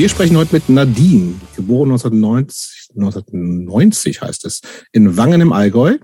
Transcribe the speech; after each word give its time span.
Wir 0.00 0.08
sprechen 0.08 0.38
heute 0.38 0.54
mit 0.54 0.70
Nadine, 0.70 1.34
geboren 1.56 1.90
1990, 1.90 2.88
1990 2.96 4.22
heißt 4.22 4.46
es, 4.46 4.62
in 4.92 5.18
Wangen 5.18 5.42
im 5.42 5.52
Allgäu. 5.52 5.98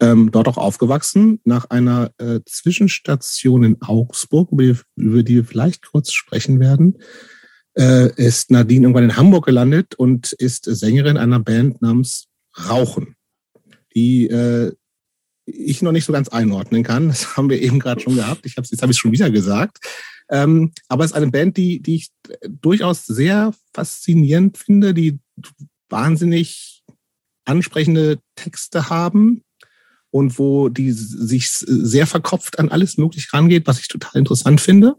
Ähm, 0.00 0.30
dort 0.30 0.48
auch 0.48 0.56
aufgewachsen, 0.56 1.40
nach 1.44 1.68
einer 1.68 2.10
äh, 2.16 2.40
Zwischenstation 2.46 3.62
in 3.62 3.82
Augsburg, 3.82 4.50
über 4.50 4.62
die, 4.62 4.78
über 4.96 5.22
die 5.22 5.34
wir 5.34 5.44
vielleicht 5.44 5.84
kurz 5.84 6.10
sprechen 6.12 6.58
werden, 6.58 6.96
äh, 7.76 8.14
ist 8.16 8.50
Nadine 8.50 8.86
irgendwann 8.86 9.04
in 9.04 9.16
Hamburg 9.18 9.44
gelandet 9.44 9.94
und 9.94 10.32
ist 10.32 10.64
Sängerin 10.64 11.18
einer 11.18 11.38
Band 11.38 11.82
namens 11.82 12.28
Rauchen, 12.56 13.14
die 13.94 14.26
äh, 14.26 14.72
ich 15.44 15.82
noch 15.82 15.92
nicht 15.92 16.06
so 16.06 16.14
ganz 16.14 16.30
einordnen 16.30 16.82
kann. 16.82 17.08
Das 17.08 17.36
haben 17.36 17.50
wir 17.50 17.60
eben 17.60 17.78
gerade 17.78 18.00
schon 18.00 18.16
gehabt. 18.16 18.46
Ich 18.46 18.56
hab's, 18.56 18.70
jetzt 18.70 18.80
habe 18.80 18.90
ich 18.90 18.96
es 18.96 19.00
schon 19.00 19.12
wieder 19.12 19.28
gesagt. 19.28 19.80
Ähm, 20.30 20.72
aber 20.88 21.04
es 21.04 21.10
ist 21.10 21.16
eine 21.16 21.30
Band, 21.30 21.56
die, 21.56 21.80
die 21.80 21.96
ich 21.96 22.08
durchaus 22.48 23.04
sehr 23.06 23.54
faszinierend 23.72 24.58
finde, 24.58 24.94
die 24.94 25.18
wahnsinnig 25.88 26.82
ansprechende 27.44 28.18
Texte 28.36 28.88
haben 28.88 29.42
und 30.10 30.38
wo 30.38 30.68
die 30.68 30.92
sich 30.92 31.50
sehr 31.50 32.06
verkopft 32.06 32.58
an 32.58 32.70
alles 32.70 32.96
möglich 32.96 33.32
rangeht, 33.32 33.66
was 33.66 33.80
ich 33.80 33.88
total 33.88 34.18
interessant 34.20 34.60
finde. 34.60 34.96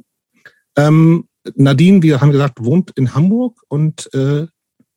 Ähm, 0.76 1.28
Nadine, 1.56 2.02
wir 2.02 2.22
haben 2.22 2.32
gesagt, 2.32 2.64
wohnt 2.64 2.92
in 2.96 3.14
Hamburg 3.14 3.62
und 3.68 4.14
äh, 4.14 4.48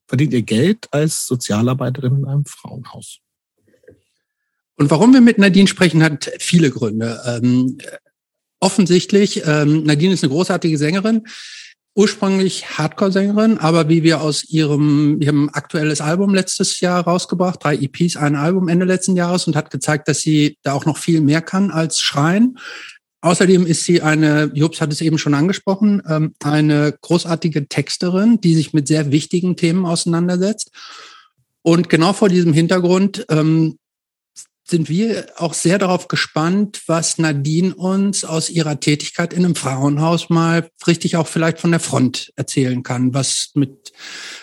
verdient 0.07 0.33
ihr 0.33 0.43
Geld 0.43 0.89
als 0.93 1.27
Sozialarbeiterin 1.27 2.17
in 2.17 2.25
einem 2.25 2.45
Frauenhaus. 2.47 3.19
Und 4.77 4.91
warum 4.91 5.13
wir 5.13 5.21
mit 5.21 5.39
Nadine 5.39 5.69
sprechen, 5.69 6.03
hat 6.03 6.31
viele 6.39 6.71
Gründe. 6.71 7.21
Ähm, 7.27 7.79
offensichtlich, 8.61 9.43
ähm, 9.47 9.85
Nadine 9.85 10.15
ist 10.15 10.25
eine 10.25 10.33
großartige 10.33 10.79
Sängerin, 10.79 11.23
ursprünglich 11.95 12.79
Hardcore-Sängerin, 12.79 13.59
aber 13.59 13.89
wie 13.89 14.05
wir 14.05 14.21
aus 14.21 14.45
ihrem, 14.45 15.21
ihrem 15.21 15.51
aktuelles 15.53 16.01
Album 16.01 16.33
letztes 16.33 16.79
Jahr 16.79 17.03
rausgebracht, 17.03 17.63
drei 17.63 17.75
EPs, 17.75 18.17
ein 18.17 18.37
Album 18.37 18.69
Ende 18.69 18.87
letzten 18.87 19.17
Jahres 19.17 19.49
und 19.49 19.57
hat 19.57 19.71
gezeigt, 19.71 20.07
dass 20.07 20.21
sie 20.21 20.59
da 20.63 20.75
auch 20.75 20.87
noch 20.87 20.97
viel 20.97 21.21
mehr 21.21 21.43
kann 21.43 21.73
als 21.73 21.99
schreien. 21.99 22.57
Außerdem 23.21 23.67
ist 23.67 23.85
sie 23.85 24.01
eine, 24.01 24.53
Jobs 24.55 24.81
hat 24.81 24.93
es 24.93 25.01
eben 25.01 25.19
schon 25.19 25.35
angesprochen, 25.35 26.01
ähm, 26.09 26.35
eine 26.41 26.97
großartige 27.01 27.67
Texterin, 27.67 28.41
die 28.41 28.55
sich 28.55 28.73
mit 28.73 28.87
sehr 28.87 29.11
wichtigen 29.11 29.57
Themen 29.57 29.85
auseinandersetzt. 29.85 30.71
Und 31.63 31.89
genau 31.89 32.13
vor 32.13 32.29
diesem 32.29 32.53
Hintergrund 32.53 33.27
ähm, 33.29 33.77
sind 34.71 34.89
wir 34.89 35.27
auch 35.37 35.55
sehr 35.55 35.79
darauf 35.79 36.09
gespannt, 36.09 36.83
was 36.87 37.19
Nadine 37.19 37.75
uns 37.75 38.25
aus 38.25 38.51
ihrer 38.51 38.81
Tätigkeit 38.81 39.33
in 39.33 39.45
einem 39.45 39.55
Frauenhaus 39.55 40.29
mal 40.29 40.69
richtig 40.87 41.17
auch 41.17 41.27
vielleicht 41.27 41.59
von 41.59 41.71
der 41.71 41.81
Front 41.81 42.33
erzählen 42.37 42.83
kann, 42.83 43.15
was 43.15 43.51
mit, 43.55 43.93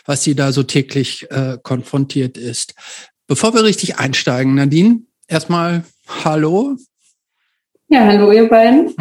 was 0.06 0.23
sie 0.23 0.36
da 0.36 0.52
so 0.52 0.64
täglich 0.64 1.30
äh, 1.30 1.58
konfrontiert 1.62 2.38
ist. 2.38 2.73
Bevor 3.28 3.54
wir 3.54 3.64
richtig 3.64 3.98
einsteigen, 4.00 4.56
Nadine, 4.56 5.02
erstmal 5.28 5.84
Hallo. 6.08 6.76
Ja, 7.88 8.06
hallo 8.06 8.32
ihr 8.32 8.50
beiden. 8.50 8.95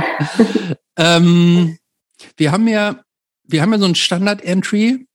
ähm, 0.97 1.78
wir 2.36 2.53
haben 2.53 2.69
ja, 2.69 3.03
wir 3.44 3.62
haben 3.62 3.72
ja 3.72 3.78
so 3.78 3.86
ein 3.86 3.94
Standard-Entry 3.94 5.06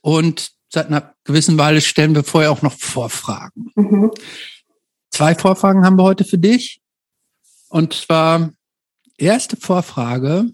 und 0.00 0.50
seit 0.68 0.86
einer 0.86 1.14
gewissen 1.24 1.58
Weile 1.58 1.80
stellen 1.80 2.14
wir 2.14 2.22
vorher 2.22 2.52
auch 2.52 2.62
noch 2.62 2.72
Vorfragen. 2.72 3.72
Mhm. 3.74 4.10
Zwei 5.16 5.34
Vorfragen 5.34 5.82
haben 5.86 5.96
wir 5.96 6.02
heute 6.02 6.26
für 6.26 6.36
dich. 6.36 6.82
Und 7.70 7.94
zwar 7.94 8.52
erste 9.16 9.56
Vorfrage. 9.56 10.50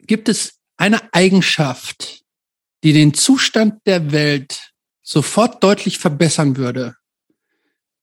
Gibt 0.00 0.28
es 0.28 0.58
eine 0.76 1.14
Eigenschaft, 1.14 2.24
die 2.82 2.92
den 2.92 3.14
Zustand 3.14 3.86
der 3.86 4.10
Welt 4.10 4.72
sofort 5.00 5.62
deutlich 5.62 6.00
verbessern 6.00 6.56
würde, 6.56 6.96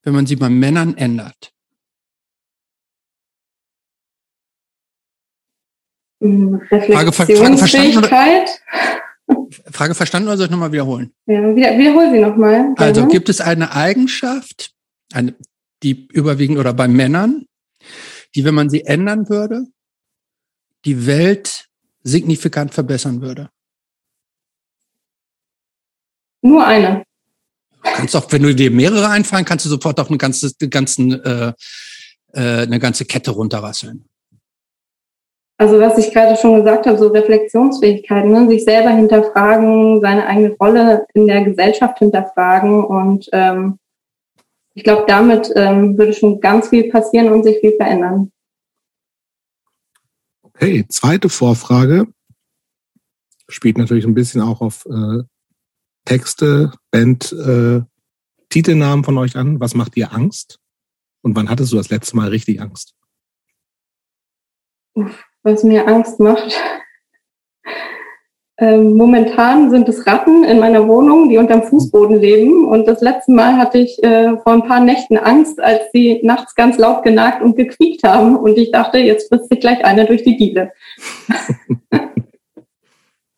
wenn 0.04 0.14
man 0.14 0.26
sie 0.26 0.38
bei 0.38 0.48
Männern 0.48 0.96
ändert? 0.96 1.52
Frage, 6.22 7.12
Frage 7.12 7.58
verstanden? 7.58 7.98
Oder? 7.98 8.46
Frage 9.72 9.96
verstanden 9.96 10.28
oder 10.28 10.38
soll 10.38 10.46
ich 10.46 10.52
nochmal 10.52 10.72
wiederholen? 10.72 11.14
Ja, 11.26 11.56
wieder, 11.56 11.78
wiederhol 11.78 12.12
sie 12.12 12.20
nochmal. 12.20 12.74
Also 12.78 13.08
gibt 13.08 13.30
es 13.30 13.42
eine 13.42 13.74
Eigenschaft, 13.74 14.72
eine, 15.14 15.36
die 15.84 16.08
überwiegend 16.08 16.58
oder 16.60 16.74
bei 16.74 16.88
Männern, 16.88 17.46
die, 18.36 18.44
wenn 18.44 18.56
man 18.56 18.70
sie 18.70 18.86
ändern 18.86 19.30
würde, 19.30 19.68
die 20.84 21.08
Welt 21.08 21.68
signifikant 22.04 22.74
verbessern 22.74 23.22
würde? 23.22 23.50
Nur 26.42 26.66
eine. 26.66 27.04
Du 27.84 27.92
kannst 27.92 28.16
auch, 28.16 28.32
wenn 28.32 28.44
du 28.44 28.54
dir 28.54 28.70
mehrere 28.70 29.10
einfallen, 29.10 29.46
kannst 29.46 29.66
du 29.66 29.70
sofort 29.70 30.00
auch 30.00 30.10
eine 30.10 30.18
ganze, 30.18 30.54
ganzen, 30.70 31.12
äh, 31.24 31.54
äh, 32.34 32.64
eine 32.64 32.80
ganze 32.80 33.06
Kette 33.06 33.32
runterrasseln. 33.32 34.06
Also 35.58 35.80
was 35.80 35.98
ich 35.98 36.12
gerade 36.12 36.36
schon 36.36 36.56
gesagt 36.56 36.86
habe, 36.86 36.98
so 36.98 37.08
Reflexionsfähigkeiten, 37.08 38.30
ne? 38.30 38.48
sich 38.50 38.66
selber 38.66 38.90
hinterfragen, 38.90 40.02
seine 40.02 40.28
eigene 40.28 40.52
Rolle 40.58 41.08
in 41.14 41.28
der 41.28 41.46
Gesellschaft 41.46 42.00
hinterfragen 42.00 42.84
und 42.84 43.30
ähm, 43.32 43.80
ich 44.74 44.84
glaube, 44.84 45.06
damit 45.08 45.50
ähm, 45.56 45.98
würde 45.98 46.12
schon 46.12 46.42
ganz 46.42 46.68
viel 46.68 46.90
passieren 46.90 47.32
und 47.32 47.44
sich 47.44 47.60
viel 47.60 47.78
verändern. 47.78 48.34
Okay, 50.44 50.86
zweite 50.90 51.30
Vorfrage 51.30 52.08
spielt 53.48 53.78
natürlich 53.78 54.06
ein 54.06 54.14
bisschen 54.14 54.42
auch 54.42 54.60
auf 54.60 54.86
äh, 54.88 55.24
Texte, 56.04 56.74
Band, 56.92 57.32
äh, 57.32 57.82
Titelnamen 58.50 59.06
von 59.06 59.18
euch 59.18 59.38
an. 59.38 59.62
Was 59.62 59.76
macht 59.76 59.96
dir 59.96 60.12
Angst? 60.12 60.60
Und 61.22 61.38
wann 61.38 61.50
hattest 61.50 61.72
du 61.72 61.78
das 61.78 61.90
letzte 61.90 62.18
Mal 62.18 62.28
richtig 62.28 62.60
Angst? 62.60 62.94
Uff 64.96 65.26
was 65.46 65.64
mir 65.64 65.88
Angst 65.88 66.20
macht. 66.20 66.60
Ähm, 68.58 68.94
momentan 68.94 69.70
sind 69.70 69.90
es 69.90 70.08
Ratten 70.08 70.46
in 70.46 70.60
meiner 70.60 70.88
Wohnung, 70.88 71.28
die 71.28 71.38
unterm 71.38 71.64
Fußboden 71.64 72.22
leben. 72.22 72.66
Und 72.66 72.88
das 72.88 73.02
letzte 73.02 73.34
Mal 73.34 73.58
hatte 73.58 73.80
ich 73.80 74.02
äh, 74.02 74.38
vor 74.38 74.54
ein 74.54 74.66
paar 74.66 74.80
Nächten 74.80 75.18
Angst, 75.18 75.60
als 75.60 75.92
sie 75.92 76.22
nachts 76.24 76.56
ganz 76.56 76.78
laut 76.78 77.04
genagt 77.04 77.42
und 77.42 77.58
gequiekt 77.58 78.04
haben. 78.04 78.38
Und 78.38 78.58
ich 78.58 78.72
dachte, 78.72 78.98
jetzt 78.98 79.28
frisst 79.28 79.50
sich 79.50 79.60
gleich 79.60 79.84
einer 79.84 80.06
durch 80.06 80.24
die 80.24 80.38
Diele. 80.38 80.72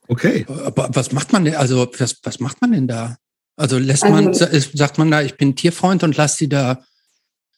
okay. 0.07 0.45
Aber 0.65 0.89
was 0.93 1.11
macht 1.11 1.33
man 1.33 1.45
denn? 1.45 1.55
Also 1.55 1.87
was, 1.97 2.19
was 2.21 2.39
macht 2.39 2.61
man 2.61 2.73
denn 2.73 2.87
da? 2.87 3.17
Also 3.55 3.79
lässt 3.79 4.03
also, 4.03 4.15
man, 4.15 4.33
sagt 4.35 4.99
man 4.99 5.09
da, 5.09 5.23
ich 5.23 5.35
bin 5.35 5.55
Tierfreund 5.55 6.03
und 6.03 6.15
lass 6.15 6.37
die 6.37 6.47
da, 6.47 6.83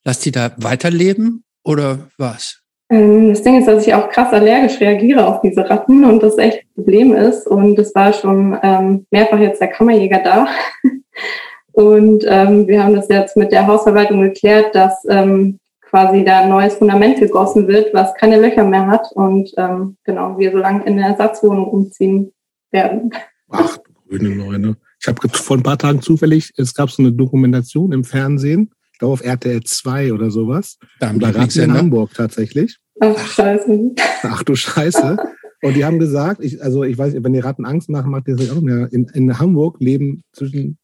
lass 0.05 0.21
die 0.21 0.31
da 0.31 0.53
weiterleben 0.55 1.43
oder 1.65 2.07
was? 2.17 2.61
Ähm, 2.89 3.29
das 3.29 3.43
Ding 3.43 3.59
ist, 3.59 3.67
dass 3.67 3.85
ich 3.85 3.93
auch 3.93 4.09
krass 4.09 4.33
allergisch 4.33 4.79
reagiere 4.79 5.27
auf 5.27 5.41
diese 5.41 5.69
Ratten 5.69 6.03
und 6.05 6.23
das 6.23 6.37
echt 6.37 6.59
ein 6.59 6.73
Problem 6.75 7.13
ist. 7.13 7.47
Und 7.47 7.77
es 7.77 7.93
war 7.93 8.13
schon 8.13 8.57
ähm, 8.63 9.05
mehrfach 9.11 9.39
jetzt 9.39 9.61
der 9.61 9.69
Kammerjäger 9.69 10.19
da. 10.23 10.47
und 11.71 12.25
ähm, 12.27 12.67
wir 12.67 12.83
haben 12.83 12.95
das 12.95 13.07
jetzt 13.09 13.37
mit 13.37 13.51
der 13.51 13.67
Hausverwaltung 13.67 14.21
geklärt, 14.21 14.73
dass 14.73 15.05
ähm, 15.07 15.59
quasi 15.81 16.23
da 16.23 16.41
ein 16.41 16.49
neues 16.49 16.75
Fundament 16.75 17.19
gegossen 17.19 17.67
wird, 17.67 17.93
was 17.93 18.13
keine 18.15 18.39
Löcher 18.39 18.63
mehr 18.63 18.87
hat. 18.87 19.11
Und 19.13 19.51
ähm, 19.57 19.97
genau, 20.03 20.37
wir 20.37 20.51
so 20.51 20.57
lange 20.57 20.83
in 20.85 20.93
eine 20.93 21.09
Ersatzwohnung 21.09 21.67
umziehen 21.67 22.31
werden. 22.71 23.11
Ach, 23.49 23.77
grüne 24.07 24.35
Neune. 24.35 24.77
Ich 24.99 25.07
habe 25.07 25.29
vor 25.29 25.57
ein 25.57 25.63
paar 25.63 25.77
Tagen 25.77 26.01
zufällig, 26.01 26.51
es 26.57 26.73
gab 26.73 26.91
so 26.91 27.01
eine 27.01 27.13
Dokumentation 27.13 27.91
im 27.93 28.03
Fernsehen, 28.03 28.71
glaube 28.99 29.13
auf 29.13 29.23
RTL 29.23 29.63
2 29.63 30.13
oder 30.13 30.29
sowas. 30.29 30.77
Da 30.99 31.07
war 31.19 31.31
gerade 31.31 31.61
in 31.61 31.73
Hamburg 31.73 32.13
tatsächlich. 32.13 32.77
Ach, 32.99 33.27
scheiße. 33.27 33.95
Ach 34.23 34.43
du 34.43 34.55
Scheiße. 34.55 35.17
Und 35.61 35.75
die 35.75 35.83
haben 35.83 35.99
gesagt, 35.99 36.43
ich, 36.43 36.61
also 36.63 36.83
ich 36.83 36.97
weiß, 36.97 37.15
wenn 37.17 37.33
die 37.33 37.39
Ratten 37.39 37.65
Angst 37.65 37.89
machen, 37.89 38.11
macht 38.11 38.27
ihr 38.27 38.35
das 38.35 38.49
auch 38.51 38.61
mehr. 38.61 38.91
In, 38.91 39.05
in 39.13 39.39
Hamburg 39.39 39.77
leben 39.79 40.21
zwischen, 40.31 40.77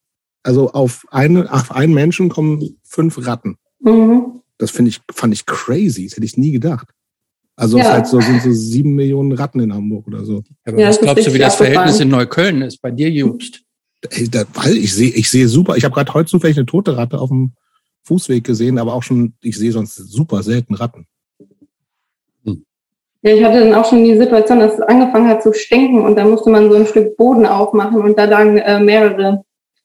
also 0.43 0.71
auf, 0.71 1.05
eine, 1.11 1.51
auf 1.51 1.71
einen 1.71 1.93
Menschen 1.93 2.29
kommen 2.29 2.77
fünf 2.83 3.25
Ratten. 3.25 3.57
Mhm. 3.79 4.41
Das 4.57 4.71
finde 4.71 4.89
ich, 4.89 5.01
fand 5.13 5.33
ich 5.33 5.45
crazy. 5.45 6.05
Das 6.05 6.15
hätte 6.15 6.25
ich 6.25 6.37
nie 6.37 6.51
gedacht. 6.51 6.89
Also 7.57 7.77
ja. 7.77 7.85
es 7.85 7.89
halt 7.89 8.07
so, 8.07 8.19
sind 8.19 8.41
so 8.41 8.51
sieben 8.51 8.95
Millionen 8.95 9.31
Ratten 9.31 9.61
in 9.61 9.73
Hamburg 9.73 10.07
oder 10.07 10.25
so. 10.25 10.43
Aber 10.65 10.79
ja, 10.79 10.89
was 10.89 10.99
glaubst 10.99 11.25
du, 11.25 11.33
wie 11.33 11.37
das 11.37 11.55
Verhältnis 11.55 11.99
in 12.01 12.09
Neukölln 12.09 12.61
ist? 12.61 12.81
Bei 12.81 12.91
dir, 12.91 13.09
Jobst? 13.09 13.61
Ey, 14.09 14.29
da, 14.29 14.43
weil 14.53 14.75
ich 14.75 14.93
sehe, 14.93 15.11
ich 15.11 15.29
sehe 15.29 15.47
super. 15.47 15.77
Ich 15.77 15.85
habe 15.85 15.95
gerade 15.95 16.13
heute 16.13 16.29
zufällig 16.29 16.57
eine 16.57 16.65
tote 16.65 16.97
Ratte 16.97 17.17
auf 17.17 17.29
dem 17.29 17.53
Fußweg 18.05 18.43
gesehen, 18.43 18.77
aber 18.77 18.93
auch 18.93 19.03
schon, 19.03 19.33
ich 19.41 19.57
sehe 19.57 19.71
sonst 19.71 19.95
super 19.95 20.43
selten 20.43 20.75
Ratten. 20.75 21.07
Hm. 22.45 22.63
Ja, 23.21 23.33
ich 23.33 23.43
hatte 23.43 23.59
dann 23.59 23.73
auch 23.73 23.89
schon 23.89 24.03
die 24.03 24.17
Situation, 24.17 24.59
dass 24.59 24.75
es 24.75 24.81
angefangen 24.81 25.27
hat 25.27 25.43
zu 25.43 25.53
stinken 25.53 26.01
und 26.01 26.15
da 26.15 26.25
musste 26.25 26.49
man 26.49 26.69
so 26.69 26.77
ein 26.77 26.85
Stück 26.85 27.17
Boden 27.17 27.45
aufmachen 27.45 28.01
und 28.01 28.17
da 28.17 28.25
lagen 28.25 28.57
äh, 28.57 28.79
mehrere 28.79 29.43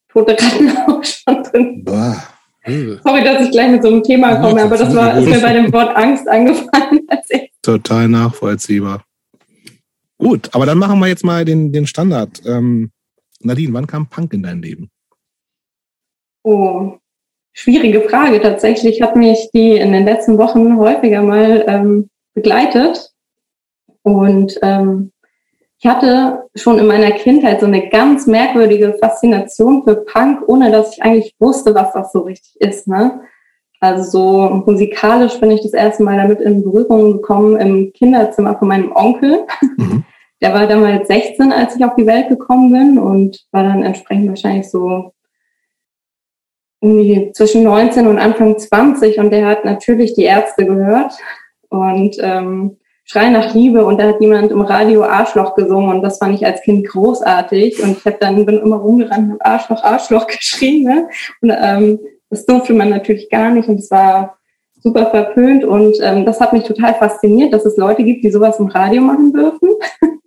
tote 0.09 0.33
Ratten 0.33 0.71
auch 0.87 1.05
schon 1.05 1.43
drin. 1.45 1.85
Bah. 1.85 2.23
Sorry, 2.67 3.25
dass 3.25 3.47
ich 3.47 3.51
gleich 3.51 3.71
mit 3.71 3.83
so 3.83 3.89
einem 3.89 4.03
Thema 4.03 4.37
komme, 4.37 4.61
ja, 4.61 4.67
aber 4.67 4.77
das 4.77 4.95
war 4.95 5.19
ist 5.19 5.27
mir 5.27 5.41
bei 5.41 5.55
dem 5.55 5.73
Wort 5.73 5.97
Angst 5.97 6.29
angefallen. 6.29 7.07
Total 7.63 8.07
nachvollziehbar. 8.07 9.03
Gut, 10.19 10.51
aber 10.53 10.67
dann 10.67 10.77
machen 10.77 11.01
wir 11.01 11.09
jetzt 11.09 11.25
mal 11.25 11.47
den, 11.47 11.73
den 11.73 11.87
Standard. 11.87 12.43
Ähm, 12.45 12.91
Nadine, 13.41 13.73
wann 13.73 13.87
kam 13.87 14.09
Punk 14.09 14.35
in 14.35 14.43
dein 14.43 14.61
Leben? 14.61 14.91
Oh, 16.43 16.99
schwierige 17.53 18.03
Frage. 18.03 18.41
Tatsächlich 18.41 19.03
hat 19.03 19.17
mich 19.17 19.51
die 19.53 19.77
in 19.77 19.93
den 19.93 20.05
letzten 20.05 20.39
Wochen 20.39 20.79
häufiger 20.79 21.23
mal 21.23 21.65
ähm, 21.67 22.11
begleitet. 22.35 23.13
Und 24.03 24.59
ähm, 24.63 25.13
ich 25.79 25.87
hatte 25.87 26.45
schon 26.55 26.79
in 26.79 26.87
meiner 26.87 27.11
Kindheit 27.13 27.61
so 27.61 27.67
eine 27.67 27.89
ganz 27.89 28.27
merkwürdige 28.27 28.97
Faszination 29.01 29.83
für 29.83 29.97
Punk, 29.97 30.43
ohne 30.47 30.71
dass 30.71 30.95
ich 30.95 31.03
eigentlich 31.03 31.35
wusste, 31.39 31.75
was 31.75 31.93
das 31.93 32.13
so 32.13 32.21
richtig 32.21 32.61
ist. 32.61 32.87
Ne? 32.87 33.21
Also 33.81 34.11
so 34.11 34.63
musikalisch 34.67 35.41
bin 35.41 35.51
ich 35.51 35.63
das 35.63 35.73
erste 35.73 36.03
Mal 36.03 36.19
damit 36.19 36.41
in 36.41 36.63
Berührung 36.63 37.15
gekommen 37.15 37.57
im 37.57 37.93
Kinderzimmer 37.95 38.59
von 38.59 38.69
meinem 38.69 38.93
Onkel. 38.93 39.47
Mhm. 39.79 40.05
Der 40.43 40.53
war 40.53 40.67
damals 40.67 41.09
16, 41.09 41.53
als 41.53 41.77
ich 41.77 41.85
auf 41.85 41.95
die 41.97 42.07
Welt 42.07 42.29
gekommen 42.29 42.73
bin 42.73 42.99
und 42.99 43.45
war 43.53 43.63
dann 43.63 43.83
entsprechend 43.83 44.29
wahrscheinlich 44.29 44.71
so 44.71 45.13
irgendwie 46.81 47.33
zwischen 47.33 47.63
19 47.63 48.07
und 48.07 48.19
Anfang 48.19 48.59
20 48.59 49.19
und 49.19 49.31
der 49.31 49.47
hat 49.47 49.65
natürlich 49.65 50.15
die 50.15 50.25
Ärzte 50.25 50.65
gehört 50.65 51.13
und 51.69 52.17
ähm, 52.21 52.77
Schrei 53.05 53.29
nach 53.29 53.55
Liebe 53.55 53.85
und 53.85 53.99
da 53.99 54.07
hat 54.07 54.21
jemand 54.21 54.53
im 54.53 54.61
Radio 54.61 55.03
Arschloch 55.03 55.57
gesungen 55.57 55.97
und 55.97 56.03
das 56.03 56.19
fand 56.19 56.35
ich 56.37 56.47
als 56.47 56.63
Kind 56.63 56.87
großartig 56.87 57.83
und 57.83 57.99
ich 57.99 58.05
habe 58.05 58.19
dann 58.21 58.47
bin 58.47 58.59
immer 58.59 58.77
rumgerannt 58.77 59.33
und 59.33 59.45
Arschloch 59.45 59.83
Arschloch 59.83 60.27
geschrien 60.29 60.85
ne? 60.85 61.09
und 61.43 61.51
ähm, 61.51 61.99
das 62.31 62.47
durfte 62.47 62.73
man 62.73 62.89
natürlich 62.89 63.29
gar 63.29 63.51
nicht 63.51 63.69
und 63.69 63.81
es 63.81 63.91
war 63.91 64.39
super 64.83 65.11
verpönt 65.11 65.65
und 65.65 65.97
ähm, 66.01 66.25
das 66.25 66.41
hat 66.41 66.53
mich 66.53 66.65
total 66.65 66.95
fasziniert, 66.95 67.53
dass 67.53 67.67
es 67.67 67.77
Leute 67.77 68.05
gibt, 68.05 68.25
die 68.25 68.31
sowas 68.31 68.59
im 68.59 68.67
Radio 68.67 69.03
machen 69.03 69.33
dürfen. 69.33 69.69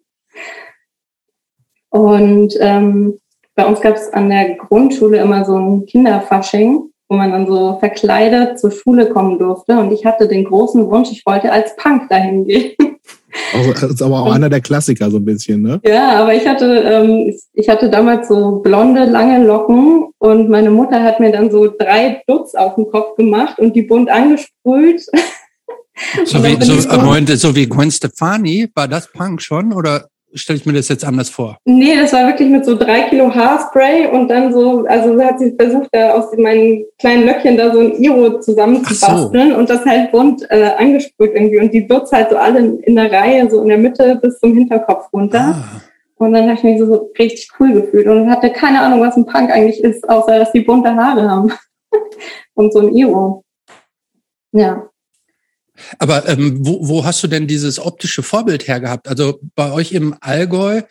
und 1.90 2.54
ähm, 2.60 3.20
bei 3.56 3.66
uns 3.66 3.82
gab 3.82 3.96
es 3.96 4.12
an 4.14 4.30
der 4.30 4.56
Grundschule 4.56 5.18
immer 5.18 5.46
so 5.46 5.58
ein 5.58 5.86
Kinderfasching, 5.86 6.90
wo 7.10 7.16
man 7.16 7.32
dann 7.32 7.48
so 7.48 7.78
verkleidet 7.80 8.60
zur 8.60 8.72
Schule 8.72 9.10
kommen 9.10 9.38
durfte. 9.38 9.78
Und 9.78 9.92
ich 9.92 10.06
hatte 10.06 10.28
den 10.28 10.46
großen 10.46 10.90
Wunsch, 10.90 11.12
ich 11.12 11.26
wollte 11.26 11.52
als 11.52 11.76
Punk 11.76 12.10
dahin 12.10 12.46
gehen. 12.46 12.74
Also, 13.54 13.72
das 13.74 13.84
ist 13.84 14.02
aber 14.02 14.22
auch 14.22 14.32
einer 14.32 14.50
der 14.50 14.62
Klassiker 14.62 15.10
so 15.10 15.18
ein 15.18 15.26
bisschen, 15.26 15.62
ne? 15.62 15.80
Ja, 15.86 16.22
aber 16.22 16.36
ich 16.36 16.48
hatte, 16.48 16.66
ähm, 16.66 17.34
ich 17.54 17.68
hatte 17.68 17.90
damals 17.90 18.28
so 18.28 18.60
blonde, 18.60 19.06
lange 19.06 19.44
Locken 19.44 20.06
und 20.20 20.50
meine 20.50 20.70
Mutter 20.70 21.02
hat 21.02 21.20
mir 21.20 21.32
dann 21.32 21.50
so 21.52 21.68
drei 21.68 22.22
Dutz 22.28 22.54
auf 22.56 22.76
den 22.76 22.88
Kopf 22.90 23.16
gemacht 23.16 23.60
und 23.60 23.76
die 23.76 23.84
bunt 23.84 24.10
angesprüht. 24.10 25.06
So 26.26 26.44
wie, 26.44 26.60
so, 26.64 27.36
so 27.36 27.56
wie 27.56 27.70
Gwen 27.70 27.92
Stefani, 27.92 28.68
war 28.74 28.88
das 28.88 29.12
Punk 29.12 29.42
schon 29.42 29.74
oder 29.74 30.08
stelle 30.34 30.60
ich 30.60 30.66
mir 30.66 30.74
das 30.74 30.90
jetzt 30.90 31.06
anders 31.06 31.30
vor? 31.30 31.58
Nee, 31.66 31.96
das 31.96 32.14
war 32.14 32.28
wirklich 32.28 32.50
mit 32.50 32.66
so 32.66 32.76
drei 32.76 33.02
Kilo 33.04 33.34
Haarspray 33.34 34.08
und 34.08 34.28
dann 34.30 34.54
so, 34.54 34.86
also 34.86 35.22
hat 35.22 35.40
sie 35.40 35.56
versucht, 35.58 35.90
da 35.92 36.14
aus 36.14 36.36
meinen 36.38 36.86
kleinen 37.00 37.26
Löckchen 37.26 37.58
da 37.58 37.72
so 37.72 37.80
ein 37.80 37.94
Iro 38.02 38.40
zusammenzubasteln 38.40 39.52
so. 39.52 39.58
und 39.58 39.70
das 39.70 39.86
halt 39.86 40.12
bunt 40.12 40.46
äh, 40.50 40.72
angesprüht 40.78 41.32
irgendwie 41.34 41.60
und 41.60 41.74
die 41.74 41.88
Dutz 41.88 42.12
halt 42.12 42.30
so 42.30 42.38
alle 42.38 42.60
in 42.60 42.96
der 42.96 43.12
Reihe, 43.12 43.50
so 43.50 43.62
in 43.62 43.70
der 43.70 43.78
Mitte 43.78 44.20
bis 44.22 44.40
zum 44.40 44.54
Hinterkopf 44.54 45.12
runter. 45.14 45.56
Ah. 45.56 45.82
Und 46.18 46.34
dann 46.34 46.44
habe 46.44 46.54
ich 46.54 46.64
mich 46.64 46.80
so, 46.80 46.86
so 46.86 47.12
richtig 47.20 47.50
cool 47.60 47.74
gefühlt 47.74 48.08
und 48.08 48.30
hatte 48.30 48.52
keine 48.52 48.82
Ahnung, 48.82 49.02
was 49.02 49.18
ein 49.18 49.26
Punk 49.26 49.52
eigentlich 49.52 49.84
ist, 49.84 50.08
außer 50.08 50.40
dass 50.40 50.52
die 50.52 50.62
bunte 50.62 50.96
Haare 50.96 51.30
haben 51.30 51.52
und 52.54 52.72
so 52.72 52.80
ein 52.80 52.94
Iro. 52.94 53.44
Ja. 54.54 54.90
Aber 56.00 56.28
ähm, 56.28 56.66
wo, 56.66 56.88
wo 56.88 57.06
hast 57.06 57.24
du 57.24 57.28
denn 57.28 57.48
dieses 57.48 57.80
optische 57.80 58.24
Vorbild 58.24 58.68
hergehabt? 58.68 59.08
Also 59.08 59.40
bei 59.56 59.72
euch 59.72 59.92
im 59.92 60.16
Allgäu 60.22 60.81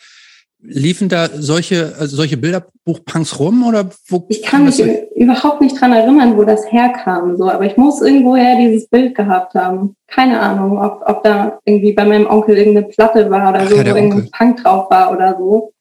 liefen 0.62 1.08
da 1.08 1.29
solche, 1.34 1.94
also 1.99 2.17
solche 2.17 2.37
Bilderbuchpunks 2.37 3.38
rum 3.38 3.67
oder 3.67 3.90
wo? 4.08 4.26
Ich 4.29 4.43
kann 4.43 4.64
mich 4.64 4.81
überhaupt 5.17 5.61
nicht 5.61 5.81
dran 5.81 5.93
erinnern, 5.93 6.37
wo 6.37 6.44
das 6.44 6.70
herkam, 6.70 7.37
so, 7.37 7.50
aber 7.50 7.64
ich 7.67 7.76
muss 7.76 8.00
irgendwoher 8.00 8.56
dieses 8.56 8.88
Bild 8.88 9.14
gehabt 9.14 9.55
haben. 9.55 9.96
Keine 10.06 10.40
Ahnung, 10.40 10.79
ob, 10.79 11.02
ob 11.06 11.25
da 11.25 11.58
irgendwie 11.64 11.93
bei 11.93 12.05
meinem 12.05 12.26
Onkel 12.26 12.56
irgendeine 12.56 12.87
Platte 12.87 13.29
war 13.31 13.50
oder 13.50 13.61
Ach, 13.62 13.69
so, 13.69 13.76
ja, 13.76 13.84
wo 13.84 13.96
irgendein 13.96 14.31
Punk 14.31 14.62
drauf 14.62 14.90
war 14.90 15.12
oder 15.12 15.37
so. 15.37 15.73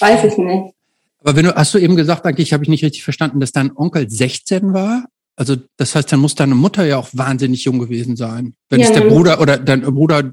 Weiß 0.00 0.24
ich 0.24 0.38
nicht. 0.38 0.74
Aber 1.22 1.36
wenn 1.36 1.44
du, 1.44 1.54
hast 1.54 1.74
du 1.74 1.78
eben 1.78 1.96
gesagt, 1.96 2.24
eigentlich 2.24 2.52
habe 2.52 2.62
ich 2.64 2.70
nicht 2.70 2.84
richtig 2.84 3.04
verstanden, 3.04 3.40
dass 3.40 3.52
dein 3.52 3.76
Onkel 3.76 4.08
16 4.08 4.72
war? 4.72 5.04
Also 5.36 5.56
das 5.76 5.94
heißt, 5.94 6.10
dann 6.10 6.20
muss 6.20 6.34
deine 6.34 6.54
Mutter 6.54 6.84
ja 6.84 6.96
auch 6.96 7.08
wahnsinnig 7.12 7.64
jung 7.64 7.78
gewesen 7.78 8.16
sein. 8.16 8.54
Wenn 8.70 8.80
ja, 8.80 8.86
es 8.86 8.92
der 8.92 9.02
Bruder 9.02 9.40
oder 9.40 9.58
dein 9.58 9.82
Bruder, 9.82 10.32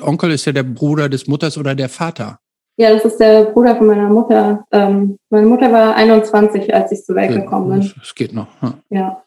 Onkel 0.00 0.32
ist 0.32 0.44
ja 0.44 0.52
der 0.52 0.64
Bruder 0.64 1.08
des 1.08 1.26
Mutters 1.26 1.56
oder 1.56 1.74
der 1.74 1.88
Vater. 1.88 2.40
Ja, 2.76 2.92
das 2.92 3.04
ist 3.04 3.18
der 3.18 3.44
Bruder 3.44 3.76
von 3.76 3.86
meiner 3.86 4.10
Mutter. 4.10 4.66
Ähm, 4.70 5.18
meine 5.30 5.46
Mutter 5.46 5.72
war 5.72 5.94
21, 5.94 6.74
als 6.74 6.92
ich 6.92 7.04
zur 7.04 7.16
Welt 7.16 7.30
ja, 7.30 7.40
gekommen 7.40 7.70
bin. 7.80 7.92
Es 8.02 8.14
geht 8.14 8.32
noch. 8.32 8.48
Ja. 8.62 8.78
ja. 8.90 9.22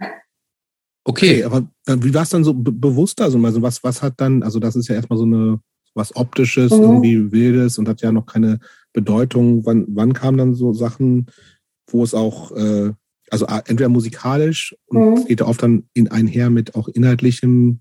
Okay. 1.04 1.44
okay. 1.44 1.44
aber 1.44 1.66
äh, 1.88 1.96
wie 2.00 2.14
war 2.14 2.22
es 2.22 2.28
dann 2.28 2.44
so 2.44 2.54
bewusster? 2.54 3.24
Also, 3.24 3.36
also 3.44 3.60
was, 3.60 3.82
was 3.82 4.02
hat 4.02 4.14
dann, 4.18 4.44
also 4.44 4.60
das 4.60 4.76
ist 4.76 4.86
ja 4.86 4.94
erstmal 4.94 5.18
so 5.18 5.24
eine 5.24 5.58
was 5.94 6.14
Optisches, 6.16 6.72
mhm. 6.72 6.82
irgendwie 6.82 7.32
Wildes 7.32 7.78
und 7.78 7.88
hat 7.88 8.00
ja 8.02 8.12
noch 8.12 8.26
keine 8.26 8.60
Bedeutung. 8.92 9.66
Wann, 9.66 9.84
wann 9.88 10.12
kamen 10.12 10.38
dann 10.38 10.54
so 10.54 10.72
Sachen, 10.72 11.26
wo 11.90 12.02
es 12.02 12.14
auch 12.14 12.52
äh, 12.52 12.92
also 13.32 13.46
entweder 13.46 13.88
musikalisch 13.88 14.76
und 14.86 14.98
mhm. 14.98 15.24
geht 15.24 15.40
oft 15.40 15.62
dann 15.62 15.84
in 15.94 16.10
einher 16.10 16.50
mit 16.50 16.74
auch 16.74 16.88
inhaltlichem 16.88 17.80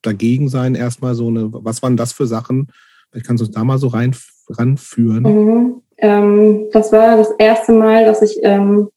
Dagegensein 0.00 0.74
erstmal 0.74 1.14
so 1.14 1.28
eine, 1.28 1.52
was 1.52 1.82
waren 1.82 1.98
das 1.98 2.12
für 2.12 2.26
Sachen? 2.26 2.68
Vielleicht 3.10 3.26
kannst 3.26 3.42
du 3.42 3.46
uns 3.46 3.54
da 3.54 3.62
mal 3.62 3.78
so 3.78 3.88
rein, 3.88 4.16
ranführen. 4.48 5.22
Mhm. 5.22 5.82
Ähm, 5.98 6.66
das 6.72 6.92
war 6.92 7.16
das 7.18 7.30
erste 7.38 7.72
Mal, 7.72 8.06
dass 8.06 8.22
ich 8.22 8.38
ähm, 8.42 8.88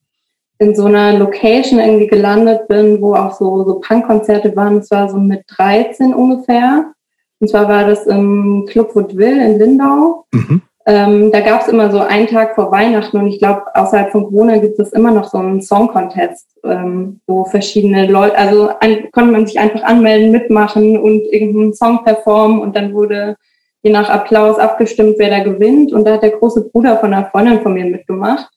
in 0.60 0.74
so 0.74 0.86
einer 0.86 1.18
Location 1.18 1.80
irgendwie 1.80 2.08
gelandet 2.08 2.68
bin, 2.70 3.02
wo 3.02 3.16
auch 3.16 3.38
so, 3.38 3.66
so 3.66 3.80
Punkkonzerte 3.80 4.56
waren. 4.56 4.80
Das 4.80 4.92
war 4.92 5.10
so 5.10 5.18
mit 5.18 5.44
13 5.48 6.14
ungefähr. 6.14 6.94
Und 7.40 7.50
zwar 7.50 7.68
war 7.68 7.88
das 7.88 8.06
im 8.08 8.66
Club 8.70 8.96
Woodville 8.96 9.46
in 9.46 9.60
Lindau. 9.60 10.26
Mhm. 10.32 10.62
Ähm, 10.90 11.32
da 11.32 11.42
gab 11.42 11.62
es 11.62 11.68
immer 11.68 11.92
so 11.92 12.00
einen 12.00 12.26
Tag 12.26 12.56
vor 12.56 12.72
Weihnachten 12.72 13.18
und 13.18 13.28
ich 13.28 13.38
glaube, 13.38 13.64
außerhalb 13.76 14.12
von 14.12 14.24
Corona 14.24 14.58
gibt 14.58 14.80
es 14.80 14.92
immer 14.92 15.12
noch 15.12 15.30
so 15.30 15.38
einen 15.38 15.62
Song-Contest, 15.62 16.48
ähm, 16.64 17.22
wo 17.28 17.46
verschiedene 17.46 18.08
Leute, 18.08 18.36
also 18.36 18.72
ein, 18.80 19.12
konnte 19.12 19.32
man 19.32 19.46
sich 19.46 19.60
einfach 19.60 19.84
anmelden, 19.84 20.32
mitmachen 20.32 20.98
und 20.98 21.32
irgendeinen 21.32 21.76
Song 21.76 22.04
performen 22.04 22.60
und 22.60 22.76
dann 22.76 22.96
wurde 22.96 23.36
je 23.84 23.92
nach 23.92 24.10
Applaus 24.10 24.58
abgestimmt, 24.58 25.18
wer 25.20 25.30
da 25.30 25.44
gewinnt. 25.44 25.94
Und 25.94 26.08
da 26.08 26.14
hat 26.14 26.24
der 26.24 26.32
große 26.32 26.70
Bruder 26.72 26.98
von 26.98 27.14
einer 27.14 27.28
Freundin 27.28 27.62
von 27.62 27.76
mir 27.76 27.86
mitgemacht. 27.86 28.50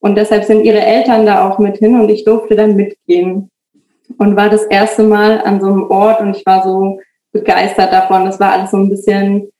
Und 0.00 0.16
deshalb 0.16 0.46
sind 0.46 0.64
ihre 0.64 0.80
Eltern 0.80 1.26
da 1.26 1.48
auch 1.48 1.60
mit 1.60 1.76
hin 1.76 2.00
und 2.00 2.08
ich 2.08 2.24
durfte 2.24 2.56
dann 2.56 2.74
mitgehen. 2.74 3.52
Und 4.18 4.34
war 4.34 4.50
das 4.50 4.64
erste 4.64 5.04
Mal 5.04 5.40
an 5.42 5.60
so 5.60 5.68
einem 5.68 5.88
Ort 5.90 6.20
und 6.22 6.36
ich 6.36 6.44
war 6.44 6.64
so 6.64 6.98
begeistert 7.30 7.92
davon. 7.92 8.24
Das 8.24 8.40
war 8.40 8.50
alles 8.50 8.72
so 8.72 8.78
ein 8.78 8.90
bisschen 8.90 9.52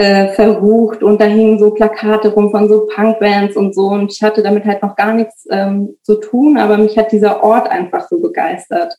äh, 0.00 0.28
verrucht 0.28 1.02
und 1.02 1.20
da 1.20 1.26
hingen 1.26 1.58
so 1.58 1.72
Plakate 1.72 2.32
rum 2.32 2.50
von 2.50 2.70
so 2.70 2.86
Punkbands 2.86 3.54
und 3.54 3.74
so 3.74 3.88
und 3.88 4.10
ich 4.10 4.22
hatte 4.22 4.42
damit 4.42 4.64
halt 4.64 4.82
noch 4.82 4.96
gar 4.96 5.12
nichts 5.12 5.46
ähm, 5.50 5.96
zu 6.02 6.14
tun, 6.14 6.56
aber 6.56 6.78
mich 6.78 6.96
hat 6.96 7.12
dieser 7.12 7.42
Ort 7.44 7.70
einfach 7.70 8.08
so 8.08 8.18
begeistert. 8.18 8.96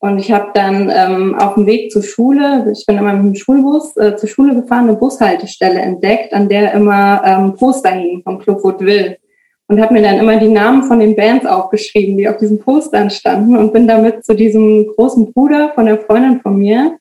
Und 0.00 0.18
ich 0.18 0.32
habe 0.32 0.50
dann 0.54 0.90
ähm, 0.94 1.34
auf 1.34 1.54
dem 1.54 1.66
Weg 1.66 1.90
zur 1.90 2.02
Schule, 2.02 2.72
ich 2.72 2.86
bin 2.86 2.96
immer 2.96 3.12
mit 3.12 3.34
dem 3.34 3.34
Schulbus 3.34 3.96
äh, 3.96 4.16
zur 4.16 4.28
Schule 4.28 4.54
gefahren, 4.54 4.88
eine 4.88 4.96
Bushaltestelle 4.96 5.80
entdeckt, 5.80 6.32
an 6.32 6.48
der 6.48 6.72
immer 6.72 7.20
ähm, 7.24 7.54
Poster 7.54 7.90
hingen 7.90 8.22
vom 8.22 8.38
Club 8.38 8.62
Woodville. 8.62 9.18
Und 9.66 9.80
habe 9.82 9.92
mir 9.92 10.02
dann 10.02 10.18
immer 10.18 10.38
die 10.38 10.48
Namen 10.48 10.84
von 10.84 11.00
den 11.00 11.16
Bands 11.16 11.44
aufgeschrieben, 11.44 12.16
die 12.16 12.28
auf 12.28 12.38
diesen 12.38 12.60
Postern 12.60 13.10
standen 13.10 13.56
und 13.56 13.72
bin 13.72 13.86
damit 13.86 14.24
zu 14.24 14.34
diesem 14.34 14.86
großen 14.86 15.32
Bruder 15.34 15.72
von 15.74 15.84
der 15.84 15.98
Freundin 15.98 16.40
von 16.40 16.56
mir 16.56 16.97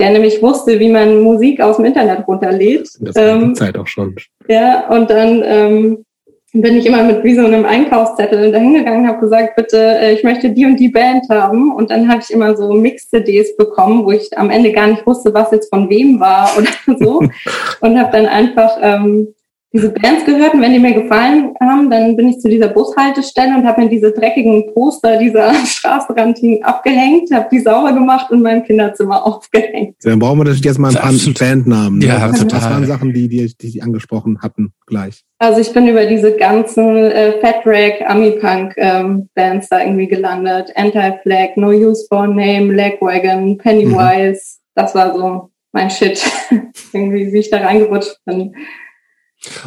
der 0.00 0.10
nämlich 0.10 0.42
wusste, 0.42 0.80
wie 0.80 0.88
man 0.88 1.20
Musik 1.20 1.60
aus 1.60 1.76
dem 1.76 1.84
Internet 1.84 2.26
runterlädt. 2.26 2.88
Das 3.00 3.14
war 3.14 3.22
ähm, 3.22 3.48
die 3.48 3.52
Zeit 3.52 3.76
auch 3.76 3.86
schon. 3.86 4.16
Ja, 4.48 4.88
und 4.88 5.10
dann 5.10 5.42
ähm, 5.44 6.04
bin 6.52 6.76
ich 6.76 6.86
immer 6.86 7.04
mit 7.04 7.22
wie 7.22 7.34
so 7.34 7.44
einem 7.44 7.64
Einkaufszettel 7.64 8.50
dahingegangen, 8.50 9.06
habe 9.06 9.20
gesagt, 9.20 9.54
bitte, 9.56 9.76
äh, 9.78 10.12
ich 10.14 10.24
möchte 10.24 10.50
die 10.50 10.64
und 10.64 10.80
die 10.80 10.88
Band 10.88 11.28
haben. 11.28 11.72
Und 11.72 11.90
dann 11.90 12.08
habe 12.08 12.22
ich 12.22 12.30
immer 12.30 12.56
so 12.56 12.72
Mix-CDs 12.72 13.56
bekommen, 13.56 14.04
wo 14.04 14.10
ich 14.10 14.36
am 14.36 14.50
Ende 14.50 14.72
gar 14.72 14.88
nicht 14.88 15.06
wusste, 15.06 15.32
was 15.32 15.52
jetzt 15.52 15.68
von 15.68 15.88
wem 15.88 16.18
war 16.18 16.50
oder 16.58 16.98
so. 16.98 17.20
und 17.80 17.98
habe 17.98 18.10
dann 18.12 18.26
einfach 18.26 18.78
ähm, 18.80 19.34
diese 19.72 19.90
Bands 19.90 20.24
gehört 20.24 20.54
und 20.54 20.62
wenn 20.62 20.72
die 20.72 20.80
mir 20.80 20.94
gefallen 20.94 21.54
haben, 21.60 21.90
dann 21.90 22.16
bin 22.16 22.28
ich 22.28 22.40
zu 22.40 22.48
dieser 22.48 22.68
Bushaltestelle 22.68 23.56
und 23.56 23.64
habe 23.64 23.82
mir 23.82 23.88
diese 23.88 24.10
dreckigen 24.10 24.74
Poster 24.74 25.16
dieser 25.16 25.54
Straßenrand 25.64 26.38
abgehängt, 26.62 27.30
habe 27.32 27.48
die 27.52 27.60
sauber 27.60 27.92
gemacht 27.92 28.30
und 28.30 28.42
mein 28.42 28.64
Kinderzimmer 28.64 29.24
aufgehängt. 29.26 29.96
Dann 30.02 30.18
brauchen 30.18 30.38
wir 30.38 30.44
natürlich 30.44 30.64
jetzt 30.64 30.78
mal 30.78 30.88
ein 30.88 30.94
paar 30.94 31.12
Bandnamen. 31.12 31.98
Ne? 31.98 32.06
Ja, 32.06 32.30
was, 32.30 32.40
total. 32.40 32.60
Was 32.60 32.70
waren 32.70 32.86
Sachen, 32.86 33.12
die, 33.12 33.28
die, 33.28 33.54
die 33.60 33.68
Sie 33.68 33.82
angesprochen 33.82 34.40
hatten 34.42 34.72
gleich? 34.86 35.24
Also 35.38 35.60
ich 35.60 35.72
bin 35.72 35.86
über 35.86 36.04
diese 36.06 36.36
ganzen 36.36 36.96
äh, 36.96 37.40
Fat 37.40 37.62
Rag, 37.64 38.02
Ami-Punk 38.06 38.74
ähm, 38.76 39.28
Bands 39.34 39.68
da 39.68 39.80
irgendwie 39.80 40.08
gelandet. 40.08 40.72
Anti-Flag, 40.74 41.56
No 41.56 41.68
Use 41.68 42.06
for 42.08 42.26
Name, 42.26 42.72
Legwagon, 42.74 43.56
Pennywise. 43.56 44.58
Mhm. 44.58 44.60
Das 44.74 44.94
war 44.94 45.14
so 45.14 45.50
mein 45.72 45.90
Shit. 45.90 46.22
irgendwie, 46.92 47.32
wie 47.32 47.38
ich 47.38 47.50
da 47.50 47.58
reingerutscht 47.58 48.16
bin. 48.24 48.52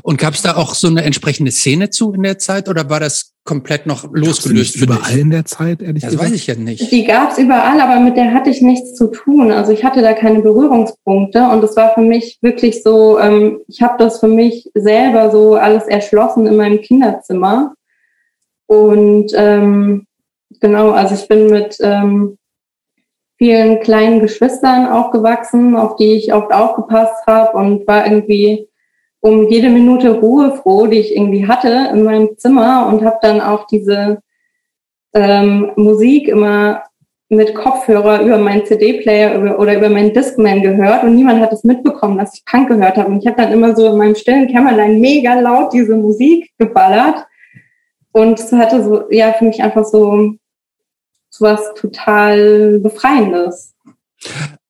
Und 0.04 0.20
gab 0.20 0.34
es 0.34 0.42
da 0.42 0.56
auch 0.56 0.76
so 0.76 0.88
eine 0.88 1.04
entsprechende 1.04 1.52
Szene 1.52 1.90
zu 1.90 2.14
in 2.14 2.24
der 2.24 2.38
Zeit 2.38 2.70
oder 2.70 2.90
war 2.90 3.00
das 3.00 3.34
komplett 3.44 3.86
noch 3.88 4.08
losgelöst 4.14 4.78
für 4.78 4.86
überall 4.86 5.12
dich? 5.12 5.22
in 5.22 5.30
der 5.32 5.46
Zeit, 5.46 5.82
ehrlich 5.82 6.04
das 6.04 6.12
gesagt? 6.12 6.26
Das 6.26 6.32
weiß 6.32 6.40
ich 6.40 6.48
ja 6.48 6.56
nicht. 6.56 6.92
Die 6.92 7.04
gab 7.04 7.32
es 7.32 7.38
überall, 7.40 7.82
aber 7.82 8.00
mit 8.00 8.16
der 8.16 8.34
hatte 8.34 8.50
ich 8.50 8.62
nichts 8.62 8.96
zu 8.96 9.08
tun. 9.08 9.52
Also 9.52 9.72
ich 9.72 9.84
hatte 9.84 10.02
da 10.02 10.14
keine 10.14 10.42
Berührungspunkte 10.42 11.44
und 11.50 11.64
es 11.64 11.76
war 11.76 11.94
für 11.94 12.02
mich 12.02 12.38
wirklich 12.42 12.84
so, 12.84 13.20
ähm, 13.20 13.62
ich 13.68 13.82
habe 13.82 13.96
das 13.98 14.20
für 14.20 14.28
mich 14.28 14.70
selber 14.76 15.32
so 15.32 15.56
alles 15.56 15.86
erschlossen 15.86 16.46
in 16.46 16.56
meinem 16.56 16.82
Kinderzimmer. 16.82 17.74
Und 18.68 19.32
ähm, 19.36 20.08
genau, 20.62 20.92
also 20.92 21.16
ich 21.16 21.28
bin 21.28 21.48
mit 21.48 21.78
ähm, 21.82 22.38
vielen 23.38 23.82
kleinen 23.82 24.22
Geschwistern 24.22 24.88
aufgewachsen, 24.88 25.76
auf 25.76 25.96
die 25.96 26.14
ich 26.14 26.34
oft 26.34 26.54
aufgepasst 26.54 27.26
habe 27.28 27.58
und 27.58 27.88
war 27.88 28.06
irgendwie 28.06 28.70
um 29.24 29.48
jede 29.50 29.70
Minute 29.70 30.12
Ruhe 30.12 30.58
froh, 30.58 30.86
die 30.86 31.00
ich 31.00 31.16
irgendwie 31.16 31.48
hatte 31.48 31.90
in 31.94 32.04
meinem 32.04 32.38
Zimmer 32.38 32.88
und 32.88 33.06
habe 33.06 33.20
dann 33.22 33.40
auch 33.40 33.68
diese 33.68 34.22
ähm, 35.14 35.72
Musik 35.78 36.28
immer 36.28 36.84
mit 37.30 37.56
Kopfhörer 37.56 38.22
über 38.22 38.38
meinen 38.38 38.66
CD-Player 38.66 39.58
oder 39.58 39.78
über 39.78 39.90
meinen 39.90 40.14
Discman 40.14 40.62
gehört 40.62 41.04
und 41.04 41.16
niemand 41.16 41.40
hat 41.40 41.54
es 41.54 41.64
mitbekommen, 41.64 42.18
dass 42.18 42.36
ich 42.36 42.44
Punk 42.46 42.68
gehört 42.68 42.98
habe. 42.98 43.10
Und 43.10 43.20
ich 43.20 43.26
habe 43.26 43.42
dann 43.42 43.54
immer 43.54 43.74
so 43.74 43.88
in 43.88 43.98
meinem 43.98 44.16
stillen 44.16 44.48
Kämmerlein 44.50 45.00
mega 45.00 45.40
laut 45.40 45.72
diese 45.72 45.96
Musik 45.96 46.52
geballert. 46.58 47.26
Und 48.12 48.40
es 48.40 48.52
hatte 48.52 48.84
so, 48.84 49.10
ja, 49.10 49.32
für 49.34 49.46
mich 49.46 49.64
einfach 49.64 49.86
so, 49.86 50.34
so 51.30 51.46
was 51.46 51.74
total 51.76 52.80
Befreiendes. 52.80 53.74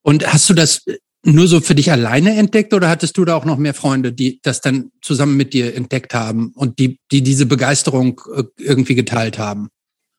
Und 0.04 0.32
hast 0.32 0.48
du 0.48 0.54
das 0.54 0.86
nur 1.26 1.48
so 1.48 1.62
für 1.62 1.76
dich 1.76 1.92
alleine 1.92 2.36
entdeckt 2.36 2.74
oder 2.74 2.90
hattest 2.90 3.18
du 3.18 3.26
da 3.26 3.36
auch 3.36 3.46
noch 3.46 3.58
mehr 3.58 3.74
Freunde, 3.74 4.12
die 4.12 4.40
das 4.44 4.62
dann 4.62 4.92
zusammen 5.02 5.38
mit 5.38 5.54
dir 5.54 5.76
entdeckt 5.76 6.14
haben 6.14 6.52
und 6.56 6.80
die, 6.80 7.00
die 7.12 7.22
diese 7.22 7.46
Begeisterung 7.46 8.22
äh, 8.36 8.44
irgendwie 8.58 8.96
geteilt 8.96 9.38
haben? 9.40 9.70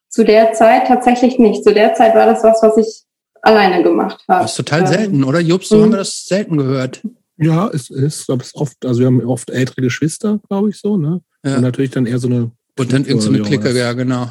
Zu 0.09 0.25
der 0.25 0.53
Zeit 0.53 0.87
tatsächlich 0.87 1.39
nicht. 1.39 1.65
Zu 1.65 1.75
der 1.75 1.95
Zeit 1.95 2.15
war 2.15 2.27
das 2.27 2.43
was, 2.43 2.63
was 2.63 2.77
ich 2.79 3.03
alleine 3.43 3.83
gemacht 3.83 4.25
habe. 4.29 4.43
Das 4.43 4.53
ist 4.53 4.57
total 4.57 4.81
ähm, 4.81 4.87
selten, 4.87 5.25
oder? 5.25 5.41
Jobs, 5.41 5.69
so 5.69 5.83
haben 5.83 5.91
wir 5.91 5.99
das 5.99 6.25
selten 6.25 6.57
gehört. 6.57 7.03
Ja, 7.37 7.69
es 7.69 7.91
ist, 7.91 8.27
glaube 8.27 8.45
ich, 8.45 8.55
oft, 8.55 8.85
also 8.87 9.01
wir 9.01 9.07
haben 9.09 9.21
oft 9.27 9.51
ältere 9.51 9.83
Geschwister, 9.83 10.41
glaube 10.49 10.71
ich, 10.71 10.79
so, 10.79 10.97
ne? 10.97 11.21
Ja. 11.45 11.57
Und 11.57 11.63
natürlich 11.63 11.91
dann 11.91 12.07
eher 12.07 12.19
so 12.19 12.29
eine. 12.29 12.53
Und 12.79 12.93
dann 12.93 13.05
irgend 13.05 13.23
so 13.23 13.29
eine 13.29 13.43
Clique, 13.43 13.77
ja, 13.77 13.93
genau. 13.93 14.31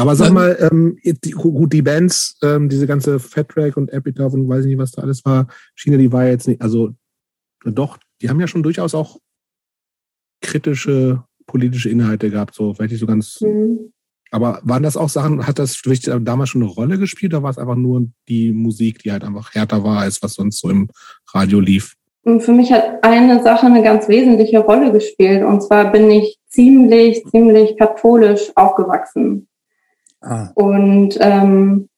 Aber 0.00 0.16
sag 0.16 0.32
mal, 0.32 0.56
ähm, 0.60 0.96
die, 1.04 1.32
gut, 1.32 1.72
die 1.72 1.82
Bands, 1.82 2.38
ähm, 2.42 2.68
diese 2.68 2.86
ganze 2.86 3.18
Fat 3.18 3.50
Track 3.50 3.76
und 3.76 3.92
Epitaph 3.92 4.32
und 4.32 4.48
weiß 4.48 4.64
ich 4.64 4.70
nicht, 4.70 4.78
was 4.78 4.92
da 4.92 5.02
alles 5.02 5.24
war, 5.24 5.46
China, 5.76 5.98
die 5.98 6.10
war 6.10 6.26
jetzt 6.26 6.48
nicht, 6.48 6.62
also 6.62 6.94
doch, 7.64 7.98
die 8.22 8.30
haben 8.30 8.40
ja 8.40 8.46
schon 8.46 8.62
durchaus 8.62 8.94
auch 8.94 9.18
kritische 10.40 11.22
politische 11.46 11.90
Inhalte 11.90 12.30
gehabt, 12.30 12.54
so 12.54 12.72
vielleicht 12.72 12.92
nicht 12.92 13.00
so 13.00 13.06
ganz. 13.06 13.40
Mhm. 13.40 13.92
Aber 14.30 14.60
waren 14.62 14.84
das 14.84 14.96
auch 14.96 15.08
Sachen, 15.08 15.46
hat 15.46 15.58
das 15.58 15.82
damals 16.20 16.50
schon 16.50 16.62
eine 16.62 16.70
Rolle 16.70 16.98
gespielt 16.98 17.34
oder 17.34 17.42
war 17.42 17.50
es 17.50 17.58
einfach 17.58 17.74
nur 17.74 18.06
die 18.28 18.52
Musik, 18.52 19.00
die 19.00 19.10
halt 19.10 19.24
einfach 19.24 19.54
härter 19.54 19.82
war, 19.82 19.98
als 19.98 20.22
was 20.22 20.34
sonst 20.34 20.60
so 20.60 20.70
im 20.70 20.88
Radio 21.34 21.60
lief? 21.60 21.94
Und 22.22 22.40
für 22.40 22.52
mich 22.52 22.72
hat 22.72 23.02
eine 23.02 23.42
Sache 23.42 23.66
eine 23.66 23.82
ganz 23.82 24.06
wesentliche 24.08 24.60
Rolle 24.60 24.92
gespielt. 24.92 25.42
Und 25.42 25.62
zwar 25.62 25.90
bin 25.90 26.10
ich 26.10 26.38
ziemlich, 26.46 27.24
ziemlich 27.26 27.76
katholisch 27.76 28.52
aufgewachsen. 28.54 29.48
Ah. 30.20 30.50
Und 30.54 31.16
ähm, 31.20 31.88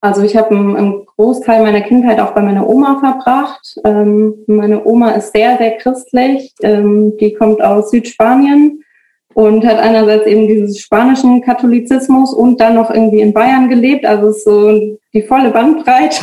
also 0.00 0.22
ich 0.22 0.36
habe 0.36 0.50
einen, 0.50 0.76
einen, 0.76 1.04
Großteil 1.16 1.62
meiner 1.62 1.80
Kindheit 1.80 2.20
auch 2.20 2.30
bei 2.30 2.42
meiner 2.42 2.68
Oma 2.68 3.00
verbracht. 3.00 3.76
Ähm, 3.84 4.44
meine 4.46 4.84
Oma 4.84 5.10
ist 5.12 5.32
sehr, 5.32 5.58
sehr 5.58 5.76
christlich. 5.78 6.54
Ähm, 6.62 7.16
die 7.18 7.34
kommt 7.34 7.60
aus 7.60 7.90
Südspanien 7.90 8.84
und 9.34 9.66
hat 9.66 9.78
einerseits 9.78 10.26
eben 10.26 10.46
dieses 10.46 10.78
spanischen 10.78 11.42
Katholizismus 11.42 12.32
und 12.32 12.60
dann 12.60 12.76
noch 12.76 12.90
irgendwie 12.90 13.20
in 13.20 13.32
Bayern 13.32 13.68
gelebt. 13.68 14.06
Also 14.06 14.28
ist 14.28 14.44
so 14.44 14.96
die 15.12 15.22
volle 15.22 15.50
Bandbreite. 15.50 16.22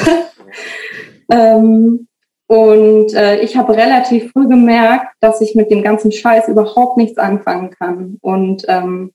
ähm, 1.30 2.08
und 2.48 3.14
äh, 3.14 3.40
ich 3.42 3.58
habe 3.58 3.76
relativ 3.76 4.32
früh 4.32 4.48
gemerkt, 4.48 5.16
dass 5.20 5.42
ich 5.42 5.56
mit 5.56 5.72
dem 5.72 5.84
ganzen 5.84 6.14
Scheiß 6.14 6.48
überhaupt 6.48 6.96
nichts 6.96 7.18
anfangen 7.18 7.72
kann. 7.72 8.18
Und 8.22 8.64
ähm, 8.70 9.12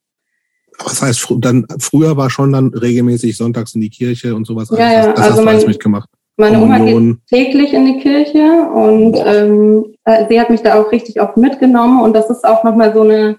was 0.84 1.02
heißt, 1.02 1.34
dann 1.38 1.66
früher 1.78 2.16
war 2.16 2.30
schon 2.30 2.52
dann 2.52 2.68
regelmäßig 2.68 3.36
sonntags 3.36 3.74
in 3.74 3.80
die 3.80 3.90
Kirche 3.90 4.34
und 4.34 4.46
sowas. 4.46 4.70
Ja, 4.70 4.92
ja, 4.92 5.06
das, 5.06 5.14
das 5.14 5.18
also 5.18 5.30
hast 5.30 5.44
du 5.44 5.48
alles 5.48 5.66
mitgemacht. 5.66 6.08
Meine. 6.36 6.62
Oma 6.62 6.78
geht 6.78 7.18
täglich 7.28 7.74
in 7.74 7.84
die 7.84 7.98
Kirche 7.98 8.68
und 8.74 9.14
ähm, 9.26 9.94
äh, 10.04 10.24
sie 10.28 10.40
hat 10.40 10.48
mich 10.48 10.62
da 10.62 10.80
auch 10.80 10.90
richtig 10.90 11.20
oft 11.20 11.36
mitgenommen 11.36 12.00
und 12.00 12.14
das 12.14 12.30
ist 12.30 12.46
auch 12.46 12.64
nochmal 12.64 12.94
so 12.94 13.02
eine 13.02 13.36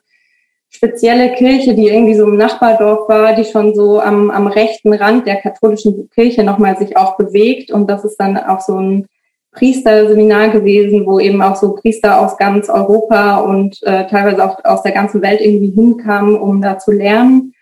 spezielle 0.69 1.33
Kirche, 1.33 1.73
die 1.73 1.87
irgendwie 1.87 2.13
so 2.13 2.25
im 2.25 2.37
Nachbardorf 2.37 3.09
war, 3.09 3.35
die 3.35 3.43
schon 3.43 3.73
so 3.73 3.99
am, 3.99 4.29
am 4.29 4.47
rechten 4.47 4.93
Rand 4.93 5.25
der 5.25 5.37
katholischen 5.37 6.09
Kirche 6.11 6.43
nochmal 6.43 6.77
sich 6.77 6.95
auch 6.95 7.17
bewegt 7.17 7.71
und 7.71 7.89
das 7.89 8.05
ist 8.05 8.17
dann 8.17 8.37
auch 8.37 8.61
so 8.61 8.77
ein 8.77 9.07
Priesterseminar 9.51 10.49
gewesen, 10.49 11.05
wo 11.05 11.19
eben 11.19 11.41
auch 11.41 11.55
so 11.55 11.75
Priester 11.75 12.21
aus 12.21 12.37
ganz 12.37 12.69
Europa 12.69 13.37
und 13.37 13.81
äh, 13.83 14.07
teilweise 14.07 14.43
auch 14.45 14.63
aus 14.63 14.83
der 14.83 14.93
ganzen 14.93 15.21
Welt 15.21 15.41
irgendwie 15.41 15.71
hinkamen, 15.71 16.35
um 16.35 16.61
da 16.61 16.77
zu 16.77 16.91
lernen. 16.91 17.53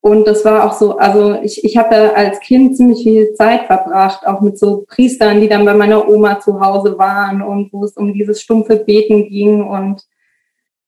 Und 0.00 0.26
das 0.26 0.44
war 0.44 0.64
auch 0.64 0.72
so, 0.72 0.96
also 0.96 1.38
ich, 1.42 1.64
ich 1.64 1.76
habe 1.76 2.14
als 2.14 2.40
Kind 2.40 2.76
ziemlich 2.76 3.02
viel 3.02 3.34
Zeit 3.34 3.66
verbracht, 3.66 4.26
auch 4.26 4.40
mit 4.40 4.58
so 4.58 4.84
Priestern, 4.88 5.40
die 5.40 5.48
dann 5.48 5.64
bei 5.64 5.74
meiner 5.74 6.08
Oma 6.08 6.40
zu 6.40 6.60
Hause 6.60 6.98
waren 6.98 7.42
und 7.42 7.72
wo 7.72 7.84
es 7.84 7.96
um 7.96 8.12
dieses 8.12 8.40
stumpfe 8.40 8.76
Beten 8.76 9.28
ging 9.28 9.62
und 9.62 10.02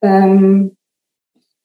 ähm, 0.03 0.77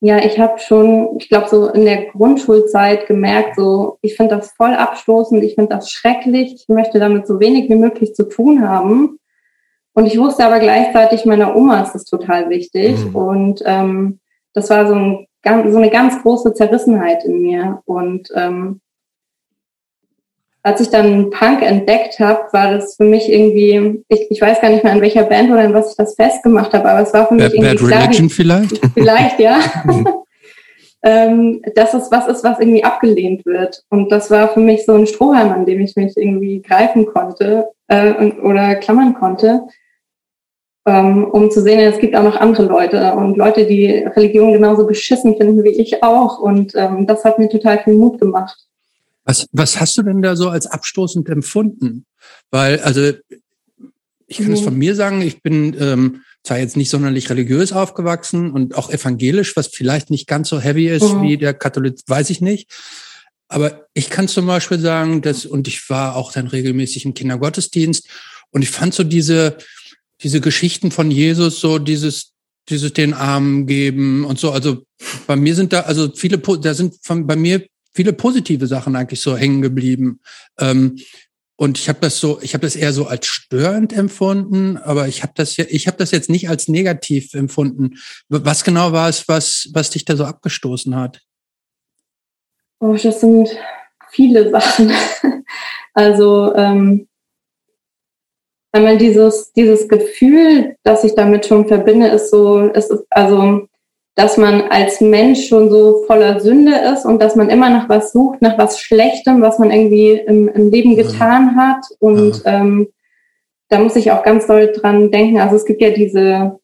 ja, 0.00 0.18
ich 0.18 0.38
habe 0.38 0.58
schon, 0.58 1.16
ich 1.18 1.28
glaube, 1.28 1.48
so 1.48 1.68
in 1.68 1.84
der 1.84 2.06
Grundschulzeit 2.06 3.06
gemerkt, 3.06 3.56
so, 3.56 3.98
ich 4.02 4.16
finde 4.16 4.36
das 4.36 4.52
voll 4.52 4.74
abstoßend, 4.74 5.42
ich 5.42 5.54
finde 5.54 5.74
das 5.74 5.90
schrecklich, 5.90 6.54
ich 6.54 6.68
möchte 6.68 6.98
damit 6.98 7.26
so 7.26 7.40
wenig 7.40 7.70
wie 7.70 7.76
möglich 7.76 8.14
zu 8.14 8.28
tun 8.28 8.68
haben. 8.68 9.18
Und 9.94 10.06
ich 10.06 10.18
wusste 10.18 10.44
aber 10.44 10.58
gleichzeitig, 10.58 11.24
meiner 11.24 11.56
Oma 11.56 11.80
ist 11.82 11.94
das 11.94 12.04
total 12.04 12.50
wichtig. 12.50 13.02
Mhm. 13.02 13.16
Und 13.16 13.62
ähm, 13.64 14.20
das 14.52 14.68
war 14.68 14.86
so, 14.86 14.94
ein, 14.94 15.26
so 15.42 15.78
eine 15.78 15.90
ganz 15.90 16.20
große 16.22 16.52
Zerrissenheit 16.52 17.24
in 17.24 17.40
mir. 17.40 17.80
Und 17.86 18.28
ähm, 18.34 18.82
als 20.66 20.80
ich 20.80 20.90
dann 20.90 21.30
Punk 21.30 21.62
entdeckt 21.62 22.18
habe, 22.18 22.40
war 22.50 22.72
das 22.72 22.96
für 22.96 23.04
mich 23.04 23.30
irgendwie, 23.30 24.02
ich, 24.08 24.26
ich 24.30 24.40
weiß 24.40 24.60
gar 24.60 24.68
nicht 24.68 24.82
mehr 24.82 24.94
an 24.94 25.00
welcher 25.00 25.22
Band 25.22 25.48
oder 25.48 25.62
in 25.62 25.72
was 25.72 25.92
ich 25.92 25.96
das 25.96 26.16
festgemacht 26.16 26.72
habe, 26.72 26.90
aber 26.90 27.02
es 27.02 27.14
war 27.14 27.28
für 27.28 27.34
mich 27.34 27.44
Bad, 27.44 27.54
irgendwie 27.54 27.84
Bad 27.84 28.02
Religion 28.02 28.28
vielleicht? 28.28 28.80
Vielleicht, 28.94 29.38
ja. 29.38 29.60
ähm, 31.04 31.62
dass 31.76 31.94
es 31.94 32.10
was 32.10 32.26
ist, 32.26 32.42
was 32.42 32.58
irgendwie 32.58 32.82
abgelehnt 32.82 33.46
wird. 33.46 33.84
Und 33.90 34.10
das 34.10 34.28
war 34.32 34.48
für 34.48 34.58
mich 34.58 34.84
so 34.84 34.94
ein 34.94 35.06
Strohhalm, 35.06 35.52
an 35.52 35.66
dem 35.66 35.80
ich 35.80 35.94
mich 35.94 36.16
irgendwie 36.16 36.60
greifen 36.62 37.06
konnte 37.06 37.68
äh, 37.86 38.32
oder 38.42 38.74
klammern 38.74 39.14
konnte, 39.14 39.68
ähm, 40.84 41.30
um 41.30 41.48
zu 41.52 41.62
sehen, 41.62 41.78
es 41.78 42.00
gibt 42.00 42.16
auch 42.16 42.24
noch 42.24 42.40
andere 42.40 42.64
Leute 42.64 43.14
und 43.14 43.36
Leute, 43.36 43.66
die 43.66 43.86
Religion 43.88 44.52
genauso 44.52 44.84
beschissen 44.84 45.36
finden 45.36 45.62
wie 45.62 45.80
ich 45.80 46.02
auch. 46.02 46.40
Und 46.40 46.74
ähm, 46.74 47.06
das 47.06 47.24
hat 47.24 47.38
mir 47.38 47.48
total 47.48 47.78
viel 47.78 47.94
Mut 47.94 48.20
gemacht. 48.20 48.66
Was, 49.26 49.48
was 49.52 49.78
hast 49.80 49.98
du 49.98 50.02
denn 50.02 50.22
da 50.22 50.36
so 50.36 50.48
als 50.48 50.66
abstoßend 50.66 51.28
empfunden? 51.28 52.06
Weil, 52.50 52.78
also, 52.80 53.12
ich 54.28 54.38
kann 54.38 54.52
es 54.52 54.60
mhm. 54.60 54.64
von 54.64 54.78
mir 54.78 54.94
sagen, 54.94 55.20
ich 55.20 55.42
bin 55.42 55.76
ähm, 55.78 56.22
zwar 56.44 56.58
jetzt 56.58 56.76
nicht 56.76 56.90
sonderlich 56.90 57.28
religiös 57.28 57.72
aufgewachsen 57.72 58.52
und 58.52 58.76
auch 58.76 58.88
evangelisch, 58.88 59.56
was 59.56 59.66
vielleicht 59.66 60.10
nicht 60.10 60.28
ganz 60.28 60.48
so 60.48 60.60
heavy 60.60 60.88
ist 60.88 61.12
mhm. 61.12 61.22
wie 61.22 61.36
der 61.36 61.54
Katholik, 61.54 61.98
weiß 62.06 62.30
ich 62.30 62.40
nicht. 62.40 62.70
Aber 63.48 63.86
ich 63.94 64.10
kann 64.10 64.28
zum 64.28 64.46
Beispiel 64.46 64.78
sagen, 64.78 65.22
dass, 65.22 65.44
und 65.44 65.68
ich 65.68 65.90
war 65.90 66.16
auch 66.16 66.32
dann 66.32 66.46
regelmäßig 66.46 67.04
im 67.04 67.14
Kindergottesdienst 67.14 68.08
und 68.50 68.62
ich 68.62 68.70
fand 68.70 68.94
so 68.94 69.04
diese, 69.04 69.58
diese 70.22 70.40
Geschichten 70.40 70.90
von 70.90 71.10
Jesus, 71.10 71.60
so 71.60 71.78
dieses, 71.78 72.32
dieses 72.68 72.92
den 72.92 73.12
Armen 73.12 73.66
geben 73.66 74.24
und 74.24 74.38
so. 74.38 74.50
Also 74.50 74.84
bei 75.26 75.36
mir 75.36 75.54
sind 75.54 75.72
da, 75.72 75.80
also 75.80 76.12
viele, 76.14 76.38
da 76.38 76.74
sind 76.74 76.94
von, 77.02 77.26
bei 77.26 77.36
mir 77.36 77.66
viele 77.96 78.12
positive 78.12 78.66
Sachen 78.66 78.94
eigentlich 78.94 79.20
so 79.20 79.36
hängen 79.36 79.62
geblieben. 79.62 80.20
Ähm, 80.60 80.96
und 81.58 81.78
ich 81.78 81.88
habe 81.88 81.98
das 82.02 82.20
so, 82.20 82.38
ich 82.42 82.52
habe 82.52 82.66
das 82.66 82.76
eher 82.76 82.92
so 82.92 83.06
als 83.06 83.26
störend 83.26 83.94
empfunden, 83.94 84.76
aber 84.76 85.08
ich 85.08 85.22
habe 85.22 85.32
das 85.34 85.56
ja, 85.56 85.64
ich 85.68 85.86
habe 85.86 85.96
das 85.96 86.10
jetzt 86.10 86.28
nicht 86.28 86.50
als 86.50 86.68
negativ 86.68 87.32
empfunden. 87.32 87.96
Was 88.28 88.62
genau 88.62 88.92
war 88.92 89.08
es, 89.08 89.26
was 89.26 89.70
was 89.72 89.88
dich 89.88 90.04
da 90.04 90.16
so 90.16 90.26
abgestoßen 90.26 90.94
hat? 90.94 91.22
Oh, 92.78 92.94
das 92.94 93.20
sind 93.20 93.48
viele 94.10 94.50
Sachen. 94.50 94.92
Also 95.98 96.54
ähm, 96.54 97.08
einmal 98.70 98.98
dieses 98.98 99.50
dieses 99.54 99.88
Gefühl, 99.88 100.76
das 100.82 101.04
ich 101.04 101.14
damit 101.14 101.46
schon 101.46 101.66
verbinde, 101.66 102.08
ist 102.08 102.28
so, 102.30 102.68
es 102.74 102.90
ist 102.90 103.06
also 103.08 103.66
dass 104.16 104.36
man 104.36 104.62
als 104.62 105.00
Mensch 105.00 105.46
schon 105.46 105.70
so 105.70 106.02
voller 106.06 106.40
Sünde 106.40 106.72
ist 106.92 107.04
und 107.04 107.22
dass 107.22 107.36
man 107.36 107.48
immer 107.48 107.70
nach 107.70 107.88
was 107.88 108.12
sucht, 108.12 108.42
nach 108.42 108.58
was 108.58 108.80
Schlechtem, 108.80 109.42
was 109.42 109.58
man 109.58 109.70
irgendwie 109.70 110.12
im, 110.12 110.48
im 110.48 110.70
Leben 110.70 110.96
getan 110.96 111.54
hat 111.54 111.84
und 112.00 112.42
ähm, 112.46 112.88
da 113.68 113.80
muss 113.80 113.96
ich 113.96 114.10
auch 114.10 114.22
ganz 114.22 114.46
doll 114.46 114.72
dran 114.72 115.10
denken. 115.10 115.38
Also 115.38 115.56
es 115.56 115.64
gibt 115.64 115.80
ja 115.80 115.90
diese, 115.90 116.58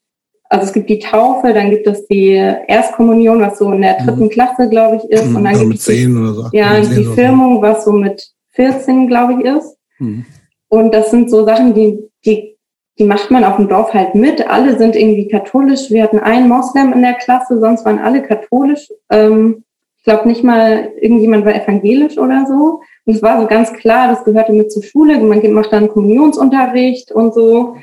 also 0.49 0.67
es 0.67 0.73
gibt 0.73 0.89
die 0.89 0.99
Taufe, 0.99 1.53
dann 1.53 1.71
gibt 1.71 1.87
es 1.87 2.07
die 2.07 2.33
Erstkommunion, 2.33 3.41
was 3.41 3.59
so 3.59 3.73
in 3.73 3.83
der 3.83 4.01
mhm. 4.01 4.07
dritten 4.07 4.29
Klasse, 4.29 4.69
glaube 4.69 4.97
ich, 4.97 5.11
ist. 5.11 5.25
Und 5.25 5.35
dann 5.35 5.47
also 5.49 5.67
mit 5.67 5.81
zehn 5.81 6.17
oder 6.17 6.35
so. 6.35 6.49
Ja, 6.53 6.81
die 6.81 7.05
Firmung, 7.05 7.61
was 7.63 7.85
so 7.85 7.93
mit 7.93 8.31
14, 8.51 9.09
glaube 9.09 9.35
ich, 9.35 9.47
ist. 9.47 9.77
Mhm. 9.99 10.25
Und 10.69 10.95
das 10.95 11.11
sind 11.11 11.31
so 11.31 11.45
Sachen, 11.45 11.75
die, 11.75 11.99
die, 12.25 12.52
die 12.99 13.05
macht 13.05 13.31
man 13.31 13.45
auf 13.45 13.57
dem 13.57 13.69
Dorf 13.69 13.95
halt 13.95 14.15
mit. 14.15 14.47
Alle 14.49 14.77
sind 14.77 14.97
irgendwie 14.97 15.29
katholisch. 15.29 15.91
Wir 15.91 16.03
hatten 16.03 16.19
einen 16.19 16.49
Moslem 16.49 16.93
in 16.93 17.03
der 17.03 17.15
Klasse, 17.15 17.59
sonst 17.59 17.85
waren 17.85 17.99
alle 17.99 18.23
katholisch. 18.23 18.93
Ähm, 19.11 19.65
ich 19.99 20.05
glaube 20.05 20.29
nicht 20.29 20.43
mal 20.43 20.93
irgendjemand 21.01 21.45
war 21.45 21.55
evangelisch 21.55 22.19
oder 22.19 22.45
so. 22.47 22.81
Und 23.05 23.15
es 23.15 23.23
war 23.23 23.41
so 23.41 23.47
ganz 23.47 23.73
klar, 23.73 24.09
das 24.09 24.25
gehörte 24.25 24.53
mit 24.53 24.73
zur 24.73 24.83
Schule. 24.83 25.19
Man 25.19 25.53
macht 25.53 25.73
dann 25.73 25.89
Kommunionsunterricht 25.89 27.13
und 27.13 27.35
so. 27.35 27.77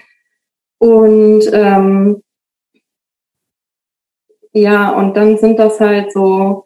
Und 0.80 1.50
ähm, 1.52 2.22
ja, 4.54 4.90
und 4.92 5.16
dann 5.16 5.38
sind 5.38 5.60
das 5.60 5.80
halt 5.80 6.12
so 6.12 6.66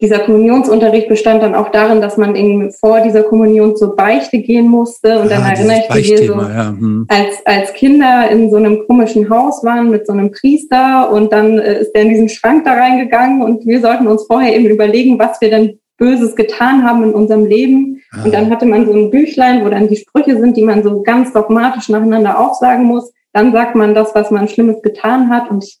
dieser 0.00 0.18
Kommunionsunterricht 0.18 1.08
bestand 1.08 1.42
dann 1.42 1.54
auch 1.54 1.70
darin, 1.70 2.02
dass 2.02 2.18
man 2.18 2.36
eben 2.36 2.70
vor 2.70 3.00
dieser 3.00 3.22
Kommunion 3.22 3.76
zur 3.76 3.96
Beichte 3.96 4.38
gehen 4.38 4.68
musste. 4.68 5.20
Und 5.20 5.30
dann 5.30 5.42
ah, 5.42 5.52
erinnere 5.52 5.84
ich 5.88 5.94
mich, 5.94 6.26
so, 6.26 6.34
ja. 6.34 6.68
hm. 6.68 7.06
als, 7.08 7.46
als 7.46 7.72
Kinder 7.72 8.28
in 8.30 8.50
so 8.50 8.56
einem 8.56 8.86
komischen 8.86 9.30
Haus 9.30 9.64
waren 9.64 9.90
mit 9.90 10.06
so 10.06 10.12
einem 10.12 10.32
Priester 10.32 11.10
und 11.10 11.32
dann 11.32 11.58
äh, 11.58 11.80
ist 11.80 11.92
der 11.92 12.02
in 12.02 12.10
diesen 12.10 12.28
Schrank 12.28 12.64
da 12.64 12.74
reingegangen 12.74 13.40
und 13.42 13.66
wir 13.66 13.80
sollten 13.80 14.06
uns 14.06 14.26
vorher 14.26 14.54
eben 14.54 14.66
überlegen, 14.66 15.18
was 15.18 15.40
wir 15.40 15.48
denn 15.48 15.78
Böses 15.96 16.36
getan 16.36 16.84
haben 16.84 17.02
in 17.04 17.14
unserem 17.14 17.46
Leben. 17.46 18.02
Ah. 18.12 18.24
Und 18.24 18.34
dann 18.34 18.50
hatte 18.50 18.66
man 18.66 18.84
so 18.84 18.92
ein 18.92 19.10
Büchlein, 19.10 19.64
wo 19.64 19.70
dann 19.70 19.88
die 19.88 19.96
Sprüche 19.96 20.38
sind, 20.38 20.58
die 20.58 20.62
man 20.62 20.82
so 20.82 21.02
ganz 21.02 21.32
dogmatisch 21.32 21.88
nacheinander 21.88 22.38
aufsagen 22.38 22.84
muss. 22.84 23.12
Dann 23.32 23.52
sagt 23.52 23.74
man 23.74 23.94
das, 23.94 24.14
was 24.14 24.30
man 24.30 24.46
Schlimmes 24.48 24.82
getan 24.82 25.30
hat. 25.30 25.50
Und 25.50 25.64
ich 25.64 25.78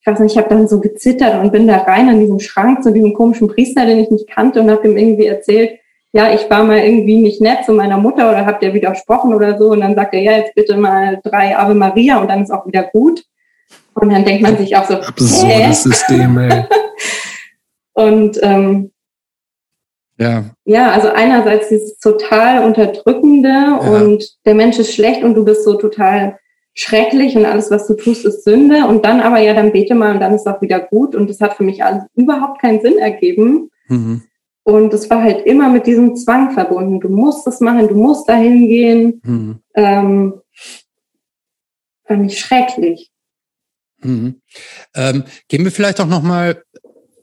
ich 0.00 0.06
weiß 0.06 0.18
nicht, 0.20 0.32
ich 0.32 0.38
habe 0.38 0.48
dann 0.48 0.66
so 0.66 0.80
gezittert 0.80 1.42
und 1.42 1.52
bin 1.52 1.66
da 1.66 1.78
rein 1.78 2.08
an 2.08 2.20
diesem 2.20 2.40
Schrank 2.40 2.82
zu 2.82 2.92
diesem 2.92 3.12
komischen 3.12 3.48
Priester, 3.48 3.84
den 3.84 3.98
ich 3.98 4.10
nicht 4.10 4.28
kannte 4.28 4.60
und 4.60 4.70
habe 4.70 4.88
ihm 4.88 4.96
irgendwie 4.96 5.26
erzählt, 5.26 5.78
ja, 6.12 6.32
ich 6.32 6.48
war 6.50 6.64
mal 6.64 6.78
irgendwie 6.78 7.20
nicht 7.20 7.40
nett 7.40 7.64
zu 7.64 7.72
meiner 7.72 7.98
Mutter 7.98 8.30
oder 8.30 8.46
habt 8.46 8.62
ihr 8.62 8.74
widersprochen 8.74 9.34
oder 9.34 9.58
so 9.58 9.70
und 9.70 9.80
dann 9.80 9.94
sagt 9.94 10.14
er, 10.14 10.20
ja, 10.20 10.32
jetzt 10.32 10.54
bitte 10.54 10.76
mal 10.76 11.20
drei 11.22 11.56
Ave 11.56 11.74
Maria 11.74 12.18
und 12.18 12.28
dann 12.28 12.42
ist 12.42 12.50
auch 12.50 12.66
wieder 12.66 12.84
gut. 12.84 13.24
Und 13.94 14.10
dann 14.10 14.24
denkt 14.24 14.42
man 14.42 14.56
sich 14.56 14.74
auch 14.76 14.86
so, 14.86 14.94
absurdes 14.94 15.82
System, 15.82 16.38
ey. 16.38 16.64
und 17.92 18.38
ähm, 18.42 18.92
ja. 20.18 20.44
ja, 20.64 20.90
also 20.90 21.08
einerseits 21.08 21.68
dieses 21.68 21.98
total 21.98 22.64
unterdrückende 22.64 23.48
ja. 23.48 23.76
und 23.76 24.24
der 24.44 24.54
Mensch 24.54 24.78
ist 24.78 24.94
schlecht 24.94 25.22
und 25.22 25.34
du 25.34 25.44
bist 25.44 25.64
so 25.64 25.74
total 25.74 26.38
schrecklich 26.80 27.36
und 27.36 27.44
alles, 27.44 27.70
was 27.70 27.86
du 27.86 27.94
tust, 27.94 28.24
ist 28.24 28.44
Sünde. 28.44 28.86
Und 28.86 29.04
dann 29.04 29.20
aber, 29.20 29.38
ja, 29.38 29.54
dann 29.54 29.72
bete 29.72 29.94
mal 29.94 30.14
und 30.14 30.20
dann 30.20 30.34
ist 30.34 30.46
auch 30.46 30.62
wieder 30.62 30.80
gut. 30.80 31.14
Und 31.14 31.28
das 31.28 31.40
hat 31.40 31.54
für 31.56 31.62
mich 31.62 31.84
alles 31.84 32.04
überhaupt 32.14 32.60
keinen 32.60 32.80
Sinn 32.80 32.98
ergeben. 32.98 33.70
Mhm. 33.88 34.22
Und 34.62 34.94
es 34.94 35.10
war 35.10 35.22
halt 35.22 35.46
immer 35.46 35.68
mit 35.68 35.86
diesem 35.86 36.16
Zwang 36.16 36.52
verbunden. 36.52 37.00
Du 37.00 37.08
musst 37.08 37.46
es 37.46 37.60
machen, 37.60 37.88
du 37.88 37.94
musst 37.94 38.28
dahin 38.28 38.68
gehen. 38.68 39.20
Mhm. 39.24 39.58
Ähm, 39.74 40.34
fand 42.06 42.30
ich 42.30 42.38
schrecklich. 42.38 43.10
Mhm. 44.02 44.40
Ähm, 44.94 45.24
gehen 45.48 45.64
wir 45.64 45.72
vielleicht 45.72 46.00
auch 46.00 46.06
noch 46.06 46.22
mal 46.22 46.62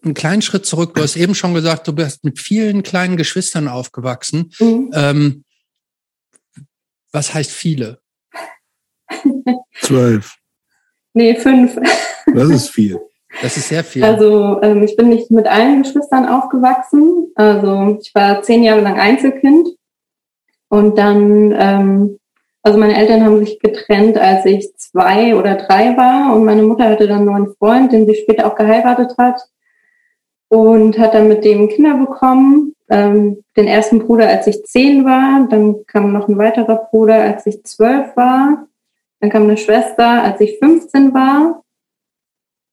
einen 0.04 0.13
kleinen 0.13 0.43
Schritt 0.43 0.65
zurück. 0.65 0.93
Du 0.93 1.02
hast 1.02 1.15
eben 1.15 1.34
schon 1.34 1.56
gesagt, 1.56 1.88
du 1.88 1.93
bist 1.93 2.24
mit 2.24 2.39
vielen 2.39 2.84
kleinen 2.84 3.17
Geschwistern 3.17 3.67
aufgewachsen. 3.67 4.52
Mhm. 4.60 4.91
Ähm, 4.93 5.43
was 7.12 7.34
heißt 7.34 7.52
viele? 7.52 8.00
Zwölf. 9.82 10.38
Nee, 11.13 11.36
fünf. 11.36 11.80
Das 12.34 12.50
ist 12.50 12.70
viel. 12.70 13.00
Das 13.41 13.58
ist 13.58 13.70
sehr 13.70 13.84
viel. 13.84 14.04
Also 14.04 14.62
ähm, 14.62 14.84
ich 14.84 14.96
bin 14.96 15.10
nicht 15.10 15.32
mit 15.32 15.48
allen 15.48 15.84
Geschwistern 15.84 16.28
aufgewachsen. 16.28 17.32
Also 17.36 17.98
ich 18.00 18.13
war 18.15 18.41
zehn 18.41 18.63
Jahre 18.63 18.82
lang 18.82 19.00
Einzelkind. 19.00 19.67
Und 20.70 20.98
dann, 20.98 21.54
ähm, 21.58 22.20
also 22.62 22.78
meine 22.78 22.98
Eltern 22.98 23.24
haben 23.24 23.39
sich 23.39 23.60
getrennt, 23.60 24.17
als 24.17 24.46
ich 24.46 24.76
zwei 24.78 25.36
oder 25.36 25.56
drei 25.56 25.96
war. 25.98 26.36
Und 26.36 26.46
meine 26.46 26.63
Mutter 26.63 26.89
hatte 26.89 27.08
dann 27.08 27.20
einen 27.20 27.26
neuen 27.26 27.56
Freund, 27.56 27.91
den 27.91 28.06
sie 28.06 28.15
später 28.15 28.48
auch 28.48 28.56
geheiratet 28.56 29.15
hat. 29.17 29.39
Und 30.50 30.98
hat 30.98 31.13
dann 31.13 31.28
mit 31.28 31.43
dem 31.43 31.67
Kinder 31.70 31.96
bekommen. 31.96 32.74
Ähm, 32.89 33.43
den 33.56 33.67
ersten 33.67 34.00
Bruder, 34.00 34.30
als 34.30 34.48
ich 34.48 34.63
zehn 34.65 35.04
war. 35.04 35.48
Dann 35.50 35.86
kam 35.88 36.13
noch 36.13 36.28
ein 36.28 36.38
weiterer 36.38 36.88
Bruder, 36.89 37.22
als 37.22 37.46
ich 37.46 37.63
zwölf 37.63 38.15
war. 38.15 38.66
Dann 39.19 39.30
kam 39.30 39.43
eine 39.43 39.58
Schwester, 39.58 40.23
als 40.23 40.39
ich 40.41 40.60
15 40.60 41.13
war. 41.13 41.63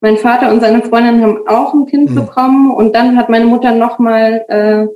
Mein 0.00 0.18
Vater 0.18 0.52
und 0.52 0.60
seine 0.60 0.82
Freundin 0.82 1.22
haben 1.22 1.48
auch 1.48 1.72
ein 1.72 1.86
Kind 1.86 2.10
mhm. 2.10 2.14
bekommen 2.14 2.70
und 2.70 2.94
dann 2.94 3.16
hat 3.16 3.30
meine 3.30 3.46
Mutter 3.46 3.74
nochmal 3.74 4.44
äh, 4.48 4.86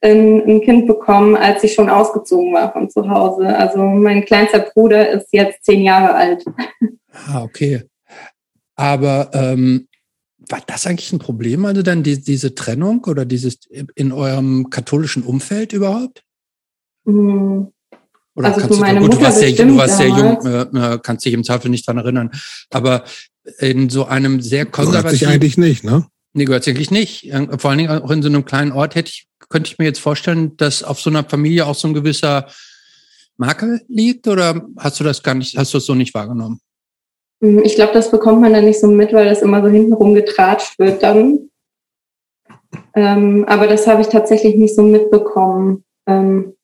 ein, 0.00 0.42
ein 0.46 0.60
Kind 0.62 0.86
bekommen, 0.86 1.36
als 1.36 1.62
ich 1.64 1.74
schon 1.74 1.88
ausgezogen 1.88 2.52
war 2.52 2.72
von 2.72 2.90
zu 2.90 3.08
Hause. 3.08 3.56
Also 3.56 3.78
mein 3.78 4.24
kleinster 4.24 4.60
Bruder 4.60 5.10
ist 5.10 5.28
jetzt 5.32 5.64
zehn 5.64 5.82
Jahre 5.82 6.14
alt. 6.14 6.44
Ah, 7.28 7.42
okay. 7.42 7.82
Aber 8.74 9.30
ähm, 9.32 9.88
war 10.50 10.60
das 10.66 10.86
eigentlich 10.86 11.12
ein 11.12 11.18
Problem, 11.18 11.64
also 11.64 11.82
dann 11.82 12.02
die, 12.02 12.20
diese 12.20 12.54
Trennung 12.54 13.04
oder 13.04 13.24
dieses 13.24 13.60
in 13.94 14.12
eurem 14.12 14.70
katholischen 14.70 15.22
Umfeld 15.22 15.72
überhaupt? 15.72 16.24
Mhm. 17.04 17.72
Oder 18.36 18.48
also 18.48 18.60
kannst 18.60 18.76
du, 18.76 18.80
meine 18.80 19.00
du, 19.00 19.06
Mutter 19.06 19.18
du 19.18 19.24
warst 19.24 19.38
sehr, 19.38 19.52
du 19.52 19.76
warst 19.76 19.96
sehr 19.96 20.08
jung, 20.08 20.46
äh, 20.46 20.94
äh, 20.94 20.98
kannst 21.02 21.24
dich 21.24 21.32
im 21.32 21.42
Zweifel 21.42 21.70
nicht 21.70 21.86
dran 21.86 21.98
erinnern. 21.98 22.30
Aber 22.70 23.04
in 23.58 23.88
so 23.88 24.04
einem 24.04 24.40
sehr 24.40 24.66
konservativen... 24.66 25.02
Gehört 25.02 25.18
sich 25.18 25.28
eigentlich 25.28 25.58
nicht, 25.58 25.84
ne? 25.84 26.06
Nee, 26.34 26.44
gehört 26.44 26.64
sich 26.64 26.74
eigentlich 26.74 26.90
nicht. 26.90 27.32
Äh, 27.32 27.58
vor 27.58 27.70
allen 27.70 27.78
Dingen 27.78 28.02
auch 28.02 28.10
in 28.10 28.22
so 28.22 28.28
einem 28.28 28.44
kleinen 28.44 28.72
Ort 28.72 28.94
hätte 28.94 29.08
ich, 29.08 29.26
könnte 29.48 29.70
ich 29.70 29.78
mir 29.78 29.86
jetzt 29.86 30.00
vorstellen, 30.00 30.56
dass 30.58 30.82
auf 30.82 31.00
so 31.00 31.08
einer 31.08 31.24
Familie 31.24 31.66
auch 31.66 31.74
so 31.74 31.88
ein 31.88 31.94
gewisser 31.94 32.46
Makel 33.38 33.80
liegt 33.88 34.28
oder 34.28 34.66
hast 34.76 35.00
du 35.00 35.04
das 35.04 35.22
gar 35.22 35.34
nicht, 35.34 35.56
hast 35.56 35.72
du 35.72 35.78
es 35.78 35.86
so 35.86 35.94
nicht 35.94 36.14
wahrgenommen? 36.14 36.60
Hm, 37.42 37.62
ich 37.64 37.74
glaube, 37.74 37.92
das 37.92 38.10
bekommt 38.10 38.40
man 38.40 38.52
dann 38.52 38.64
nicht 38.64 38.80
so 38.80 38.86
mit, 38.86 39.12
weil 39.12 39.26
das 39.26 39.42
immer 39.42 39.62
so 39.62 39.68
hintenrum 39.68 40.14
getratscht 40.14 40.78
wird 40.78 41.02
dann. 41.02 41.50
Ähm, 42.94 43.44
aber 43.46 43.66
das 43.66 43.86
habe 43.86 44.02
ich 44.02 44.08
tatsächlich 44.08 44.56
nicht 44.56 44.74
so 44.74 44.82
mitbekommen. 44.82 45.84
Ähm, 46.06 46.55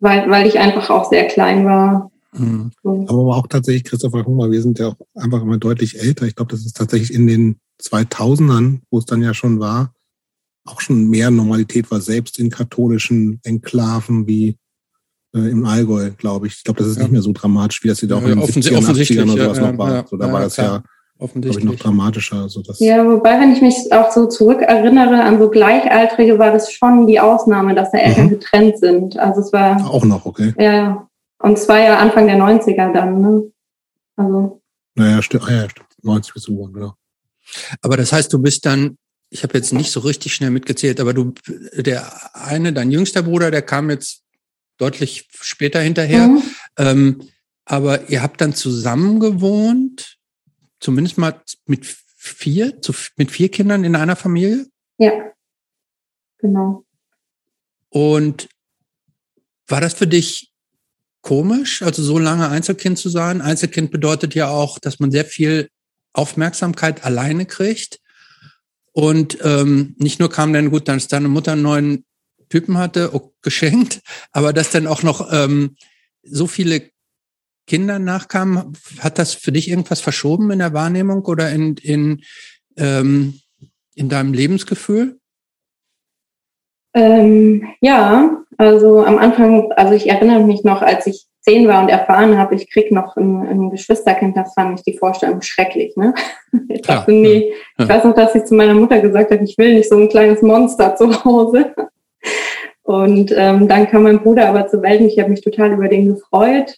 weil, 0.00 0.28
weil 0.30 0.46
ich 0.46 0.58
einfach 0.58 0.90
auch 0.90 1.08
sehr 1.08 1.26
klein 1.26 1.64
war. 1.64 2.10
Mhm. 2.32 2.72
Aber 2.82 3.36
auch 3.36 3.46
tatsächlich, 3.46 3.84
Christopher, 3.84 4.24
guck 4.24 4.36
mal, 4.36 4.50
wir 4.50 4.62
sind 4.62 4.78
ja 4.78 4.88
auch 4.88 4.96
einfach 5.14 5.42
immer 5.42 5.58
deutlich 5.58 6.00
älter. 6.00 6.26
Ich 6.26 6.34
glaube, 6.34 6.50
das 6.50 6.66
ist 6.66 6.76
tatsächlich 6.76 7.14
in 7.14 7.26
den 7.26 7.60
2000ern, 7.82 8.80
wo 8.90 8.98
es 8.98 9.04
dann 9.04 9.22
ja 9.22 9.34
schon 9.34 9.60
war, 9.60 9.94
auch 10.64 10.80
schon 10.80 11.08
mehr 11.08 11.30
Normalität 11.30 11.90
war, 11.90 12.00
selbst 12.00 12.38
in 12.38 12.50
katholischen 12.50 13.40
Enklaven 13.44 14.26
wie 14.26 14.56
äh, 15.34 15.50
im 15.50 15.64
Allgäu, 15.66 16.10
glaube 16.16 16.46
ich. 16.46 16.54
Ich 16.54 16.64
glaube, 16.64 16.78
das 16.78 16.88
ist 16.88 16.96
ja. 16.96 17.02
nicht 17.02 17.12
mehr 17.12 17.22
so 17.22 17.32
dramatisch, 17.32 17.82
wie 17.84 17.88
das 17.88 18.00
hier 18.00 18.08
ja, 18.08 18.16
auch 18.16 18.22
in 18.22 18.40
den 18.40 18.40
70ern, 18.40 18.84
80ern 18.84 19.32
oder 19.32 19.44
sowas 19.44 19.58
ja, 19.58 19.72
noch 19.72 19.78
war. 19.78 20.06
so, 20.06 20.16
da 20.16 20.32
war 20.32 20.40
das 20.40 20.56
ja 20.56 20.82
Offensichtlich. 21.24 21.64
Ich, 21.64 21.70
noch 21.70 21.78
dramatischer. 21.78 22.42
Also 22.42 22.60
das 22.60 22.80
ja, 22.80 23.02
wobei, 23.06 23.40
wenn 23.40 23.54
ich 23.54 23.62
mich 23.62 23.90
auch 23.92 24.12
so 24.12 24.26
zurückerinnere 24.26 25.22
an 25.22 25.38
so 25.38 25.48
Gleichaltrige, 25.48 26.38
war 26.38 26.52
das 26.52 26.70
schon 26.70 27.06
die 27.06 27.18
Ausnahme, 27.18 27.74
dass 27.74 27.92
da 27.92 27.98
Eltern 27.98 28.26
mhm. 28.26 28.30
getrennt 28.30 28.78
sind. 28.78 29.18
Also 29.18 29.40
es 29.40 29.50
war. 29.50 29.90
Auch 29.90 30.04
noch, 30.04 30.26
okay. 30.26 30.52
Ja. 30.58 31.08
Und 31.38 31.56
es 31.56 31.66
war 31.66 31.78
ja 31.78 31.96
Anfang 31.96 32.26
der 32.26 32.36
90er 32.36 32.92
dann, 32.92 33.22
ne? 33.22 33.42
Also. 34.16 34.60
Naja, 34.96 35.22
stimmt. 35.22 35.44
Ah, 35.48 35.52
ja, 35.52 35.70
stimmt. 35.70 35.88
90 36.02 36.34
bis 36.34 36.44
geboren, 36.44 36.74
genau. 36.74 36.92
Aber 37.80 37.96
das 37.96 38.12
heißt, 38.12 38.30
du 38.30 38.38
bist 38.38 38.66
dann, 38.66 38.98
ich 39.30 39.44
habe 39.44 39.56
jetzt 39.56 39.72
nicht 39.72 39.92
so 39.92 40.00
richtig 40.00 40.34
schnell 40.34 40.50
mitgezählt, 40.50 41.00
aber 41.00 41.14
du, 41.14 41.32
der 41.74 42.12
eine, 42.34 42.74
dein 42.74 42.90
jüngster 42.90 43.22
Bruder, 43.22 43.50
der 43.50 43.62
kam 43.62 43.88
jetzt 43.88 44.20
deutlich 44.76 45.26
später 45.40 45.80
hinterher. 45.80 46.28
Mhm. 46.28 46.42
Ähm, 46.76 47.20
aber 47.64 48.10
ihr 48.10 48.22
habt 48.22 48.42
dann 48.42 48.52
zusammen 48.52 49.20
gewohnt 49.20 50.13
zumindest 50.84 51.16
mal 51.16 51.40
mit 51.66 51.86
vier, 52.16 52.80
zu, 52.82 52.92
mit 53.16 53.30
vier 53.30 53.50
Kindern 53.50 53.84
in 53.84 53.96
einer 53.96 54.16
Familie? 54.16 54.66
Ja, 54.98 55.32
genau. 56.38 56.84
Und 57.88 58.48
war 59.66 59.80
das 59.80 59.94
für 59.94 60.06
dich 60.06 60.52
komisch, 61.22 61.82
also 61.82 62.02
so 62.02 62.18
lange 62.18 62.50
Einzelkind 62.50 62.98
zu 62.98 63.08
sein? 63.08 63.40
Einzelkind 63.40 63.90
bedeutet 63.90 64.34
ja 64.34 64.48
auch, 64.48 64.78
dass 64.78 65.00
man 65.00 65.10
sehr 65.10 65.24
viel 65.24 65.70
Aufmerksamkeit 66.12 67.04
alleine 67.04 67.46
kriegt. 67.46 68.00
Und 68.92 69.38
ähm, 69.42 69.96
nicht 69.98 70.20
nur 70.20 70.30
kam 70.30 70.52
dann 70.52 70.70
gut, 70.70 70.86
dass 70.86 71.08
deine 71.08 71.28
Mutter 71.28 71.52
einen 71.52 71.62
neuen 71.62 72.04
Typen 72.50 72.76
hatte, 72.76 73.14
oh, 73.14 73.32
geschenkt, 73.42 74.02
aber 74.32 74.52
dass 74.52 74.70
dann 74.70 74.86
auch 74.86 75.02
noch 75.02 75.32
ähm, 75.32 75.76
so 76.22 76.46
viele 76.46 76.90
Kindern 77.66 78.04
nachkamen, 78.04 78.74
hat 79.00 79.18
das 79.18 79.34
für 79.34 79.52
dich 79.52 79.70
irgendwas 79.70 80.00
verschoben 80.00 80.50
in 80.50 80.58
der 80.58 80.72
Wahrnehmung 80.72 81.24
oder 81.24 81.50
in, 81.50 81.76
in, 81.76 82.22
ähm, 82.76 83.40
in 83.94 84.08
deinem 84.08 84.32
Lebensgefühl? 84.32 85.18
Ähm, 86.94 87.68
ja, 87.80 88.42
also 88.56 89.04
am 89.04 89.18
Anfang, 89.18 89.72
also 89.72 89.94
ich 89.94 90.08
erinnere 90.08 90.44
mich 90.44 90.62
noch, 90.62 90.82
als 90.82 91.06
ich 91.06 91.26
zehn 91.40 91.68
war 91.68 91.82
und 91.82 91.90
erfahren 91.90 92.38
habe, 92.38 92.54
ich 92.54 92.70
krieg 92.70 92.90
noch 92.90 93.16
ein, 93.16 93.46
ein 93.46 93.70
Geschwisterkind, 93.70 94.36
das 94.36 94.54
fand 94.54 94.78
ich 94.78 94.84
die 94.84 94.98
Vorstellung 94.98 95.42
schrecklich. 95.42 95.96
Ne? 95.96 96.14
Ich, 96.68 96.82
dachte, 96.82 97.12
nee, 97.12 97.52
ich 97.78 97.88
weiß 97.88 98.04
noch, 98.04 98.14
dass 98.14 98.34
ich 98.34 98.44
zu 98.44 98.54
meiner 98.54 98.74
Mutter 98.74 99.00
gesagt 99.00 99.30
habe, 99.30 99.42
ich 99.42 99.58
will 99.58 99.74
nicht 99.74 99.88
so 99.88 99.96
ein 99.96 100.08
kleines 100.08 100.42
Monster 100.42 100.94
zu 100.94 101.24
Hause. 101.24 101.74
Und 102.82 103.32
ähm, 103.36 103.66
dann 103.66 103.88
kam 103.88 104.02
mein 104.02 104.22
Bruder 104.22 104.48
aber 104.48 104.66
zur 104.66 104.82
Welt 104.82 105.00
und 105.00 105.06
ich 105.06 105.18
habe 105.18 105.30
mich 105.30 105.40
total 105.40 105.72
über 105.72 105.88
den 105.88 106.06
gefreut. 106.06 106.76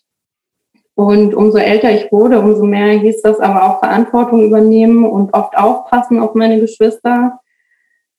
Und 0.97 1.35
umso 1.35 1.59
älter 1.59 1.93
ich 1.93 2.11
wurde, 2.11 2.41
umso 2.41 2.65
mehr 2.65 2.99
hieß 2.99 3.21
das 3.21 3.39
aber 3.39 3.65
auch 3.65 3.81
Verantwortung 3.81 4.43
übernehmen 4.43 5.05
und 5.05 5.35
oft 5.35 5.57
aufpassen 5.57 6.19
auf 6.21 6.35
meine 6.35 6.59
Geschwister. 6.59 7.39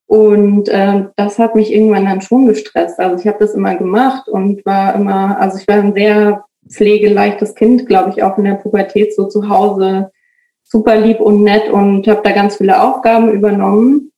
Und 0.05 0.69
äh, 0.69 1.05
das 1.15 1.39
hat 1.39 1.55
mich 1.55 1.73
irgendwann 1.73 2.05
dann 2.05 2.21
schon 2.21 2.45
gestresst. 2.45 2.99
Also 2.99 3.19
ich 3.19 3.27
habe 3.27 3.39
das 3.39 3.55
immer 3.55 3.75
gemacht 3.75 4.29
und 4.29 4.63
war 4.63 4.93
immer, 4.93 5.39
also 5.39 5.57
ich 5.57 5.67
war 5.67 5.77
ein 5.77 5.95
sehr 5.95 6.45
pflegeleichtes 6.69 7.55
Kind, 7.55 7.87
glaube 7.87 8.11
ich, 8.11 8.21
auch 8.21 8.37
in 8.37 8.43
der 8.43 8.53
Pubertät 8.53 9.13
so 9.15 9.25
zu 9.25 9.49
Hause 9.49 10.11
super 10.63 10.97
lieb 10.97 11.19
und 11.19 11.43
nett 11.43 11.69
und 11.71 12.07
habe 12.07 12.21
da 12.23 12.31
ganz 12.31 12.57
viele 12.57 12.81
Aufgaben 12.81 13.31
übernommen. 13.31 14.11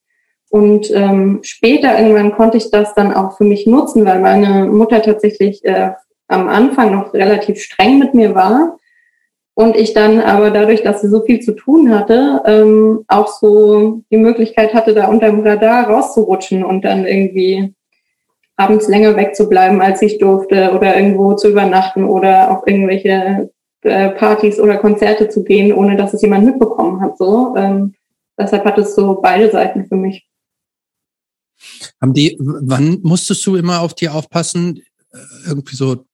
Und 0.49 0.91
ähm, 0.93 1.39
später 1.43 1.97
irgendwann 1.97 2.33
konnte 2.33 2.57
ich 2.57 2.71
das 2.71 2.93
dann 2.93 3.13
auch 3.13 3.37
für 3.37 3.45
mich 3.45 3.65
nutzen, 3.67 4.05
weil 4.05 4.19
meine 4.19 4.65
Mutter 4.65 5.01
tatsächlich 5.01 5.63
äh, 5.63 5.91
am 6.29 6.47
Anfang 6.47 6.91
noch 6.91 7.13
relativ 7.13 7.61
streng 7.61 7.99
mit 7.99 8.13
mir 8.13 8.33
war. 8.33 8.77
Und 9.55 9.75
ich 9.75 9.93
dann 9.93 10.21
aber 10.21 10.51
dadurch, 10.51 10.83
dass 10.83 11.01
sie 11.01 11.09
so 11.09 11.21
viel 11.25 11.41
zu 11.41 11.51
tun 11.51 11.93
hatte, 11.93 12.41
ähm, 12.45 13.03
auch 13.09 13.27
so 13.27 14.03
die 14.09 14.17
Möglichkeit 14.17 14.73
hatte, 14.73 14.93
da 14.93 15.07
unter 15.07 15.29
dem 15.29 15.41
Radar 15.41 15.89
rauszurutschen 15.89 16.63
und 16.63 16.85
dann 16.85 17.05
irgendwie 17.05 17.73
abends 18.55 18.87
länger 18.87 19.17
wegzubleiben, 19.17 19.81
als 19.81 20.01
ich 20.01 20.17
durfte 20.17 20.71
oder 20.73 20.95
irgendwo 20.95 21.33
zu 21.33 21.49
übernachten 21.49 22.05
oder 22.05 22.51
auf 22.51 22.67
irgendwelche 22.67 23.51
äh, 23.81 24.09
Partys 24.11 24.59
oder 24.59 24.77
Konzerte 24.77 25.27
zu 25.27 25.43
gehen, 25.43 25.73
ohne 25.73 25.97
dass 25.97 26.13
es 26.13 26.21
jemand 26.21 26.45
mitbekommen 26.45 27.01
hat. 27.01 27.17
So, 27.17 27.55
ähm, 27.57 27.95
deshalb 28.37 28.63
hat 28.63 28.77
es 28.77 28.95
so 28.95 29.19
beide 29.21 29.51
Seiten 29.51 29.85
für 29.87 29.95
mich. 29.95 30.25
Haben 32.01 32.13
die, 32.13 32.37
wann 32.39 32.99
musstest 33.01 33.45
du 33.45 33.55
immer 33.55 33.81
auf 33.81 33.93
die 33.93 34.07
aufpassen? 34.07 34.81
Äh, 35.11 35.17
irgendwie 35.47 35.75
so 35.75 36.05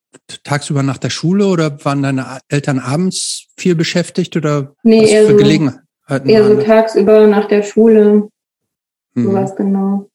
tagsüber 0.43 0.83
nach 0.83 0.97
der 0.97 1.09
Schule 1.09 1.47
oder 1.47 1.83
waren 1.85 2.03
deine 2.03 2.39
Eltern 2.49 2.79
abends 2.79 3.47
viel 3.57 3.75
beschäftigt 3.75 4.35
oder 4.35 4.73
nee, 4.83 5.03
was 5.03 5.11
für 5.11 5.31
so, 5.31 5.37
Gelegenheiten? 5.37 6.29
Eher 6.29 6.45
so 6.45 6.61
tagsüber 6.61 7.27
nach 7.27 7.47
der 7.47 7.63
Schule. 7.63 8.29
Mhm. 9.13 9.23
Sowas 9.23 9.55
genau. 9.55 10.09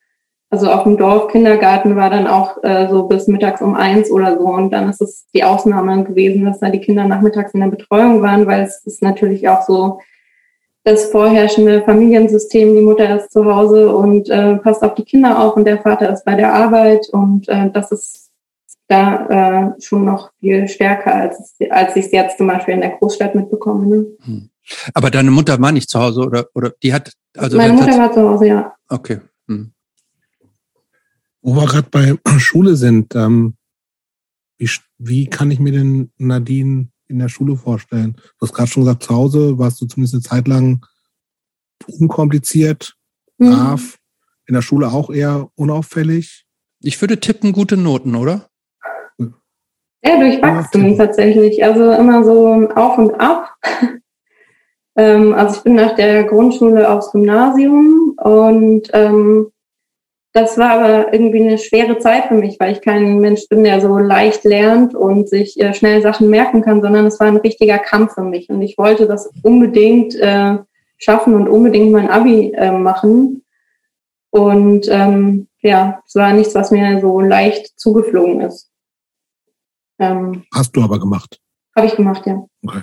Also 0.52 0.68
auf 0.68 0.82
dem 0.82 0.96
Dorf 0.96 1.28
Kindergarten 1.28 1.94
war 1.94 2.10
dann 2.10 2.26
auch 2.26 2.62
äh, 2.64 2.88
so 2.90 3.04
bis 3.04 3.28
mittags 3.28 3.62
um 3.62 3.76
eins 3.76 4.10
oder 4.10 4.36
so. 4.36 4.46
Und 4.46 4.70
dann 4.70 4.90
ist 4.90 5.00
es 5.00 5.26
die 5.32 5.44
Ausnahme 5.44 6.02
gewesen, 6.02 6.44
dass 6.44 6.58
da 6.58 6.70
die 6.70 6.80
Kinder 6.80 7.04
nachmittags 7.04 7.54
in 7.54 7.60
der 7.60 7.68
Betreuung 7.68 8.20
waren, 8.20 8.46
weil 8.46 8.64
es 8.64 8.84
ist 8.84 9.00
natürlich 9.00 9.48
auch 9.48 9.62
so 9.62 10.00
das 10.82 11.06
vorherrschende 11.06 11.82
Familiensystem. 11.82 12.74
Die 12.74 12.82
Mutter 12.82 13.16
ist 13.16 13.30
zu 13.30 13.44
Hause 13.44 13.94
und 13.94 14.28
äh, 14.28 14.56
passt 14.56 14.82
auf 14.82 14.94
die 14.94 15.04
Kinder 15.04 15.38
auf 15.38 15.56
und 15.56 15.66
der 15.66 15.78
Vater 15.78 16.12
ist 16.12 16.24
bei 16.24 16.34
der 16.34 16.52
Arbeit. 16.52 17.08
Und 17.12 17.48
äh, 17.48 17.70
das 17.70 17.92
ist 17.92 18.29
da 18.90 19.70
äh, 19.76 19.80
schon 19.80 20.04
noch 20.04 20.32
viel 20.40 20.66
stärker, 20.68 21.14
als, 21.14 21.54
als 21.70 21.94
ich 21.94 22.06
es 22.06 22.12
jetzt 22.12 22.38
zum 22.38 22.48
Beispiel 22.48 22.74
in 22.74 22.80
der 22.80 22.90
Großstadt 22.90 23.34
mitbekomme. 23.34 23.86
Ne? 23.86 24.06
Hm. 24.22 24.50
Aber 24.94 25.10
deine 25.10 25.30
Mutter 25.30 25.60
war 25.60 25.70
nicht 25.70 25.88
zu 25.88 26.00
Hause 26.00 26.22
oder, 26.22 26.48
oder 26.54 26.72
die 26.82 26.92
hat 26.92 27.12
also. 27.36 27.56
Meine 27.56 27.72
Mutter 27.72 27.96
war 27.98 28.12
zu 28.12 28.28
Hause, 28.28 28.48
ja. 28.48 28.74
Okay. 28.88 29.20
Hm. 29.46 29.72
Wo 31.40 31.54
wir 31.54 31.66
gerade 31.66 31.88
bei 31.90 32.18
Schule 32.38 32.74
sind, 32.74 33.14
ähm, 33.14 33.54
wie, 34.58 34.68
wie 34.98 35.26
kann 35.30 35.50
ich 35.52 35.60
mir 35.60 35.72
denn 35.72 36.10
Nadine 36.18 36.88
in 37.06 37.20
der 37.20 37.28
Schule 37.28 37.56
vorstellen? 37.56 38.16
Du 38.38 38.46
hast 38.46 38.52
gerade 38.52 38.70
schon 38.70 38.84
gesagt, 38.84 39.04
zu 39.04 39.14
Hause 39.14 39.58
warst 39.58 39.80
du 39.80 39.86
zumindest 39.86 40.14
eine 40.14 40.22
Zeit 40.22 40.48
lang 40.48 40.84
unkompliziert, 41.86 42.96
mhm. 43.38 43.50
brav, 43.50 43.98
in 44.46 44.54
der 44.54 44.62
Schule 44.62 44.88
auch 44.88 45.10
eher 45.10 45.48
unauffällig. 45.54 46.44
Ich 46.82 47.00
würde 47.00 47.20
tippen, 47.20 47.52
gute 47.52 47.76
Noten, 47.76 48.16
oder? 48.16 48.49
Ja, 50.02 50.18
durchwachsen 50.18 50.96
tatsächlich. 50.96 51.62
Also 51.62 51.92
immer 51.92 52.24
so 52.24 52.68
auf 52.74 52.98
und 52.98 53.14
ab. 53.20 53.54
ähm, 54.96 55.34
also 55.34 55.56
ich 55.56 55.62
bin 55.62 55.74
nach 55.74 55.94
der 55.94 56.24
Grundschule 56.24 56.90
aufs 56.90 57.12
Gymnasium 57.12 58.16
und 58.16 58.88
ähm, 58.92 59.52
das 60.32 60.56
war 60.58 60.70
aber 60.70 61.12
irgendwie 61.12 61.44
eine 61.44 61.58
schwere 61.58 61.98
Zeit 61.98 62.26
für 62.26 62.34
mich, 62.34 62.58
weil 62.60 62.72
ich 62.72 62.80
kein 62.82 63.18
Mensch 63.18 63.48
bin, 63.48 63.64
der 63.64 63.80
so 63.80 63.98
leicht 63.98 64.44
lernt 64.44 64.94
und 64.94 65.28
sich 65.28 65.60
äh, 65.60 65.74
schnell 65.74 66.02
Sachen 66.02 66.30
merken 66.30 66.62
kann, 66.62 66.80
sondern 66.80 67.06
es 67.06 67.18
war 67.18 67.26
ein 67.26 67.36
richtiger 67.36 67.78
Kampf 67.78 68.14
für 68.14 68.22
mich. 68.22 68.48
Und 68.48 68.62
ich 68.62 68.78
wollte 68.78 69.06
das 69.06 69.28
unbedingt 69.42 70.14
äh, 70.14 70.58
schaffen 70.98 71.34
und 71.34 71.48
unbedingt 71.48 71.90
mein 71.90 72.08
Abi 72.08 72.52
äh, 72.54 72.70
machen. 72.70 73.42
Und 74.30 74.86
ähm, 74.88 75.48
ja, 75.62 76.00
es 76.06 76.14
war 76.14 76.32
nichts, 76.32 76.54
was 76.54 76.70
mir 76.70 77.00
so 77.00 77.20
leicht 77.20 77.78
zugeflogen 77.78 78.40
ist. 78.42 78.69
Ähm, 80.00 80.44
Hast 80.52 80.74
du 80.74 80.82
aber 80.82 80.98
gemacht? 80.98 81.38
Habe 81.76 81.86
ich 81.86 81.94
gemacht, 81.94 82.26
ja. 82.26 82.44
Okay. 82.66 82.82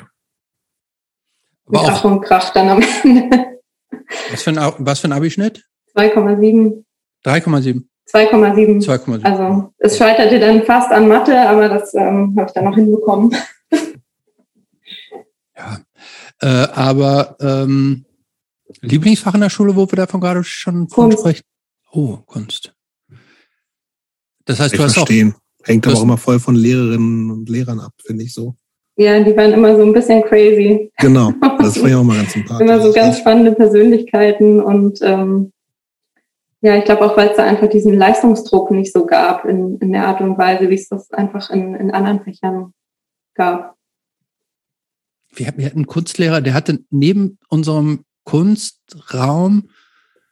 Mit 1.70 1.82
Ach 1.84 2.04
und 2.06 2.22
Krach 2.22 2.52
dann 2.54 2.70
am 2.70 2.82
Ende. 3.04 3.60
Was 4.32 4.44
für 4.44 4.52
ein, 4.52 4.74
was 4.80 5.00
für 5.02 5.08
ein 5.08 5.14
Abischnitt? 5.14 5.66
2,7. 5.96 6.84
3,7. 7.26 7.84
2,7. 8.14 8.86
2,7. 8.86 9.24
Also 9.26 9.74
es 9.80 9.98
scheiterte 9.98 10.40
dann 10.40 10.64
fast 10.64 10.92
an 10.92 11.08
Mathe, 11.10 11.38
aber 11.50 11.68
das 11.68 11.94
ähm, 11.96 12.36
habe 12.38 12.48
ich 12.48 12.54
dann 12.54 12.64
noch 12.66 12.76
hinbekommen. 12.76 13.36
ja, 15.58 15.80
äh, 16.42 16.48
aber 16.72 17.36
ähm, 17.42 18.06
Lieblingsfach 18.82 19.34
in 19.34 19.42
der 19.42 19.50
Schule, 19.50 19.76
wo 19.76 19.90
wir 19.92 19.96
davon 19.98 20.22
gerade 20.22 20.44
schon 20.44 20.88
Kunst. 20.88 21.20
sprechen? 21.20 21.44
Oh, 21.92 22.18
Kunst. 22.26 22.74
Das 24.46 24.60
heißt, 24.60 24.74
ich 24.74 24.78
du 24.80 24.86
hast 24.86 24.94
verstehen. 24.94 25.34
auch. 25.36 25.40
Hängt 25.68 25.86
aber 25.86 25.98
auch 25.98 26.04
immer 26.04 26.18
voll 26.18 26.40
von 26.40 26.56
Lehrerinnen 26.56 27.32
und 27.32 27.50
Lehrern 27.50 27.80
ab, 27.80 27.94
finde 28.06 28.24
ich 28.24 28.34
so. 28.34 28.56
Ja, 28.96 29.20
die 29.20 29.38
waren 29.38 29.54
immer 29.54 29.76
so 29.76 29.84
ein 29.84 29.94
bisschen 29.94 30.24
crazy. 30.24 30.92
Genau, 30.98 31.32
das 31.60 31.80
war 31.82 31.90
ja 31.90 32.00
auch 32.00 32.04
mal 32.04 32.18
ganz 32.18 32.34
sympathisch. 32.34 32.68
immer 32.68 32.82
so 32.82 32.92
ganz 32.92 33.20
spannende 33.20 33.52
Persönlichkeiten 33.52 34.60
und 34.60 35.00
ähm, 35.02 35.52
ja, 36.62 36.76
ich 36.76 36.86
glaube 36.86 37.06
auch, 37.06 37.16
weil 37.16 37.30
es 37.30 37.38
da 37.38 37.44
einfach 37.44 37.70
diesen 37.70 37.94
Leistungsdruck 37.94 38.72
nicht 38.72 38.92
so 38.92 39.06
gab 39.06 39.46
in, 39.46 39.78
in 39.78 39.92
der 39.92 40.08
Art 40.08 40.22
und 40.22 40.38
Weise, 40.38 40.70
wie 40.70 40.76
es 40.76 40.90
das 40.90 41.12
einfach 41.12 41.52
in, 41.52 41.76
in 41.76 41.92
anderen 41.92 42.24
Fächern 42.24 42.74
gab. 43.36 43.76
Wir 45.32 45.46
hatten 45.48 45.62
einen 45.62 45.86
Kunstlehrer, 45.86 46.42
der 46.42 46.56
hatte 46.56 46.80
neben 46.90 47.38
unserem 47.50 48.06
Kunstraum 48.24 49.70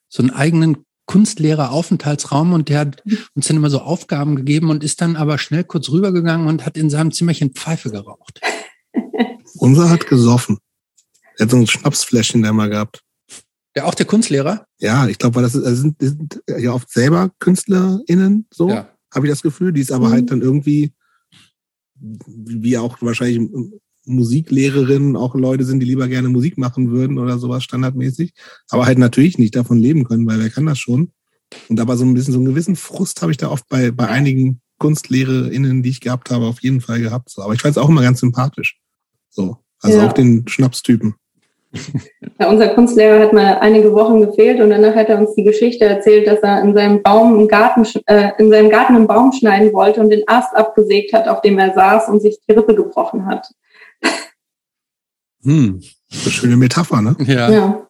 so 0.09 0.23
einen 0.23 0.31
eigenen 0.31 0.84
Kunstlehreraufenthaltsraum 1.05 2.53
und 2.53 2.69
der 2.69 2.79
hat 2.79 3.03
uns 3.35 3.47
dann 3.47 3.57
immer 3.57 3.69
so 3.69 3.81
Aufgaben 3.81 4.35
gegeben 4.35 4.69
und 4.69 4.83
ist 4.83 5.01
dann 5.01 5.15
aber 5.15 5.37
schnell 5.37 5.63
kurz 5.63 5.89
rübergegangen 5.89 6.47
und 6.47 6.65
hat 6.65 6.77
in 6.77 6.89
seinem 6.89 7.11
Zimmerchen 7.11 7.51
Pfeife 7.51 7.91
geraucht. 7.91 8.41
Unser 9.57 9.89
hat 9.89 10.07
gesoffen. 10.07 10.57
Er 11.37 11.45
hat 11.45 11.51
so 11.51 11.57
ein 11.57 11.67
Schnapsfläschchen 11.67 12.41
da 12.41 12.53
mal 12.53 12.69
gehabt. 12.69 13.03
Der 13.75 13.87
auch 13.87 13.93
der 13.93 14.05
Kunstlehrer? 14.05 14.65
Ja, 14.79 15.07
ich 15.07 15.17
glaube, 15.17 15.35
weil 15.35 15.43
das 15.43 15.55
ist, 15.55 15.65
also 15.65 15.81
sind, 15.81 15.97
sind 15.99 16.41
ja 16.47 16.71
oft 16.71 16.89
selber 16.89 17.31
KünstlerInnen, 17.39 18.47
so, 18.51 18.69
ja. 18.69 18.89
habe 19.13 19.27
ich 19.27 19.31
das 19.31 19.41
Gefühl. 19.41 19.73
Die 19.73 19.81
ist 19.81 19.91
aber 19.91 20.07
mhm. 20.07 20.11
halt 20.11 20.31
dann 20.31 20.41
irgendwie, 20.41 20.93
wie 21.95 22.77
auch 22.77 23.01
wahrscheinlich 23.01 23.49
Musiklehrerinnen 24.05 25.15
auch 25.15 25.35
Leute 25.35 25.65
sind, 25.65 25.79
die 25.79 25.85
lieber 25.85 26.07
gerne 26.07 26.29
Musik 26.29 26.57
machen 26.57 26.91
würden 26.91 27.17
oder 27.17 27.37
sowas 27.37 27.63
standardmäßig, 27.63 28.33
aber 28.69 28.85
halt 28.85 28.97
natürlich 28.97 29.37
nicht 29.37 29.55
davon 29.55 29.77
leben 29.77 30.03
können, 30.03 30.27
weil 30.27 30.39
wer 30.39 30.49
kann 30.49 30.65
das 30.65 30.79
schon? 30.79 31.11
Und 31.69 31.79
aber 31.79 31.97
so 31.97 32.05
ein 32.05 32.13
bisschen 32.13 32.33
so 32.33 32.39
einen 32.39 32.47
gewissen 32.47 32.75
Frust 32.75 33.21
habe 33.21 33.31
ich 33.31 33.37
da 33.37 33.49
oft 33.49 33.67
bei, 33.69 33.91
bei 33.91 34.07
einigen 34.07 34.61
KunstlehrerInnen, 34.79 35.83
die 35.83 35.89
ich 35.89 36.01
gehabt 36.01 36.29
habe, 36.31 36.45
auf 36.45 36.61
jeden 36.61 36.81
Fall 36.81 36.99
gehabt. 36.99 37.29
So. 37.29 37.41
Aber 37.41 37.53
ich 37.53 37.61
fand 37.61 37.77
es 37.77 37.81
auch 37.81 37.89
immer 37.89 38.01
ganz 38.01 38.19
sympathisch. 38.19 38.79
So. 39.29 39.57
Also 39.81 39.99
ja. 39.99 40.07
auch 40.07 40.13
den 40.13 40.47
Schnapstypen. 40.47 41.15
Ja, 42.37 42.49
unser 42.49 42.67
Kunstlehrer 42.69 43.21
hat 43.21 43.31
mal 43.31 43.59
einige 43.59 43.93
Wochen 43.93 44.19
gefehlt 44.19 44.59
und 44.59 44.69
danach 44.69 44.93
hat 44.93 45.07
er 45.07 45.19
uns 45.19 45.35
die 45.35 45.45
Geschichte 45.45 45.85
erzählt, 45.85 46.27
dass 46.27 46.39
er 46.39 46.61
in 46.61 46.73
seinem 46.73 47.01
Baum 47.01 47.39
im 47.39 47.47
Garten, 47.47 47.85
äh, 48.07 48.31
in 48.37 48.49
seinem 48.49 48.69
Garten 48.69 48.93
einen 48.93 49.07
Baum 49.07 49.31
schneiden 49.31 49.71
wollte 49.71 50.01
und 50.01 50.09
den 50.09 50.27
Ast 50.27 50.53
abgesägt 50.53 51.13
hat, 51.13 51.29
auf 51.29 51.39
dem 51.39 51.57
er 51.59 51.73
saß 51.73 52.09
und 52.09 52.21
sich 52.21 52.37
die 52.45 52.51
Rippe 52.51 52.75
gebrochen 52.75 53.25
hat. 53.25 53.47
Hm, 55.45 55.81
eine 56.11 56.31
schöne 56.31 56.57
Metapher, 56.57 57.01
ne? 57.01 57.15
Ja. 57.19 57.51
ja. 57.51 57.87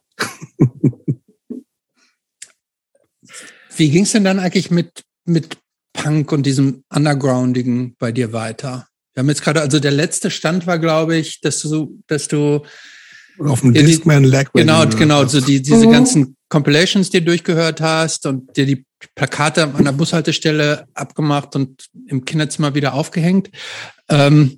Wie 3.77 3.89
ging 3.89 4.03
es 4.03 4.11
denn 4.11 4.23
dann 4.23 4.39
eigentlich 4.39 4.71
mit, 4.71 5.03
mit 5.25 5.57
Punk 5.93 6.31
und 6.31 6.45
diesem 6.45 6.83
Undergroundigen 6.93 7.95
bei 7.97 8.11
dir 8.11 8.31
weiter? 8.33 8.87
Wir 9.13 9.21
haben 9.21 9.29
jetzt 9.29 9.43
gerade, 9.43 9.61
also 9.61 9.79
der 9.79 9.91
letzte 9.91 10.29
Stand 10.29 10.67
war, 10.67 10.79
glaube 10.79 11.15
ich, 11.15 11.39
dass 11.41 11.59
du, 11.59 12.01
dass 12.07 12.27
du 12.27 12.65
auf 13.39 13.61
dem 13.61 13.73
Discman 13.73 14.23
Lag 14.23 14.51
Genau, 14.53 14.85
genau, 14.87 15.25
so 15.25 15.41
die, 15.41 15.61
diese 15.61 15.87
mhm. 15.87 15.91
ganzen 15.91 16.35
Compilations, 16.49 17.09
die 17.09 17.19
du 17.19 17.25
durchgehört 17.25 17.81
hast 17.81 18.25
und 18.25 18.55
dir 18.55 18.65
die 18.65 18.85
Plakate 19.15 19.73
an 19.73 19.83
der 19.83 19.91
Bushaltestelle 19.91 20.85
abgemacht 20.93 21.55
und 21.55 21.87
im 22.07 22.23
Kinderzimmer 22.23 22.75
wieder 22.75 22.93
aufgehängt. 22.93 23.49
Ähm, 24.09 24.57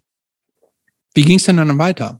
Wie 1.13 1.23
ging 1.23 1.37
es 1.37 1.45
denn 1.45 1.57
dann 1.57 1.77
weiter? 1.77 2.19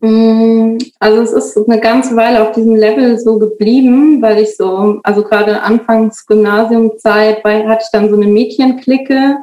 Mm, 0.00 0.78
also 0.98 1.22
es 1.22 1.32
ist 1.32 1.68
eine 1.68 1.80
ganze 1.80 2.16
Weile 2.16 2.42
auf 2.42 2.52
diesem 2.52 2.74
Level 2.74 3.18
so 3.18 3.38
geblieben, 3.38 4.20
weil 4.22 4.38
ich 4.38 4.56
so, 4.56 5.00
also 5.02 5.22
gerade 5.22 5.62
anfangs 5.62 6.26
Gymnasiumzeit 6.26 7.44
weil, 7.44 7.68
hatte 7.68 7.82
ich 7.84 7.90
dann 7.92 8.10
so 8.10 8.16
eine 8.16 8.26
Mädchenklicke 8.26 9.38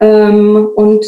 ähm, 0.00 0.68
und 0.76 1.04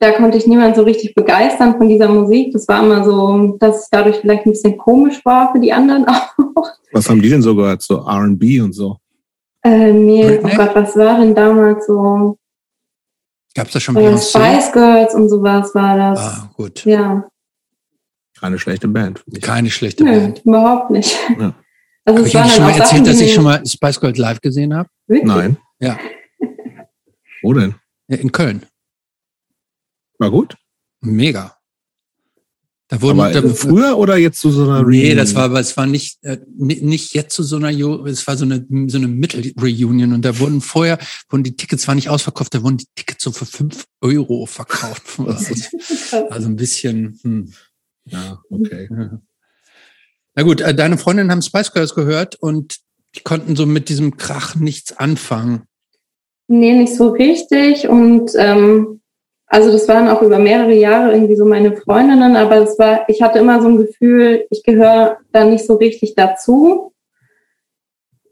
da 0.00 0.12
konnte 0.12 0.36
ich 0.36 0.46
niemand 0.46 0.76
so 0.76 0.82
richtig 0.82 1.14
begeistern 1.14 1.78
von 1.78 1.88
dieser 1.88 2.08
Musik. 2.08 2.52
Das 2.52 2.68
war 2.68 2.82
immer 2.82 3.04
so, 3.04 3.56
dass 3.58 3.84
es 3.84 3.88
dadurch 3.90 4.16
vielleicht 4.16 4.44
ein 4.44 4.50
bisschen 4.50 4.76
komisch 4.76 5.24
war 5.24 5.52
für 5.52 5.60
die 5.60 5.72
anderen 5.72 6.06
auch. 6.08 6.68
Was 6.92 7.08
haben 7.08 7.22
die 7.22 7.30
denn 7.30 7.42
so 7.42 7.54
gehört? 7.54 7.82
So 7.82 7.98
RB 7.98 8.60
und 8.62 8.72
so? 8.72 8.98
Äh, 9.64 9.92
nee, 9.92 10.26
Britney? 10.26 10.50
oh 10.52 10.56
Gott, 10.56 10.74
was 10.74 10.96
war 10.96 11.18
denn 11.18 11.34
damals 11.34 11.86
so? 11.86 12.36
Gab 13.54 13.68
es 13.68 13.72
da 13.72 13.80
schon 13.80 13.96
äh, 13.96 14.18
Spice 14.18 14.72
Girls 14.72 15.14
und 15.14 15.28
sowas 15.28 15.74
war 15.74 15.96
das. 15.96 16.18
Ah, 16.18 16.50
gut. 16.56 16.84
Ja. 16.84 17.24
Keine 18.38 18.58
schlechte 18.58 18.88
Band. 18.88 19.24
Keine 19.42 19.70
schlechte 19.70 20.04
Nö, 20.04 20.10
Band. 20.10 20.42
Überhaupt 20.44 20.90
nicht. 20.90 21.16
Ja. 21.38 21.54
Also 22.04 22.18
Habe 22.18 22.20
es 22.20 22.26
ich 22.28 22.34
Ihnen 22.34 22.48
schon 22.50 22.62
mal 22.64 22.70
erzählt, 22.70 22.88
Sachen, 22.88 23.04
dass 23.04 23.20
ich 23.20 23.34
schon 23.34 23.44
mal 23.44 23.66
Spice 23.66 24.00
Girls 24.00 24.18
live 24.18 24.40
gesehen 24.40 24.74
habe? 24.74 24.88
Wirklich? 25.06 25.26
Nein. 25.28 25.56
Ja. 25.80 25.98
Wo 27.42 27.52
denn? 27.54 27.74
In 28.08 28.32
Köln. 28.32 28.62
War 30.18 30.30
gut? 30.30 30.56
Mega. 31.00 31.56
Da 32.88 33.00
wurden, 33.00 33.18
Aber 33.20 33.32
da, 33.32 33.48
früher 33.54 33.96
oder 33.96 34.18
jetzt 34.18 34.38
zu 34.40 34.50
so 34.50 34.64
einer 34.64 34.82
Nee, 34.86 34.98
Reunion? 35.00 35.16
das 35.16 35.34
war, 35.34 35.44
aber 35.44 35.58
es 35.58 35.74
war 35.78 35.86
nicht, 35.86 36.22
äh, 36.22 36.38
ni- 36.54 36.80
nicht 36.82 37.14
jetzt 37.14 37.34
zu 37.34 37.42
so 37.42 37.56
einer, 37.56 37.70
Jo- 37.70 38.04
es 38.04 38.26
war 38.26 38.36
so 38.36 38.44
eine, 38.44 38.66
so 38.88 38.98
eine 38.98 39.08
Mittelreunion 39.08 40.12
und 40.12 40.22
da 40.22 40.38
wurden 40.38 40.60
vorher, 40.60 40.98
wurden 41.30 41.44
die 41.44 41.56
Tickets 41.56 41.84
zwar 41.84 41.94
nicht 41.94 42.10
ausverkauft, 42.10 42.54
da 42.54 42.62
wurden 42.62 42.76
die 42.76 42.86
Tickets 42.94 43.24
so 43.24 43.32
für 43.32 43.46
fünf 43.46 43.86
Euro 44.02 44.44
verkauft. 44.46 45.18
Also 46.30 46.48
ein 46.48 46.56
bisschen, 46.56 47.18
hm. 47.22 47.52
Ja, 48.06 48.38
okay. 48.50 48.88
Na 50.34 50.42
gut, 50.42 50.60
äh, 50.60 50.74
deine 50.74 50.98
Freundinnen 50.98 51.30
haben 51.30 51.42
Spice 51.42 51.72
Girls 51.72 51.94
gehört 51.94 52.36
und 52.36 52.78
die 53.14 53.20
konnten 53.20 53.56
so 53.56 53.66
mit 53.66 53.88
diesem 53.88 54.16
Krach 54.16 54.56
nichts 54.56 54.96
anfangen. 54.96 55.62
Nee, 56.48 56.72
nicht 56.72 56.94
so 56.94 57.10
richtig. 57.10 57.88
Und 57.88 58.32
ähm, 58.36 59.00
also 59.46 59.70
das 59.70 59.86
waren 59.88 60.08
auch 60.08 60.22
über 60.22 60.38
mehrere 60.38 60.74
Jahre 60.74 61.12
irgendwie 61.12 61.36
so 61.36 61.44
meine 61.44 61.76
Freundinnen, 61.76 62.36
aber 62.36 62.56
es 62.56 62.78
war, 62.78 63.08
ich 63.08 63.22
hatte 63.22 63.38
immer 63.38 63.62
so 63.62 63.68
ein 63.68 63.76
Gefühl, 63.76 64.46
ich 64.50 64.62
gehöre 64.64 65.18
da 65.32 65.44
nicht 65.44 65.64
so 65.64 65.74
richtig 65.76 66.14
dazu. 66.14 66.92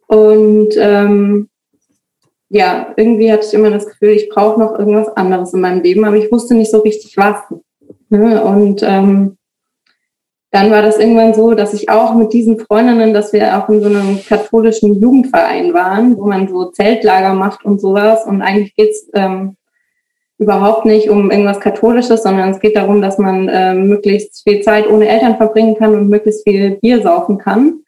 Und 0.08 0.70
ähm, 0.76 1.48
ja, 2.48 2.92
irgendwie 2.96 3.32
hatte 3.32 3.46
ich 3.46 3.54
immer 3.54 3.70
das 3.70 3.86
Gefühl, 3.86 4.10
ich 4.10 4.28
brauche 4.28 4.60
noch 4.60 4.78
irgendwas 4.78 5.08
anderes 5.16 5.54
in 5.54 5.60
meinem 5.60 5.82
Leben, 5.82 6.04
aber 6.04 6.16
ich 6.16 6.30
wusste 6.30 6.54
nicht 6.54 6.70
so 6.70 6.80
richtig 6.80 7.16
was. 7.16 7.36
Ne? 8.10 8.42
Und 8.44 8.82
ähm, 8.82 9.38
dann 10.52 10.70
war 10.70 10.82
das 10.82 10.98
irgendwann 10.98 11.32
so, 11.32 11.54
dass 11.54 11.72
ich 11.72 11.88
auch 11.88 12.14
mit 12.14 12.32
diesen 12.32 12.58
Freundinnen, 12.60 13.14
dass 13.14 13.32
wir 13.32 13.58
auch 13.58 13.68
in 13.70 13.80
so 13.80 13.88
einem 13.88 14.20
katholischen 14.24 15.00
Jugendverein 15.00 15.72
waren, 15.72 16.16
wo 16.18 16.26
man 16.26 16.46
so 16.46 16.66
Zeltlager 16.66 17.32
macht 17.32 17.64
und 17.64 17.80
sowas. 17.80 18.26
Und 18.26 18.42
eigentlich 18.42 18.76
geht's 18.76 19.08
ähm, 19.14 19.56
überhaupt 20.38 20.84
nicht 20.84 21.08
um 21.08 21.30
irgendwas 21.30 21.58
Katholisches, 21.58 22.22
sondern 22.22 22.50
es 22.50 22.60
geht 22.60 22.76
darum, 22.76 23.00
dass 23.00 23.16
man 23.16 23.48
ähm, 23.50 23.88
möglichst 23.88 24.42
viel 24.42 24.60
Zeit 24.60 24.86
ohne 24.86 25.08
Eltern 25.08 25.38
verbringen 25.38 25.74
kann 25.74 25.94
und 25.94 26.10
möglichst 26.10 26.46
viel 26.46 26.72
Bier 26.82 27.00
saufen 27.02 27.38
kann. 27.38 27.80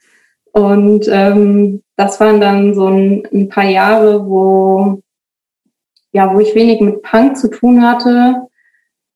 Und 0.53 1.07
ähm, 1.12 1.83
das 1.96 2.18
waren 2.18 2.40
dann 2.40 2.74
so 2.74 2.87
ein, 2.87 3.29
ein 3.31 3.48
paar 3.50 3.68
Jahre, 3.68 4.27
wo 4.27 5.03
ja, 6.12 6.33
wo 6.33 6.38
ich 6.38 6.55
wenig 6.55 6.81
mit 6.81 7.03
Punk 7.03 7.37
zu 7.37 7.48
tun 7.48 7.83
hatte, 7.83 8.46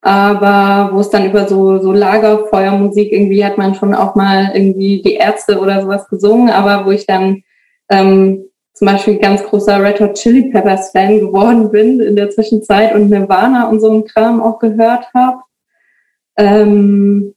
aber 0.01 0.95
wo 0.95 1.01
es 1.01 1.11
dann 1.11 1.27
über 1.27 1.49
so, 1.49 1.79
so 1.79 1.93
Lagerfeuermusik 1.93 3.13
irgendwie 3.13 3.45
hat 3.45 3.59
man 3.59 3.75
schon 3.75 3.95
auch 3.95 4.15
mal 4.15 4.53
irgendwie 4.55 5.03
die 5.03 5.15
Ärzte 5.15 5.59
oder 5.59 5.83
sowas 5.83 6.09
gesungen, 6.09 6.51
aber 6.51 6.87
wo 6.87 6.91
ich 6.91 7.07
dann 7.07 7.43
ähm, 7.91 8.45
zum 8.75 8.87
Beispiel 8.87 9.19
ganz 9.19 9.43
großer 9.43 9.83
Red 9.83 10.01
Hot 10.01 10.15
Chili 10.15 10.51
Peppers 10.51 10.93
Fan 10.93 11.19
geworden 11.19 11.71
bin 11.73 12.01
in 12.01 12.15
der 12.15 12.31
Zwischenzeit 12.31 12.95
und 12.95 13.11
Nirvana 13.11 13.69
und 13.69 13.81
so 13.81 13.91
ein 13.91 14.05
Kram 14.05 14.41
auch 14.41 14.61
gehört 14.61 15.13
habe. 15.15 15.43
Ähm, 16.37 17.35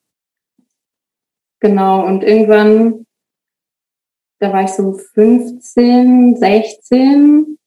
genau, 1.59 2.05
und 2.05 2.23
irgendwann, 2.23 3.07
da 4.37 4.53
war 4.53 4.63
ich 4.63 4.69
so 4.69 4.93
15, 4.93 6.35
16, 6.37 7.57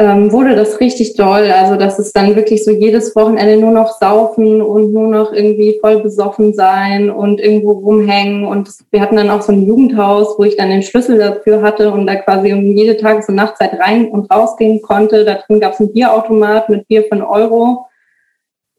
ähm, 0.00 0.32
wurde 0.32 0.56
das 0.56 0.80
richtig 0.80 1.14
doll. 1.14 1.50
Also, 1.50 1.76
dass 1.76 1.98
es 1.98 2.14
dann 2.14 2.34
wirklich 2.34 2.64
so 2.64 2.70
jedes 2.70 3.14
Wochenende 3.14 3.58
nur 3.58 3.70
noch 3.70 3.98
saufen 4.00 4.62
und 4.62 4.94
nur 4.94 5.08
noch 5.08 5.30
irgendwie 5.30 5.78
voll 5.78 6.00
besoffen 6.00 6.54
sein 6.54 7.10
und 7.10 7.38
irgendwo 7.38 7.72
rumhängen. 7.72 8.46
Und 8.46 8.70
wir 8.90 9.02
hatten 9.02 9.16
dann 9.16 9.28
auch 9.28 9.42
so 9.42 9.52
ein 9.52 9.66
Jugendhaus, 9.66 10.38
wo 10.38 10.44
ich 10.44 10.56
dann 10.56 10.70
den 10.70 10.82
Schlüssel 10.82 11.18
dafür 11.18 11.60
hatte 11.60 11.92
und 11.92 12.06
da 12.06 12.16
quasi 12.16 12.48
irgendwie 12.48 12.72
jede 12.72 12.96
Tages- 12.96 13.28
und 13.28 13.34
Nachtzeit 13.34 13.78
rein 13.78 14.08
und 14.08 14.30
rausgehen 14.32 14.80
konnte. 14.80 15.26
Da 15.26 15.34
drin 15.34 15.60
gab 15.60 15.74
es 15.74 15.80
ein 15.80 15.92
Bierautomat 15.92 16.70
mit 16.70 16.88
Bier 16.88 17.04
einen 17.10 17.20
Euro. 17.20 17.84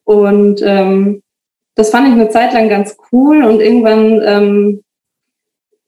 Und 0.03 0.63
ähm, 0.65 1.21
das 1.75 1.91
fand 1.91 2.07
ich 2.07 2.13
eine 2.13 2.29
Zeit 2.29 2.51
lang 2.53 2.67
ganz 2.67 2.97
cool 3.11 3.43
und 3.43 3.61
irgendwann 3.61 4.23
ähm, 4.25 4.83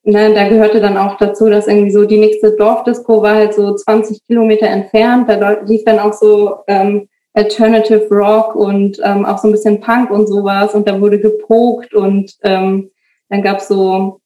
ne, 0.04 0.34
da 0.34 0.48
gehörte 0.48 0.80
dann 0.80 0.98
auch 0.98 1.18
dazu, 1.18 1.50
dass 1.50 1.68
irgendwie 1.68 1.92
so 1.92 2.06
die 2.06 2.20
nächste 2.20 2.52
Dorfdisco 2.56 3.22
war 3.22 3.36
halt 3.36 3.54
so 3.54 3.76
20 3.76 4.26
Kilometer 4.26 4.68
entfernt. 4.68 5.30
Da 5.30 5.62
lief 5.66 5.84
dann 5.86 6.00
auch 6.00 6.14
so 6.14 6.58
ähm, 6.68 7.08
Alternative 7.34 8.08
Rock 8.10 8.56
und 8.56 9.00
ähm, 9.04 9.26
auch 9.26 9.40
so 9.40 9.48
ein 9.48 9.54
bisschen 9.54 9.82
Punk 9.82 10.12
und 10.12 10.28
sowas. 10.28 10.74
Und 10.76 10.88
da 10.88 11.00
wurde 11.00 11.20
gepokt 11.20 11.94
und 11.94 12.34
ähm, 12.44 12.92
dann 13.30 13.42
gab's 13.42 13.68
so 13.68 14.20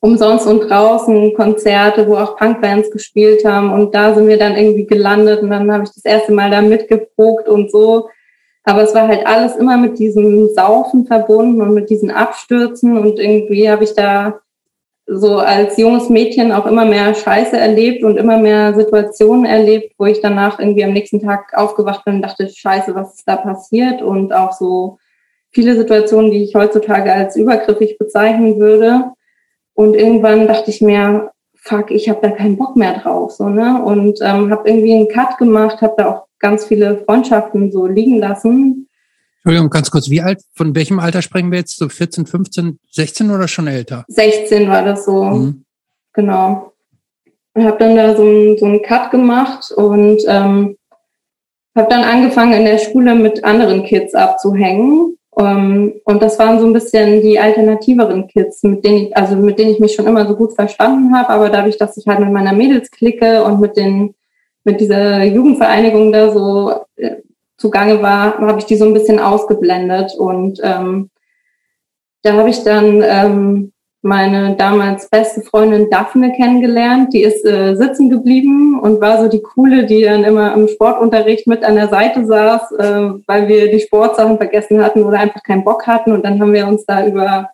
umsonst 0.00 0.46
und 0.46 0.68
draußen 0.68 1.32
Konzerte, 1.34 2.06
wo 2.08 2.16
auch 2.16 2.36
Punkbands 2.36 2.90
gespielt 2.90 3.44
haben. 3.44 3.72
Und 3.72 3.94
da 3.94 4.14
sind 4.14 4.26
wir 4.26 4.38
dann 4.38 4.56
irgendwie 4.56 4.86
gelandet 4.86 5.42
und 5.42 5.50
dann 5.50 5.72
habe 5.72 5.84
ich 5.84 5.90
das 5.90 6.04
erste 6.04 6.32
Mal 6.32 6.50
da 6.50 6.60
mitgepokt 6.60 7.48
und 7.48 7.70
so. 7.70 8.08
Aber 8.64 8.82
es 8.82 8.94
war 8.94 9.08
halt 9.08 9.26
alles 9.26 9.56
immer 9.56 9.76
mit 9.76 9.98
diesem 9.98 10.48
Saufen 10.54 11.06
verbunden 11.06 11.62
und 11.62 11.74
mit 11.74 11.90
diesen 11.90 12.10
Abstürzen 12.10 12.98
und 12.98 13.18
irgendwie 13.18 13.68
habe 13.70 13.84
ich 13.84 13.94
da 13.94 14.41
so 15.06 15.38
als 15.38 15.76
junges 15.76 16.08
Mädchen 16.08 16.52
auch 16.52 16.66
immer 16.66 16.84
mehr 16.84 17.14
Scheiße 17.14 17.56
erlebt 17.56 18.04
und 18.04 18.16
immer 18.16 18.38
mehr 18.38 18.74
Situationen 18.74 19.44
erlebt, 19.44 19.94
wo 19.98 20.06
ich 20.06 20.20
danach 20.20 20.58
irgendwie 20.58 20.84
am 20.84 20.92
nächsten 20.92 21.20
Tag 21.20 21.52
aufgewacht 21.54 22.04
bin 22.04 22.16
und 22.16 22.22
dachte, 22.22 22.48
Scheiße, 22.48 22.94
was 22.94 23.14
ist 23.14 23.28
da 23.28 23.36
passiert? 23.36 24.00
Und 24.00 24.32
auch 24.32 24.52
so 24.52 24.98
viele 25.50 25.76
Situationen, 25.76 26.30
die 26.30 26.44
ich 26.44 26.54
heutzutage 26.54 27.12
als 27.12 27.36
übergriffig 27.36 27.98
bezeichnen 27.98 28.58
würde. 28.58 29.12
Und 29.74 29.94
irgendwann 29.94 30.46
dachte 30.46 30.70
ich 30.70 30.80
mir, 30.80 31.30
fuck, 31.54 31.90
ich 31.90 32.08
habe 32.08 32.20
da 32.22 32.30
keinen 32.30 32.56
Bock 32.56 32.76
mehr 32.76 32.98
drauf, 32.98 33.32
so 33.32 33.48
ne? 33.48 33.82
Und 33.82 34.18
ähm, 34.22 34.50
habe 34.50 34.68
irgendwie 34.68 34.94
einen 34.94 35.08
Cut 35.08 35.38
gemacht, 35.38 35.80
habe 35.80 35.94
da 35.96 36.10
auch 36.10 36.26
ganz 36.38 36.66
viele 36.66 36.98
Freundschaften 36.98 37.70
so 37.70 37.86
liegen 37.86 38.18
lassen. 38.18 38.88
Entschuldigung, 39.44 39.70
ganz 39.70 39.90
kurz, 39.90 40.08
wie 40.08 40.20
alt, 40.20 40.40
von 40.54 40.74
welchem 40.76 41.00
Alter 41.00 41.20
sprechen 41.20 41.50
wir 41.50 41.58
jetzt? 41.58 41.76
So 41.76 41.88
14, 41.88 42.26
15, 42.26 42.78
16 42.92 43.30
oder 43.30 43.48
schon 43.48 43.66
älter? 43.66 44.04
16 44.06 44.68
war 44.68 44.84
das 44.84 45.04
so. 45.04 45.24
Mhm. 45.24 45.64
Genau. 46.12 46.72
Und 47.54 47.64
habe 47.64 47.78
dann 47.78 47.96
da 47.96 48.14
so 48.16 48.22
einen 48.22 48.56
so 48.56 48.66
einen 48.66 48.82
Cut 48.82 49.10
gemacht 49.10 49.72
und 49.72 50.22
ähm, 50.28 50.76
habe 51.76 51.88
dann 51.90 52.04
angefangen 52.04 52.52
in 52.52 52.64
der 52.64 52.78
Schule 52.78 53.16
mit 53.16 53.42
anderen 53.44 53.82
Kids 53.84 54.14
abzuhängen. 54.14 55.16
Um, 55.34 55.94
und 56.04 56.22
das 56.22 56.38
waren 56.38 56.60
so 56.60 56.66
ein 56.66 56.74
bisschen 56.74 57.22
die 57.22 57.38
alternativeren 57.38 58.28
Kids, 58.28 58.62
mit 58.64 58.84
denen 58.84 59.06
ich, 59.06 59.16
also 59.16 59.34
mit 59.34 59.58
denen 59.58 59.70
ich 59.70 59.80
mich 59.80 59.94
schon 59.94 60.06
immer 60.06 60.26
so 60.28 60.36
gut 60.36 60.52
verstanden 60.52 61.16
habe, 61.16 61.30
aber 61.30 61.48
dadurch, 61.48 61.78
dass 61.78 61.96
ich 61.96 62.06
halt 62.06 62.20
mit 62.20 62.30
meiner 62.30 62.52
Mädelsklicke 62.52 63.42
und 63.42 63.58
mit 63.58 63.78
den 63.78 64.14
mit 64.64 64.78
dieser 64.80 65.24
Jugendvereinigung 65.24 66.12
da 66.12 66.32
so 66.32 66.84
äh, 66.96 67.16
zugange 67.62 68.02
war, 68.02 68.38
habe 68.38 68.58
ich 68.58 68.66
die 68.66 68.76
so 68.76 68.84
ein 68.84 68.92
bisschen 68.92 69.20
ausgeblendet 69.20 70.14
und 70.18 70.60
ähm, 70.62 71.10
da 72.22 72.34
habe 72.34 72.50
ich 72.50 72.62
dann 72.62 73.02
ähm, 73.02 73.72
meine 74.02 74.56
damals 74.56 75.08
beste 75.08 75.42
Freundin 75.42 75.88
Daphne 75.88 76.32
kennengelernt. 76.32 77.12
Die 77.12 77.22
ist 77.22 77.44
äh, 77.44 77.76
sitzen 77.76 78.10
geblieben 78.10 78.80
und 78.80 79.00
war 79.00 79.22
so 79.22 79.28
die 79.28 79.42
coole, 79.42 79.86
die 79.86 80.02
dann 80.02 80.24
immer 80.24 80.54
im 80.54 80.66
Sportunterricht 80.66 81.46
mit 81.46 81.64
an 81.64 81.76
der 81.76 81.88
Seite 81.88 82.26
saß, 82.26 82.72
äh, 82.72 83.10
weil 83.26 83.48
wir 83.48 83.70
die 83.70 83.80
Sportsachen 83.80 84.36
vergessen 84.38 84.82
hatten 84.84 85.04
oder 85.04 85.20
einfach 85.20 85.42
keinen 85.44 85.64
Bock 85.64 85.86
hatten. 85.86 86.12
Und 86.12 86.24
dann 86.24 86.40
haben 86.40 86.52
wir 86.52 86.66
uns 86.66 86.84
da 86.84 87.06
über 87.06 87.50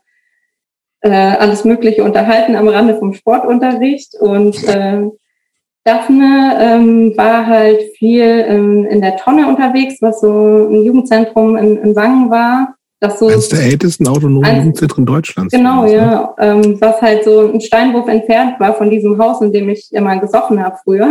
äh, 1.03 1.11
alles 1.11 1.65
Mögliche 1.65 2.03
unterhalten 2.03 2.57
am 2.57 2.69
Rande 2.69 2.97
vom 2.97 3.13
Sportunterricht. 3.13 4.15
Und 4.19 4.65
äh, 4.65 5.03
Daphne 5.89 6.57
ähm, 6.61 7.17
war 7.17 7.47
halt 7.47 7.81
viel 7.97 8.23
ähm, 8.23 8.85
in 8.85 9.01
der 9.01 9.17
Tonne 9.17 9.49
unterwegs, 9.49 9.97
was 10.03 10.21
so 10.21 10.69
ein 10.71 10.83
Jugendzentrum 10.83 11.57
in, 11.57 11.79
in 11.79 11.97
Wangen 11.97 12.31
war. 12.31 12.75
Das 13.01 13.19
so 13.19 13.29
Eines 13.29 13.49
der 13.49 13.63
ältesten 13.63 14.07
autonomen 14.07 14.45
Eins- 14.45 14.59
Jugendzentren 14.59 15.07
Deutschlands. 15.07 15.53
Genau, 15.55 15.85
übrigens, 15.85 16.03
ne? 16.03 16.07
ja. 16.11 16.35
Ähm, 16.39 16.81
was 16.81 17.01
halt 17.01 17.25
so 17.25 17.51
ein 17.53 17.61
Steinwurf 17.61 18.09
entfernt 18.09 18.61
war 18.61 18.75
von 18.75 18.91
diesem 18.91 19.19
Haus, 19.19 19.41
in 19.41 19.53
dem 19.53 19.69
ich 19.71 19.89
immer 19.93 20.19
gesoffen 20.19 20.63
habe 20.63 20.77
früher. 20.85 21.09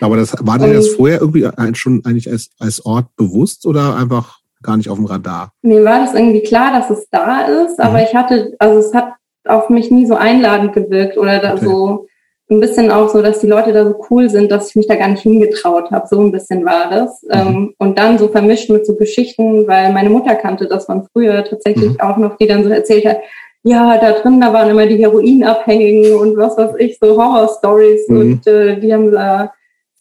Aber 0.00 0.16
das 0.16 0.34
war 0.40 0.58
dir 0.58 0.72
das 0.72 0.88
vorher 0.88 1.20
irgendwie 1.20 1.48
schon 1.74 2.02
eigentlich 2.04 2.30
als, 2.30 2.50
als 2.58 2.84
Ort 2.84 3.06
bewusst 3.16 3.66
oder 3.66 3.96
einfach 3.96 4.38
gar 4.62 4.76
nicht 4.76 4.88
auf 4.88 4.96
dem 4.96 5.06
Radar? 5.06 5.52
Mir 5.62 5.84
war 5.84 6.00
das 6.00 6.14
irgendwie 6.14 6.42
klar, 6.42 6.72
dass 6.72 6.90
es 6.90 7.08
da 7.10 7.42
ist, 7.42 7.80
aber 7.80 7.98
mhm. 7.98 8.04
ich 8.08 8.14
hatte, 8.14 8.54
also 8.58 8.78
es 8.78 8.94
hat 8.94 9.12
auf 9.46 9.68
mich 9.70 9.90
nie 9.90 10.06
so 10.06 10.14
einladend 10.14 10.72
gewirkt 10.72 11.18
oder 11.18 11.38
da 11.38 11.54
okay. 11.54 11.64
so 11.64 12.06
ein 12.50 12.60
bisschen 12.60 12.90
auch 12.90 13.08
so, 13.08 13.22
dass 13.22 13.40
die 13.40 13.46
Leute 13.46 13.72
da 13.72 13.84
so 13.84 13.94
cool 14.10 14.28
sind, 14.28 14.50
dass 14.50 14.70
ich 14.70 14.76
mich 14.76 14.86
da 14.86 14.96
gar 14.96 15.08
nicht 15.08 15.22
hingetraut 15.22 15.90
habe. 15.90 16.06
So 16.06 16.20
ein 16.20 16.32
bisschen 16.32 16.64
war 16.64 16.90
das. 16.90 17.22
Mhm. 17.22 17.30
Ähm, 17.32 17.74
und 17.78 17.98
dann 17.98 18.18
so 18.18 18.28
vermischt 18.28 18.70
mit 18.70 18.86
so 18.86 18.94
Geschichten, 18.94 19.66
weil 19.66 19.92
meine 19.92 20.10
Mutter 20.10 20.34
kannte 20.34 20.66
das 20.66 20.86
von 20.86 21.06
früher 21.12 21.44
tatsächlich 21.44 21.92
mhm. 21.92 22.00
auch 22.00 22.16
noch, 22.16 22.36
die 22.36 22.46
dann 22.46 22.64
so 22.64 22.70
erzählt 22.70 23.06
hat, 23.06 23.18
ja, 23.64 23.96
da 23.98 24.12
drin, 24.12 24.40
da 24.40 24.52
waren 24.52 24.70
immer 24.70 24.86
die 24.86 24.98
Heroinabhängigen 24.98 26.16
und 26.16 26.36
was 26.36 26.56
weiß 26.56 26.74
ich, 26.78 26.98
so 27.00 27.16
Horror-Stories 27.16 28.08
mhm. 28.08 28.18
und 28.18 28.46
äh, 28.46 28.80
die 28.80 28.92
haben 28.92 29.12
da 29.12 29.52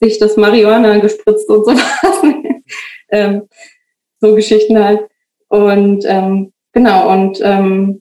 sich 0.01 0.17
das 0.17 0.35
Marihuana 0.35 0.97
gespritzt 0.97 1.47
und 1.47 1.65
so 1.65 1.71
was. 1.73 2.23
ähm, 3.09 3.43
so 4.19 4.35
Geschichten 4.35 4.83
halt. 4.83 5.01
Und 5.47 6.05
ähm, 6.07 6.53
genau, 6.73 7.11
und 7.11 7.39
ähm, 7.43 8.00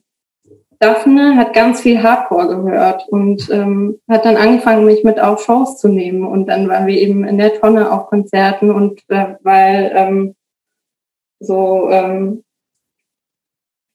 Daphne 0.81 1.37
hat 1.37 1.53
ganz 1.53 1.81
viel 1.81 2.01
Hardcore 2.01 2.47
gehört 2.47 3.07
und 3.09 3.47
ähm, 3.51 3.99
hat 4.09 4.25
dann 4.25 4.35
angefangen, 4.35 4.83
mich 4.83 5.03
mit 5.03 5.19
auf 5.19 5.43
Shows 5.43 5.77
zu 5.77 5.87
nehmen. 5.87 6.25
Und 6.25 6.47
dann 6.47 6.67
waren 6.67 6.87
wir 6.87 6.99
eben 6.99 7.23
in 7.23 7.37
der 7.37 7.53
Tonne 7.61 7.91
auf 7.91 8.07
Konzerten 8.07 8.71
und 8.71 8.99
äh, 9.09 9.35
weil 9.43 9.91
ähm, 9.93 10.35
so 11.39 11.87
ähm, 11.91 12.43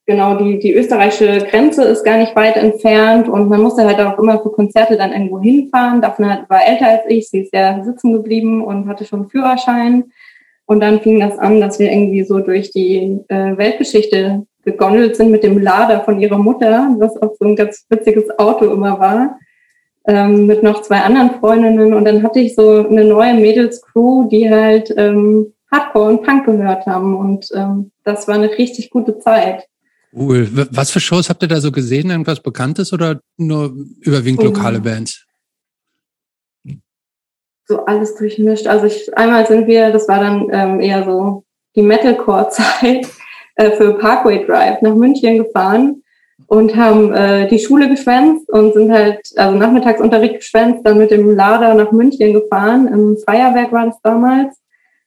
genau 0.07 0.37
die, 0.37 0.61
die 0.61 0.75
österreichische 0.75 1.38
Grenze 1.46 1.83
ist 1.83 2.05
gar 2.05 2.18
nicht 2.18 2.37
weit 2.37 2.57
entfernt 2.57 3.29
und 3.29 3.49
man 3.49 3.62
musste 3.62 3.85
halt 3.85 3.99
auch 3.99 4.16
immer 4.20 4.40
für 4.40 4.51
Konzerte 4.51 4.96
dann 4.96 5.12
irgendwo 5.12 5.40
hinfahren. 5.40 6.01
Daphne 6.01 6.46
war 6.49 6.64
älter 6.64 6.87
als 6.87 7.03
ich, 7.09 7.29
sie 7.29 7.40
ist 7.40 7.53
ja 7.53 7.83
sitzen 7.83 8.12
geblieben 8.12 8.62
und 8.62 8.87
hatte 8.87 9.05
schon 9.05 9.22
einen 9.22 9.31
Führerschein. 9.31 10.12
Und 10.66 10.79
dann 10.79 11.01
fing 11.01 11.18
das 11.18 11.37
an, 11.37 11.61
dass 11.61 11.81
wir 11.81 11.90
irgendwie 11.90 12.22
so 12.22 12.38
durch 12.38 12.70
die 12.70 13.25
äh, 13.27 13.57
Weltgeschichte 13.57 14.46
gegondelt 14.67 15.17
sind 15.17 15.31
mit 15.31 15.45
dem 15.45 15.59
Lader 15.59 16.01
von 16.01 16.21
ihrer 16.21 16.39
Mutter, 16.39 16.95
was 16.99 17.17
auch 17.23 17.35
so 17.39 17.47
ein 17.47 17.57
ganz 17.57 17.87
witziges 17.89 18.37
Auto 18.37 18.67
immer 18.67 18.99
war, 18.99 19.39
ähm, 20.07 20.47
mit 20.47 20.63
noch 20.63 20.83
zwei 20.83 20.99
anderen 20.99 21.39
Freundinnen. 21.39 21.95
Und 21.95 22.05
dann 22.05 22.23
hatte 22.23 22.41
ich 22.41 22.57
so 22.57 22.87
eine 22.87 23.05
neue 23.05 23.35
Mädels-Crew, 23.35 24.29
die 24.29 24.51
halt 24.51 24.93
ähm, 24.97 25.53
Hardcore 25.71 26.11
und 26.11 26.25
Punk 26.25 26.47
gehört 26.47 26.85
haben. 26.85 27.17
Und 27.17 27.49
ähm, 27.55 27.93
das 28.03 28.27
war 28.27 28.35
eine 28.35 28.51
richtig 28.59 28.91
gute 28.91 29.19
Zeit. 29.21 29.69
Cool. 30.13 30.49
Was 30.73 30.91
für 30.91 31.01
Shows 31.01 31.31
habt 31.31 31.43
ihr 31.43 31.49
da 31.49 31.61
so 31.61 31.71
gesehen? 31.71 32.11
Irgendwas 32.11 32.41
Bekanntes 32.41 32.93
oder 32.93 33.21
nur 33.37 33.73
überwiegend 34.01 34.43
lokale 34.43 34.81
Bands? 34.81 35.25
So 37.69 37.85
alles 37.85 38.17
durchmischt. 38.17 38.67
Also 38.67 38.87
ich, 38.87 39.17
einmal 39.17 39.47
sind 39.47 39.69
wir, 39.69 39.93
das 39.93 40.09
war 40.09 40.21
dann 40.21 40.49
ähm, 40.51 40.81
eher 40.81 41.05
so 41.05 41.45
die 41.77 41.83
Metalcore-Zeit 41.83 43.07
äh, 43.57 43.73
für 43.73 43.95
Parkway 43.95 44.45
Drive 44.47 44.81
nach 44.83 44.95
München 44.95 45.38
gefahren 45.38 46.03
und 46.47 46.77
haben 46.77 47.12
äh, 47.12 47.49
die 47.49 47.59
Schule 47.59 47.88
geschwänzt 47.88 48.49
und 48.51 48.75
sind 48.75 48.92
halt, 48.92 49.21
also 49.37 49.57
Nachmittagsunterricht 49.57 50.37
geschwänzt, 50.37 50.81
dann 50.85 50.99
mit 50.99 51.11
dem 51.11 51.35
Lader 51.35 51.75
nach 51.75 51.92
München 51.92 52.33
gefahren. 52.33 52.88
Im 52.88 53.16
Feuerwerk 53.16 53.73
war 53.73 53.87
das 53.87 54.01
damals 54.03 54.57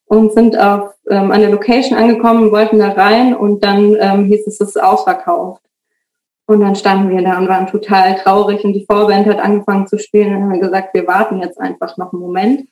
und 0.05 0.33
sind 0.33 0.57
auf, 0.57 0.93
ähm, 1.09 1.31
an 1.31 1.41
der 1.41 1.51
Location 1.51 1.97
angekommen, 1.97 2.51
wollten 2.51 2.79
da 2.79 2.89
rein 2.89 3.35
und 3.35 3.63
dann 3.63 3.95
ähm, 3.99 4.25
hieß 4.25 4.47
es, 4.47 4.59
es 4.59 4.69
ist 4.69 4.81
ausverkauft. 4.81 5.61
Und 6.47 6.61
dann 6.61 6.75
standen 6.75 7.15
wir 7.15 7.21
da 7.21 7.37
und 7.37 7.47
waren 7.47 7.67
total 7.67 8.15
traurig 8.15 8.63
und 8.63 8.73
die 8.73 8.85
Vorband 8.85 9.27
hat 9.27 9.39
angefangen 9.39 9.85
zu 9.85 9.99
spielen. 9.99 10.35
Und 10.35 10.49
haben 10.49 10.59
gesagt, 10.59 10.95
wir 10.95 11.05
warten 11.05 11.39
jetzt 11.41 11.59
einfach 11.59 11.95
noch 11.97 12.11
einen 12.11 12.23
Moment. 12.23 12.67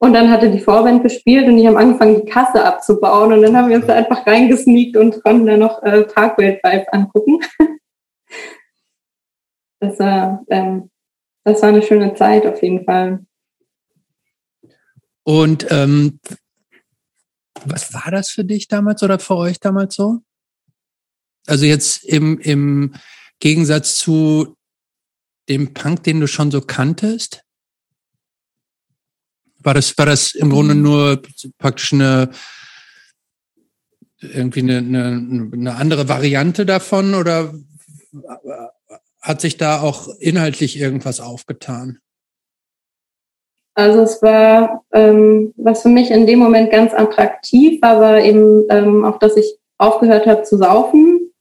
Und 0.00 0.12
dann 0.12 0.30
hatte 0.30 0.50
die 0.50 0.60
Vorband 0.60 1.02
gespielt 1.02 1.48
und 1.48 1.56
die 1.56 1.66
haben 1.66 1.76
angefangen, 1.76 2.24
die 2.24 2.30
Kasse 2.30 2.64
abzubauen. 2.64 3.32
Und 3.32 3.42
dann 3.42 3.56
haben 3.56 3.68
wir 3.68 3.76
uns 3.76 3.86
da 3.86 3.94
einfach 3.94 4.24
reingesneakt 4.26 4.96
und 4.96 5.22
konnten 5.24 5.46
dann 5.46 5.58
noch 5.58 5.82
äh, 5.82 6.04
Parkway 6.04 6.60
Drive 6.62 6.86
angucken. 6.92 7.40
das, 9.80 9.98
war, 9.98 10.44
ähm, 10.48 10.90
das 11.42 11.60
war 11.62 11.70
eine 11.70 11.82
schöne 11.82 12.14
Zeit 12.14 12.46
auf 12.46 12.62
jeden 12.62 12.84
Fall. 12.84 13.26
Und 15.24 15.66
ähm, 15.70 16.20
was 17.64 17.92
war 17.92 18.10
das 18.12 18.30
für 18.30 18.44
dich 18.44 18.68
damals 18.68 19.02
oder 19.02 19.18
für 19.18 19.36
euch 19.36 19.58
damals 19.58 19.96
so? 19.96 20.20
Also 21.46 21.64
jetzt 21.64 22.04
im, 22.04 22.38
im 22.38 22.94
Gegensatz 23.40 23.96
zu 23.96 24.56
dem 25.48 25.74
Punk, 25.74 26.04
den 26.04 26.20
du 26.20 26.28
schon 26.28 26.50
so 26.50 26.60
kanntest? 26.60 27.42
War 29.60 29.74
das, 29.74 29.96
war 29.98 30.06
das 30.06 30.34
im 30.34 30.50
Grunde 30.50 30.74
mhm. 30.74 30.82
nur 30.82 31.22
praktisch 31.58 31.92
eine, 31.92 32.30
irgendwie 34.20 34.60
eine, 34.60 34.78
eine, 34.78 35.50
eine 35.52 35.74
andere 35.76 36.08
Variante 36.08 36.66
davon 36.66 37.14
oder 37.14 37.54
hat 39.20 39.40
sich 39.40 39.56
da 39.56 39.80
auch 39.80 40.08
inhaltlich 40.20 40.78
irgendwas 40.78 41.20
aufgetan? 41.20 41.98
Also 43.74 44.00
es 44.00 44.20
war, 44.22 44.82
ähm, 44.92 45.54
was 45.56 45.82
für 45.82 45.88
mich 45.88 46.10
in 46.10 46.26
dem 46.26 46.40
Moment 46.40 46.72
ganz 46.72 46.92
attraktiv 46.92 47.80
war, 47.80 48.00
war 48.00 48.20
eben 48.20 48.64
ähm, 48.70 49.04
auch, 49.04 49.20
dass 49.20 49.36
ich 49.36 49.56
aufgehört 49.76 50.26
habe 50.26 50.42
zu 50.42 50.56
saufen. 50.58 51.32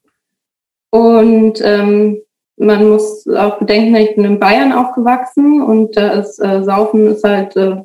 Und 0.92 1.60
ähm, 1.64 2.22
man 2.58 2.90
muss 2.90 3.28
auch 3.28 3.58
bedenken, 3.58 3.96
ich 3.96 4.16
bin 4.16 4.26
in 4.26 4.40
Bayern 4.40 4.72
aufgewachsen 4.72 5.62
und 5.62 5.98
da 5.98 6.12
ist 6.12 6.40
äh, 6.40 6.64
Saufen 6.64 7.08
ist 7.08 7.24
halt, 7.24 7.56
äh, 7.56 7.78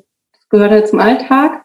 gehört 0.53 0.71
halt 0.71 0.87
zum 0.87 0.99
Alltag. 0.99 1.63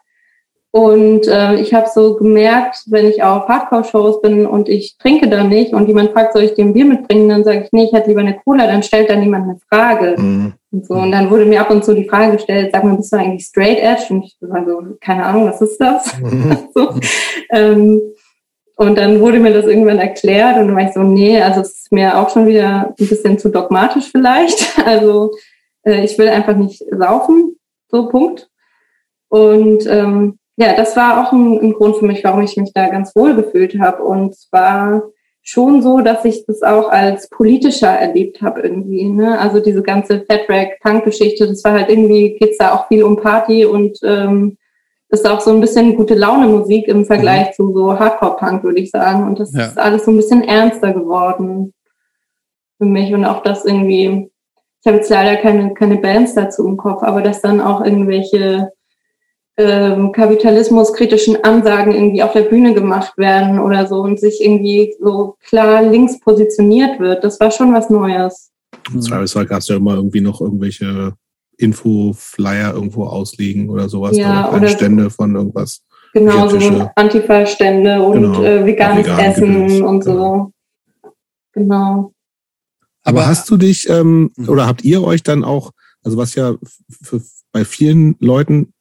Und 0.71 1.27
äh, 1.27 1.55
ich 1.55 1.73
habe 1.73 1.87
so 1.91 2.15
gemerkt, 2.15 2.83
wenn 2.87 3.07
ich 3.07 3.23
auf 3.23 3.47
Hardcore-Shows 3.47 4.21
bin 4.21 4.45
und 4.45 4.69
ich 4.69 4.97
trinke 4.99 5.27
da 5.27 5.43
nicht 5.43 5.73
und 5.73 5.87
jemand 5.87 6.11
fragt, 6.11 6.33
soll 6.33 6.43
ich 6.43 6.53
dir 6.53 6.65
ein 6.65 6.73
Bier 6.73 6.85
mitbringen, 6.85 7.29
dann 7.29 7.43
sage 7.43 7.63
ich, 7.63 7.71
nee, 7.71 7.85
ich 7.85 7.93
hätte 7.93 8.09
lieber 8.09 8.19
eine 8.19 8.39
Cola, 8.43 8.67
dann 8.67 8.83
stellt 8.83 9.09
da 9.09 9.15
niemand 9.15 9.45
eine 9.45 9.59
Frage. 9.67 10.15
Mhm. 10.19 10.53
Und 10.71 10.85
so. 10.85 10.93
Und 10.93 11.11
dann 11.11 11.31
wurde 11.31 11.45
mir 11.45 11.61
ab 11.61 11.71
und 11.71 11.83
zu 11.83 11.95
die 11.95 12.07
Frage 12.07 12.33
gestellt, 12.33 12.69
sag 12.71 12.83
mal, 12.83 12.97
bist 12.97 13.11
du 13.11 13.17
eigentlich 13.17 13.45
straight 13.45 13.79
edge? 13.79 14.13
Und 14.13 14.25
ich 14.25 14.37
war 14.41 14.63
so, 14.63 14.95
keine 15.01 15.25
Ahnung, 15.25 15.47
was 15.47 15.59
ist 15.61 15.79
das? 15.79 16.19
Mhm. 16.19 16.57
so. 16.75 16.93
ähm, 17.51 18.01
und 18.75 18.95
dann 18.95 19.19
wurde 19.19 19.39
mir 19.39 19.53
das 19.53 19.65
irgendwann 19.65 19.99
erklärt 19.99 20.57
und 20.57 20.67
dann 20.67 20.75
war 20.75 20.83
ich 20.83 20.93
so, 20.93 21.01
nee, 21.01 21.41
also 21.41 21.61
es 21.61 21.79
ist 21.79 21.91
mir 21.91 22.17
auch 22.17 22.29
schon 22.29 22.47
wieder 22.47 22.93
ein 22.97 23.07
bisschen 23.07 23.39
zu 23.39 23.49
dogmatisch 23.49 24.09
vielleicht. 24.11 24.77
Also 24.85 25.31
äh, 25.83 26.05
ich 26.05 26.17
will 26.17 26.29
einfach 26.29 26.55
nicht 26.55 26.83
saufen, 26.91 27.57
so 27.89 28.07
Punkt. 28.07 28.49
Und 29.29 29.85
ähm, 29.87 30.39
ja, 30.57 30.75
das 30.75 30.97
war 30.97 31.23
auch 31.23 31.31
ein, 31.31 31.59
ein, 31.59 31.73
Grund 31.73 31.97
für 31.97 32.05
mich, 32.05 32.23
warum 32.23 32.41
ich 32.41 32.57
mich 32.57 32.73
da 32.73 32.89
ganz 32.89 33.15
wohl 33.15 33.35
gefühlt 33.35 33.79
habe. 33.79 34.03
Und 34.03 34.35
zwar 34.35 35.03
schon 35.41 35.81
so, 35.81 35.99
dass 35.99 36.25
ich 36.25 36.45
das 36.45 36.61
auch 36.63 36.89
als 36.89 37.29
politischer 37.29 37.87
erlebt 37.87 38.41
habe 38.41 38.61
irgendwie. 38.61 39.05
Ne? 39.05 39.39
Also 39.39 39.61
diese 39.61 39.81
ganze 39.81 40.25
Fat-Rack-Punk-Geschichte, 40.29 41.47
das 41.47 41.63
war 41.63 41.73
halt 41.73 41.89
irgendwie, 41.89 42.35
geht's 42.37 42.57
da 42.57 42.73
auch 42.73 42.87
viel 42.87 43.03
um 43.03 43.17
Party 43.17 43.65
und 43.65 43.99
ähm, 44.03 44.57
ist 45.09 45.27
auch 45.27 45.39
so 45.39 45.51
ein 45.51 45.61
bisschen 45.61 45.95
gute 45.95 46.13
Laune-Musik 46.13 46.87
im 46.87 47.05
Vergleich 47.05 47.47
mhm. 47.49 47.53
zu 47.53 47.73
so 47.73 47.97
Hardcore-Punk, 47.97 48.63
würde 48.63 48.79
ich 48.79 48.91
sagen. 48.91 49.25
Und 49.25 49.39
das 49.39 49.53
ja. 49.53 49.65
ist 49.65 49.79
alles 49.79 50.05
so 50.05 50.11
ein 50.11 50.17
bisschen 50.17 50.43
ernster 50.43 50.93
geworden 50.93 51.73
für 52.77 52.85
mich. 52.85 53.13
Und 53.13 53.25
auch 53.25 53.41
das 53.41 53.65
irgendwie, 53.65 54.29
ich 54.81 54.87
habe 54.87 54.97
jetzt 54.97 55.09
leider 55.09 55.37
keine, 55.37 55.73
keine 55.73 55.97
Bands 55.97 56.35
dazu 56.35 56.67
im 56.67 56.77
Kopf, 56.77 57.01
aber 57.01 57.21
dass 57.21 57.41
dann 57.41 57.59
auch 57.59 57.83
irgendwelche 57.83 58.71
ähm, 59.59 60.13
kapitalismuskritischen 60.13 61.43
Ansagen 61.43 61.93
irgendwie 61.93 62.23
auf 62.23 62.31
der 62.31 62.43
Bühne 62.43 62.73
gemacht 62.73 63.17
werden 63.17 63.59
oder 63.59 63.87
so 63.87 63.95
und 63.95 64.17
sich 64.17 64.41
irgendwie 64.41 64.95
so 65.01 65.35
klar 65.45 65.83
links 65.83 66.17
positioniert 66.21 66.97
wird. 67.01 67.25
Das 67.25 67.41
war 67.41 67.51
schon 67.51 67.73
was 67.73 67.89
Neues. 67.89 68.51
Im 68.93 69.01
Zweifelsfall 69.01 69.45
gab 69.45 69.59
es 69.59 69.67
ja 69.67 69.75
immer 69.75 69.95
irgendwie 69.95 70.21
noch 70.21 70.39
irgendwelche 70.39 71.13
Info-Flyer 71.57 72.73
irgendwo 72.73 73.03
ausliegen 73.03 73.69
oder 73.69 73.89
sowas. 73.89 74.15
Ja, 74.15 74.47
oder, 74.47 74.59
oder 74.59 74.67
Stände 74.69 75.09
von 75.09 75.35
irgendwas. 75.35 75.81
Genau, 76.13 76.47
so 76.47 76.89
Antifa-Stände 76.95 78.01
und 78.01 78.13
genau, 78.13 78.41
äh, 78.41 78.65
veganes 78.65 79.05
vegan 79.05 79.19
Essen 79.19 79.67
Gedöns, 79.67 79.81
und 79.81 80.03
so. 80.05 80.11
Genau. 80.11 80.53
genau. 81.53 82.13
Aber 83.03 83.27
hast 83.27 83.49
du 83.49 83.57
dich 83.57 83.89
ähm, 83.89 84.31
mhm. 84.37 84.47
oder 84.47 84.67
habt 84.67 84.85
ihr 84.85 85.03
euch 85.03 85.21
dann 85.21 85.43
auch, 85.43 85.71
also 86.01 86.17
was 86.17 86.33
ja 86.35 86.55
für, 87.03 87.21
bei 87.51 87.65
vielen 87.65 88.15
Leuten 88.19 88.73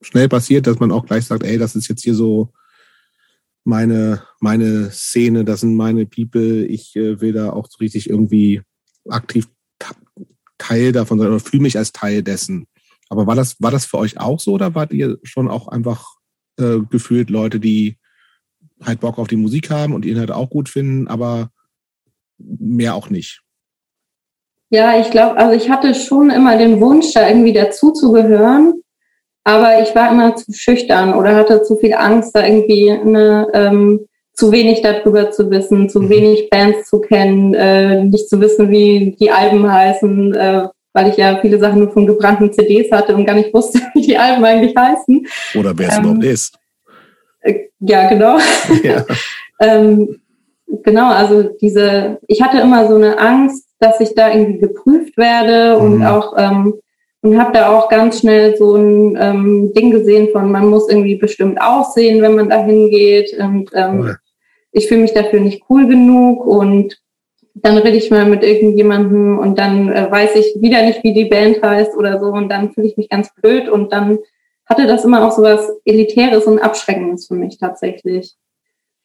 schnell 0.00 0.28
passiert, 0.28 0.66
dass 0.66 0.80
man 0.80 0.92
auch 0.92 1.06
gleich 1.06 1.26
sagt, 1.26 1.44
ey, 1.44 1.58
das 1.58 1.76
ist 1.76 1.88
jetzt 1.88 2.02
hier 2.02 2.14
so 2.14 2.52
meine, 3.64 4.22
meine 4.40 4.90
Szene, 4.90 5.44
das 5.44 5.60
sind 5.60 5.74
meine 5.74 6.06
People, 6.06 6.64
ich 6.64 6.96
äh, 6.96 7.20
will 7.20 7.32
da 7.32 7.50
auch 7.52 7.66
so 7.68 7.78
richtig 7.78 8.08
irgendwie 8.08 8.62
aktiv 9.08 9.48
Teil 10.58 10.92
davon 10.92 11.18
sein 11.18 11.28
oder 11.28 11.40
fühle 11.40 11.62
mich 11.62 11.78
als 11.78 11.92
Teil 11.92 12.22
dessen. 12.22 12.66
Aber 13.08 13.26
war 13.26 13.34
das, 13.34 13.60
war 13.60 13.70
das 13.70 13.86
für 13.86 13.98
euch 13.98 14.20
auch 14.20 14.38
so 14.38 14.52
oder 14.52 14.74
wart 14.74 14.92
ihr 14.92 15.18
schon 15.22 15.48
auch 15.48 15.68
einfach 15.68 16.06
äh, 16.58 16.78
gefühlt 16.90 17.30
Leute, 17.30 17.58
die 17.58 17.96
halt 18.82 19.00
Bock 19.00 19.18
auf 19.18 19.28
die 19.28 19.36
Musik 19.36 19.70
haben 19.70 19.94
und 19.94 20.04
ihn 20.04 20.18
halt 20.18 20.30
auch 20.30 20.50
gut 20.50 20.68
finden, 20.68 21.08
aber 21.08 21.50
mehr 22.38 22.94
auch 22.94 23.10
nicht? 23.10 23.42
Ja, 24.70 25.00
ich 25.00 25.10
glaube, 25.10 25.36
also 25.36 25.54
ich 25.56 25.68
hatte 25.68 25.94
schon 25.94 26.30
immer 26.30 26.56
den 26.56 26.80
Wunsch, 26.80 27.12
da 27.12 27.26
irgendwie 27.28 27.52
dazuzugehören. 27.52 28.82
Aber 29.44 29.82
ich 29.82 29.94
war 29.94 30.10
immer 30.10 30.36
zu 30.36 30.52
schüchtern 30.52 31.14
oder 31.14 31.34
hatte 31.34 31.62
zu 31.62 31.76
viel 31.76 31.94
Angst, 31.94 32.34
da 32.34 32.46
irgendwie 32.46 32.90
eine, 32.90 33.48
ähm, 33.52 34.06
zu 34.34 34.52
wenig 34.52 34.82
darüber 34.82 35.30
zu 35.30 35.50
wissen, 35.50 35.88
zu 35.88 36.00
mhm. 36.00 36.10
wenig 36.10 36.50
Bands 36.50 36.88
zu 36.88 37.00
kennen, 37.00 37.54
äh, 37.54 38.04
nicht 38.04 38.28
zu 38.28 38.40
wissen, 38.40 38.70
wie 38.70 39.16
die 39.18 39.30
Alben 39.30 39.70
heißen, 39.70 40.34
äh, 40.34 40.68
weil 40.92 41.08
ich 41.08 41.16
ja 41.16 41.38
viele 41.40 41.58
Sachen 41.58 41.80
nur 41.80 41.90
von 41.90 42.06
gebrannten 42.06 42.52
CDs 42.52 42.90
hatte 42.90 43.14
und 43.14 43.26
gar 43.26 43.34
nicht 43.34 43.52
wusste, 43.52 43.80
wie 43.94 44.02
die 44.02 44.16
Alben 44.16 44.44
eigentlich 44.44 44.74
heißen. 44.76 45.26
Oder 45.56 45.76
wer 45.76 45.88
es 45.88 45.96
ähm, 45.96 46.04
überhaupt 46.04 46.24
ist. 46.24 46.58
Äh, 47.40 47.54
ja, 47.80 48.08
genau. 48.08 48.38
Ja. 48.82 49.04
ähm, 49.60 50.20
genau, 50.82 51.10
also 51.10 51.42
diese, 51.60 52.18
ich 52.26 52.42
hatte 52.42 52.60
immer 52.60 52.88
so 52.88 52.96
eine 52.96 53.18
Angst, 53.18 53.66
dass 53.78 54.00
ich 54.00 54.14
da 54.14 54.32
irgendwie 54.32 54.58
geprüft 54.58 55.16
werde 55.16 55.78
mhm. 55.78 55.84
und 55.84 56.06
auch 56.06 56.34
ähm, 56.36 56.74
und 57.22 57.38
habe 57.38 57.52
da 57.52 57.76
auch 57.76 57.88
ganz 57.88 58.20
schnell 58.20 58.56
so 58.56 58.76
ein 58.76 59.16
ähm, 59.20 59.72
Ding 59.74 59.90
gesehen 59.90 60.28
von, 60.32 60.50
man 60.50 60.68
muss 60.68 60.88
irgendwie 60.88 61.16
bestimmt 61.16 61.60
aussehen, 61.60 62.22
wenn 62.22 62.34
man 62.34 62.48
da 62.48 62.64
hingeht. 62.64 63.36
Und 63.38 63.70
ähm, 63.74 64.00
cool. 64.00 64.16
ich 64.72 64.88
fühle 64.88 65.02
mich 65.02 65.12
dafür 65.12 65.40
nicht 65.40 65.64
cool 65.68 65.86
genug 65.86 66.46
und 66.46 66.98
dann 67.54 67.76
rede 67.76 67.96
ich 67.96 68.10
mal 68.10 68.24
mit 68.26 68.42
irgendjemandem 68.42 69.38
und 69.38 69.58
dann 69.58 69.92
äh, 69.92 70.10
weiß 70.10 70.36
ich 70.36 70.56
wieder 70.60 70.82
nicht, 70.82 71.02
wie 71.02 71.12
die 71.12 71.26
Band 71.26 71.62
heißt 71.62 71.94
oder 71.96 72.18
so 72.18 72.26
und 72.26 72.48
dann 72.48 72.72
fühle 72.72 72.86
ich 72.86 72.96
mich 72.96 73.08
ganz 73.08 73.34
blöd 73.34 73.68
und 73.68 73.92
dann 73.92 74.18
hatte 74.66 74.86
das 74.86 75.04
immer 75.04 75.26
auch 75.26 75.32
so 75.32 75.42
was 75.42 75.68
Elitäres 75.84 76.44
und 76.44 76.60
Abschreckendes 76.60 77.26
für 77.26 77.34
mich 77.34 77.58
tatsächlich. 77.58 78.36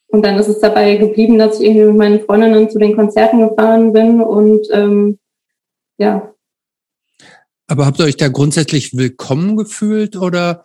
Und 0.08 0.24
dann 0.24 0.38
ist 0.38 0.48
es 0.48 0.60
dabei 0.60 0.96
geblieben, 0.96 1.40
dass 1.40 1.60
ich 1.60 1.66
irgendwie 1.66 1.88
mit 1.88 1.98
meinen 1.98 2.20
Freundinnen 2.22 2.70
zu 2.70 2.78
den 2.78 2.96
Konzerten 2.96 3.50
gefahren 3.50 3.92
bin 3.92 4.22
und 4.22 4.68
ähm, 4.72 5.18
ja, 5.98 6.35
aber 7.68 7.86
habt 7.86 8.00
ihr 8.00 8.06
euch 8.06 8.18
da 8.18 8.28
grundsätzlich 8.28 8.96
willkommen 8.96 9.58
gefühlt 9.58 10.16
oder 10.16 10.64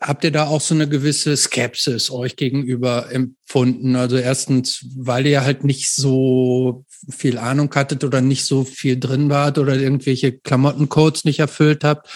habt 0.00 0.24
ihr 0.24 0.30
da 0.30 0.46
auch 0.46 0.60
so 0.60 0.74
eine 0.74 0.88
gewisse 0.88 1.36
Skepsis 1.36 2.10
euch 2.10 2.36
gegenüber 2.36 3.10
empfunden? 3.10 3.96
Also 3.96 4.16
erstens, 4.16 4.86
weil 4.96 5.26
ihr 5.26 5.44
halt 5.44 5.64
nicht 5.64 5.90
so 5.90 6.84
viel 7.10 7.38
Ahnung 7.38 7.74
hattet 7.74 8.04
oder 8.04 8.20
nicht 8.20 8.44
so 8.44 8.64
viel 8.64 8.98
drin 8.98 9.30
wart 9.30 9.58
oder 9.58 9.76
irgendwelche 9.76 10.32
Klamottencodes 10.32 11.24
nicht 11.24 11.40
erfüllt 11.40 11.84
habt 11.84 12.08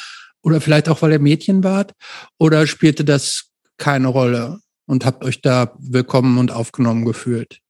oder 0.43 0.61
vielleicht 0.61 0.89
auch, 0.89 1.03
weil 1.03 1.13
ihr 1.13 1.19
Mädchen 1.19 1.65
wart 1.65 1.93
oder 2.39 2.67
spielte 2.67 3.05
das 3.05 3.51
keine 3.79 4.09
Rolle 4.09 4.61
und 4.87 5.05
habt 5.05 5.25
euch 5.25 5.41
da 5.41 5.75
willkommen 5.79 6.39
und 6.39 6.53
aufgenommen 6.53 7.05
gefühlt? 7.05 7.61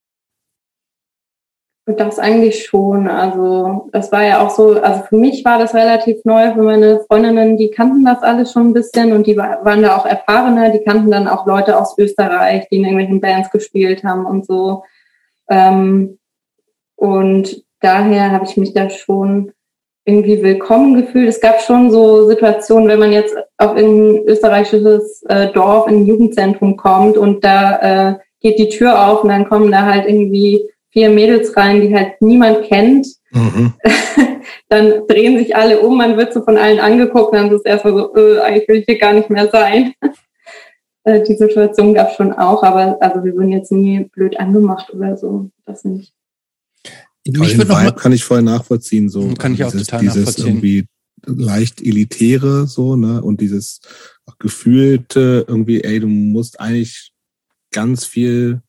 Das 1.89 2.19
eigentlich 2.19 2.67
schon. 2.67 3.07
Also 3.07 3.89
das 3.93 4.11
war 4.11 4.25
ja 4.25 4.45
auch 4.45 4.51
so, 4.51 4.73
also 4.81 5.05
für 5.05 5.17
mich 5.17 5.45
war 5.45 5.61
das 5.61 5.73
relativ 5.73 6.25
neu, 6.25 6.53
für 6.53 6.63
meine 6.63 6.99
Freundinnen, 7.07 7.57
die 7.57 7.71
kannten 7.71 8.05
das 8.05 8.25
alles 8.25 8.51
schon 8.51 8.71
ein 8.71 8.73
bisschen 8.73 9.13
und 9.13 9.25
die 9.29 9.37
waren 9.37 9.83
da 9.83 9.97
auch 9.97 10.05
erfahrener, 10.05 10.71
die 10.71 10.83
kannten 10.83 11.13
dann 11.13 11.29
auch 11.29 11.47
Leute 11.47 11.79
aus 11.79 11.97
Österreich, 11.97 12.69
die 12.69 12.79
in 12.79 12.85
irgendwelchen 12.85 13.21
Bands 13.21 13.51
gespielt 13.53 14.03
haben 14.03 14.27
und 14.27 14.45
so. 14.45 14.83
Ähm, 15.49 16.19
und 16.97 17.65
daher 17.81 18.33
habe 18.33 18.47
ich 18.47 18.57
mich 18.57 18.75
da 18.75 18.91
schon 18.91 19.53
irgendwie 20.05 20.43
willkommen 20.43 21.01
gefühlt. 21.01 21.29
Es 21.29 21.41
gab 21.41 21.61
schon 21.61 21.93
so 21.93 22.27
Situationen, 22.27 22.89
wenn 22.89 22.99
man 22.99 23.13
jetzt 23.13 23.37
auf 23.59 23.77
ein 23.77 24.25
österreichisches 24.27 25.23
äh, 25.29 25.53
Dorf, 25.53 25.87
in 25.87 26.01
ein 26.01 26.07
Jugendzentrum 26.07 26.77
kommt 26.77 27.17
und 27.17 27.45
da 27.45 28.11
äh, 28.11 28.19
geht 28.41 28.59
die 28.59 28.71
Tür 28.71 29.07
auf 29.07 29.23
und 29.23 29.29
dann 29.29 29.49
kommen 29.49 29.71
da 29.71 29.87
halt 29.87 30.09
irgendwie 30.09 30.69
vier 30.97 31.11
Mädels 31.11 31.55
rein, 31.59 31.83
die 31.83 31.95
halt 31.95 32.23
niemand 32.23 32.63
kennt. 32.63 33.07
Mhm. 33.31 33.75
dann 34.71 35.07
drehen 35.07 35.37
sich 35.37 35.55
alle 35.55 35.81
um, 35.81 35.99
man 35.99 36.17
wird 36.17 36.33
so 36.33 36.43
von 36.43 36.57
allen 36.57 36.81
angeguckt, 36.81 37.35
dann 37.35 37.49
ist 37.49 37.61
es 37.61 37.65
erstmal 37.67 37.93
so, 37.93 38.17
äh, 38.17 38.41
eigentlich 38.41 38.69
will 38.69 38.77
ich 38.77 38.87
hier 38.87 38.99
gar 38.99 39.13
nicht 39.13 39.31
mehr 39.31 39.49
sein. 39.51 39.93
Äh, 41.09 41.23
die 41.23 41.37
Situation 41.37 41.95
gab 41.95 42.11
es 42.11 42.17
schon 42.17 42.33
auch, 42.33 42.65
aber 42.65 43.01
also 43.01 43.23
wir 43.23 43.33
wurden 43.35 43.53
jetzt 43.53 43.71
nie 43.71 44.11
blöd 44.13 44.41
angemacht 44.41 44.93
oder 44.93 45.17
so, 45.17 45.51
das 45.65 45.85
nicht. 45.85 46.13
Mich 47.25 47.53
den 47.53 47.61
Vibe 47.61 47.93
kann 47.93 48.11
ich 48.11 48.25
voll 48.25 48.43
nachvollziehen, 48.43 49.09
so 49.09 49.33
kann 49.35 49.55
ich 49.55 49.63
auch 49.63 49.71
dieses, 49.71 49.87
total 49.87 50.01
dieses 50.01 50.17
nachvollziehen. 50.17 50.47
irgendwie 50.49 50.87
leicht 51.25 51.81
elitäre 51.81 52.67
so 52.67 52.97
ne 52.97 53.23
und 53.23 53.41
dieses 53.41 53.83
gefühlte 54.41 55.45
irgendwie, 55.47 55.85
ey, 55.85 56.01
du 56.01 56.09
musst 56.09 56.59
eigentlich 56.59 57.13
ganz 57.71 58.05
viel 58.05 58.63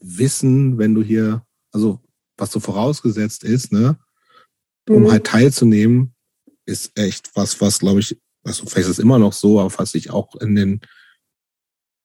wissen, 0.00 0.78
wenn 0.78 0.94
du 0.94 1.02
hier 1.02 1.42
also 1.72 2.00
was 2.36 2.52
so 2.52 2.60
vorausgesetzt 2.60 3.44
ist, 3.44 3.72
ne, 3.72 3.98
um 4.88 5.04
mhm. 5.04 5.10
halt 5.10 5.24
teilzunehmen, 5.24 6.14
ist 6.66 6.96
echt 6.98 7.30
was, 7.34 7.60
was 7.60 7.80
glaube 7.80 8.00
ich, 8.00 8.20
also 8.44 8.64
vielleicht 8.66 8.88
ist 8.88 8.98
es 8.98 8.98
immer 8.98 9.18
noch 9.18 9.32
so, 9.32 9.60
aber 9.60 9.72
was 9.78 9.94
ich 9.94 10.10
auch 10.10 10.34
in 10.36 10.54
den 10.54 10.80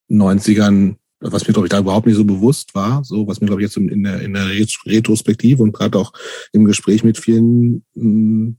90ern, 0.09 0.95
was 1.20 1.47
mir 1.47 1.53
glaube 1.53 1.68
ich 1.68 1.72
da 1.72 1.80
überhaupt 1.80 2.07
nicht 2.07 2.15
so 2.15 2.26
bewusst 2.26 2.76
war, 2.76 3.03
so 3.03 3.28
was 3.28 3.39
mir 3.39 3.47
glaube 3.47 3.61
ich 3.61 3.68
jetzt 3.68 3.78
in 3.78 4.03
der, 4.03 4.22
in 4.22 4.34
der 4.34 4.47
Retrospektive 4.47 5.63
und 5.63 5.74
gerade 5.74 5.97
auch 5.97 6.13
im 6.53 6.65
Gespräch 6.65 7.03
mit 7.03 7.18
vielen 7.18 7.86
hm, 7.93 8.57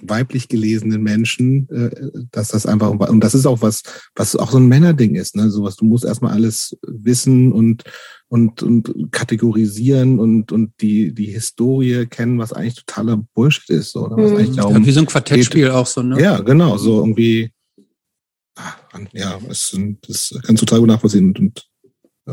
weiblich 0.00 0.48
gelesenen 0.48 1.02
Menschen, 1.02 1.68
äh, 1.70 2.26
dass 2.30 2.48
das 2.48 2.66
einfach, 2.66 2.90
und 2.90 3.20
das 3.20 3.34
ist 3.34 3.46
auch 3.46 3.62
was, 3.62 3.82
was 4.14 4.36
auch 4.36 4.50
so 4.50 4.58
ein 4.58 4.66
Männerding 4.66 5.14
ist, 5.14 5.36
ne? 5.36 5.50
Sowas, 5.50 5.76
du 5.76 5.84
musst 5.84 6.04
erstmal 6.04 6.32
alles 6.32 6.76
wissen 6.86 7.52
und, 7.52 7.84
und, 8.28 8.62
und 8.62 9.10
kategorisieren 9.10 10.18
und, 10.18 10.52
und 10.52 10.72
die, 10.80 11.14
die 11.14 11.26
Historie 11.26 12.06
kennen, 12.06 12.38
was 12.38 12.52
eigentlich 12.52 12.84
totaler 12.84 13.16
Bullshit 13.34 13.70
ist, 13.70 13.92
so, 13.92 14.06
ne? 14.06 14.16
was 14.16 14.30
mhm. 14.30 14.36
eigentlich 14.36 14.56
darum 14.56 14.74
ja, 14.74 14.86
wie 14.86 14.92
so 14.92 15.00
ein 15.00 15.06
Quartettspiel 15.06 15.64
geht. 15.64 15.72
auch 15.72 15.86
so, 15.86 16.02
ne? 16.02 16.20
Ja, 16.20 16.40
genau, 16.40 16.76
so 16.76 17.00
irgendwie, 17.00 17.52
ah, 18.56 18.74
ja, 19.12 19.38
es, 19.48 19.76
das 20.06 20.34
kannst 20.42 20.62
du 20.62 20.66
total 20.66 20.80
gut 20.80 20.88
nachvollziehen 20.88 21.28
und, 21.28 21.38
und 21.38 21.68
äh, 22.26 22.32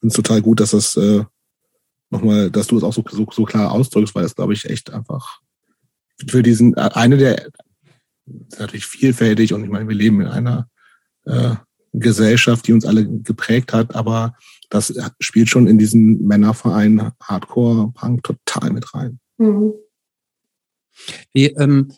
finde 0.00 0.12
es 0.12 0.14
total 0.14 0.42
gut, 0.42 0.60
dass 0.60 0.70
das, 0.70 0.96
äh, 0.96 1.24
nochmal, 2.10 2.50
dass 2.50 2.68
du 2.68 2.76
es 2.76 2.82
auch 2.82 2.92
so, 2.92 3.02
so, 3.10 3.26
so 3.30 3.44
klar 3.44 3.72
ausdrückst, 3.72 4.14
weil 4.14 4.22
das, 4.22 4.36
glaube 4.36 4.52
ich, 4.52 4.64
echt 4.66 4.92
einfach 4.92 5.40
für 6.28 6.42
diesen, 6.42 6.74
äh, 6.74 6.90
eine 6.94 7.16
der, 7.16 7.46
ist 8.26 8.58
natürlich 8.58 8.86
vielfältig 8.86 9.52
und 9.52 9.64
ich 9.64 9.70
meine, 9.70 9.88
wir 9.88 9.96
leben 9.96 10.20
in 10.20 10.28
einer 10.28 10.68
äh, 11.26 11.54
Gesellschaft, 11.92 12.66
die 12.66 12.72
uns 12.72 12.84
alle 12.84 13.06
geprägt 13.06 13.72
hat, 13.72 13.94
aber 13.94 14.34
das 14.70 14.92
spielt 15.20 15.48
schon 15.48 15.66
in 15.66 15.78
diesen 15.78 16.26
Männerverein 16.26 17.12
Hardcore 17.22 17.92
Punk 17.94 18.22
total 18.24 18.70
mit 18.70 18.92
rein. 18.94 19.20
Mhm. 19.38 19.72
Wie, 21.32 21.46
ähm, 21.46 21.92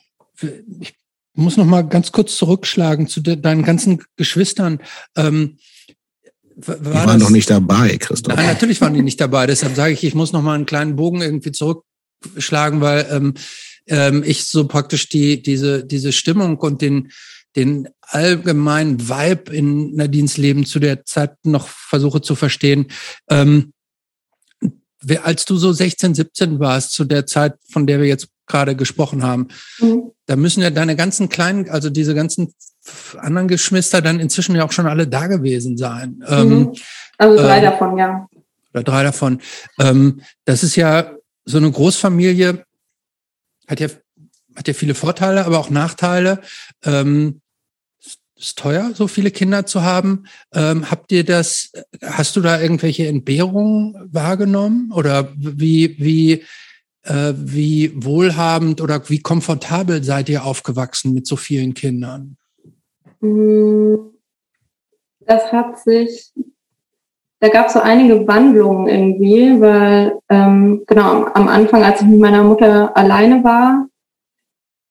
ich 0.81 0.95
muss 1.35 1.57
noch 1.57 1.65
mal 1.65 1.83
ganz 1.83 2.13
kurz 2.13 2.37
zurückschlagen 2.37 3.07
zu 3.07 3.21
de 3.21 3.37
deinen 3.37 3.63
ganzen 3.63 4.03
Geschwistern. 4.17 4.81
Ähm, 5.17 5.59
war 6.57 6.77
die 6.77 6.85
waren 6.85 7.07
das, 7.07 7.23
noch 7.23 7.31
nicht 7.31 7.51
dabei, 7.51 7.97
Christoph. 7.99 8.35
Nein, 8.35 8.47
natürlich 8.47 8.81
waren 8.81 8.95
die 8.95 9.03
nicht 9.03 9.21
dabei. 9.21 9.47
Deshalb 9.47 9.75
sage 9.75 9.93
ich, 9.93 10.03
ich 10.05 10.15
muss 10.15 10.33
noch 10.33 10.43
mal 10.43 10.55
einen 10.55 10.67
kleinen 10.67 10.97
Bogen 10.97 11.21
irgendwie 11.21 11.53
zurückschlagen, 11.53 12.81
weil 12.81 13.07
ähm, 13.11 13.35
ähm, 13.87 14.23
ich 14.25 14.45
so 14.45 14.67
praktisch 14.67 15.09
die, 15.09 15.43
diese, 15.43 15.85
diese 15.85 16.13
Stimmung 16.13 16.59
und 16.59 16.83
den, 16.83 17.11
den 17.55 17.89
allgemeinen 18.03 19.09
Vibe 19.09 19.55
in 19.55 19.95
Nadines 19.95 20.37
Leben 20.37 20.67
zu 20.67 20.79
der 20.79 21.05
Zeit 21.05 21.35
noch 21.45 21.69
versuche 21.69 22.21
zu 22.21 22.35
verstehen. 22.35 22.87
Ähm, 23.31 23.73
als 25.23 25.45
du 25.45 25.57
so 25.57 25.73
16, 25.73 26.15
17 26.15 26.59
warst, 26.59 26.93
zu 26.93 27.05
der 27.05 27.27
Zeit, 27.27 27.55
von 27.71 27.87
der 27.87 28.01
wir 28.01 28.07
jetzt 28.07 28.29
gerade 28.47 28.77
gesprochen 28.77 29.23
haben, 29.23 29.49
mhm. 29.79 30.11
da 30.27 30.37
müssen 30.37 30.63
ja 30.63 30.71
deine 30.71 30.97
ganzen 30.97 31.29
kleinen, 31.29 31.69
also 31.69 31.91
diese 31.91 32.15
ganzen 32.15 32.55
anderen 33.19 33.49
Geschwister 33.49 34.01
dann 34.01 34.21
inzwischen 34.21 34.55
ja 34.55 34.65
auch 34.65 34.73
schon 34.73 34.87
alle 34.87 35.07
da 35.07 35.27
gewesen 35.27 35.77
sein. 35.77 36.23
Ähm, 36.29 36.49
mhm. 36.49 36.73
Also 37.19 37.37
drei 37.37 37.59
äh, 37.59 37.63
davon, 37.63 37.99
ja. 37.99 38.27
Oder 38.73 38.83
drei 38.83 39.03
davon. 39.03 39.41
Ähm, 39.81 40.21
das 40.45 40.63
ist 40.63 40.77
ja 40.77 41.13
so 41.45 41.59
eine 41.59 41.71
Großfamilie, 41.71 42.65
hat 43.67 43.81
ja, 43.81 43.89
hat 44.55 44.69
ja 44.69 44.75
viele 44.75 44.95
Vorteile, 44.95 45.45
aber 45.45 45.59
auch 45.59 45.71
Nachteile. 45.71 46.41
Ähm, 46.85 47.41
ist 48.39 48.59
teuer, 48.59 48.93
so 48.95 49.09
viele 49.09 49.31
Kinder 49.31 49.65
zu 49.65 49.83
haben. 49.83 50.25
Ähm, 50.53 50.91
habt 50.91 51.11
ihr 51.11 51.25
das, 51.25 51.73
hast 52.03 52.37
du 52.37 52.43
da 52.43 52.61
irgendwelche 52.61 53.07
Entbehrungen 53.07 53.95
wahrgenommen? 54.13 54.93
Oder 54.93 55.33
wie, 55.37 55.97
wie, 55.99 56.45
äh, 57.03 57.33
wie 57.35 57.93
wohlhabend 57.95 58.81
oder 58.81 59.09
wie 59.09 59.21
komfortabel 59.21 60.05
seid 60.05 60.29
ihr 60.29 60.45
aufgewachsen 60.45 61.15
mit 61.15 61.27
so 61.27 61.37
vielen 61.37 61.73
Kindern? 61.73 62.37
Hm, 63.21 64.13
das 65.21 65.51
hat 65.51 65.81
sich, 65.81 66.33
da 67.41 67.49
gab 67.49 67.67
es 67.67 67.75
so 67.75 67.81
einige 67.81 68.27
Wandlungen 68.27 68.89
irgendwie, 68.89 69.61
weil 69.61 70.19
ähm, 70.31 70.83
genau 70.87 71.27
am 71.35 71.49
Anfang, 71.49 71.83
als 71.85 72.01
ich 72.01 72.07
mit 72.07 72.21
meiner 72.21 72.43
Mutter 72.43 72.97
alleine 72.97 73.45
war, 73.45 73.87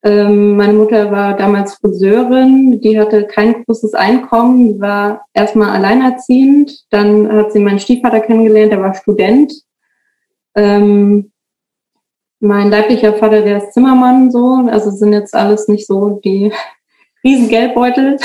ähm, 0.05 0.55
meine 0.55 0.73
Mutter 0.73 1.11
war 1.11 1.35
damals 1.35 1.75
Friseurin, 1.75 2.79
die 2.79 2.99
hatte 2.99 3.25
kein 3.25 3.63
großes 3.63 3.95
Einkommen, 3.95 4.73
die 4.73 4.79
war 4.79 5.25
erstmal 5.33 5.71
alleinerziehend, 5.71 6.85
dann 6.91 7.31
hat 7.31 7.51
sie 7.51 7.59
meinen 7.59 7.79
Stiefvater 7.79 8.19
kennengelernt, 8.19 8.71
der 8.71 8.81
war 8.81 8.93
Student. 8.93 9.51
Ähm, 10.53 11.31
mein 12.39 12.69
leiblicher 12.69 13.13
Vater, 13.13 13.41
der 13.41 13.57
ist 13.57 13.73
Zimmermann, 13.73 14.29
so, 14.29 14.67
also 14.69 14.91
sind 14.91 15.13
jetzt 15.13 15.33
alles 15.33 15.67
nicht 15.67 15.87
so 15.87 16.21
die 16.23 16.53
riesen 17.23 17.49
Geldbeutel. 17.49 18.17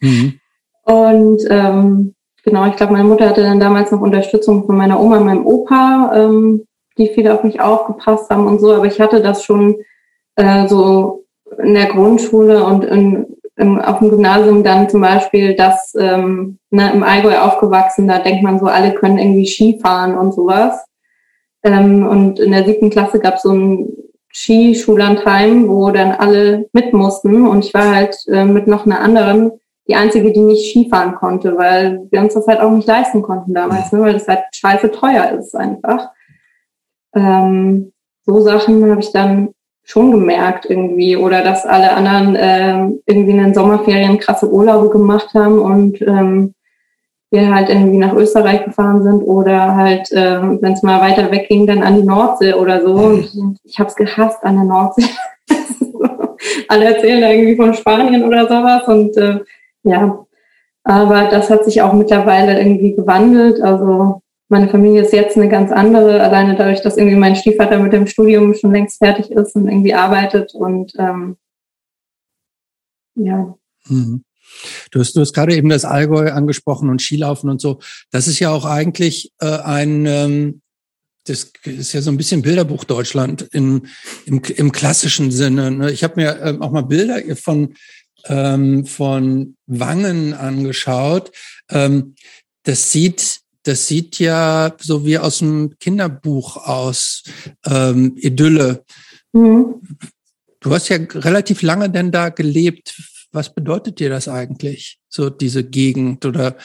Mhm. 0.00 0.40
Und 0.82 1.42
ähm, 1.48 2.14
genau, 2.42 2.66
ich 2.66 2.76
glaube, 2.76 2.92
meine 2.92 3.08
Mutter 3.08 3.28
hatte 3.28 3.42
dann 3.42 3.60
damals 3.60 3.90
noch 3.90 4.00
Unterstützung 4.00 4.66
von 4.66 4.76
meiner 4.76 5.00
Oma 5.00 5.18
und 5.18 5.26
meinem 5.26 5.46
Opa, 5.46 6.12
ähm, 6.14 6.66
die 6.98 7.08
viel 7.08 7.28
auf 7.28 7.42
mich 7.42 7.60
aufgepasst 7.60 8.30
haben 8.30 8.46
und 8.46 8.60
so. 8.60 8.74
Aber 8.74 8.86
ich 8.86 9.00
hatte 9.00 9.22
das 9.22 9.44
schon 9.44 9.76
äh, 10.36 10.66
so 10.68 11.24
in 11.62 11.74
der 11.74 11.86
Grundschule 11.86 12.64
und 12.64 12.84
in, 12.84 13.26
im, 13.56 13.80
auf 13.80 13.98
dem 13.98 14.10
Gymnasium 14.10 14.62
dann 14.62 14.88
zum 14.88 15.00
Beispiel, 15.00 15.54
dass 15.54 15.94
ähm, 15.98 16.58
ne, 16.70 16.90
im 16.92 17.02
Allgäu 17.02 17.38
aufgewachsen, 17.38 18.08
da 18.08 18.18
denkt 18.18 18.42
man 18.42 18.58
so, 18.58 18.66
alle 18.66 18.92
können 18.92 19.18
irgendwie 19.18 19.46
Skifahren 19.46 20.16
und 20.16 20.32
sowas. 20.32 20.84
Ähm, 21.62 22.06
und 22.06 22.40
in 22.40 22.52
der 22.52 22.64
siebten 22.64 22.90
Klasse 22.90 23.20
gab 23.20 23.36
es 23.36 23.42
so 23.42 23.52
ein 23.52 23.88
Skischullandheim, 24.32 25.68
wo 25.68 25.90
dann 25.90 26.12
alle 26.12 26.68
mit 26.72 26.92
mussten. 26.92 27.46
Und 27.46 27.64
ich 27.64 27.74
war 27.74 27.94
halt 27.94 28.16
äh, 28.28 28.44
mit 28.44 28.66
noch 28.66 28.86
einer 28.86 29.00
anderen 29.00 29.52
die 29.88 29.94
einzige, 29.94 30.32
die 30.32 30.40
nicht 30.40 30.70
Skifahren 30.70 31.14
konnte, 31.14 31.56
weil 31.56 32.06
wir 32.10 32.20
uns 32.20 32.34
das 32.34 32.46
halt 32.46 32.60
auch 32.60 32.70
nicht 32.70 32.86
leisten 32.86 33.22
konnten 33.22 33.52
damals, 33.52 33.92
ne, 33.92 34.00
weil 34.00 34.12
das 34.12 34.28
halt 34.28 34.44
scheiße 34.52 34.90
teuer 34.92 35.32
ist 35.32 35.54
einfach. 35.56 36.10
Ähm, 37.14 37.92
so 38.24 38.40
Sachen 38.40 38.88
habe 38.88 39.00
ich 39.00 39.12
dann 39.12 39.50
schon 39.84 40.12
gemerkt 40.12 40.66
irgendwie 40.68 41.16
oder 41.16 41.42
dass 41.42 41.66
alle 41.66 41.92
anderen 41.92 42.36
äh, 42.36 42.78
irgendwie 43.06 43.32
in 43.32 43.38
den 43.38 43.54
Sommerferien 43.54 44.18
krasse 44.18 44.50
Urlaube 44.50 44.90
gemacht 44.90 45.34
haben 45.34 45.58
und 45.58 46.00
ähm, 46.02 46.54
wir 47.32 47.52
halt 47.52 47.70
irgendwie 47.70 47.96
nach 47.96 48.12
Österreich 48.12 48.64
gefahren 48.64 49.02
sind 49.02 49.22
oder 49.22 49.74
halt, 49.74 50.12
äh, 50.12 50.40
wenn 50.60 50.74
es 50.74 50.82
mal 50.82 51.00
weiter 51.00 51.30
weg 51.30 51.48
ging, 51.48 51.66
dann 51.66 51.82
an 51.82 51.96
die 51.96 52.06
Nordsee 52.06 52.52
oder 52.52 52.82
so. 52.82 52.92
Und 52.92 53.20
ich, 53.20 53.34
ich 53.64 53.78
habe 53.80 53.88
es 53.88 53.96
gehasst 53.96 54.44
an 54.44 54.56
der 54.56 54.64
Nordsee. 54.64 55.06
Alle 56.68 56.94
erzählen 56.94 57.22
irgendwie 57.22 57.56
von 57.56 57.74
Spanien 57.74 58.24
oder 58.24 58.46
sowas 58.46 58.86
und 58.86 59.16
äh, 59.16 59.40
ja, 59.82 60.26
aber 60.84 61.28
das 61.28 61.50
hat 61.50 61.64
sich 61.64 61.82
auch 61.82 61.92
mittlerweile 61.92 62.58
irgendwie 62.58 62.94
gewandelt. 62.94 63.60
Also 63.60 64.22
meine 64.48 64.68
Familie 64.68 65.02
ist 65.02 65.12
jetzt 65.12 65.36
eine 65.36 65.48
ganz 65.48 65.72
andere, 65.72 66.22
alleine 66.22 66.56
dadurch, 66.56 66.82
dass 66.82 66.96
irgendwie 66.96 67.16
mein 67.16 67.36
Stiefvater 67.36 67.78
mit 67.78 67.92
dem 67.92 68.06
Studium 68.06 68.54
schon 68.54 68.72
längst 68.72 68.98
fertig 68.98 69.30
ist 69.30 69.56
und 69.56 69.68
irgendwie 69.68 69.94
arbeitet 69.94 70.54
und 70.54 70.92
ähm, 70.98 71.36
ja. 73.14 73.54
Mhm. 73.88 74.24
Du 74.90 75.00
hast, 75.00 75.16
du 75.16 75.20
hast 75.20 75.32
gerade 75.32 75.56
eben 75.56 75.68
das 75.68 75.84
Allgäu 75.84 76.30
angesprochen 76.30 76.90
und 76.90 77.00
Skilaufen 77.00 77.48
und 77.48 77.60
so. 77.60 77.78
Das 78.10 78.28
ist 78.28 78.38
ja 78.38 78.50
auch 78.50 78.64
eigentlich 78.64 79.32
äh, 79.40 79.46
ein, 79.46 80.04
ähm, 80.06 80.60
das 81.24 81.52
ist 81.64 81.92
ja 81.92 82.02
so 82.02 82.10
ein 82.10 82.16
bisschen 82.16 82.42
Bilderbuch 82.42 82.84
Deutschland 82.84 83.48
im, 83.52 83.86
im, 84.26 84.42
im 84.56 84.72
klassischen 84.72 85.30
Sinne. 85.30 85.70
Ne? 85.70 85.92
Ich 85.92 86.04
habe 86.04 86.20
mir 86.20 86.40
ähm, 86.42 86.62
auch 86.62 86.72
mal 86.72 86.82
Bilder 86.82 87.20
von, 87.36 87.74
ähm, 88.26 88.86
von 88.86 89.56
Wangen 89.66 90.34
angeschaut. 90.34 91.32
Ähm, 91.70 92.14
das 92.64 92.92
sieht 92.92 93.40
das 93.64 93.86
sieht 93.86 94.18
ja 94.18 94.74
so 94.80 95.06
wie 95.06 95.18
aus 95.18 95.40
einem 95.40 95.78
Kinderbuch 95.78 96.56
aus, 96.56 97.22
ähm, 97.64 98.16
Idylle. 98.16 98.84
Mhm. 99.32 99.80
Du 100.58 100.72
hast 100.72 100.88
ja 100.88 100.96
relativ 100.96 101.62
lange 101.62 101.88
denn 101.88 102.10
da 102.10 102.30
gelebt 102.30 102.92
was 103.32 103.52
bedeutet 103.52 103.98
dir 103.98 104.10
das 104.10 104.28
eigentlich? 104.28 104.98
So 105.08 105.30
diese 105.30 105.64
Gegend 105.64 106.24
oder 106.24 106.56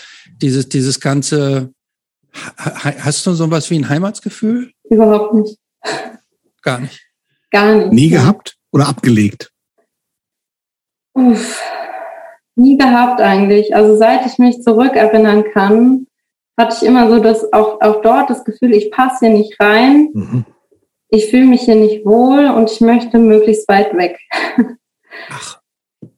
dieses, 0.41 0.69
dieses 0.69 0.99
ganze, 0.99 1.73
hast 2.57 3.25
du 3.25 3.33
so 3.33 3.49
was 3.49 3.69
wie 3.69 3.79
ein 3.79 3.89
Heimatsgefühl? 3.89 4.71
Überhaupt 4.89 5.33
nicht. 5.33 5.57
Gar 6.61 6.81
nicht. 6.81 7.01
Gar 7.51 7.75
nicht. 7.75 7.93
Nie 7.93 8.09
ja. 8.09 8.21
gehabt 8.21 8.57
oder 8.71 8.87
abgelegt? 8.87 9.51
Uff, 11.18 11.63
nie 12.55 12.78
gehabt 12.78 13.22
eigentlich. 13.22 13.76
Also 13.76 13.95
seit 13.95 14.26
ich 14.28 14.38
mich 14.38 14.61
zurückerinnern 14.61 15.45
kann, 15.51 16.05
hatte 16.55 16.76
ich 16.80 16.88
immer 16.88 17.09
so 17.09 17.20
das 17.20 17.51
auch, 17.53 17.82
auch 17.82 18.01
dort 18.01 18.30
das 18.30 18.45
Gefühl, 18.45 18.74
ich 18.74 18.91
passe 18.91 19.26
hier 19.26 19.36
nicht 19.36 19.59
rein. 19.59 20.09
Mhm. 20.13 20.45
Ich 21.09 21.32
fühle 21.32 21.45
mich 21.45 21.61
hier 21.61 21.76
nicht 21.76 22.05
wohl 22.05 22.45
und 22.47 22.70
ich 22.70 22.82
möchte 22.82 23.18
möglichst 23.18 23.68
weit 23.68 23.97
weg. 23.97 24.20
Ach. 25.30 25.59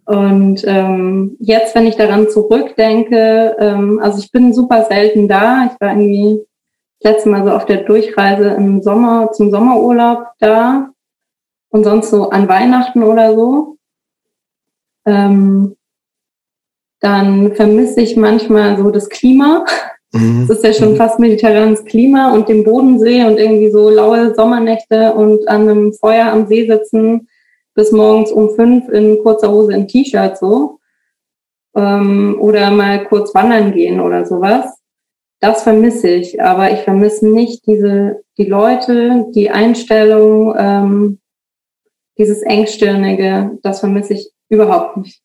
Und 0.05 0.63
ähm, 0.65 1.37
jetzt, 1.39 1.75
wenn 1.75 1.85
ich 1.85 1.95
daran 1.95 2.29
zurückdenke, 2.29 3.55
ähm, 3.59 3.99
also 4.01 4.19
ich 4.19 4.31
bin 4.31 4.53
super 4.53 4.85
selten 4.85 5.27
da. 5.27 5.69
Ich 5.71 5.79
war 5.79 5.91
irgendwie 5.91 6.43
das 6.99 7.13
letzte 7.13 7.29
Mal 7.29 7.45
so 7.45 7.51
auf 7.51 7.65
der 7.65 7.83
Durchreise 7.83 8.49
im 8.49 8.81
Sommer 8.81 9.31
zum 9.31 9.51
Sommerurlaub 9.51 10.25
da 10.39 10.89
und 11.69 11.83
sonst 11.83 12.09
so 12.09 12.31
an 12.31 12.49
Weihnachten 12.49 13.03
oder 13.03 13.35
so. 13.35 13.77
Ähm, 15.05 15.75
dann 17.01 17.55
vermisse 17.55 18.01
ich 18.01 18.15
manchmal 18.17 18.77
so 18.77 18.91
das 18.91 19.09
Klima. 19.09 19.65
Mhm. 20.11 20.43
Es 20.43 20.49
ist 20.49 20.63
ja 20.63 20.73
schon 20.73 20.93
mhm. 20.93 20.97
fast 20.97 21.19
mediterranes 21.19 21.85
Klima 21.85 22.33
und 22.33 22.49
den 22.49 22.63
Bodensee 22.63 23.23
und 23.25 23.37
irgendwie 23.37 23.71
so 23.71 23.89
laue 23.89 24.33
Sommernächte 24.35 25.13
und 25.13 25.47
an 25.47 25.69
einem 25.69 25.93
Feuer 25.93 26.31
am 26.31 26.47
See 26.47 26.67
sitzen 26.67 27.27
bis 27.75 27.91
morgens 27.91 28.31
um 28.31 28.49
fünf 28.55 28.89
in 28.89 29.21
kurzer 29.23 29.51
Hose 29.51 29.73
in 29.73 29.87
T-Shirt 29.87 30.37
so. 30.37 30.79
Ähm, 31.75 32.35
oder 32.39 32.71
mal 32.71 33.05
kurz 33.05 33.33
wandern 33.33 33.71
gehen 33.71 34.01
oder 34.01 34.25
sowas. 34.25 34.79
Das 35.39 35.63
vermisse 35.63 36.09
ich, 36.09 36.41
aber 36.41 36.71
ich 36.71 36.79
vermisse 36.79 37.25
nicht 37.25 37.65
diese, 37.65 38.21
die 38.37 38.45
Leute, 38.45 39.27
die 39.33 39.49
Einstellung, 39.49 40.53
ähm, 40.57 41.19
dieses 42.17 42.41
Engstirnige, 42.41 43.57
das 43.63 43.79
vermisse 43.79 44.15
ich 44.15 44.31
überhaupt 44.49 44.97
nicht. 44.97 45.21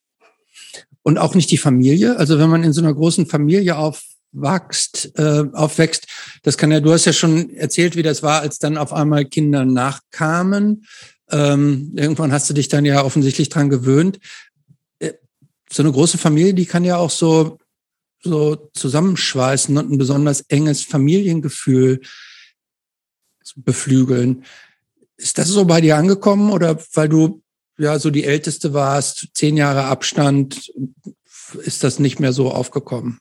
Und 1.02 1.18
auch 1.18 1.34
nicht 1.34 1.50
die 1.50 1.58
Familie? 1.58 2.16
Also 2.16 2.38
wenn 2.38 2.48
man 2.48 2.64
in 2.64 2.72
so 2.72 2.80
einer 2.80 2.94
großen 2.94 3.26
Familie 3.26 3.76
aufwächst, 3.76 5.18
äh, 5.18 5.44
aufwächst, 5.52 6.06
das 6.42 6.56
kann 6.56 6.70
ja, 6.70 6.80
du 6.80 6.92
hast 6.92 7.04
ja 7.04 7.12
schon 7.12 7.50
erzählt, 7.50 7.96
wie 7.96 8.02
das 8.02 8.22
war, 8.22 8.40
als 8.40 8.58
dann 8.58 8.78
auf 8.78 8.92
einmal 8.92 9.26
Kinder 9.26 9.64
nachkamen. 9.64 10.86
Ähm, 11.30 11.92
irgendwann 11.96 12.32
hast 12.32 12.48
du 12.48 12.54
dich 12.54 12.68
dann 12.68 12.84
ja 12.84 13.04
offensichtlich 13.04 13.50
dran 13.50 13.68
gewöhnt. 13.68 14.18
Äh, 14.98 15.12
so 15.70 15.82
eine 15.82 15.92
große 15.92 16.16
Familie, 16.16 16.54
die 16.54 16.66
kann 16.66 16.84
ja 16.84 16.96
auch 16.96 17.10
so, 17.10 17.58
so 18.22 18.70
zusammenschweißen 18.72 19.76
und 19.76 19.90
ein 19.90 19.98
besonders 19.98 20.40
enges 20.48 20.84
Familiengefühl 20.84 22.00
beflügeln. 23.56 24.44
Ist 25.16 25.38
das 25.38 25.48
so 25.48 25.64
bei 25.66 25.80
dir 25.80 25.96
angekommen 25.96 26.50
oder 26.50 26.78
weil 26.94 27.08
du 27.08 27.43
ja 27.78 27.98
so 27.98 28.10
die 28.10 28.24
Älteste 28.24 28.74
warst, 28.74 29.28
zehn 29.34 29.56
Jahre 29.56 29.84
Abstand, 29.84 30.72
ist 31.62 31.84
das 31.84 31.98
nicht 31.98 32.20
mehr 32.20 32.32
so 32.32 32.50
aufgekommen? 32.50 33.18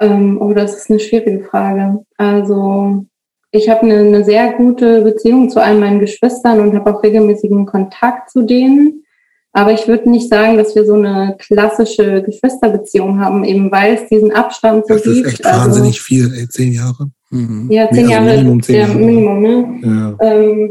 Ähm, 0.00 0.40
oh, 0.40 0.52
das 0.52 0.76
ist 0.76 0.90
eine 0.90 1.00
schwierige 1.00 1.44
Frage. 1.44 2.04
Also 2.16 3.04
ich 3.50 3.68
habe 3.68 3.82
eine, 3.82 4.00
eine 4.00 4.24
sehr 4.24 4.52
gute 4.52 5.02
Beziehung 5.02 5.50
zu 5.50 5.62
allen 5.62 5.80
meinen 5.80 6.00
Geschwistern 6.00 6.60
und 6.60 6.74
habe 6.74 6.94
auch 6.94 7.02
regelmäßigen 7.02 7.66
Kontakt 7.66 8.30
zu 8.30 8.42
denen. 8.42 9.04
Aber 9.52 9.72
ich 9.72 9.88
würde 9.88 10.10
nicht 10.10 10.28
sagen, 10.28 10.56
dass 10.56 10.74
wir 10.76 10.84
so 10.84 10.94
eine 10.94 11.34
klassische 11.38 12.22
Geschwisterbeziehung 12.22 13.18
haben, 13.18 13.44
eben 13.44 13.72
weil 13.72 13.94
es 13.94 14.08
diesen 14.08 14.30
Abstand 14.30 14.86
so 14.86 14.94
gibt. 14.94 15.06
Das 15.06 15.16
ist 15.16 15.26
echt 15.26 15.46
also, 15.46 15.60
wahnsinnig 15.60 16.00
viel, 16.00 16.32
ey, 16.34 16.48
zehn 16.48 16.72
Jahre. 16.72 17.10
Mhm. 17.30 17.70
Ja, 17.70 17.90
zehn 17.90 18.08
Jahre, 18.08 18.26
also 18.26 18.36
Minimum 18.36 18.62
zehn 18.62 18.74
ja, 18.74 18.80
Jahre. 18.82 18.98
Minimum, 18.98 19.40
ne? 19.40 19.80
Ja. 19.82 20.16
Ähm, 20.20 20.70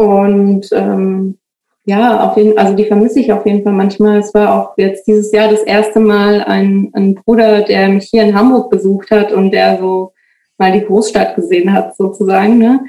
und 0.00 0.66
ähm, 0.72 1.36
ja, 1.84 2.26
auf 2.26 2.38
jeden 2.38 2.56
also 2.56 2.74
die 2.74 2.86
vermisse 2.86 3.20
ich 3.20 3.30
auf 3.34 3.44
jeden 3.44 3.62
Fall 3.62 3.74
manchmal. 3.74 4.20
Es 4.20 4.32
war 4.32 4.54
auch 4.54 4.78
jetzt 4.78 5.06
dieses 5.06 5.30
Jahr 5.30 5.50
das 5.50 5.60
erste 5.60 6.00
Mal 6.00 6.42
ein, 6.42 6.88
ein 6.94 7.16
Bruder, 7.16 7.60
der 7.60 7.90
mich 7.90 8.06
hier 8.06 8.22
in 8.22 8.34
Hamburg 8.34 8.70
besucht 8.70 9.10
hat 9.10 9.30
und 9.30 9.50
der 9.50 9.78
so 9.78 10.14
mal 10.56 10.72
die 10.72 10.86
Großstadt 10.86 11.36
gesehen 11.36 11.70
hat, 11.74 11.96
sozusagen. 11.96 12.56
Ne? 12.56 12.80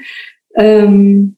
Ähm, 0.54 1.36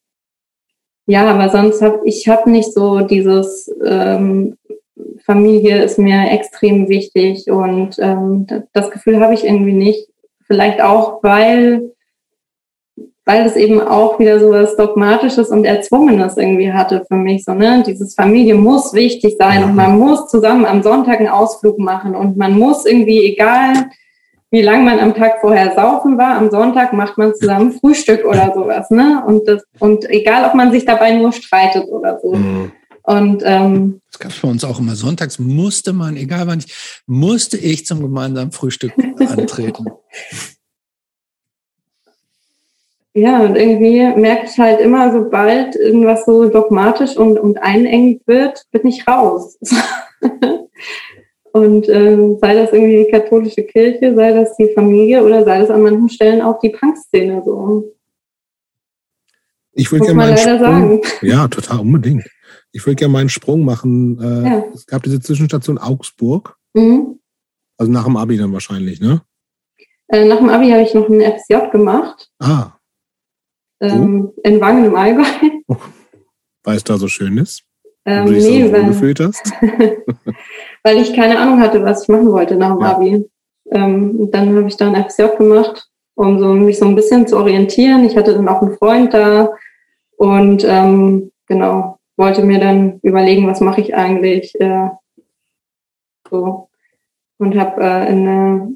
ja, 1.06 1.26
aber 1.26 1.48
sonst 1.48 1.82
habe 1.82 2.02
ich 2.04 2.28
hab 2.28 2.46
nicht 2.46 2.72
so 2.72 3.00
dieses 3.00 3.68
ähm, 3.84 4.56
Familie 5.26 5.82
ist 5.82 5.98
mir 5.98 6.30
extrem 6.30 6.88
wichtig 6.88 7.50
und 7.50 7.98
ähm, 7.98 8.46
das 8.72 8.92
Gefühl 8.92 9.18
habe 9.18 9.34
ich 9.34 9.44
irgendwie 9.44 9.72
nicht. 9.72 10.08
Vielleicht 10.46 10.80
auch, 10.80 11.20
weil 11.24 11.93
weil 13.26 13.46
es 13.46 13.56
eben 13.56 13.80
auch 13.80 14.18
wieder 14.18 14.38
so 14.38 14.50
was 14.50 14.76
Dogmatisches 14.76 15.48
und 15.48 15.64
Erzwungenes 15.64 16.36
irgendwie 16.36 16.72
hatte 16.72 17.04
für 17.08 17.16
mich. 17.16 17.44
So, 17.44 17.54
ne? 17.54 17.82
Dieses 17.86 18.14
Familie 18.14 18.54
muss 18.54 18.92
wichtig 18.92 19.36
sein 19.38 19.64
und 19.64 19.74
man 19.74 19.98
muss 19.98 20.28
zusammen 20.28 20.66
am 20.66 20.82
Sonntag 20.82 21.20
einen 21.20 21.28
Ausflug 21.28 21.78
machen 21.78 22.14
und 22.14 22.36
man 22.36 22.58
muss 22.58 22.84
irgendwie, 22.84 23.24
egal 23.24 23.90
wie 24.50 24.62
lange 24.62 24.84
man 24.84 25.00
am 25.00 25.14
Tag 25.14 25.40
vorher 25.40 25.74
saufen 25.74 26.16
war, 26.16 26.36
am 26.36 26.48
Sonntag 26.48 26.92
macht 26.92 27.18
man 27.18 27.34
zusammen 27.34 27.72
Frühstück 27.72 28.24
oder 28.24 28.52
sowas, 28.54 28.88
ne? 28.88 29.20
Und 29.26 29.48
das, 29.48 29.64
und 29.80 30.08
egal, 30.08 30.44
ob 30.48 30.54
man 30.54 30.70
sich 30.70 30.84
dabei 30.84 31.16
nur 31.16 31.32
streitet 31.32 31.86
oder 31.88 32.20
so. 32.22 32.34
Mhm. 32.34 32.70
Und 33.02 33.42
ähm, 33.44 34.00
das 34.12 34.18
gab 34.20 34.30
es 34.30 34.38
bei 34.40 34.48
uns 34.48 34.64
auch 34.64 34.78
immer. 34.78 34.94
Sonntags 34.94 35.40
musste 35.40 35.92
man, 35.92 36.16
egal 36.16 36.46
wann 36.46 36.60
ich, 36.60 36.72
musste 37.06 37.56
ich 37.56 37.84
zum 37.84 38.00
gemeinsamen 38.00 38.52
Frühstück 38.52 38.92
antreten. 39.18 39.86
ja, 43.16 43.44
und 43.44 43.54
irgendwie 43.56 44.20
merke 44.20 44.46
ich 44.46 44.58
halt 44.58 44.80
immer, 44.80 45.12
sobald 45.12 45.76
irgendwas 45.76 46.26
so 46.26 46.48
dogmatisch 46.48 47.16
und, 47.16 47.38
und 47.38 47.58
einengt 47.58 48.26
wird, 48.26 48.64
bin 48.72 48.88
ich 48.88 49.06
raus. 49.06 49.56
und 51.52 51.88
ähm, 51.88 52.38
sei 52.40 52.54
das 52.54 52.72
irgendwie 52.72 53.04
die 53.04 53.10
katholische 53.12 53.62
Kirche, 53.62 54.16
sei 54.16 54.32
das 54.32 54.56
die 54.56 54.72
Familie 54.74 55.22
oder 55.22 55.44
sei 55.44 55.60
das 55.60 55.70
an 55.70 55.82
manchen 55.82 56.08
Stellen 56.08 56.42
auch 56.42 56.58
die 56.58 56.70
Punkszene 56.70 57.40
so. 57.46 57.94
Ich 59.74 59.92
würde 59.92 60.06
gerne 60.06 60.16
meinen 60.16 60.36
Sprung, 60.36 60.58
sagen. 60.58 61.00
Ja, 61.22 61.46
total 61.46 61.80
unbedingt. 61.80 62.28
Ich 62.72 62.84
würde 62.84 62.96
gerne 62.96 63.12
meinen 63.12 63.28
Sprung 63.28 63.64
machen. 63.64 64.18
Äh, 64.20 64.48
ja. 64.48 64.64
Es 64.74 64.86
gab 64.86 65.04
diese 65.04 65.20
Zwischenstation 65.20 65.78
Augsburg. 65.78 66.56
Mhm. 66.74 67.20
Also 67.76 67.92
nach 67.92 68.04
dem 68.04 68.16
Abi 68.16 68.36
dann 68.36 68.52
wahrscheinlich, 68.52 69.00
ne? 69.00 69.22
Äh, 70.08 70.26
nach 70.26 70.38
dem 70.38 70.48
Abi 70.48 70.70
habe 70.70 70.82
ich 70.82 70.94
noch 70.94 71.08
ein 71.08 71.20
FSJ 71.20 71.70
gemacht. 71.70 72.30
Ah. 72.40 72.73
Ähm, 73.80 74.32
oh. 74.34 74.40
In 74.42 74.60
Wangen 74.60 74.84
im 74.84 74.96
Allgäu. 74.96 75.24
Oh. 75.68 75.76
Weil 76.62 76.76
es 76.76 76.84
da 76.84 76.96
so 76.96 77.08
schön 77.08 77.38
ist? 77.38 77.64
Ähm, 78.06 78.26
du 78.26 78.34
dich 78.34 78.44
nee, 78.44 78.66
so 78.66 78.72
weil, 78.72 78.86
gefühlt 78.86 79.20
hast? 79.20 79.52
weil 80.82 80.98
ich 80.98 81.14
keine 81.14 81.38
Ahnung 81.38 81.60
hatte, 81.60 81.82
was 81.82 82.02
ich 82.02 82.08
machen 82.08 82.30
wollte 82.30 82.56
nach 82.56 82.72
dem 82.72 82.80
ja. 82.80 82.96
Abi. 82.96 83.30
Ähm, 83.70 84.30
dann 84.30 84.56
habe 84.56 84.68
ich 84.68 84.76
da 84.76 84.90
ein 84.90 85.08
FSJ 85.08 85.36
gemacht, 85.38 85.88
um 86.14 86.38
so, 86.38 86.52
mich 86.52 86.78
so 86.78 86.86
ein 86.86 86.94
bisschen 86.94 87.26
zu 87.26 87.36
orientieren. 87.36 88.04
Ich 88.04 88.16
hatte 88.16 88.34
dann 88.34 88.48
auch 88.48 88.62
einen 88.62 88.76
Freund 88.76 89.14
da 89.14 89.50
und 90.16 90.64
ähm, 90.64 91.32
genau, 91.46 91.98
wollte 92.16 92.44
mir 92.44 92.60
dann 92.60 93.00
überlegen, 93.02 93.46
was 93.46 93.60
mache 93.60 93.80
ich 93.80 93.94
eigentlich. 93.94 94.54
Äh, 94.60 94.90
so. 96.30 96.68
Und 97.38 97.58
habe 97.58 97.82
äh, 97.82 98.12
in, 98.12 98.24
der, 98.24 98.68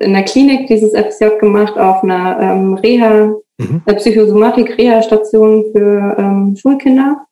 in 0.00 0.12
der 0.12 0.24
Klinik 0.24 0.66
dieses 0.66 0.92
FSJ 0.92 1.38
gemacht 1.40 1.78
auf 1.78 2.02
einer 2.02 2.38
ähm, 2.40 2.74
Reha, 2.74 3.34
mhm. 3.58 3.82
Äh, 3.86 3.94
Psychosomatik-Reha-Station 3.94 5.72
für 5.72 6.16
ähm, 6.18 6.56
Schulkinder. 6.56 7.26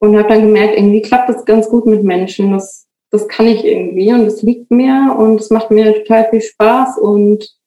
Und 0.00 0.16
habe 0.16 0.28
dann 0.28 0.42
gemerkt, 0.42 0.76
irgendwie 0.76 1.02
klappt 1.02 1.28
das 1.28 1.44
ganz 1.44 1.68
gut 1.68 1.86
mit 1.86 2.04
Menschen. 2.04 2.52
Das, 2.52 2.86
das 3.10 3.26
kann 3.26 3.46
ich 3.46 3.64
irgendwie 3.64 4.12
und 4.12 4.26
es 4.26 4.42
liegt 4.42 4.70
mir 4.70 5.16
und 5.18 5.40
es 5.40 5.50
macht 5.50 5.70
mir 5.70 5.92
total 5.94 6.28
viel 6.30 6.40
Spaß 6.40 6.98
und 6.98 7.58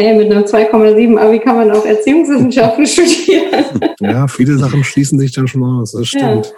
Ey, 0.00 0.14
mit 0.16 0.30
einem 0.30 0.44
2,7 0.44 1.18
Abi 1.18 1.40
kann 1.40 1.56
man 1.56 1.72
auch 1.72 1.84
Erziehungswissenschaften 1.84 2.86
studieren. 2.86 3.80
Ja, 3.98 4.28
viele 4.28 4.56
Sachen 4.56 4.84
schließen 4.84 5.18
sich 5.18 5.32
dann 5.32 5.48
schon 5.48 5.64
aus, 5.64 5.90
das 5.90 6.06
stimmt. 6.06 6.54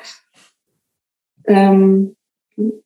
Ja, 1.48 1.72
ähm, 1.72 2.16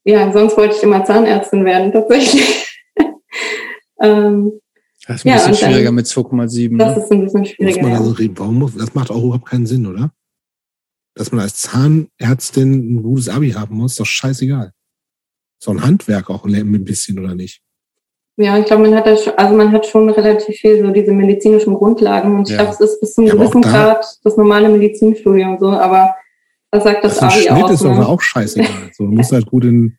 ja 0.04 0.32
sonst 0.32 0.56
wollte 0.56 0.76
ich 0.76 0.82
immer 0.84 1.04
Zahnärztin 1.04 1.64
werden, 1.64 1.90
tatsächlich. 1.90 2.80
ähm, 4.00 4.60
das 5.06 5.16
ist 5.16 5.24
ein 5.24 5.28
ja, 5.28 5.34
bisschen 5.36 5.54
schwieriger 5.54 5.84
dann, 5.86 5.94
mit 5.94 6.06
2,7. 6.06 6.78
Das 6.78 6.96
ne? 6.96 7.02
ist 7.02 7.12
ein 7.12 7.24
bisschen 7.24 7.44
schwieriger. 7.44 7.82
Muss 7.82 7.90
man 7.90 7.98
also 7.98 8.10
reden. 8.12 8.38
Warum 8.38 8.58
muss, 8.58 8.76
das 8.76 8.94
macht 8.94 9.10
auch 9.10 9.22
überhaupt 9.22 9.46
keinen 9.46 9.66
Sinn, 9.66 9.86
oder? 9.86 10.12
Dass 11.14 11.30
man 11.30 11.42
als 11.42 11.56
Zahnärztin 11.56 12.96
ein 12.96 13.02
gutes 13.02 13.28
Abi 13.28 13.50
haben 13.52 13.76
muss, 13.76 13.92
ist 13.92 14.00
doch 14.00 14.06
scheißegal. 14.06 14.72
So 15.58 15.70
ein 15.70 15.82
Handwerk 15.82 16.30
auch 16.30 16.44
ein 16.44 16.84
bisschen, 16.84 17.18
oder 17.18 17.34
nicht? 17.34 17.62
Ja, 18.36 18.58
ich 18.58 18.66
glaube, 18.66 18.82
man 18.82 18.94
hat 18.96 19.06
das, 19.06 19.28
also 19.28 19.54
man 19.54 19.70
hat 19.70 19.86
schon 19.86 20.10
relativ 20.10 20.56
viel 20.56 20.84
so 20.84 20.90
diese 20.90 21.12
medizinischen 21.12 21.74
Grundlagen 21.74 22.36
und 22.36 22.48
ich 22.48 22.56
ja. 22.56 22.62
glaube, 22.62 22.72
es 22.72 22.80
ist 22.80 23.00
bis 23.00 23.14
zum 23.14 23.26
ja, 23.26 23.34
gewissen 23.34 23.62
da, 23.62 23.70
Grad 23.70 24.18
das 24.24 24.36
normale 24.36 24.68
Medizinstudium 24.68 25.56
so, 25.60 25.70
aber 25.70 26.16
was 26.72 26.82
sagt 26.82 27.04
das, 27.04 27.18
das 27.18 27.32
Abi 27.32 27.42
Schnitt 27.42 27.62
aus? 27.62 27.70
ist 27.70 27.82
ne? 27.84 27.90
aber 27.90 28.08
auch 28.08 28.20
scheißegal. 28.20 28.90
so, 28.92 29.06
du 29.06 29.12
musst 29.12 29.30
halt 29.32 29.46
gut 29.46 29.64
in 29.64 29.96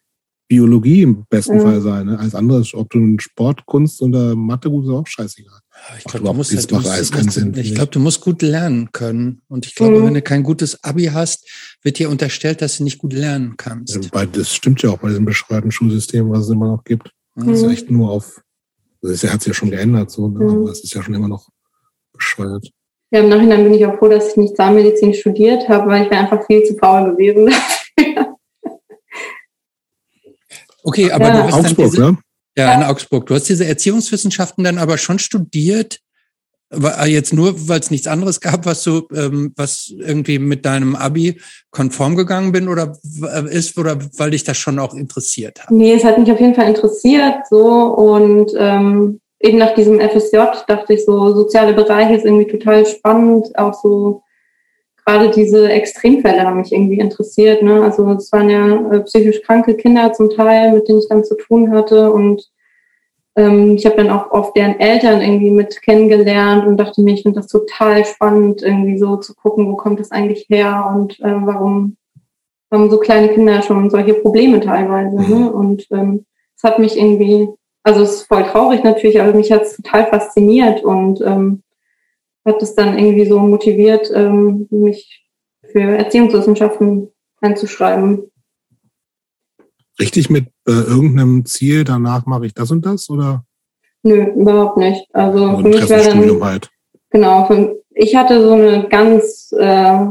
Biologie 0.47 1.01
im 1.01 1.25
besten 1.29 1.55
ja. 1.57 1.61
Fall 1.61 1.81
sein. 1.81 2.05
Ne? 2.05 2.19
Alles 2.19 2.35
andere, 2.35 2.63
ob 2.73 2.89
du 2.89 2.99
in 2.99 3.19
Sport, 3.19 3.65
Kunst 3.65 4.01
oder 4.01 4.35
Mathe 4.35 4.69
gut 4.69 4.85
ist 4.85 4.91
auch 4.91 5.07
scheißegal. 5.07 5.59
Ich 5.97 6.03
glaube, 6.05 6.25
du 6.25 6.33
musst, 6.33 6.55
halt, 6.55 6.71
du 6.71 6.75
musst, 6.75 7.57
ich 7.57 7.75
glaub, 7.75 7.91
du 7.91 7.99
musst 7.99 8.21
gut 8.21 8.41
lernen 8.41 8.91
können. 8.91 9.41
Und 9.47 9.65
ich 9.65 9.75
glaube, 9.75 9.99
mhm. 9.99 10.05
wenn 10.05 10.13
du 10.13 10.21
kein 10.21 10.43
gutes 10.43 10.83
Abi 10.83 11.05
hast, 11.05 11.49
wird 11.81 11.99
dir 11.99 12.09
unterstellt, 12.09 12.61
dass 12.61 12.77
du 12.77 12.83
nicht 12.83 12.99
gut 12.99 13.13
lernen 13.13 13.55
kannst. 13.57 13.95
Ja, 14.13 14.25
das 14.25 14.53
stimmt 14.53 14.81
ja 14.83 14.91
auch 14.91 14.99
bei 14.99 15.09
diesem 15.09 15.25
bescheuerten 15.25 15.71
Schulsystem, 15.71 16.29
was 16.29 16.45
es 16.45 16.49
immer 16.49 16.67
noch 16.67 16.83
gibt. 16.83 17.11
Mhm. 17.35 17.47
Das 17.47 17.61
ist 17.61 17.71
echt 17.71 17.91
nur 17.91 18.11
auf, 18.11 18.41
das 19.01 19.23
hat 19.23 19.41
sich 19.41 19.49
ja 19.49 19.53
schon 19.53 19.71
geändert, 19.71 20.11
so, 20.11 20.27
ne? 20.27 20.43
Mhm. 20.43 20.49
aber 20.49 20.71
es 20.71 20.83
ist 20.83 20.93
ja 20.93 21.01
schon 21.01 21.13
immer 21.13 21.27
noch 21.27 21.49
bescheuert. 22.13 22.69
Ja, 23.11 23.19
im 23.19 23.29
Nachhinein 23.29 23.63
bin 23.63 23.73
ich 23.73 23.85
auch 23.85 23.97
froh, 23.97 24.09
dass 24.09 24.29
ich 24.29 24.37
nicht 24.37 24.57
Zahnmedizin 24.57 25.13
studiert 25.13 25.69
habe, 25.69 25.87
weil 25.89 26.03
ich 26.03 26.11
wäre 26.11 26.21
einfach 26.21 26.45
viel 26.45 26.63
zu 26.63 26.75
faul 26.75 27.11
gewesen. 27.11 27.53
Okay, 30.85 31.11
aber 31.11 31.27
ja. 31.27 31.33
du 31.33 31.43
hast 31.43 31.53
Augsburg, 31.53 31.75
dann 31.77 31.91
diese, 31.91 32.01
ne? 32.01 32.17
Ja, 32.57 32.73
in 32.73 32.83
Augsburg. 32.83 33.25
Du 33.25 33.35
hast 33.35 33.49
diese 33.49 33.65
Erziehungswissenschaften 33.65 34.63
dann 34.63 34.77
aber 34.77 34.97
schon 34.97 35.19
studiert, 35.19 35.99
äh, 36.71 37.07
jetzt 37.07 37.33
nur, 37.33 37.67
weil 37.67 37.79
es 37.79 37.91
nichts 37.91 38.07
anderes 38.07 38.39
gab, 38.41 38.65
was 38.65 38.83
so, 38.83 39.07
ähm, 39.13 39.53
was 39.55 39.93
irgendwie 39.97 40.39
mit 40.39 40.65
deinem 40.65 40.95
Abi 40.95 41.39
konform 41.71 42.15
gegangen 42.15 42.51
bin 42.51 42.67
oder 42.67 42.97
äh, 43.21 43.53
ist 43.53 43.77
oder 43.77 43.97
weil 44.17 44.31
dich 44.31 44.43
das 44.43 44.57
schon 44.57 44.79
auch 44.79 44.93
interessiert 44.93 45.61
hat? 45.61 45.71
Nee, 45.71 45.93
es 45.93 46.03
hat 46.03 46.17
mich 46.17 46.31
auf 46.31 46.39
jeden 46.39 46.55
Fall 46.55 46.67
interessiert 46.67 47.47
so 47.49 47.67
und 47.67 48.51
ähm, 48.57 49.19
eben 49.39 49.57
nach 49.57 49.75
diesem 49.75 49.99
FSJ 49.99 50.37
dachte 50.67 50.93
ich 50.93 51.05
so, 51.05 51.33
soziale 51.33 51.73
Bereiche 51.73 52.15
ist 52.15 52.25
irgendwie 52.25 52.51
total 52.51 52.85
spannend, 52.85 53.57
auch 53.57 53.79
so 53.81 54.23
gerade 55.05 55.29
diese 55.29 55.69
Extremfälle 55.69 56.41
haben 56.41 56.57
mich 56.57 56.73
irgendwie 56.73 56.99
interessiert. 56.99 57.61
Ne? 57.61 57.83
Also 57.83 58.09
es 58.11 58.31
waren 58.31 58.49
ja 58.49 58.91
äh, 58.91 59.01
psychisch 59.01 59.41
kranke 59.43 59.75
Kinder 59.75 60.13
zum 60.13 60.29
Teil, 60.29 60.73
mit 60.73 60.87
denen 60.87 60.99
ich 60.99 61.07
dann 61.07 61.23
zu 61.23 61.35
tun 61.35 61.71
hatte 61.71 62.11
und 62.11 62.49
ähm, 63.35 63.75
ich 63.75 63.85
habe 63.85 63.97
dann 63.97 64.09
auch 64.09 64.31
oft 64.31 64.55
deren 64.55 64.79
Eltern 64.79 65.21
irgendwie 65.21 65.51
mit 65.51 65.81
kennengelernt 65.81 66.65
und 66.65 66.77
dachte 66.77 67.01
mir, 67.01 67.13
ich 67.13 67.23
finde 67.23 67.39
das 67.41 67.47
total 67.47 68.05
spannend, 68.05 68.63
irgendwie 68.63 68.97
so 68.97 69.17
zu 69.17 69.35
gucken, 69.35 69.69
wo 69.69 69.75
kommt 69.75 69.99
das 69.99 70.11
eigentlich 70.11 70.45
her 70.49 70.89
und 70.95 71.19
äh, 71.19 71.45
warum 71.45 71.97
haben 72.71 72.89
so 72.89 72.97
kleine 72.97 73.29
Kinder 73.29 73.61
schon 73.61 73.89
solche 73.89 74.15
Probleme 74.15 74.59
teilweise. 74.59 75.15
Ne? 75.17 75.35
Mhm. 75.35 75.47
Und 75.49 75.87
ähm, 75.91 76.25
es 76.55 76.63
hat 76.63 76.79
mich 76.79 76.97
irgendwie, 76.97 77.49
also 77.83 78.01
es 78.01 78.15
ist 78.15 78.27
voll 78.27 78.43
traurig 78.43 78.83
natürlich, 78.83 79.19
aber 79.21 79.33
mich 79.33 79.51
hat 79.51 79.63
es 79.63 79.75
total 79.75 80.07
fasziniert 80.07 80.83
und 80.83 81.21
ähm, 81.21 81.61
hat 82.45 82.61
es 82.61 82.75
dann 82.75 82.97
irgendwie 82.97 83.27
so 83.27 83.39
motiviert, 83.39 84.11
ähm, 84.13 84.67
mich 84.69 85.27
für 85.71 85.81
Erziehungswissenschaften 85.81 87.09
einzuschreiben 87.41 88.31
richtig 89.99 90.29
mit 90.29 90.47
äh, 90.67 90.71
irgendeinem 90.71 91.45
Ziel, 91.45 91.83
danach 91.83 92.25
mache 92.25 92.45
ich 92.45 92.53
das 92.53 92.71
und 92.71 92.85
das, 92.85 93.09
oder? 93.09 93.43
Nö, 94.03 94.23
überhaupt 94.35 94.77
nicht. 94.77 95.07
Also 95.13 95.47
Nur 95.47 95.61
für 95.61 95.67
mich 95.69 95.89
war 95.89 96.03
dann, 96.03 96.43
halt. 96.43 96.69
genau, 97.09 97.45
für, 97.45 97.81
ich 97.91 98.15
hatte 98.15 98.41
so 98.41 98.53
eine 98.53 98.87
ganz 98.89 99.53
äh, 99.57 100.05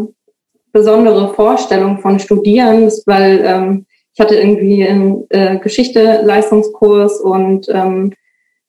besondere 0.72 1.34
Vorstellung 1.34 1.98
von 1.98 2.18
Studieren, 2.18 2.90
weil 3.06 3.40
ähm, 3.44 3.86
ich 4.14 4.20
hatte 4.20 4.36
irgendwie 4.36 4.86
einen 4.86 5.24
äh, 5.30 5.58
Geschichte-Leistungskurs 5.58 7.20
und 7.20 7.68
ähm, 7.68 8.12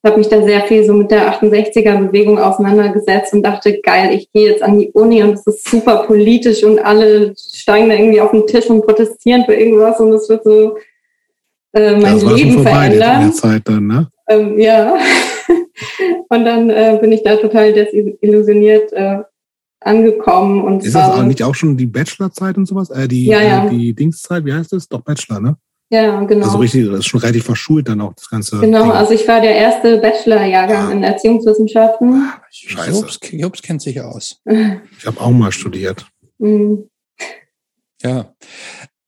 habe 0.05 0.17
mich 0.17 0.29
da 0.29 0.41
sehr 0.43 0.61
viel 0.61 0.85
so 0.85 0.93
mit 0.93 1.11
der 1.11 1.33
68er-Bewegung 1.33 2.39
auseinandergesetzt 2.39 3.33
und 3.33 3.43
dachte, 3.43 3.81
geil, 3.81 4.13
ich 4.13 4.31
gehe 4.31 4.49
jetzt 4.49 4.63
an 4.63 4.79
die 4.79 4.91
Uni 4.91 5.23
und 5.23 5.33
es 5.33 5.47
ist 5.47 5.67
super 5.67 6.03
politisch 6.05 6.63
und 6.63 6.79
alle 6.79 7.33
steigen 7.37 7.89
da 7.89 7.95
irgendwie 7.95 8.21
auf 8.21 8.31
den 8.31 8.45
Tisch 8.45 8.69
und 8.69 8.85
protestieren 8.85 9.45
für 9.45 9.55
irgendwas 9.55 9.99
und 9.99 10.13
es 10.13 10.29
wird 10.29 10.43
so 10.43 10.77
äh, 11.73 11.97
mein 11.97 12.19
ja, 12.19 12.31
Leben 12.31 12.63
verändern. 12.63 13.33
Dann, 13.63 13.87
ne? 13.87 14.07
Ähm, 14.29 14.59
ja. 14.59 14.95
und 16.29 16.45
dann 16.45 16.69
äh, 16.69 16.97
bin 17.01 17.11
ich 17.11 17.23
da 17.23 17.35
total 17.35 17.73
desillusioniert 17.73 18.93
äh, 18.93 19.17
angekommen. 19.79 20.61
Und 20.61 20.85
ist 20.85 20.95
das 20.95 21.11
auch 21.11 21.23
nicht 21.23 21.43
auch 21.43 21.55
schon 21.55 21.77
die 21.77 21.85
Bachelorzeit 21.85 22.57
und 22.57 22.67
sowas? 22.67 22.89
Äh, 22.89 23.07
die, 23.07 23.25
ja, 23.25 23.41
ja. 23.41 23.65
Äh, 23.65 23.69
die 23.69 23.93
Dingszeit, 23.93 24.45
wie 24.45 24.53
heißt 24.53 24.71
das? 24.73 24.87
Doch 24.87 25.01
Bachelor, 25.01 25.39
ne? 25.39 25.57
Ja, 25.95 26.23
genau. 26.25 26.45
Also 26.45 26.57
richtig, 26.57 26.89
das 26.89 26.99
ist 26.99 27.05
schon 27.05 27.21
relativ 27.21 27.45
verschult 27.45 27.87
dann 27.87 28.01
auch 28.01 28.13
das 28.13 28.29
Ganze. 28.29 28.59
Genau, 28.59 28.83
Ding. 28.83 28.91
also 28.91 29.13
ich 29.13 29.25
war 29.27 29.39
der 29.39 29.55
erste 29.55 29.97
Bachelorjahrgang 29.99 30.87
ah. 30.87 30.91
in 30.91 31.03
Erziehungswissenschaften. 31.03 32.13
Ah, 32.13 32.41
Scheiße. 32.51 32.99
Jobs, 32.99 33.19
Jobs 33.31 33.61
kennt 33.61 33.81
sich 33.81 34.01
aus. 34.01 34.41
Ich 34.99 35.05
habe 35.05 35.21
auch 35.21 35.31
mal 35.31 35.51
studiert. 35.51 36.05
Mhm. 36.39 36.89
Ja. 38.01 38.33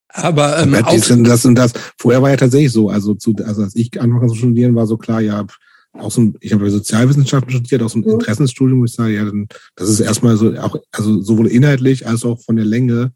Aber 0.09 0.59
ähm, 0.59 0.71
das 0.71 1.11
und 1.11 1.23
das 1.25 1.45
und 1.45 1.55
das. 1.55 1.73
Vorher 1.99 2.21
war 2.21 2.29
ja 2.29 2.38
tatsächlich 2.38 2.71
so. 2.71 2.89
Also, 2.89 3.13
zu, 3.15 3.35
also 3.45 3.63
als 3.63 3.75
ich 3.75 3.99
angefangen 3.99 4.29
zu 4.29 4.35
studieren, 4.35 4.75
war 4.75 4.88
so 4.88 4.97
klar, 4.97 5.19
ja, 5.19 5.45
auch 5.93 6.11
so, 6.11 6.33
ich 6.39 6.53
habe 6.53 6.69
Sozialwissenschaften 6.69 7.51
studiert, 7.51 7.81
aus 7.81 7.93
so 7.93 7.97
einem 7.97 8.07
mhm. 8.07 8.13
Interessenstudium, 8.13 8.81
wo 8.81 8.85
ich 8.85 8.93
sage, 8.93 9.13
ja, 9.13 9.25
dann, 9.25 9.47
das 9.75 9.89
ist 9.89 9.99
erstmal 9.99 10.38
so, 10.38 10.53
auch, 10.57 10.77
also 10.91 11.21
sowohl 11.21 11.47
inhaltlich 11.47 12.07
als 12.07 12.23
auch 12.23 12.39
von 12.41 12.55
der 12.55 12.65
Länge 12.65 13.11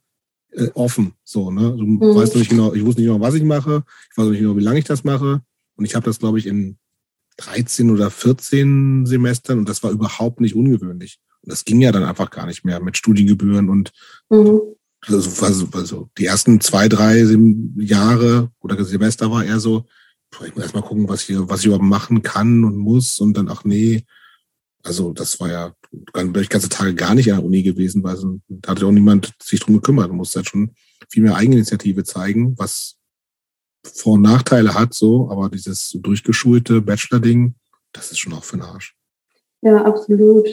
äh, 0.52 0.70
offen. 0.74 1.14
So, 1.24 1.52
ne? 1.52 1.76
Du 1.78 1.86
mhm. 1.86 2.16
weißt 2.16 2.36
nicht 2.36 2.50
genau, 2.50 2.74
ich 2.74 2.86
wusste 2.86 3.02
nicht 3.02 3.10
genau, 3.10 3.22
was 3.22 3.36
ich 3.36 3.44
mache, 3.44 3.84
ich 4.12 4.18
weiß 4.18 4.28
nicht 4.28 4.40
genau, 4.40 4.58
wie 4.58 4.64
lange 4.64 4.80
ich 4.80 4.86
das 4.86 5.04
mache. 5.04 5.42
Und 5.76 5.86
ich 5.86 5.96
habe 5.96 6.06
das, 6.06 6.20
glaube 6.20 6.40
ich, 6.40 6.48
in 6.48 6.78
13 7.38 7.90
oder 7.90 8.12
14 8.12 9.06
Semestern 9.06 9.60
und 9.60 9.70
das 9.70 9.84
war 9.84 9.92
überhaupt 9.92 10.42
nicht 10.42 10.56
ungewöhnlich. 10.56 11.20
Und 11.42 11.52
das 11.52 11.66
ging 11.66 11.82
ja 11.82 11.92
dann 11.92 12.04
einfach 12.04 12.30
gar 12.30 12.46
nicht 12.46 12.66
mehr 12.66 12.82
mit 12.82 12.98
Studiengebühren 12.98 13.70
und 13.70 13.92
mhm 14.30 14.60
also, 15.08 15.46
also, 15.46 15.68
also 15.74 16.10
die 16.18 16.26
ersten 16.26 16.62
zwei, 16.62 16.88
drei 16.88 17.26
Jahre 17.78 18.52
oder 18.60 18.84
Semester 18.84 19.32
war 19.32 19.44
eher 19.44 19.60
so, 19.60 19.86
ich 20.46 20.56
muss 20.56 20.64
erstmal 20.64 20.84
gucken, 20.84 21.10
was 21.10 21.28
ich, 21.28 21.36
was 21.40 21.62
ich 21.62 21.66
überhaupt 21.68 21.86
machen 21.86 22.22
kann 22.22 22.64
und 22.64 22.78
muss 22.78 23.20
und 23.20 23.36
dann, 23.36 23.50
ach 23.50 23.64
nee, 23.64 24.06
also 24.84 25.12
das 25.12 25.40
war 25.40 25.50
ja 25.50 25.76
bin 25.92 26.36
ich 26.42 26.50
ganze 26.50 26.70
Tage 26.70 26.96
gar 26.96 27.16
nicht 27.16 27.32
an 27.32 27.40
der 27.40 27.46
Uni 27.46 27.64
gewesen, 27.64 28.04
weil 28.04 28.18
da 28.48 28.72
hat 28.72 28.80
ja 28.80 28.88
auch 28.88 28.92
niemand 28.92 29.34
sich 29.42 29.60
drum 29.60 29.76
gekümmert. 29.76 30.10
Du 30.10 30.14
musst 30.14 30.36
halt 30.36 30.48
schon 30.48 30.72
viel 31.10 31.24
mehr 31.24 31.36
Eigeninitiative 31.36 32.04
zeigen, 32.04 32.58
was 32.58 32.98
Vor- 33.84 34.14
und 34.14 34.22
Nachteile 34.22 34.74
hat, 34.74 34.94
so, 34.94 35.30
aber 35.30 35.50
dieses 35.50 35.98
durchgeschulte 36.00 36.82
Bachelor-Ding, 36.82 37.56
das 37.92 38.12
ist 38.12 38.20
schon 38.20 38.34
auch 38.34 38.44
für 38.44 38.58
den 38.58 38.64
Arsch. 38.64 38.96
Ja, 39.62 39.84
absolut. 39.84 40.48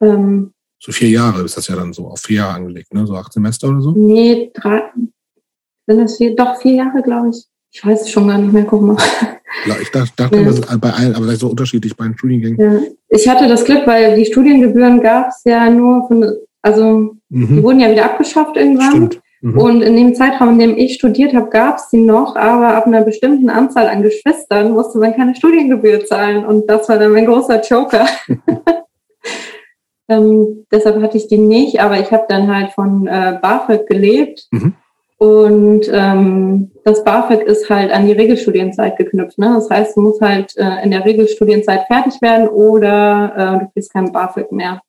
Ähm, 0.00 0.52
so 0.78 0.92
vier 0.92 1.10
Jahre 1.10 1.42
ist 1.42 1.56
das 1.56 1.68
ja 1.68 1.76
dann 1.76 1.92
so, 1.92 2.08
auf 2.08 2.20
vier 2.20 2.36
Jahre 2.36 2.54
angelegt, 2.54 2.92
ne? 2.94 3.06
So 3.06 3.14
acht 3.14 3.32
Semester 3.32 3.68
oder 3.68 3.82
so? 3.82 3.92
Nee, 3.92 4.50
drei, 4.54 4.90
sind 5.86 5.98
das 5.98 6.16
vier, 6.16 6.34
doch 6.34 6.60
vier 6.60 6.74
Jahre, 6.74 7.02
glaube 7.02 7.30
ich. 7.30 7.44
Ich 7.72 7.84
weiß 7.84 8.02
es 8.02 8.10
schon 8.10 8.28
gar 8.28 8.38
nicht 8.38 8.52
mehr, 8.52 8.64
guck 8.64 8.82
mal. 8.82 8.96
Ich 9.80 9.90
dachte, 9.90 10.12
dachte 10.16 10.38
ja. 10.38 10.44
das 10.44 10.60
bei 10.78 10.90
allen, 10.90 11.14
aber 11.14 11.26
das 11.26 11.34
ist 11.34 11.40
so 11.40 11.48
unterschiedlich 11.48 11.96
bei 11.96 12.04
den 12.04 12.16
Studiengängen. 12.16 12.58
Ja. 12.58 12.80
Ich 13.08 13.28
hatte 13.28 13.48
das 13.48 13.64
Glück, 13.64 13.86
weil 13.86 14.16
die 14.16 14.26
Studiengebühren 14.26 15.00
gab 15.00 15.28
es 15.28 15.42
ja 15.44 15.68
nur 15.70 16.06
von, 16.08 16.24
also 16.62 17.14
mhm. 17.28 17.56
die 17.56 17.62
wurden 17.62 17.80
ja 17.80 17.90
wieder 17.90 18.04
abgeschafft 18.04 18.56
irgendwann. 18.56 19.10
Mhm. 19.42 19.58
Und 19.58 19.82
in 19.82 19.96
dem 19.96 20.14
Zeitraum, 20.14 20.50
in 20.50 20.58
dem 20.58 20.76
ich 20.76 20.94
studiert 20.94 21.34
habe, 21.34 21.48
gab 21.48 21.78
es 21.78 21.88
die 21.88 22.02
noch, 22.02 22.36
aber 22.36 22.74
ab 22.74 22.86
einer 22.86 23.02
bestimmten 23.02 23.48
Anzahl 23.48 23.88
an 23.88 24.02
Geschwistern 24.02 24.72
musste 24.72 24.98
man 24.98 25.14
keine 25.14 25.34
Studiengebühr 25.34 26.04
zahlen. 26.04 26.44
Und 26.44 26.68
das 26.68 26.88
war 26.88 26.98
dann 26.98 27.12
mein 27.12 27.26
großer 27.26 27.62
Joker. 27.62 28.06
ähm, 30.08 30.66
deshalb 30.70 31.00
hatte 31.02 31.16
ich 31.16 31.28
die 31.28 31.38
nicht, 31.38 31.80
aber 31.80 31.98
ich 31.98 32.10
habe 32.10 32.26
dann 32.28 32.54
halt 32.54 32.72
von 32.72 33.06
äh, 33.06 33.38
BAföG 33.40 33.86
gelebt. 33.86 34.46
Mhm. 34.50 34.74
Und 35.22 35.82
ähm, 35.92 36.70
das 36.82 37.04
BAföG 37.04 37.42
ist 37.42 37.68
halt 37.68 37.92
an 37.92 38.06
die 38.06 38.12
Regelstudienzeit 38.12 38.96
geknüpft. 38.96 39.36
Ne? 39.36 39.52
Das 39.54 39.68
heißt, 39.68 39.94
du 39.94 40.00
musst 40.00 40.22
halt 40.22 40.56
äh, 40.56 40.82
in 40.82 40.90
der 40.90 41.04
Regelstudienzeit 41.04 41.86
fertig 41.88 42.22
werden 42.22 42.48
oder 42.48 43.34
äh, 43.36 43.58
du 43.60 43.70
kriegst 43.70 43.92
kein 43.92 44.10
BAföG 44.12 44.50
mehr. 44.50 44.80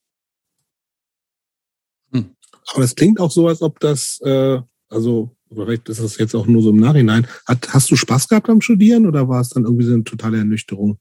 Hm. 2.13 2.33
Aber 2.71 2.81
das 2.81 2.95
klingt 2.95 3.19
auch 3.19 3.29
so, 3.29 3.49
als 3.49 3.61
ob 3.61 3.77
das, 3.81 4.21
äh, 4.23 4.61
also 4.87 5.31
vielleicht 5.53 5.89
ist 5.89 6.01
das 6.01 6.17
jetzt 6.17 6.33
auch 6.33 6.47
nur 6.47 6.61
so 6.61 6.69
im 6.69 6.79
Nachhinein. 6.79 7.27
Hat, 7.45 7.67
hast 7.73 7.91
du 7.91 7.97
Spaß 7.97 8.29
gehabt 8.29 8.49
am 8.49 8.61
Studieren 8.61 9.07
oder 9.07 9.27
war 9.27 9.41
es 9.41 9.49
dann 9.49 9.65
irgendwie 9.65 9.83
so 9.83 9.93
eine 9.93 10.05
totale 10.05 10.37
Ernüchterung? 10.37 10.97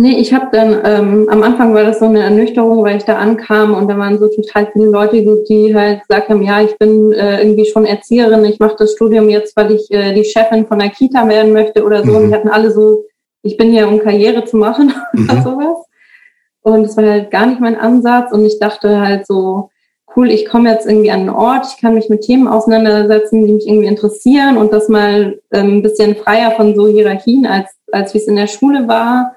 Nee, 0.00 0.20
ich 0.20 0.32
habe 0.32 0.46
dann, 0.52 0.80
ähm, 0.84 1.28
am 1.28 1.42
Anfang 1.42 1.74
war 1.74 1.82
das 1.82 1.98
so 1.98 2.04
eine 2.04 2.22
Ernüchterung, 2.22 2.84
weil 2.84 2.98
ich 2.98 3.04
da 3.04 3.16
ankam 3.16 3.74
und 3.74 3.88
da 3.88 3.98
waren 3.98 4.16
so 4.20 4.28
total 4.28 4.68
viele 4.72 4.86
Leute, 4.86 5.20
die 5.48 5.74
halt 5.74 6.06
gesagt 6.06 6.28
haben, 6.28 6.40
ja, 6.40 6.62
ich 6.62 6.78
bin 6.78 7.12
äh, 7.12 7.42
irgendwie 7.42 7.66
schon 7.66 7.84
Erzieherin, 7.84 8.44
ich 8.44 8.60
mache 8.60 8.76
das 8.78 8.92
Studium 8.92 9.28
jetzt, 9.28 9.56
weil 9.56 9.72
ich 9.72 9.90
äh, 9.90 10.14
die 10.14 10.22
Chefin 10.22 10.68
von 10.68 10.78
der 10.78 10.90
Kita 10.90 11.28
werden 11.28 11.52
möchte 11.52 11.84
oder 11.84 12.04
so. 12.04 12.12
Mhm. 12.12 12.16
Und 12.16 12.28
die 12.28 12.34
hatten 12.36 12.48
alle 12.48 12.70
so, 12.70 13.06
ich 13.42 13.56
bin 13.56 13.72
hier, 13.72 13.88
um 13.88 13.98
Karriere 13.98 14.44
zu 14.44 14.56
machen 14.56 14.94
mhm. 15.14 15.24
oder 15.24 15.42
sowas. 15.42 15.78
Und 16.62 16.84
das 16.84 16.96
war 16.96 17.04
halt 17.04 17.32
gar 17.32 17.46
nicht 17.46 17.60
mein 17.60 17.76
Ansatz 17.76 18.30
und 18.30 18.46
ich 18.46 18.60
dachte 18.60 19.00
halt 19.00 19.26
so, 19.26 19.70
cool, 20.14 20.30
ich 20.30 20.46
komme 20.46 20.70
jetzt 20.70 20.86
irgendwie 20.86 21.10
an 21.10 21.22
einen 21.22 21.30
Ort, 21.30 21.66
ich 21.74 21.80
kann 21.80 21.94
mich 21.94 22.08
mit 22.08 22.20
Themen 22.20 22.46
auseinandersetzen, 22.46 23.44
die 23.44 23.52
mich 23.52 23.66
irgendwie 23.66 23.88
interessieren 23.88 24.58
und 24.58 24.72
das 24.72 24.88
mal 24.88 25.40
ähm, 25.50 25.78
ein 25.78 25.82
bisschen 25.82 26.14
freier 26.14 26.52
von 26.52 26.76
so 26.76 26.86
Hierarchien, 26.86 27.46
als, 27.46 27.68
als 27.90 28.14
wie 28.14 28.18
es 28.18 28.28
in 28.28 28.36
der 28.36 28.46
Schule 28.46 28.86
war 28.86 29.32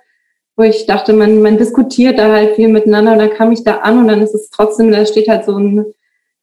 wo 0.61 0.65
ich 0.65 0.85
dachte, 0.85 1.13
man, 1.13 1.41
man 1.41 1.57
diskutiert 1.57 2.19
da 2.19 2.31
halt 2.31 2.55
viel 2.55 2.67
miteinander 2.67 3.13
und 3.13 3.17
dann 3.17 3.31
kam 3.31 3.51
ich 3.51 3.63
da 3.63 3.77
an 3.77 3.97
und 3.97 4.07
dann 4.07 4.21
ist 4.21 4.35
es 4.35 4.51
trotzdem, 4.51 4.91
da 4.91 5.03
steht 5.07 5.27
halt 5.27 5.43
so 5.43 5.57
ein, 5.57 5.85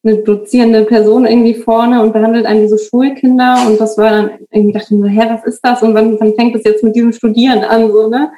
eine 0.02 0.16
dozierende 0.24 0.82
Person 0.82 1.24
irgendwie 1.24 1.54
vorne 1.54 2.02
und 2.02 2.12
behandelt 2.12 2.44
einen 2.44 2.64
wie 2.64 2.68
so 2.68 2.78
Schulkinder 2.78 3.64
und 3.68 3.80
das 3.80 3.96
war 3.96 4.10
dann 4.10 4.30
irgendwie 4.50 4.72
dachte 4.72 4.94
ich 4.94 5.00
mir, 5.00 5.08
hä, 5.08 5.28
was 5.30 5.44
ist 5.44 5.60
das 5.64 5.82
und 5.84 5.94
wann, 5.94 6.18
wann 6.18 6.34
fängt 6.34 6.56
das 6.56 6.64
jetzt 6.64 6.82
mit 6.82 6.96
diesem 6.96 7.12
Studieren 7.12 7.62
an, 7.62 7.92
so, 7.92 8.08
ne? 8.08 8.32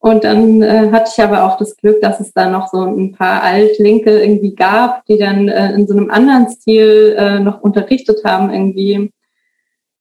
Und 0.00 0.22
dann 0.22 0.62
äh, 0.62 0.92
hatte 0.92 1.10
ich 1.12 1.20
aber 1.20 1.42
auch 1.42 1.58
das 1.58 1.76
Glück, 1.76 2.00
dass 2.00 2.20
es 2.20 2.32
da 2.32 2.48
noch 2.48 2.68
so 2.68 2.82
ein 2.82 3.10
paar 3.10 3.42
Altlinke 3.42 4.20
irgendwie 4.20 4.54
gab, 4.54 5.04
die 5.06 5.18
dann 5.18 5.48
äh, 5.48 5.72
in 5.72 5.88
so 5.88 5.96
einem 5.96 6.12
anderen 6.12 6.48
Stil 6.48 7.16
äh, 7.18 7.40
noch 7.40 7.62
unterrichtet 7.62 8.20
haben 8.24 8.52
irgendwie. 8.52 9.10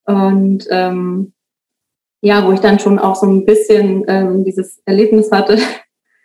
Und 0.06 0.68
ähm, 0.70 1.34
ja, 2.22 2.46
wo 2.46 2.52
ich 2.52 2.60
dann 2.60 2.80
schon 2.80 3.00
auch 3.00 3.16
so 3.16 3.28
ein 3.28 3.46
bisschen 3.46 4.06
ähm, 4.08 4.44
dieses 4.44 4.82
Erlebnis 4.86 5.32
hatte. 5.32 5.58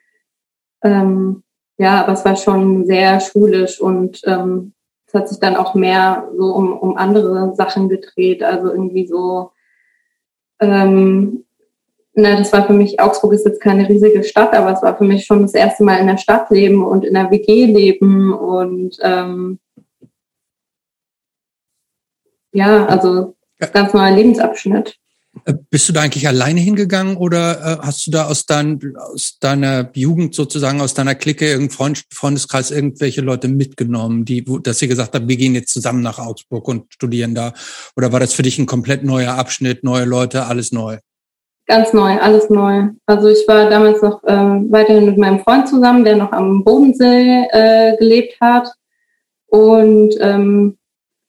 ähm, 0.84 1.43
ja, 1.78 2.03
aber 2.03 2.12
es 2.12 2.24
war 2.24 2.36
schon 2.36 2.86
sehr 2.86 3.20
schulisch 3.20 3.80
und 3.80 4.20
ähm, 4.26 4.72
es 5.07 5.14
hat 5.14 5.28
sich 5.28 5.38
dann 5.40 5.57
auch 5.57 5.74
mehr 5.74 6.28
so 6.36 6.55
um, 6.55 6.72
um 6.78 6.97
andere 6.97 7.55
Sachen 7.55 7.88
gedreht. 7.88 8.43
Also 8.43 8.70
irgendwie 8.70 9.07
so, 9.07 9.51
ähm, 10.61 11.45
na, 12.14 12.36
das 12.36 12.53
war 12.53 12.66
für 12.66 12.72
mich, 12.72 13.01
Augsburg 13.01 13.32
ist 13.32 13.47
jetzt 13.47 13.61
keine 13.61 13.88
riesige 13.88 14.22
Stadt, 14.22 14.55
aber 14.55 14.72
es 14.72 14.82
war 14.82 14.97
für 14.97 15.05
mich 15.05 15.24
schon 15.26 15.43
das 15.43 15.55
erste 15.55 15.82
Mal 15.84 15.99
in 15.99 16.07
der 16.07 16.18
Stadt 16.18 16.51
leben 16.51 16.84
und 16.84 17.05
in 17.05 17.14
der 17.14 17.30
WG 17.30 17.66
leben 17.66 18.32
und 18.32 18.99
ähm, 19.03 19.59
ja, 22.53 22.86
also 22.86 23.34
ganz 23.72 23.95
neuer 23.95 24.11
Lebensabschnitt. 24.11 24.99
Äh, 25.45 25.55
bist 25.70 25.89
du 25.89 25.93
da 25.93 26.03
eigentlich 26.03 26.28
alleine 26.28 26.61
hingegangen 26.61 27.16
oder 27.16 27.80
äh, 27.80 27.87
hast 27.87 28.07
du 28.07 28.11
da 28.11 28.26
aus, 28.26 28.45
dein, 28.47 28.95
aus 28.97 29.39
deiner 29.41 29.91
Jugend 29.95 30.35
sozusagen, 30.35 30.80
aus 30.80 30.95
deiner 30.95 31.14
Clique, 31.14 31.47
irgendein 31.47 31.97
Freundeskreis 32.11 32.70
irgendwelche 32.70 33.22
Leute 33.22 33.49
mitgenommen, 33.49 34.24
die, 34.24 34.45
dass 34.62 34.78
sie 34.78 34.89
gesagt 34.89 35.14
haben, 35.14 35.28
wir 35.28 35.37
gehen 35.37 35.55
jetzt 35.55 35.72
zusammen 35.72 36.03
nach 36.03 36.18
Augsburg 36.18 36.68
und 36.68 36.93
studieren 36.93 37.35
da? 37.35 37.55
Oder 37.97 38.12
war 38.12 38.20
das 38.20 38.35
für 38.35 38.43
dich 38.43 38.59
ein 38.59 38.66
komplett 38.66 39.05
neuer 39.05 39.35
Abschnitt, 39.35 39.85
neue 39.85 40.05
Leute, 40.05 40.47
alles 40.47 40.70
neu? 40.72 40.99
Ganz 41.66 41.93
neu, 41.93 42.18
alles 42.20 42.51
neu. 42.51 42.89
Also 43.07 43.28
ich 43.28 43.47
war 43.49 43.70
damals 43.70 44.03
noch 44.03 44.22
äh, 44.24 44.35
weiterhin 44.70 45.07
mit 45.07 45.16
meinem 45.16 45.41
Freund 45.41 45.68
zusammen, 45.68 46.05
der 46.05 46.16
noch 46.16 46.33
am 46.33 46.64
Bodensee 46.64 47.47
äh, 47.51 47.97
gelebt 47.97 48.37
hat. 48.41 48.68
Und 49.47 50.14
ähm, 50.20 50.76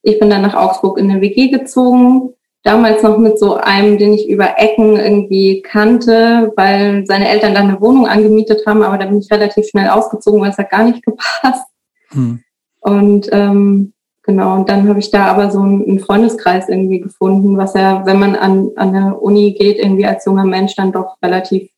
ich 0.01 0.19
bin 0.19 0.29
dann 0.29 0.41
nach 0.41 0.55
Augsburg 0.55 0.97
in 0.97 1.09
eine 1.09 1.21
WG 1.21 1.49
gezogen 1.49 2.33
damals 2.63 3.03
noch 3.03 3.17
mit 3.17 3.37
so 3.37 3.55
einem, 3.55 3.97
den 3.97 4.13
ich 4.13 4.29
über 4.29 4.57
Ecken 4.57 4.95
irgendwie 4.95 5.61
kannte, 5.61 6.51
weil 6.55 7.05
seine 7.05 7.29
Eltern 7.29 7.53
dann 7.53 7.69
eine 7.69 7.81
Wohnung 7.81 8.07
angemietet 8.07 8.65
haben, 8.65 8.81
aber 8.81 8.97
da 8.97 9.05
bin 9.05 9.19
ich 9.19 9.31
relativ 9.31 9.67
schnell 9.67 9.89
ausgezogen, 9.89 10.41
weil 10.41 10.51
es 10.51 10.57
hat 10.57 10.71
gar 10.71 10.83
nicht 10.83 11.05
gepasst. 11.05 11.67
Hm. 12.09 12.39
Und 12.79 13.29
ähm, 13.31 13.93
genau, 14.23 14.55
und 14.55 14.69
dann 14.69 14.87
habe 14.87 14.99
ich 14.99 15.11
da 15.11 15.25
aber 15.25 15.51
so 15.51 15.59
einen 15.59 15.99
Freundeskreis 15.99 16.69
irgendwie 16.69 17.01
gefunden, 17.01 17.57
was 17.57 17.73
ja, 17.73 18.05
wenn 18.05 18.19
man 18.19 18.35
an, 18.35 18.69
an 18.75 18.93
der 18.93 19.21
Uni 19.21 19.53
geht, 19.53 19.77
irgendwie 19.77 20.05
als 20.05 20.25
junger 20.25 20.45
Mensch 20.45 20.75
dann 20.75 20.91
doch 20.91 21.17
relativ 21.21 21.69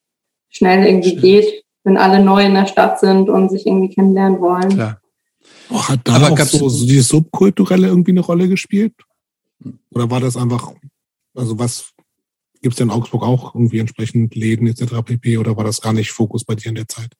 schnell 0.48 0.86
irgendwie 0.86 1.10
Stimmt. 1.10 1.22
geht, 1.22 1.64
wenn 1.84 1.96
alle 1.96 2.22
neu 2.22 2.44
in 2.44 2.54
der 2.54 2.66
Stadt 2.66 3.00
sind 3.00 3.28
und 3.28 3.50
sich 3.50 3.66
irgendwie 3.66 3.92
kennenlernen 3.92 4.40
wollen. 4.40 4.68
Klar. 4.68 5.00
Oh, 5.70 5.82
hat 5.82 6.00
da 6.04 6.16
aber 6.16 6.30
auch 6.30 6.38
so, 6.38 6.68
so 6.68 6.86
die 6.86 7.00
Subkulturelle 7.00 7.88
irgendwie 7.88 8.12
eine 8.12 8.20
Rolle 8.20 8.48
gespielt? 8.48 8.92
Oder 9.90 10.10
war 10.10 10.20
das 10.20 10.36
einfach, 10.36 10.72
also 11.34 11.58
was 11.58 11.92
gibt 12.62 12.74
es 12.74 12.78
denn 12.78 12.88
in 12.88 12.94
Augsburg 12.94 13.22
auch 13.22 13.54
irgendwie 13.54 13.78
entsprechend 13.78 14.34
Läden 14.34 14.66
etc. 14.66 15.02
pp. 15.04 15.38
Oder 15.38 15.56
war 15.56 15.64
das 15.64 15.80
gar 15.80 15.92
nicht 15.92 16.12
Fokus 16.12 16.44
bei 16.44 16.54
dir 16.54 16.70
in 16.70 16.74
der 16.74 16.88
Zeit? 16.88 17.10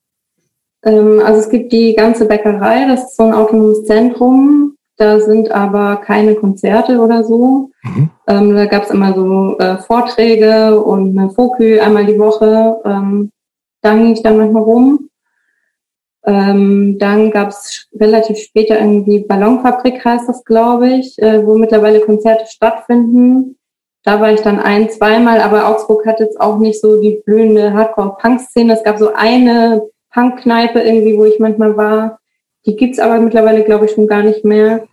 Ähm, 0.85 1.21
also 1.25 1.41
es 1.41 1.49
gibt 1.49 1.73
die 1.73 1.95
ganze 1.95 2.27
Bäckerei, 2.27 2.87
das 2.89 3.05
ist 3.05 3.17
so 3.17 3.25
ein 3.25 3.35
autonomes 3.35 3.85
Zentrum. 3.85 4.77
Da 4.99 5.21
sind 5.21 5.51
aber 5.51 5.97
keine 5.97 6.37
Konzerte 6.37 6.99
oder 7.01 7.23
so. 7.23 7.71
Mhm. 7.83 8.11
Ähm, 8.27 8.55
da 8.55 8.65
gab 8.65 8.85
es 8.85 8.91
immer 8.91 9.15
so 9.15 9.59
äh, 9.59 9.77
Vorträge 9.79 10.81
und 10.81 11.19
eine 11.19 11.31
Fokü 11.31 11.81
einmal 11.81 12.07
die 12.07 12.19
Woche. 12.19 12.81
Ähm, 12.85 13.31
da 13.83 13.95
ging 13.95 14.15
ich 14.15 14.23
dann 14.23 14.39
manchmal 14.39 14.63
rum. 14.63 15.11
Ähm, 16.27 16.99
dann 16.99 17.31
gab 17.31 17.51
es 17.51 17.89
relativ 17.95 18.39
später 18.39 18.79
irgendwie 18.81 19.21
Ballonfabrik 19.21 20.05
heißt 20.05 20.29
das, 20.29 20.45
glaube 20.45 20.89
ich, 20.89 21.17
äh, 21.21 21.47
wo 21.47 21.57
mittlerweile 21.57 22.01
Konzerte 22.01 22.47
stattfinden. 22.49 23.57
Da 24.03 24.21
war 24.21 24.33
ich 24.33 24.41
dann 24.41 24.59
ein, 24.59 24.91
zweimal, 24.91 25.41
aber 25.41 25.69
Augsburg 25.69 26.05
hat 26.05 26.21
jetzt 26.21 26.41
auch 26.41 26.59
nicht 26.59 26.81
so 26.81 27.01
die 27.01 27.23
blühende 27.25 27.73
Hardcore-Punk-Szene. 27.73 28.73
Es 28.73 28.83
gab 28.83 28.99
so 28.99 29.13
eine 29.15 29.83
Punk-Kneipe 30.13 30.81
irgendwie, 30.81 31.17
wo 31.17 31.25
ich 31.25 31.39
manchmal 31.39 31.77
war. 31.77 32.19
Die 32.67 32.75
gibt's 32.75 32.99
aber 32.99 33.21
mittlerweile, 33.21 33.63
glaube 33.63 33.87
ich, 33.87 33.93
schon 33.93 34.09
gar 34.09 34.23
nicht 34.23 34.45
mehr, 34.45 34.87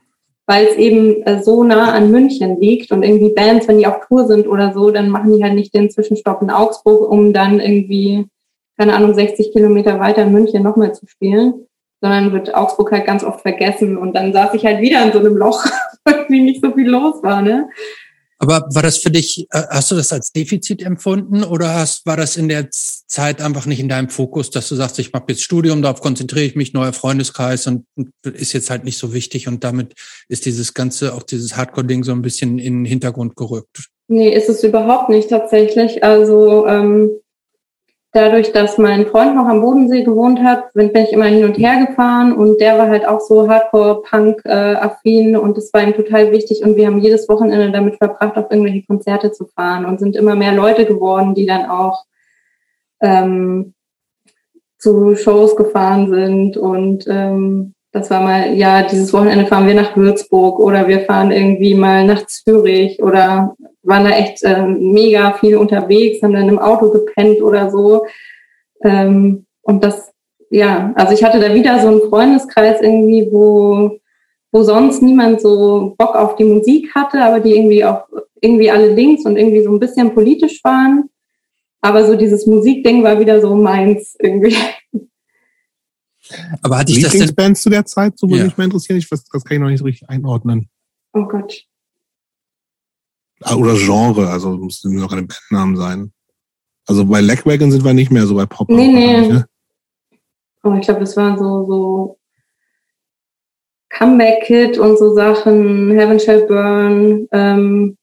weil 0.46 0.68
es 0.68 0.76
eben 0.76 1.24
äh, 1.24 1.42
so 1.42 1.64
nah 1.64 1.94
an 1.94 2.12
München 2.12 2.60
liegt 2.60 2.92
und 2.92 3.02
irgendwie 3.02 3.34
Bands, 3.34 3.68
wenn 3.68 3.80
die 3.80 3.88
auf 3.88 4.06
Tour 4.08 4.28
sind 4.28 4.48
oder 4.48 4.74
so, 4.74 4.92
dann 4.92 5.10
machen 5.10 5.34
die 5.36 5.44
halt 5.44 5.56
nicht 5.56 5.74
den 5.74 5.90
Zwischenstopp 5.90 6.44
in 6.44 6.52
Augsburg, 6.52 7.10
um 7.10 7.34
dann 7.34 7.60
irgendwie 7.60 8.28
keine 8.84 8.98
Ahnung, 8.98 9.16
60 9.16 9.54
Kilometer 9.54 9.98
weiter 10.02 10.24
in 10.24 10.34
München 10.34 10.62
nochmal 10.62 10.94
zu 10.94 11.08
spielen, 11.08 11.68
sondern 12.02 12.34
wird 12.34 12.54
Augsburg 12.54 12.92
halt 12.92 13.06
ganz 13.06 13.24
oft 13.24 13.40
vergessen. 13.40 13.98
Und 13.98 14.14
dann 14.14 14.34
saß 14.34 14.54
ich 14.56 14.66
halt 14.66 14.82
wieder 14.82 15.06
in 15.06 15.14
so 15.14 15.20
einem 15.20 15.38
Loch, 15.38 15.66
irgendwie 16.06 16.42
nicht 16.42 16.62
so 16.62 16.74
viel 16.74 16.90
los 16.90 17.24
war, 17.24 17.42
ne? 17.42 17.70
Aber 18.40 18.66
war 18.74 18.84
das 18.84 18.98
für 18.98 19.10
dich, 19.10 19.48
äh, 19.52 19.62
hast 19.70 19.90
du 19.90 19.96
das 19.96 20.12
als 20.12 20.34
Defizit 20.34 20.82
empfunden 20.82 21.46
oder 21.46 21.74
hast, 21.76 22.06
war 22.06 22.18
das 22.18 22.36
in 22.36 22.50
der 22.50 22.70
Zeit 22.72 23.42
einfach 23.42 23.66
nicht 23.68 23.80
in 23.80 23.88
deinem 23.88 24.10
Fokus, 24.10 24.50
dass 24.50 24.68
du 24.68 24.76
sagst, 24.76 25.00
ich 25.00 25.14
mache 25.14 25.24
jetzt 25.30 25.44
Studium, 25.44 25.82
darauf 25.82 26.02
konzentriere 26.02 26.44
ich 26.44 26.56
mich, 26.58 26.74
neuer 26.74 26.92
Freundeskreis 26.92 27.68
und 27.68 27.86
ist 28.26 28.52
jetzt 28.52 28.70
halt 28.70 28.84
nicht 28.84 28.98
so 28.98 29.14
wichtig 29.14 29.48
und 29.48 29.64
damit 29.64 29.94
ist 30.28 30.46
dieses 30.46 30.74
ganze, 30.74 31.14
auch 31.14 31.24
dieses 31.24 31.56
Hardcore-Ding 31.56 32.04
so 32.04 32.12
ein 32.12 32.22
bisschen 32.22 32.60
in 32.60 32.80
den 32.80 32.86
Hintergrund 32.86 33.38
gerückt? 33.38 33.88
Nee, 34.10 34.34
ist 34.34 34.50
es 34.50 34.62
überhaupt 34.62 35.08
nicht 35.08 35.30
tatsächlich. 35.30 36.04
Also 36.04 36.68
ähm, 36.68 37.12
dadurch, 38.14 38.52
dass 38.52 38.78
mein 38.78 39.08
Freund 39.08 39.36
noch 39.36 39.48
am 39.48 39.62
Bodensee 39.62 40.04
gewohnt 40.04 40.42
hat, 40.42 40.72
bin, 40.74 40.94
bin 40.94 41.04
ich 41.04 41.14
immer 41.14 41.26
hin 41.26 41.44
und 41.44 41.58
her 41.58 41.86
gefahren 41.86 42.34
und 42.34 42.62
der 42.62 42.78
war 42.78 42.88
halt 42.88 43.08
auch 43.08 43.20
so 43.20 43.50
Hardcore-Punk-affin 43.50 45.36
und 45.36 45.58
das 45.58 45.74
war 45.74 45.84
ihm 45.84 45.96
total 45.96 46.32
wichtig 46.32 46.64
und 46.64 46.76
wir 46.76 46.86
haben 46.86 47.00
jedes 47.00 47.28
Wochenende 47.28 47.72
damit 47.72 47.98
verbracht, 47.98 48.38
auf 48.38 48.52
irgendwelche 48.52 48.86
Konzerte 48.86 49.32
zu 49.32 49.48
fahren 49.48 49.86
und 49.86 50.00
sind 50.00 50.16
immer 50.16 50.36
mehr 50.36 50.54
Leute 50.54 50.86
geworden, 50.86 51.34
die 51.34 51.48
dann 51.48 51.70
auch 51.70 52.06
ähm, 53.02 53.74
zu 54.78 55.16
Shows 55.16 55.56
gefahren 55.56 56.10
sind 56.12 56.56
und 56.56 57.06
ähm, 57.08 57.73
das 57.94 58.10
war 58.10 58.22
mal, 58.22 58.56
ja, 58.56 58.82
dieses 58.82 59.14
Wochenende 59.14 59.46
fahren 59.46 59.68
wir 59.68 59.76
nach 59.76 59.96
Würzburg 59.96 60.60
oder 60.60 60.88
wir 60.88 61.02
fahren 61.02 61.32
irgendwie 61.32 61.76
mal 61.76 62.04
nach 62.06 62.26
Zürich 62.26 63.02
oder 63.02 63.56
waren 63.84 64.04
da 64.04 64.10
echt 64.10 64.42
äh, 64.44 64.64
mega 64.64 65.34
viel 65.34 65.58
unterwegs, 65.58 66.24
haben 66.24 66.34
dann 66.34 66.50
im 66.50 66.58
Auto 66.58 66.90
gepennt 66.90 67.42
oder 67.44 67.70
so. 67.70 68.08
Ähm, 68.84 69.46
und 69.62 69.84
das, 69.84 70.12
ja, 70.50 70.92
also 70.96 71.14
ich 71.14 71.24
hatte 71.24 71.40
da 71.40 71.54
wieder 71.54 71.80
so 71.82 71.88
einen 71.88 72.10
Freundeskreis 72.10 72.82
irgendwie, 72.82 73.30
wo, 73.32 74.00
wo 74.52 74.64
sonst 74.64 75.04
niemand 75.04 75.40
so 75.40 75.94
Bock 75.96 76.16
auf 76.16 76.36
die 76.36 76.46
Musik 76.46 76.96
hatte, 76.96 77.22
aber 77.22 77.42
die 77.42 77.56
irgendwie 77.56 77.86
auch 77.86 78.08
irgendwie 78.42 78.72
alle 78.72 78.92
links 78.96 79.24
und 79.26 79.38
irgendwie 79.38 79.64
so 79.64 79.72
ein 79.72 79.80
bisschen 79.80 80.16
politisch 80.16 80.64
waren. 80.64 81.10
Aber 81.82 82.06
so 82.06 82.16
dieses 82.16 82.48
Musikding 82.48 83.04
war 83.04 83.20
wieder 83.20 83.40
so 83.40 83.54
meins 83.54 84.16
irgendwie. 84.20 84.56
Aber 86.62 86.78
hatte 86.78 86.92
ich 86.92 87.02
das 87.02 87.12
denn? 87.12 87.56
zu 87.56 87.70
der 87.70 87.86
Zeit, 87.86 88.18
so 88.18 88.28
würde 88.28 88.40
ja. 88.40 88.46
mich 88.46 88.58
mal 88.58 88.66
interessieren. 88.66 88.98
Ich, 88.98 89.10
das, 89.10 89.24
das 89.26 89.44
kann 89.44 89.56
ich 89.56 89.62
noch 89.62 89.70
nicht 89.70 89.80
so 89.80 89.86
richtig 89.86 90.10
einordnen. 90.10 90.70
Oh 91.14 91.26
Gott. 91.26 91.64
Ah, 93.42 93.56
oder 93.56 93.76
Genre, 93.76 94.30
also 94.30 94.52
muss 94.58 94.84
nur 94.84 95.02
noch 95.02 95.12
eine 95.12 95.24
Bandnamen 95.24 95.76
sein. 95.76 96.14
Also 96.86 97.06
bei 97.06 97.22
Legwagon 97.22 97.72
sind 97.72 97.84
wir 97.84 97.94
nicht 97.94 98.12
mehr 98.12 98.26
so 98.26 98.36
bei 98.36 98.46
Pop. 98.46 98.70
Nee, 98.70 98.88
nee. 98.88 99.20
Nicht, 99.20 99.32
ne? 99.32 99.46
Oh, 100.64 100.74
ich 100.74 100.86
glaube, 100.86 101.02
das 101.02 101.18
waren 101.18 101.38
so, 101.38 101.66
so 101.66 102.20
Comeback 103.90 104.44
Kid 104.44 104.78
und 104.78 104.98
so 104.98 105.14
Sachen, 105.14 105.92
Heaven 105.92 106.20
Shall 106.20 106.46
Burn, 106.48 107.28
ähm, 107.32 107.98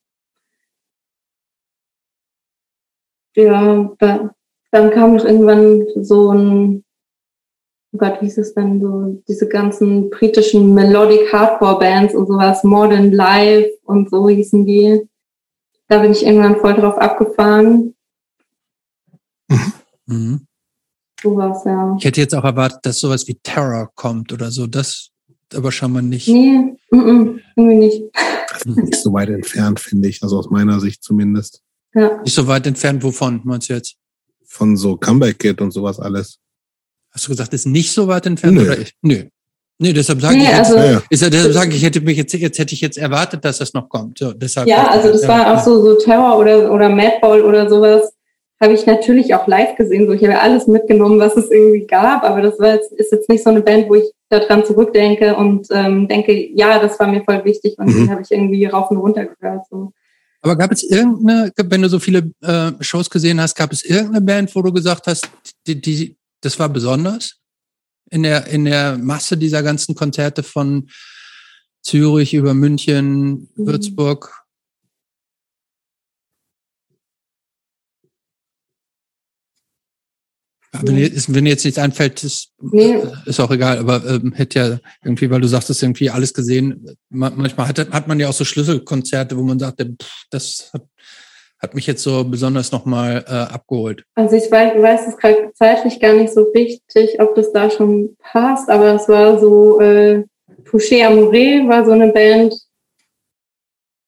ja, 3.35 3.91
da, 3.99 4.35
dann 4.70 4.91
kam 4.91 5.14
noch 5.14 5.24
irgendwann 5.24 5.87
so 6.03 6.33
ein 6.33 6.85
oh 7.93 7.99
Gott, 7.99 8.20
wie 8.20 8.26
hieß 8.26 8.38
es 8.38 8.55
denn 8.55 8.80
so, 8.80 9.22
diese 9.28 9.49
ganzen 9.49 10.11
britischen 10.11 10.74
Melodic 10.74 11.32
Hardcore 11.32 11.78
Bands 11.78 12.14
und 12.14 12.26
sowas, 12.26 12.64
Modern 12.64 13.12
Life 13.12 13.70
und 13.84 14.11
so 14.11 14.28
hießen 14.28 14.64
die. 14.66 15.09
Da 15.88 15.99
bin 15.99 16.12
ich 16.12 16.24
irgendwann 16.24 16.57
voll 16.57 16.74
drauf 16.74 16.99
abgefahren. 16.99 17.95
Mhm. 20.07 20.47
Sowas, 21.22 21.62
ja. 21.64 21.97
Ich 21.99 22.05
hätte 22.05 22.20
jetzt 22.20 22.34
auch 22.34 22.45
erwartet, 22.45 22.80
dass 22.82 23.01
sowas 23.01 23.26
wie 23.28 23.38
Terror 23.43 23.91
kommt 23.95 24.32
oder 24.32 24.51
so. 24.51 24.66
Das 24.66 25.11
aber 25.55 25.72
schon 25.72 25.93
mal 25.93 26.03
nicht. 26.03 26.28
Nee, 26.28 26.76
mm 26.91 26.99
-mm, 26.99 27.41
irgendwie 27.57 27.76
nicht. 27.76 28.03
nicht 28.66 28.97
so 28.97 29.12
weit 29.12 29.30
entfernt, 29.30 29.80
finde 29.80 30.09
ich. 30.09 30.22
Also 30.22 30.38
aus 30.38 30.51
meiner 30.51 30.80
Sicht 30.80 31.03
zumindest. 31.03 31.62
Ja. 31.95 32.20
Nicht 32.22 32.34
so 32.34 32.47
weit 32.47 32.66
entfernt, 32.66 33.03
wovon 33.03 33.41
meinst 33.45 33.68
du 33.68 33.74
jetzt? 33.74 33.97
Von 34.45 34.76
so 34.76 34.97
Comeback 34.97 35.38
Kid 35.38 35.61
und 35.61 35.72
sowas 35.72 35.99
alles. 35.99 36.38
Hast 37.12 37.26
du 37.26 37.30
gesagt, 37.30 37.52
ist 37.54 37.66
nicht 37.66 37.92
so 37.92 38.08
weit 38.08 38.26
entfernt 38.26 38.56
Nö. 38.56 38.62
oder 38.62 38.78
ich? 38.78 38.94
Nö. 39.02 39.24
Nee, 39.82 39.94
deshalb 39.94 40.20
sage 40.20 40.36
nee, 40.36 40.42
ich, 40.42 40.50
jetzt, 40.50 40.72
also, 40.72 41.02
ist, 41.08 41.22
deshalb 41.22 41.52
sage 41.54 41.74
ich, 41.74 41.82
hätte 41.82 42.02
mich 42.02 42.18
jetzt, 42.18 42.34
jetzt 42.34 42.58
hätte 42.58 42.74
ich 42.74 42.82
jetzt 42.82 42.98
erwartet, 42.98 43.44
dass 43.46 43.58
das 43.58 43.72
noch 43.72 43.88
kommt. 43.88 44.18
So, 44.18 44.34
deshalb 44.34 44.68
ja, 44.68 44.88
also 44.88 45.11
das 45.11 45.22
ja, 45.22 45.28
war 45.28 45.54
auch 45.54 45.64
so, 45.64 45.82
so 45.82 45.94
Terror 45.94 46.38
oder, 46.38 46.70
oder 46.70 46.90
Madball 46.90 47.42
oder 47.42 47.68
sowas. 47.68 48.12
Habe 48.61 48.74
ich 48.74 48.84
natürlich 48.84 49.34
auch 49.34 49.46
live 49.46 49.76
gesehen. 49.76 50.06
So, 50.06 50.12
ich 50.12 50.22
habe 50.22 50.38
alles 50.38 50.66
mitgenommen, 50.66 51.18
was 51.18 51.34
es 51.34 51.50
irgendwie 51.50 51.86
gab, 51.86 52.24
aber 52.24 52.42
das 52.42 52.58
war 52.58 52.74
jetzt, 52.74 52.92
ist 52.92 53.11
jetzt 53.11 53.30
nicht 53.30 53.42
so 53.42 53.48
eine 53.48 53.62
Band, 53.62 53.88
wo 53.88 53.94
ich 53.94 54.12
daran 54.28 54.66
zurückdenke 54.66 55.34
und 55.34 55.68
ähm, 55.70 56.06
denke, 56.08 56.34
ja, 56.54 56.78
das 56.78 57.00
war 57.00 57.06
mir 57.06 57.24
voll 57.24 57.42
wichtig 57.46 57.78
und 57.78 57.86
mhm. 57.86 58.04
die 58.04 58.11
habe 58.11 58.20
ich 58.20 58.30
irgendwie 58.30 58.66
rauf 58.66 58.90
und 58.90 58.98
runter 58.98 59.24
gehört. 59.24 59.62
So. 59.70 59.92
Aber 60.42 60.56
gab 60.56 60.72
es 60.72 60.82
irgendeine, 60.82 61.52
wenn 61.56 61.80
du 61.80 61.88
so 61.88 61.98
viele 61.98 62.30
äh, 62.42 62.72
Shows 62.80 63.08
gesehen 63.08 63.40
hast, 63.40 63.54
gab 63.54 63.72
es 63.72 63.82
irgendeine 63.82 64.20
Band, 64.20 64.54
wo 64.54 64.61
du 64.61 64.72
gesagt 64.72 65.06
hast, 65.06 65.28
die, 65.66 65.80
die, 65.80 66.16
das 66.41 66.59
war 66.59 66.68
besonders 66.68 67.36
in 68.11 68.22
der, 68.22 68.47
in 68.47 68.64
der 68.64 68.99
Masse 68.99 69.36
dieser 69.36 69.62
ganzen 69.62 69.95
Konzerte 69.95 70.43
von 70.43 70.91
Zürich 71.82 72.34
über 72.34 72.55
München, 72.55 73.49
mhm. 73.55 73.66
Würzburg. 73.66 74.36
Wenn, 80.72 80.99
jetzt, 80.99 81.34
wenn 81.34 81.47
jetzt 81.47 81.64
nichts 81.64 81.80
einfällt, 81.80 82.22
ist, 82.22 82.53
nee. 82.61 82.97
ist 83.26 83.41
auch 83.41 83.51
egal, 83.51 83.78
aber 83.78 84.05
ähm, 84.07 84.32
hätte 84.32 84.59
ja 84.59 84.80
irgendwie, 85.03 85.28
weil 85.28 85.41
du 85.41 85.49
sagst, 85.49 85.68
das 85.68 85.82
irgendwie 85.82 86.11
alles 86.11 86.32
gesehen. 86.32 86.97
Manchmal 87.09 87.66
hat, 87.66 87.78
hat 87.91 88.07
man 88.07 88.20
ja 88.20 88.28
auch 88.28 88.32
so 88.32 88.45
Schlüsselkonzerte, 88.45 89.36
wo 89.36 89.43
man 89.43 89.59
sagt, 89.59 89.80
pff, 89.80 90.26
das 90.30 90.70
hat 90.72 90.86
hat 91.61 91.74
mich 91.74 91.86
jetzt 91.86 92.02
so 92.02 92.24
besonders 92.24 92.72
nochmal 92.72 93.24
äh, 93.28 93.52
abgeholt. 93.52 94.04
Also 94.14 94.36
ich 94.36 94.50
weiß, 94.50 94.80
weiß 94.80 95.08
es 95.08 95.16
gerade 95.16 95.52
zeitlich 95.54 96.00
gar 96.00 96.14
nicht 96.14 96.32
so 96.32 96.44
richtig, 96.54 97.20
ob 97.20 97.34
das 97.34 97.52
da 97.52 97.70
schon 97.70 98.16
passt, 98.18 98.70
aber 98.70 98.94
es 98.94 99.08
war 99.08 99.38
so, 99.38 99.80
äh, 99.80 100.24
Touché 100.64 101.06
Amouré 101.06 101.68
war 101.68 101.84
so 101.84 101.92
eine 101.92 102.12
Band, 102.12 102.54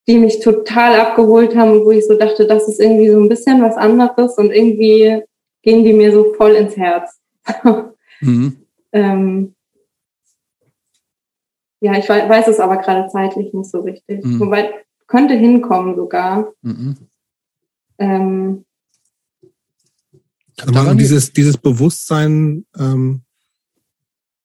die 0.07 0.19
mich 0.19 0.41
total 0.41 0.99
abgeholt 0.99 1.55
haben 1.55 1.73
und 1.73 1.85
wo 1.85 1.91
ich 1.91 2.07
so 2.07 2.17
dachte, 2.17 2.47
das 2.47 2.69
ist 2.69 2.81
irgendwie 2.81 3.11
so 3.11 3.21
ein 3.21 3.29
bisschen 3.29 3.63
was 3.63 3.77
anderes 3.77 4.37
und 4.39 4.51
irgendwie 4.51 5.23
gehen 5.63 5.85
die 5.85 5.93
mir 5.93 6.13
so 6.13 6.33
voll 6.35 6.53
ins 6.53 6.77
Herz. 6.77 7.21
mhm. 8.21 8.67
ähm, 8.93 9.55
ja, 11.81 11.99
ich 11.99 12.09
weiß, 12.09 12.29
weiß, 12.29 12.49
es 12.49 12.61
aber 12.61 12.79
gerade 12.79 13.09
zeitlich 13.09 13.53
nicht 13.53 13.71
so 13.71 13.81
richtig. 13.81 14.25
Mhm. 14.25 14.41
Wobei 14.41 14.73
könnte 15.07 15.35
hinkommen 15.35 15.97
sogar. 15.97 16.53
Mhm. 16.63 16.97
Ähm, 18.03 18.65
Aber 20.67 20.95
dieses, 20.97 21.33
dieses 21.33 21.57
Bewusstsein, 21.57 22.67
ähm, 22.77 23.23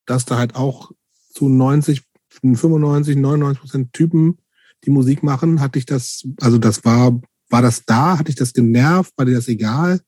dass 0.05 0.25
da 0.25 0.37
halt 0.37 0.55
auch 0.55 0.91
zu 1.31 1.49
90, 1.49 2.03
95, 2.29 3.15
99 3.15 3.59
Prozent 3.59 3.93
Typen 3.93 4.37
die 4.85 4.91
Musik 4.91 5.23
machen, 5.23 5.59
hatte 5.59 5.79
ich 5.79 5.87
das, 5.87 6.27
also 6.39 6.59
das 6.59 6.85
war, 6.85 7.19
war 7.49 7.61
das 7.63 7.83
da? 7.83 8.19
Hatte 8.19 8.29
ich 8.29 8.35
das 8.35 8.53
genervt? 8.53 9.11
War 9.17 9.25
dir 9.25 9.35
das 9.35 9.47
egal? 9.47 10.01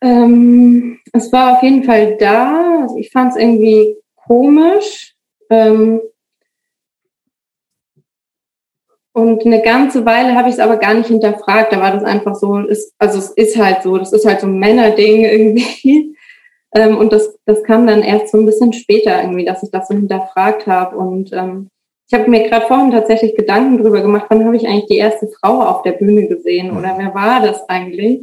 Ähm, 0.00 0.98
es 1.12 1.32
war 1.32 1.56
auf 1.56 1.62
jeden 1.62 1.84
Fall 1.84 2.16
da. 2.18 2.82
Also 2.82 2.98
ich 2.98 3.10
fand 3.10 3.32
es 3.32 3.38
irgendwie 3.38 3.94
komisch. 4.16 5.14
Ähm, 5.50 6.00
und 9.14 9.46
eine 9.46 9.62
ganze 9.62 10.04
Weile 10.04 10.34
habe 10.34 10.48
ich 10.48 10.56
es 10.56 10.60
aber 10.60 10.76
gar 10.76 10.92
nicht 10.92 11.06
hinterfragt. 11.06 11.72
Da 11.72 11.80
war 11.80 11.92
das 11.92 12.02
einfach 12.02 12.34
so, 12.34 12.58
ist, 12.58 12.92
also 12.98 13.18
es 13.18 13.30
ist 13.30 13.56
halt 13.56 13.84
so, 13.84 13.96
das 13.96 14.12
ist 14.12 14.26
halt 14.26 14.40
so 14.40 14.48
ein 14.48 14.58
Männerding 14.58 15.24
irgendwie. 15.24 16.16
Ähm, 16.74 16.98
und 16.98 17.12
das, 17.12 17.38
das 17.46 17.62
kam 17.62 17.86
dann 17.86 18.02
erst 18.02 18.32
so 18.32 18.38
ein 18.38 18.46
bisschen 18.46 18.72
später 18.72 19.22
irgendwie, 19.22 19.44
dass 19.44 19.62
ich 19.62 19.70
das 19.70 19.86
so 19.86 19.94
hinterfragt 19.94 20.66
habe. 20.66 20.96
Und 20.96 21.32
ähm, 21.32 21.68
ich 22.08 22.18
habe 22.18 22.28
mir 22.28 22.48
gerade 22.48 22.66
vorhin 22.66 22.90
tatsächlich 22.90 23.36
Gedanken 23.36 23.80
drüber 23.80 24.02
gemacht, 24.02 24.26
wann 24.30 24.44
habe 24.44 24.56
ich 24.56 24.66
eigentlich 24.66 24.86
die 24.86 24.96
erste 24.96 25.28
Frau 25.28 25.62
auf 25.62 25.82
der 25.82 25.92
Bühne 25.92 26.26
gesehen 26.26 26.76
oder 26.76 26.96
wer 26.98 27.14
war 27.14 27.40
das 27.40 27.68
eigentlich? 27.68 28.22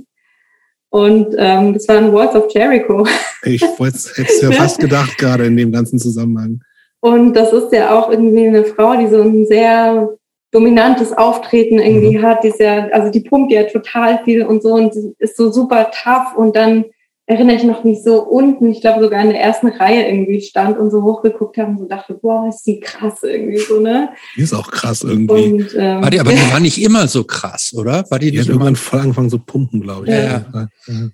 Und 0.90 1.34
ähm, 1.38 1.74
das 1.74 1.88
war 1.88 2.00
ein 2.00 2.12
Walls 2.12 2.36
of 2.36 2.54
Jericho. 2.54 3.08
Ich 3.44 3.62
hätte 3.62 3.84
es 3.86 4.42
ja 4.42 4.52
fast 4.52 4.78
gedacht, 4.78 5.18
gerade 5.18 5.46
in 5.46 5.56
dem 5.56 5.72
ganzen 5.72 6.00
Zusammenhang. 6.00 6.60
Und 7.00 7.34
das 7.34 7.54
ist 7.54 7.72
ja 7.72 7.98
auch 7.98 8.12
irgendwie 8.12 8.46
eine 8.46 8.66
Frau, 8.66 8.98
die 8.98 9.08
so 9.08 9.22
ein 9.22 9.46
sehr 9.48 10.18
dominantes 10.52 11.14
Auftreten 11.14 11.80
irgendwie 11.80 12.18
mhm. 12.18 12.24
hat, 12.24 12.44
die 12.44 12.50
ist 12.50 12.60
ja, 12.60 12.88
also 12.90 13.10
die 13.10 13.22
pumpt 13.22 13.52
ja 13.52 13.64
total 13.64 14.24
viel 14.24 14.44
und 14.44 14.62
so 14.62 14.74
und 14.74 14.94
ist 15.20 15.38
so 15.38 15.52
super 15.52 15.92
tough 15.92 16.36
und 16.36 16.56
dann 16.56 16.86
erinnere 17.26 17.56
ich 17.56 17.64
noch, 17.64 17.86
wie 17.86 17.94
ich 17.94 18.04
so 18.04 18.22
unten, 18.24 18.72
ich 18.72 18.82
glaube 18.82 19.02
sogar 19.02 19.22
in 19.24 19.30
der 19.30 19.40
ersten 19.40 19.68
Reihe 19.68 20.06
irgendwie 20.10 20.42
stand 20.42 20.78
und 20.78 20.92
so 20.92 21.04
hochgeguckt 21.04 21.58
habe 21.58 21.72
und 21.72 21.80
so 21.80 21.86
dachte, 21.86 22.14
boah, 22.16 22.50
ist 22.50 22.64
die 22.64 22.82
krass 22.82 23.24
irgendwie 23.24 23.60
so, 23.60 23.80
ne? 23.80 24.10
Die 24.36 24.42
ist 24.42 24.54
auch 24.54 24.70
krass 24.70 25.04
irgendwie. 25.04 25.54
Und, 25.54 25.76
ähm, 25.78 26.02
war 26.02 26.10
die, 26.10 26.20
aber 26.20 26.32
die 26.34 26.52
war 26.52 26.60
nicht 26.60 26.82
immer 26.82 27.08
so 27.08 27.24
krass, 27.24 27.74
oder? 27.74 28.04
War 28.10 28.20
die, 28.20 28.32
die 28.32 28.38
nicht 28.38 28.48
hat 28.48 28.50
irgendwann 28.50 28.76
voll 28.76 29.00
angefangen 29.00 29.30
zu 29.30 29.40
pumpen, 29.40 29.82
glaube 29.82 30.08
ich. 30.08 30.12
Ja. 30.12 30.24
ja. 30.24 30.68
ja. 30.88 31.10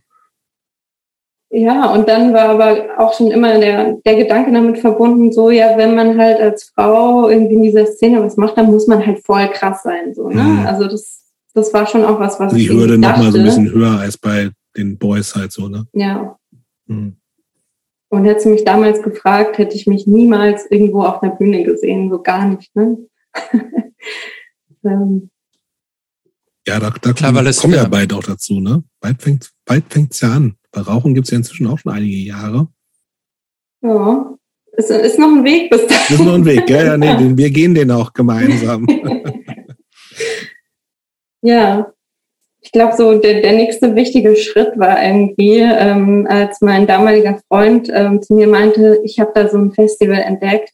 Ja, 1.49 1.93
und 1.93 2.09
dann 2.09 2.33
war 2.33 2.49
aber 2.49 2.87
auch 2.97 3.13
schon 3.13 3.31
immer 3.31 3.57
der, 3.57 3.93
der 4.05 4.15
Gedanke 4.15 4.51
damit 4.51 4.79
verbunden, 4.79 5.31
so, 5.31 5.49
ja, 5.49 5.77
wenn 5.77 5.95
man 5.95 6.17
halt 6.17 6.41
als 6.41 6.65
Frau 6.75 7.29
irgendwie 7.29 7.55
in 7.55 7.63
dieser 7.63 7.85
Szene 7.85 8.21
was 8.21 8.35
macht, 8.35 8.57
dann 8.57 8.65
muss 8.65 8.87
man 8.87 9.05
halt 9.05 9.25
voll 9.25 9.47
krass 9.49 9.83
sein, 9.83 10.13
so, 10.13 10.27
ne? 10.27 10.43
Mhm. 10.43 10.65
Also 10.65 10.87
das, 10.87 11.23
das 11.53 11.73
war 11.73 11.87
schon 11.87 12.03
auch 12.03 12.19
was, 12.19 12.37
was 12.39 12.53
Die 12.53 12.69
Hürde 12.69 12.97
nochmal 12.97 13.31
so 13.31 13.37
ein 13.37 13.45
bisschen 13.45 13.71
höher 13.71 13.97
als 13.97 14.17
bei 14.17 14.49
den 14.75 14.97
Boys 14.97 15.35
halt 15.35 15.53
so, 15.53 15.69
ne? 15.69 15.87
Ja. 15.93 16.37
Mhm. 16.87 17.15
Und 18.09 18.25
hätte 18.25 18.41
sie 18.41 18.49
mich 18.49 18.65
damals 18.65 19.01
gefragt, 19.01 19.57
hätte 19.57 19.75
ich 19.75 19.87
mich 19.87 20.05
niemals 20.05 20.69
irgendwo 20.69 21.03
auf 21.03 21.23
einer 21.23 21.33
Bühne 21.33 21.63
gesehen, 21.63 22.09
so 22.09 22.21
gar 22.21 22.45
nicht, 22.45 22.75
ne? 22.75 22.97
ähm. 24.83 25.29
Ja, 26.67 26.81
da, 26.81 26.89
da 26.89 27.13
Klar, 27.13 27.33
kommen, 27.33 27.53
kommen 27.53 27.73
ja 27.73 27.87
bald 27.87 28.11
auch 28.11 28.23
dazu, 28.23 28.59
ne? 28.59 28.83
Bald 28.99 29.21
fängt 29.21 29.49
bald 29.63 29.85
fängt's 29.89 30.19
ja 30.19 30.33
an. 30.33 30.56
Bei 30.71 30.81
Rauchen 30.81 31.13
gibt's 31.13 31.31
ja 31.31 31.37
inzwischen 31.37 31.67
auch 31.67 31.79
schon 31.79 31.91
einige 31.91 32.17
Jahre. 32.17 32.67
Ja, 33.81 34.37
es 34.73 34.89
ist 34.89 35.19
noch 35.19 35.29
ein 35.29 35.43
Weg 35.43 35.69
bis 35.69 35.87
dahin. 35.87 36.15
Ist 36.15 36.23
noch 36.23 36.33
ein 36.35 36.45
Weg, 36.45 36.69
ja, 36.69 36.83
ja, 36.83 36.97
nee, 36.97 37.07
wir 37.37 37.49
gehen 37.49 37.73
den 37.73 37.91
auch 37.91 38.13
gemeinsam. 38.13 38.87
ja, 41.41 41.91
ich 42.61 42.71
glaube, 42.71 42.97
so 42.97 43.17
der, 43.17 43.41
der 43.41 43.53
nächste 43.53 43.95
wichtige 43.95 44.35
Schritt 44.35 44.77
war 44.77 45.01
irgendwie, 45.01 45.59
ähm, 45.59 46.27
als 46.29 46.59
mein 46.61 46.85
damaliger 46.85 47.39
Freund 47.47 47.89
ähm, 47.93 48.21
zu 48.21 48.33
mir 48.33 48.47
meinte, 48.47 48.99
ich 49.03 49.19
habe 49.19 49.31
da 49.33 49.47
so 49.47 49.57
ein 49.57 49.71
Festival 49.71 50.19
entdeckt. 50.19 50.73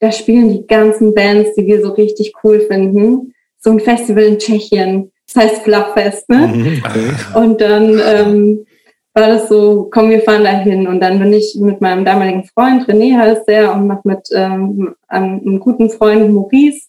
Da 0.00 0.10
spielen 0.10 0.50
die 0.50 0.66
ganzen 0.66 1.14
Bands, 1.14 1.54
die 1.54 1.64
wir 1.64 1.80
so 1.80 1.92
richtig 1.92 2.32
cool 2.42 2.60
finden. 2.60 3.34
So 3.60 3.70
ein 3.70 3.78
Festival 3.78 4.24
in 4.24 4.38
Tschechien. 4.38 5.12
Das 5.32 5.44
heißt 5.44 5.62
Flachfest, 5.62 6.28
ne? 6.28 6.48
Mhm, 6.48 6.82
okay. 6.84 7.10
Und 7.38 7.60
dann 7.60 8.00
ähm, 8.04 8.66
war 9.14 9.28
das 9.28 9.48
so, 9.48 9.88
komm, 9.92 10.10
wir 10.10 10.20
fahren 10.20 10.44
da 10.44 10.50
hin. 10.50 10.86
Und 10.86 11.00
dann 11.00 11.18
bin 11.18 11.32
ich 11.32 11.56
mit 11.60 11.80
meinem 11.80 12.04
damaligen 12.04 12.44
Freund, 12.44 12.88
René 12.88 13.16
heißt 13.16 13.46
der, 13.48 13.72
und 13.74 13.86
noch 13.86 14.04
mit 14.04 14.28
ähm, 14.32 14.94
einem, 15.08 15.60
guten 15.60 15.90
Freund 15.90 16.32
Maurice 16.32 16.88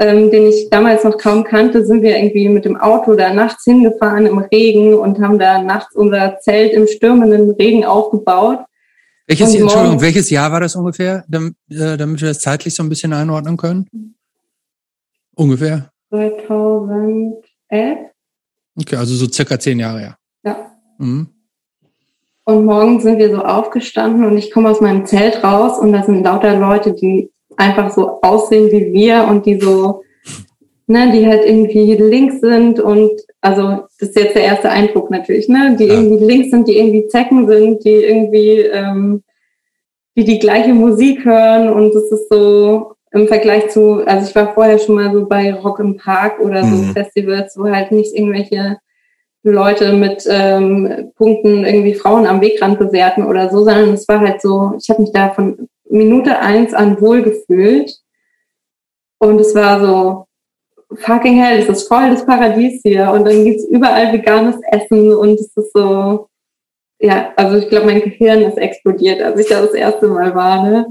ähm, 0.00 0.30
den 0.30 0.46
ich 0.46 0.70
damals 0.70 1.04
noch 1.04 1.18
kaum 1.18 1.44
kannte, 1.44 1.84
sind 1.84 2.02
wir 2.02 2.16
irgendwie 2.16 2.48
mit 2.48 2.64
dem 2.64 2.76
Auto 2.80 3.14
da 3.14 3.34
nachts 3.34 3.64
hingefahren 3.64 4.24
im 4.24 4.38
Regen 4.38 4.94
und 4.94 5.20
haben 5.20 5.38
da 5.38 5.62
nachts 5.62 5.94
unser 5.94 6.38
Zelt 6.40 6.72
im 6.72 6.86
stürmenden 6.86 7.50
Regen 7.50 7.84
aufgebaut. 7.84 8.60
Welches, 9.26 9.54
Entschuldigung, 9.54 10.00
welches 10.00 10.30
Jahr 10.30 10.50
war 10.50 10.60
das 10.60 10.74
ungefähr, 10.74 11.24
damit, 11.28 11.54
äh, 11.68 11.98
damit 11.98 12.20
wir 12.20 12.28
das 12.28 12.40
zeitlich 12.40 12.74
so 12.74 12.82
ein 12.82 12.88
bisschen 12.88 13.12
einordnen 13.12 13.58
können? 13.58 14.16
Ungefähr? 15.36 15.92
2011. 16.08 17.42
Okay, 18.76 18.96
also 18.96 19.14
so 19.14 19.28
circa 19.28 19.58
zehn 19.58 19.78
Jahre, 19.78 20.00
ja. 20.00 20.16
Ja. 20.44 20.72
Mhm. 20.96 21.28
Und 22.44 22.64
morgen 22.64 23.00
sind 23.00 23.18
wir 23.18 23.30
so 23.30 23.42
aufgestanden 23.42 24.24
und 24.24 24.36
ich 24.36 24.50
komme 24.50 24.70
aus 24.70 24.80
meinem 24.80 25.06
Zelt 25.06 25.44
raus 25.44 25.78
und 25.78 25.92
da 25.92 26.02
sind 26.02 26.24
lauter 26.24 26.56
Leute, 26.56 26.92
die 26.94 27.30
einfach 27.56 27.90
so 27.90 28.20
aussehen 28.22 28.70
wie 28.72 28.92
wir 28.92 29.26
und 29.28 29.46
die 29.46 29.60
so, 29.60 30.02
ne, 30.86 31.12
die 31.12 31.26
halt 31.26 31.44
irgendwie 31.44 31.94
links 31.94 32.40
sind 32.40 32.80
und 32.80 33.10
also 33.40 33.84
das 33.98 34.08
ist 34.10 34.16
jetzt 34.16 34.34
der 34.34 34.44
erste 34.44 34.70
Eindruck 34.70 35.10
natürlich, 35.10 35.48
ne, 35.48 35.76
die 35.78 35.84
ja. 35.84 35.94
irgendwie 35.94 36.24
links 36.24 36.50
sind, 36.50 36.66
die 36.66 36.78
irgendwie 36.78 37.06
Zecken 37.08 37.46
sind, 37.46 37.84
die 37.84 37.94
irgendwie 37.94 38.60
ähm, 38.60 39.22
die 40.16 40.24
die 40.24 40.38
gleiche 40.38 40.72
Musik 40.72 41.24
hören 41.24 41.68
und 41.68 41.94
das 41.94 42.04
ist 42.10 42.28
so 42.30 42.94
im 43.12 43.26
Vergleich 43.28 43.70
zu, 43.70 44.06
also 44.06 44.28
ich 44.28 44.34
war 44.34 44.54
vorher 44.54 44.78
schon 44.78 44.94
mal 44.94 45.12
so 45.12 45.26
bei 45.26 45.52
Rock 45.52 45.80
im 45.80 45.96
Park 45.96 46.40
oder 46.40 46.62
so 46.62 46.76
mhm. 46.76 46.92
Festivals, 46.92 47.56
wo 47.58 47.68
halt 47.68 47.90
nicht 47.92 48.14
irgendwelche 48.14 48.78
Leute 49.42 49.94
mit 49.94 50.24
ähm, 50.28 51.12
Punkten 51.16 51.64
irgendwie 51.64 51.94
Frauen 51.94 52.26
am 52.26 52.40
Wegrand 52.40 52.78
bewerten 52.78 53.24
oder 53.24 53.50
so, 53.50 53.58
sondern 53.58 53.94
es 53.94 54.06
war 54.06 54.20
halt 54.20 54.42
so, 54.42 54.74
ich 54.78 54.90
habe 54.90 55.02
mich 55.02 55.12
da 55.12 55.30
von 55.30 55.68
Minute 55.88 56.38
eins 56.38 56.74
an 56.74 57.00
wohl 57.00 57.22
gefühlt. 57.22 57.96
Und 59.18 59.40
es 59.40 59.54
war 59.54 59.80
so, 59.80 60.26
fucking 60.96 61.40
hell, 61.40 61.58
es 61.58 61.68
ist 61.68 61.88
voll 61.88 62.10
das 62.10 62.26
Paradies 62.26 62.80
hier. 62.82 63.10
Und 63.10 63.26
dann 63.26 63.44
gibt's 63.44 63.64
überall 63.64 64.12
veganes 64.12 64.56
Essen 64.70 65.14
und 65.14 65.34
es 65.34 65.56
ist 65.56 65.72
so, 65.72 66.28
ja, 66.98 67.32
also 67.36 67.56
ich 67.56 67.68
glaube, 67.68 67.86
mein 67.86 68.02
Gehirn 68.02 68.42
ist 68.42 68.58
explodiert, 68.58 69.22
als 69.22 69.40
ich 69.40 69.48
da 69.48 69.62
das 69.62 69.72
erste 69.72 70.08
Mal 70.08 70.34
war. 70.34 70.68
Ne? 70.68 70.86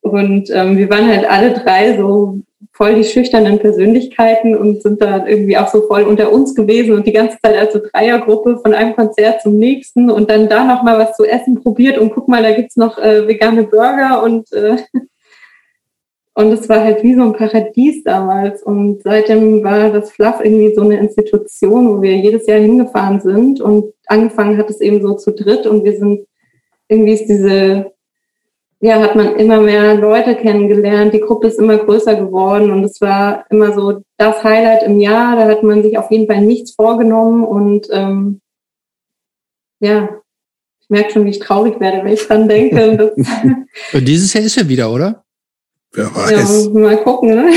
Und 0.00 0.50
ähm, 0.50 0.76
wir 0.76 0.88
waren 0.90 1.08
halt 1.08 1.28
alle 1.28 1.52
drei 1.52 1.96
so 1.96 2.40
voll 2.72 2.94
die 2.94 3.04
schüchternen 3.04 3.58
Persönlichkeiten 3.58 4.56
und 4.56 4.82
sind 4.82 5.00
da 5.00 5.26
irgendwie 5.26 5.56
auch 5.56 5.68
so 5.68 5.82
voll 5.86 6.02
unter 6.02 6.32
uns 6.32 6.54
gewesen 6.54 6.94
und 6.94 7.06
die 7.06 7.12
ganze 7.12 7.38
Zeit 7.40 7.56
als 7.56 7.72
so 7.72 7.80
Dreiergruppe 7.80 8.58
von 8.58 8.74
einem 8.74 8.94
Konzert 8.94 9.42
zum 9.42 9.58
nächsten 9.58 10.10
und 10.10 10.30
dann 10.30 10.48
da 10.48 10.64
noch 10.64 10.82
mal 10.82 10.98
was 10.98 11.16
zu 11.16 11.24
essen 11.24 11.62
probiert 11.62 11.98
und 11.98 12.12
guck 12.12 12.28
mal, 12.28 12.42
da 12.42 12.52
gibt's 12.52 12.76
noch 12.76 12.98
äh, 12.98 13.26
vegane 13.26 13.64
Burger 13.64 14.22
und 14.22 14.52
äh, 14.52 14.76
und 16.36 16.52
es 16.52 16.68
war 16.68 16.82
halt 16.82 17.04
wie 17.04 17.14
so 17.14 17.22
ein 17.22 17.32
Paradies 17.32 18.02
damals 18.02 18.60
und 18.62 19.02
seitdem 19.04 19.62
war 19.62 19.90
das 19.90 20.10
Fluff 20.10 20.40
irgendwie 20.42 20.74
so 20.74 20.82
eine 20.82 20.98
Institution, 20.98 21.88
wo 21.88 22.02
wir 22.02 22.16
jedes 22.16 22.48
Jahr 22.48 22.58
hingefahren 22.58 23.20
sind 23.20 23.60
und 23.60 23.94
angefangen 24.06 24.58
hat 24.58 24.68
es 24.68 24.80
eben 24.80 25.00
so 25.00 25.14
zu 25.14 25.30
dritt 25.30 25.64
und 25.66 25.84
wir 25.84 25.96
sind 25.96 26.26
irgendwie 26.88 27.12
ist 27.12 27.26
diese 27.26 27.93
ja, 28.84 29.00
hat 29.00 29.16
man 29.16 29.36
immer 29.36 29.62
mehr 29.62 29.94
Leute 29.94 30.36
kennengelernt. 30.36 31.14
Die 31.14 31.20
Gruppe 31.20 31.46
ist 31.46 31.58
immer 31.58 31.78
größer 31.78 32.16
geworden 32.16 32.70
und 32.70 32.84
es 32.84 33.00
war 33.00 33.46
immer 33.48 33.72
so 33.72 34.02
das 34.18 34.44
Highlight 34.44 34.82
im 34.82 35.00
Jahr. 35.00 35.36
Da 35.36 35.46
hat 35.48 35.62
man 35.62 35.82
sich 35.82 35.96
auf 35.96 36.10
jeden 36.10 36.26
Fall 36.26 36.42
nichts 36.42 36.74
vorgenommen 36.74 37.44
und 37.44 37.88
ähm, 37.90 38.42
ja, 39.80 40.10
ich 40.82 40.90
merke 40.90 41.12
schon, 41.12 41.24
wie 41.24 41.30
ich 41.30 41.38
traurig 41.38 41.80
werde, 41.80 42.04
wenn 42.04 42.12
ich 42.12 42.26
dran 42.26 42.46
denke. 42.46 43.14
und 43.94 44.06
dieses 44.06 44.34
Jahr 44.34 44.44
ist 44.44 44.58
er 44.58 44.68
wieder, 44.68 44.92
oder? 44.92 45.24
Wer 45.92 46.14
weiß. 46.14 46.64
Ja, 46.66 46.70
mal 46.78 47.02
gucken. 47.02 47.36
Ne? 47.36 47.52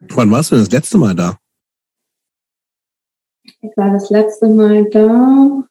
Wann 0.00 0.30
warst 0.30 0.50
du 0.50 0.56
denn 0.56 0.64
das 0.64 0.72
letzte 0.72 0.98
Mal 0.98 1.14
da? 1.14 1.38
Ich 3.42 3.74
war 3.74 3.90
das 3.90 4.10
letzte 4.10 4.48
Mal 4.48 4.84
da. 4.90 5.64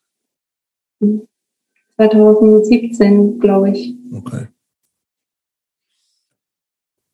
2017, 1.97 3.39
glaube 3.39 3.69
ich. 3.69 3.93
Okay. 4.11 4.47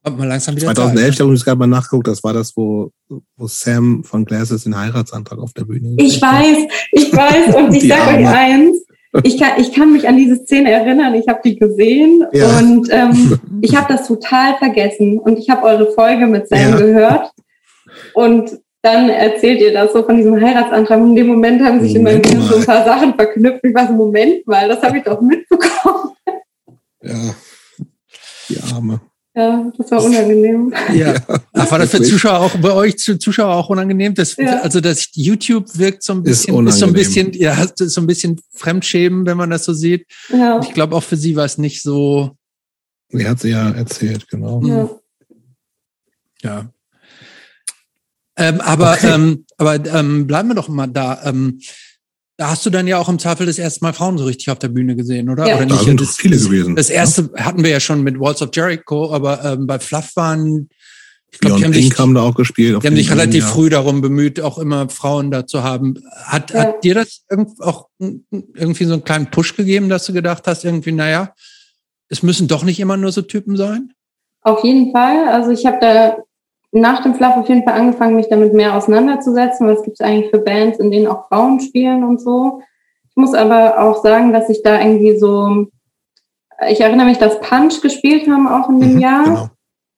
Mal 0.10 0.28
langsam 0.28 0.56
wieder 0.56 0.74
2011, 0.74 1.16
da 1.16 1.24
habe 1.24 1.34
ich 1.34 1.45
gerade 1.45 1.60
mal 1.60 1.68
nachgeguckt, 1.68 2.08
das 2.08 2.24
war 2.24 2.34
das, 2.34 2.56
wo, 2.56 2.91
wo 3.08 3.47
Sam 3.47 4.04
von 4.04 4.26
Glasses 4.26 4.64
den 4.64 4.78
Heiratsantrag 4.78 5.39
auf 5.39 5.54
der 5.54 5.66
Bühne 5.66 5.95
Ich 5.97 6.22
weiß, 6.22 6.58
ich 6.91 7.14
weiß 7.14 7.56
und 7.56 7.74
ich 7.76 7.88
sage 7.88 8.18
euch 8.18 8.28
eins, 8.28 8.86
ich 9.24 9.38
kann, 9.38 9.60
ich 9.60 9.74
kann 9.74 9.91
mich 9.91 10.08
an 10.08 10.18
diese 10.18 10.38
Szene 10.38 10.72
erinnern, 10.72 11.14
ich 11.14 11.28
habe 11.28 11.41
die 11.43 11.58
gesehen 11.58 12.24
ja. 12.32 12.58
und 12.58 12.88
ähm, 12.91 13.39
ich 13.62 13.76
habe 13.76 13.93
das 13.93 14.08
total 14.08 14.58
vergessen 14.58 15.20
und 15.20 15.38
ich 15.38 15.49
habe 15.49 15.64
eure 15.64 15.91
Folge 15.91 16.28
mit 16.28 16.47
Sam 16.47 16.60
ja. 16.60 16.78
gehört 16.78 17.32
und 18.14 18.52
dann 18.82 19.10
erzählt 19.10 19.62
ihr 19.62 19.74
das 19.74 19.93
so 19.93 20.04
von 20.04 20.18
diesem 20.18 20.41
Heiratsantrag 20.41 20.99
und 20.99 21.10
in 21.10 21.16
dem 21.16 21.28
Moment 21.28 21.62
haben 21.62 21.82
sich 21.82 21.93
Moment 21.93 22.26
in 22.26 22.39
meinem 22.39 22.41
Gehirn 22.41 22.49
so 22.49 22.56
ein 22.56 22.66
paar 22.66 22.84
Sachen 22.84 23.14
verknüpft. 23.14 23.64
Ich 23.64 23.76
war 23.76 23.88
so, 23.88 23.93
Moment 23.93 24.47
mal, 24.47 24.68
das 24.68 24.82
habe 24.82 24.97
ich 24.97 25.04
doch 25.04 25.22
mitbekommen. 25.22 26.14
Ja, 27.04 27.36
die 28.49 28.60
Arme. 28.74 29.02
Ja, 29.34 29.71
das 29.77 29.91
war 29.91 30.03
unangenehm. 30.03 30.73
Ja. 30.93 31.15
Ach, 31.53 31.71
war 31.71 31.79
das 31.79 31.91
für 31.91 32.01
Zuschauer 32.01 32.39
auch 32.39 32.55
bei 32.57 32.73
euch 32.73 32.97
Zuschauer 32.97 33.55
auch 33.55 33.69
unangenehm? 33.69 34.13
Das, 34.13 34.36
ja. 34.36 34.59
Also 34.59 34.82
das 34.82 35.07
YouTube 35.13 35.77
wirkt 35.77 36.03
so 36.03 36.13
ein 36.13 36.23
bisschen, 36.23 36.67
ist, 36.67 36.73
ist 36.73 36.79
so 36.79 36.86
ein 36.86 36.93
bisschen, 36.93 37.32
ja, 37.34 37.63
ist 37.63 37.77
so 37.77 38.01
ein 38.01 38.07
bisschen 38.07 38.41
Fremdschämen, 38.53 39.25
wenn 39.25 39.38
man 39.38 39.49
das 39.49 39.63
so 39.63 39.73
sieht. 39.73 40.05
Ja. 40.29 40.59
Ich 40.61 40.73
glaube 40.73 40.95
auch 40.95 41.03
für 41.03 41.15
sie 41.15 41.36
war 41.36 41.45
es 41.45 41.57
nicht 41.57 41.82
so. 41.82 42.36
Sie 43.09 43.27
hat 43.27 43.39
sie 43.39 43.49
ja 43.49 43.69
erzählt, 43.69 44.27
genau. 44.29 44.61
Ja. 44.63 44.89
ja. 46.41 46.73
Ähm, 48.38 48.61
aber 48.61 48.93
okay. 48.93 49.13
ähm, 49.13 49.45
aber 49.57 49.86
ähm, 49.86 50.27
bleiben 50.27 50.49
wir 50.49 50.55
doch 50.55 50.67
mal 50.67 50.88
da. 50.88 51.21
Ähm, 51.25 51.59
da 52.41 52.49
hast 52.49 52.65
du 52.65 52.71
dann 52.71 52.87
ja 52.87 52.97
auch 52.97 53.07
im 53.07 53.19
Zweifel 53.19 53.45
das 53.45 53.59
erste 53.59 53.83
Mal 53.83 53.93
Frauen 53.93 54.17
so 54.17 54.25
richtig 54.25 54.49
auf 54.49 54.57
der 54.57 54.69
Bühne 54.69 54.95
gesehen, 54.95 55.29
oder? 55.29 55.45
Ja. 55.45 55.57
Oder 55.57 55.65
nicht? 55.65 55.79
Da 55.79 55.83
sind 55.83 56.01
das, 56.01 56.15
viele 56.15 56.37
gewesen. 56.39 56.75
Das 56.75 56.89
erste 56.89 57.29
ja. 57.37 57.45
hatten 57.45 57.63
wir 57.63 57.69
ja 57.69 57.79
schon 57.79 58.01
mit 58.01 58.19
Walls 58.19 58.41
of 58.41 58.49
Jericho, 58.51 59.13
aber 59.13 59.45
ähm, 59.45 59.67
bei 59.67 59.77
Fluff 59.77 60.15
waren 60.15 60.67
ich 61.31 61.39
glaube, 61.39 61.59
die 61.59 61.65
haben 61.65 61.73
sich, 61.73 61.99
haben 61.99 62.15
da 62.15 62.23
auch 62.23 62.33
gespielt. 62.33 62.81
Die 62.81 62.87
haben 62.87 62.95
sich 62.95 63.11
relativ 63.11 63.43
Jahr. 63.43 63.53
früh 63.53 63.69
darum 63.69 64.01
bemüht, 64.01 64.41
auch 64.41 64.57
immer 64.57 64.89
Frauen 64.89 65.29
da 65.29 65.45
zu 65.45 65.63
haben. 65.63 66.03
Hat, 66.23 66.49
ja. 66.49 66.61
hat 66.61 66.83
dir 66.83 66.95
das 66.95 67.25
auch 67.59 67.89
irgendwie 67.99 68.85
so 68.85 68.93
einen 68.93 69.03
kleinen 69.03 69.29
Push 69.29 69.55
gegeben, 69.55 69.87
dass 69.87 70.07
du 70.07 70.13
gedacht 70.13 70.47
hast, 70.47 70.65
irgendwie, 70.65 70.93
naja, 70.93 71.35
es 72.09 72.23
müssen 72.23 72.47
doch 72.47 72.63
nicht 72.63 72.79
immer 72.79 72.97
nur 72.97 73.11
so 73.11 73.21
Typen 73.21 73.55
sein? 73.55 73.93
Auf 74.41 74.63
jeden 74.63 74.91
Fall. 74.91 75.29
Also 75.29 75.51
ich 75.51 75.67
habe 75.67 75.77
da 75.79 76.17
nach 76.72 77.03
dem 77.03 77.15
Fluff 77.15 77.36
auf 77.36 77.49
jeden 77.49 77.63
Fall 77.63 77.74
angefangen, 77.74 78.15
mich 78.15 78.30
damit 78.30 78.53
mehr 78.53 78.76
auseinanderzusetzen. 78.76 79.67
Was 79.67 79.84
gibt 79.84 79.99
es 79.99 80.05
eigentlich 80.05 80.32
für 80.32 80.39
Bands, 80.39 80.80
in 80.80 80.91
denen 80.91 81.07
auch 81.07 81.28
Frauen 81.28 81.59
spielen 81.59 82.03
und 82.03 82.22
so. 82.22 82.61
Ich 83.09 83.17
muss 83.17 83.34
aber 83.34 83.80
auch 83.80 84.01
sagen, 84.01 84.32
dass 84.32 84.49
ich 84.49 84.63
da 84.63 84.80
irgendwie 84.80 85.17
so, 85.17 85.67
ich 86.69 86.80
erinnere 86.80 87.07
mich, 87.07 87.17
dass 87.17 87.41
Punch 87.41 87.82
gespielt 87.82 88.28
haben 88.28 88.47
auch 88.47 88.69
in 88.69 88.80
dem 88.80 88.93
mhm, 88.93 88.99
Jahr. 88.99 89.24
Genau. 89.24 89.49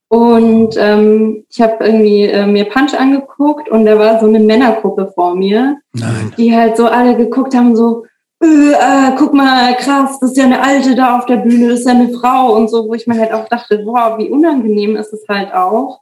Und 0.10 0.76
ähm, 0.78 1.46
ich 1.50 1.62
habe 1.62 1.84
irgendwie 1.84 2.26
äh, 2.26 2.46
mir 2.46 2.66
Punch 2.66 2.94
angeguckt 2.94 3.70
und 3.70 3.86
da 3.86 3.98
war 3.98 4.20
so 4.20 4.28
eine 4.28 4.40
Männergruppe 4.40 5.12
vor 5.14 5.36
mir, 5.36 5.78
Nein. 5.94 6.34
die 6.38 6.56
halt 6.56 6.78
so 6.78 6.86
alle 6.86 7.16
geguckt 7.16 7.56
haben, 7.56 7.76
so, 7.76 8.06
äh, 8.44 8.74
äh, 8.74 9.16
guck 9.18 9.34
mal, 9.34 9.76
krass, 9.76 10.20
das 10.20 10.32
ist 10.32 10.38
ja 10.38 10.46
eine 10.46 10.62
Alte 10.62 10.96
da 10.96 11.18
auf 11.18 11.26
der 11.26 11.38
Bühne, 11.38 11.70
das 11.70 11.80
ist 11.80 11.88
ja 11.88 11.94
eine 11.94 12.10
Frau 12.10 12.56
und 12.56 12.70
so, 12.70 12.88
wo 12.88 12.94
ich 12.94 13.08
mir 13.08 13.20
halt 13.20 13.34
auch 13.34 13.48
dachte, 13.48 13.80
boah, 13.80 14.16
wie 14.20 14.30
unangenehm 14.30 14.96
ist 14.96 15.14
es 15.14 15.26
halt 15.28 15.52
auch 15.52 16.02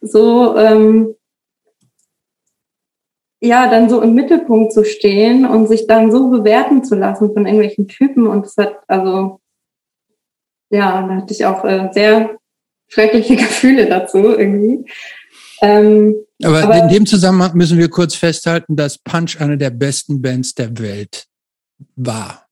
so 0.00 0.56
ähm, 0.56 1.14
ja 3.40 3.68
dann 3.70 3.88
so 3.88 4.00
im 4.02 4.14
Mittelpunkt 4.14 4.72
zu 4.72 4.84
stehen 4.84 5.46
und 5.46 5.68
sich 5.68 5.86
dann 5.86 6.10
so 6.10 6.28
bewerten 6.30 6.84
zu 6.84 6.94
lassen 6.96 7.32
von 7.32 7.46
irgendwelchen 7.46 7.88
Typen 7.88 8.26
und 8.26 8.46
das 8.46 8.56
hat 8.56 8.78
also 8.88 9.40
ja 10.70 11.06
da 11.06 11.16
hatte 11.16 11.32
ich 11.32 11.44
auch 11.46 11.64
äh, 11.64 11.90
sehr 11.92 12.38
schreckliche 12.88 13.36
Gefühle 13.36 13.86
dazu 13.86 14.18
irgendwie 14.18 14.84
ähm, 15.60 16.14
Aber, 16.42 16.62
Aber 16.62 16.78
in 16.78 16.88
dem 16.88 17.06
Zusammenhang 17.06 17.56
müssen 17.56 17.78
wir 17.78 17.88
kurz 17.88 18.14
festhalten, 18.14 18.76
dass 18.76 18.98
Punch 18.98 19.40
eine 19.40 19.58
der 19.58 19.70
besten 19.70 20.22
Bands 20.22 20.54
der 20.54 20.78
Welt 20.78 21.26
war. 21.96 22.47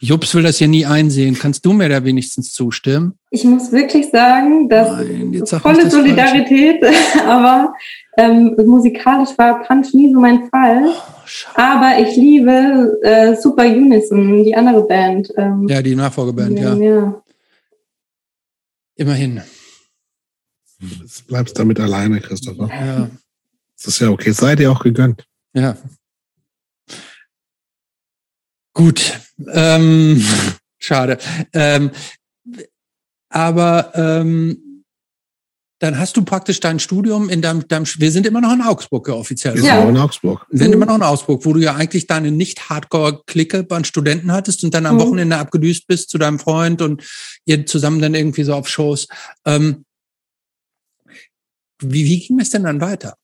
Jups 0.00 0.32
will 0.34 0.44
das 0.44 0.58
hier 0.58 0.68
nie 0.68 0.86
einsehen. 0.86 1.36
Kannst 1.36 1.66
du 1.66 1.72
mir 1.72 1.88
da 1.88 2.04
wenigstens 2.04 2.52
zustimmen? 2.52 3.18
Ich 3.30 3.42
muss 3.44 3.72
wirklich 3.72 4.10
sagen, 4.10 4.68
dass 4.68 4.88
Nein, 4.90 5.44
volle 5.44 5.84
das 5.84 5.92
Solidarität, 5.92 6.84
aber 7.26 7.74
ähm, 8.16 8.54
musikalisch 8.64 9.30
war 9.36 9.64
Punch 9.64 9.92
nie 9.94 10.12
so 10.12 10.20
mein 10.20 10.48
Fall. 10.50 10.84
Oh, 10.86 11.60
aber 11.60 11.98
ich 12.00 12.16
liebe 12.16 12.98
äh, 13.02 13.34
Super 13.34 13.64
Unison, 13.64 14.44
die 14.44 14.54
andere 14.54 14.86
Band. 14.86 15.32
Ähm, 15.36 15.66
ja, 15.68 15.82
die 15.82 15.96
Nachfolgeband, 15.96 16.58
ja. 16.58 16.74
ja. 16.74 17.22
Immerhin. 18.94 19.40
Jetzt 20.80 21.26
bleibst 21.26 21.58
damit 21.58 21.80
alleine, 21.80 22.20
Christopher. 22.20 22.68
Ja. 22.68 23.10
Das 23.76 23.86
ist 23.86 24.00
ja 24.00 24.10
okay. 24.10 24.30
Seid 24.30 24.60
ihr 24.60 24.70
auch 24.70 24.80
gegönnt. 24.80 25.24
Ja. 25.54 25.76
Gut. 28.78 29.20
Ähm, 29.52 30.24
schade. 30.78 31.18
Ähm, 31.52 31.90
aber 33.28 33.90
ähm, 33.96 34.84
dann 35.80 35.98
hast 35.98 36.16
du 36.16 36.24
praktisch 36.24 36.60
dein 36.60 36.78
Studium 36.78 37.28
in 37.28 37.42
deinem, 37.42 37.66
deinem 37.66 37.86
wir 37.86 38.12
sind 38.12 38.24
immer 38.24 38.40
noch 38.40 38.52
in 38.52 38.62
Augsburg 38.62 39.08
ja, 39.08 39.14
offiziell. 39.14 39.54
Wir 39.54 39.62
sind 39.62 39.70
ja. 39.70 39.88
in 39.88 39.96
Augsburg. 39.96 40.46
Wir 40.48 40.60
sind 40.60 40.72
immer 40.72 40.86
noch 40.86 40.94
in 40.94 41.02
Augsburg, 41.02 41.44
wo 41.44 41.54
du 41.54 41.60
ja 41.60 41.74
eigentlich 41.74 42.06
deine 42.06 42.30
nicht 42.30 42.70
Hardcore-Clique 42.70 43.64
bei 43.64 43.82
Studenten 43.82 44.30
hattest 44.30 44.62
und 44.62 44.72
dann 44.72 44.86
am 44.86 44.94
mhm. 44.94 45.00
Wochenende 45.00 45.38
abgedüst 45.38 45.88
bist 45.88 46.10
zu 46.10 46.18
deinem 46.18 46.38
Freund 46.38 46.80
und 46.80 47.02
ihr 47.46 47.66
zusammen 47.66 48.00
dann 48.00 48.14
irgendwie 48.14 48.44
so 48.44 48.54
auf 48.54 48.68
Shows. 48.68 49.08
Ähm, 49.44 49.84
wie, 51.82 52.04
wie 52.04 52.20
ging 52.20 52.38
es 52.38 52.50
denn 52.50 52.62
dann 52.62 52.80
weiter? 52.80 53.16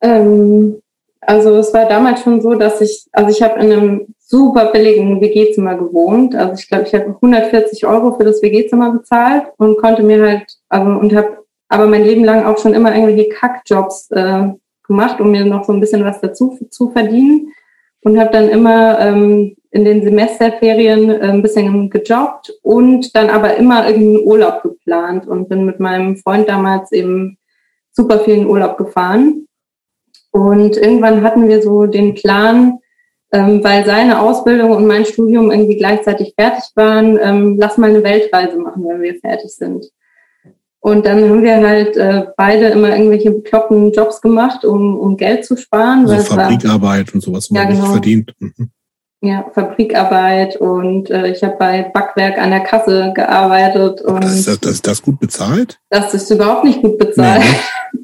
Ähm, 0.00 0.80
also 1.26 1.56
es 1.56 1.72
war 1.74 1.86
damals 1.86 2.22
schon 2.22 2.40
so, 2.40 2.54
dass 2.54 2.80
ich, 2.80 3.06
also 3.12 3.30
ich 3.30 3.42
habe 3.42 3.60
in 3.60 3.72
einem 3.72 4.14
super 4.18 4.72
billigen 4.72 5.20
WG-Zimmer 5.20 5.76
gewohnt. 5.76 6.34
Also 6.34 6.54
ich 6.54 6.68
glaube, 6.68 6.84
ich 6.86 6.94
habe 6.94 7.06
140 7.06 7.86
Euro 7.86 8.16
für 8.16 8.24
das 8.24 8.42
WG-Zimmer 8.42 8.92
bezahlt 8.92 9.44
und 9.58 9.78
konnte 9.78 10.02
mir 10.02 10.22
halt, 10.22 10.46
also 10.68 10.90
und 10.90 11.14
habe 11.14 11.44
aber 11.68 11.86
mein 11.86 12.04
Leben 12.04 12.24
lang 12.24 12.44
auch 12.44 12.58
schon 12.58 12.74
immer 12.74 12.94
irgendwelche 12.94 13.28
Kackjobs 13.28 14.10
äh, 14.10 14.48
gemacht, 14.86 15.20
um 15.20 15.30
mir 15.30 15.44
noch 15.44 15.64
so 15.64 15.72
ein 15.72 15.80
bisschen 15.80 16.04
was 16.04 16.20
dazu 16.20 16.58
zu 16.70 16.90
verdienen. 16.90 17.52
Und 18.02 18.20
habe 18.20 18.32
dann 18.32 18.50
immer 18.50 18.98
ähm, 19.00 19.56
in 19.70 19.84
den 19.84 20.02
Semesterferien 20.02 21.10
äh, 21.10 21.20
ein 21.20 21.42
bisschen 21.42 21.88
gejobbt 21.88 22.52
und 22.62 23.16
dann 23.16 23.30
aber 23.30 23.56
immer 23.56 23.88
irgendeinen 23.88 24.26
Urlaub 24.26 24.62
geplant 24.62 25.26
und 25.26 25.48
bin 25.48 25.64
mit 25.64 25.80
meinem 25.80 26.16
Freund 26.16 26.48
damals 26.48 26.92
eben 26.92 27.38
super 27.92 28.20
viel 28.20 28.34
in 28.34 28.46
Urlaub 28.46 28.76
gefahren. 28.76 29.46
Und 30.34 30.76
irgendwann 30.76 31.22
hatten 31.22 31.48
wir 31.48 31.62
so 31.62 31.86
den 31.86 32.14
Plan, 32.14 32.80
ähm, 33.32 33.62
weil 33.62 33.86
seine 33.86 34.20
Ausbildung 34.20 34.72
und 34.72 34.84
mein 34.84 35.04
Studium 35.04 35.52
irgendwie 35.52 35.76
gleichzeitig 35.76 36.34
fertig 36.36 36.64
waren, 36.74 37.16
ähm, 37.22 37.56
lass 37.56 37.78
mal 37.78 37.90
eine 37.90 38.02
Weltreise 38.02 38.58
machen, 38.58 38.84
wenn 38.84 39.00
wir 39.00 39.14
fertig 39.20 39.54
sind. 39.54 39.86
Und 40.80 41.06
dann 41.06 41.22
haben 41.22 41.44
wir 41.44 41.64
halt 41.64 41.96
äh, 41.96 42.24
beide 42.36 42.66
immer 42.66 42.90
irgendwelche 42.90 43.30
bekloppten 43.30 43.92
Jobs 43.92 44.20
gemacht, 44.20 44.64
um, 44.64 44.98
um 44.98 45.16
Geld 45.16 45.44
zu 45.44 45.56
sparen. 45.56 46.10
Also 46.10 46.34
Fabrikarbeit 46.34 47.06
war, 47.06 47.14
und 47.14 47.20
sowas 47.20 47.48
man 47.50 47.62
ja, 47.62 47.68
genau. 47.68 47.82
nicht 47.82 47.92
verdient. 47.92 48.34
Mhm. 48.40 48.70
Ja, 49.20 49.44
Fabrikarbeit 49.54 50.56
und 50.56 51.10
äh, 51.10 51.28
ich 51.28 51.44
habe 51.44 51.54
bei 51.58 51.90
Backwerk 51.94 52.38
an 52.38 52.50
der 52.50 52.60
Kasse 52.60 53.12
gearbeitet. 53.14 54.02
Und 54.02 54.24
das, 54.24 54.34
ist, 54.34 54.64
das, 54.64 54.72
ist 54.72 54.86
das 54.86 55.00
gut 55.00 55.20
bezahlt? 55.20 55.78
Das 55.90 56.12
ist 56.12 56.28
überhaupt 56.28 56.64
nicht 56.64 56.82
gut 56.82 56.98
bezahlt. 56.98 57.40
Nee. 57.92 58.03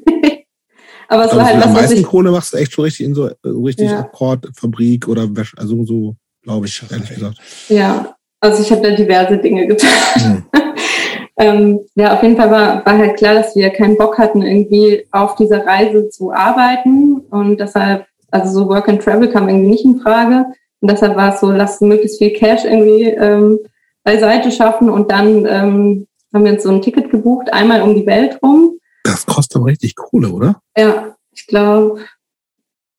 Aber 1.11 1.25
es 1.25 1.35
war 1.35 1.45
halt 1.45 1.57
was, 1.57 1.65
Am 1.65 1.73
meisten 1.73 1.97
ich, 1.97 2.03
Kohle 2.03 2.31
machst 2.31 2.53
du 2.53 2.57
echt 2.57 2.71
schon 2.71 2.85
richtig 2.85 3.05
in 3.05 3.13
so 3.13 3.27
äh, 3.27 3.33
richtig 3.43 3.89
ja. 3.89 3.99
Akkordfabrik 3.99 5.09
oder 5.09 5.27
also 5.57 5.83
so, 5.83 6.15
glaube 6.41 6.67
ich, 6.67 6.81
ehrlich 6.89 7.09
gesagt. 7.09 7.37
Ja, 7.67 8.15
also 8.39 8.63
ich 8.63 8.71
habe 8.71 8.81
da 8.81 8.95
diverse 8.95 9.37
Dinge 9.37 9.67
getan. 9.67 9.89
Hm. 10.15 10.43
ähm, 11.37 11.79
ja, 11.95 12.15
auf 12.15 12.23
jeden 12.23 12.37
Fall 12.37 12.49
war, 12.49 12.85
war 12.85 12.97
halt 12.97 13.17
klar, 13.17 13.33
dass 13.33 13.53
wir 13.57 13.71
keinen 13.71 13.97
Bock 13.97 14.17
hatten, 14.17 14.41
irgendwie 14.41 15.05
auf 15.11 15.35
dieser 15.35 15.65
Reise 15.65 16.07
zu 16.07 16.31
arbeiten. 16.31 17.19
Und 17.29 17.59
deshalb, 17.59 18.05
also 18.31 18.61
so 18.61 18.69
Work 18.69 18.87
and 18.87 19.01
Travel 19.01 19.27
kam 19.27 19.49
irgendwie 19.49 19.71
nicht 19.71 19.83
in 19.83 19.99
Frage. 19.99 20.45
Und 20.79 20.89
deshalb 20.89 21.17
war 21.17 21.33
es 21.33 21.41
so, 21.41 21.51
lass 21.51 21.81
möglichst 21.81 22.19
viel 22.19 22.31
Cash 22.31 22.63
irgendwie 22.63 23.03
ähm, 23.03 23.59
beiseite 24.05 24.49
schaffen. 24.49 24.89
Und 24.89 25.11
dann 25.11 25.45
ähm, 25.45 26.07
haben 26.33 26.45
wir 26.45 26.53
uns 26.53 26.63
so 26.63 26.69
ein 26.69 26.81
Ticket 26.81 27.11
gebucht, 27.11 27.51
einmal 27.51 27.81
um 27.81 27.95
die 27.95 28.05
Welt 28.05 28.39
rum. 28.41 28.77
Das 29.03 29.25
kostet 29.25 29.57
aber 29.57 29.65
richtig 29.65 29.95
Kohle, 29.95 30.29
oder? 30.29 30.61
Ja, 30.77 31.15
ich 31.31 31.47
glaube 31.47 32.01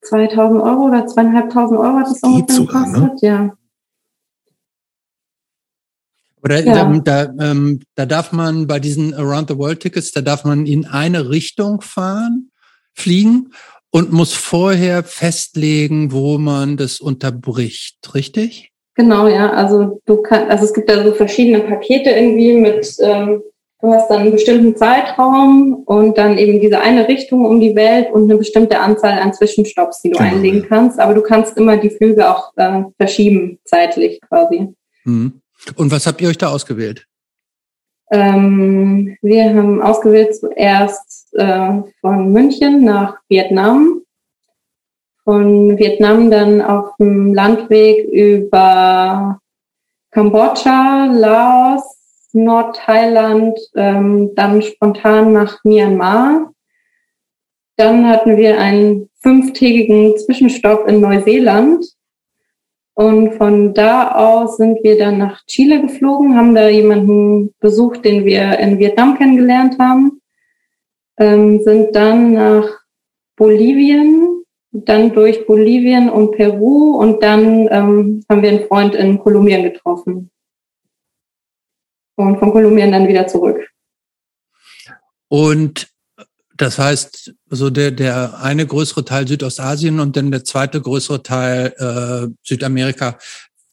2000 0.02 0.62
Euro 0.62 0.86
oder 0.88 1.06
zweieinhalbtausend 1.06 1.78
Euro 1.78 1.98
hat 1.98 2.06
das 2.06 2.22
ungefähr 2.22 2.54
sogar, 2.54 2.86
ne? 2.86 2.92
gekostet, 2.92 3.22
ne? 3.22 3.28
ja. 3.28 3.56
Oder 6.42 6.64
ja. 6.64 6.92
da, 7.00 7.24
da, 7.24 7.50
ähm, 7.50 7.80
da 7.94 8.04
darf 8.04 8.32
man 8.32 8.66
bei 8.66 8.80
diesen 8.80 9.14
Around 9.14 9.50
the 9.50 9.58
World 9.58 9.80
Tickets, 9.80 10.10
da 10.10 10.20
darf 10.20 10.44
man 10.44 10.66
in 10.66 10.86
eine 10.86 11.30
Richtung 11.30 11.80
fahren, 11.82 12.50
fliegen 12.94 13.52
und 13.90 14.12
muss 14.12 14.32
vorher 14.32 15.04
festlegen, 15.04 16.10
wo 16.10 16.38
man 16.38 16.76
das 16.76 16.98
unterbricht, 16.98 17.98
richtig? 18.14 18.72
Genau, 18.94 19.28
ja. 19.28 19.52
Also 19.52 20.00
du 20.04 20.20
kannst, 20.22 20.50
also 20.50 20.64
es 20.64 20.74
gibt 20.74 20.90
da 20.90 21.04
so 21.04 21.12
verschiedene 21.12 21.60
Pakete 21.60 22.10
irgendwie 22.10 22.54
mit 22.54 22.96
ähm, 23.00 23.42
Du 23.82 23.92
hast 23.92 24.08
dann 24.08 24.20
einen 24.20 24.30
bestimmten 24.30 24.76
Zeitraum 24.76 25.82
und 25.86 26.16
dann 26.16 26.38
eben 26.38 26.60
diese 26.60 26.80
eine 26.80 27.08
Richtung 27.08 27.44
um 27.44 27.58
die 27.58 27.74
Welt 27.74 28.12
und 28.12 28.30
eine 28.30 28.38
bestimmte 28.38 28.78
Anzahl 28.78 29.18
an 29.18 29.34
Zwischenstopps, 29.34 30.02
die 30.02 30.10
du 30.10 30.18
genau, 30.18 30.30
einlegen 30.30 30.60
ja. 30.60 30.66
kannst. 30.68 31.00
Aber 31.00 31.14
du 31.14 31.20
kannst 31.20 31.56
immer 31.56 31.76
die 31.76 31.90
Flüge 31.90 32.30
auch 32.30 32.52
äh, 32.54 32.84
verschieben, 32.96 33.58
zeitlich 33.64 34.20
quasi. 34.20 34.72
Mhm. 35.02 35.40
Und 35.74 35.90
was 35.90 36.06
habt 36.06 36.20
ihr 36.20 36.28
euch 36.28 36.38
da 36.38 36.50
ausgewählt? 36.50 37.08
Ähm, 38.12 39.16
wir 39.20 39.52
haben 39.52 39.82
ausgewählt 39.82 40.36
zuerst 40.36 41.34
äh, 41.34 41.82
von 42.00 42.32
München 42.32 42.84
nach 42.84 43.16
Vietnam. 43.28 44.02
Von 45.24 45.76
Vietnam 45.76 46.30
dann 46.30 46.62
auf 46.62 46.94
dem 47.00 47.34
Landweg 47.34 48.06
über 48.12 49.40
Kambodscha, 50.12 51.06
Laos, 51.06 52.01
Nordthailand, 52.34 53.58
ähm, 53.74 54.34
dann 54.34 54.62
spontan 54.62 55.32
nach 55.32 55.62
Myanmar. 55.64 56.52
Dann 57.76 58.08
hatten 58.08 58.36
wir 58.36 58.58
einen 58.58 59.08
fünftägigen 59.22 60.16
Zwischenstopp 60.18 60.88
in 60.88 61.00
Neuseeland. 61.00 61.86
Und 62.94 63.34
von 63.34 63.72
da 63.72 64.12
aus 64.12 64.58
sind 64.58 64.82
wir 64.82 64.98
dann 64.98 65.18
nach 65.18 65.44
Chile 65.46 65.80
geflogen, 65.80 66.36
haben 66.36 66.54
da 66.54 66.68
jemanden 66.68 67.54
besucht, 67.58 68.04
den 68.04 68.26
wir 68.26 68.58
in 68.58 68.78
Vietnam 68.78 69.16
kennengelernt 69.16 69.78
haben, 69.78 70.20
ähm, 71.18 71.62
sind 71.62 71.96
dann 71.96 72.34
nach 72.34 72.68
Bolivien, 73.34 74.44
dann 74.72 75.14
durch 75.14 75.46
Bolivien 75.46 76.10
und 76.10 76.32
Peru 76.32 76.96
und 76.96 77.22
dann 77.22 77.66
ähm, 77.70 78.24
haben 78.28 78.42
wir 78.42 78.50
einen 78.50 78.66
Freund 78.66 78.94
in 78.94 79.18
Kolumbien 79.18 79.62
getroffen 79.62 80.31
und 82.16 82.38
von 82.38 82.52
Kolumbien 82.52 82.92
dann 82.92 83.08
wieder 83.08 83.26
zurück. 83.26 83.68
Und 85.28 85.88
das 86.56 86.78
heißt, 86.78 87.32
so 87.48 87.70
der, 87.70 87.90
der 87.90 88.38
eine 88.40 88.66
größere 88.66 89.04
Teil 89.04 89.26
Südostasien 89.26 90.00
und 90.00 90.16
dann 90.16 90.30
der 90.30 90.44
zweite 90.44 90.80
größere 90.80 91.22
Teil 91.22 91.74
äh, 91.78 92.28
Südamerika. 92.42 93.18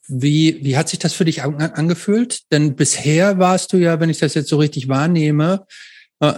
Wie, 0.07 0.60
wie 0.64 0.76
hat 0.76 0.90
sich 0.90 0.99
das 0.99 1.14
für 1.14 1.26
dich 1.26 1.44
an, 1.44 1.56
angefühlt? 1.61 2.52
Denn 2.52 2.76
bisher 2.76 3.38
warst 3.38 3.74
du 3.74 3.78
ja, 3.78 3.99
wenn 3.99 4.10
ich 4.10 4.20
das 4.20 4.34
jetzt 4.34 4.49
so 4.49 4.57
richtig 4.57 4.88
wahrnehme, 4.88 5.66
äh, 6.20 6.34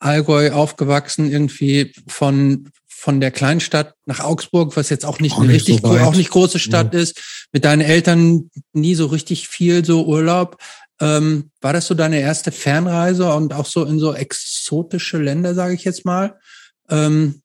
Allgäu 0.00 0.50
aufgewachsen, 0.52 1.30
irgendwie 1.30 1.92
von, 2.08 2.70
von 2.88 3.20
der 3.20 3.30
Kleinstadt 3.30 3.94
nach 4.06 4.20
Augsburg, 4.20 4.76
was 4.76 4.88
jetzt 4.88 5.04
auch 5.04 5.20
nicht 5.20 5.34
auch 5.34 5.42
eine 5.42 5.52
nicht 5.52 5.68
richtig, 5.68 5.82
so 5.82 5.98
auch 5.98 6.16
nicht 6.16 6.30
große 6.30 6.58
Stadt 6.58 6.94
ja. 6.94 7.00
ist, 7.00 7.48
mit 7.52 7.64
deinen 7.64 7.82
Eltern 7.82 8.50
nie 8.72 8.94
so 8.94 9.06
richtig 9.06 9.48
viel 9.48 9.84
so 9.84 10.04
Urlaub. 10.06 10.56
Ähm, 11.02 11.50
war 11.60 11.72
das 11.72 11.88
so 11.88 11.94
deine 11.94 12.20
erste 12.20 12.52
Fernreise 12.52 13.34
und 13.34 13.52
auch 13.52 13.66
so 13.66 13.84
in 13.84 13.98
so 13.98 14.14
exotische 14.14 15.18
Länder, 15.18 15.52
sage 15.52 15.74
ich 15.74 15.82
jetzt 15.82 16.04
mal? 16.04 16.38
Ähm, 16.88 17.42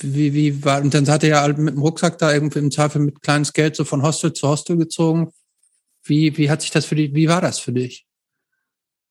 wie, 0.00 0.32
wie 0.32 0.64
war, 0.64 0.80
und 0.80 0.94
dann 0.94 1.06
hat 1.06 1.22
er 1.22 1.28
ja 1.28 1.48
mit 1.48 1.74
dem 1.74 1.82
Rucksack 1.82 2.16
da 2.16 2.32
irgendwie 2.32 2.60
im 2.60 2.70
Zweifel 2.70 3.02
mit 3.02 3.20
kleines 3.20 3.52
Geld 3.52 3.76
so 3.76 3.84
von 3.84 4.02
Hostel 4.02 4.32
zu 4.32 4.48
Hostel 4.48 4.78
gezogen. 4.78 5.30
Wie, 6.04 6.38
wie 6.38 6.50
hat 6.50 6.62
sich 6.62 6.70
das 6.70 6.86
für 6.86 6.94
dich, 6.94 7.14
wie 7.14 7.28
war 7.28 7.42
das 7.42 7.58
für 7.58 7.72
dich? 7.72 8.06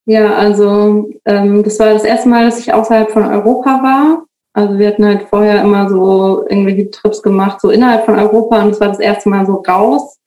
Ja, 0.06 0.36
also 0.36 1.12
ähm, 1.26 1.62
das 1.62 1.78
war 1.78 1.94
das 1.94 2.04
erste 2.04 2.28
Mal, 2.28 2.46
dass 2.46 2.60
ich 2.60 2.74
außerhalb 2.74 3.12
von 3.12 3.26
Europa 3.26 3.84
war. 3.84 4.26
Also 4.54 4.80
wir 4.80 4.88
hatten 4.88 5.06
halt 5.06 5.30
vorher 5.30 5.62
immer 5.62 5.88
so 5.90 6.44
irgendwelche 6.50 6.90
Trips 6.90 7.22
gemacht, 7.22 7.62
so 7.62 7.70
innerhalb 7.70 8.06
von 8.06 8.18
Europa 8.18 8.64
und 8.64 8.72
das 8.72 8.80
war 8.80 8.88
das 8.88 9.00
erste 9.00 9.30
Mal 9.30 9.46
so 9.46 9.58
raus. 9.58 10.18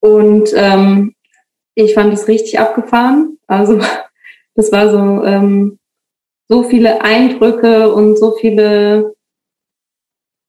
Und 0.00 0.50
ähm, 0.54 1.14
ich 1.76 1.94
fand 1.94 2.12
es 2.12 2.26
richtig 2.26 2.58
abgefahren. 2.58 3.38
Also 3.46 3.78
das 4.54 4.72
war 4.72 4.90
so, 4.90 5.24
ähm, 5.24 5.78
so 6.48 6.64
viele 6.64 7.02
Eindrücke 7.02 7.92
und 7.92 8.18
so 8.18 8.32
viele 8.32 9.14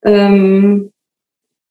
ähm, 0.03 0.91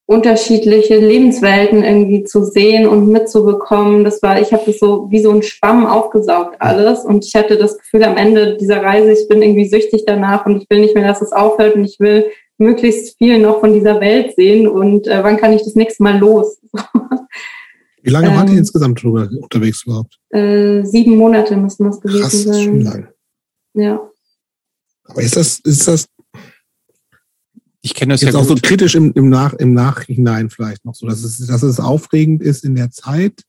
unterschiedliche 0.09 0.99
Lebenswelten 0.99 1.83
irgendwie 1.83 2.23
zu 2.23 2.45
sehen 2.45 2.87
und 2.87 3.09
mitzubekommen. 3.09 4.05
Das 4.05 4.23
war, 4.23 4.41
ich 4.41 4.53
habe 4.53 4.63
das 4.67 4.79
so 4.79 5.11
wie 5.11 5.21
so 5.21 5.33
ein 5.33 5.43
Schwamm 5.43 5.87
aufgesaugt 5.87 6.57
alles 6.61 7.05
und 7.05 7.25
ich 7.25 7.35
hatte 7.35 7.57
das 7.57 7.79
Gefühl 7.79 8.05
am 8.05 8.17
Ende 8.17 8.57
dieser 8.57 8.83
Reise, 8.83 9.13
ich 9.13 9.27
bin 9.27 9.43
irgendwie 9.43 9.69
süchtig 9.69 10.05
danach 10.07 10.47
und 10.47 10.63
ich 10.63 10.71
will 10.71 10.81
nicht 10.81 10.95
mehr, 10.95 11.09
dass 11.09 11.23
es 11.23 11.33
aufhört 11.33 11.75
und 11.75 11.85
ich 11.85 11.99
will 11.99 12.31
möglichst 12.59 13.19
viel 13.19 13.39
noch 13.39 13.61
von 13.61 13.75
dieser 13.75 14.01
Welt 14.01 14.35
sehen 14.37 14.69
und 14.69 15.09
äh, 15.09 15.25
wann 15.25 15.39
kann 15.39 15.53
ich 15.53 15.65
das 15.65 15.75
nächste 15.75 16.03
Mal 16.03 16.19
los? 16.19 16.61
Wie 18.07 18.11
lange 18.11 18.29
ähm, 18.29 18.37
wart 18.37 18.49
ihr 18.49 18.53
ähm, 18.53 18.59
insgesamt 18.59 19.03
drüber 19.03 19.29
unterwegs 19.41 19.83
überhaupt? 19.85 20.21
Äh, 20.31 20.85
sieben 20.85 21.17
Monate 21.17 21.57
müssen 21.57 21.85
das 21.85 22.01
gewesen 22.01 22.21
Krass, 22.21 22.43
sein. 22.45 22.65
Schon 22.65 22.81
lang. 22.83 23.09
Ja. 23.75 24.11
Aber 25.05 25.23
ist 25.23 25.35
das, 25.35 25.59
ist 25.59 25.89
das 25.89 26.07
ich 27.83 27.95
kenne 27.95 28.15
das 28.15 28.21
Jetzt 28.21 28.35
ja 28.35 28.41
auch 28.41 28.47
gut. 28.47 28.59
so 28.59 28.63
kritisch 28.63 28.95
im, 28.95 29.13
im, 29.13 29.29
Nach, 29.29 29.55
im 29.55 29.73
Nachhinein 29.75 30.51
vielleicht 30.51 30.85
noch 30.85 30.95
so, 30.95 31.07
dass 31.07 31.25
es, 31.25 31.39
dass 31.47 31.65
es 31.65 31.81
aufregend 31.81 32.43
ist 32.43 32.65
in 32.65 32.77
der 32.77 32.91
Zeit. 32.91 33.43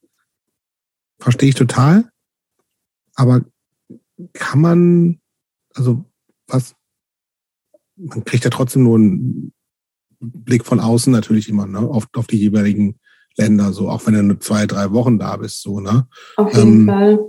Verstehe 1.20 1.50
ich 1.50 1.56
total. 1.56 2.10
Aber 3.14 3.46
kann 4.34 4.62
man, 4.62 5.22
also 5.76 6.04
was, 6.48 6.74
man 7.96 8.24
kriegt 8.26 8.44
ja 8.44 8.50
trotzdem 8.50 8.84
nur 8.84 8.98
einen 8.98 9.54
Blick 10.20 10.66
von 10.66 10.80
außen 10.80 11.14
natürlich 11.14 11.48
immer, 11.48 11.68
ne, 11.68 11.80
auf, 11.80 12.08
auf 12.14 12.26
die 12.26 12.38
jeweiligen 12.38 13.00
Länder, 13.38 13.72
so, 13.72 13.90
auch 13.90 14.06
wenn 14.06 14.16
du 14.16 14.24
nur 14.24 14.40
zwei, 14.40 14.66
drei 14.66 14.92
Wochen 14.92 15.20
da 15.20 15.38
bist, 15.38 15.62
so, 15.62 15.80
ne? 15.80 16.08
Auf 16.36 16.54
jeden 16.56 16.82
ähm, 16.82 16.86
Fall. 16.88 17.20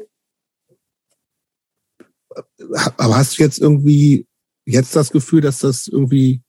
Aber 2.96 3.16
hast 3.16 3.38
du 3.38 3.42
jetzt 3.42 3.58
irgendwie 3.58 4.26
jetzt 4.64 4.94
das 4.96 5.10
Gefühl, 5.10 5.40
dass 5.40 5.60
das 5.60 5.86
irgendwie 5.86 6.42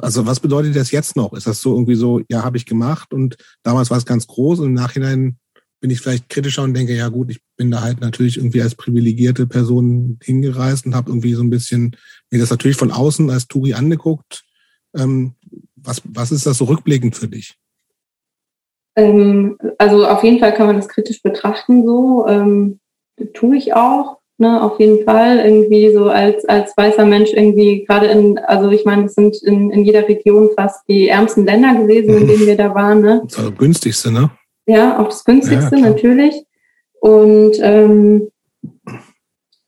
also 0.00 0.26
was 0.26 0.40
bedeutet 0.40 0.74
das 0.74 0.90
jetzt 0.90 1.16
noch? 1.16 1.32
Ist 1.32 1.46
das 1.46 1.60
so 1.60 1.74
irgendwie 1.74 1.94
so, 1.94 2.20
ja, 2.28 2.42
habe 2.42 2.56
ich 2.56 2.66
gemacht 2.66 3.12
und 3.12 3.36
damals 3.62 3.90
war 3.90 3.98
es 3.98 4.06
ganz 4.06 4.26
groß 4.26 4.60
und 4.60 4.66
im 4.66 4.74
Nachhinein 4.74 5.38
bin 5.80 5.90
ich 5.90 6.00
vielleicht 6.00 6.28
kritischer 6.28 6.62
und 6.62 6.74
denke, 6.74 6.96
ja 6.96 7.08
gut, 7.08 7.30
ich 7.30 7.40
bin 7.56 7.70
da 7.70 7.82
halt 7.82 8.00
natürlich 8.00 8.38
irgendwie 8.38 8.62
als 8.62 8.74
privilegierte 8.74 9.46
Person 9.46 10.18
hingereist 10.22 10.86
und 10.86 10.94
habe 10.94 11.10
irgendwie 11.10 11.34
so 11.34 11.42
ein 11.42 11.50
bisschen 11.50 11.96
mir 12.30 12.40
das 12.40 12.50
natürlich 12.50 12.76
von 12.76 12.90
außen 12.90 13.30
als 13.30 13.46
Touri 13.46 13.74
angeguckt. 13.74 14.44
Ähm, 14.94 15.34
was, 15.76 16.02
was 16.04 16.32
ist 16.32 16.46
das 16.46 16.58
so 16.58 16.64
rückblickend 16.64 17.14
für 17.14 17.28
dich? 17.28 17.56
Ähm, 18.96 19.58
also 19.78 20.06
auf 20.06 20.24
jeden 20.24 20.38
Fall 20.38 20.54
kann 20.54 20.66
man 20.66 20.76
das 20.76 20.88
kritisch 20.88 21.22
betrachten 21.22 21.86
so. 21.86 22.26
Ähm, 22.26 22.80
tue 23.34 23.56
ich 23.56 23.74
auch 23.74 24.18
ne, 24.38 24.62
auf 24.62 24.78
jeden 24.80 25.04
Fall. 25.04 25.38
Irgendwie 25.38 25.92
so 25.92 26.08
als, 26.08 26.44
als 26.46 26.76
weißer 26.76 27.04
Mensch 27.04 27.32
irgendwie 27.32 27.84
gerade 27.84 28.06
in, 28.06 28.38
also 28.38 28.70
ich 28.70 28.84
meine, 28.84 29.04
es 29.04 29.14
sind 29.14 29.42
in, 29.42 29.70
in 29.70 29.84
jeder 29.84 30.08
Region 30.08 30.50
fast 30.56 30.86
die 30.88 31.08
ärmsten 31.08 31.44
Länder 31.44 31.74
gewesen, 31.74 32.16
in 32.16 32.22
mhm. 32.24 32.28
denen 32.28 32.40
wir 32.46 32.56
da 32.56 32.74
waren. 32.74 33.00
Ne? 33.00 33.22
Das 33.24 33.36
das 33.36 33.56
günstigste, 33.56 34.12
ne? 34.12 34.30
Ja, 34.66 34.98
auch 34.98 35.08
das 35.08 35.24
günstigste 35.24 35.76
ja, 35.76 35.82
natürlich. 35.82 36.44
Und 37.00 37.52
ähm, 37.60 38.30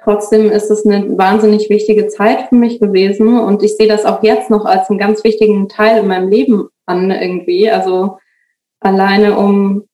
trotzdem 0.02 0.50
ist 0.50 0.70
es 0.70 0.84
eine 0.84 1.16
wahnsinnig 1.16 1.70
wichtige 1.70 2.09
Zeit 2.09 2.48
für 2.48 2.56
mich 2.56 2.80
gewesen. 2.80 3.38
Und 3.38 3.62
ich 3.62 3.76
sehe 3.76 3.86
das 3.86 4.05
auch 4.05 4.22
jetzt 4.22 4.50
noch 4.50 4.64
als 4.64 4.90
einen 4.90 4.98
ganz 4.98 5.22
wichtigen 5.22 5.68
Teil 5.68 6.00
in 6.00 6.09
meinem 6.09 6.28
Leben 6.28 6.68
an 6.86 7.10
irgendwie. 7.10 7.70
Also 7.70 8.18
alleine 8.80 9.36
um, 9.36 9.84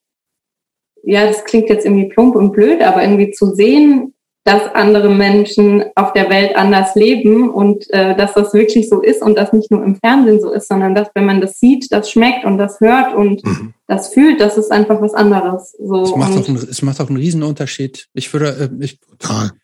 ja, 1.02 1.26
das 1.26 1.44
klingt 1.44 1.68
jetzt 1.68 1.84
irgendwie 1.84 2.08
plump 2.08 2.34
und 2.34 2.52
blöd, 2.52 2.82
aber 2.82 3.02
irgendwie 3.02 3.30
zu 3.30 3.54
sehen, 3.54 4.14
dass 4.44 4.74
andere 4.74 5.08
Menschen 5.08 5.84
auf 5.94 6.12
der 6.12 6.28
Welt 6.28 6.54
anders 6.54 6.94
leben 6.94 7.48
und 7.48 7.90
äh, 7.90 8.14
dass 8.14 8.34
das 8.34 8.52
wirklich 8.52 8.90
so 8.90 9.00
ist 9.00 9.22
und 9.22 9.36
das 9.36 9.54
nicht 9.54 9.70
nur 9.70 9.82
im 9.82 9.96
Fernsehen 9.96 10.38
so 10.38 10.52
ist, 10.52 10.68
sondern 10.68 10.94
dass, 10.94 11.08
wenn 11.14 11.24
man 11.24 11.40
das 11.40 11.58
sieht, 11.58 11.90
das 11.90 12.10
schmeckt 12.10 12.44
und 12.44 12.58
das 12.58 12.78
hört 12.80 13.14
und 13.14 13.42
mhm. 13.42 13.72
das 13.86 14.12
fühlt, 14.12 14.40
das 14.40 14.58
ist 14.58 14.70
einfach 14.70 15.00
was 15.00 15.14
anderes. 15.14 15.74
So, 15.78 16.02
es, 16.02 16.14
macht 16.14 16.36
auch 16.36 16.46
einen, 16.46 16.56
es 16.56 16.82
macht 16.82 17.00
auch 17.00 17.08
einen 17.08 17.16
Riesenunterschied. 17.16 18.08
Ich 18.12 18.30
würde, 18.34 18.70
äh, 18.78 18.84
ich, 18.84 19.00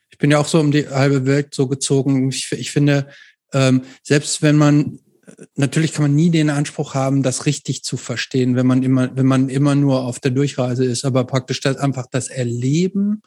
ich 0.08 0.18
bin 0.18 0.30
ja 0.30 0.38
auch 0.38 0.46
so 0.46 0.58
um 0.58 0.72
die 0.72 0.88
halbe 0.88 1.26
Welt 1.26 1.54
so 1.54 1.68
gezogen. 1.68 2.30
Ich, 2.30 2.50
ich 2.52 2.70
finde, 2.70 3.06
ähm, 3.52 3.82
selbst 4.02 4.40
wenn 4.40 4.56
man 4.56 4.98
natürlich 5.56 5.92
kann 5.92 6.02
man 6.02 6.14
nie 6.14 6.30
den 6.30 6.50
Anspruch 6.50 6.94
haben, 6.94 7.22
das 7.22 7.46
richtig 7.46 7.84
zu 7.84 7.96
verstehen, 7.96 8.56
wenn 8.56 8.66
man 8.66 8.82
immer, 8.82 9.14
wenn 9.16 9.26
man 9.26 9.48
immer 9.48 9.74
nur 9.74 10.04
auf 10.04 10.20
der 10.20 10.30
Durchreise 10.30 10.84
ist. 10.84 11.04
Aber 11.04 11.24
praktisch 11.24 11.60
das 11.60 11.76
einfach 11.76 12.06
das 12.10 12.28
Erleben 12.28 13.22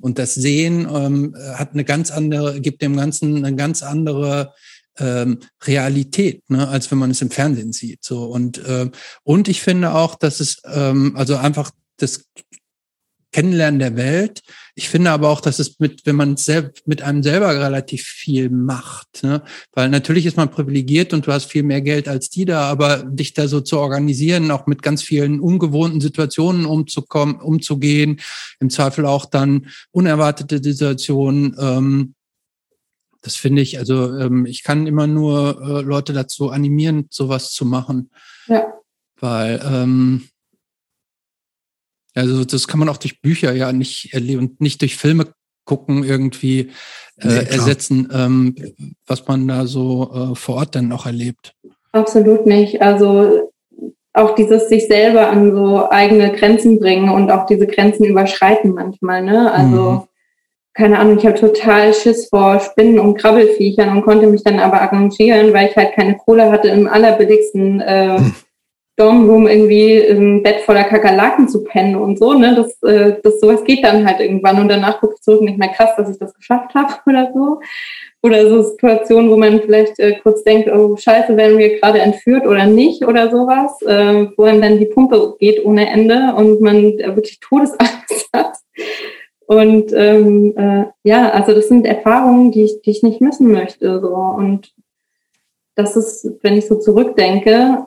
und 0.00 0.18
das 0.18 0.34
Sehen 0.34 0.88
ähm, 0.92 1.34
hat 1.54 1.72
eine 1.72 1.84
ganz 1.84 2.10
andere, 2.10 2.60
gibt 2.60 2.82
dem 2.82 2.96
Ganzen 2.96 3.44
eine 3.44 3.56
ganz 3.56 3.82
andere 3.82 4.52
ähm, 4.98 5.40
Realität, 5.64 6.48
ne, 6.48 6.68
als 6.68 6.90
wenn 6.90 6.98
man 6.98 7.10
es 7.10 7.22
im 7.22 7.30
Fernsehen 7.30 7.72
sieht. 7.72 8.04
So 8.04 8.24
und 8.24 8.58
äh, 8.58 8.90
und 9.22 9.48
ich 9.48 9.60
finde 9.60 9.92
auch, 9.94 10.14
dass 10.14 10.40
es 10.40 10.62
ähm, 10.64 11.16
also 11.16 11.36
einfach 11.36 11.70
das 11.98 12.24
Kennenlernen 13.36 13.78
der 13.78 13.96
Welt. 13.96 14.40
Ich 14.74 14.88
finde 14.88 15.10
aber 15.10 15.28
auch, 15.28 15.42
dass 15.42 15.58
es 15.58 15.78
mit, 15.78 16.06
wenn 16.06 16.16
man 16.16 16.38
selbst 16.38 16.88
mit 16.88 17.02
einem 17.02 17.22
selber 17.22 17.54
relativ 17.54 18.02
viel 18.02 18.48
macht, 18.48 19.22
ne? 19.22 19.42
weil 19.74 19.90
natürlich 19.90 20.24
ist 20.24 20.38
man 20.38 20.50
privilegiert 20.50 21.12
und 21.12 21.26
du 21.26 21.32
hast 21.32 21.44
viel 21.44 21.62
mehr 21.62 21.82
Geld 21.82 22.08
als 22.08 22.30
die 22.30 22.46
da, 22.46 22.62
aber 22.62 23.04
dich 23.04 23.34
da 23.34 23.46
so 23.46 23.60
zu 23.60 23.78
organisieren, 23.78 24.50
auch 24.50 24.66
mit 24.66 24.82
ganz 24.82 25.02
vielen 25.02 25.38
ungewohnten 25.38 26.00
Situationen 26.00 26.64
umzukommen, 26.64 27.36
umzugehen, 27.36 28.20
im 28.58 28.70
Zweifel 28.70 29.04
auch 29.04 29.26
dann 29.26 29.66
unerwartete 29.90 30.62
Situationen. 30.62 31.54
Ähm, 31.60 32.14
das 33.20 33.36
finde 33.36 33.60
ich, 33.60 33.78
also 33.78 34.16
ähm, 34.18 34.46
ich 34.46 34.62
kann 34.62 34.86
immer 34.86 35.06
nur 35.06 35.60
äh, 35.60 35.82
Leute 35.82 36.14
dazu 36.14 36.52
animieren, 36.52 37.04
sowas 37.10 37.50
zu 37.50 37.66
machen. 37.66 38.10
Ja. 38.46 38.64
Weil 39.20 39.60
ähm, 39.62 40.22
also 42.16 42.44
das 42.44 42.66
kann 42.66 42.80
man 42.80 42.88
auch 42.88 42.96
durch 42.96 43.20
Bücher 43.20 43.52
ja 43.52 43.72
nicht 43.72 44.12
erleben, 44.12 44.56
nicht 44.58 44.80
durch 44.80 44.96
Filme 44.96 45.32
gucken 45.64 46.04
irgendwie 46.04 46.70
äh, 47.20 47.28
nee, 47.28 47.34
ersetzen, 47.50 48.08
ähm, 48.12 48.54
was 49.06 49.26
man 49.26 49.46
da 49.46 49.66
so 49.66 50.32
äh, 50.32 50.34
vor 50.34 50.56
Ort 50.56 50.74
dann 50.74 50.92
auch 50.92 51.06
erlebt. 51.06 51.52
Absolut 51.92 52.46
nicht. 52.46 52.80
Also 52.80 53.50
auch 54.14 54.34
dieses 54.34 54.68
sich 54.68 54.86
selber 54.86 55.28
an 55.28 55.54
so 55.54 55.90
eigene 55.90 56.32
Grenzen 56.32 56.78
bringen 56.78 57.10
und 57.10 57.30
auch 57.30 57.44
diese 57.46 57.66
Grenzen 57.66 58.04
überschreiten 58.04 58.72
manchmal. 58.72 59.22
Ne? 59.22 59.52
Also 59.52 59.90
mhm. 59.90 60.02
keine 60.72 60.98
Ahnung, 60.98 61.18
ich 61.18 61.26
habe 61.26 61.38
total 61.38 61.92
Schiss 61.92 62.28
vor 62.30 62.60
Spinnen 62.60 62.98
und 62.98 63.18
Krabbelfiechern 63.18 63.90
und 63.90 64.04
konnte 64.04 64.26
mich 64.26 64.42
dann 64.42 64.58
aber 64.58 64.80
arrangieren, 64.80 65.52
weil 65.52 65.68
ich 65.68 65.76
halt 65.76 65.94
keine 65.94 66.16
Kohle 66.16 66.50
hatte 66.50 66.68
im 66.68 66.86
allerbilligsten 66.86 67.80
äh, 67.80 68.20
mhm. 68.96 69.02
Dormroom 69.02 69.46
irgendwie 69.46 69.98
im 69.98 70.42
Bett 70.42 70.60
voller 70.60 70.84
Kakerlaken 70.84 71.48
zu 71.48 71.64
pennen 71.64 71.96
und 71.96 72.18
so, 72.18 72.34
ne? 72.34 72.54
Das, 72.54 72.82
äh, 72.82 73.16
das 73.22 73.40
sowas 73.40 73.64
geht 73.64 73.84
dann 73.84 74.06
halt 74.06 74.20
irgendwann 74.20 74.60
und 74.60 74.68
danach 74.68 75.00
gucke 75.00 75.14
ich 75.16 75.22
zurück 75.22 75.42
nicht 75.42 75.58
mehr 75.58 75.68
krass, 75.68 75.90
dass 75.96 76.10
ich 76.10 76.18
das 76.18 76.34
geschafft 76.34 76.74
habe 76.74 76.94
oder 77.06 77.30
so. 77.32 77.60
Oder 78.22 78.48
so 78.48 78.62
Situationen, 78.62 79.30
wo 79.30 79.36
man 79.36 79.60
vielleicht 79.60 80.00
äh, 80.00 80.18
kurz 80.20 80.42
denkt, 80.42 80.68
oh 80.68 80.96
scheiße, 80.96 81.36
werden 81.36 81.58
wir 81.58 81.78
gerade 81.78 82.00
entführt 82.00 82.46
oder 82.46 82.66
nicht 82.66 83.04
oder 83.06 83.30
sowas, 83.30 83.80
äh, 83.82 84.26
wo 84.36 84.46
dann 84.46 84.78
die 84.78 84.86
Pumpe 84.86 85.36
geht 85.38 85.64
ohne 85.64 85.88
Ende 85.88 86.34
und 86.36 86.60
man 86.60 86.76
wirklich 86.82 87.38
Todesangst 87.38 88.30
hat. 88.32 88.56
Und 89.46 89.92
ähm, 89.94 90.54
äh, 90.56 90.86
ja, 91.04 91.30
also 91.30 91.52
das 91.54 91.68
sind 91.68 91.86
Erfahrungen, 91.86 92.50
die 92.50 92.64
ich, 92.64 92.82
die 92.82 92.90
ich 92.90 93.02
nicht 93.04 93.20
missen 93.20 93.52
möchte. 93.52 94.00
So. 94.00 94.08
Und 94.08 94.72
das 95.76 95.96
ist, 95.96 96.28
wenn 96.42 96.58
ich 96.58 96.66
so 96.66 96.76
zurückdenke, 96.80 97.86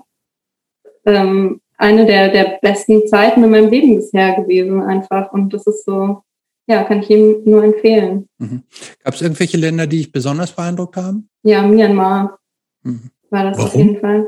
ähm, 1.06 1.62
eine 1.78 2.06
der, 2.06 2.30
der 2.30 2.60
besten 2.62 3.08
Zeiten 3.08 3.44
in 3.44 3.52
meinem 3.52 3.70
Leben 3.70 3.96
bisher 3.96 4.36
gewesen 4.36 4.82
einfach. 4.82 5.32
Und 5.32 5.54
das 5.54 5.66
ist 5.66 5.86
so, 5.86 6.24
ja, 6.68 6.84
kann 6.84 7.02
ich 7.02 7.10
ihm 7.10 7.42
nur 7.46 7.64
empfehlen. 7.64 8.28
Mhm. 8.38 8.64
Gab 9.04 9.14
es 9.14 9.22
irgendwelche 9.22 9.58
Länder, 9.58 9.88
die 9.88 9.98
dich 9.98 10.12
besonders 10.12 10.52
beeindruckt 10.52 10.98
haben? 10.98 11.30
Ja, 11.44 11.62
Myanmar 11.62 12.38
mhm. 12.84 13.12
war 13.30 13.46
das 13.46 13.58
Warum? 13.58 13.70
auf 13.70 13.76
jeden 13.76 14.00
Fall. 14.00 14.28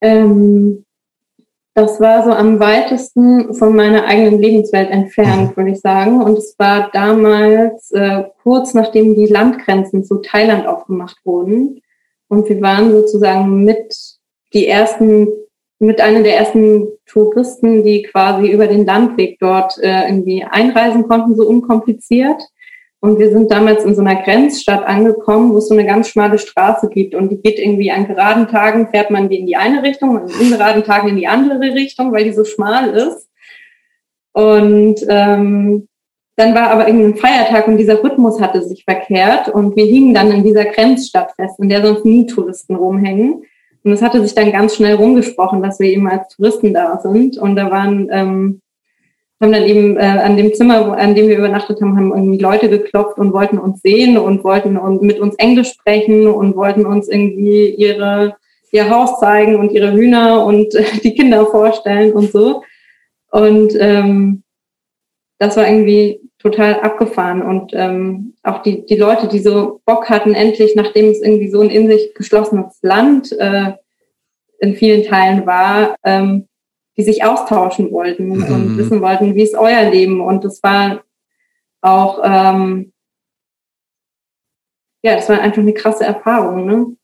Ähm, 0.00 0.84
das 1.74 2.00
war 2.00 2.24
so 2.24 2.32
am 2.32 2.60
weitesten 2.60 3.54
von 3.54 3.74
meiner 3.74 4.04
eigenen 4.04 4.40
Lebenswelt 4.40 4.90
entfernt, 4.90 5.52
mhm. 5.52 5.56
würde 5.56 5.70
ich 5.70 5.80
sagen. 5.80 6.20
Und 6.20 6.36
es 6.36 6.54
war 6.58 6.90
damals 6.92 7.90
äh, 7.92 8.24
kurz 8.42 8.74
nachdem 8.74 9.14
die 9.14 9.26
Landgrenzen 9.26 10.04
zu 10.04 10.16
Thailand 10.16 10.66
aufgemacht 10.66 11.16
wurden. 11.24 11.80
Und 12.28 12.48
wir 12.48 12.60
waren 12.60 12.90
sozusagen 12.90 13.64
mit 13.64 13.94
die 14.52 14.66
ersten 14.66 15.28
mit 15.82 16.00
einer 16.00 16.22
der 16.22 16.36
ersten 16.36 16.86
Touristen, 17.06 17.82
die 17.82 18.04
quasi 18.04 18.48
über 18.48 18.66
den 18.66 18.86
Landweg 18.86 19.38
dort 19.40 19.78
äh, 19.78 20.08
irgendwie 20.08 20.44
einreisen 20.44 21.08
konnten, 21.08 21.34
so 21.34 21.46
unkompliziert. 21.46 22.40
Und 23.00 23.18
wir 23.18 23.32
sind 23.32 23.50
damals 23.50 23.84
in 23.84 23.96
so 23.96 24.00
einer 24.00 24.22
Grenzstadt 24.22 24.86
angekommen, 24.86 25.52
wo 25.52 25.58
es 25.58 25.66
so 25.66 25.74
eine 25.74 25.84
ganz 25.84 26.08
schmale 26.08 26.38
Straße 26.38 26.88
gibt. 26.88 27.16
Und 27.16 27.30
die 27.30 27.42
geht 27.42 27.58
irgendwie 27.58 27.90
an 27.90 28.06
geraden 28.06 28.46
Tagen 28.46 28.88
fährt 28.88 29.10
man 29.10 29.28
die 29.28 29.40
in 29.40 29.46
die 29.46 29.56
eine 29.56 29.82
Richtung, 29.82 30.18
an 30.18 30.30
ungeraden 30.40 30.84
Tagen 30.84 31.08
in 31.08 31.16
die 31.16 31.26
andere 31.26 31.74
Richtung, 31.74 32.12
weil 32.12 32.24
die 32.24 32.32
so 32.32 32.44
schmal 32.44 32.90
ist. 32.90 33.28
Und 34.32 35.04
ähm, 35.08 35.88
dann 36.36 36.54
war 36.54 36.70
aber 36.70 36.86
irgendein 36.86 37.16
Feiertag 37.16 37.66
und 37.66 37.76
dieser 37.76 38.02
Rhythmus 38.02 38.40
hatte 38.40 38.62
sich 38.62 38.84
verkehrt 38.84 39.48
und 39.48 39.76
wir 39.76 39.84
hingen 39.84 40.14
dann 40.14 40.30
in 40.30 40.44
dieser 40.44 40.64
Grenzstadt 40.64 41.32
fest, 41.34 41.58
in 41.58 41.68
der 41.68 41.84
sonst 41.84 42.04
nie 42.04 42.26
Touristen 42.26 42.76
rumhängen. 42.76 43.42
Und 43.84 43.92
es 43.92 44.02
hatte 44.02 44.22
sich 44.22 44.34
dann 44.34 44.52
ganz 44.52 44.76
schnell 44.76 44.94
rumgesprochen, 44.94 45.62
dass 45.62 45.80
wir 45.80 45.88
eben 45.88 46.08
als 46.08 46.28
Touristen 46.28 46.72
da 46.72 47.00
sind. 47.00 47.36
Und 47.36 47.56
da 47.56 47.70
waren, 47.70 48.08
ähm, 48.12 48.60
haben 49.40 49.52
dann 49.52 49.64
eben 49.64 49.96
äh, 49.96 50.02
an 50.02 50.36
dem 50.36 50.54
Zimmer, 50.54 50.96
an 50.96 51.14
dem 51.14 51.28
wir 51.28 51.38
übernachtet 51.38 51.80
haben, 51.80 51.96
haben 51.96 52.12
irgendwie 52.12 52.38
Leute 52.38 52.68
geklopft 52.68 53.18
und 53.18 53.32
wollten 53.32 53.58
uns 53.58 53.82
sehen 53.82 54.18
und 54.18 54.44
wollten 54.44 54.76
und 54.76 55.02
mit 55.02 55.18
uns 55.18 55.34
Englisch 55.36 55.70
sprechen 55.70 56.28
und 56.28 56.54
wollten 56.54 56.86
uns 56.86 57.08
irgendwie 57.08 57.70
ihre 57.70 58.36
ihr 58.72 58.88
Haus 58.88 59.20
zeigen 59.20 59.56
und 59.56 59.70
ihre 59.70 59.92
Hühner 59.92 60.44
und 60.44 60.74
äh, 60.74 60.84
die 61.04 61.14
Kinder 61.14 61.46
vorstellen 61.46 62.12
und 62.12 62.32
so. 62.32 62.62
Und 63.30 63.74
ähm, 63.78 64.42
das 65.38 65.56
war 65.56 65.68
irgendwie 65.68 66.20
total 66.42 66.80
abgefahren. 66.80 67.42
Und 67.42 67.72
ähm, 67.74 68.34
auch 68.42 68.62
die, 68.62 68.84
die 68.84 68.96
Leute, 68.96 69.28
die 69.28 69.38
so 69.38 69.80
Bock 69.86 70.10
hatten, 70.10 70.34
endlich, 70.34 70.74
nachdem 70.74 71.10
es 71.10 71.22
irgendwie 71.22 71.50
so 71.50 71.60
ein 71.60 71.70
in 71.70 71.88
sich 71.88 72.14
geschlossenes 72.14 72.78
Land 72.82 73.32
äh, 73.32 73.72
in 74.58 74.74
vielen 74.74 75.04
Teilen 75.04 75.46
war, 75.46 75.96
ähm, 76.04 76.48
die 76.96 77.04
sich 77.04 77.24
austauschen 77.24 77.90
wollten 77.90 78.28
mhm. 78.28 78.44
und 78.44 78.78
wissen 78.78 79.00
wollten, 79.00 79.34
wie 79.34 79.42
ist 79.42 79.54
euer 79.54 79.90
Leben. 79.90 80.20
Und 80.20 80.44
das 80.44 80.62
war 80.62 81.02
auch, 81.80 82.20
ähm, 82.24 82.92
ja, 85.02 85.16
das 85.16 85.28
war 85.28 85.40
einfach 85.40 85.62
eine 85.62 85.74
krasse 85.74 86.04
Erfahrung. 86.04 86.66
Ne? 86.66 86.96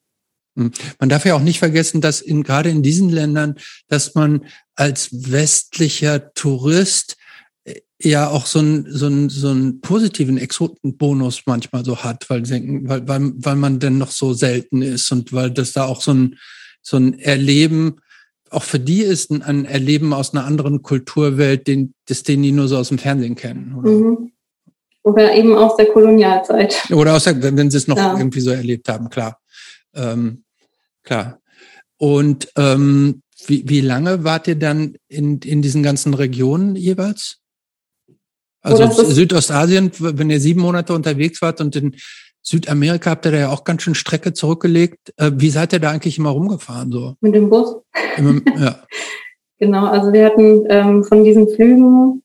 Hm. 0.57 0.73
Man 0.99 1.09
darf 1.09 1.25
ja 1.25 1.35
auch 1.35 1.41
nicht 1.41 1.61
vergessen, 1.61 2.01
dass 2.01 2.21
in, 2.21 2.43
gerade 2.43 2.71
in 2.71 2.83
diesen 2.83 3.11
Ländern, 3.11 3.57
dass 3.89 4.15
man 4.15 4.47
als 4.75 5.11
westlicher 5.33 6.33
Tourist 6.35 7.18
ja 8.01 8.29
auch 8.29 8.47
so 8.47 8.61
einen 8.61 8.87
so 8.91 9.07
einen 9.07 9.29
so 9.29 9.49
einen 9.49 9.81
positiven 9.81 10.39
Exotenbonus 10.39 11.43
manchmal 11.47 11.85
so 11.85 11.99
hat, 11.99 12.31
weil, 12.31 12.49
weil, 12.49 13.09
weil, 13.09 13.33
weil 13.35 13.57
man 13.57 13.81
denn 13.81 13.99
noch 13.99 14.11
so 14.11 14.33
selten 14.33 14.83
ist 14.83 15.11
und 15.11 15.33
weil 15.33 15.51
das 15.51 15.73
da 15.73 15.85
auch 15.85 16.01
so 16.01 16.13
ein, 16.13 16.37
so 16.81 16.97
ein 16.97 17.19
Erleben, 17.19 17.97
auch 18.51 18.63
für 18.63 18.79
die 18.79 19.03
ist 19.03 19.31
ein, 19.31 19.43
ein 19.43 19.65
Erleben 19.65 20.13
aus 20.13 20.33
einer 20.33 20.45
anderen 20.45 20.83
Kulturwelt, 20.83 21.67
den, 21.67 21.95
das 22.07 22.23
den 22.23 22.43
die 22.43 22.53
nur 22.53 22.69
so 22.69 22.79
aus 22.79 22.89
dem 22.89 22.99
Fernsehen 22.99 23.35
kennen. 23.35 23.75
Oder? 23.77 23.91
Mhm. 23.91 24.33
Oder 25.03 25.35
eben 25.35 25.57
aus 25.57 25.77
der 25.77 25.87
Kolonialzeit. 25.87 26.91
Oder 26.91 27.15
aus 27.15 27.25
der, 27.25 27.41
wenn 27.43 27.71
sie 27.71 27.79
es 27.79 27.89
noch 27.89 27.97
ja. 27.97 28.17
irgendwie 28.17 28.41
so 28.41 28.51
erlebt 28.51 28.89
haben, 28.89 29.09
klar. 29.09 29.41
Ähm, 29.95 30.45
klar. 31.03 31.41
Und 31.97 32.49
ähm, 32.57 33.23
wie, 33.47 33.69
wie 33.69 33.81
lange 33.81 34.25
wart 34.25 34.49
ihr 34.49 34.57
dann 34.57 34.97
in, 35.09 35.39
in 35.39 35.63
diesen 35.63 35.83
ganzen 35.83 36.15
Regionen 36.15 36.77
jeweils? 36.77 37.39
Also 38.61 39.05
Südostasien, 39.05 39.91
wenn 39.99 40.31
ihr 40.31 40.41
sieben 40.41 40.61
Monate 40.61 40.93
unterwegs 40.93 41.41
wart 41.43 41.61
und 41.61 41.77
in 41.77 41.97
Südamerika 42.43 43.11
habt 43.11 43.27
ihr 43.27 43.33
da 43.33 43.39
ja 43.39 43.49
auch 43.51 43.65
ganz 43.65 43.83
schön 43.83 43.95
Strecke 43.95 44.33
zurückgelegt. 44.33 45.13
Äh, 45.17 45.33
wie 45.35 45.51
seid 45.51 45.73
ihr 45.73 45.81
da 45.81 45.91
eigentlich 45.91 46.19
immer 46.19 46.31
rumgefahren 46.31 46.91
so? 46.91 47.15
Mit 47.21 47.35
dem 47.35 47.51
Bus. 47.51 47.77
Immer, 48.17 48.41
ja. 48.59 48.79
genau, 49.59 49.87
also 49.87 50.13
wir 50.13 50.27
hatten 50.27 50.65
ähm, 50.69 51.05
von 51.05 51.25
diesen 51.25 51.49
Flügen 51.51 52.23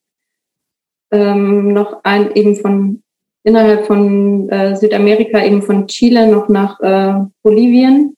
ähm, 1.12 1.74
noch 1.74 2.00
ein 2.04 2.32
eben 2.36 2.56
von 2.56 3.04
innerhalb 3.44 3.86
von 3.86 4.50
äh, 4.50 4.76
Südamerika 4.76 5.44
eben 5.44 5.62
von 5.62 5.88
Chile 5.88 6.32
noch 6.32 6.48
nach 6.48 6.80
äh, 6.80 7.26
Bolivien 7.42 8.16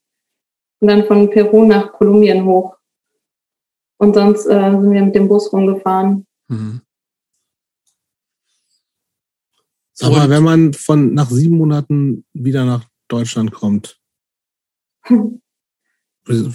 und 0.79 0.87
dann 0.87 1.05
von 1.05 1.29
Peru 1.29 1.65
nach 1.65 1.93
Kolumbien 1.93 2.45
hoch. 2.45 2.75
Und 3.97 4.13
sonst 4.13 4.45
äh, 4.45 4.71
sind 4.71 4.91
wir 4.91 5.01
mit 5.01 5.15
dem 5.15 5.27
Bus 5.27 5.51
rumgefahren. 5.51 6.27
Mhm. 6.47 6.81
Sag 9.97 10.11
mal, 10.11 10.29
wenn 10.29 10.43
man 10.43 10.73
von 10.73 11.13
nach 11.13 11.29
sieben 11.29 11.55
Monaten 11.57 12.25
wieder 12.33 12.65
nach 12.65 12.83
Deutschland 13.07 13.51
kommt, 13.51 13.97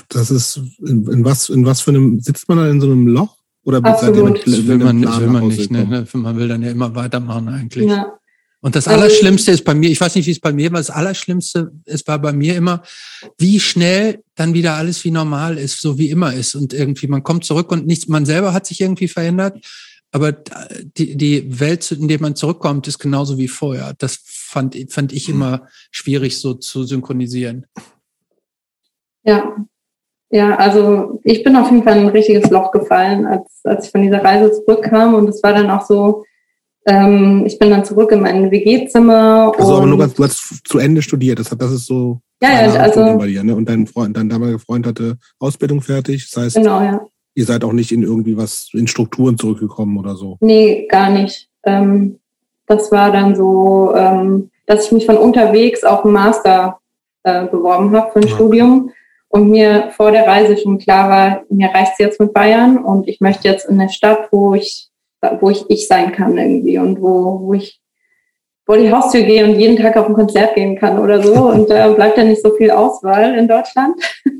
das 0.08 0.30
ist 0.30 0.60
in, 0.80 1.06
in, 1.10 1.24
was 1.24 1.48
in 1.48 1.64
was 1.64 1.80
für 1.80 1.90
einem 1.90 2.20
sitzt 2.20 2.48
man 2.48 2.58
da 2.58 2.68
in 2.68 2.80
so 2.80 2.86
einem 2.86 3.06
Loch 3.06 3.38
oder 3.64 3.78
ihr 3.78 4.24
mit, 4.24 4.46
will 4.46 4.78
man, 4.78 5.02
will 5.02 5.28
man 5.28 5.48
nicht, 5.48 5.70
ne? 5.70 6.06
Man 6.12 6.36
will 6.36 6.48
dann 6.48 6.62
ja 6.62 6.70
immer 6.70 6.94
weitermachen 6.94 7.48
eigentlich. 7.48 7.88
Ja. 7.88 8.20
Und 8.62 8.76
das 8.76 8.86
also 8.86 9.00
Allerschlimmste 9.00 9.52
ist 9.52 9.64
bei 9.64 9.74
mir, 9.74 9.90
ich 9.90 10.00
weiß 10.00 10.14
nicht, 10.16 10.26
wie 10.26 10.32
es 10.32 10.40
bei 10.40 10.52
mir 10.52 10.70
war, 10.70 10.80
das 10.80 10.90
Allerschlimmste 10.90 11.72
ist 11.86 12.06
war 12.06 12.18
bei 12.18 12.32
mir 12.32 12.56
immer, 12.56 12.82
wie 13.38 13.58
schnell 13.58 14.22
dann 14.34 14.52
wieder 14.52 14.74
alles 14.74 15.02
wie 15.04 15.10
normal 15.10 15.56
ist, 15.56 15.80
so 15.80 15.96
wie 15.96 16.10
immer 16.10 16.34
ist. 16.34 16.54
Und 16.54 16.74
irgendwie, 16.74 17.06
man 17.06 17.22
kommt 17.22 17.46
zurück 17.46 17.72
und 17.72 17.86
nichts, 17.86 18.06
man 18.08 18.26
selber 18.26 18.52
hat 18.52 18.66
sich 18.66 18.82
irgendwie 18.82 19.08
verändert, 19.08 19.64
aber 20.12 20.32
die, 20.32 21.16
die 21.16 21.60
Welt, 21.60 21.90
in 21.92 22.08
der 22.08 22.20
man 22.20 22.34
zurückkommt, 22.34 22.88
ist 22.88 22.98
genauso 22.98 23.38
wie 23.38 23.48
vorher. 23.48 23.94
Das 23.98 24.18
fand, 24.24 24.76
fand 24.90 25.12
ich 25.12 25.28
immer 25.28 25.68
schwierig 25.90 26.40
so 26.40 26.54
zu 26.54 26.84
synchronisieren. 26.84 27.66
Ja. 29.22 29.56
Ja, 30.32 30.56
also 30.56 31.20
ich 31.24 31.42
bin 31.42 31.56
auf 31.56 31.70
jeden 31.70 31.82
Fall 31.82 31.96
in 31.96 32.04
ein 32.04 32.10
richtiges 32.10 32.50
Loch 32.50 32.70
gefallen, 32.70 33.26
als, 33.26 33.60
als 33.64 33.86
ich 33.86 33.90
von 33.90 34.02
dieser 34.02 34.22
Reise 34.22 34.52
zurückkam. 34.52 35.14
Und 35.14 35.28
es 35.28 35.42
war 35.42 35.52
dann 35.52 35.70
auch 35.70 35.84
so, 35.84 36.24
ähm, 36.86 37.44
ich 37.46 37.58
bin 37.58 37.70
dann 37.70 37.84
zurück 37.84 38.12
in 38.12 38.20
mein 38.20 38.50
WG-Zimmer. 38.50 39.52
Also 39.58 39.76
aber 39.76 39.86
nur 39.86 39.98
ganz, 39.98 40.14
du 40.14 40.24
hast 40.24 40.60
zu 40.64 40.78
Ende 40.78 41.02
studiert, 41.02 41.40
das, 41.40 41.50
das 41.50 41.72
ist 41.72 41.86
so. 41.86 42.20
Ja, 42.42 42.64
ja, 42.64 42.72
also. 42.80 43.18
Bei 43.18 43.26
dir, 43.26 43.42
ne? 43.42 43.54
Und 43.54 43.68
dein 43.68 43.86
Freund, 43.86 44.16
dein 44.16 44.28
damaliger 44.28 44.60
Freund 44.60 44.86
hatte 44.86 45.18
Ausbildung 45.38 45.82
fertig. 45.82 46.30
Das 46.30 46.42
heißt, 46.42 46.56
genau, 46.56 46.80
ja. 46.80 47.04
Ihr 47.34 47.44
seid 47.44 47.64
auch 47.64 47.72
nicht 47.72 47.92
in 47.92 48.02
irgendwie 48.02 48.36
was, 48.36 48.70
in 48.72 48.86
Strukturen 48.86 49.38
zurückgekommen 49.38 49.98
oder 49.98 50.16
so. 50.16 50.36
Nee, 50.40 50.86
gar 50.88 51.10
nicht. 51.10 51.48
Ähm, 51.64 52.18
das 52.66 52.90
war 52.92 53.10
dann 53.12 53.34
so, 53.34 53.94
ähm, 53.94 54.50
dass 54.66 54.86
ich 54.86 54.92
mich 54.92 55.06
von 55.06 55.16
unterwegs 55.16 55.84
auf 55.84 56.04
einen 56.04 56.14
Master 56.14 56.78
äh, 57.24 57.46
beworben 57.46 57.94
habe 57.96 58.12
für 58.12 58.20
ein 58.20 58.28
ja. 58.28 58.34
Studium 58.34 58.90
und 59.28 59.50
mir 59.50 59.90
vor 59.96 60.10
der 60.10 60.26
Reise 60.26 60.56
schon 60.56 60.78
klar 60.78 61.08
war, 61.08 61.42
mir 61.50 61.68
reicht 61.68 61.92
es 61.92 61.98
jetzt 61.98 62.20
mit 62.20 62.32
Bayern 62.32 62.78
und 62.78 63.08
ich 63.08 63.20
möchte 63.20 63.48
jetzt 63.48 63.68
in 63.68 63.80
eine 63.80 63.90
Stadt, 63.90 64.28
wo 64.30 64.54
ich 64.54 64.90
wo 65.40 65.50
ich 65.50 65.64
ich 65.68 65.86
sein 65.86 66.12
kann 66.12 66.38
irgendwie 66.38 66.78
und 66.78 67.00
wo, 67.00 67.40
wo 67.40 67.54
ich 67.54 67.80
vor 68.64 68.78
die 68.78 68.90
Haustür 68.90 69.22
gehe 69.22 69.44
und 69.44 69.58
jeden 69.58 69.76
Tag 69.76 69.96
auf 69.96 70.06
ein 70.06 70.14
Konzert 70.14 70.54
gehen 70.54 70.78
kann 70.78 70.98
oder 70.98 71.22
so. 71.22 71.34
Und 71.50 71.68
da 71.68 71.88
bleibt 71.92 72.16
ja 72.16 72.24
nicht 72.24 72.42
so 72.42 72.54
viel 72.54 72.70
Auswahl 72.70 73.36
in 73.36 73.48
Deutschland. 73.48 74.00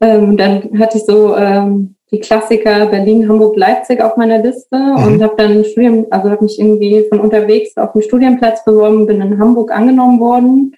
ähm, 0.00 0.36
dann 0.36 0.78
hatte 0.78 0.98
ich 0.98 1.04
so 1.04 1.36
ähm, 1.36 1.96
die 2.10 2.20
Klassiker 2.20 2.86
Berlin, 2.86 3.28
Hamburg, 3.28 3.56
Leipzig 3.56 4.00
auf 4.00 4.16
meiner 4.16 4.38
Liste 4.38 4.76
mhm. 4.76 5.04
und 5.04 5.22
habe 5.22 5.34
dann 5.36 5.64
Studium, 5.64 6.06
also 6.10 6.30
habe 6.30 6.44
mich 6.44 6.58
irgendwie 6.58 7.06
von 7.08 7.20
unterwegs 7.20 7.76
auf 7.76 7.94
einen 7.94 8.02
Studienplatz 8.02 8.64
beworben, 8.64 9.06
bin 9.06 9.20
in 9.20 9.38
Hamburg 9.38 9.70
angenommen 9.70 10.18
worden 10.18 10.76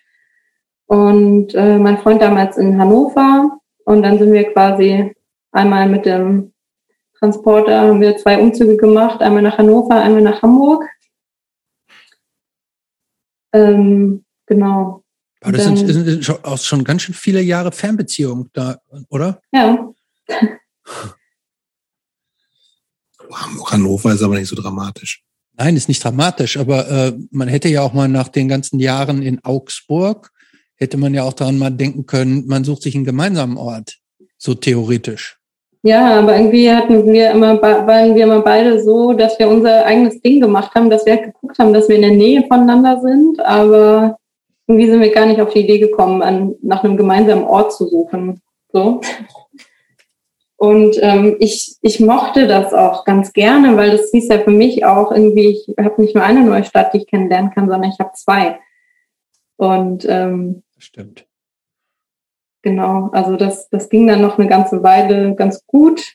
und 0.87 1.55
äh, 1.55 1.79
mein 1.79 1.99
Freund 1.99 2.21
damals 2.21 2.59
in 2.59 2.79
Hannover 2.79 3.59
und 3.85 4.03
dann 4.03 4.19
sind 4.19 4.33
wir 4.33 4.45
quasi 4.53 5.15
einmal 5.53 5.89
mit 5.89 6.07
dem 6.07 6.53
Transporter 7.23 7.83
haben 7.83 8.01
wir 8.01 8.17
zwei 8.17 8.37
Umzüge 8.41 8.77
gemacht, 8.77 9.23
einmal 9.23 9.43
nach 9.43 9.57
Hannover, 9.57 9.95
einmal 9.95 10.23
nach 10.23 10.43
Hamburg. 10.43 10.89
Ähm, 13.53 14.25
genau. 14.47 15.02
Aber 15.43 15.53
das 15.53 15.65
dann, 15.65 15.77
sind, 15.77 16.25
sind 16.25 16.45
auch 16.45 16.59
schon 16.59 16.85
ganz 16.85 17.03
schön 17.03 17.15
viele 17.15 17.41
Jahre 17.41 17.73
Fernbeziehung 17.73 18.49
da, 18.53 18.79
oder? 19.09 19.41
Ja. 19.53 19.93
Hamburg, 23.33 23.73
Hannover 23.73 24.13
ist 24.13 24.23
aber 24.23 24.37
nicht 24.37 24.49
so 24.49 24.57
dramatisch. 24.57 25.23
Nein, 25.57 25.77
ist 25.77 25.89
nicht 25.89 26.03
dramatisch, 26.03 26.57
aber 26.57 26.89
äh, 26.89 27.13
man 27.31 27.49
hätte 27.49 27.69
ja 27.69 27.83
auch 27.83 27.93
mal 27.93 28.09
nach 28.09 28.29
den 28.29 28.49
ganzen 28.49 28.79
Jahren 28.79 29.23
in 29.23 29.45
Augsburg, 29.45 30.31
hätte 30.77 30.97
man 30.97 31.15
ja 31.15 31.25
auch 31.25 31.35
daran 31.35 31.59
mal 31.59 31.71
denken 31.71 32.07
können, 32.07 32.47
man 32.47 32.65
sucht 32.65 32.83
sich 32.83 32.95
einen 32.95 33.05
gemeinsamen 33.05 33.57
Ort, 33.57 33.99
so 34.39 34.55
theoretisch. 34.55 35.39
Ja, 35.85 36.21
aber 36.21 36.37
irgendwie 36.37 36.71
hatten 36.71 37.05
wir 37.13 37.33
immer, 37.33 37.61
waren 37.61 38.15
wir 38.15 38.25
immer 38.25 38.41
beide 38.41 38.83
so, 38.83 39.13
dass 39.13 39.39
wir 39.39 39.49
unser 39.49 39.85
eigenes 39.85 40.21
Ding 40.23 40.41
gemacht 40.41 40.75
haben, 40.75 40.89
dass 40.89 41.05
wir 41.05 41.15
halt 41.15 41.25
geguckt 41.25 41.59
haben, 41.59 41.73
dass 41.73 41.89
wir 41.89 41.97
in 41.97 42.03
der 42.03 42.13
Nähe 42.13 42.45
voneinander 42.47 43.01
sind, 43.01 43.41
aber 43.41 44.17
irgendwie 44.67 44.89
sind 44.89 45.01
wir 45.01 45.13
gar 45.13 45.27
nicht 45.27 45.41
auf 45.41 45.53
die 45.53 45.61
Idee 45.61 45.79
gekommen, 45.79 46.23
an, 46.23 46.55
nach 46.63 46.85
einem 46.85 46.97
gemeinsamen 46.97 47.45
Ort 47.45 47.73
zu 47.73 47.89
suchen. 47.89 48.41
So. 48.73 49.01
Und 50.57 50.97
ähm, 51.01 51.37
ich, 51.41 51.77
ich 51.83 51.99
mochte 51.99 52.47
das 52.47 52.73
auch 52.73 53.05
ganz 53.05 53.33
gerne, 53.33 53.77
weil 53.77 53.91
das 53.91 54.11
hieß 54.13 54.29
ja 54.29 54.39
für 54.39 54.53
mich 54.53 54.85
auch 54.85 55.11
irgendwie, 55.11 55.49
ich 55.49 55.75
habe 55.77 56.01
nicht 56.01 56.15
nur 56.15 56.23
eine 56.23 56.45
neue 56.45 56.63
Stadt, 56.63 56.95
die 56.95 56.99
ich 56.99 57.09
kennenlernen 57.09 57.51
kann, 57.51 57.69
sondern 57.69 57.91
ich 57.91 57.99
habe 57.99 58.13
zwei. 58.15 58.61
Und 59.57 60.07
ähm, 60.09 60.63
stimmt. 60.79 61.27
Genau, 62.63 63.11
also 63.13 63.37
das, 63.37 63.69
das 63.71 63.89
ging 63.89 64.07
dann 64.07 64.23
noch 64.23 64.39
eine 64.39 64.47
ganze 64.47 64.85
Weile 64.85 65.35
ganz 65.35 65.67
gut. 65.67 66.15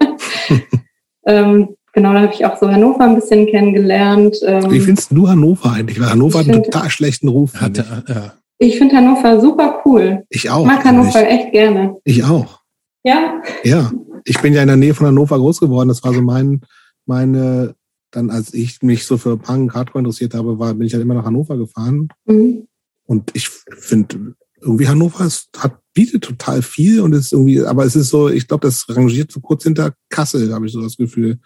ähm, 1.24 1.76
genau, 1.94 2.12
da 2.12 2.22
habe 2.22 2.34
ich 2.34 2.44
auch 2.44 2.58
so 2.58 2.70
Hannover 2.70 3.04
ein 3.04 3.14
bisschen 3.14 3.46
kennengelernt. 3.46 4.36
Ähm, 4.42 4.70
Wie 4.70 4.80
findest 4.80 5.12
du 5.12 5.28
Hannover 5.28 5.72
eigentlich? 5.72 6.00
Weil 6.00 6.10
Hannover 6.10 6.40
hat 6.40 6.48
einen 6.48 6.64
total 6.64 6.90
schlechten 6.90 7.28
Ruf. 7.28 7.54
Hatte, 7.54 8.04
ja. 8.08 8.34
Ich 8.58 8.78
finde 8.78 8.96
Hannover 8.96 9.40
super 9.40 9.82
cool. 9.84 10.24
Ich 10.28 10.50
auch. 10.50 10.60
Ich 10.60 10.66
mag 10.66 10.84
Hannover 10.84 11.22
ich. 11.22 11.28
echt 11.28 11.52
gerne. 11.52 11.96
Ich 12.04 12.22
auch. 12.24 12.60
Ja? 13.02 13.42
Ja. 13.62 13.92
Ich 14.24 14.40
bin 14.40 14.54
ja 14.54 14.62
in 14.62 14.68
der 14.68 14.76
Nähe 14.76 14.94
von 14.94 15.06
Hannover 15.06 15.38
groß 15.38 15.60
geworden. 15.60 15.88
Das 15.88 16.02
war 16.02 16.14
so 16.14 16.22
mein, 16.22 16.62
meine 17.06 17.74
dann 18.14 18.30
als 18.30 18.54
ich 18.54 18.82
mich 18.82 19.04
so 19.04 19.18
für 19.18 19.36
Punk 19.36 19.74
Hardcore 19.74 20.00
interessiert 20.00 20.34
habe, 20.34 20.58
war, 20.58 20.74
bin 20.74 20.86
ich 20.86 20.94
halt 20.94 21.02
immer 21.02 21.14
nach 21.14 21.24
Hannover 21.24 21.56
gefahren. 21.56 22.08
Mhm. 22.26 22.66
Und 23.06 23.30
ich 23.34 23.48
finde, 23.48 24.34
irgendwie 24.60 24.88
Hannover 24.88 25.24
ist, 25.24 25.48
hat, 25.58 25.78
bietet 25.92 26.24
total 26.24 26.62
viel 26.62 27.00
und 27.00 27.12
ist 27.12 27.32
irgendwie, 27.32 27.62
aber 27.62 27.84
es 27.84 27.96
ist 27.96 28.10
so, 28.10 28.28
ich 28.28 28.48
glaube, 28.48 28.66
das 28.66 28.86
rangiert 28.88 29.30
so 29.30 29.40
kurz 29.40 29.64
hinter 29.64 29.94
Kassel, 30.08 30.52
habe 30.52 30.66
ich 30.66 30.72
so 30.72 30.80
das 30.80 30.96
Gefühl. 30.96 31.38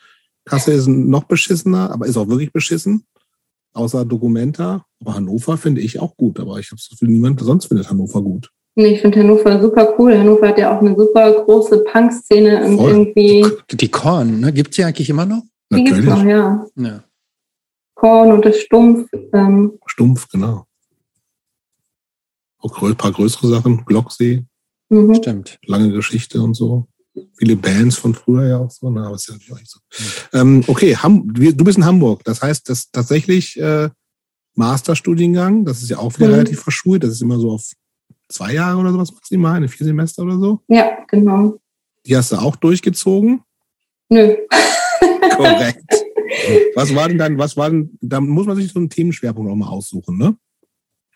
Kassel 0.49 0.75
ist 0.75 0.87
noch 0.87 1.25
beschissener, 1.25 1.91
aber 1.91 2.07
ist 2.07 2.17
auch 2.17 2.29
wirklich 2.29 2.53
beschissen. 2.53 3.05
Außer 3.75 4.05
Documenta. 4.05 4.85
Aber 5.01 5.15
Hannover 5.15 5.57
finde 5.57 5.81
ich 5.81 6.01
auch 6.01 6.17
gut, 6.17 6.41
aber 6.41 6.59
ich 6.59 6.71
habe 6.71 6.77
das 6.77 6.89
Gefühl, 6.89 7.09
niemand 7.09 7.41
sonst 7.41 7.67
findet 7.67 7.89
Hannover 7.91 8.23
gut. 8.23 8.51
Nee, 8.75 8.95
ich 8.95 9.01
finde 9.01 9.21
Hannover 9.21 9.61
super 9.61 9.95
cool. 9.99 10.17
Hannover 10.17 10.49
hat 10.49 10.59
ja 10.59 10.77
auch 10.77 10.81
eine 10.81 10.97
super 10.97 11.45
große 11.45 11.85
Punk-Szene 11.85 12.65
und 12.65 12.77
Voll. 12.77 12.91
irgendwie. 12.91 13.47
Die 13.71 13.89
Korn, 13.89 14.41
ne? 14.41 14.53
Gibt 14.53 14.71
es 14.71 14.77
die 14.77 14.85
eigentlich 14.85 15.11
immer 15.11 15.27
noch? 15.27 15.43
Die 15.73 15.85
gibt 15.85 15.99
es 15.99 16.05
noch, 16.05 16.25
ja. 16.25 16.67
ja. 16.77 17.05
Korn 17.95 18.33
und 18.33 18.45
das 18.45 18.61
Stumpf. 18.61 19.09
Ähm. 19.33 19.79
Stumpf, 19.87 20.29
genau. 20.29 20.65
Auch 22.61 22.83
ein 22.83 22.97
paar 22.97 23.13
größere 23.13 23.49
Sachen, 23.49 23.85
Glocksee. 23.85 24.45
Mhm. 24.89 25.15
Stimmt. 25.17 25.59
Lange 25.67 25.91
Geschichte 25.93 26.41
und 26.41 26.55
so. 26.55 26.87
Viele 27.37 27.57
Bands 27.57 27.97
von 27.97 28.15
früher 28.15 28.47
ja 28.49 28.59
auch 28.59 28.71
so, 28.71 28.91
ne? 28.91 29.05
aber 29.05 29.17
ist 29.17 29.29
ja 29.29 29.35
natürlich 29.35 29.53
auch 29.53 29.59
nicht 29.59 29.71
so. 29.71 29.81
Ähm, 30.33 30.65
okay, 30.67 30.97
Ham 30.97 31.33
du 31.33 31.65
bist 31.65 31.79
in 31.79 31.85
Hamburg. 31.85 32.25
Das 32.25 32.43
heißt, 32.43 32.69
das 32.69 32.91
tatsächlich 32.91 33.59
äh, 33.59 33.89
Masterstudiengang, 34.55 35.65
das 35.65 35.83
ist 35.83 35.91
ja 35.91 35.99
auch 35.99 36.17
wieder 36.17 36.29
mhm. 36.29 36.35
relativ 36.35 36.61
verschult. 36.61 37.05
Das 37.05 37.11
ist 37.11 37.23
immer 37.23 37.39
so 37.39 37.53
auf 37.53 37.65
zwei 38.29 38.55
Jahre 38.55 38.79
oder 38.79 38.93
sowas 38.93 39.13
maximal, 39.13 39.57
eine 39.57 39.69
vier 39.69 39.87
Semester 39.87 40.23
oder 40.23 40.39
so. 40.39 40.61
Ja, 40.69 40.99
genau. 41.09 41.59
Die 42.07 42.17
hast 42.17 42.33
du 42.33 42.37
auch 42.37 42.57
durchgezogen? 42.57 43.43
Nö. 44.09 44.37
Korrekt. 45.37 45.85
Was 46.75 46.95
war 46.95 47.09
denn 47.09 47.19
dann, 47.19 47.39
was 47.39 47.57
war 47.57 47.71
denn, 47.71 47.97
da 48.03 48.21
muss 48.21 48.47
man 48.47 48.55
sich 48.57 48.71
so 48.71 48.79
einen 48.79 48.91
Themenschwerpunkt 48.91 49.51
auch 49.51 49.57
mal 49.57 49.69
aussuchen, 49.69 50.19
ne? 50.19 50.37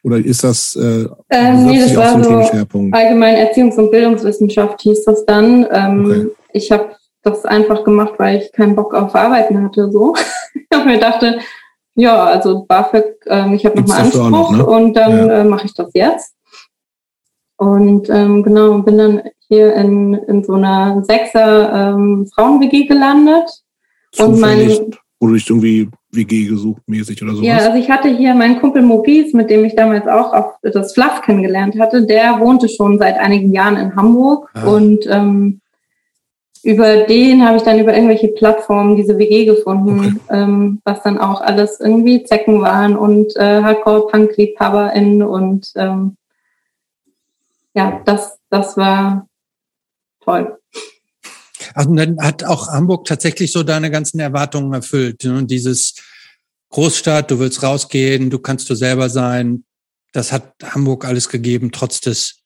Oder 0.05 0.19
ist 0.19 0.43
das, 0.43 0.75
äh, 0.75 1.07
ähm, 1.31 1.67
nee, 1.67 1.79
das 1.79 1.97
war 1.97 2.23
so 2.23 2.39
allgemein 2.91 3.37
Erziehungs- 3.37 3.77
und 3.77 3.91
Bildungswissenschaft 3.91 4.81
hieß 4.81 5.05
das 5.05 5.25
dann. 5.27 5.67
Ähm, 5.71 6.05
okay. 6.05 6.29
Ich 6.53 6.73
habe 6.73 6.97
das 7.23 7.45
einfach 7.45 7.85
gemacht, 7.85 8.15
weil 8.19 8.43
ich 8.43 8.53
keinen 8.53 8.75
Bock 8.75 8.95
auf 8.95 9.15
Arbeiten 9.15 9.63
hatte. 9.63 9.91
So, 9.93 10.15
ich 10.55 10.85
mir 10.85 10.99
dachte, 10.99 11.39
ja, 11.95 12.25
also 12.25 12.65
BAföG, 12.67 13.15
ähm, 13.27 13.55
ich 13.55 13.65
habe 13.65 13.81
nochmal 13.81 14.01
Anspruch 14.01 14.31
noch, 14.31 14.51
ne? 14.51 14.67
und 14.67 14.95
dann 14.95 15.29
ja. 15.29 15.41
äh, 15.41 15.45
mache 15.45 15.67
ich 15.67 15.75
das 15.75 15.91
jetzt. 15.95 16.35
Und 17.57 18.11
ähm, 18.11 18.43
genau, 18.43 18.79
bin 18.79 18.99
dann 18.99 19.23
hier 19.47 19.75
in, 19.75 20.15
in 20.15 20.43
so 20.43 20.55
einer 20.55 21.05
Sechser 21.05 21.93
ähm, 21.93 22.27
Frauen-WG 22.35 22.87
gelandet. 22.87 23.49
Zufällig, 24.11 24.35
und 24.35 24.41
mein, 24.41 24.97
wo 25.21 25.27
du 25.29 25.35
dich 25.35 25.49
irgendwie 25.49 25.89
WG 26.13 26.47
gesucht 26.47 26.83
mäßig 26.87 27.23
oder 27.23 27.35
so. 27.35 27.43
Ja, 27.43 27.57
also 27.57 27.79
ich 27.79 27.91
hatte 27.91 28.09
hier 28.09 28.35
meinen 28.35 28.61
Kumpel 28.61 28.83
Maurice, 28.83 29.37
mit 29.37 29.51
dem 29.51 29.65
ich 29.65 29.75
damals 29.75 30.07
auch 30.07 30.33
auf 30.33 30.55
das 30.63 30.93
Fluff 30.93 31.23
kennengelernt 31.23 31.79
hatte. 31.79 32.07
Der 32.07 32.39
wohnte 32.39 32.69
schon 32.69 32.99
seit 32.99 33.19
einigen 33.19 33.53
Jahren 33.53 33.77
in 33.77 33.97
Hamburg 33.97 34.51
ah. 34.55 34.67
und 34.67 35.07
ähm, 35.09 35.61
über 36.63 36.99
den 36.99 37.45
habe 37.45 37.57
ich 37.57 37.65
dann 37.65 37.81
über 37.81 37.93
irgendwelche 37.93 38.29
Plattformen 38.29 38.95
diese 38.97 39.19
WG 39.19 39.47
gefunden, 39.47 40.21
okay. 40.25 40.43
ähm, 40.43 40.81
was 40.85 41.03
dann 41.03 41.19
auch 41.19 41.41
alles 41.41 41.81
irgendwie 41.81 42.23
Zecken 42.23 42.61
waren 42.61 42.97
und 42.97 43.35
äh, 43.37 43.63
Hardcore-Punk-LiebhaberInnen 43.63 45.23
und 45.23 45.73
ähm, 45.75 46.17
ja, 47.75 48.01
das, 48.05 48.39
das 48.51 48.77
war 48.77 49.27
toll. 50.21 50.59
Also 51.75 51.95
dann 51.95 52.19
hat 52.21 52.45
auch 52.45 52.69
Hamburg 52.69 53.07
tatsächlich 53.07 53.53
so 53.53 53.63
deine 53.63 53.91
ganzen 53.91 54.21
Erwartungen 54.21 54.73
erfüllt. 54.73 55.25
Und 55.25 55.51
dieses 55.51 55.95
Großstadt, 56.71 57.31
du 57.31 57.39
willst 57.39 57.63
rausgehen, 57.63 58.31
du 58.31 58.39
kannst 58.39 58.69
du 58.71 58.75
selber 58.75 59.09
sein. 59.09 59.65
Das 60.13 60.33
hat 60.33 60.55
Hamburg 60.63 61.05
alles 61.05 61.29
gegeben, 61.29 61.71
trotz 61.73 62.01
des 62.01 62.43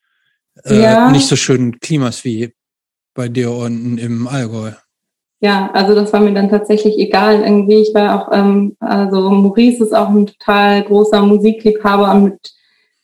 äh, 0.65 0.83
ja. 0.83 1.11
nicht 1.11 1.27
so 1.27 1.37
schönen 1.37 1.79
Klimas 1.81 2.25
wie 2.25 2.55
bei 3.15 3.29
dir 3.29 3.51
unten 3.51 3.99
im 3.99 4.29
Allgäu. 4.29 4.73
Ja, 5.41 5.71
also 5.73 5.95
das 5.95 6.13
war 6.13 6.21
mir 6.21 6.33
dann 6.33 6.49
tatsächlich 6.49 6.99
egal. 6.99 7.43
Irgendwie, 7.43 7.83
ich 7.83 7.95
war 7.95 8.23
auch, 8.23 8.33
ähm, 8.33 8.77
also 8.81 9.31
Maurice 9.31 9.85
ist 9.85 9.95
auch 9.95 10.09
ein 10.09 10.27
total 10.27 10.83
großer 10.85 11.23
Musikliebhaber 11.23 12.11
und 12.13 12.25
mit 12.25 12.53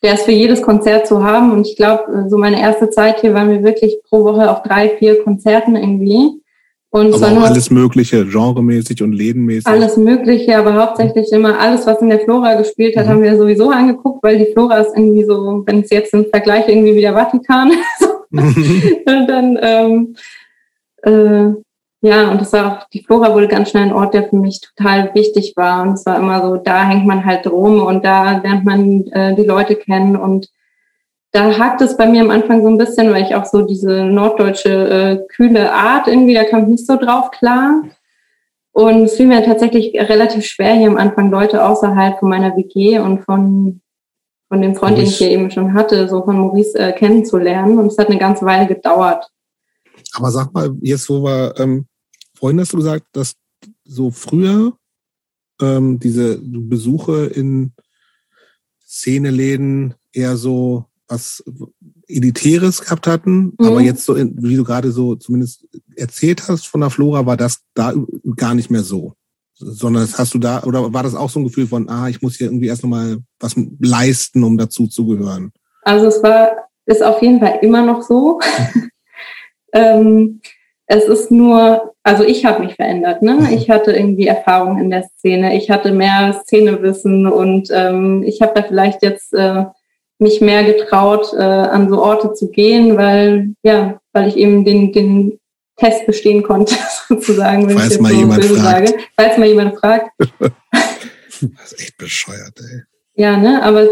der 0.03 0.15
ist 0.15 0.23
für 0.23 0.31
jedes 0.31 0.61
Konzert 0.61 1.07
zu 1.07 1.23
haben. 1.23 1.51
Und 1.51 1.65
ich 1.65 1.75
glaube, 1.75 2.25
so 2.29 2.37
meine 2.37 2.59
erste 2.59 2.89
Zeit 2.89 3.21
hier 3.21 3.33
waren 3.33 3.49
wir 3.49 3.63
wirklich 3.63 3.97
pro 4.09 4.23
Woche 4.23 4.51
auf 4.51 4.61
drei, 4.61 4.89
vier 4.89 5.23
Konzerten 5.23 5.75
irgendwie. 5.75 6.41
Und 6.89 7.15
aber 7.15 7.39
auch 7.39 7.49
alles 7.49 7.71
Mögliche, 7.71 8.23
genremäßig 8.23 9.01
und 9.01 9.13
ledenmäßig. 9.13 9.65
Alles 9.65 9.97
Mögliche, 9.97 10.55
aber 10.55 10.75
hauptsächlich 10.75 11.31
immer 11.31 11.57
alles, 11.57 11.87
was 11.87 11.99
in 12.01 12.09
der 12.09 12.19
Flora 12.19 12.53
gespielt 12.53 12.95
hat, 12.95 13.07
mhm. 13.07 13.09
haben 13.09 13.23
wir 13.23 13.35
sowieso 13.35 13.71
angeguckt, 13.71 14.21
weil 14.21 14.37
die 14.37 14.51
Flora 14.53 14.77
ist 14.77 14.95
irgendwie 14.95 15.23
so, 15.23 15.63
wenn 15.65 15.79
es 15.79 15.89
jetzt 15.89 16.13
im 16.13 16.25
Vergleich 16.25 16.67
irgendwie 16.67 16.93
wie 16.93 17.01
der 17.01 17.13
Vatikan 17.13 17.71
und 18.31 19.27
dann 19.27 19.57
ähm, 19.59 20.15
äh, 21.01 21.55
ja, 22.03 22.29
und 22.29 22.41
das 22.41 22.51
war 22.51 22.67
auch, 22.67 22.89
die 22.89 23.01
Flora 23.01 23.33
wurde 23.33 23.47
ganz 23.47 23.69
schnell 23.69 23.83
ein 23.83 23.93
Ort, 23.93 24.13
der 24.13 24.27
für 24.27 24.35
mich 24.35 24.59
total 24.59 25.15
wichtig 25.15 25.53
war. 25.55 25.83
Und 25.83 25.93
es 25.93 26.05
war 26.05 26.17
immer 26.17 26.41
so, 26.41 26.57
da 26.57 26.83
hängt 26.83 27.05
man 27.05 27.23
halt 27.23 27.47
rum 27.47 27.81
und 27.81 28.03
da 28.03 28.39
lernt 28.39 28.65
man 28.65 29.07
äh, 29.07 29.33
die 29.35 29.45
Leute 29.45 29.77
kennen. 29.77 30.17
Und 30.17 30.49
da 31.31 31.57
hakt 31.57 31.79
es 31.79 31.95
bei 31.95 32.05
mir 32.05 32.19
am 32.19 32.29
Anfang 32.29 32.61
so 32.61 32.67
ein 32.67 32.77
bisschen, 32.77 33.09
weil 33.13 33.23
ich 33.23 33.35
auch 33.35 33.45
so 33.45 33.61
diese 33.61 34.03
norddeutsche 34.03 34.69
äh, 34.69 35.27
kühle 35.33 35.71
Art 35.71 36.09
irgendwie, 36.09 36.33
da 36.33 36.43
kam 36.43 36.63
ich 36.63 36.67
nicht 36.67 36.87
so 36.87 36.97
drauf 36.97 37.31
klar. 37.31 37.83
Und 38.73 39.03
es 39.03 39.15
fiel 39.15 39.27
mir 39.27 39.45
tatsächlich 39.45 39.95
relativ 39.95 40.45
schwer, 40.45 40.73
hier 40.73 40.89
am 40.89 40.97
Anfang 40.97 41.31
Leute 41.31 41.63
außerhalb 41.63 42.19
von 42.19 42.27
meiner 42.27 42.57
WG 42.57 42.99
und 42.99 43.23
von, 43.23 43.79
von 44.49 44.61
dem 44.61 44.75
Freund, 44.75 44.97
den 44.97 45.05
ich 45.05 45.19
hier 45.19 45.31
eben 45.31 45.51
schon 45.51 45.73
hatte, 45.73 46.09
so 46.09 46.21
von 46.25 46.37
Maurice 46.37 46.77
äh, 46.77 46.91
kennenzulernen. 46.91 47.79
Und 47.79 47.87
es 47.87 47.97
hat 47.97 48.09
eine 48.09 48.19
ganze 48.19 48.45
Weile 48.45 48.67
gedauert. 48.67 49.29
Aber 50.15 50.31
sag 50.31 50.53
mal, 50.53 50.69
jetzt 50.81 51.09
wo 51.09 51.23
wir 51.23 51.53
ähm, 51.59 51.87
vorhin 52.43 52.59
hast 52.59 52.73
du 52.73 52.77
gesagt, 52.77 53.05
dass 53.13 53.35
so 53.85 54.11
früher 54.11 54.73
ähm, 55.61 55.97
diese 55.99 56.37
Besuche 56.43 57.27
in 57.27 57.71
Szeneläden 58.85 59.93
eher 60.11 60.35
so 60.35 60.83
was 61.07 61.41
Elitäres 62.05 62.81
gehabt 62.81 63.07
hatten, 63.07 63.53
mhm. 63.57 63.65
aber 63.65 63.79
jetzt 63.79 64.03
so, 64.03 64.15
in, 64.15 64.35
wie 64.43 64.57
du 64.57 64.65
gerade 64.65 64.91
so 64.91 65.15
zumindest 65.15 65.65
erzählt 65.95 66.49
hast 66.49 66.67
von 66.67 66.81
der 66.81 66.89
Flora, 66.89 67.25
war 67.25 67.37
das 67.37 67.61
da 67.75 67.93
gar 68.35 68.55
nicht 68.55 68.69
mehr 68.69 68.83
so. 68.83 69.13
Sondern 69.53 70.05
hast 70.17 70.33
du 70.33 70.37
da, 70.37 70.63
oder 70.63 70.91
war 70.91 71.03
das 71.03 71.15
auch 71.15 71.29
so 71.29 71.39
ein 71.39 71.45
Gefühl 71.45 71.67
von, 71.67 71.87
ah, 71.87 72.09
ich 72.09 72.21
muss 72.21 72.35
hier 72.35 72.47
irgendwie 72.47 72.67
erst 72.67 72.83
nochmal 72.83 73.19
was 73.39 73.55
leisten, 73.79 74.43
um 74.43 74.57
dazu 74.57 74.87
zu 74.87 75.05
gehören? 75.05 75.53
Also 75.83 76.07
es 76.07 76.21
war, 76.21 76.67
ist 76.87 77.03
auf 77.03 77.21
jeden 77.21 77.39
Fall 77.39 77.59
immer 77.61 77.85
noch 77.85 78.01
so. 78.01 78.41
ähm, 79.71 80.41
es 80.85 81.05
ist 81.05 81.31
nur, 81.31 81.93
also 82.03 82.23
ich 82.23 82.45
habe 82.45 82.63
mich 82.63 82.75
verändert. 82.75 83.21
Ne? 83.21 83.33
Mhm. 83.33 83.47
Ich 83.53 83.69
hatte 83.69 83.91
irgendwie 83.91 84.27
Erfahrung 84.27 84.79
in 84.79 84.89
der 84.89 85.03
Szene. 85.17 85.55
Ich 85.57 85.69
hatte 85.69 85.91
mehr 85.91 86.41
Szenewissen 86.43 87.27
und 87.27 87.69
ähm, 87.71 88.23
ich 88.23 88.41
habe 88.41 88.53
da 88.55 88.63
vielleicht 88.63 89.01
jetzt 89.01 89.33
äh, 89.33 89.65
mich 90.19 90.41
mehr 90.41 90.63
getraut, 90.63 91.33
äh, 91.33 91.41
an 91.41 91.89
so 91.89 92.01
Orte 92.01 92.33
zu 92.33 92.49
gehen, 92.49 92.97
weil 92.97 93.53
ja, 93.63 93.99
weil 94.11 94.27
ich 94.27 94.37
eben 94.37 94.65
den 94.65 94.91
den 94.91 95.39
Test 95.75 96.05
bestehen 96.05 96.43
konnte, 96.43 96.75
sozusagen, 97.07 97.67
wenn 97.67 97.77
Falls 97.77 97.95
ich 97.95 98.01
jetzt 98.01 98.27
mal 98.27 98.41
so 98.41 98.55
fragt. 98.55 98.87
sage. 98.89 98.99
Falls 99.15 99.37
mal 99.37 99.47
jemand 99.47 99.79
fragt. 99.79 100.11
das 100.19 101.71
ist 101.71 101.79
echt 101.79 101.97
bescheuert, 101.97 102.59
ey. 102.59 102.83
Ja, 103.15 103.37
ne, 103.37 103.61
aber 103.63 103.87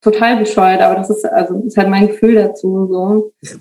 total 0.00 0.38
bescheuert, 0.38 0.80
aber 0.80 0.96
das 0.96 1.10
ist 1.10 1.24
also 1.24 1.62
ist 1.66 1.76
halt 1.76 1.88
mein 1.88 2.08
Gefühl 2.08 2.34
dazu 2.34 2.88
so. 2.90 3.32
Ja, 3.42 3.52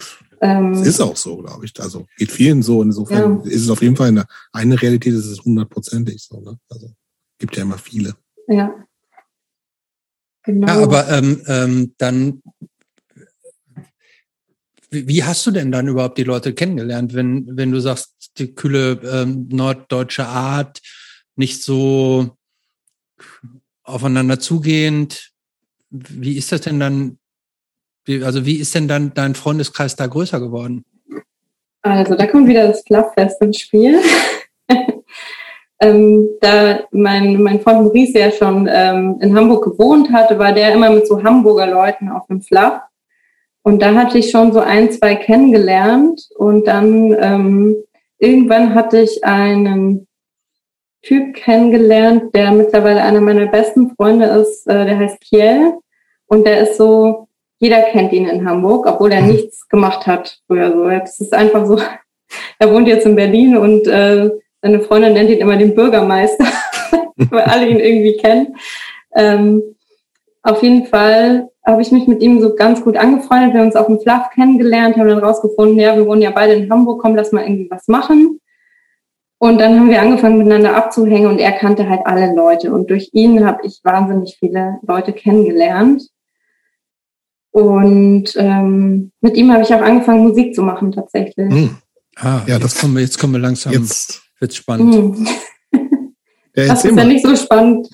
ähm, 0.42 0.72
es 0.72 0.88
ist 0.88 1.02
auch 1.02 1.18
so, 1.18 1.38
glaube 1.38 1.66
ich. 1.66 1.80
Also 1.80 2.08
geht 2.18 2.32
vielen 2.32 2.64
so. 2.64 2.82
Insofern 2.82 3.44
ja. 3.44 3.52
ist 3.52 3.64
es 3.64 3.70
auf 3.70 3.82
jeden 3.82 3.96
Fall 3.96 4.08
eine, 4.08 4.26
eine 4.52 4.82
Realität, 4.82 5.14
ist 5.14 5.26
es 5.26 5.44
hundertprozentig 5.44 6.22
so. 6.24 6.40
Ne? 6.40 6.58
Also 6.70 6.94
gibt 7.38 7.56
ja 7.58 7.64
immer 7.64 7.78
viele. 7.78 8.16
Ja. 8.48 8.74
Genau. 10.44 10.68
Ja, 10.68 10.84
aber 10.84 11.10
ähm, 11.10 11.42
ähm, 11.48 11.94
dann, 11.98 12.42
wie, 14.90 15.08
wie 15.08 15.24
hast 15.24 15.46
du 15.46 15.52
denn 15.52 15.72
dann 15.72 15.88
überhaupt 15.88 16.18
die 16.18 16.24
Leute 16.24 16.54
kennengelernt, 16.54 17.14
wenn, 17.14 17.58
wenn 17.58 17.72
du 17.72 17.82
sagst, 17.82 18.32
die 18.38 18.56
kühle 18.56 19.02
ähm, 19.04 19.48
norddeutsche 19.50 20.26
Art, 20.26 20.82
nicht 21.36 21.62
so 21.62 22.38
aufeinander 23.84 24.40
zugehend? 24.40 25.32
Wie 25.90 26.38
ist 26.38 26.52
das 26.52 26.62
denn 26.62 26.80
dann 26.80 27.19
wie, 28.10 28.24
also 28.24 28.44
wie 28.46 28.56
ist 28.56 28.74
denn 28.74 28.88
dann 28.88 29.14
dein 29.14 29.36
Freundeskreis 29.36 29.96
da 29.96 30.08
größer 30.08 30.40
geworden? 30.40 30.84
Also 31.84 32.16
da 32.16 32.26
kommt 32.26 32.48
wieder 32.48 32.68
das 32.68 32.82
Flufffest 32.82 33.40
ins 33.42 33.60
Spiel. 33.60 34.00
ähm, 35.80 36.28
da 36.42 36.80
mein, 36.92 37.42
mein 37.42 37.62
Freund 37.62 37.84
Maurice 37.84 38.18
ja 38.18 38.32
schon 38.32 38.68
ähm, 38.70 39.20
in 39.22 39.36
Hamburg 39.36 39.64
gewohnt 39.64 40.12
hatte, 40.12 40.40
war 40.40 40.52
der 40.52 40.74
immer 40.74 40.90
mit 40.90 41.08
so 41.08 41.24
Hamburger 41.24 41.68
Leuten 41.68 42.10
auf 42.10 42.26
dem 42.28 42.42
Fluff. 42.42 42.82
Und 43.62 43.82
da 43.82 43.94
hatte 43.94 44.18
ich 44.18 44.32
schon 44.32 44.52
so 44.52 44.60
ein, 44.60 44.92
zwei 44.92 45.16
kennengelernt. 45.16 46.28
Und 46.36 46.66
dann 46.66 47.16
ähm, 47.20 47.76
irgendwann 48.18 48.74
hatte 48.74 49.02
ich 49.02 49.24
einen 49.24 50.08
Typ 51.04 51.36
kennengelernt, 51.36 52.34
der 52.34 52.52
mittlerweile 52.52 53.04
einer 53.04 53.22
meiner 53.22 53.46
besten 53.46 53.92
Freunde 53.96 54.26
ist. 54.26 54.68
Äh, 54.68 54.86
der 54.86 54.98
heißt 54.98 55.22
Kiel 55.22 55.74
und 56.26 56.46
der 56.46 56.62
ist 56.62 56.78
so, 56.78 57.29
jeder 57.60 57.82
kennt 57.84 58.12
ihn 58.14 58.28
in 58.28 58.48
Hamburg, 58.48 58.88
obwohl 58.88 59.12
er 59.12 59.22
mhm. 59.22 59.32
nichts 59.32 59.68
gemacht 59.68 60.08
hat 60.08 60.40
früher 60.48 60.72
so. 60.72 60.90
Es 60.90 61.20
ist 61.20 61.34
einfach 61.34 61.66
so, 61.66 61.80
er 62.60 62.74
wohnt 62.74 62.88
jetzt 62.88 63.06
in 63.06 63.16
Berlin 63.16 63.58
und 63.58 63.88
äh, 63.88 64.32
seine 64.62 64.82
Freundin 64.82 65.14
nennt 65.14 65.30
ihn 65.30 65.40
immer 65.40 65.58
den 65.58 65.76
Bürgermeister, 65.76 66.46
weil 67.16 67.44
alle 67.44 67.68
ihn 67.68 67.80
irgendwie 67.80 68.18
kennen. 68.18 68.56
Ähm, 69.16 69.62
auf 70.42 70.64
jeden 70.64 70.86
Fall 70.86 71.50
habe 71.66 71.82
ich 71.82 71.92
mich 71.92 72.08
mit 72.08 72.22
ihm 72.22 72.42
so 72.42 72.56
ganz 72.56 72.82
gut 72.82 72.98
angefreundet. 72.98 73.54
Wir 73.54 73.60
haben 73.60 73.68
uns 73.68 73.76
auf 73.76 73.88
dem 73.88 74.00
Fluff 74.00 74.30
kennengelernt, 74.34 74.98
haben 74.98 75.08
dann 75.08 75.20
rausgefunden, 75.20 75.78
ja, 75.78 75.96
wir 75.96 76.06
wohnen 76.06 76.22
ja 76.22 76.32
beide 76.32 76.54
in 76.54 76.72
Hamburg, 76.72 77.02
komm, 77.02 77.16
lass 77.16 77.32
mal 77.32 77.44
irgendwie 77.44 77.70
was 77.70 77.88
machen. 77.88 78.40
Und 79.38 79.60
dann 79.60 79.80
haben 79.80 79.90
wir 79.90 80.02
angefangen 80.02 80.38
miteinander 80.38 80.76
abzuhängen 80.76 81.30
und 81.30 81.40
er 81.40 81.54
kannte 81.54 81.88
halt 81.88 82.02
alle 82.06 82.34
Leute. 82.36 82.74
Und 82.74 82.90
durch 82.90 83.10
ihn 83.14 83.46
habe 83.46 83.66
ich 83.66 83.80
wahnsinnig 83.84 84.38
viele 84.38 84.80
Leute 84.86 85.14
kennengelernt. 85.14 86.10
Und 87.52 88.26
ähm, 88.36 89.12
mit 89.22 89.36
ihm 89.36 89.52
habe 89.52 89.64
ich 89.64 89.74
auch 89.74 89.82
angefangen, 89.82 90.28
Musik 90.28 90.54
zu 90.54 90.62
machen 90.62 90.92
tatsächlich. 90.92 91.52
Hm. 91.52 91.78
Ah, 92.16 92.42
ja, 92.48 92.60
das 92.60 92.78
kommen 92.78 92.96
wir, 92.96 93.02
jetzt 93.02 93.18
kommen 93.18 93.34
wir 93.34 93.40
langsam. 93.40 93.74
Jetzt 93.74 94.22
wird's 94.40 94.56
spannend. 94.58 94.96
Hm. 94.96 95.28
Ja, 96.56 96.66
das 96.68 96.84
ist 96.84 96.98
ja 96.98 97.06
nicht 97.06 97.24
so 97.26 97.36
spannend. 97.36 97.88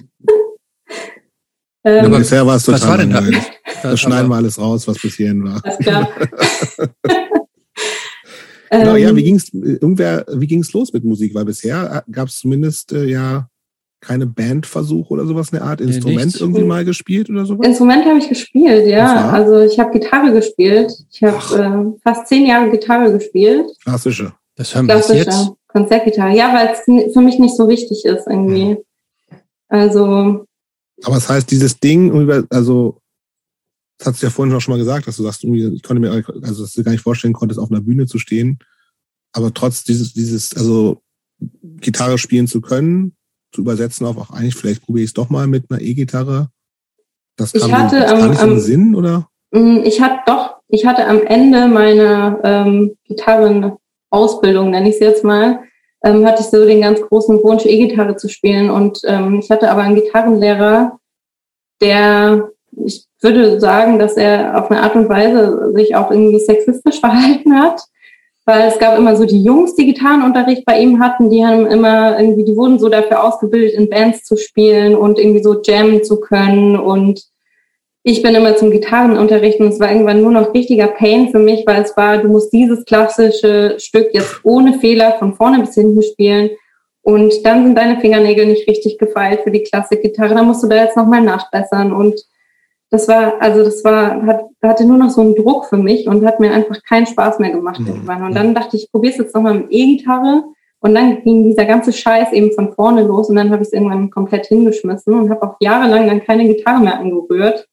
ähm, 1.84 2.12
ja, 2.12 2.18
bisher 2.18 2.48
war 2.48 2.56
es 2.56 2.64
total 2.64 2.82
was 2.82 2.88
war 2.88 2.98
denn 2.98 3.10
da? 3.12 3.22
Das 3.84 4.00
schneiden 4.00 4.30
wir 4.30 4.38
alles 4.38 4.58
raus, 4.58 4.88
was 4.88 4.98
bis 4.98 5.16
hierhin 5.16 5.44
war. 5.44 5.62
Alles 5.64 5.78
klar. 5.78 6.10
genau, 8.72 8.96
ja, 8.96 9.16
wie 9.16 9.20
ähm. 9.20 9.26
ging's, 9.26 9.54
irgendwer, 9.54 10.26
wie 10.32 10.48
ging's 10.48 10.74
los 10.74 10.94
mit 10.94 11.04
Musik? 11.04 11.36
Weil 11.36 11.46
bisher 11.46 12.04
gab 12.10 12.30
es 12.30 12.40
zumindest 12.40 12.94
äh, 12.94 13.04
ja 13.06 13.50
keine 14.06 14.26
Bandversuch 14.28 15.10
oder 15.10 15.26
sowas 15.26 15.50
in 15.50 15.58
der 15.58 15.68
Art, 15.68 15.82
Instrument 15.82 16.34
nee, 16.34 16.40
irgendwie 16.40 16.64
mal 16.64 16.86
gespielt 16.86 17.30
oder 17.30 17.46
sowas? 17.46 17.68
Instrument 17.68 18.06
habe 18.06 18.20
ich 18.20 18.30
gespielt, 18.30 18.88
ja. 18.88 19.30
Also 19.30 19.62
ich 19.62 19.80
habe 19.80 19.92
Gitarre 19.98 20.32
gespielt. 20.32 20.94
Ich 21.12 21.24
habe 21.24 21.96
äh, 21.96 22.00
fast 22.04 22.28
zehn 22.28 22.46
Jahre 22.46 22.70
Gitarre 22.70 23.12
gespielt. 23.12 23.66
Klassische. 23.84 24.34
Das 24.56 24.74
hören 24.74 24.88
wir 24.88 24.96
Klassische. 24.96 25.18
jetzt. 25.20 25.52
Konzertgitarre. 25.68 26.36
Ja, 26.36 26.54
weil 26.54 26.70
es 26.74 27.14
für 27.14 27.22
mich 27.22 27.40
nicht 27.40 27.58
so 27.58 27.68
wichtig 27.68 28.06
ist 28.06 28.28
irgendwie. 28.28 28.76
Mhm. 28.76 29.38
Also. 29.68 30.46
Aber 31.04 31.16
das 31.16 31.28
heißt, 31.28 31.52
dieses 31.52 31.80
Ding, 31.80 32.32
also 32.50 33.02
das 33.98 34.08
hast 34.08 34.22
du 34.22 34.28
ja 34.28 34.30
vorhin 34.30 34.54
auch 34.54 34.62
schon 34.62 34.74
mal 34.74 34.78
gesagt, 34.78 35.08
dass 35.08 35.18
du 35.18 35.24
sagst, 35.24 35.44
ich 35.44 35.84
konnte 35.84 36.00
mir, 36.00 36.12
also 36.12 36.64
dass 36.64 36.74
du 36.74 36.84
gar 36.84 36.92
nicht 36.92 37.02
vorstellen 37.02 37.34
konntest, 37.34 37.60
auf 37.60 37.72
einer 37.72 37.82
Bühne 37.82 38.06
zu 38.06 38.20
stehen, 38.20 38.60
aber 39.34 39.54
trotz 39.54 39.84
dieses, 39.84 40.14
dieses, 40.14 40.56
also 40.56 41.02
Gitarre 41.40 42.18
spielen 42.18 42.48
zu 42.48 42.62
können, 42.62 43.16
zu 43.56 43.62
übersetzen 43.62 44.06
auf 44.06 44.18
auch 44.18 44.32
eigentlich, 44.32 44.56
vielleicht 44.56 44.86
probiere 44.86 45.04
ich 45.04 45.10
es 45.10 45.14
doch 45.14 45.30
mal 45.30 45.48
mit 45.48 45.72
einer 45.72 45.82
E-Gitarre. 45.82 46.50
Das 47.38 47.54
kam 47.54 47.70
ich 47.70 47.74
hatte, 47.74 48.00
gar 48.00 48.28
nicht 48.28 48.42
am, 48.42 48.60
Sinn, 48.60 48.96
oder? 48.96 49.30
Mm, 49.52 49.80
ich 49.84 50.02
hatte 50.02 50.20
doch, 50.26 50.58
ich 50.68 50.86
hatte 50.86 51.08
am 51.08 51.22
Ende 51.22 51.68
meiner 51.68 52.40
ähm, 52.44 52.96
Gitarrenausbildung, 53.06 54.72
nenne 54.72 54.90
ich 54.90 54.96
es 54.96 55.02
jetzt 55.02 55.24
mal, 55.24 55.60
ähm, 56.04 56.26
hatte 56.26 56.42
ich 56.42 56.48
so 56.48 56.66
den 56.66 56.82
ganz 56.82 57.02
großen 57.02 57.42
Wunsch, 57.44 57.66
E-Gitarre 57.66 58.18
zu 58.18 58.30
spielen. 58.30 58.70
Und 58.70 59.02
ähm, 59.06 59.40
ich 59.40 59.50
hatte 59.50 59.72
aber 59.72 59.82
einen 59.82 59.96
Gitarrenlehrer, 59.96 61.00
der, 61.82 62.50
ich 62.86 63.06
würde 63.22 63.60
sagen, 63.60 64.00
dass 64.00 64.18
er 64.18 64.62
auf 64.62 64.70
eine 64.70 64.82
Art 64.82 64.96
und 64.96 65.10
Weise 65.10 65.72
sich 65.74 65.96
auch 65.96 66.12
irgendwie 66.12 66.40
sexistisch 66.40 67.00
verhalten 67.00 67.54
hat 67.54 67.86
weil 68.46 68.68
es 68.68 68.78
gab 68.78 68.98
immer 68.98 69.16
so 69.16 69.26
die 69.26 69.44
Jungs, 69.44 69.76
die 69.76 69.88
Gitarrenunterricht 69.88 70.66
bei 70.66 70.80
ihm 70.80 71.00
hatten, 71.00 71.32
die 71.32 71.44
haben 71.44 71.66
immer 71.66 72.20
irgendwie, 72.20 72.46
die 72.46 72.56
wurden 72.56 72.78
so 72.78 72.90
dafür 72.90 73.24
ausgebildet, 73.24 73.74
in 73.74 73.90
Bands 73.90 74.24
zu 74.24 74.38
spielen 74.38 74.96
und 74.96 75.18
irgendwie 75.18 75.42
so 75.42 75.62
jammen 75.64 76.04
zu 76.04 76.20
können. 76.20 76.78
Und 76.78 77.24
ich 78.04 78.22
bin 78.22 78.36
immer 78.36 78.56
zum 78.56 78.70
Gitarrenunterricht 78.70 79.60
und 79.60 79.70
es 79.70 79.80
war 79.80 79.92
irgendwann 79.92 80.22
nur 80.22 80.32
noch 80.32 80.54
richtiger 80.54 80.88
Pain 80.88 81.30
für 81.30 81.40
mich, 81.40 81.66
weil 81.66 81.82
es 81.82 81.98
war, 81.98 82.20
du 82.20 82.28
musst 82.28 82.54
dieses 82.54 82.86
klassische 82.86 83.80
Stück 83.80 84.14
jetzt 84.14 84.42
ohne 84.44 84.78
Fehler 84.78 85.14
von 85.18 85.34
vorne 85.34 85.60
bis 85.60 85.74
hinten 85.74 86.04
spielen. 86.04 86.52
Und 87.02 87.34
dann 87.46 87.64
sind 87.64 87.78
deine 87.78 88.00
Fingernägel 88.00 88.46
nicht 88.46 88.68
richtig 88.68 89.00
gefeilt 89.00 89.42
für 89.44 89.52
die 89.52 89.64
Klassikgitarre, 89.64 90.36
dann 90.36 90.46
musst 90.46 90.64
du 90.64 90.68
da 90.68 90.76
jetzt 90.76 90.98
nochmal 90.98 91.22
nachbessern. 91.22 91.94
Und 91.94 92.22
das 92.96 93.10
war, 93.10 93.42
also 93.42 93.64
das 93.64 93.84
war, 93.84 94.26
hat, 94.26 94.46
hatte 94.62 94.86
nur 94.86 94.98
noch 94.98 95.10
so 95.10 95.20
einen 95.20 95.36
Druck 95.36 95.66
für 95.66 95.78
mich 95.78 96.08
und 96.08 96.26
hat 96.26 96.40
mir 96.40 96.52
einfach 96.52 96.82
keinen 96.84 97.06
Spaß 97.06 97.40
mehr 97.40 97.52
gemacht 97.52 97.82
mhm. 97.82 97.88
irgendwann. 97.88 98.24
Und 98.24 98.36
dann 98.36 98.56
dachte 98.56 98.78
ich, 98.78 98.86
ich 98.86 98.92
probiere 98.92 99.12
es 99.14 99.20
jetzt 99.20 99.36
nochmal 99.36 99.56
mit 99.56 99.68
E-Gitarre. 99.70 100.44
Und 100.80 100.94
dann 100.94 101.24
ging 101.24 101.44
dieser 101.46 101.66
ganze 101.66 101.92
Scheiß 101.92 102.32
eben 102.32 102.54
von 102.54 102.74
vorne 102.74 103.04
los 103.04 103.30
und 103.30 103.36
dann 103.38 103.50
habe 103.50 103.64
ich 103.64 103.70
es 103.70 103.74
irgendwann 103.74 104.12
komplett 104.12 104.46
hingeschmissen 104.46 105.14
und 105.14 105.30
habe 105.32 105.42
auch 105.42 105.56
jahrelang 105.60 106.06
dann 106.06 106.24
keine 106.24 106.46
Gitarre 106.48 106.80
mehr 106.80 107.00
angerührt, 107.00 107.68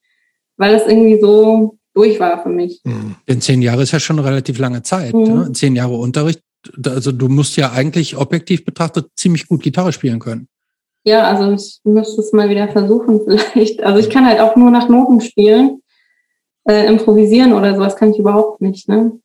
weil 0.56 0.74
es 0.74 0.86
irgendwie 0.86 1.20
so 1.20 1.76
durch 1.94 2.18
war 2.18 2.42
für 2.42 2.48
mich. 2.48 2.80
Mhm. 2.84 3.16
Denn 3.28 3.40
zehn 3.40 3.60
Jahre 3.60 3.82
ist 3.82 3.92
ja 3.92 4.00
schon 4.00 4.18
eine 4.18 4.26
relativ 4.26 4.58
lange 4.58 4.82
Zeit. 4.82 5.12
Mhm. 5.12 5.24
Ne? 5.24 5.52
Zehn 5.52 5.76
Jahre 5.76 5.94
Unterricht. 5.96 6.40
Also 6.86 7.12
du 7.12 7.28
musst 7.28 7.56
ja 7.56 7.72
eigentlich 7.72 8.16
objektiv 8.16 8.64
betrachtet 8.64 9.08
ziemlich 9.14 9.46
gut 9.46 9.62
Gitarre 9.62 9.92
spielen 9.92 10.18
können. 10.18 10.48
Ja, 11.04 11.24
also 11.24 11.52
ich 11.52 11.80
müsste 11.84 12.20
es 12.20 12.32
mal 12.32 12.48
wieder 12.48 12.68
versuchen 12.68 13.20
vielleicht. 13.26 13.82
Also 13.82 13.98
ich 13.98 14.10
kann 14.10 14.26
halt 14.26 14.40
auch 14.40 14.56
nur 14.56 14.70
nach 14.70 14.88
Noten 14.88 15.20
spielen. 15.20 15.82
Äh, 16.64 16.86
improvisieren 16.86 17.52
oder 17.54 17.74
sowas 17.74 17.96
kann 17.96 18.12
ich 18.12 18.20
überhaupt 18.20 18.60
nicht, 18.60 18.88
ne? 18.88 19.18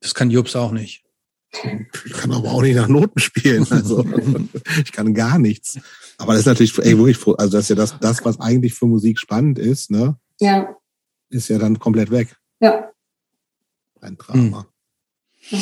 Das 0.00 0.14
kann 0.14 0.30
Jobs 0.30 0.56
auch 0.56 0.72
nicht. 0.72 1.04
Ich 2.06 2.12
kann 2.12 2.32
aber 2.32 2.50
auch 2.50 2.62
nicht 2.62 2.76
nach 2.76 2.88
Noten 2.88 3.18
spielen. 3.18 3.66
Also 3.70 4.02
ich 4.84 4.92
kann 4.92 5.12
gar 5.12 5.38
nichts. 5.38 5.78
Aber 6.16 6.32
das 6.32 6.40
ist 6.40 6.46
natürlich 6.46 6.78
ey, 6.78 6.96
wirklich, 6.96 7.18
also 7.38 7.56
das 7.56 7.64
ist 7.64 7.68
ja 7.68 7.76
das, 7.76 7.98
das, 8.00 8.24
was 8.24 8.40
eigentlich 8.40 8.72
für 8.72 8.86
Musik 8.86 9.18
spannend 9.18 9.58
ist, 9.58 9.90
ne? 9.90 10.16
Ja. 10.40 10.76
Ist 11.28 11.48
ja 11.48 11.58
dann 11.58 11.78
komplett 11.78 12.10
weg. 12.10 12.34
Ja. 12.60 12.90
Ein 14.00 14.16
Drama. 14.16 14.66
Hm. 15.48 15.60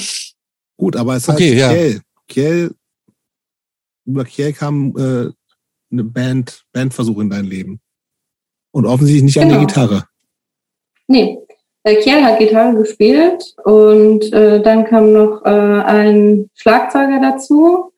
Gut, 0.76 0.96
aber 0.96 1.16
es 1.16 1.28
heißt 1.28 1.36
okay, 1.36 1.50
Kiel. 1.50 1.94
Ja. 1.94 2.00
Kiel 2.28 2.74
über 4.04 4.24
Kiel 4.24 4.52
kam 4.52 4.94
äh, 4.96 5.32
eine 5.92 6.04
Band, 6.04 6.64
Bandversuch 6.72 7.20
in 7.20 7.30
dein 7.30 7.44
Leben. 7.44 7.80
Und 8.72 8.86
offensichtlich 8.86 9.24
nicht 9.24 9.34
genau. 9.34 9.44
an 9.44 9.50
der 9.50 9.58
genau. 9.58 9.68
Gitarre. 9.68 10.08
Nee. 11.06 11.38
Äh, 11.84 11.96
Kiel 11.96 12.24
hat 12.24 12.38
Gitarre 12.38 12.76
gespielt 12.76 13.54
und 13.64 14.32
äh, 14.32 14.62
dann 14.62 14.84
kam 14.84 15.12
noch 15.12 15.44
äh, 15.44 15.48
ein 15.48 16.50
Schlagzeuger 16.54 17.20
dazu. 17.20 17.92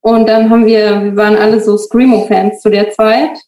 Und 0.00 0.28
dann 0.28 0.50
haben 0.50 0.66
wir, 0.66 1.02
wir 1.02 1.16
waren 1.16 1.36
alle 1.36 1.60
so 1.60 1.76
Screamo-Fans 1.76 2.60
zu 2.60 2.70
der 2.70 2.90
Zeit 2.90 3.38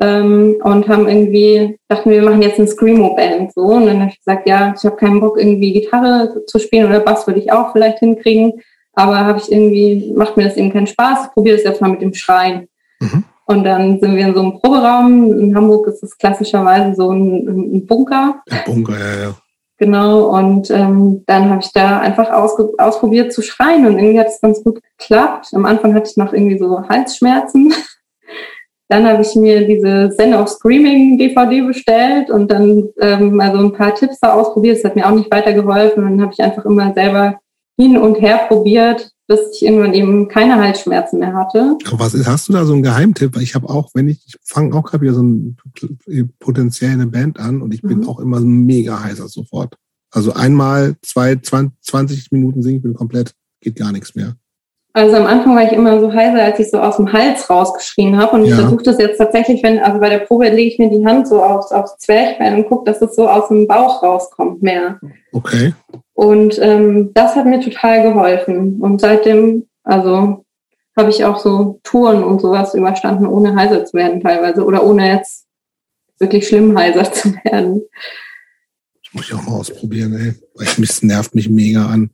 ähm, 0.00 0.56
und 0.62 0.88
haben 0.88 1.08
irgendwie, 1.08 1.78
dachten 1.88 2.10
wir, 2.10 2.22
wir 2.22 2.30
machen 2.30 2.42
jetzt 2.42 2.58
eine 2.58 2.68
Screamo-Band 2.68 3.52
so. 3.52 3.62
Und 3.62 3.86
dann 3.86 4.00
habe 4.00 4.10
ich 4.10 4.18
gesagt, 4.18 4.48
ja, 4.48 4.74
ich 4.76 4.84
habe 4.84 4.96
keinen 4.96 5.20
Bock, 5.20 5.38
irgendwie 5.38 5.72
Gitarre 5.72 6.44
zu 6.46 6.58
spielen 6.58 6.86
oder 6.86 7.00
Bass 7.00 7.26
würde 7.26 7.40
ich 7.40 7.52
auch 7.52 7.72
vielleicht 7.72 7.98
hinkriegen. 7.98 8.62
Aber 9.00 9.18
habe 9.18 9.38
ich 9.38 9.50
irgendwie, 9.50 10.12
macht 10.14 10.36
mir 10.36 10.44
das 10.44 10.58
eben 10.58 10.70
keinen 10.70 10.86
Spaß, 10.86 11.32
probiere 11.32 11.56
es 11.56 11.64
jetzt 11.64 11.80
mal 11.80 11.90
mit 11.90 12.02
dem 12.02 12.12
Schreien. 12.12 12.68
Mhm. 13.00 13.24
Und 13.46 13.64
dann 13.64 13.98
sind 13.98 14.14
wir 14.14 14.26
in 14.26 14.34
so 14.34 14.40
einem 14.40 14.60
Proberaum. 14.60 15.32
In 15.40 15.56
Hamburg 15.56 15.86
ist 15.86 16.02
es 16.02 16.18
klassischerweise 16.18 16.94
so 16.94 17.10
ein, 17.10 17.48
ein 17.48 17.86
Bunker. 17.86 18.42
Ein 18.50 18.60
Bunker, 18.66 18.92
ja, 18.92 19.22
ja. 19.22 19.34
Genau, 19.78 20.36
und 20.36 20.70
ähm, 20.70 21.24
dann 21.26 21.48
habe 21.48 21.62
ich 21.62 21.72
da 21.72 22.00
einfach 22.00 22.30
ausprobiert 22.30 23.32
zu 23.32 23.40
schreien 23.40 23.86
und 23.86 23.98
irgendwie 23.98 24.20
hat 24.20 24.26
es 24.26 24.42
ganz 24.42 24.62
gut 24.62 24.82
geklappt. 24.98 25.48
Am 25.54 25.64
Anfang 25.64 25.94
hatte 25.94 26.10
ich 26.10 26.18
noch 26.18 26.34
irgendwie 26.34 26.58
so 26.58 26.86
Halsschmerzen. 26.86 27.72
Dann 28.88 29.06
habe 29.06 29.22
ich 29.22 29.36
mir 29.36 29.68
diese 29.68 30.10
Zen 30.10 30.34
of 30.34 30.48
Screaming 30.48 31.16
DVD 31.16 31.60
bestellt 31.60 32.28
und 32.28 32.50
dann 32.50 32.88
ähm, 33.00 33.36
mal 33.36 33.52
so 33.52 33.58
ein 33.58 33.72
paar 33.72 33.94
Tipps 33.94 34.18
da 34.18 34.34
ausprobiert. 34.34 34.78
Das 34.78 34.84
hat 34.84 34.96
mir 34.96 35.06
auch 35.06 35.14
nicht 35.14 35.30
weitergeholfen. 35.30 36.02
Dann 36.02 36.20
habe 36.20 36.32
ich 36.32 36.40
einfach 36.40 36.64
immer 36.64 36.92
selber 36.92 37.38
hin 37.80 37.96
und 37.96 38.20
her 38.20 38.42
probiert, 38.48 39.10
bis 39.26 39.40
ich 39.54 39.62
irgendwann 39.64 39.94
eben 39.94 40.28
keine 40.28 40.56
Halsschmerzen 40.56 41.18
mehr 41.18 41.34
hatte. 41.34 41.78
Was 41.92 42.14
ist, 42.14 42.26
hast 42.26 42.48
du 42.48 42.52
da 42.52 42.64
so 42.64 42.74
einen 42.74 42.82
Geheimtipp? 42.82 43.36
Ich 43.38 43.54
habe 43.54 43.70
auch, 43.70 43.90
wenn 43.94 44.08
ich, 44.08 44.22
ich 44.26 44.34
fange 44.44 44.76
auch 44.76 44.82
gerade 44.82 45.02
wieder 45.02 45.14
so 45.14 45.22
ein, 45.22 45.56
potenziell 46.38 46.92
eine 46.92 47.06
Band 47.06 47.38
an 47.38 47.62
und 47.62 47.72
ich 47.72 47.80
bin 47.80 48.00
mhm. 48.00 48.08
auch 48.08 48.18
immer 48.18 48.40
mega 48.40 49.02
heißer 49.02 49.28
sofort. 49.28 49.76
Also 50.10 50.32
einmal, 50.32 50.96
zwei, 51.02 51.36
20 51.36 52.32
Minuten 52.32 52.62
singen, 52.62 52.78
ich 52.78 52.82
bin 52.82 52.94
komplett, 52.94 53.32
geht 53.60 53.76
gar 53.76 53.92
nichts 53.92 54.14
mehr. 54.14 54.34
Also 54.92 55.16
am 55.16 55.26
Anfang 55.26 55.54
war 55.54 55.62
ich 55.62 55.72
immer 55.72 56.00
so 56.00 56.12
heiser, 56.12 56.42
als 56.42 56.58
ich 56.58 56.68
so 56.68 56.78
aus 56.80 56.96
dem 56.96 57.12
Hals 57.12 57.48
rausgeschrien 57.48 58.18
habe. 58.18 58.32
Und 58.32 58.44
ja. 58.44 58.50
ich 58.50 58.60
versuche 58.60 58.82
das 58.82 58.98
jetzt 58.98 59.18
tatsächlich, 59.18 59.62
wenn, 59.62 59.78
also 59.78 60.00
bei 60.00 60.08
der 60.08 60.18
Probe 60.18 60.48
lege 60.48 60.72
ich 60.72 60.78
mir 60.80 60.90
die 60.90 61.06
Hand 61.06 61.28
so 61.28 61.42
aufs, 61.42 61.70
aufs 61.70 61.96
Zwerchfell 61.98 62.56
und 62.56 62.68
gucke, 62.68 62.90
dass 62.90 63.00
es 63.00 63.14
so 63.14 63.28
aus 63.28 63.48
dem 63.48 63.68
Bauch 63.68 64.02
rauskommt 64.02 64.62
mehr. 64.62 64.98
Okay. 65.32 65.74
Und 66.20 66.58
ähm, 66.60 67.12
das 67.14 67.34
hat 67.34 67.46
mir 67.46 67.60
total 67.60 68.02
geholfen. 68.02 68.78
Und 68.82 69.00
seitdem, 69.00 69.66
also 69.84 70.44
habe 70.94 71.08
ich 71.08 71.24
auch 71.24 71.38
so 71.38 71.80
Touren 71.82 72.22
und 72.22 72.42
sowas 72.42 72.74
überstanden, 72.74 73.26
ohne 73.26 73.56
heiser 73.56 73.86
zu 73.86 73.94
werden 73.94 74.20
teilweise 74.20 74.66
oder 74.66 74.84
ohne 74.84 75.08
jetzt 75.08 75.46
wirklich 76.18 76.46
schlimm 76.46 76.76
heiser 76.78 77.10
zu 77.10 77.32
werden. 77.44 77.80
Das 79.02 79.14
muss 79.14 79.24
ich 79.28 79.32
auch 79.32 79.46
mal 79.46 79.54
ausprobieren, 79.60 80.12
ey. 80.12 80.34
Weil 80.56 80.84
es 80.84 81.02
nervt 81.02 81.34
mich 81.34 81.48
mega 81.48 81.86
an. 81.86 82.10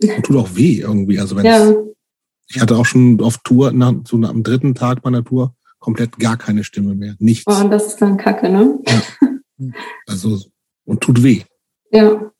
Und 0.00 0.22
tut 0.22 0.36
auch 0.36 0.54
weh 0.54 0.78
irgendwie. 0.78 1.18
Also 1.18 1.34
wenn 1.34 1.44
ja. 1.44 1.74
Ich 2.46 2.60
hatte 2.60 2.76
auch 2.76 2.86
schon 2.86 3.20
auf 3.20 3.38
Tour, 3.38 3.72
nach, 3.72 3.92
so 4.06 4.18
am 4.18 4.44
dritten 4.44 4.76
Tag 4.76 5.02
meiner 5.02 5.24
Tour, 5.24 5.56
komplett 5.80 6.16
gar 6.20 6.36
keine 6.36 6.62
Stimme 6.62 6.94
mehr. 6.94 7.16
Nichts. 7.18 7.44
Oh, 7.48 7.60
und 7.60 7.70
das 7.70 7.88
ist 7.88 8.00
dann 8.00 8.18
Kacke, 8.18 8.50
ne? 8.50 8.78
Ja. 8.86 9.02
Also, 10.06 10.38
und 10.84 11.00
tut 11.00 11.24
weh. 11.24 11.42
Ja. 11.90 12.30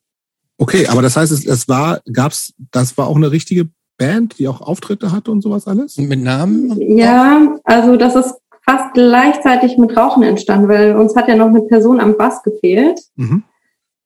Okay, 0.59 0.87
aber 0.87 1.01
das 1.01 1.15
heißt, 1.15 1.31
es, 1.31 1.45
es 1.45 1.69
war, 1.69 2.01
gab's, 2.11 2.53
das 2.71 2.97
war 2.97 3.07
auch 3.07 3.15
eine 3.15 3.31
richtige 3.31 3.69
Band, 3.97 4.39
die 4.39 4.47
auch 4.47 4.61
Auftritte 4.61 5.11
hatte 5.11 5.31
und 5.31 5.41
sowas 5.41 5.67
alles? 5.67 5.97
Und 5.97 6.09
mit 6.09 6.21
Namen? 6.21 6.79
Ja, 6.97 7.55
also 7.63 7.95
das 7.95 8.15
ist 8.15 8.35
fast 8.65 8.93
gleichzeitig 8.93 9.77
mit 9.77 9.95
Rauchen 9.95 10.21
entstanden, 10.21 10.67
weil 10.67 10.95
uns 10.95 11.15
hat 11.15 11.29
ja 11.29 11.35
noch 11.35 11.47
eine 11.47 11.61
Person 11.61 11.99
am 11.99 12.17
Bass 12.17 12.43
gefehlt. 12.43 12.99
Mhm. 13.15 13.43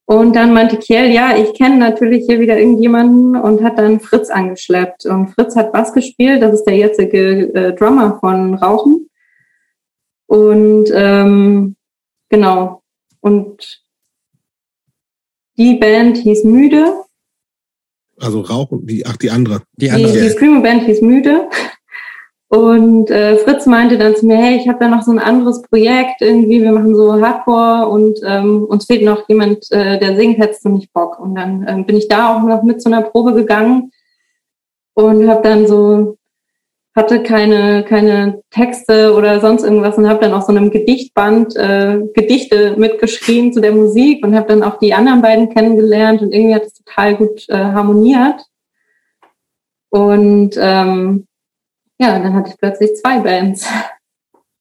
Und 0.06 0.36
dann 0.36 0.54
meinte 0.54 0.78
Kiel, 0.78 1.12
ja, 1.12 1.36
ich 1.36 1.54
kenne 1.54 1.78
natürlich 1.78 2.26
hier 2.28 2.40
wieder 2.40 2.60
irgendjemanden 2.60 3.36
und 3.36 3.64
hat 3.64 3.80
dann 3.80 4.00
Fritz 4.00 4.30
angeschleppt. 4.30 5.06
Und 5.06 5.30
Fritz 5.30 5.56
hat 5.56 5.72
Bass 5.72 5.94
gespielt, 5.94 6.44
das 6.44 6.54
ist 6.54 6.66
der 6.66 6.76
jetzige 6.76 7.54
äh, 7.54 7.74
Drummer 7.74 8.20
von 8.20 8.56
Rauchen. 8.56 9.10
Und 10.28 10.92
ähm, 10.94 11.76
genau. 12.30 12.84
Und 13.22 13.83
die 15.58 15.76
Band 15.76 16.18
hieß 16.18 16.44
Müde. 16.44 17.04
Also 18.20 18.42
Rauchen, 18.42 18.86
die, 18.86 19.06
ach, 19.06 19.18
die 19.18 19.32
andere. 19.32 19.62
Die 19.74 19.86
Die, 19.86 19.92
andere. 19.92 20.14
die 20.14 20.30
Screamo-Band 20.30 20.84
hieß 20.84 21.02
Müde. 21.02 21.50
Und 22.48 23.10
äh, 23.10 23.38
Fritz 23.38 23.66
meinte 23.66 23.98
dann 23.98 24.16
zu 24.16 24.28
mir, 24.28 24.38
hey, 24.38 24.58
ich 24.58 24.68
habe 24.68 24.78
da 24.80 24.88
noch 24.88 25.02
so 25.02 25.10
ein 25.10 25.18
anderes 25.18 25.64
Projekt 25.64 26.22
irgendwie, 26.22 26.62
wir 26.62 26.72
machen 26.72 26.96
so 26.96 27.20
Hardcore 27.20 27.88
und 27.88 28.20
ähm, 28.24 28.66
uns 28.66 28.86
fehlt 28.86 29.04
noch 29.04 29.28
jemand, 29.28 29.72
äh, 29.72 29.98
der 29.98 30.16
singt, 30.16 30.38
hättest 30.38 30.64
du 30.64 30.70
nicht 30.70 30.94
Bock? 30.94 31.20
Und 31.20 31.34
dann 31.34 31.66
ähm, 31.68 31.86
bin 31.88 31.98
ich 31.98 32.08
da 32.08 32.36
auch 32.36 32.44
noch 32.44 32.62
mit 32.62 32.80
zu 32.80 32.90
einer 32.90 33.02
Probe 33.02 33.34
gegangen 33.34 33.90
und 34.94 35.28
habe 35.28 35.42
dann 35.42 35.66
so, 35.66 36.18
hatte 36.96 37.24
keine, 37.24 37.84
keine 37.84 38.44
Texte 38.52 39.16
oder 39.16 39.40
sonst 39.40 39.64
irgendwas 39.64 39.98
und 39.98 40.08
habe 40.08 40.20
dann 40.20 40.34
auf 40.34 40.44
so 40.44 40.52
einem 40.52 40.70
Gedichtband 40.70 41.56
äh, 41.56 42.02
Gedichte 42.14 42.76
mitgeschrieben 42.78 43.52
zu 43.52 43.62
der 43.62 43.72
Musik 43.72 44.24
und 44.24 44.36
habe 44.36 44.48
dann 44.48 44.64
auch 44.64 44.78
die 44.78 44.94
anderen 44.94 45.22
beiden 45.22 45.50
kennengelernt 45.50 46.22
und 46.22 46.34
irgendwie 46.34 46.54
hat 46.54 46.64
es 46.64 46.74
total 46.74 47.16
gut 47.16 47.50
äh, 47.50 47.56
harmoniert. 47.56 48.46
Und 49.90 50.56
ähm, 50.58 51.26
ja, 52.00 52.20
dann 52.20 52.34
hatte 52.34 52.52
ich 52.52 52.58
plötzlich 52.58 52.96
zwei 52.96 53.20
Bands. 53.20 53.68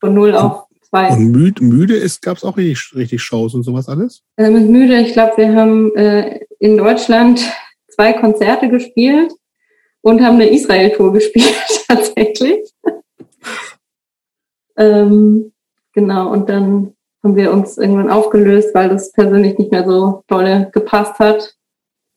Von 0.00 0.14
null 0.14 0.34
auf 0.34 0.64
zwei. 0.88 1.10
Und 1.10 1.30
müde, 1.30 1.62
müde 1.62 1.96
ist, 1.96 2.22
gab's 2.22 2.44
auch 2.44 2.56
richtig, 2.56 2.94
richtig 2.94 3.22
Shows 3.22 3.54
und 3.54 3.62
sowas 3.62 3.88
alles? 3.88 4.22
Äh, 4.36 4.50
mit 4.50 4.68
Müde, 4.68 4.98
ich 5.00 5.12
glaube, 5.12 5.36
wir 5.36 5.54
haben 5.54 5.94
äh, 5.96 6.40
in 6.58 6.78
Deutschland 6.78 7.40
zwei 7.88 8.14
Konzerte 8.14 8.68
gespielt 8.68 9.32
und 10.02 10.20
haben 10.20 10.34
eine 10.34 10.50
Israel-Tour 10.50 11.12
gespielt, 11.12 11.54
tatsächlich. 11.88 12.70
ähm, 14.76 15.52
genau, 15.92 16.32
und 16.32 16.48
dann 16.48 16.94
haben 17.22 17.36
wir 17.36 17.52
uns 17.52 17.78
irgendwann 17.78 18.10
aufgelöst, 18.10 18.74
weil 18.74 18.88
das 18.88 19.12
persönlich 19.12 19.58
nicht 19.58 19.70
mehr 19.70 19.84
so 19.86 20.24
dolle 20.26 20.70
gepasst 20.72 21.18
hat. 21.18 21.56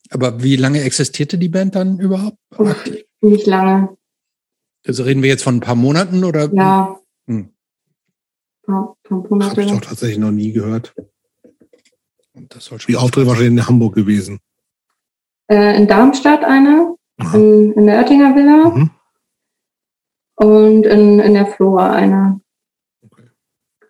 Aber 0.10 0.44
wie 0.44 0.56
lange 0.56 0.82
existierte 0.82 1.38
die 1.38 1.50
Band 1.50 1.76
dann 1.76 2.00
überhaupt? 2.00 2.38
Uff, 2.58 2.90
nicht 3.22 3.48
lange. 3.48 3.96
Also 4.86 5.04
reden 5.04 5.24
wir 5.24 5.30
jetzt 5.30 5.44
von 5.44 5.58
ein 5.58 5.62
paar 5.62 5.76
Monaten 5.76 6.24
oder? 6.24 6.52
Ja. 6.54 7.00
Hm. 7.28 7.50
Paar, 8.64 8.96
paar 9.04 9.24
Habe 9.24 9.62
ich 9.64 9.72
doch 9.72 9.82
tatsächlich 9.82 10.20
noch 10.20 10.32
nie 10.32 10.52
gehört. 10.52 10.94
Das 12.34 12.66
soll 12.66 12.80
schon 12.80 12.92
Die 12.92 12.98
Auftritte 12.98 13.28
wahrscheinlich 13.28 13.54
in 13.54 13.68
Hamburg 13.68 13.96
gewesen. 13.96 14.40
Äh, 15.48 15.78
in 15.78 15.88
Darmstadt 15.88 16.44
eine. 16.44 16.96
In, 17.34 17.72
in 17.74 17.88
der 17.88 18.00
Oettinger 18.00 18.36
Villa 18.36 18.70
Mhm. 18.70 18.90
und 20.36 20.86
in, 20.86 21.20
in 21.20 21.34
der 21.34 21.48
Flora 21.48 21.94
eine. 21.94 22.42
Okay. 23.04 23.30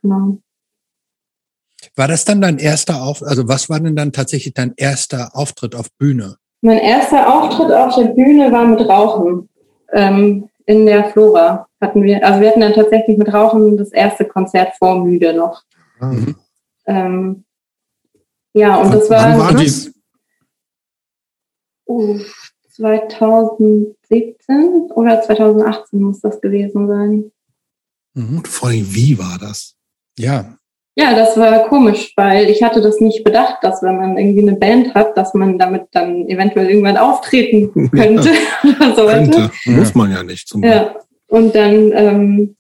Genau. 0.02 0.38
War 1.96 2.08
das 2.08 2.26
dann 2.26 2.42
dein 2.42 2.58
erster 2.58 3.02
Auf, 3.02 3.24
also 3.24 3.48
was 3.48 3.70
war 3.70 3.80
denn 3.80 3.96
dann 3.96 4.12
tatsächlich 4.12 4.54
dein 4.54 4.74
erster 4.76 5.36
Auftritt 5.36 5.76
auf 5.76 5.88
Bühne? 5.98 6.38
Mein 6.62 6.80
erster 6.80 7.32
Auftritt 7.34 7.72
auf 7.72 7.96
der 7.96 8.06
Bühne 8.10 8.52
war 8.52 8.66
mit 8.68 8.82
Rauchen. 8.82 9.50
Ähm, 9.94 10.50
in 10.66 10.86
der 10.86 11.12
Flora 11.12 11.68
hatten 11.80 12.02
wir, 12.04 12.26
also 12.26 12.42
wir 12.42 12.50
hatten 12.50 12.62
dann 12.62 12.74
tatsächlich 12.74 13.18
mit 13.18 13.32
Rauchen 13.32 13.78
das 13.78 13.92
erste 13.92 14.26
Konzert 14.26 14.76
vor 14.78 15.04
Müde 15.04 15.34
noch. 15.34 15.64
Ah. 16.00 16.08
Mhm. 16.08 16.36
Ähm, 16.88 17.46
ja, 18.54 18.78
und 18.78 18.94
das 18.94 19.10
war, 19.10 19.38
wann 19.38 19.40
war 19.40 19.54
das? 19.54 19.92
uh, 21.88 22.20
2017 22.76 24.92
oder 24.94 25.22
2018 25.22 26.02
muss 26.02 26.20
das 26.22 26.42
gewesen 26.42 26.88
sein. 26.88 27.32
Mhm. 28.14 28.38
Und 28.38 28.48
vor 28.48 28.70
allem, 28.70 28.94
wie 28.94 29.18
war 29.18 29.38
das? 29.40 29.76
Ja, 30.18 30.58
Ja, 30.98 31.14
das 31.14 31.38
war 31.38 31.68
komisch, 31.68 32.14
weil 32.16 32.50
ich 32.50 32.64
hatte 32.64 32.80
das 32.80 33.02
nicht 33.02 33.26
bedacht, 33.26 33.58
dass 33.62 33.84
wenn 33.84 33.98
man 33.98 34.18
irgendwie 34.18 34.48
eine 34.48 34.56
Band 34.56 34.96
hat, 34.96 35.18
dass 35.18 35.34
man 35.34 35.60
damit 35.60 35.88
dann 35.92 36.26
eventuell 36.30 36.70
irgendwann 36.70 36.96
auftreten 36.98 37.70
könnte 37.92 38.30
oder 38.64 38.96
sollte. 38.96 39.32
Könnte. 39.32 39.52
Ja. 39.66 39.72
Muss 39.74 39.94
man 39.94 40.12
ja 40.12 40.24
nicht. 40.24 40.48
Zum 40.48 40.64
Ja, 40.64 40.96
und 41.28 41.54
dann 41.54 41.92
ähm, 41.94 42.56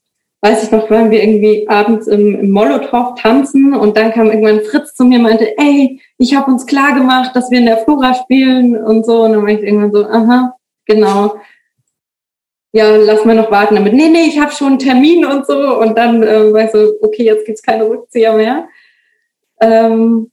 weiß 0.45 0.63
ich 0.63 0.71
noch, 0.71 0.91
waren 0.91 1.09
wir 1.09 1.23
irgendwie 1.23 1.67
abends 1.67 2.05
im, 2.05 2.35
im 2.39 2.51
Molotow 2.51 3.15
tanzen 3.19 3.73
und 3.73 3.97
dann 3.97 4.11
kam 4.11 4.27
irgendwann 4.27 4.61
Fritz 4.61 4.93
zu 4.93 5.03
mir 5.03 5.17
und 5.17 5.23
meinte, 5.23 5.57
ey, 5.57 5.99
ich 6.19 6.35
habe 6.35 6.51
uns 6.51 6.67
klar 6.67 6.93
gemacht, 6.93 7.35
dass 7.35 7.49
wir 7.49 7.57
in 7.57 7.65
der 7.65 7.79
Flora 7.79 8.13
spielen 8.13 8.77
und 8.77 9.07
so. 9.07 9.23
Und 9.23 9.33
dann 9.33 9.41
war 9.41 9.49
ich 9.49 9.63
irgendwann 9.63 9.91
so, 9.91 10.05
aha, 10.05 10.55
genau. 10.85 11.35
Ja, 12.73 12.95
lass 12.95 13.25
mal 13.25 13.35
noch 13.35 13.49
warten 13.49 13.73
damit. 13.73 13.93
Nee, 13.93 14.09
nee, 14.09 14.27
ich 14.27 14.39
habe 14.39 14.51
schon 14.51 14.67
einen 14.67 14.79
Termin 14.79 15.25
und 15.25 15.47
so. 15.47 15.79
Und 15.79 15.97
dann 15.97 16.21
äh, 16.21 16.53
war 16.53 16.65
ich 16.65 16.71
so, 16.71 16.93
okay, 17.01 17.23
jetzt 17.23 17.47
gibt's 17.47 17.63
keine 17.63 17.89
Rückzieher 17.89 18.33
mehr. 18.33 18.67
Ähm, 19.61 20.29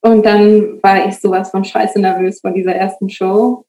und 0.00 0.24
dann 0.24 0.82
war 0.82 1.06
ich 1.06 1.18
sowas 1.18 1.50
von 1.50 1.64
scheiße 1.64 2.00
nervös 2.00 2.40
vor 2.40 2.52
dieser 2.52 2.74
ersten 2.74 3.10
Show. 3.10 3.66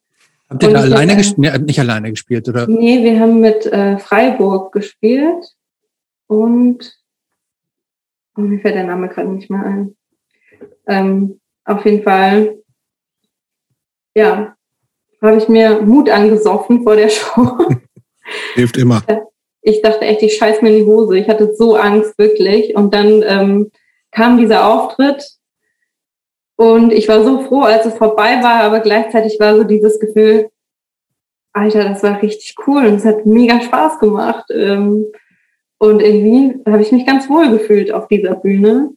habt 0.48 0.62
ihr 0.62 0.70
da 0.70 0.80
alleine 0.80 1.16
gespielt? 1.16 1.38
Nee, 1.38 1.58
nicht 1.58 1.80
alleine 1.80 2.10
gespielt, 2.10 2.48
oder? 2.48 2.66
Nee, 2.66 3.04
wir 3.04 3.20
haben 3.20 3.40
mit 3.40 3.66
äh, 3.66 3.98
Freiburg 3.98 4.72
gespielt 4.72 5.55
und 6.26 6.98
oh, 8.36 8.40
mir 8.40 8.60
fällt 8.60 8.74
der 8.74 8.84
Name 8.84 9.08
gerade 9.08 9.28
nicht 9.28 9.50
mehr 9.50 9.62
ein. 9.62 9.96
Ähm, 10.86 11.40
auf 11.64 11.84
jeden 11.84 12.02
Fall, 12.02 12.58
ja, 14.14 14.56
habe 15.22 15.36
ich 15.36 15.48
mir 15.48 15.82
Mut 15.82 16.10
angesoffen 16.10 16.82
vor 16.82 16.96
der 16.96 17.08
Show. 17.10 17.58
Hilft 18.54 18.76
immer. 18.76 19.02
ich 19.62 19.82
dachte 19.82 20.02
echt, 20.02 20.22
ich 20.22 20.36
scheiß 20.36 20.62
mir 20.62 20.70
in 20.70 20.76
die 20.76 20.90
Hose. 20.90 21.18
Ich 21.18 21.28
hatte 21.28 21.54
so 21.54 21.76
Angst, 21.76 22.18
wirklich. 22.18 22.76
Und 22.76 22.94
dann 22.94 23.22
ähm, 23.22 23.70
kam 24.10 24.38
dieser 24.38 24.66
Auftritt 24.66 25.36
und 26.56 26.92
ich 26.92 27.08
war 27.08 27.22
so 27.22 27.42
froh, 27.42 27.62
als 27.62 27.84
es 27.84 27.94
vorbei 27.94 28.42
war, 28.42 28.62
aber 28.62 28.80
gleichzeitig 28.80 29.38
war 29.38 29.56
so 29.56 29.64
dieses 29.64 30.00
Gefühl, 30.00 30.50
Alter, 31.52 31.88
das 31.88 32.02
war 32.02 32.20
richtig 32.22 32.54
cool 32.66 32.86
und 32.86 32.94
es 32.94 33.04
hat 33.04 33.26
mega 33.26 33.60
Spaß 33.60 33.98
gemacht. 33.98 34.46
Ähm, 34.50 35.06
und 35.78 36.00
irgendwie 36.00 36.62
habe 36.66 36.82
ich 36.82 36.92
mich 36.92 37.06
ganz 37.06 37.28
wohl 37.28 37.50
gefühlt 37.50 37.92
auf 37.92 38.08
dieser 38.08 38.34
Bühne. 38.34 38.92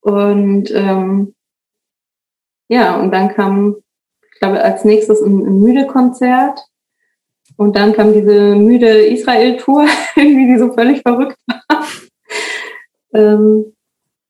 Und 0.00 0.70
ähm, 0.72 1.34
ja, 2.68 3.00
und 3.00 3.10
dann 3.12 3.34
kam, 3.34 3.76
ich 4.32 4.38
glaube, 4.38 4.62
als 4.62 4.84
nächstes 4.84 5.20
ein, 5.20 5.46
ein 5.46 5.60
Müde-Konzert. 5.60 6.60
Und 7.56 7.74
dann 7.74 7.92
kam 7.92 8.12
diese 8.12 8.54
müde 8.54 9.06
Israel-Tour, 9.06 9.86
irgendwie, 10.16 10.52
die 10.52 10.58
so 10.58 10.72
völlig 10.72 11.02
verrückt 11.02 11.38
war. 11.46 11.62
ähm, 13.14 13.74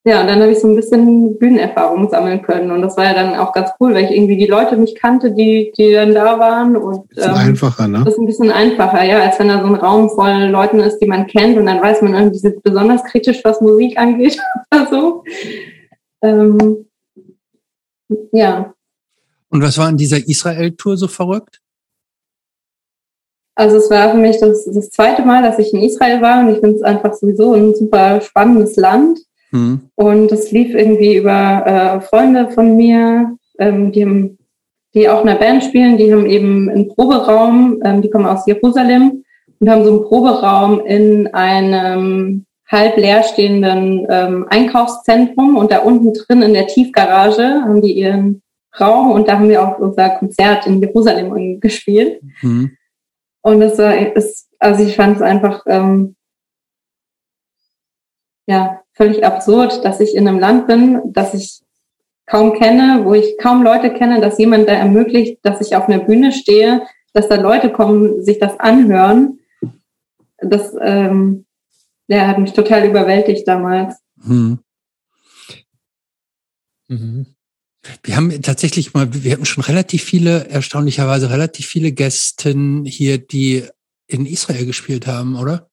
ja, 0.09 0.23
und 0.23 0.27
dann 0.27 0.41
habe 0.41 0.51
ich 0.51 0.59
so 0.59 0.67
ein 0.69 0.75
bisschen 0.75 1.39
Bühnenerfahrung 1.39 2.09
sammeln 2.09 2.41
können. 2.41 2.71
Und 2.71 2.81
das 2.81 2.97
war 2.97 3.05
ja 3.05 3.13
dann 3.13 3.35
auch 3.35 3.53
ganz 3.53 3.69
cool, 3.79 3.93
weil 3.93 4.07
ich 4.07 4.11
irgendwie 4.11 4.39
die 4.39 4.47
Leute 4.47 4.79
mich 4.79 4.95
kannte, 4.95 5.33
die, 5.33 5.71
die 5.77 5.93
dann 5.93 6.15
da 6.15 6.39
waren. 6.39 6.77
Und 6.79 7.11
Bisschen 7.11 7.31
ähm, 7.31 7.37
einfacher, 7.37 7.87
ne? 7.89 8.05
das 8.05 8.15
ist 8.15 8.19
ein 8.19 8.25
bisschen 8.25 8.51
einfacher, 8.51 9.05
ja, 9.05 9.21
als 9.21 9.39
wenn 9.39 9.49
da 9.49 9.61
so 9.61 9.67
ein 9.67 9.75
Raum 9.75 10.09
voll 10.09 10.47
Leuten 10.47 10.81
ist, 10.81 10.99
die 11.01 11.07
man 11.07 11.27
kennt 11.27 11.59
und 11.59 11.67
dann 11.67 11.83
weiß 11.83 12.01
man 12.01 12.15
irgendwie 12.15 12.39
sind 12.39 12.63
besonders 12.63 13.05
kritisch, 13.05 13.43
was 13.45 13.61
Musik 13.61 13.99
angeht 13.99 14.41
oder 14.75 14.87
so. 14.91 15.25
Ähm, 16.23 16.87
ja, 18.33 18.73
Und 19.51 19.63
was 19.63 19.77
war 19.77 19.89
an 19.89 19.99
dieser 19.99 20.27
Israel-Tour 20.27 20.97
so 20.97 21.07
verrückt? 21.07 21.61
also 23.57 23.77
es 23.77 23.91
war 23.91 24.13
für 24.13 24.17
mich 24.17 24.39
das, 24.39 24.65
das 24.67 24.89
zweite 24.91 25.23
Mal, 25.23 25.43
dass 25.43 25.59
ich 25.59 25.75
in 25.75 25.83
Israel 25.83 26.23
war 26.23 26.41
und 26.41 26.51
ich 26.55 26.61
finde 26.61 26.77
es 26.77 26.83
einfach 26.83 27.13
sowieso 27.13 27.55
ein 27.55 27.75
super 27.75 28.21
spannendes 28.21 28.77
Land. 28.77 29.19
Mhm. 29.51 29.91
Und 29.95 30.31
das 30.31 30.51
lief 30.51 30.75
irgendwie 30.75 31.17
über 31.17 31.67
äh, 31.67 32.01
Freunde 32.01 32.51
von 32.51 32.77
mir, 32.77 33.37
ähm, 33.59 33.93
die, 33.93 34.05
haben, 34.05 34.39
die 34.95 35.09
auch 35.09 35.23
in 35.23 35.29
einer 35.29 35.39
Band 35.39 35.65
spielen, 35.65 35.97
die 35.97 36.13
haben 36.13 36.27
eben 36.27 36.69
einen 36.69 36.89
Proberaum, 36.89 37.81
ähm, 37.85 38.03
die 38.03 38.11
kommen 38.11 38.27
aus 38.27 38.47
Jerusalem 38.47 39.25
und 39.61 39.71
haben 39.71 39.85
so 39.85 39.91
einen 39.91 40.05
Proberaum 40.05 40.81
in 40.81 41.27
einem 41.35 42.45
halb 42.67 42.99
leerstehenden 42.99 44.07
ähm, 44.11 44.47
Einkaufszentrum 44.51 45.57
und 45.57 45.73
da 45.73 45.79
unten 45.79 46.13
drin 46.13 46.43
in 46.43 46.53
der 46.53 46.67
Tiefgarage 46.67 47.63
haben 47.63 47.81
die 47.81 47.93
ihren 47.93 48.43
Raum 48.79 49.11
und 49.13 49.27
da 49.27 49.39
haben 49.39 49.49
wir 49.49 49.67
auch 49.67 49.79
unser 49.79 50.11
Konzert 50.11 50.67
in 50.67 50.81
Jerusalem 50.81 51.61
gespielt. 51.61 52.21
Mhm. 52.43 52.77
Und 53.41 53.63
es 53.63 53.79
war, 53.79 53.97
es, 53.97 54.49
also 54.59 54.85
ich 54.85 54.97
fand 54.97 55.17
es 55.17 55.23
einfach, 55.23 55.65
ähm, 55.67 56.17
ja, 58.47 58.83
völlig 58.99 59.25
absurd, 59.25 59.85
dass 59.85 60.01
ich 60.01 60.15
in 60.15 60.29
einem 60.29 60.39
Land 60.39 60.67
bin, 60.67 61.01
das 61.07 61.33
ich 61.33 61.63
kaum 62.27 62.53
kenne, 62.53 63.05
wo 63.05 63.15
ich 63.15 63.39
kaum 63.39 63.63
Leute 63.63 63.95
kenne, 63.95 64.21
dass 64.21 64.39
jemand 64.39 64.69
da 64.69 64.73
ermöglicht, 64.73 65.39
dass 65.43 65.63
ich 65.63 65.75
auf 65.75 65.89
einer 65.89 66.01
Bühne 66.01 66.33
stehe, 66.33 66.83
dass 67.15 67.29
da 67.29 67.37
Leute 67.37 67.73
kommen, 67.73 68.23
sich 68.23 68.39
das 68.39 68.61
anhören. 68.61 69.39
Das 70.39 70.75
ähm, 70.81 71.47
ja, 72.09 72.27
hat 72.27 72.39
mich 72.39 72.53
total 72.53 72.87
überwältigt 72.87 73.49
damals. 73.49 73.97
Hm. 74.23 74.59
Mhm. 76.89 77.27
Wir 78.03 78.17
haben 78.17 78.43
tatsächlich 78.43 78.93
mal, 78.93 79.09
wir 79.13 79.33
hatten 79.33 79.47
schon 79.47 79.65
relativ 79.65 80.03
viele, 80.03 80.49
erstaunlicherweise 80.49 81.31
relativ 81.31 81.67
viele 81.67 81.93
Gästen 81.93 82.85
hier, 82.85 83.19
die 83.19 83.65
in 84.07 84.27
Israel 84.27 84.67
gespielt 84.67 85.07
haben, 85.07 85.37
oder? 85.37 85.71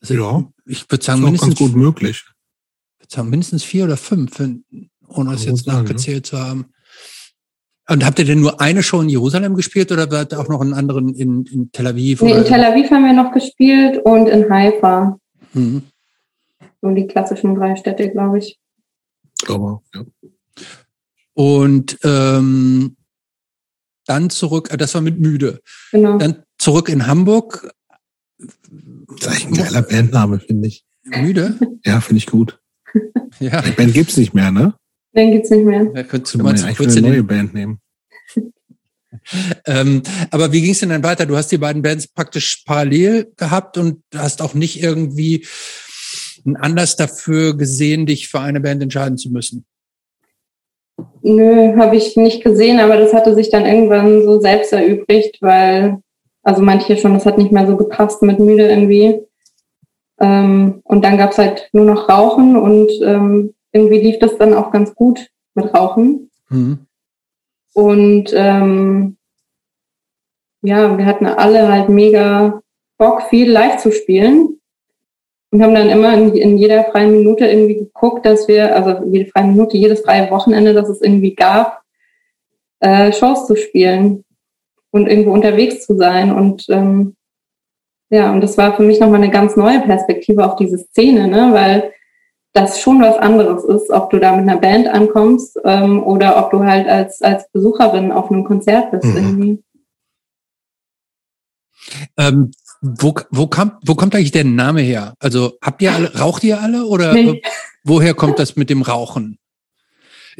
Also 0.00 0.14
ja. 0.14 0.52
Ich 0.66 0.90
würde 0.90 1.04
sagen, 1.04 1.22
mindestens, 1.22 1.56
ganz 1.56 1.58
gut 1.58 1.76
möglich. 1.76 2.24
Sagen, 3.10 3.30
mindestens 3.30 3.64
vier 3.64 3.84
oder 3.84 3.96
fünf, 3.96 4.40
ohne 5.08 5.34
es 5.34 5.44
jetzt 5.44 5.66
nachgezählt 5.66 6.30
ja. 6.30 6.38
zu 6.38 6.44
haben. 6.44 6.66
Und 7.88 8.04
habt 8.04 8.20
ihr 8.20 8.24
denn 8.24 8.40
nur 8.40 8.60
eine 8.60 8.84
Show 8.84 9.00
in 9.00 9.08
Jerusalem 9.08 9.56
gespielt 9.56 9.90
oder 9.90 10.08
war 10.12 10.26
auch 10.38 10.48
noch 10.48 10.60
einen 10.60 10.74
anderen 10.74 11.12
in, 11.12 11.44
in 11.46 11.72
Tel 11.72 11.88
Aviv? 11.88 12.22
Nee, 12.22 12.34
in 12.34 12.44
Tel 12.44 12.62
Aviv 12.62 12.88
haben 12.90 13.04
wir 13.04 13.12
noch 13.12 13.32
gespielt 13.32 13.98
und 14.04 14.28
in 14.28 14.48
Haifa. 14.48 15.18
Mhm. 15.54 15.82
So 16.80 16.90
die 16.94 17.08
klassischen 17.08 17.56
drei 17.56 17.74
Städte, 17.74 18.08
glaube 18.10 18.38
ich. 18.38 18.60
Aber, 19.48 19.82
ja. 19.92 20.04
Und 21.34 21.98
ähm, 22.04 22.96
dann 24.06 24.30
zurück, 24.30 24.72
äh, 24.72 24.76
das 24.76 24.94
war 24.94 25.00
mit 25.00 25.18
Müde. 25.18 25.60
Genau. 25.90 26.16
Dann 26.18 26.44
zurück 26.58 26.88
in 26.88 27.08
Hamburg. 27.08 27.72
Das 28.38 28.48
ist 29.20 29.26
eigentlich 29.26 29.46
ein 29.46 29.64
geiler 29.64 29.82
Bandname, 29.82 30.38
finde 30.38 30.68
ich. 30.68 30.84
Müde? 31.02 31.58
Ja, 31.84 32.00
finde 32.00 32.18
ich 32.18 32.26
gut. 32.26 32.59
Ja. 33.40 33.62
Die 33.62 33.72
Band 33.72 33.94
gibt's 33.94 34.16
nicht 34.16 34.34
mehr, 34.34 34.50
ne? 34.50 34.74
Den 35.14 35.32
gibt's 35.32 35.50
nicht 35.50 35.64
mehr. 35.64 35.90
Ja, 35.94 36.02
könntest 36.04 36.34
du 36.34 36.38
mal 36.38 36.54
eine 36.54 37.00
neue 37.00 37.22
Band 37.22 37.54
nehmen. 37.54 37.80
ähm, 39.66 40.02
aber 40.30 40.52
wie 40.52 40.60
ging 40.60 40.72
es 40.72 40.80
denn 40.80 40.90
dann 40.90 41.02
weiter? 41.02 41.26
Du 41.26 41.36
hast 41.36 41.50
die 41.50 41.58
beiden 41.58 41.82
Bands 41.82 42.08
praktisch 42.08 42.62
parallel 42.64 43.32
gehabt 43.36 43.76
und 43.76 44.02
hast 44.14 44.40
auch 44.40 44.54
nicht 44.54 44.82
irgendwie 44.82 45.46
einen 46.44 46.56
Anlass 46.56 46.96
dafür 46.96 47.56
gesehen, 47.56 48.06
dich 48.06 48.28
für 48.28 48.40
eine 48.40 48.60
Band 48.60 48.82
entscheiden 48.82 49.18
zu 49.18 49.30
müssen. 49.30 49.64
Nö, 51.22 51.76
habe 51.76 51.96
ich 51.96 52.16
nicht 52.16 52.42
gesehen, 52.42 52.80
aber 52.80 52.96
das 52.96 53.12
hatte 53.12 53.34
sich 53.34 53.50
dann 53.50 53.66
irgendwann 53.66 54.22
so 54.22 54.40
selbst 54.40 54.72
erübrigt, 54.72 55.38
weil, 55.40 55.98
also 56.42 56.62
manche 56.62 56.96
schon, 56.96 57.14
das 57.14 57.26
hat 57.26 57.38
nicht 57.38 57.52
mehr 57.52 57.66
so 57.66 57.76
gepasst 57.76 58.22
mit 58.22 58.38
müde 58.38 58.68
irgendwie. 58.68 59.20
Ähm, 60.20 60.80
und 60.84 61.04
dann 61.04 61.16
gab's 61.16 61.38
halt 61.38 61.68
nur 61.72 61.84
noch 61.84 62.08
Rauchen 62.08 62.56
und 62.56 62.90
ähm, 63.02 63.54
irgendwie 63.72 64.00
lief 64.00 64.18
das 64.18 64.36
dann 64.36 64.54
auch 64.54 64.70
ganz 64.70 64.94
gut 64.94 65.28
mit 65.54 65.72
Rauchen. 65.74 66.30
Mhm. 66.48 66.86
Und 67.72 68.32
ähm, 68.34 69.16
ja, 70.62 70.96
wir 70.98 71.06
hatten 71.06 71.26
alle 71.26 71.72
halt 71.72 71.88
mega 71.88 72.60
Bock, 72.98 73.22
viel 73.30 73.50
live 73.50 73.78
zu 73.78 73.92
spielen 73.92 74.60
und 75.50 75.62
haben 75.62 75.74
dann 75.74 75.88
immer 75.88 76.12
in, 76.14 76.34
in, 76.34 76.58
jeder 76.58 76.84
freien 76.84 77.12
Minute 77.12 77.46
irgendwie 77.46 77.76
geguckt, 77.76 78.26
dass 78.26 78.46
wir, 78.46 78.74
also 78.76 79.04
jede 79.10 79.30
freie 79.30 79.46
Minute, 79.46 79.76
jedes 79.76 80.00
freie 80.00 80.30
Wochenende, 80.30 80.74
dass 80.74 80.88
es 80.88 81.00
irgendwie 81.00 81.34
gab, 81.34 81.82
äh, 82.80 83.12
Shows 83.12 83.46
zu 83.46 83.56
spielen 83.56 84.24
und 84.90 85.08
irgendwo 85.08 85.32
unterwegs 85.32 85.86
zu 85.86 85.96
sein. 85.96 86.30
Und 86.32 86.66
ähm, 86.68 87.16
ja, 88.10 88.32
und 88.32 88.40
das 88.40 88.58
war 88.58 88.76
für 88.76 88.82
mich 88.82 89.00
nochmal 89.00 89.22
eine 89.22 89.30
ganz 89.30 89.56
neue 89.56 89.80
Perspektive 89.80 90.44
auf 90.44 90.56
diese 90.56 90.78
Szene, 90.78 91.28
ne? 91.28 91.50
weil 91.52 91.92
das 92.52 92.80
schon 92.80 93.00
was 93.00 93.16
anderes 93.16 93.64
ist, 93.64 93.90
ob 93.90 94.10
du 94.10 94.18
da 94.18 94.32
mit 94.32 94.48
einer 94.48 94.60
Band 94.60 94.88
ankommst 94.88 95.58
ähm, 95.64 96.02
oder 96.02 96.44
ob 96.44 96.50
du 96.50 96.64
halt 96.64 96.88
als, 96.88 97.22
als 97.22 97.50
Besucherin 97.52 98.10
auf 98.10 98.30
einem 98.30 98.44
Konzert 98.44 98.90
bist 98.90 99.04
mhm. 99.04 99.16
irgendwie. 99.16 99.64
Ähm, 102.16 102.50
wo, 102.82 103.14
wo, 103.30 103.46
kam, 103.46 103.78
wo 103.84 103.94
kommt 103.94 104.14
eigentlich 104.14 104.32
der 104.32 104.44
Name 104.44 104.80
her? 104.80 105.14
Also 105.20 105.52
habt 105.62 105.80
ihr 105.82 105.92
alle, 105.92 106.18
raucht 106.18 106.42
ihr 106.42 106.60
alle 106.60 106.86
oder 106.86 107.12
nee. 107.12 107.42
woher 107.84 108.14
kommt 108.14 108.38
das 108.38 108.56
mit 108.56 108.70
dem 108.70 108.82
Rauchen? 108.82 109.38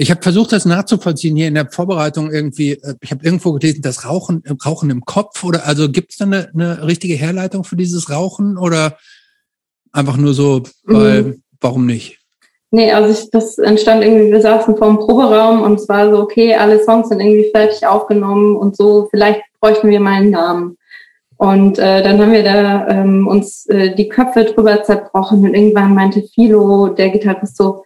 Ich 0.01 0.11
habe 0.11 0.23
versucht, 0.23 0.53
das 0.53 0.65
nachzuvollziehen 0.65 1.37
hier 1.37 1.49
in 1.49 1.53
der 1.53 1.71
Vorbereitung 1.71 2.33
irgendwie. 2.33 2.73
Äh, 2.73 2.95
ich 3.03 3.11
habe 3.11 3.23
irgendwo 3.23 3.53
gelesen, 3.53 3.83
das 3.83 4.07
Rauchen, 4.07 4.43
Rauchen 4.65 4.89
im 4.89 5.03
Kopf 5.05 5.45
oder 5.45 5.67
also 5.67 5.91
gibt 5.91 6.13
es 6.13 6.17
da 6.17 6.25
eine, 6.25 6.49
eine 6.55 6.87
richtige 6.87 7.17
Herleitung 7.17 7.65
für 7.65 7.77
dieses 7.77 8.09
Rauchen 8.09 8.57
oder 8.57 8.97
einfach 9.93 10.17
nur 10.17 10.33
so, 10.33 10.63
weil, 10.85 11.23
mhm. 11.23 11.43
warum 11.61 11.85
nicht? 11.85 12.19
Nee, 12.71 12.91
also 12.93 13.11
ich, 13.11 13.31
das 13.31 13.59
entstand 13.59 14.03
irgendwie, 14.03 14.33
wir 14.33 14.41
saßen 14.41 14.75
vor 14.79 14.87
dem 14.87 14.97
Proberaum 14.97 15.61
und 15.61 15.79
es 15.79 15.87
war 15.87 16.11
so, 16.11 16.23
okay, 16.23 16.55
alle 16.55 16.83
Songs 16.83 17.11
sind 17.11 17.21
irgendwie 17.21 17.51
fertig 17.51 17.87
aufgenommen 17.87 18.57
und 18.57 18.79
so, 18.79 19.07
vielleicht 19.11 19.43
bräuchten 19.61 19.91
wir 19.91 20.01
mal 20.01 20.15
einen 20.15 20.31
Namen. 20.31 20.79
Und 21.37 21.79
äh, 21.79 22.03
dann 22.03 22.19
haben 22.19 22.33
wir 22.33 22.45
da 22.45 22.89
ähm, 22.89 23.29
uns 23.29 23.67
äh, 23.67 23.95
die 23.95 24.09
Köpfe 24.09 24.45
drüber 24.45 24.83
zerbrochen 24.83 25.41
und 25.41 25.53
irgendwann 25.53 25.95
meinte 25.95 26.23
Philo, 26.23 26.89
der 26.89 27.11
Gitarrist, 27.11 27.59
so, 27.59 27.85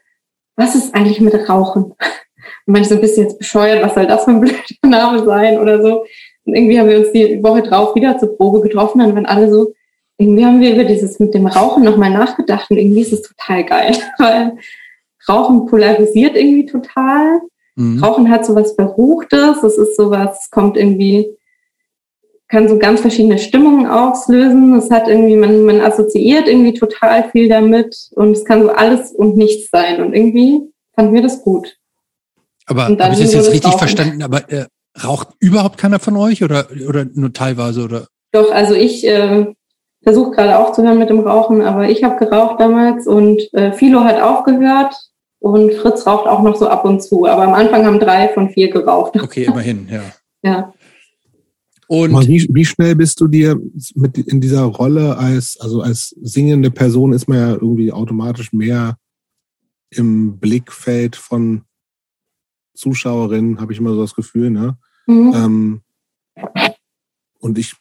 was 0.57 0.75
ist 0.75 0.95
eigentlich 0.95 1.21
mit 1.21 1.35
Rauchen? 1.49 1.85
Und 1.85 1.97
manche 2.67 2.91
so 2.91 2.95
ein 2.97 3.01
bisschen 3.01 3.25
jetzt 3.25 3.39
bescheuert, 3.39 3.83
was 3.83 3.95
soll 3.95 4.07
das 4.07 4.25
für 4.25 4.31
ein 4.31 4.41
blöder 4.41 4.59
Name 4.87 5.25
sein 5.25 5.59
oder 5.59 5.83
so. 5.83 6.05
Und 6.45 6.55
irgendwie 6.55 6.79
haben 6.79 6.89
wir 6.89 6.99
uns 6.99 7.13
die 7.13 7.43
Woche 7.43 7.63
drauf 7.63 7.95
wieder 7.95 8.19
zur 8.19 8.37
Probe 8.37 8.61
getroffen, 8.61 8.99
dann 8.99 9.15
waren 9.15 9.27
alle 9.27 9.51
so, 9.51 9.73
irgendwie 10.19 10.45
haben 10.45 10.61
wir 10.61 10.75
über 10.75 10.85
dieses 10.85 11.19
mit 11.19 11.35
dem 11.35 11.47
Rauchen 11.47 11.83
nochmal 11.83 12.11
nachgedacht 12.11 12.71
und 12.71 12.79
irgendwie 12.79 13.01
ist 13.01 13.13
es 13.13 13.23
total 13.23 13.65
geil, 13.65 13.97
weil 14.19 14.57
Rauchen 15.29 15.67
polarisiert 15.67 16.37
irgendwie 16.37 16.67
total. 16.67 17.41
Mhm. 17.77 18.03
Rauchen 18.03 18.31
hat 18.31 18.47
so 18.47 18.55
was 18.55 18.73
Verruchtes, 18.73 19.63
es 19.63 19.79
ist 19.79 19.97
sowas, 19.97 20.49
kommt 20.51 20.77
irgendwie 20.77 21.37
kann 22.49 22.69
so 22.69 22.79
ganz 22.79 23.01
verschiedene 23.01 23.39
Stimmungen 23.39 23.87
auslösen. 23.87 24.75
Es 24.77 24.91
hat 24.91 25.09
irgendwie, 25.09 25.37
man, 25.37 25.65
man 25.65 25.81
assoziiert 25.81 26.47
irgendwie 26.47 26.75
total 26.75 27.31
viel 27.31 27.49
damit 27.49 27.97
und 28.13 28.33
es 28.33 28.45
kann 28.45 28.63
so 28.63 28.71
alles 28.71 29.13
und 29.13 29.37
nichts 29.37 29.71
sein. 29.71 30.03
Und 30.03 30.15
irgendwie 30.15 30.61
fanden 30.95 31.15
wir 31.15 31.23
das 31.23 31.43
gut. 31.43 31.77
Aber 32.67 32.85
habe 32.85 33.13
ich 33.13 33.21
das 33.21 33.33
jetzt 33.33 33.51
richtig 33.51 33.67
rauchen. 33.67 33.79
verstanden? 33.79 34.23
Aber 34.23 34.51
äh, 34.51 34.67
raucht 35.03 35.29
überhaupt 35.41 35.79
keiner 35.79 35.99
von 35.99 36.17
euch 36.17 36.43
oder, 36.43 36.67
oder 36.89 37.07
nur 37.13 37.33
teilweise? 37.33 37.85
Oder? 37.85 38.07
Doch, 38.33 38.51
also 38.51 38.75
ich 38.75 39.07
äh, 39.07 39.47
versuche 40.03 40.33
gerade 40.33 40.59
aufzuhören 40.59 40.99
mit 40.99 41.11
dem 41.11 41.21
Rauchen, 41.21 41.63
aber 41.63 41.89
ich 41.89 42.05
habe 42.05 42.25
geraucht 42.25 42.61
damals 42.61 43.07
und 43.07 43.43
äh, 43.53 43.73
Philo 43.73 44.05
hat 44.05 44.21
aufgehört 44.21 44.95
und 45.41 45.73
Fritz 45.75 46.07
raucht 46.07 46.27
auch 46.27 46.43
noch 46.43 46.57
so 46.57 46.69
ab 46.69 46.85
und 46.85 47.03
zu. 47.03 47.27
Aber 47.27 47.43
am 47.43 47.55
Anfang 47.55 47.85
haben 47.85 48.01
drei 48.01 48.29
von 48.29 48.51
vier 48.51 48.71
geraucht. 48.71 49.21
Okay, 49.21 49.45
immerhin, 49.49 49.89
ja. 49.91 50.03
ja. 50.43 50.73
Und 51.95 52.29
wie, 52.29 52.47
wie, 52.51 52.65
schnell 52.65 52.97
bist 52.97 53.21
du 53.21 53.29
dir 53.29 53.61
mit 53.95 54.19
in 54.19 54.41
dieser 54.41 54.63
Rolle 54.63 55.17
als, 55.17 55.59
also 55.61 55.81
als 55.81 56.15
singende 56.21 56.71
Person 56.71 57.13
ist 57.13 57.29
man 57.29 57.39
ja 57.39 57.53
irgendwie 57.53 57.93
automatisch 57.93 58.53
mehr 58.53 58.99
im 59.91 60.39
Blickfeld 60.39 61.17
von 61.17 61.63
Zuschauerinnen, 62.75 63.61
habe 63.61 63.73
ich 63.73 63.79
immer 63.79 63.95
so 63.95 64.01
das 64.01 64.15
Gefühl, 64.15 64.51
ne? 64.51 64.77
Mhm. 65.07 65.33
Ähm, 65.35 65.81
und 67.39 67.59
ich, 67.59 67.77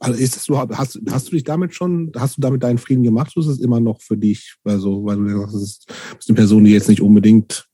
also 0.00 0.18
ist 0.18 0.36
das 0.36 0.44
so, 0.44 0.58
hast, 0.58 1.00
hast 1.10 1.28
du 1.28 1.32
dich 1.32 1.44
damit 1.44 1.74
schon, 1.74 2.12
hast 2.16 2.36
du 2.36 2.40
damit 2.40 2.62
deinen 2.62 2.78
Frieden 2.78 3.04
gemacht 3.04 3.36
oder 3.36 3.46
ist 3.46 3.52
es 3.52 3.60
immer 3.60 3.80
noch 3.80 4.00
für 4.00 4.16
dich, 4.16 4.56
also, 4.64 5.04
weil 5.04 5.16
du 5.16 5.40
sagst, 5.40 5.88
du 5.88 6.16
bist 6.16 6.28
eine 6.28 6.36
Person, 6.36 6.64
die 6.64 6.72
jetzt 6.72 6.88
nicht 6.88 7.00
unbedingt 7.00 7.68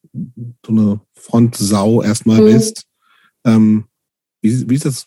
so 0.65 0.73
eine 0.73 1.01
Frontsau 1.15 2.03
erstmal 2.03 2.41
mhm. 2.41 2.45
bist. 2.45 2.87
Ähm, 3.45 3.85
wie, 4.43 4.71
wie 4.71 4.75
ist 4.75 4.85
das 4.85 5.07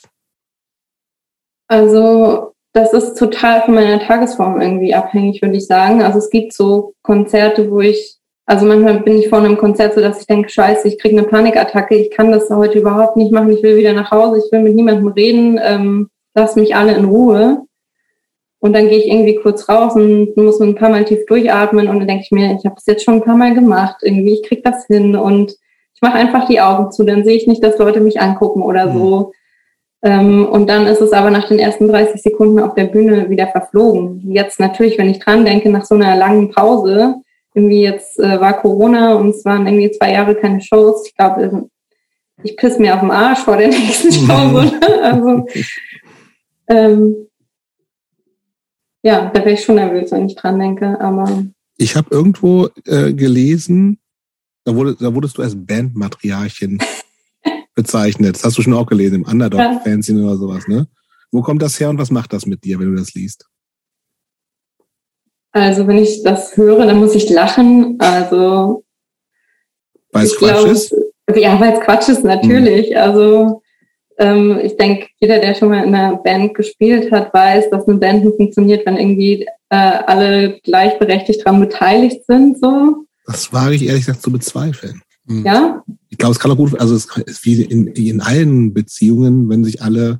also 1.76 2.54
das 2.72 2.94
ist 2.94 3.18
total 3.18 3.64
von 3.64 3.76
meiner 3.76 4.00
Tagesform 4.00 4.62
irgendwie 4.62 4.94
abhängig, 4.94 5.42
würde 5.42 5.58
ich 5.58 5.68
sagen. 5.68 6.02
Also 6.02 6.20
es 6.20 6.30
gibt 6.30 6.54
so 6.54 6.94
Konzerte, 7.02 7.70
wo 7.70 7.82
ich, 7.82 8.16
also 8.46 8.66
manchmal 8.66 9.02
bin 9.02 9.18
ich 9.18 9.28
vor 9.28 9.40
einem 9.40 9.58
Konzert 9.58 9.94
so, 9.94 10.00
dass 10.00 10.22
ich 10.22 10.28
denke, 10.28 10.50
scheiße, 10.50 10.88
ich 10.88 10.98
kriege 10.98 11.18
eine 11.18 11.28
Panikattacke, 11.28 11.96
ich 11.96 12.12
kann 12.12 12.32
das 12.32 12.50
heute 12.50 12.80
überhaupt 12.80 13.18
nicht 13.18 13.34
machen, 13.34 13.52
ich 13.52 13.62
will 13.62 13.76
wieder 13.76 13.92
nach 13.92 14.12
Hause, 14.12 14.42
ich 14.44 14.52
will 14.54 14.62
mit 14.62 14.74
niemandem 14.76 15.08
reden, 15.10 15.60
ähm, 15.62 16.10
lass 16.34 16.56
mich 16.56 16.76
alle 16.76 16.96
in 16.96 17.06
Ruhe. 17.06 17.64
Und 18.60 18.74
dann 18.74 18.88
gehe 18.88 19.00
ich 19.00 19.08
irgendwie 19.08 19.36
kurz 19.36 19.68
raus 19.68 19.96
und 19.96 20.36
muss 20.38 20.62
ein 20.62 20.76
paar 20.76 20.90
Mal 20.90 21.04
tief 21.04 21.26
durchatmen 21.26 21.90
und 21.90 22.00
dann 22.00 22.08
denke 22.08 22.24
ich 22.24 22.32
mir, 22.32 22.58
ich 22.58 22.66
habe 22.66 22.76
es 22.78 22.86
jetzt 22.86 23.04
schon 23.04 23.16
ein 23.16 23.24
paar 23.24 23.38
Mal 23.38 23.54
gemacht, 23.54 23.98
irgendwie, 24.02 24.34
ich 24.34 24.44
krieg 24.44 24.64
das 24.64 24.86
hin 24.88 25.18
und 25.18 25.52
ich 25.94 26.02
mache 26.02 26.16
einfach 26.16 26.48
die 26.48 26.62
Augen 26.62 26.92
zu, 26.92 27.04
dann 27.04 27.26
sehe 27.26 27.36
ich 27.36 27.48
nicht, 27.48 27.64
dass 27.64 27.78
Leute 27.78 28.00
mich 28.00 28.22
angucken 28.22 28.64
oder 28.64 28.94
so. 28.94 29.20
Mhm. 29.20 29.26
Ähm, 30.06 30.45
und 30.45 30.68
dann 30.69 30.86
ist 30.86 31.02
es 31.02 31.11
aber 31.14 31.32
nach 31.32 31.48
den 31.48 31.57
ersten 31.57 31.88
30 31.88 32.22
Sekunden 32.22 32.60
auf 32.60 32.76
der 32.76 32.86
Bühne 32.86 33.27
wieder 33.30 33.48
verflogen. 33.48 34.22
Jetzt 34.32 34.60
natürlich, 34.60 34.99
wenn 34.99 35.10
ich 35.10 35.18
dran 35.18 35.44
denke, 35.44 35.72
nach 35.72 35.84
so 35.84 35.95
einer 35.95 36.15
langen 36.15 36.52
Pause, 36.52 37.15
irgendwie 37.56 37.82
jetzt 37.82 38.19
äh, 38.19 38.40
war 38.40 38.61
Corona 38.61 39.15
und 39.15 39.30
es 39.30 39.44
waren 39.45 39.65
irgendwie 39.65 39.90
zwei 39.90 40.11
Jahre 40.11 40.36
keine 40.36 40.61
Shows. 40.61 41.07
Ich 41.07 41.15
glaube, 41.15 41.69
ich 42.44 42.56
piss 42.56 42.77
mir 42.77 42.94
auf 42.94 42.99
den 42.99 43.10
Arsch 43.10 43.40
vor 43.40 43.57
der 43.57 43.68
nächsten 43.69 44.11
Show. 44.11 44.52
Ne? 44.52 44.80
also 45.02 45.45
Ähm, 46.68 47.27
ja, 49.03 49.32
da 49.34 49.40
wäre 49.40 49.53
ich 49.53 49.64
schon 49.64 49.76
nervös, 49.76 50.11
wenn 50.11 50.27
ich 50.27 50.36
dran 50.36 50.60
denke, 50.60 50.99
aber. 50.99 51.45
Ich 51.77 51.95
habe 51.95 52.07
irgendwo 52.11 52.69
äh, 52.86 53.11
gelesen, 53.14 53.99
da, 54.64 54.76
wurde, 54.76 54.95
da 54.99 55.14
wurdest 55.14 55.38
du 55.38 55.41
als 55.41 55.56
Bandmatriarchin 55.56 56.80
bezeichnet. 57.76 58.36
Das 58.36 58.44
hast 58.44 58.58
du 58.58 58.62
schon 58.62 58.74
auch 58.74 58.88
gelesen, 58.88 59.16
im 59.16 59.26
Underdog-Fanzine 59.26 60.22
ja. 60.22 60.28
oder 60.28 60.38
sowas, 60.38 60.68
ne? 60.68 60.88
Wo 61.32 61.42
kommt 61.42 61.62
das 61.62 61.80
her 61.80 61.90
und 61.90 61.98
was 61.98 62.12
macht 62.12 62.34
das 62.34 62.46
mit 62.46 62.64
dir, 62.64 62.80
wenn 62.80 62.92
du 62.92 62.96
das 62.96 63.14
liest? 63.14 63.46
Also, 65.52 65.88
wenn 65.88 65.98
ich 65.98 66.24
das 66.24 66.58
höre, 66.58 66.86
dann 66.86 66.98
muss 66.98 67.16
ich 67.16 67.30
lachen. 67.30 67.98
Also. 68.00 68.84
Weil 70.12 70.26
es 70.26 70.36
Quatsch 70.38 70.50
glaub, 70.50 70.68
ist? 70.68 70.96
Ja, 71.36 71.60
weil 71.60 71.74
es 71.74 71.80
Quatsch 71.82 72.10
ist, 72.10 72.24
natürlich. 72.24 72.90
Hm. 72.90 72.98
Also, 72.98 73.62
ähm, 74.18 74.60
ich 74.64 74.78
denke, 74.78 75.08
jeder, 75.20 75.40
der 75.40 75.56
schon 75.56 75.70
mal 75.70 75.84
in 75.84 75.94
einer 75.94 76.18
Band 76.18 76.54
gespielt 76.54 77.12
hat, 77.12 77.34
weiß, 77.34 77.70
dass 77.70 77.88
eine 77.88 77.98
Band 77.98 78.24
nur 78.24 78.36
funktioniert, 78.36 78.86
wenn 78.86 78.98
irgendwie 78.98 79.46
äh, 79.70 79.76
alle 79.76 80.60
gleichberechtigt 80.64 81.46
daran 81.46 81.60
beteiligt 81.60 82.26
sind. 82.26 82.60
So. 82.60 83.06
Das 83.26 83.52
wage 83.52 83.76
ich 83.76 83.86
ehrlich 83.86 84.06
gesagt 84.06 84.22
zu 84.22 84.32
bezweifeln. 84.32 85.02
Mhm. 85.26 85.46
Ja? 85.46 85.84
Ich 86.10 86.18
glaube, 86.18 86.34
es 86.34 86.40
kann 86.40 86.52
auch 86.52 86.58
gut, 86.58 86.80
also 86.80 86.96
es 86.96 87.06
ist 87.26 87.46
wie 87.46 87.62
in, 87.62 87.88
in 87.88 88.22
allen 88.22 88.74
Beziehungen, 88.74 89.50
wenn 89.50 89.64
sich 89.64 89.82
alle, 89.82 90.20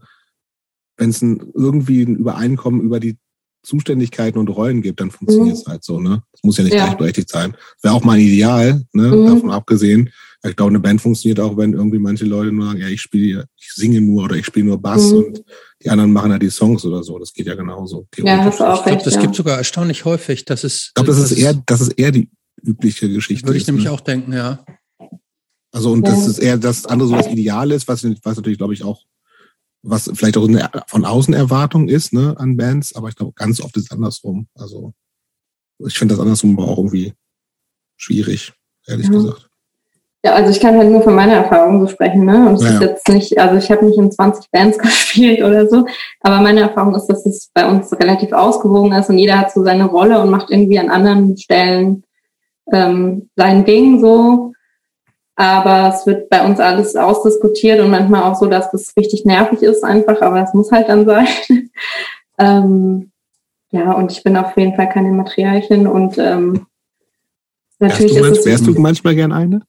wenn 0.98 1.10
es 1.10 1.22
ein, 1.22 1.41
irgendwie 1.53 2.03
ein 2.03 2.15
Übereinkommen 2.15 2.82
über 2.82 2.99
die 2.99 3.18
Zuständigkeiten 3.65 4.38
und 4.38 4.49
Rollen 4.49 4.82
gibt, 4.82 4.99
dann 4.99 5.11
funktioniert 5.11 5.57
es 5.57 5.65
mhm. 5.65 5.72
halt 5.72 5.84
so, 5.84 5.99
ne? 5.99 6.22
Das 6.32 6.44
muss 6.44 6.57
ja 6.57 6.64
nicht 6.64 6.73
ja. 6.73 6.86
gleichberechtigt 6.86 7.30
sein. 7.30 7.56
Wäre 7.82 7.95
auch 7.95 8.03
mal 8.03 8.14
ein 8.14 8.22
Ideal, 8.22 8.84
ne? 8.94 9.07
Mhm. 9.07 9.26
Davon 9.26 9.52
abgesehen. 9.52 10.11
Ich 10.48 10.56
glaube, 10.56 10.69
eine 10.69 10.80
Band 10.80 11.02
funktioniert 11.02 11.40
auch, 11.40 11.57
wenn 11.57 11.73
irgendwie 11.73 11.98
manche 11.98 12.26
Leute 12.26 12.52
nur 12.52 12.68
sagen, 12.68 12.80
ja, 12.80 12.88
ich 12.88 13.02
spiele, 13.02 13.45
ich 13.57 13.73
singe 13.73 13.99
nur 13.99 14.26
oder 14.26 14.36
ich 14.36 14.45
spiele 14.45 14.68
nur 14.68 14.80
Bass 14.80 15.11
mhm. 15.11 15.18
und 15.18 15.44
die 15.82 15.90
anderen 15.90 16.14
machen 16.14 16.32
halt 16.32 16.44
die 16.44 16.52
Songs 16.52 16.86
oder 16.86 17.03
so. 17.03 17.18
Das 17.18 17.34
geht 17.34 17.48
ja 17.48 17.56
genauso. 17.56 18.07
Ja, 18.18 18.44
hast 18.44 18.60
du 18.60 18.64
auch 18.64 18.80
ich 18.82 18.86
glaube, 18.86 19.03
das 19.03 19.15
ja. 19.15 19.22
gibt 19.22 19.36
sogar 19.36 19.57
erstaunlich 19.57 20.06
häufig. 20.06 20.45
Das 20.45 20.64
ist, 20.64 20.90
ich 20.90 20.94
glaube, 20.94 21.07
das, 21.07 21.19
das, 21.19 21.32
ist 21.32 21.38
eher, 21.40 21.53
das 21.65 21.82
ist 21.82 21.94
eher 21.94 22.11
die 22.11 22.30
übliche 22.61 23.10
Geschichte. 23.10 23.48
Würde 23.48 23.57
ich 23.57 23.64
ist, 23.64 23.68
nämlich 23.68 23.86
ne? 23.86 23.91
auch 23.91 24.02
denken, 24.02 24.34
ja. 24.34 24.64
Also, 25.76 25.91
und 25.91 26.07
ja. 26.07 26.14
das 26.14 26.26
ist 26.26 26.39
eher 26.39 26.57
das 26.57 26.85
andere 26.85 27.10
so 27.10 27.15
was 27.15 27.27
Ideal 27.27 27.69
ist, 27.72 27.89
was, 27.89 28.06
was 28.23 28.38
natürlich, 28.38 28.57
glaube 28.57 28.73
ich, 28.73 28.85
auch, 28.85 29.02
was 29.84 30.10
vielleicht 30.14 30.38
auch 30.38 30.47
eine 30.47 30.69
von 30.88 31.03
außen 31.03 31.34
Erwartung 31.34 31.89
ist, 31.89 32.14
ne, 32.14 32.34
an 32.38 32.56
Bands, 32.56 32.95
aber 32.95 33.10
ich 33.10 33.15
glaube, 33.18 33.34
ganz 33.35 33.60
oft 33.60 33.76
ist 33.76 33.85
es 33.85 33.91
andersrum. 33.91 34.47
Also, 34.56 34.93
ich 35.85 35.99
finde 35.99 36.15
das 36.15 36.22
andersrum 36.22 36.57
aber 36.57 36.69
auch 36.69 36.77
irgendwie 36.77 37.14
schwierig, 37.97 38.53
ehrlich 38.88 39.07
ja. 39.07 39.11
gesagt. 39.11 39.49
Ja, 40.23 40.34
also 40.34 40.49
ich 40.49 40.61
kann 40.61 40.77
halt 40.77 40.89
nur 40.89 41.02
von 41.02 41.14
meiner 41.14 41.34
Erfahrung 41.34 41.81
so 41.81 41.91
sprechen, 41.91 42.23
ne? 42.23 42.47
Und 42.47 42.56
es 42.56 42.64
ja. 42.64 42.69
ist 42.69 42.81
jetzt 42.81 43.10
nicht, 43.10 43.38
also 43.38 43.57
ich 43.57 43.69
habe 43.69 43.85
nicht 43.85 43.99
in 43.99 44.10
20 44.10 44.49
Bands 44.52 44.77
gespielt 44.80 45.43
oder 45.43 45.68
so, 45.68 45.85
aber 46.22 46.39
meine 46.39 46.61
Erfahrung 46.61 46.95
ist, 46.95 47.07
dass 47.07 47.26
es 47.26 47.52
bei 47.53 47.69
uns 47.69 47.91
relativ 47.99 48.31
ausgewogen 48.31 48.93
ist 48.93 49.10
und 49.10 49.18
jeder 49.18 49.38
hat 49.38 49.52
so 49.52 49.61
seine 49.65 49.85
Rolle 49.85 50.22
und 50.22 50.30
macht 50.30 50.52
irgendwie 50.52 50.80
an 50.80 50.89
anderen 50.89 51.35
Stellen 51.38 52.06
ähm, 52.72 53.30
sein 53.35 53.65
Ding 53.65 53.99
so. 53.99 54.53
Aber 55.35 55.93
es 55.93 56.05
wird 56.05 56.29
bei 56.29 56.45
uns 56.45 56.59
alles 56.59 56.95
ausdiskutiert 56.95 57.81
und 57.81 57.91
manchmal 57.91 58.23
auch 58.23 58.35
so, 58.35 58.45
dass 58.45 58.71
das 58.71 58.95
richtig 58.95 59.25
nervig 59.25 59.61
ist 59.61 59.83
einfach, 59.83 60.21
aber 60.21 60.41
es 60.41 60.53
muss 60.53 60.71
halt 60.71 60.87
dann 60.87 61.05
sein. 61.05 61.27
ähm, 62.39 63.11
ja, 63.71 63.91
und 63.91 64.11
ich 64.13 64.23
bin 64.23 64.37
auf 64.37 64.55
jeden 64.55 64.75
Fall 64.75 64.87
keine 64.87 65.11
Materialchen 65.11 65.87
und 65.87 66.17
ähm, 66.17 66.65
natürlich 67.79 68.15
wärst 68.15 68.27
du, 68.27 68.31
ist 68.31 68.39
es. 68.39 68.45
Wärst 68.45 68.67
du 68.67 68.79
manchmal 68.79 69.15
gern 69.15 69.33
eine? 69.33 69.63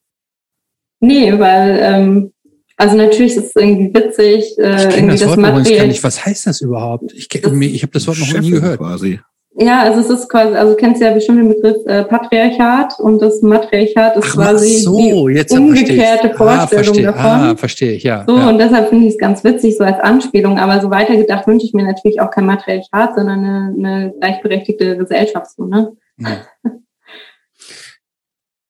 Nee, 1.00 1.36
weil, 1.38 1.78
ähm, 1.82 2.32
also 2.76 2.96
natürlich 2.96 3.34
ist 3.34 3.46
es 3.46 3.56
irgendwie 3.56 3.92
witzig. 3.92 4.56
Äh, 4.58 4.88
ich 4.88 4.94
kenne 4.94 5.12
das, 5.12 5.20
das 5.20 5.30
Wort 5.30 5.38
Material. 5.38 5.78
gar 5.78 5.86
nicht. 5.88 6.04
Was 6.04 6.24
heißt 6.24 6.46
das 6.46 6.60
überhaupt? 6.60 7.12
Ich, 7.12 7.28
ich 7.34 7.82
habe 7.82 7.92
das 7.92 8.06
Wort 8.06 8.18
noch 8.18 8.26
Chefin 8.26 8.42
nie 8.42 8.50
gehört. 8.52 8.78
Quasi. 8.78 9.20
Ja, 9.58 9.80
also 9.80 10.00
es 10.00 10.20
ist 10.20 10.28
quasi, 10.28 10.54
also 10.54 10.72
du 10.72 10.76
kennst 10.76 11.00
ja 11.00 11.14
bestimmt 11.14 11.38
den 11.38 11.48
Begriff 11.48 11.78
äh, 11.86 12.04
Patriarchat 12.04 13.00
und 13.00 13.22
das 13.22 13.40
Matriarchat 13.40 14.16
ist 14.18 14.26
Ach, 14.28 14.34
quasi 14.34 14.80
so, 14.80 14.98
die 14.98 15.44
umgekehrte 15.50 16.34
ah, 16.34 16.36
Vorstellung 16.36 16.58
ah, 16.58 16.66
verstehe. 16.66 17.02
davon. 17.04 17.24
Ah, 17.24 17.56
verstehe 17.56 17.92
ich, 17.92 18.02
ja. 18.02 18.24
So, 18.28 18.36
ja. 18.36 18.50
und 18.50 18.58
deshalb 18.58 18.90
finde 18.90 19.06
ich 19.06 19.14
es 19.14 19.18
ganz 19.18 19.44
witzig, 19.44 19.78
so 19.78 19.84
als 19.84 19.98
Anspielung, 20.00 20.58
aber 20.58 20.82
so 20.82 20.90
weitergedacht 20.90 21.46
wünsche 21.46 21.64
ich 21.64 21.72
mir 21.72 21.84
natürlich 21.84 22.20
auch 22.20 22.30
kein 22.30 22.44
Matriarchat, 22.44 23.14
sondern 23.16 23.44
eine, 23.44 23.74
eine 23.78 24.14
gleichberechtigte 24.20 24.98
Gesellschaft, 24.98 25.50
so, 25.56 25.64
ne? 25.64 25.92
Ja. 26.18 26.42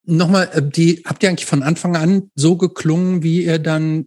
Nochmal, 0.05 0.49
äh, 0.53 0.63
die, 0.63 1.03
habt 1.05 1.25
ihr 1.25 1.31
eigentlich 1.31 1.47
von 1.47 1.65
Anfang 1.65 1.97
an 1.97 2.31
so 2.37 2.57
geklungen, 2.57 3.25
wie 3.25 3.45
ihr 3.45 3.59
dann 3.59 4.07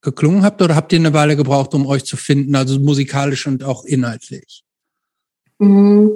geklungen 0.00 0.42
habt, 0.42 0.60
oder 0.60 0.74
habt 0.74 0.92
ihr 0.92 0.98
eine 0.98 1.14
Weile 1.14 1.36
gebraucht, 1.36 1.72
um 1.72 1.86
euch 1.86 2.04
zu 2.04 2.16
finden, 2.16 2.56
also 2.56 2.80
musikalisch 2.80 3.46
und 3.46 3.62
auch 3.62 3.84
inhaltlich? 3.84 4.65
Mhm. 5.58 6.12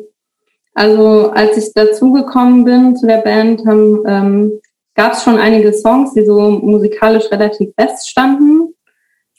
Also 0.74 1.30
als 1.30 1.56
ich 1.56 1.72
dazugekommen 1.74 2.64
bin 2.64 2.96
zu 2.96 3.06
der 3.06 3.18
Band, 3.18 3.62
ähm, 3.66 4.60
gab 4.94 5.12
es 5.12 5.22
schon 5.22 5.38
einige 5.38 5.72
Songs, 5.72 6.14
die 6.14 6.24
so 6.24 6.50
musikalisch 6.50 7.30
relativ 7.30 7.70
fest 7.78 8.08
standen. 8.08 8.74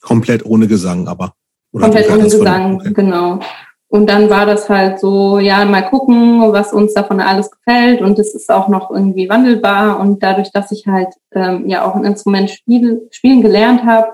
Komplett 0.01 0.45
ohne 0.45 0.67
Gesang, 0.67 1.07
aber. 1.07 1.33
Komplett 1.71 2.09
ohne 2.09 2.23
Gesang, 2.23 2.75
okay. 2.75 2.93
genau. 2.93 3.39
Und 3.87 4.09
dann 4.09 4.29
war 4.29 4.45
das 4.45 4.69
halt 4.69 4.99
so, 4.99 5.39
ja, 5.39 5.65
mal 5.65 5.81
gucken, 5.81 6.41
was 6.53 6.71
uns 6.71 6.93
davon 6.93 7.19
alles 7.19 7.51
gefällt. 7.51 8.01
Und 8.01 8.17
es 8.19 8.33
ist 8.33 8.49
auch 8.49 8.69
noch 8.69 8.89
irgendwie 8.89 9.27
wandelbar. 9.27 9.99
Und 9.99 10.23
dadurch, 10.23 10.51
dass 10.51 10.71
ich 10.71 10.87
halt 10.87 11.09
ähm, 11.33 11.67
ja 11.67 11.85
auch 11.85 11.95
ein 11.95 12.05
Instrument 12.05 12.49
spiel, 12.49 13.07
spielen 13.11 13.41
gelernt 13.41 13.83
habe, 13.83 14.13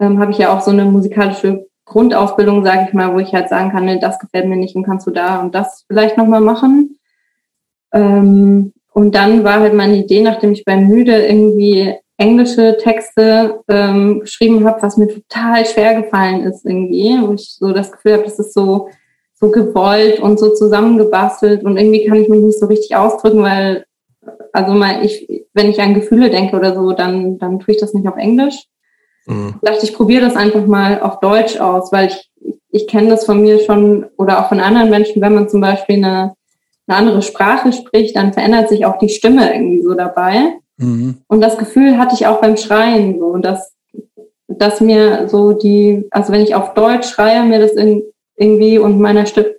ähm, 0.00 0.18
habe 0.18 0.32
ich 0.32 0.38
ja 0.38 0.52
auch 0.52 0.60
so 0.60 0.72
eine 0.72 0.84
musikalische 0.84 1.66
Grundausbildung, 1.86 2.64
sage 2.64 2.86
ich 2.88 2.94
mal, 2.94 3.14
wo 3.14 3.20
ich 3.20 3.32
halt 3.32 3.48
sagen 3.48 3.70
kann, 3.70 3.86
nee, 3.86 3.98
das 3.98 4.18
gefällt 4.18 4.46
mir 4.46 4.56
nicht 4.56 4.76
und 4.76 4.82
kannst 4.82 5.06
du 5.06 5.12
da 5.12 5.40
und 5.40 5.54
das 5.54 5.84
vielleicht 5.86 6.18
nochmal 6.18 6.40
machen. 6.40 6.98
Ähm, 7.94 8.72
und 8.92 9.14
dann 9.14 9.44
war 9.44 9.60
halt 9.60 9.74
meine 9.74 9.96
Idee, 9.96 10.22
nachdem 10.22 10.52
ich 10.52 10.64
bei 10.64 10.76
Müde 10.76 11.26
irgendwie 11.26 11.94
englische 12.18 12.76
Texte 12.78 13.60
ähm, 13.68 14.20
geschrieben 14.20 14.66
habe, 14.66 14.82
was 14.82 14.96
mir 14.96 15.08
total 15.08 15.64
schwer 15.66 16.02
gefallen 16.02 16.42
ist 16.42 16.64
irgendwie, 16.64 17.16
wo 17.20 17.34
ich 17.34 17.54
so 17.54 17.72
das 17.72 17.92
Gefühl 17.92 18.14
habe, 18.14 18.24
das 18.24 18.38
ist 18.38 18.54
so 18.54 18.88
so 19.38 19.50
gewollt 19.50 20.18
und 20.18 20.38
so 20.38 20.54
zusammengebastelt 20.54 21.62
und 21.62 21.76
irgendwie 21.76 22.06
kann 22.06 22.22
ich 22.22 22.30
mich 22.30 22.40
nicht 22.40 22.58
so 22.58 22.66
richtig 22.66 22.96
ausdrücken, 22.96 23.42
weil 23.42 23.84
also 24.52 24.72
mal 24.72 25.04
ich 25.04 25.46
wenn 25.52 25.68
ich 25.68 25.80
an 25.80 25.94
Gefühle 25.94 26.30
denke 26.30 26.56
oder 26.56 26.74
so, 26.74 26.92
dann 26.92 27.38
dann 27.38 27.60
tue 27.60 27.74
ich 27.74 27.80
das 27.80 27.92
nicht 27.92 28.08
auf 28.08 28.16
Englisch. 28.16 28.64
Mhm. 29.26 29.54
Ich 29.56 29.68
dachte, 29.68 29.84
ich 29.84 29.94
probiere 29.94 30.24
das 30.24 30.36
einfach 30.36 30.66
mal 30.66 31.00
auf 31.00 31.20
Deutsch 31.20 31.58
aus, 31.58 31.92
weil 31.92 32.08
ich 32.08 32.30
ich 32.76 32.86
kenne 32.86 33.08
das 33.08 33.24
von 33.24 33.40
mir 33.40 33.58
schon 33.60 34.06
oder 34.16 34.40
auch 34.40 34.48
von 34.48 34.60
anderen 34.60 34.90
Menschen, 34.90 35.22
wenn 35.22 35.34
man 35.34 35.48
zum 35.48 35.60
Beispiel 35.60 35.96
eine, 35.96 36.34
eine 36.86 36.98
andere 36.98 37.22
Sprache 37.22 37.72
spricht, 37.72 38.14
dann 38.16 38.34
verändert 38.34 38.68
sich 38.68 38.84
auch 38.84 38.98
die 38.98 39.08
Stimme 39.08 39.52
irgendwie 39.52 39.82
so 39.82 39.94
dabei. 39.94 40.58
Mhm. 40.76 41.22
Und 41.26 41.40
das 41.40 41.56
Gefühl 41.56 41.98
hatte 41.98 42.14
ich 42.14 42.26
auch 42.26 42.40
beim 42.40 42.56
Schreien 42.56 43.18
so, 43.18 43.36
dass, 43.38 43.72
dass 44.46 44.80
mir 44.80 45.28
so 45.28 45.52
die, 45.52 46.06
also 46.10 46.32
wenn 46.32 46.42
ich 46.42 46.54
auf 46.54 46.74
Deutsch 46.74 47.08
schreie, 47.08 47.44
mir 47.44 47.60
das 47.60 47.72
in, 47.72 48.02
irgendwie 48.36 48.78
und 48.78 49.00
meiner 49.00 49.24
Stimme, 49.24 49.54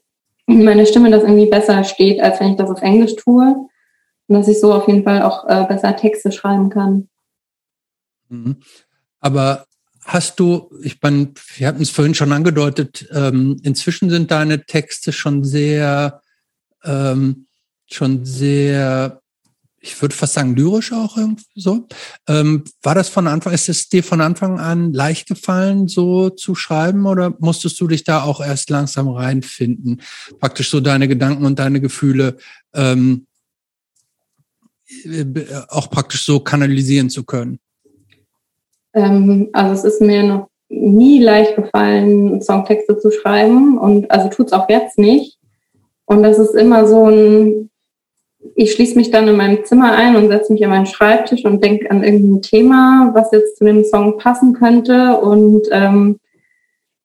meine 0.46 0.86
Stimme 0.86 1.10
das 1.10 1.24
irgendwie 1.24 1.50
besser 1.50 1.84
steht, 1.84 2.22
als 2.22 2.40
wenn 2.40 2.52
ich 2.52 2.58
das 2.58 2.70
auf 2.70 2.82
Englisch 2.84 3.16
tue. 3.16 3.56
Und 4.30 4.36
dass 4.36 4.48
ich 4.48 4.60
so 4.60 4.74
auf 4.74 4.88
jeden 4.88 5.04
Fall 5.04 5.24
auch 5.24 5.48
äh, 5.48 5.66
besser 5.68 5.96
Texte 5.96 6.32
schreiben 6.32 6.70
kann. 6.70 7.08
Mhm. 8.30 8.58
Aber 9.20 9.66
hast 10.04 10.40
du, 10.40 10.70
ich 10.82 11.02
meine, 11.02 11.34
wir 11.56 11.68
hatten 11.68 11.82
es 11.82 11.90
vorhin 11.90 12.16
schon 12.16 12.32
angedeutet, 12.32 13.08
ähm, 13.12 13.60
inzwischen 13.64 14.10
sind 14.10 14.32
deine 14.32 14.66
Texte 14.66 15.12
schon 15.12 15.44
sehr, 15.44 16.22
ähm, 16.84 17.48
schon 17.88 18.26
sehr 18.26 19.22
ich 19.80 20.02
würde 20.02 20.16
fast 20.16 20.34
sagen, 20.34 20.56
lyrisch 20.56 20.92
auch 20.92 21.18
irgendwie 21.18 21.46
so. 21.56 21.88
Ähm, 22.28 22.64
war 22.82 22.96
das 22.96 23.10
von 23.10 23.28
Anfang, 23.28 23.54
ist 23.54 23.70
es 23.70 23.90
dir 23.90 24.04
von 24.04 24.22
Anfang 24.22 24.60
an 24.60 24.92
leicht 24.94 25.28
gefallen, 25.28 25.88
so 25.88 26.30
zu 26.30 26.56
schreiben 26.56 27.06
oder 27.06 27.36
musstest 27.40 27.80
du 27.80 27.88
dich 27.88 28.04
da 28.04 28.24
auch 28.24 28.42
erst 28.42 28.70
langsam 28.70 29.08
reinfinden? 29.08 30.02
Praktisch 30.40 30.70
so 30.70 30.80
deine 30.80 31.08
Gedanken 31.08 31.46
und 31.46 31.60
deine 31.60 31.80
Gefühle 31.80 32.38
ähm, 32.74 33.28
äh, 35.06 35.26
auch 35.70 35.90
praktisch 35.90 36.26
so 36.26 36.40
kanalisieren 36.40 37.10
zu 37.10 37.24
können? 37.24 37.60
Ähm, 38.94 39.50
also 39.54 39.74
es 39.74 39.84
ist 39.84 40.02
mir 40.02 40.24
noch 40.24 40.48
nie 40.70 41.22
leicht 41.22 41.56
gefallen, 41.56 42.42
Songtexte 42.42 42.98
zu 42.98 43.12
schreiben 43.12 43.78
und 43.78 44.12
also 44.12 44.30
tut 44.30 44.48
es 44.48 44.54
auch 44.54 44.70
jetzt 44.70 44.98
nicht. 44.98 45.38
Und 46.06 46.24
das 46.24 46.40
ist 46.40 46.56
immer 46.56 46.88
so 46.88 47.06
ein 47.06 47.70
ich 48.56 48.72
schließe 48.74 48.96
mich 48.96 49.12
dann 49.12 49.28
in 49.28 49.38
meinem 49.38 49.66
Zimmer 49.66 49.94
ein 49.94 50.16
und 50.16 50.30
setze 50.30 50.54
mich 50.54 50.64
an 50.64 50.72
meinen 50.72 50.86
Schreibtisch 50.86 51.46
und 51.46 51.64
denke 51.64 51.90
an 51.92 52.04
irgendein 52.04 52.42
Thema, 52.42 53.12
was 53.14 53.32
jetzt 53.32 53.58
zu 53.58 53.66
dem 53.66 53.84
Song 53.84 54.18
passen 54.18 54.54
könnte. 54.54 55.18
Und 55.18 55.68
ähm, 55.72 56.20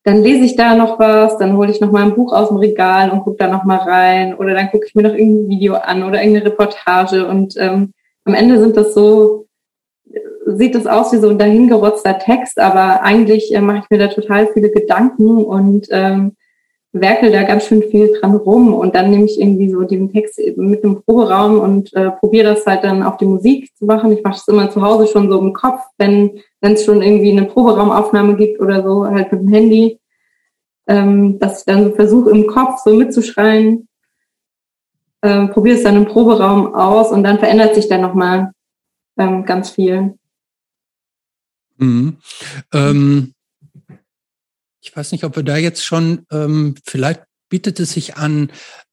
dann 0.05 0.23
lese 0.23 0.45
ich 0.45 0.57
da 0.57 0.75
noch 0.75 0.99
was, 0.99 1.39
dann 1.39 1.57
hole 1.57 1.71
ich 1.71 1.81
noch 1.81 1.93
mal 1.93 2.03
ein 2.03 2.15
Buch 2.15 2.33
aus 2.33 2.49
dem 2.49 2.57
Regal 2.59 3.11
und 3.11 3.23
gucke 3.23 3.37
da 3.39 3.49
noch 3.49 3.65
mal 3.65 3.79
rein. 3.79 4.35
Oder 4.35 4.55
dann 4.55 4.71
gucke 4.71 4.87
ich 4.87 4.95
mir 4.95 5.03
noch 5.03 5.15
irgendein 5.15 5.49
Video 5.49 5.75
an 5.75 6.03
oder 6.03 6.23
irgendeine 6.23 6.47
Reportage. 6.47 7.27
Und 7.27 7.55
ähm, 7.59 7.93
am 8.25 8.35
Ende 8.35 8.61
sind 8.61 8.77
das 8.77 8.95
so 8.95 9.47
sieht 10.47 10.75
es 10.75 10.87
aus 10.87 11.13
wie 11.13 11.19
so 11.19 11.29
ein 11.29 11.39
dahingerotzter 11.39 12.19
Text, 12.19 12.59
aber 12.59 13.03
eigentlich 13.03 13.55
äh, 13.55 13.61
mache 13.61 13.79
ich 13.79 13.91
mir 13.91 13.99
da 13.99 14.09
total 14.09 14.49
viele 14.53 14.71
Gedanken 14.71 15.45
und 15.45 15.89
ähm, 15.91 16.37
werkel 16.93 17.33
da 17.33 17.43
ganz 17.45 17.65
schön 17.65 17.83
viel 17.83 18.13
dran 18.19 18.37
rum 18.37 18.75
und 18.75 18.95
dann 18.95 19.11
nehme 19.11 19.25
ich 19.25 19.41
irgendwie 19.41 19.71
so 19.71 19.83
den 19.83 20.13
Text 20.13 20.39
mit 20.57 20.85
einem 20.85 21.03
Proberaum 21.03 21.59
und 21.59 21.93
äh, 21.95 22.11
probiere 22.11 22.55
das 22.55 22.67
halt 22.67 22.85
dann 22.85 23.03
auf 23.03 23.17
die 23.17 23.25
Musik 23.25 23.71
zu 23.77 23.87
machen. 23.87 24.13
Ich 24.13 24.23
mache 24.23 24.35
das 24.35 24.49
immer 24.49 24.71
zu 24.71 24.83
Hause 24.83 25.07
schon 25.07 25.31
so 25.31 25.39
im 25.39 25.55
Kopf, 25.55 25.81
wenn 25.97 26.39
wenn 26.61 26.75
es 26.75 26.85
schon 26.85 27.03
irgendwie 27.03 27.33
eine 27.33 27.45
Proberaumaufnahme 27.45 28.37
gibt 28.37 28.61
oder 28.61 28.83
so, 28.83 29.07
halt 29.07 29.33
mit 29.33 29.43
dem 29.43 29.49
Handy, 29.49 29.99
ähm, 30.87 31.39
dass 31.39 31.61
ich 31.61 31.65
dann 31.65 31.85
so 31.85 31.91
versuche 31.95 32.31
im 32.31 32.47
Kopf 32.47 32.81
so 32.85 32.95
mitzuschreien, 32.95 33.89
äh, 35.23 35.49
probiere 35.49 35.77
es 35.77 35.83
dann 35.83 35.97
im 35.97 36.07
Proberaum 36.07 36.75
aus 36.75 37.11
und 37.11 37.25
dann 37.25 37.39
verändert 37.39 37.75
sich 37.75 37.89
dann 37.89 38.01
nochmal 38.01 38.53
ähm, 39.19 39.45
ganz 39.45 39.71
viel. 39.71 40.15
Mhm. 41.83 42.17
Ähm, 42.73 43.35
ich 44.81 44.95
weiß 44.95 45.13
nicht, 45.13 45.25
ob 45.25 45.37
wir 45.37 45.43
da 45.43 45.57
jetzt 45.57 45.85
schon, 45.85 46.27
ähm, 46.31 46.75
vielleicht 46.85 47.23
bietet 47.49 47.79
es 47.81 47.93
sich 47.93 48.17
an, 48.17 48.51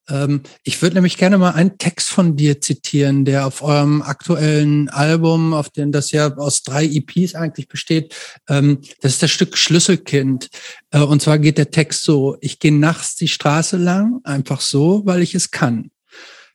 ähm, 0.09 0.41
ich 0.63 0.81
würde 0.81 0.95
nämlich 0.95 1.17
gerne 1.17 1.37
mal 1.37 1.51
einen 1.51 1.77
Text 1.77 2.09
von 2.09 2.35
dir 2.35 2.61
zitieren, 2.61 3.25
der 3.25 3.45
auf 3.45 3.61
eurem 3.61 4.01
aktuellen 4.01 4.89
Album, 4.89 5.53
auf 5.53 5.69
dem 5.69 5.91
das 5.91 6.11
ja 6.11 6.35
aus 6.35 6.63
drei 6.63 6.85
EPs 6.85 7.35
eigentlich 7.35 7.67
besteht, 7.67 8.15
ähm, 8.47 8.81
das 9.01 9.13
ist 9.13 9.23
das 9.23 9.31
Stück 9.31 9.57
Schlüsselkind. 9.57 10.49
Äh, 10.91 10.99
und 10.99 11.21
zwar 11.21 11.39
geht 11.39 11.57
der 11.57 11.71
Text 11.71 12.03
so, 12.03 12.37
ich 12.41 12.59
gehe 12.59 12.73
nachts 12.73 13.15
die 13.15 13.27
Straße 13.27 13.77
lang, 13.77 14.19
einfach 14.23 14.61
so, 14.61 15.05
weil 15.05 15.21
ich 15.21 15.35
es 15.35 15.51
kann. 15.51 15.91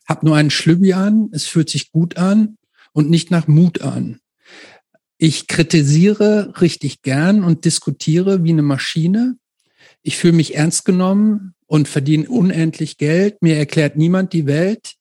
Hab 0.07 0.23
nur 0.23 0.35
einen 0.35 0.51
Schlübbi 0.51 0.93
an, 0.93 1.29
es 1.31 1.47
fühlt 1.47 1.69
sich 1.69 1.91
gut 1.91 2.17
an 2.17 2.57
und 2.93 3.09
nicht 3.09 3.31
nach 3.31 3.47
Mut 3.47 3.81
an. 3.81 4.19
Ich 5.17 5.47
kritisiere 5.47 6.53
richtig 6.59 7.01
gern 7.01 7.43
und 7.43 7.65
diskutiere 7.65 8.43
wie 8.43 8.51
eine 8.51 8.61
Maschine. 8.61 9.37
Ich 10.01 10.17
fühle 10.17 10.33
mich 10.33 10.55
ernst 10.55 10.85
genommen 10.85 11.55
und 11.67 11.87
verdiene 11.87 12.29
unendlich 12.29 12.97
Geld. 12.97 13.41
Mir 13.41 13.57
erklärt 13.57 13.95
niemand 13.95 14.33
die 14.33 14.45
Welt. 14.45 14.95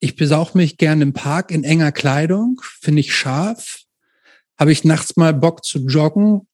Ich 0.00 0.16
besauche 0.16 0.56
mich 0.56 0.76
gern 0.76 1.00
im 1.00 1.12
Park 1.12 1.50
in 1.50 1.64
enger 1.64 1.92
Kleidung, 1.92 2.60
finde 2.62 3.00
ich 3.00 3.14
scharf. 3.14 3.80
Habe 4.58 4.70
ich 4.70 4.84
nachts 4.84 5.16
mal 5.16 5.32
Bock 5.34 5.64
zu 5.64 5.86
joggen, 5.86 6.46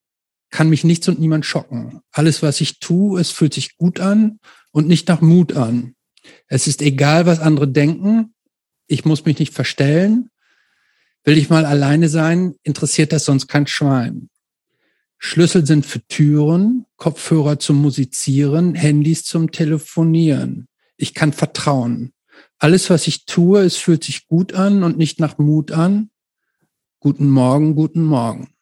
kann 0.50 0.70
mich 0.70 0.84
nichts 0.84 1.08
und 1.08 1.18
niemand 1.18 1.44
schocken. 1.44 2.00
Alles, 2.12 2.42
was 2.42 2.60
ich 2.60 2.78
tue, 2.78 3.20
es 3.20 3.30
fühlt 3.30 3.54
sich 3.54 3.76
gut 3.76 4.00
an 4.00 4.38
und 4.70 4.86
nicht 4.86 5.08
nach 5.08 5.20
Mut 5.20 5.54
an. 5.54 5.94
Es 6.46 6.66
ist 6.66 6.80
egal, 6.80 7.26
was 7.26 7.40
andere 7.40 7.68
denken. 7.68 8.34
Ich 8.86 9.04
muss 9.04 9.24
mich 9.24 9.38
nicht 9.38 9.52
verstellen. 9.52 10.30
Will 11.24 11.38
ich 11.38 11.48
mal 11.48 11.64
alleine 11.64 12.08
sein, 12.08 12.54
interessiert 12.62 13.12
das 13.12 13.24
sonst 13.24 13.48
kein 13.48 13.66
Schwein. 13.66 14.28
Schlüssel 15.18 15.66
sind 15.66 15.86
für 15.86 16.06
Türen, 16.06 16.84
Kopfhörer 16.96 17.58
zum 17.58 17.80
Musizieren, 17.80 18.74
Handys 18.74 19.24
zum 19.24 19.50
Telefonieren. 19.50 20.68
Ich 20.98 21.14
kann 21.14 21.32
vertrauen. 21.32 22.12
Alles, 22.58 22.90
was 22.90 23.06
ich 23.06 23.24
tue, 23.24 23.62
es 23.62 23.76
fühlt 23.76 24.04
sich 24.04 24.28
gut 24.28 24.52
an 24.52 24.82
und 24.82 24.98
nicht 24.98 25.18
nach 25.18 25.38
Mut 25.38 25.72
an. 25.72 26.10
Guten 27.00 27.30
Morgen, 27.30 27.74
guten 27.74 28.02
Morgen. 28.02 28.54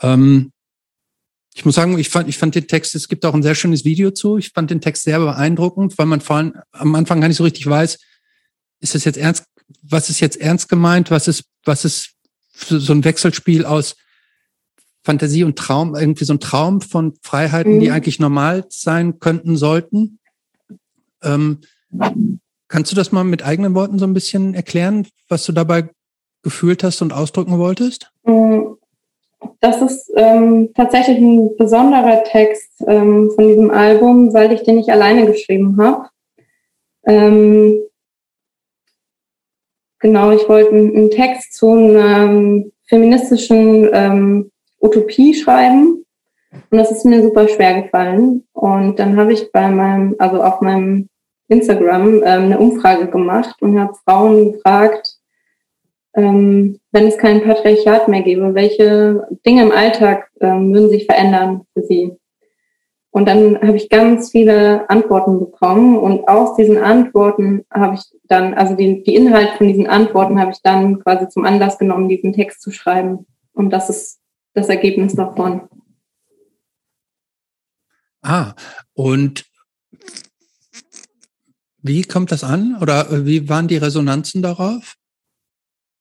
Ähm, 0.00 0.52
ich 1.54 1.64
muss 1.64 1.76
sagen, 1.76 1.98
ich 1.98 2.08
fand, 2.08 2.28
ich 2.28 2.38
fand 2.38 2.54
den 2.54 2.66
Text, 2.66 2.94
es 2.94 3.08
gibt 3.08 3.24
auch 3.24 3.34
ein 3.34 3.42
sehr 3.42 3.54
schönes 3.54 3.84
Video 3.84 4.10
zu. 4.10 4.38
Ich 4.38 4.50
fand 4.50 4.70
den 4.70 4.80
Text 4.80 5.04
sehr 5.04 5.20
beeindruckend, 5.20 5.96
weil 5.98 6.06
man 6.06 6.20
vor 6.20 6.36
allem 6.36 6.54
am 6.72 6.94
Anfang 6.94 7.20
gar 7.20 7.28
nicht 7.28 7.36
so 7.36 7.44
richtig 7.44 7.66
weiß, 7.66 7.98
ist 8.80 8.94
das 8.94 9.04
jetzt 9.04 9.18
ernst, 9.18 9.44
was 9.82 10.10
ist 10.10 10.20
jetzt 10.20 10.40
ernst 10.40 10.68
gemeint, 10.68 11.10
was 11.10 11.28
ist, 11.28 11.44
was 11.64 11.84
ist 11.84 12.14
so 12.54 12.92
ein 12.92 13.04
Wechselspiel 13.04 13.64
aus 13.64 13.96
Fantasie 15.04 15.44
und 15.44 15.58
Traum, 15.58 15.94
irgendwie 15.96 16.24
so 16.24 16.34
ein 16.34 16.40
Traum 16.40 16.80
von 16.80 17.14
Freiheiten, 17.22 17.76
mhm. 17.76 17.80
die 17.80 17.90
eigentlich 17.90 18.20
normal 18.20 18.64
sein 18.68 19.18
könnten, 19.18 19.56
sollten. 19.56 20.18
Ähm, 21.22 21.60
kannst 22.68 22.92
du 22.92 22.96
das 22.96 23.12
mal 23.12 23.24
mit 23.24 23.44
eigenen 23.44 23.74
Worten 23.74 23.98
so 23.98 24.06
ein 24.06 24.14
bisschen 24.14 24.54
erklären, 24.54 25.06
was 25.28 25.44
du 25.44 25.52
dabei 25.52 25.88
gefühlt 26.42 26.84
hast 26.84 27.02
und 27.02 27.12
ausdrücken 27.12 27.58
wolltest? 27.58 28.10
Mhm. 28.24 28.76
Das 29.60 29.82
ist 29.82 30.10
ähm, 30.16 30.70
tatsächlich 30.74 31.18
ein 31.18 31.56
besonderer 31.56 32.22
Text 32.24 32.70
ähm, 32.86 33.30
von 33.34 33.48
diesem 33.48 33.70
Album, 33.70 34.32
weil 34.32 34.52
ich 34.52 34.62
den 34.62 34.76
nicht 34.76 34.88
alleine 34.88 35.26
geschrieben 35.26 35.80
habe. 35.80 36.08
Ähm, 40.02 40.12
genau, 40.12 40.30
ich 40.30 40.48
wollte 40.48 40.70
einen 40.70 41.10
Text 41.10 41.54
zu 41.54 41.70
einem 41.72 42.72
feministischen 42.86 43.88
ähm, 43.92 44.50
Utopie 44.80 45.34
schreiben. 45.34 46.04
Und 46.70 46.78
das 46.78 46.90
ist 46.90 47.04
mir 47.04 47.22
super 47.22 47.48
schwer 47.48 47.82
gefallen. 47.82 48.44
Und 48.52 48.98
dann 48.98 49.16
habe 49.16 49.32
ich 49.32 49.50
bei 49.52 49.68
meinem, 49.68 50.14
also 50.18 50.42
auf 50.42 50.60
meinem 50.60 51.08
Instagram 51.48 52.16
ähm, 52.16 52.24
eine 52.24 52.58
Umfrage 52.58 53.08
gemacht 53.08 53.60
und 53.60 53.78
habe 53.78 53.94
Frauen 54.04 54.52
gefragt, 54.52 55.16
ähm, 56.14 56.78
wenn 56.90 57.06
es 57.06 57.16
kein 57.16 57.42
Patriarchat 57.42 58.08
mehr 58.08 58.22
gäbe, 58.22 58.54
welche 58.54 59.26
Dinge 59.46 59.62
im 59.62 59.72
Alltag 59.72 60.28
ähm, 60.40 60.72
würden 60.72 60.90
sich 60.90 61.06
verändern 61.06 61.62
für 61.72 61.82
sie? 61.82 62.12
Und 63.12 63.26
dann 63.26 63.60
habe 63.60 63.76
ich 63.76 63.90
ganz 63.90 64.30
viele 64.30 64.88
Antworten 64.88 65.38
bekommen 65.38 65.98
und 65.98 66.26
aus 66.28 66.56
diesen 66.56 66.78
Antworten 66.78 67.66
habe 67.70 67.96
ich 67.96 68.00
dann, 68.24 68.54
also 68.54 68.74
die, 68.74 69.02
die 69.02 69.14
Inhalte 69.14 69.58
von 69.58 69.68
diesen 69.68 69.86
Antworten 69.86 70.40
habe 70.40 70.52
ich 70.52 70.62
dann 70.62 70.98
quasi 71.00 71.28
zum 71.28 71.44
Anlass 71.44 71.78
genommen, 71.78 72.08
diesen 72.08 72.32
Text 72.32 72.62
zu 72.62 72.70
schreiben. 72.70 73.26
Und 73.52 73.68
das 73.68 73.90
ist 73.90 74.20
das 74.54 74.70
Ergebnis 74.70 75.14
davon. 75.14 75.68
Ah, 78.22 78.54
und 78.94 79.44
wie 81.82 82.02
kommt 82.04 82.32
das 82.32 82.44
an 82.44 82.78
oder 82.80 83.26
wie 83.26 83.46
waren 83.46 83.68
die 83.68 83.76
Resonanzen 83.76 84.40
darauf? 84.40 84.96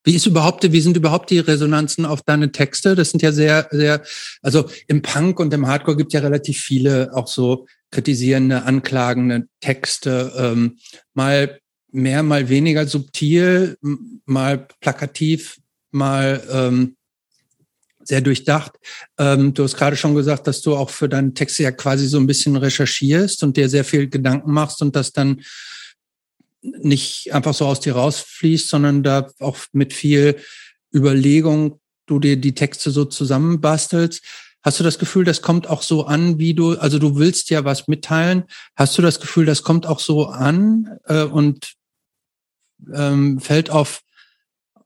Wie 0.03 0.15
ist 0.15 0.25
überhaupt, 0.25 0.71
wie 0.71 0.81
sind 0.81 0.97
überhaupt 0.97 1.29
die 1.29 1.39
Resonanzen 1.39 2.05
auf 2.05 2.21
deine 2.23 2.51
Texte? 2.51 2.95
Das 2.95 3.11
sind 3.11 3.21
ja 3.21 3.31
sehr, 3.31 3.67
sehr, 3.71 4.03
also 4.41 4.69
im 4.87 5.01
Punk 5.01 5.39
und 5.39 5.53
im 5.53 5.67
Hardcore 5.67 5.97
gibt 5.97 6.13
ja 6.13 6.21
relativ 6.21 6.59
viele 6.59 7.11
auch 7.13 7.27
so 7.27 7.67
kritisierende, 7.91 8.63
anklagende 8.63 9.47
Texte, 9.59 10.31
ähm, 10.37 10.77
mal 11.13 11.59
mehr, 11.91 12.23
mal 12.23 12.49
weniger 12.49 12.87
subtil, 12.87 13.77
mal 14.25 14.67
plakativ, 14.79 15.57
mal 15.91 16.41
ähm, 16.49 16.95
sehr 18.03 18.21
durchdacht. 18.21 18.73
Ähm, 19.17 19.53
du 19.53 19.63
hast 19.63 19.77
gerade 19.77 19.95
schon 19.95 20.15
gesagt, 20.15 20.47
dass 20.47 20.61
du 20.61 20.75
auch 20.75 20.89
für 20.89 21.09
deine 21.09 21.33
Texte 21.33 21.63
ja 21.63 21.71
quasi 21.71 22.07
so 22.07 22.17
ein 22.17 22.27
bisschen 22.27 22.55
recherchierst 22.55 23.43
und 23.43 23.57
dir 23.57 23.69
sehr 23.69 23.83
viel 23.83 24.09
Gedanken 24.09 24.51
machst 24.51 24.81
und 24.81 24.95
das 24.95 25.11
dann 25.11 25.41
nicht 26.61 27.33
einfach 27.33 27.53
so 27.53 27.65
aus 27.65 27.79
dir 27.79 27.95
rausfließt, 27.95 28.69
sondern 28.69 29.03
da 29.03 29.29
auch 29.39 29.57
mit 29.73 29.93
viel 29.93 30.37
Überlegung 30.93 31.79
du 32.05 32.19
dir 32.19 32.37
die 32.37 32.55
Texte 32.55 32.91
so 32.91 33.05
zusammenbastelst. 33.05 34.23
Hast 34.63 34.79
du 34.79 34.83
das 34.83 34.99
Gefühl, 34.99 35.23
das 35.23 35.41
kommt 35.41 35.67
auch 35.67 35.81
so 35.81 36.05
an, 36.05 36.37
wie 36.37 36.53
du, 36.53 36.77
also 36.77 36.99
du 36.99 37.17
willst 37.17 37.49
ja 37.49 37.65
was 37.65 37.87
mitteilen. 37.87 38.43
Hast 38.75 38.97
du 38.97 39.01
das 39.01 39.19
Gefühl, 39.19 39.45
das 39.45 39.63
kommt 39.63 39.87
auch 39.87 39.99
so 39.99 40.27
an 40.27 40.99
äh, 41.05 41.23
und 41.23 41.73
ähm, 42.93 43.39
fällt 43.39 43.71
auf 43.71 44.01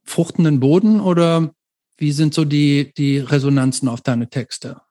fruchtenden 0.03 0.59
Boden 0.59 1.01
oder 1.01 1.51
wie 1.97 2.11
sind 2.11 2.33
so 2.33 2.45
die, 2.45 2.93
die 2.95 3.17
Resonanzen 3.17 3.89
auf 3.89 4.01
deine 4.01 4.29
Texte? 4.29 4.81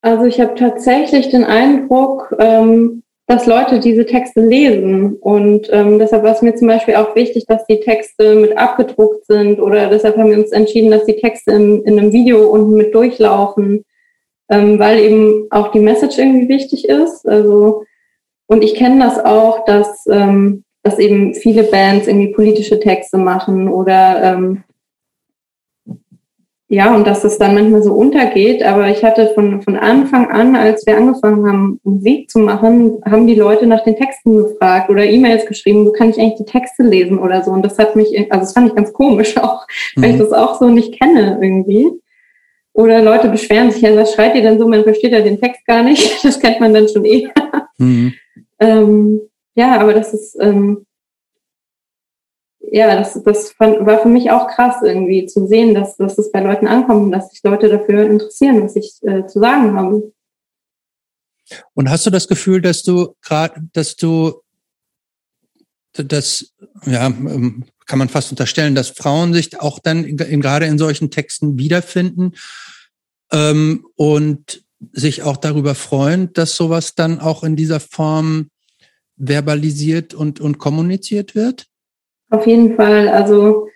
Also 0.00 0.24
ich 0.26 0.40
habe 0.40 0.54
tatsächlich 0.54 1.30
den 1.30 1.44
Eindruck, 1.44 2.34
ähm, 2.38 3.03
dass 3.26 3.46
Leute 3.46 3.80
diese 3.80 4.04
Texte 4.04 4.40
lesen. 4.40 5.16
Und 5.16 5.68
ähm, 5.72 5.98
deshalb 5.98 6.24
war 6.24 6.32
es 6.32 6.42
mir 6.42 6.54
zum 6.54 6.68
Beispiel 6.68 6.96
auch 6.96 7.16
wichtig, 7.16 7.46
dass 7.46 7.66
die 7.66 7.80
Texte 7.80 8.34
mit 8.34 8.56
abgedruckt 8.56 9.26
sind. 9.26 9.60
Oder 9.60 9.88
deshalb 9.88 10.16
haben 10.16 10.30
wir 10.30 10.38
uns 10.38 10.52
entschieden, 10.52 10.90
dass 10.90 11.06
die 11.06 11.16
Texte 11.16 11.52
in, 11.52 11.82
in 11.84 11.98
einem 11.98 12.12
Video 12.12 12.48
unten 12.48 12.74
mit 12.74 12.94
durchlaufen, 12.94 13.84
ähm, 14.50 14.78
weil 14.78 14.98
eben 14.98 15.46
auch 15.50 15.72
die 15.72 15.80
Message 15.80 16.18
irgendwie 16.18 16.48
wichtig 16.48 16.88
ist. 16.88 17.26
Also 17.26 17.84
und 18.46 18.62
ich 18.62 18.74
kenne 18.74 19.04
das 19.04 19.24
auch, 19.24 19.64
dass, 19.64 20.06
ähm, 20.06 20.64
dass 20.82 20.98
eben 20.98 21.34
viele 21.34 21.64
Bands 21.64 22.06
irgendwie 22.06 22.32
politische 22.32 22.78
Texte 22.78 23.16
machen 23.16 23.68
oder 23.68 24.22
ähm, 24.22 24.64
ja, 26.74 26.92
und 26.92 27.06
dass 27.06 27.22
es 27.22 27.38
dann 27.38 27.54
manchmal 27.54 27.84
so 27.84 27.94
untergeht. 27.94 28.64
Aber 28.64 28.88
ich 28.88 29.04
hatte 29.04 29.30
von, 29.32 29.62
von 29.62 29.76
Anfang 29.76 30.28
an, 30.28 30.56
als 30.56 30.84
wir 30.86 30.96
angefangen 30.96 31.46
haben, 31.46 31.80
Musik 31.84 32.28
zu 32.28 32.40
machen, 32.40 33.00
haben 33.04 33.28
die 33.28 33.36
Leute 33.36 33.68
nach 33.68 33.84
den 33.84 33.94
Texten 33.94 34.36
gefragt 34.36 34.90
oder 34.90 35.04
E-Mails 35.04 35.46
geschrieben, 35.46 35.86
wo 35.86 35.92
kann 35.92 36.10
ich 36.10 36.18
eigentlich 36.18 36.38
die 36.38 36.50
Texte 36.50 36.82
lesen 36.82 37.20
oder 37.20 37.44
so. 37.44 37.52
Und 37.52 37.64
das 37.64 37.78
hat 37.78 37.94
mich, 37.94 38.08
also 38.28 38.40
das 38.40 38.54
fand 38.54 38.68
ich 38.68 38.74
ganz 38.74 38.92
komisch 38.92 39.36
auch, 39.40 39.64
weil 39.94 40.08
mhm. 40.08 40.14
ich 40.14 40.20
das 40.20 40.32
auch 40.32 40.58
so 40.58 40.68
nicht 40.68 40.98
kenne 40.98 41.38
irgendwie. 41.40 41.92
Oder 42.72 43.02
Leute 43.02 43.28
beschweren 43.28 43.70
sich 43.70 43.82
ja, 43.82 43.94
was 43.94 44.12
schreit 44.12 44.34
ihr 44.34 44.42
denn 44.42 44.58
so? 44.58 44.66
Man 44.66 44.82
versteht 44.82 45.12
ja 45.12 45.20
den 45.20 45.40
Text 45.40 45.64
gar 45.66 45.84
nicht. 45.84 46.18
Das 46.24 46.40
kennt 46.40 46.58
man 46.58 46.74
dann 46.74 46.88
schon 46.88 47.04
eher. 47.04 47.30
Mhm. 47.78 48.14
Ähm, 48.58 49.20
ja, 49.54 49.78
aber 49.78 49.94
das 49.94 50.12
ist, 50.12 50.36
ähm, 50.40 50.86
ja, 52.70 52.96
das, 52.96 53.20
das 53.22 53.52
fand, 53.52 53.84
war 53.86 54.00
für 54.00 54.08
mich 54.08 54.30
auch 54.30 54.48
krass 54.48 54.76
irgendwie 54.82 55.26
zu 55.26 55.46
sehen, 55.46 55.74
dass, 55.74 55.96
dass 55.96 56.18
es 56.18 56.32
bei 56.32 56.40
Leuten 56.40 56.66
ankommt 56.66 57.04
und 57.04 57.12
dass 57.12 57.30
sich 57.30 57.42
Leute 57.42 57.68
dafür 57.68 58.04
interessieren, 58.04 58.62
was 58.62 58.76
ich 58.76 58.98
äh, 59.02 59.26
zu 59.26 59.40
sagen 59.40 59.76
habe. 59.76 60.12
Und 61.74 61.90
hast 61.90 62.06
du 62.06 62.10
das 62.10 62.28
Gefühl, 62.28 62.60
dass 62.60 62.82
du 62.82 63.14
gerade, 63.22 63.60
dass 63.72 63.96
du 63.96 64.42
das, 65.92 66.52
ja, 66.86 67.06
ähm, 67.06 67.64
kann 67.86 67.98
man 67.98 68.08
fast 68.08 68.30
unterstellen, 68.30 68.74
dass 68.74 68.88
Frauen 68.88 69.34
sich 69.34 69.60
auch 69.60 69.78
dann 69.78 70.04
in, 70.04 70.18
in, 70.18 70.40
gerade 70.40 70.66
in 70.66 70.78
solchen 70.78 71.10
Texten 71.10 71.58
wiederfinden 71.58 72.32
ähm, 73.30 73.86
und 73.94 74.64
sich 74.92 75.22
auch 75.22 75.36
darüber 75.36 75.74
freuen, 75.74 76.32
dass 76.32 76.56
sowas 76.56 76.94
dann 76.94 77.20
auch 77.20 77.44
in 77.44 77.56
dieser 77.56 77.80
Form 77.80 78.50
verbalisiert 79.16 80.14
und, 80.14 80.40
und 80.40 80.58
kommuniziert 80.58 81.34
wird? 81.34 81.66
Auf 82.30 82.46
jeden 82.46 82.74
Fall. 82.74 83.08
Also 83.08 83.68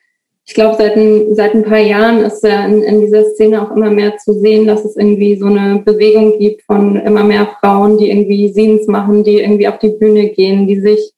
ich 0.48 0.54
glaube, 0.54 0.76
seit 0.78 0.96
ein, 0.96 1.34
seit 1.34 1.54
ein 1.54 1.62
paar 1.62 1.78
Jahren 1.78 2.20
ist 2.20 2.42
ja 2.42 2.64
in, 2.64 2.82
in 2.82 3.02
dieser 3.02 3.24
Szene 3.24 3.62
auch 3.62 3.76
immer 3.76 3.90
mehr 3.90 4.16
zu 4.16 4.32
sehen, 4.32 4.66
dass 4.66 4.82
es 4.82 4.96
irgendwie 4.96 5.36
so 5.36 5.44
eine 5.44 5.82
Bewegung 5.84 6.38
gibt 6.38 6.62
von 6.62 6.96
immer 6.96 7.22
mehr 7.22 7.48
Frauen, 7.60 7.98
die 7.98 8.10
irgendwie 8.10 8.50
Scenes 8.50 8.86
machen, 8.86 9.24
die 9.24 9.40
irgendwie 9.40 9.68
auf 9.68 9.78
die 9.78 9.90
Bühne 9.90 10.30
gehen, 10.30 10.66
die 10.66 10.80
sich 10.80 11.12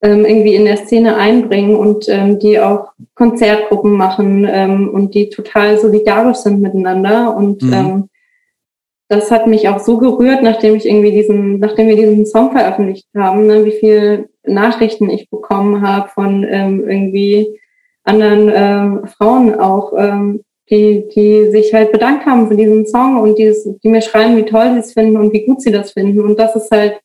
ähm, 0.00 0.24
irgendwie 0.24 0.54
in 0.54 0.64
der 0.64 0.76
Szene 0.76 1.16
einbringen 1.16 1.74
und 1.74 2.08
ähm, 2.08 2.38
die 2.38 2.60
auch 2.60 2.92
Konzertgruppen 3.16 3.92
machen 3.92 4.46
ähm, 4.48 4.90
und 4.90 5.14
die 5.14 5.28
total 5.28 5.78
solidarisch 5.78 6.38
sind 6.38 6.60
miteinander. 6.60 7.36
Und 7.36 7.62
mhm. 7.62 7.72
ähm, 7.72 8.08
das 9.08 9.32
hat 9.32 9.48
mich 9.48 9.68
auch 9.68 9.80
so 9.80 9.98
gerührt, 9.98 10.44
nachdem 10.44 10.76
ich 10.76 10.86
irgendwie 10.86 11.10
diesen, 11.10 11.58
nachdem 11.58 11.88
wir 11.88 11.96
diesen 11.96 12.26
Song 12.26 12.52
veröffentlicht 12.52 13.08
haben, 13.16 13.46
ne, 13.48 13.64
wie 13.64 13.72
viel 13.72 14.28
Nachrichten 14.46 15.10
ich 15.10 15.28
bekommen 15.30 15.86
habe 15.86 16.08
von 16.08 16.44
ähm, 16.48 16.88
irgendwie 16.88 17.60
anderen 18.04 18.50
ähm, 18.54 19.06
Frauen 19.06 19.54
auch, 19.54 19.92
ähm, 19.96 20.44
die, 20.70 21.08
die 21.14 21.50
sich 21.50 21.72
halt 21.74 21.92
bedankt 21.92 22.26
haben 22.26 22.48
für 22.48 22.56
diesen 22.56 22.86
Song 22.86 23.18
und 23.18 23.38
die, 23.38 23.52
die 23.82 23.88
mir 23.88 24.02
schreiben, 24.02 24.36
wie 24.36 24.44
toll 24.44 24.72
sie 24.72 24.80
es 24.80 24.92
finden 24.92 25.16
und 25.16 25.32
wie 25.32 25.44
gut 25.44 25.62
sie 25.62 25.70
das 25.70 25.92
finden. 25.92 26.20
Und 26.20 26.38
das 26.38 26.56
ist 26.56 26.70
halt 26.70 27.00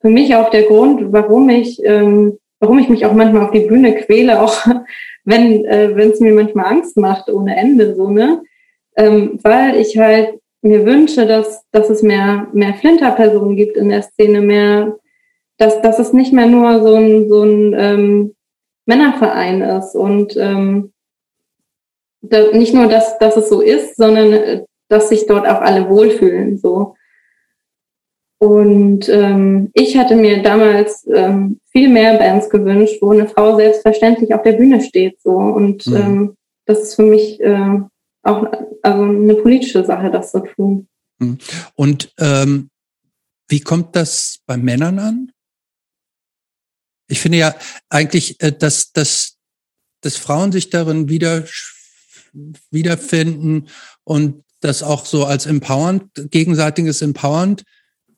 für 0.00 0.08
mich 0.08 0.34
auch 0.34 0.50
der 0.50 0.64
Grund, 0.64 1.12
warum 1.12 1.48
ich, 1.48 1.82
ähm, 1.84 2.38
warum 2.60 2.78
ich 2.78 2.88
mich 2.88 3.04
auch 3.04 3.12
manchmal 3.12 3.44
auf 3.44 3.50
die 3.50 3.66
Bühne 3.66 3.94
quäle, 3.94 4.40
auch 4.40 4.66
wenn 5.24 5.64
äh, 5.64 5.90
es 5.90 6.20
mir 6.20 6.32
manchmal 6.32 6.66
Angst 6.66 6.96
macht 6.96 7.28
ohne 7.28 7.56
Ende, 7.56 7.94
so 7.94 8.10
ne, 8.10 8.42
ähm, 8.96 9.38
weil 9.42 9.76
ich 9.76 9.98
halt 9.98 10.38
mir 10.62 10.86
wünsche, 10.86 11.26
dass 11.26 11.64
dass 11.70 11.90
es 11.90 12.02
mehr 12.02 12.48
mehr 12.52 12.74
Flinterpersonen 12.74 13.56
gibt 13.56 13.76
in 13.76 13.90
der 13.90 14.02
Szene, 14.02 14.40
mehr, 14.40 14.96
dass 15.58 15.80
dass 15.82 15.98
es 15.98 16.12
nicht 16.12 16.32
mehr 16.32 16.46
nur 16.46 16.82
so 16.82 16.94
ein 16.94 17.28
so 17.28 17.42
ein 17.42 17.74
ähm, 17.76 18.34
Männerverein 18.86 19.62
ist 19.62 19.94
und 19.94 20.36
ähm, 20.36 20.92
da, 22.30 22.50
nicht 22.52 22.74
nur, 22.74 22.88
dass, 22.88 23.18
dass 23.18 23.36
es 23.36 23.48
so 23.48 23.60
ist, 23.60 23.96
sondern 23.96 24.32
äh, 24.32 24.64
dass 24.88 25.08
sich 25.08 25.26
dort 25.26 25.46
auch 25.46 25.60
alle 25.60 25.88
wohlfühlen. 25.88 26.58
So. 26.58 26.94
Und 28.38 29.08
ähm, 29.08 29.70
ich 29.74 29.96
hatte 29.96 30.14
mir 30.14 30.42
damals 30.42 31.06
ähm, 31.12 31.60
viel 31.70 31.88
mehr 31.88 32.18
Bands 32.18 32.50
gewünscht, 32.50 32.98
wo 33.00 33.10
eine 33.10 33.28
Frau 33.28 33.56
selbstverständlich 33.56 34.34
auf 34.34 34.42
der 34.42 34.52
Bühne 34.52 34.80
steht. 34.82 35.20
So. 35.22 35.30
Und 35.30 35.86
mhm. 35.86 35.96
ähm, 35.96 36.36
das 36.66 36.82
ist 36.82 36.94
für 36.94 37.02
mich 37.02 37.40
äh, 37.40 37.80
auch 38.22 38.46
also 38.82 39.02
eine 39.02 39.34
politische 39.34 39.84
Sache, 39.84 40.10
das 40.10 40.32
zu 40.32 40.40
tun. 40.40 40.88
Mhm. 41.18 41.38
Und 41.74 42.12
ähm, 42.18 42.68
wie 43.48 43.60
kommt 43.60 43.96
das 43.96 44.40
bei 44.46 44.56
Männern 44.56 44.98
an? 44.98 45.32
Ich 47.08 47.20
finde 47.20 47.38
ja 47.38 47.54
eigentlich, 47.88 48.40
äh, 48.42 48.52
dass, 48.52 48.92
dass, 48.92 49.36
dass 50.00 50.16
Frauen 50.16 50.52
sich 50.52 50.70
darin 50.70 51.08
wieder, 51.08 51.44
wiederfinden 52.70 53.68
und 54.04 54.44
das 54.60 54.82
auch 54.82 55.06
so 55.06 55.24
als 55.24 55.46
empowernd, 55.46 56.30
gegenseitiges 56.30 57.02
empowernd, 57.02 57.62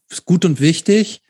ist 0.09 0.25
gut 0.25 0.45
und 0.45 0.61
wichtig. 0.61 1.23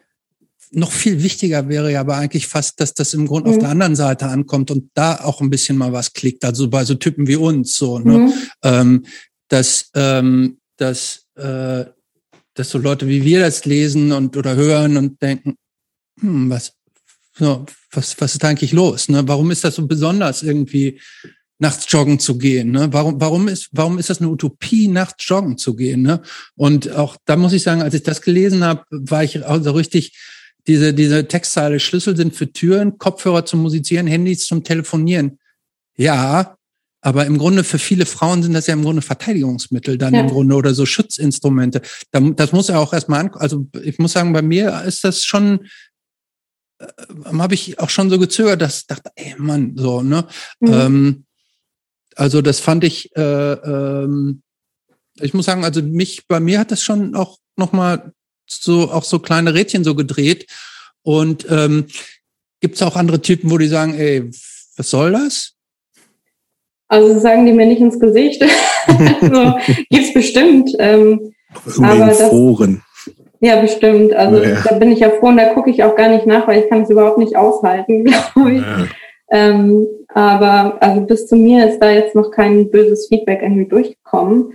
Noch 0.71 0.93
viel 0.93 1.23
wichtiger 1.23 1.69
wäre 1.69 1.91
ja 1.91 2.01
aber 2.01 2.17
eigentlich 2.17 2.47
fast, 2.47 2.81
dass 2.81 2.95
das 2.95 3.15
im 3.15 3.27
Grunde 3.27 3.51
mhm. 3.51 3.57
auf 3.57 3.61
der 3.61 3.71
anderen 3.71 3.97
Seite 3.97 4.27
ankommt 4.27 4.71
und 4.71 4.91
da 4.95 5.17
auch 5.17 5.41
ein 5.41 5.51
bisschen 5.51 5.79
mal 5.79 5.93
was 5.93 6.13
klickt. 6.13 6.45
Also 6.45 6.69
bei 6.69 6.85
so 6.85 6.95
Typen 6.95 7.27
wie 7.27 7.37
uns 7.37 7.75
so, 7.75 7.99
ne? 7.99 8.19
Mhm. 8.19 8.33
Ähm, 8.63 9.07
dass, 9.49 9.91
ähm, 9.95 10.59
dass, 10.77 11.27
äh, 11.37 11.87
dass 12.55 12.71
so 12.71 12.79
Leute 12.79 13.09
wie 13.09 13.25
wir 13.25 13.41
das 13.41 13.65
lesen 13.65 14.13
und 14.13 14.37
oder 14.37 14.57
hören 14.57 14.99
und 14.99 15.23
denken, 15.23 15.57
hm, 16.21 16.51
was, 16.51 16.75
so, 17.39 17.67
was, 17.93 18.21
was 18.21 18.35
ist 18.35 18.45
eigentlich 18.45 18.73
los? 18.73 19.09
Ne? 19.09 19.27
Warum 19.27 19.51
ist 19.51 19.65
das 19.65 19.77
so 19.77 19.87
besonders, 19.87 20.43
irgendwie 20.43 21.01
nachts 21.59 21.87
joggen 21.89 22.19
zu 22.19 22.39
gehen? 22.39 22.71
Ne? 22.71 22.89
Warum, 22.93 23.21
warum, 23.21 23.49
ist, 23.49 23.69
warum 23.73 23.99
ist 23.99 24.11
das 24.11 24.21
eine 24.21 24.29
Utopie, 24.29 24.89
nachts 24.89 25.27
joggen 25.29 25.57
zu 25.57 25.77
gehen? 25.77 26.03
Ne? 26.03 26.21
Und 26.57 26.91
auch 26.93 27.17
da 27.25 27.37
muss 27.37 27.53
ich 27.53 27.63
sagen, 27.63 27.83
als 27.83 27.95
ich 27.95 28.03
das 28.03 28.23
gelesen 28.23 28.65
habe, 28.65 28.85
war 28.91 29.25
ich 29.25 29.47
also 29.47 29.73
richtig, 29.73 30.17
diese, 30.67 30.93
diese 30.93 31.29
Textzeile, 31.29 31.81
Schlüssel 31.81 32.17
sind 32.17 32.35
für 32.35 32.53
Türen, 32.53 32.99
Kopfhörer 32.99 33.45
zum 33.45 33.63
Musizieren, 33.63 34.07
Handys 34.07 34.45
zum 34.45 34.65
Telefonieren. 34.65 35.39
Ja, 35.97 36.57
aber 37.01 37.27
im 37.27 37.39
Grunde 37.39 37.65
für 37.65 37.79
viele 37.79 38.07
Frauen 38.07 38.43
sind 38.43 38.53
das 38.53 38.67
ja 38.67 38.75
im 38.75 38.83
Grunde 38.83 39.03
Verteidigungsmittel 39.03 39.99
dann 39.99 40.15
ja. 40.15 40.21
im 40.21 40.29
Grunde 40.29 40.57
oder 40.57 40.75
so 40.75 40.85
Schutzinstrumente. 40.85 41.81
Das 42.11 42.53
muss 42.53 42.69
ja 42.69 42.79
auch 42.79 42.93
erstmal 42.93 43.21
an, 43.21 43.31
also 43.35 43.67
ich 43.83 43.99
muss 43.99 44.13
sagen, 44.13 44.33
bei 44.33 44.43
mir 44.43 44.83
ist 44.83 45.05
das 45.05 45.25
schon 45.25 45.61
habe 47.39 47.55
ich 47.55 47.79
auch 47.81 47.91
schon 47.91 48.11
so 48.11 48.19
gezögert, 48.19 48.63
dass 48.63 48.81
ich 48.81 48.87
dachte, 48.87 49.11
ey 49.17 49.35
Mann, 49.39 49.73
so, 49.77 50.03
ne? 50.03 50.27
Mhm. 50.61 50.73
Ähm, 50.73 51.25
also 52.17 52.43
das 52.43 52.61
fand 52.61 52.85
ich, 52.85 53.15
äh, 53.17 53.53
ähm, 53.53 54.43
ich 55.21 55.35
muss 55.35 55.47
sagen, 55.47 55.65
also 55.65 55.83
mich, 55.83 56.27
bei 56.27 56.41
mir 56.41 56.59
hat 56.59 56.71
das 56.71 56.83
schon 56.83 57.15
auch 57.15 57.39
nochmal 57.57 58.13
so, 58.47 58.91
auch 58.91 59.05
so 59.05 59.19
kleine 59.19 59.55
Rädchen 59.55 59.85
so 59.85 59.95
gedreht. 59.95 60.47
Und 61.03 61.47
ähm, 61.51 61.87
gibt 62.61 62.77
es 62.77 62.83
auch 62.83 62.97
andere 62.97 63.23
Typen, 63.23 63.51
wo 63.51 63.59
die 63.59 63.69
sagen, 63.69 63.95
ey, 63.95 64.31
was 64.77 64.91
soll 64.91 65.13
das? 65.13 65.55
Also 66.89 67.21
sagen 67.21 67.47
die 67.47 67.53
mir 67.53 67.67
nicht 67.67 67.81
ins 67.81 68.01
Gesicht. 68.01 68.43
so, 69.21 69.55
gibt's 69.91 70.15
bestimmt. 70.15 70.71
Ähm, 70.79 71.35
aber 71.79 72.07
das, 72.07 72.31
Foren. 72.31 72.83
Ja, 73.41 73.61
bestimmt. 73.61 74.13
Also 74.15 74.43
ja. 74.43 74.57
da 74.69 74.75
bin 74.77 74.91
ich 74.91 75.01
ja 75.01 75.11
froh 75.11 75.29
und 75.29 75.37
da 75.37 75.55
gucke 75.55 75.71
ich 75.71 75.85
auch 75.85 75.95
gar 75.95 76.09
nicht 76.09 76.27
nach, 76.27 76.49
weil 76.49 76.61
ich 76.63 76.69
kann 76.69 76.83
es 76.83 76.91
überhaupt 76.91 77.19
nicht 77.19 77.37
aushalten, 77.37 78.05
glaube 78.35 78.53
ich. 78.53 78.63
Ja. 78.63 78.87
Ähm, 79.31 79.87
aber 80.09 80.79
also 80.81 81.03
bis 81.03 81.27
zu 81.27 81.37
mir 81.37 81.69
ist 81.69 81.81
da 81.81 81.91
jetzt 81.91 82.15
noch 82.15 82.31
kein 82.31 82.71
böses 82.71 83.09
Feedback 83.09 83.43
irgendwie 83.43 83.69
durchgekommen. 83.69 84.55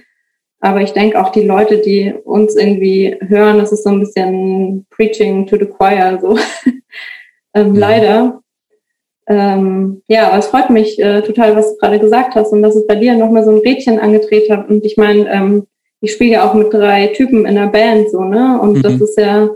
Aber 0.60 0.82
ich 0.82 0.94
denke 0.94 1.20
auch 1.20 1.30
die 1.30 1.46
Leute, 1.46 1.80
die 1.80 2.14
uns 2.24 2.56
irgendwie 2.56 3.18
hören, 3.28 3.58
das 3.58 3.72
ist 3.72 3.84
so 3.84 3.90
ein 3.90 4.00
bisschen 4.00 4.86
Preaching 4.90 5.46
to 5.46 5.58
the 5.58 5.66
Choir, 5.66 6.20
so 6.22 6.38
ähm, 7.54 7.76
ja. 7.76 7.80
leider. 7.80 8.40
Ähm, 9.28 10.02
ja, 10.08 10.28
aber 10.28 10.40
es 10.40 10.48
freut 10.48 10.70
mich 10.70 11.00
äh, 11.00 11.22
total, 11.22 11.56
was 11.56 11.74
du 11.74 11.78
gerade 11.78 12.00
gesagt 12.00 12.36
hast 12.36 12.52
und 12.52 12.62
dass 12.62 12.76
es 12.76 12.88
bei 12.88 12.96
dir 12.96 13.16
nochmal 13.16 13.46
so 13.46 13.52
ein 13.52 13.60
Rädchen 13.60 14.00
angedreht 14.00 14.50
hat. 14.50 14.70
Und 14.70 14.86
ich 14.86 14.98
meine, 14.98 15.30
ähm, 15.32 15.68
ich 16.04 16.12
spiele 16.12 16.32
ja 16.32 16.50
auch 16.50 16.54
mit 16.54 16.74
drei 16.74 17.08
Typen 17.08 17.46
in 17.46 17.56
der 17.56 17.68
Band 17.68 18.12
so, 18.12 18.26
ne? 18.26 18.60
Und 18.62 18.74
mhm. 18.74 18.82
das 18.82 19.00
ist 19.00 19.18
ja, 19.18 19.50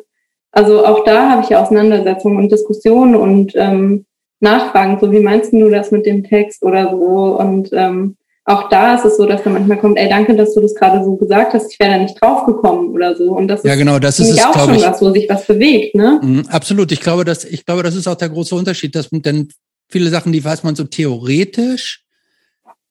also 0.54 0.86
auch 0.86 1.04
da 1.04 1.30
habe 1.30 1.42
ich 1.44 1.50
ja 1.50 1.62
Auseinandersetzungen 1.62 2.38
und 2.38 2.50
Diskussionen 2.50 3.16
und 3.16 3.52
ähm, 3.56 4.06
Nachfragen, 4.40 4.98
so 5.02 5.12
wie 5.12 5.20
meinst 5.20 5.52
du 5.52 5.70
das 5.70 5.92
mit 5.92 6.06
dem 6.06 6.24
Text 6.24 6.64
oder 6.64 6.92
so. 6.92 7.38
Und 7.38 7.70
ähm, 7.74 8.16
auch 8.46 8.70
da 8.70 8.96
ist 8.96 9.04
es 9.04 9.18
so, 9.18 9.26
dass 9.26 9.44
da 9.44 9.50
manchmal 9.50 9.78
kommt, 9.78 9.98
ey, 9.98 10.08
danke, 10.08 10.38
dass 10.38 10.54
du 10.54 10.62
das 10.62 10.74
gerade 10.74 11.04
so 11.04 11.18
gesagt 11.18 11.54
hast, 11.54 11.74
ich 11.74 11.80
wäre 11.82 11.92
da 11.92 11.98
nicht 11.98 12.16
draufgekommen 12.22 12.92
oder 12.92 13.14
so. 13.14 13.36
Und 13.36 13.50
das 13.50 13.64
ja, 13.64 13.74
ist 13.74 13.80
genau, 13.80 14.00
das 14.00 14.18
ist 14.22 14.30
es, 14.30 14.46
auch 14.46 14.58
schon 14.58 14.76
ich, 14.76 14.84
was, 14.84 15.02
wo 15.02 15.12
sich 15.12 15.28
was 15.28 15.46
bewegt, 15.46 15.96
ne? 15.96 16.22
Mhm, 16.24 16.46
absolut. 16.48 16.94
Ich 16.94 17.02
glaube, 17.02 17.26
dass, 17.26 17.44
ich 17.44 17.66
glaube, 17.66 17.84
das 17.84 17.96
ist 17.96 18.08
auch 18.08 18.16
der 18.16 18.30
große 18.30 18.56
Unterschied, 18.56 18.96
dass 18.96 19.10
denn 19.10 19.50
viele 19.90 20.10
Sachen, 20.10 20.32
die 20.32 20.46
weiß 20.46 20.64
man 20.64 20.76
so 20.76 20.86
theoretisch, 20.86 22.06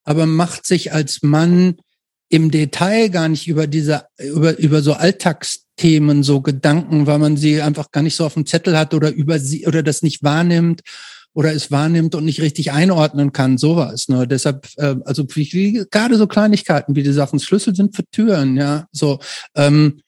aber 0.05 0.27
macht 0.27 0.67
sich 0.67 0.93
als 0.93 1.23
Mann 1.23 1.77
im 2.29 2.51
Detail 2.51 3.09
gar 3.09 3.29
nicht 3.29 3.47
über 3.47 3.67
diese, 3.67 4.07
über, 4.19 4.59
über 4.59 4.83
so 4.83 4.95
Alltagsthemen 4.95 6.23
so 6.23 6.41
Gedanken, 6.41 7.07
weil 7.07 7.19
man 7.19 7.37
sie 7.37 7.63
einfach 7.63 7.91
gar 7.93 8.03
nicht 8.03 8.17
so 8.17 8.27
auf 8.27 8.35
dem 8.35 8.47
Zettel 8.47 8.77
hat 8.77 8.95
oder 8.95 9.11
über 9.11 9.39
sie 9.39 9.67
oder 9.67 9.83
das 9.83 10.03
nicht 10.03 10.23
wahrnimmt 10.23 10.83
oder 11.35 11.53
es 11.53 11.71
wahrnimmt 11.71 12.15
und 12.15 12.25
nicht 12.25 12.41
richtig 12.41 12.73
einordnen 12.73 13.33
kann, 13.33 13.59
sowas. 13.59 14.09
Ne? 14.09 14.27
Deshalb, 14.27 14.69
äh, 14.77 14.97
also 15.05 15.25
wie, 15.35 15.85
gerade 15.91 16.17
so 16.17 16.27
Kleinigkeiten 16.27 16.97
wie 16.97 17.03
die 17.03 17.13
Sachen, 17.13 17.39
Schlüssel 17.39 17.77
sind 17.77 17.95
für 17.95 18.05
Türen, 18.11 18.57
ja. 18.57 18.87
So, 18.91 19.21
ähm, 19.55 20.01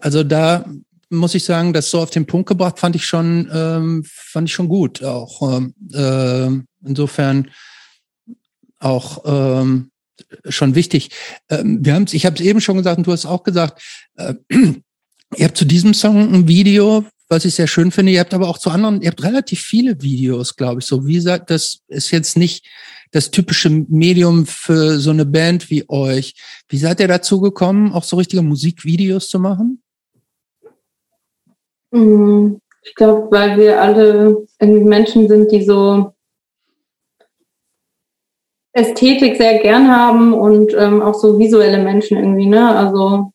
also 0.00 0.22
da 0.22 0.64
muss 1.08 1.34
ich 1.34 1.42
sagen, 1.44 1.72
das 1.72 1.90
so 1.90 2.00
auf 2.00 2.10
den 2.10 2.26
Punkt 2.26 2.48
gebracht, 2.48 2.78
fand 2.78 2.94
ich 2.94 3.04
schon, 3.04 3.50
ähm, 3.52 4.04
fand 4.06 4.48
ich 4.48 4.54
schon 4.54 4.68
gut 4.68 5.02
auch. 5.02 5.56
Ähm, 5.56 5.74
äh, 5.92 6.86
insofern 6.86 7.50
auch 8.78 9.24
ähm, 9.26 9.90
schon 10.48 10.74
wichtig. 10.74 11.10
Ähm, 11.48 11.84
wir 11.84 11.94
haben, 11.94 12.06
ich 12.10 12.26
habe 12.26 12.36
es 12.36 12.42
eben 12.42 12.60
schon 12.60 12.76
gesagt 12.76 12.98
und 12.98 13.06
du 13.06 13.12
hast 13.12 13.26
auch 13.26 13.42
gesagt, 13.42 13.82
äh, 14.16 14.34
ihr 15.36 15.44
habt 15.44 15.56
zu 15.56 15.64
diesem 15.64 15.94
Song 15.94 16.34
ein 16.34 16.48
Video 16.48 17.04
was 17.30 17.44
ich 17.44 17.54
sehr 17.54 17.68
schön 17.68 17.92
finde. 17.92 18.12
Ihr 18.12 18.20
habt 18.20 18.34
aber 18.34 18.48
auch 18.48 18.58
zu 18.58 18.70
anderen, 18.70 19.00
ihr 19.00 19.10
habt 19.10 19.22
relativ 19.22 19.60
viele 19.60 20.02
Videos, 20.02 20.56
glaube 20.56 20.80
ich. 20.80 20.86
So 20.86 21.06
wie 21.06 21.14
gesagt, 21.14 21.48
das 21.50 21.78
ist 21.86 22.10
jetzt 22.10 22.36
nicht 22.36 22.66
das 23.12 23.30
typische 23.30 23.70
Medium 23.70 24.46
für 24.46 24.98
so 24.98 25.10
eine 25.10 25.24
Band 25.24 25.70
wie 25.70 25.88
euch. 25.88 26.34
Wie 26.68 26.76
seid 26.76 27.00
ihr 27.00 27.08
dazu 27.08 27.40
gekommen, 27.40 27.92
auch 27.92 28.04
so 28.04 28.16
richtige 28.16 28.42
Musikvideos 28.42 29.28
zu 29.28 29.38
machen? 29.38 29.80
Mm, 31.92 32.56
ich 32.82 32.94
glaube, 32.94 33.28
weil 33.30 33.56
wir 33.58 33.80
alle 33.80 34.46
irgendwie 34.60 34.84
Menschen 34.84 35.28
sind, 35.28 35.50
die 35.52 35.64
so 35.64 36.12
Ästhetik 38.72 39.36
sehr 39.36 39.58
gern 39.58 39.94
haben 39.94 40.32
und 40.32 40.74
ähm, 40.78 41.02
auch 41.02 41.14
so 41.14 41.38
visuelle 41.38 41.78
Menschen 41.78 42.18
irgendwie, 42.18 42.46
ne? 42.46 42.76
Also 42.76 43.32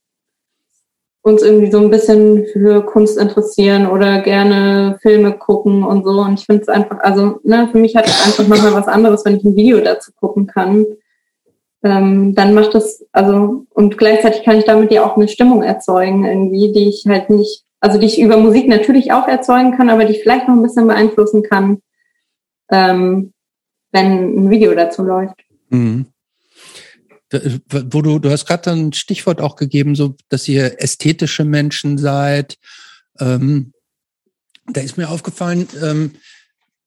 uns 1.26 1.41
irgendwie 1.41 1.72
so 1.72 1.80
ein 1.80 1.90
bisschen 1.90 2.45
für 2.45 2.86
Kunst 2.86 3.18
interessieren 3.18 3.88
oder 3.88 4.22
gerne 4.22 4.99
Filme 5.02 5.34
gucken 5.34 5.84
und 5.84 6.06
so. 6.06 6.22
Und 6.22 6.40
ich 6.40 6.45
finde 6.45 6.62
es 6.62 6.70
einfach, 6.70 6.99
also 6.99 7.40
ne, 7.44 7.68
für 7.72 7.80
mich 7.80 7.95
hat 7.95 8.06
es 8.06 8.24
einfach 8.26 8.48
nochmal 8.48 8.76
was 8.76 8.88
anderes, 8.88 9.26
wenn 9.26 9.36
ich 9.36 9.44
ein 9.44 9.56
Video 9.56 9.80
dazu 9.80 10.12
gucken 10.14 10.45
kann. 10.45 10.86
Ähm, 11.84 12.36
dann 12.36 12.53
macht 12.53 12.76
es, 12.76 13.07
also, 13.12 13.66
und 13.74 13.98
gleichzeitig 13.98 14.44
kann 14.44 14.57
ich 14.57 14.66
damit 14.66 14.91
ja 14.91 15.03
auch 15.03 15.18
eine 15.18 15.28
Stimmung 15.28 15.64
erzeugen, 15.64 16.26
irgendwie, 16.26 16.72
die 16.72 16.90
ich 16.90 17.06
halt 17.07 17.32
nicht, 17.32 17.64
also 17.80 17.99
die 17.99 18.06
ich 18.06 18.22
über 18.22 18.38
Musik 18.38 18.68
natürlich 18.68 19.12
auch 19.12 19.28
erzeugen 19.28 19.76
kann, 19.76 19.90
aber 19.90 20.06
die 20.06 20.14
ich 20.14 20.22
vielleicht 20.22 20.48
noch 20.48 20.56
ein 20.56 20.64
bisschen 20.64 20.86
beeinflussen 20.88 21.41
kann, 21.41 21.80
ähm, 22.72 23.34
wenn 23.96 24.46
ein 24.46 24.50
Video 24.50 24.76
dazu 24.76 25.04
läuft. 25.04 25.42
Mhm 25.70 26.06
wo 27.32 28.02
du, 28.02 28.20
du 28.20 28.30
hast 28.30 28.46
gerade 28.46 28.72
ein 28.72 28.94
Stichwort 28.94 29.42
auch 29.42 29.56
gegeben, 29.56 29.96
so, 29.96 30.16
dass 30.30 30.48
ihr 30.48 30.82
ästhetische 30.82 31.44
Menschen 31.44 31.98
seid. 31.98 32.58
Ähm, 33.20 33.74
da 34.68 34.82
ist 34.82 34.98
mir 34.98 35.10
aufgefallen, 35.10 35.68
ähm, 35.82 36.12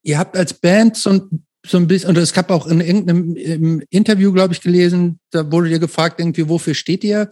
ihr 0.02 0.18
habt 0.18 0.36
als 0.36 0.54
Band 0.54 0.96
so 0.96 1.10
ein, 1.10 1.44
so 1.66 1.76
ein 1.76 1.86
bisschen, 1.86 2.10
und 2.10 2.18
es 2.18 2.32
gab 2.32 2.50
auch 2.50 2.66
in 2.66 2.80
irgendeinem 2.80 3.82
Interview, 3.90 4.32
glaube 4.32 4.54
ich, 4.54 4.60
gelesen, 4.60 5.20
da 5.30 5.50
wurde 5.50 5.68
dir 5.68 5.78
gefragt, 5.78 6.20
irgendwie, 6.20 6.48
wofür 6.48 6.74
steht 6.74 7.04
ihr? 7.04 7.30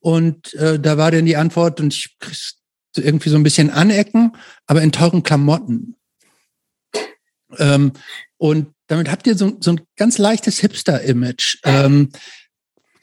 Und 0.00 0.54
äh, 0.54 0.78
da 0.78 0.96
war 0.98 1.10
dann 1.10 1.26
die 1.26 1.36
Antwort, 1.36 1.80
und 1.80 1.94
ich 1.94 2.16
krieg's 2.18 2.56
irgendwie 2.96 3.30
so 3.30 3.36
ein 3.36 3.42
bisschen 3.42 3.70
anecken, 3.70 4.32
aber 4.66 4.82
in 4.82 4.92
teuren 4.92 5.22
Klamotten. 5.22 5.96
Ähm, 7.58 7.92
und 8.36 8.74
damit 8.90 9.10
habt 9.10 9.26
ihr 9.26 9.36
so, 9.36 9.52
so 9.60 9.72
ein 9.72 9.80
ganz 9.96 10.18
leichtes 10.18 10.58
Hipster-Image. 10.58 11.58
Ähm, 11.64 12.10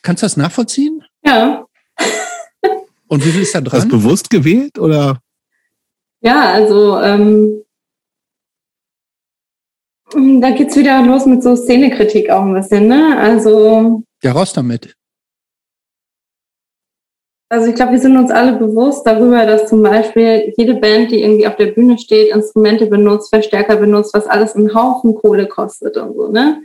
Kannst 0.02 0.22
du 0.22 0.26
das 0.26 0.38
nachvollziehen? 0.38 1.04
Ja. 1.26 1.66
Und 3.08 3.26
wie 3.26 3.32
viel 3.32 3.42
ist 3.42 3.56
da 3.56 3.62
dran? 3.62 3.80
Hast 3.80 3.92
du 3.92 3.98
bewusst 3.98 4.30
gewählt 4.30 4.78
oder? 4.80 5.22
Ja, 6.20 6.52
also 6.52 7.00
ähm, 7.00 7.64
da 10.42 10.52
geht's 10.52 10.76
wieder 10.76 11.02
los 11.04 11.26
mit 11.26 11.42
so 11.42 11.56
Szenekritik 11.56 12.30
auch 12.30 12.44
ein 12.44 12.54
bisschen, 12.54 12.88
ne? 12.88 13.18
Also. 13.18 14.04
Ja, 14.24 14.34
raus 14.34 14.52
damit. 14.52 14.97
Also 17.50 17.70
ich 17.70 17.76
glaube, 17.76 17.94
wir 17.94 18.00
sind 18.00 18.18
uns 18.18 18.30
alle 18.30 18.58
bewusst 18.58 19.08
darüber, 19.08 19.46
dass 19.46 19.70
zum 19.70 19.82
Beispiel 19.82 20.54
jede 20.58 20.76
Band, 20.76 21.12
die 21.12 21.22
irgendwie 21.22 21.48
auf 21.48 21.56
der 21.56 21.68
Bühne 21.68 21.98
steht, 21.98 22.34
Instrumente 22.34 22.88
benutzt, 22.88 23.30
Verstärker 23.30 23.78
benutzt, 23.78 24.14
was 24.14 24.28
alles 24.28 24.56
einen 24.56 24.74
Haufen 24.76 25.16
Kohle 25.16 25.48
kostet 25.48 25.96
und 25.96 26.16
so, 26.16 26.28
ne? 26.28 26.62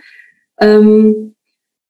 Ähm, 0.61 1.35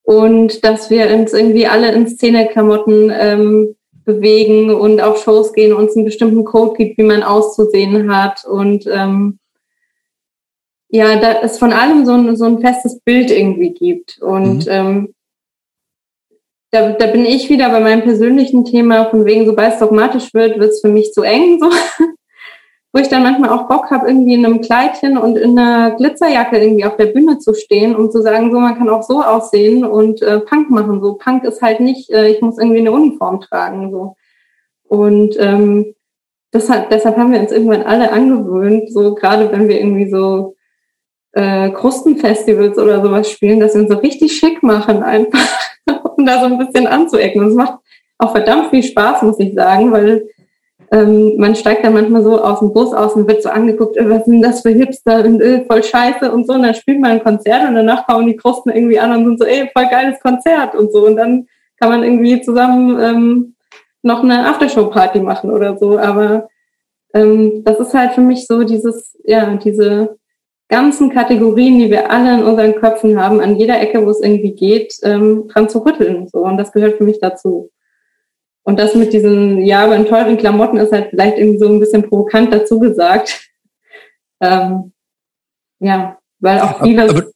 und 0.02 0.64
dass 0.64 0.90
wir 0.90 1.08
uns 1.14 1.32
irgendwie 1.32 1.66
alle 1.66 1.92
in 1.92 2.06
Szeneklamotten 2.06 3.10
ähm, 3.14 3.76
bewegen 4.04 4.74
und 4.74 5.00
auf 5.00 5.22
Shows 5.22 5.52
gehen, 5.52 5.72
uns 5.72 5.96
einen 5.96 6.04
bestimmten 6.04 6.44
Code 6.44 6.76
gibt, 6.76 6.98
wie 6.98 7.04
man 7.04 7.22
auszusehen 7.22 8.14
hat 8.14 8.44
und 8.44 8.86
ähm, 8.86 9.38
ja, 10.94 11.16
da 11.16 11.40
es 11.40 11.58
von 11.58 11.72
allem 11.72 12.04
so 12.04 12.12
ein, 12.12 12.36
so 12.36 12.44
ein 12.44 12.60
festes 12.60 13.00
Bild 13.00 13.30
irgendwie 13.30 13.72
gibt. 13.72 14.20
Und 14.20 14.66
mhm. 14.66 14.72
ähm, 14.72 15.14
da, 16.72 16.92
da 16.92 17.06
bin 17.06 17.24
ich 17.24 17.48
wieder 17.50 17.68
bei 17.68 17.80
meinem 17.80 18.02
persönlichen 18.02 18.64
Thema, 18.64 19.04
von 19.04 19.24
wegen, 19.24 19.46
sobald 19.46 19.74
es 19.74 19.78
dogmatisch 19.78 20.34
wird, 20.34 20.58
wird 20.58 20.70
es 20.70 20.80
für 20.80 20.88
mich 20.88 21.12
zu 21.12 21.22
eng. 21.22 21.60
So 21.60 21.70
wo 22.92 23.00
ich 23.00 23.08
dann 23.08 23.22
manchmal 23.22 23.50
auch 23.50 23.68
Bock 23.68 23.90
habe, 23.90 24.08
irgendwie 24.08 24.34
in 24.34 24.44
einem 24.44 24.60
Kleidchen 24.60 25.16
und 25.16 25.36
in 25.36 25.58
einer 25.58 25.92
Glitzerjacke 25.96 26.58
irgendwie 26.58 26.84
auf 26.84 26.96
der 26.96 27.06
Bühne 27.06 27.38
zu 27.38 27.54
stehen 27.54 27.96
und 27.96 28.12
zu 28.12 28.20
sagen, 28.20 28.52
so 28.52 28.60
man 28.60 28.76
kann 28.76 28.90
auch 28.90 29.02
so 29.02 29.22
aussehen 29.22 29.84
und 29.84 30.20
äh, 30.20 30.40
Punk 30.40 30.70
machen. 30.70 31.00
So 31.00 31.14
Punk 31.14 31.44
ist 31.44 31.62
halt 31.62 31.80
nicht, 31.80 32.10
äh, 32.10 32.28
ich 32.28 32.42
muss 32.42 32.58
irgendwie 32.58 32.80
eine 32.80 32.92
Uniform 32.92 33.40
tragen. 33.40 33.90
so 33.90 34.16
Und 34.86 35.36
ähm, 35.38 35.94
das 36.50 36.68
hat, 36.68 36.92
deshalb 36.92 37.16
haben 37.16 37.32
wir 37.32 37.40
uns 37.40 37.52
irgendwann 37.52 37.82
alle 37.82 38.12
angewöhnt, 38.12 38.92
so 38.92 39.14
gerade 39.14 39.50
wenn 39.52 39.68
wir 39.68 39.80
irgendwie 39.80 40.10
so 40.10 40.54
äh, 41.32 41.70
Krustenfestivals 41.70 42.76
oder 42.76 43.02
sowas 43.02 43.30
spielen, 43.30 43.60
dass 43.60 43.74
wir 43.74 43.82
uns 43.82 43.90
so 43.90 43.98
richtig 43.98 44.36
schick 44.36 44.62
machen 44.62 45.02
einfach, 45.02 45.48
um 46.16 46.26
da 46.26 46.40
so 46.40 46.46
ein 46.46 46.58
bisschen 46.58 46.86
anzuecken. 46.86 47.42
Und 47.42 47.48
es 47.48 47.54
macht 47.54 47.78
auch 48.18 48.32
verdammt 48.32 48.70
viel 48.70 48.82
Spaß, 48.82 49.22
muss 49.22 49.38
ich 49.40 49.54
sagen, 49.54 49.92
weil 49.92 50.28
ähm, 50.92 51.38
man 51.38 51.56
steigt 51.56 51.84
dann 51.84 51.94
manchmal 51.94 52.22
so 52.22 52.42
aus 52.42 52.58
dem 52.58 52.72
Bus 52.72 52.92
aus 52.92 53.14
und 53.14 53.26
wird 53.26 53.42
so 53.42 53.48
angeguckt, 53.48 53.96
äh, 53.96 54.08
was 54.08 54.26
sind 54.26 54.42
das 54.42 54.60
für 54.60 54.70
Hipster 54.70 55.24
und 55.24 55.40
äh, 55.40 55.64
voll 55.64 55.82
scheiße 55.82 56.30
und 56.30 56.46
so. 56.46 56.52
Und 56.52 56.62
dann 56.62 56.74
spielt 56.74 57.00
man 57.00 57.12
ein 57.12 57.24
Konzert 57.24 57.66
und 57.66 57.74
danach 57.74 58.06
kommen 58.06 58.26
die 58.26 58.36
Krusten 58.36 58.70
irgendwie 58.70 59.00
an 59.00 59.12
und 59.12 59.24
sind 59.24 59.38
so, 59.40 59.46
ey, 59.46 59.70
voll 59.72 59.88
geiles 59.90 60.20
Konzert 60.20 60.74
und 60.74 60.92
so. 60.92 61.06
Und 61.06 61.16
dann 61.16 61.46
kann 61.80 61.88
man 61.88 62.04
irgendwie 62.04 62.42
zusammen 62.42 63.00
ähm, 63.00 63.54
noch 64.02 64.22
eine 64.22 64.46
Aftershow-Party 64.48 65.20
machen 65.20 65.50
oder 65.50 65.78
so. 65.78 65.98
Aber 65.98 66.48
ähm, 67.14 67.64
das 67.64 67.80
ist 67.80 67.94
halt 67.94 68.12
für 68.12 68.20
mich 68.20 68.46
so 68.46 68.62
dieses, 68.62 69.18
ja, 69.24 69.56
diese 69.56 70.18
ganzen 70.72 71.10
Kategorien, 71.10 71.78
die 71.78 71.90
wir 71.90 72.10
alle 72.10 72.32
in 72.32 72.44
unseren 72.44 72.74
Köpfen 72.74 73.20
haben, 73.20 73.40
an 73.40 73.56
jeder 73.56 73.78
Ecke, 73.78 74.06
wo 74.06 74.10
es 74.10 74.22
irgendwie 74.22 74.52
geht, 74.52 74.94
ähm, 75.02 75.46
dran 75.48 75.68
zu 75.68 75.80
rütteln. 75.80 76.28
So. 76.32 76.38
Und 76.38 76.56
das 76.56 76.72
gehört 76.72 76.96
für 76.96 77.04
mich 77.04 77.20
dazu. 77.20 77.70
Und 78.62 78.78
das 78.78 78.94
mit 78.94 79.12
diesen, 79.12 79.66
ja, 79.66 79.84
aber 79.84 79.96
in 79.96 80.06
teuren 80.06 80.38
Klamotten 80.38 80.78
ist 80.78 80.90
halt 80.90 81.10
vielleicht 81.10 81.36
irgendwie 81.36 81.58
so 81.58 81.68
ein 81.68 81.78
bisschen 81.78 82.08
provokant 82.08 82.52
dazu 82.52 82.80
gesagt. 82.80 83.48
Ähm, 84.44 84.90
ja, 85.78 86.18
weil 86.40 86.58
auch 86.58 86.82
viele. 86.82 87.08
Aber, 87.08 87.26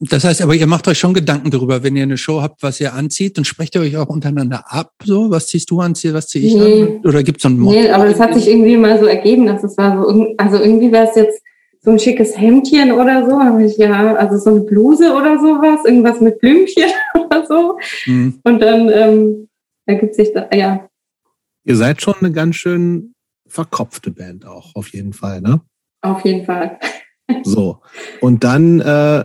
das 0.00 0.24
heißt, 0.24 0.42
aber 0.42 0.56
ihr 0.56 0.66
macht 0.66 0.88
euch 0.88 0.98
schon 0.98 1.14
Gedanken 1.14 1.52
darüber, 1.52 1.84
wenn 1.84 1.94
ihr 1.94 2.02
eine 2.02 2.18
Show 2.18 2.42
habt, 2.42 2.64
was 2.64 2.80
ihr 2.80 2.94
anzieht, 2.94 3.38
dann 3.38 3.44
sprecht 3.44 3.76
ihr 3.76 3.82
euch 3.82 3.96
auch 3.96 4.08
untereinander 4.08 4.64
ab, 4.66 4.90
so, 5.04 5.30
was 5.30 5.46
ziehst 5.46 5.70
du 5.70 5.78
an, 5.78 5.92
was 5.92 6.26
zieh 6.26 6.44
ich 6.44 6.54
nee, 6.56 6.82
an? 6.82 7.00
Oder 7.04 7.22
gibt 7.22 7.38
es 7.38 7.42
so 7.42 7.48
einen 7.48 7.60
Motto? 7.60 7.78
Nee, 7.78 7.90
aber 7.90 8.08
es 8.08 8.18
hat 8.18 8.34
sich 8.34 8.48
irgendwie 8.48 8.76
mal 8.76 8.98
so 8.98 9.06
ergeben, 9.06 9.46
dass 9.46 9.62
es 9.62 9.78
war 9.78 10.02
so, 10.02 10.34
also 10.36 10.56
irgendwie 10.56 10.90
wäre 10.90 11.08
es 11.08 11.14
jetzt 11.14 11.40
so 11.86 11.92
ein 11.92 12.00
schickes 12.00 12.36
Hemdchen 12.36 12.90
oder 12.90 13.24
so, 13.24 13.38
aber 13.38 13.60
ich, 13.60 13.76
ja, 13.76 14.16
also 14.16 14.38
so 14.38 14.50
eine 14.50 14.60
Bluse 14.64 15.14
oder 15.14 15.38
sowas, 15.38 15.84
irgendwas 15.84 16.20
mit 16.20 16.40
Blümchen 16.40 16.90
oder 17.14 17.46
so. 17.46 17.78
Mhm. 18.06 18.40
Und 18.42 18.58
dann, 18.58 18.90
ähm, 18.90 19.48
ergibt 19.86 20.16
sich 20.16 20.32
da, 20.32 20.48
ja. 20.52 20.88
Ihr 21.62 21.76
seid 21.76 22.02
schon 22.02 22.16
eine 22.18 22.32
ganz 22.32 22.56
schön 22.56 23.14
verkopfte 23.46 24.10
Band 24.10 24.46
auch, 24.46 24.74
auf 24.74 24.88
jeden 24.88 25.12
Fall, 25.12 25.40
ne? 25.40 25.60
Auf 26.00 26.24
jeden 26.24 26.44
Fall. 26.44 26.80
so. 27.44 27.80
Und 28.20 28.42
dann 28.42 28.80
äh, 28.80 29.24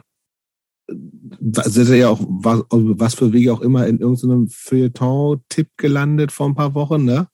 seid 1.40 1.88
ihr 1.90 1.96
ja 1.96 2.10
auch, 2.10 2.20
was, 2.22 2.62
was 2.70 3.16
für 3.16 3.34
Wege 3.34 3.54
auch 3.54 3.62
immer, 3.62 3.88
in 3.88 3.98
irgendeinem 3.98 4.50
Feuilleton-Tipp 4.50 5.70
gelandet 5.78 6.32
vor 6.32 6.48
ein 6.48 6.56
paar 6.56 6.76
Wochen, 6.76 7.06
ne? 7.06 7.28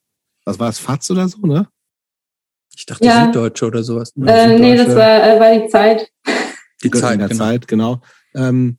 Was 0.46 0.58
war 0.58 0.70
es, 0.70 0.78
Fatz 0.78 1.10
oder 1.10 1.28
so, 1.28 1.46
ne? 1.46 1.68
Ich 2.78 2.86
dachte 2.86 3.04
ja. 3.04 3.24
Süddeutsche 3.24 3.66
oder 3.66 3.82
sowas. 3.82 4.14
Ne? 4.14 4.32
Äh, 4.32 4.56
nee, 4.56 4.76
das 4.76 4.94
war, 4.94 5.24
äh, 5.24 5.40
war 5.40 5.58
die 5.58 5.68
Zeit. 5.68 6.12
Die 6.84 6.90
Zeit, 6.92 7.14
in 7.14 7.18
der 7.18 7.28
genau. 7.28 7.44
Zeit, 7.44 7.66
genau. 7.66 8.00
Ähm, 8.36 8.78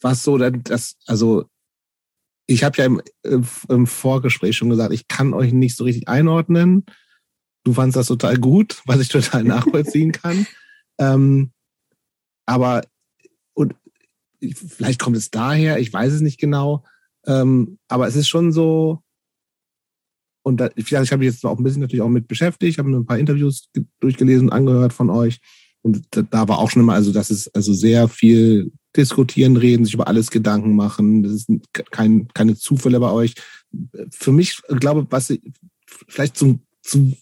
was 0.00 0.22
so, 0.22 0.38
das, 0.38 0.96
also 1.06 1.44
ich 2.46 2.64
habe 2.64 2.78
ja 2.78 2.86
im, 2.86 3.02
im 3.68 3.86
Vorgespräch 3.86 4.56
schon 4.56 4.70
gesagt, 4.70 4.94
ich 4.94 5.06
kann 5.06 5.34
euch 5.34 5.52
nicht 5.52 5.76
so 5.76 5.84
richtig 5.84 6.08
einordnen. 6.08 6.86
Du 7.62 7.74
fandst 7.74 7.96
das 7.96 8.06
total 8.06 8.38
gut, 8.38 8.80
was 8.86 9.00
ich 9.00 9.08
total 9.10 9.44
nachvollziehen 9.44 10.12
kann. 10.12 10.46
Ähm, 10.98 11.52
aber 12.46 12.84
und 13.52 13.74
vielleicht 14.40 14.98
kommt 14.98 15.16
es 15.18 15.30
daher, 15.30 15.78
ich 15.78 15.92
weiß 15.92 16.10
es 16.10 16.22
nicht 16.22 16.40
genau. 16.40 16.84
Ähm, 17.26 17.78
aber 17.88 18.06
es 18.06 18.16
ist 18.16 18.28
schon 18.28 18.50
so, 18.50 19.02
und 20.46 20.58
da, 20.58 20.70
ich 20.76 20.92
habe 20.92 21.18
mich 21.18 21.26
jetzt 21.26 21.44
auch 21.44 21.58
ein 21.58 21.64
bisschen 21.64 21.80
natürlich 21.80 22.02
auch 22.02 22.08
mit 22.08 22.28
beschäftigt, 22.28 22.78
habe 22.78 22.88
mir 22.88 22.98
ein 22.98 23.04
paar 23.04 23.18
Interviews 23.18 23.68
durchgelesen 23.98 24.46
und 24.46 24.52
angehört 24.52 24.92
von 24.92 25.10
euch. 25.10 25.40
Und 25.82 26.06
da, 26.12 26.22
da 26.22 26.46
war 26.46 26.60
auch 26.60 26.70
schon 26.70 26.82
immer, 26.82 26.94
also 26.94 27.12
das 27.12 27.32
ist 27.32 27.48
also 27.48 27.74
sehr 27.74 28.06
viel 28.06 28.70
diskutieren, 28.96 29.56
reden, 29.56 29.84
sich 29.84 29.94
über 29.94 30.06
alles 30.06 30.30
Gedanken 30.30 30.76
machen. 30.76 31.24
Das 31.24 31.32
ist 31.32 31.48
kein, 31.90 32.28
keine 32.28 32.54
Zufälle 32.54 33.00
bei 33.00 33.10
euch. 33.10 33.34
Für 34.10 34.30
mich, 34.30 34.62
glaube 34.68 35.08
was 35.10 35.30
ich, 35.30 35.40
vielleicht 35.84 36.36
zum, 36.36 36.60
zum 36.80 37.16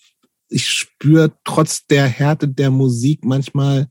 ich 0.51 0.69
spüre 0.69 1.33
trotz 1.45 1.87
der 1.87 2.07
Härte 2.07 2.47
der 2.47 2.71
Musik 2.71 3.25
manchmal. 3.25 3.89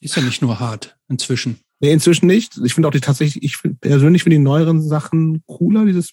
Ist 0.00 0.14
ja 0.14 0.22
nicht 0.22 0.42
nur 0.42 0.60
hart 0.60 0.96
inzwischen. 1.08 1.58
Nee, 1.80 1.92
inzwischen 1.92 2.26
nicht. 2.26 2.56
Ich 2.62 2.74
finde 2.74 2.86
auch 2.86 2.92
die 2.92 3.00
tatsächlich, 3.00 3.42
ich 3.42 3.56
find, 3.56 3.80
persönlich 3.80 4.22
finde 4.22 4.36
die 4.36 4.44
neueren 4.44 4.80
Sachen 4.80 5.42
cooler, 5.46 5.84
dieses 5.84 6.12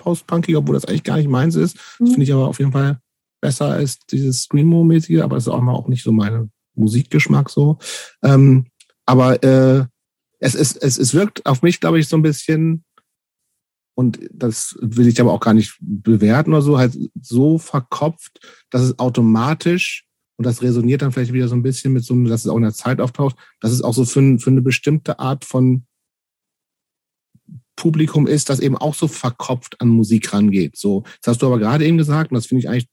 Post-Punkige, 0.00 0.58
obwohl 0.58 0.74
das 0.74 0.86
eigentlich 0.86 1.04
gar 1.04 1.16
nicht 1.18 1.28
meins 1.28 1.54
ist. 1.54 1.76
Das 1.76 2.00
mhm. 2.00 2.06
finde 2.12 2.22
ich 2.22 2.32
aber 2.32 2.48
auf 2.48 2.58
jeden 2.58 2.72
Fall 2.72 3.00
besser 3.40 3.66
als 3.66 3.98
dieses 4.10 4.42
Screamo-mäßige, 4.42 5.22
aber 5.22 5.36
es 5.36 5.44
ist 5.44 5.52
auch 5.52 5.60
mal 5.60 5.74
auch 5.74 5.88
nicht 5.88 6.02
so 6.02 6.12
mein 6.12 6.50
Musikgeschmack 6.74 7.50
so. 7.50 7.78
Ähm, 8.22 8.66
aber 9.06 9.42
äh, 9.42 9.86
es, 10.38 10.54
es, 10.54 10.76
es, 10.76 10.98
es 10.98 11.14
wirkt 11.14 11.46
auf 11.46 11.62
mich, 11.62 11.80
glaube 11.80 11.98
ich, 11.98 12.08
so 12.08 12.16
ein 12.16 12.22
bisschen, 12.22 12.84
und 13.94 14.18
das 14.32 14.76
will 14.80 15.08
ich 15.08 15.20
aber 15.20 15.32
auch 15.32 15.40
gar 15.40 15.54
nicht 15.54 15.76
bewerten 15.80 16.52
oder 16.52 16.62
so, 16.62 16.78
halt 16.78 16.96
so 17.20 17.58
verkopft, 17.58 18.40
dass 18.70 18.82
es 18.82 18.98
automatisch, 18.98 20.06
und 20.36 20.46
das 20.46 20.62
resoniert 20.62 21.02
dann 21.02 21.12
vielleicht 21.12 21.34
wieder 21.34 21.48
so 21.48 21.54
ein 21.54 21.62
bisschen 21.62 21.92
mit 21.92 22.04
so, 22.04 22.14
dass 22.24 22.42
es 22.42 22.50
auch 22.50 22.56
in 22.56 22.62
der 22.62 22.72
Zeit 22.72 23.00
auftaucht, 23.00 23.36
dass 23.60 23.72
es 23.72 23.82
auch 23.82 23.92
so 23.92 24.06
für, 24.06 24.38
für 24.38 24.50
eine 24.50 24.62
bestimmte 24.62 25.18
Art 25.18 25.44
von 25.44 25.84
Publikum 27.80 28.26
ist, 28.26 28.50
das 28.50 28.60
eben 28.60 28.76
auch 28.76 28.94
so 28.94 29.08
verkopft 29.08 29.80
an 29.80 29.88
Musik 29.88 30.34
rangeht. 30.34 30.76
So, 30.76 31.02
das 31.22 31.32
hast 31.32 31.42
du 31.42 31.46
aber 31.46 31.58
gerade 31.58 31.86
eben 31.86 31.96
gesagt, 31.96 32.30
und 32.30 32.34
das 32.34 32.44
finde 32.44 32.60
ich 32.60 32.68
eigentlich, 32.68 32.88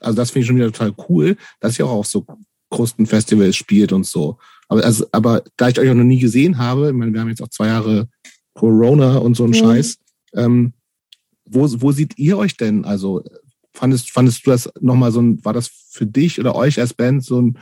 also 0.00 0.16
das 0.16 0.30
finde 0.30 0.42
ich 0.42 0.46
schon 0.46 0.54
wieder 0.54 0.70
total 0.70 0.94
cool, 1.08 1.36
dass 1.58 1.76
ihr 1.76 1.86
auch 1.86 1.90
auf 1.90 2.06
so 2.06 2.24
Krustenfestivals 2.70 3.56
spielt 3.56 3.92
und 3.92 4.06
so. 4.06 4.38
Aber, 4.68 4.84
also, 4.84 5.06
aber 5.10 5.42
da 5.56 5.68
ich 5.68 5.80
euch 5.80 5.90
auch 5.90 5.94
noch 5.94 6.04
nie 6.04 6.20
gesehen 6.20 6.58
habe, 6.58 6.88
ich 6.88 6.94
meine, 6.94 7.12
wir 7.12 7.20
haben 7.20 7.28
jetzt 7.28 7.42
auch 7.42 7.48
zwei 7.48 7.66
Jahre 7.66 8.08
Corona 8.54 9.18
und 9.18 9.34
so 9.34 9.42
ein 9.42 9.50
mhm. 9.50 9.54
Scheiß, 9.54 9.98
ähm, 10.34 10.72
wo, 11.44 11.68
wo 11.80 11.90
seht 11.90 12.16
ihr 12.16 12.38
euch 12.38 12.56
denn? 12.56 12.84
Also 12.84 13.24
fandest, 13.74 14.12
fandest 14.12 14.46
du 14.46 14.50
das 14.50 14.70
nochmal 14.80 15.10
so 15.10 15.20
ein, 15.20 15.44
war 15.44 15.52
das 15.52 15.68
für 15.90 16.06
dich 16.06 16.38
oder 16.38 16.54
euch 16.54 16.78
als 16.78 16.94
Band 16.94 17.24
so 17.24 17.42
ein, 17.42 17.58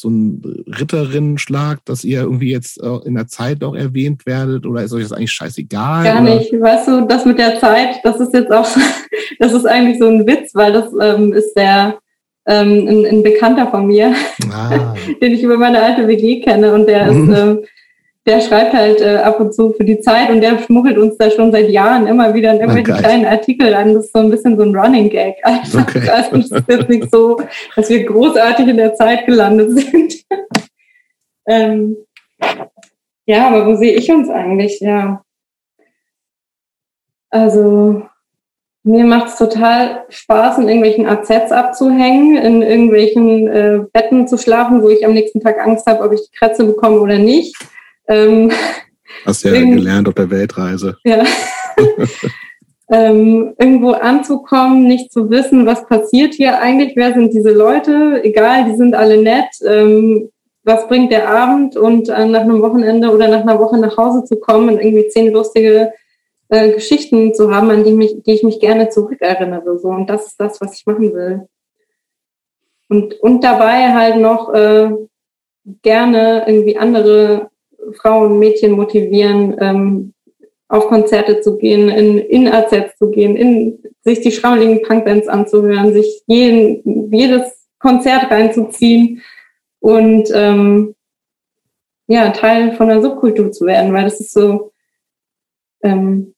so 0.00 0.08
ein 0.08 0.64
Ritterinnenschlag, 0.78 1.84
dass 1.84 2.04
ihr 2.04 2.20
irgendwie 2.20 2.52
jetzt 2.52 2.80
äh, 2.80 2.98
in 3.04 3.14
der 3.14 3.26
Zeit 3.26 3.64
auch 3.64 3.74
erwähnt 3.74 4.26
werdet 4.26 4.64
oder 4.64 4.82
ist 4.82 4.92
euch 4.92 5.02
das 5.02 5.12
eigentlich 5.12 5.32
scheißegal? 5.32 6.04
Gar 6.04 6.22
oder? 6.22 6.36
nicht. 6.36 6.52
Weißt 6.52 6.86
du, 6.86 7.06
das 7.06 7.24
mit 7.24 7.38
der 7.38 7.58
Zeit, 7.58 7.96
das 8.04 8.20
ist 8.20 8.32
jetzt 8.32 8.52
auch, 8.52 8.68
das 9.40 9.52
ist 9.52 9.66
eigentlich 9.66 9.98
so 9.98 10.06
ein 10.06 10.24
Witz, 10.24 10.54
weil 10.54 10.72
das 10.72 10.86
ähm, 11.00 11.32
ist 11.32 11.52
der, 11.54 11.98
ähm, 12.46 12.86
ein, 12.88 13.06
ein 13.06 13.22
Bekannter 13.24 13.66
von 13.66 13.88
mir, 13.88 14.14
ah. 14.52 14.94
den 15.20 15.32
ich 15.32 15.42
über 15.42 15.56
meine 15.56 15.82
alte 15.82 16.06
WG 16.06 16.42
kenne 16.42 16.72
und 16.74 16.86
der 16.86 17.08
ist, 17.08 17.16
mhm. 17.16 17.34
ähm, 17.34 17.64
der 18.28 18.42
schreibt 18.42 18.74
halt 18.74 19.00
äh, 19.00 19.16
ab 19.16 19.40
und 19.40 19.54
zu 19.54 19.72
für 19.72 19.84
die 19.84 20.00
Zeit 20.00 20.28
und 20.28 20.42
der 20.42 20.58
schmuggelt 20.58 20.98
uns 20.98 21.16
da 21.16 21.30
schon 21.30 21.50
seit 21.50 21.70
Jahren 21.70 22.06
immer 22.06 22.34
wieder 22.34 22.52
in 22.52 22.70
oh, 22.70 22.82
kleinen 22.82 23.24
Artikel 23.24 23.72
an. 23.72 23.94
Das 23.94 24.04
ist 24.04 24.12
so 24.12 24.18
ein 24.18 24.30
bisschen 24.30 24.58
so 24.58 24.64
ein 24.64 24.76
Running 24.76 25.08
Gag. 25.08 25.36
Einfach. 25.42 25.78
Okay. 25.88 26.08
Also 26.10 26.36
es 26.36 26.50
ist 26.50 26.68
jetzt 26.68 26.88
nicht 26.90 27.10
so, 27.10 27.40
dass 27.74 27.88
wir 27.88 28.04
großartig 28.04 28.68
in 28.68 28.76
der 28.76 28.94
Zeit 28.94 29.24
gelandet 29.24 29.70
sind. 29.78 30.14
ähm, 31.48 31.96
ja, 33.24 33.48
aber 33.48 33.66
wo 33.66 33.76
sehe 33.76 33.94
ich 33.94 34.10
uns 34.10 34.28
eigentlich? 34.28 34.80
Ja. 34.80 35.22
Also 37.30 38.02
mir 38.82 39.04
macht 39.04 39.28
es 39.28 39.36
total 39.36 40.04
Spaß, 40.10 40.58
in 40.58 40.68
irgendwelchen 40.68 41.06
AZs 41.06 41.52
abzuhängen, 41.52 42.36
in 42.36 42.60
irgendwelchen 42.60 43.48
äh, 43.48 43.80
Betten 43.92 44.28
zu 44.28 44.36
schlafen, 44.36 44.82
wo 44.82 44.90
ich 44.90 45.06
am 45.06 45.14
nächsten 45.14 45.40
Tag 45.40 45.58
Angst 45.58 45.86
habe, 45.86 46.02
ob 46.02 46.12
ich 46.12 46.20
die 46.28 46.36
Kratze 46.36 46.64
bekomme 46.64 47.00
oder 47.00 47.18
nicht. 47.18 47.56
Ähm, 48.08 48.50
Hast 49.24 49.44
ja 49.44 49.52
gelernt 49.52 50.08
auf 50.08 50.14
der 50.14 50.30
Weltreise. 50.30 50.96
Ja. 51.04 51.24
ähm, 52.90 53.54
irgendwo 53.58 53.90
anzukommen, 53.90 54.84
nicht 54.84 55.12
zu 55.12 55.30
wissen, 55.30 55.66
was 55.66 55.86
passiert 55.86 56.34
hier 56.34 56.60
eigentlich, 56.60 56.96
wer 56.96 57.12
sind 57.14 57.32
diese 57.32 57.52
Leute, 57.52 58.20
egal, 58.24 58.64
die 58.64 58.76
sind 58.76 58.94
alle 58.94 59.20
nett, 59.20 59.48
ähm, 59.66 60.30
was 60.64 60.86
bringt 60.88 61.12
der 61.12 61.28
Abend 61.28 61.76
und 61.76 62.08
äh, 62.08 62.26
nach 62.26 62.42
einem 62.42 62.62
Wochenende 62.62 63.10
oder 63.10 63.28
nach 63.28 63.42
einer 63.42 63.58
Woche 63.58 63.78
nach 63.78 63.96
Hause 63.96 64.24
zu 64.24 64.36
kommen 64.36 64.68
und 64.68 64.80
irgendwie 64.80 65.08
zehn 65.08 65.32
lustige 65.32 65.92
äh, 66.48 66.72
Geschichten 66.72 67.34
zu 67.34 67.54
haben, 67.54 67.70
an 67.70 67.84
die, 67.84 67.92
mich, 67.92 68.22
die 68.22 68.34
ich 68.34 68.42
mich 68.42 68.60
gerne 68.60 68.88
zurückerinnere. 68.88 69.78
So. 69.78 69.88
Und 69.88 70.08
das 70.08 70.26
ist 70.28 70.40
das, 70.40 70.60
was 70.60 70.74
ich 70.74 70.86
machen 70.86 71.12
will. 71.12 71.48
Und, 72.88 73.14
und 73.20 73.44
dabei 73.44 73.92
halt 73.92 74.16
noch 74.16 74.52
äh, 74.54 74.90
gerne 75.82 76.44
irgendwie 76.46 76.78
andere 76.78 77.50
Frauen, 77.92 78.38
Mädchen 78.38 78.72
motivieren, 78.72 79.56
ähm, 79.60 80.14
auf 80.68 80.88
Konzerte 80.88 81.40
zu 81.40 81.56
gehen, 81.56 81.88
in, 81.88 82.18
in 82.18 82.48
AZ 82.48 82.70
zu 82.98 83.10
gehen, 83.10 83.36
in, 83.36 83.82
sich 84.02 84.20
die 84.20 84.32
schrammeligen 84.32 84.82
Punkbands 84.82 85.26
anzuhören, 85.26 85.92
sich 85.92 86.22
jeden, 86.26 87.12
jedes 87.12 87.68
Konzert 87.78 88.30
reinzuziehen 88.30 89.22
und 89.80 90.30
ähm, 90.34 90.94
ja, 92.06 92.30
Teil 92.30 92.72
von 92.72 92.88
der 92.88 93.02
Subkultur 93.02 93.52
zu 93.52 93.66
werden, 93.66 93.92
weil 93.92 94.04
das 94.04 94.20
ist 94.20 94.32
so 94.32 94.72
ähm, 95.82 96.34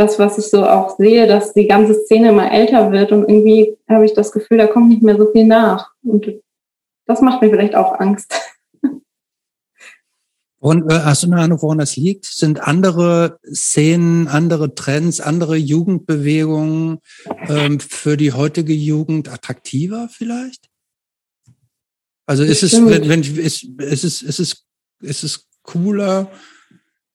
was, 0.00 0.18
was 0.18 0.38
ich 0.38 0.46
so 0.46 0.64
auch 0.64 0.96
sehe, 0.96 1.26
dass 1.26 1.52
die 1.52 1.66
ganze 1.66 1.94
Szene 1.94 2.30
immer 2.30 2.50
älter 2.50 2.90
wird 2.90 3.12
und 3.12 3.28
irgendwie 3.28 3.76
habe 3.88 4.04
ich 4.04 4.14
das 4.14 4.32
Gefühl, 4.32 4.58
da 4.58 4.66
kommt 4.66 4.88
nicht 4.88 5.02
mehr 5.02 5.16
so 5.16 5.30
viel 5.30 5.44
nach. 5.44 5.92
Und 6.02 6.40
das 7.06 7.20
macht 7.20 7.42
mir 7.42 7.50
vielleicht 7.50 7.74
auch 7.74 8.00
Angst. 8.00 8.34
Und 10.60 10.92
äh, 10.92 11.00
hast 11.00 11.22
du 11.22 11.28
eine 11.28 11.40
Ahnung, 11.40 11.62
woran 11.62 11.78
das 11.78 11.96
liegt? 11.96 12.26
Sind 12.26 12.60
andere 12.60 13.40
Szenen, 13.50 14.28
andere 14.28 14.74
Trends, 14.74 15.20
andere 15.20 15.56
Jugendbewegungen 15.56 16.98
ähm, 17.48 17.80
für 17.80 18.18
die 18.18 18.34
heutige 18.34 18.74
Jugend 18.74 19.32
attraktiver 19.32 20.08
vielleicht? 20.12 20.68
Also 22.26 22.44
ist 22.44 22.62
es, 22.62 22.74
wenn, 22.74 23.08
wenn 23.08 23.22
ist, 23.22 23.64
ist 23.64 24.04
es, 24.04 24.22
ist 24.22 24.38
es, 24.38 24.66
ist 25.00 25.24
es 25.24 25.48
cooler, 25.62 26.30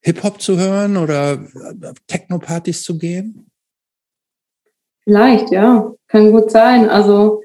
Hip-Hop 0.01 0.41
zu 0.41 0.57
hören 0.57 0.97
oder 0.97 1.33
äh, 1.33 1.93
Techno-Partys 2.07 2.83
zu 2.83 2.97
gehen? 2.97 3.51
Vielleicht, 5.03 5.51
ja. 5.51 5.93
Kann 6.07 6.31
gut 6.31 6.49
sein. 6.49 6.89
Also 6.89 7.43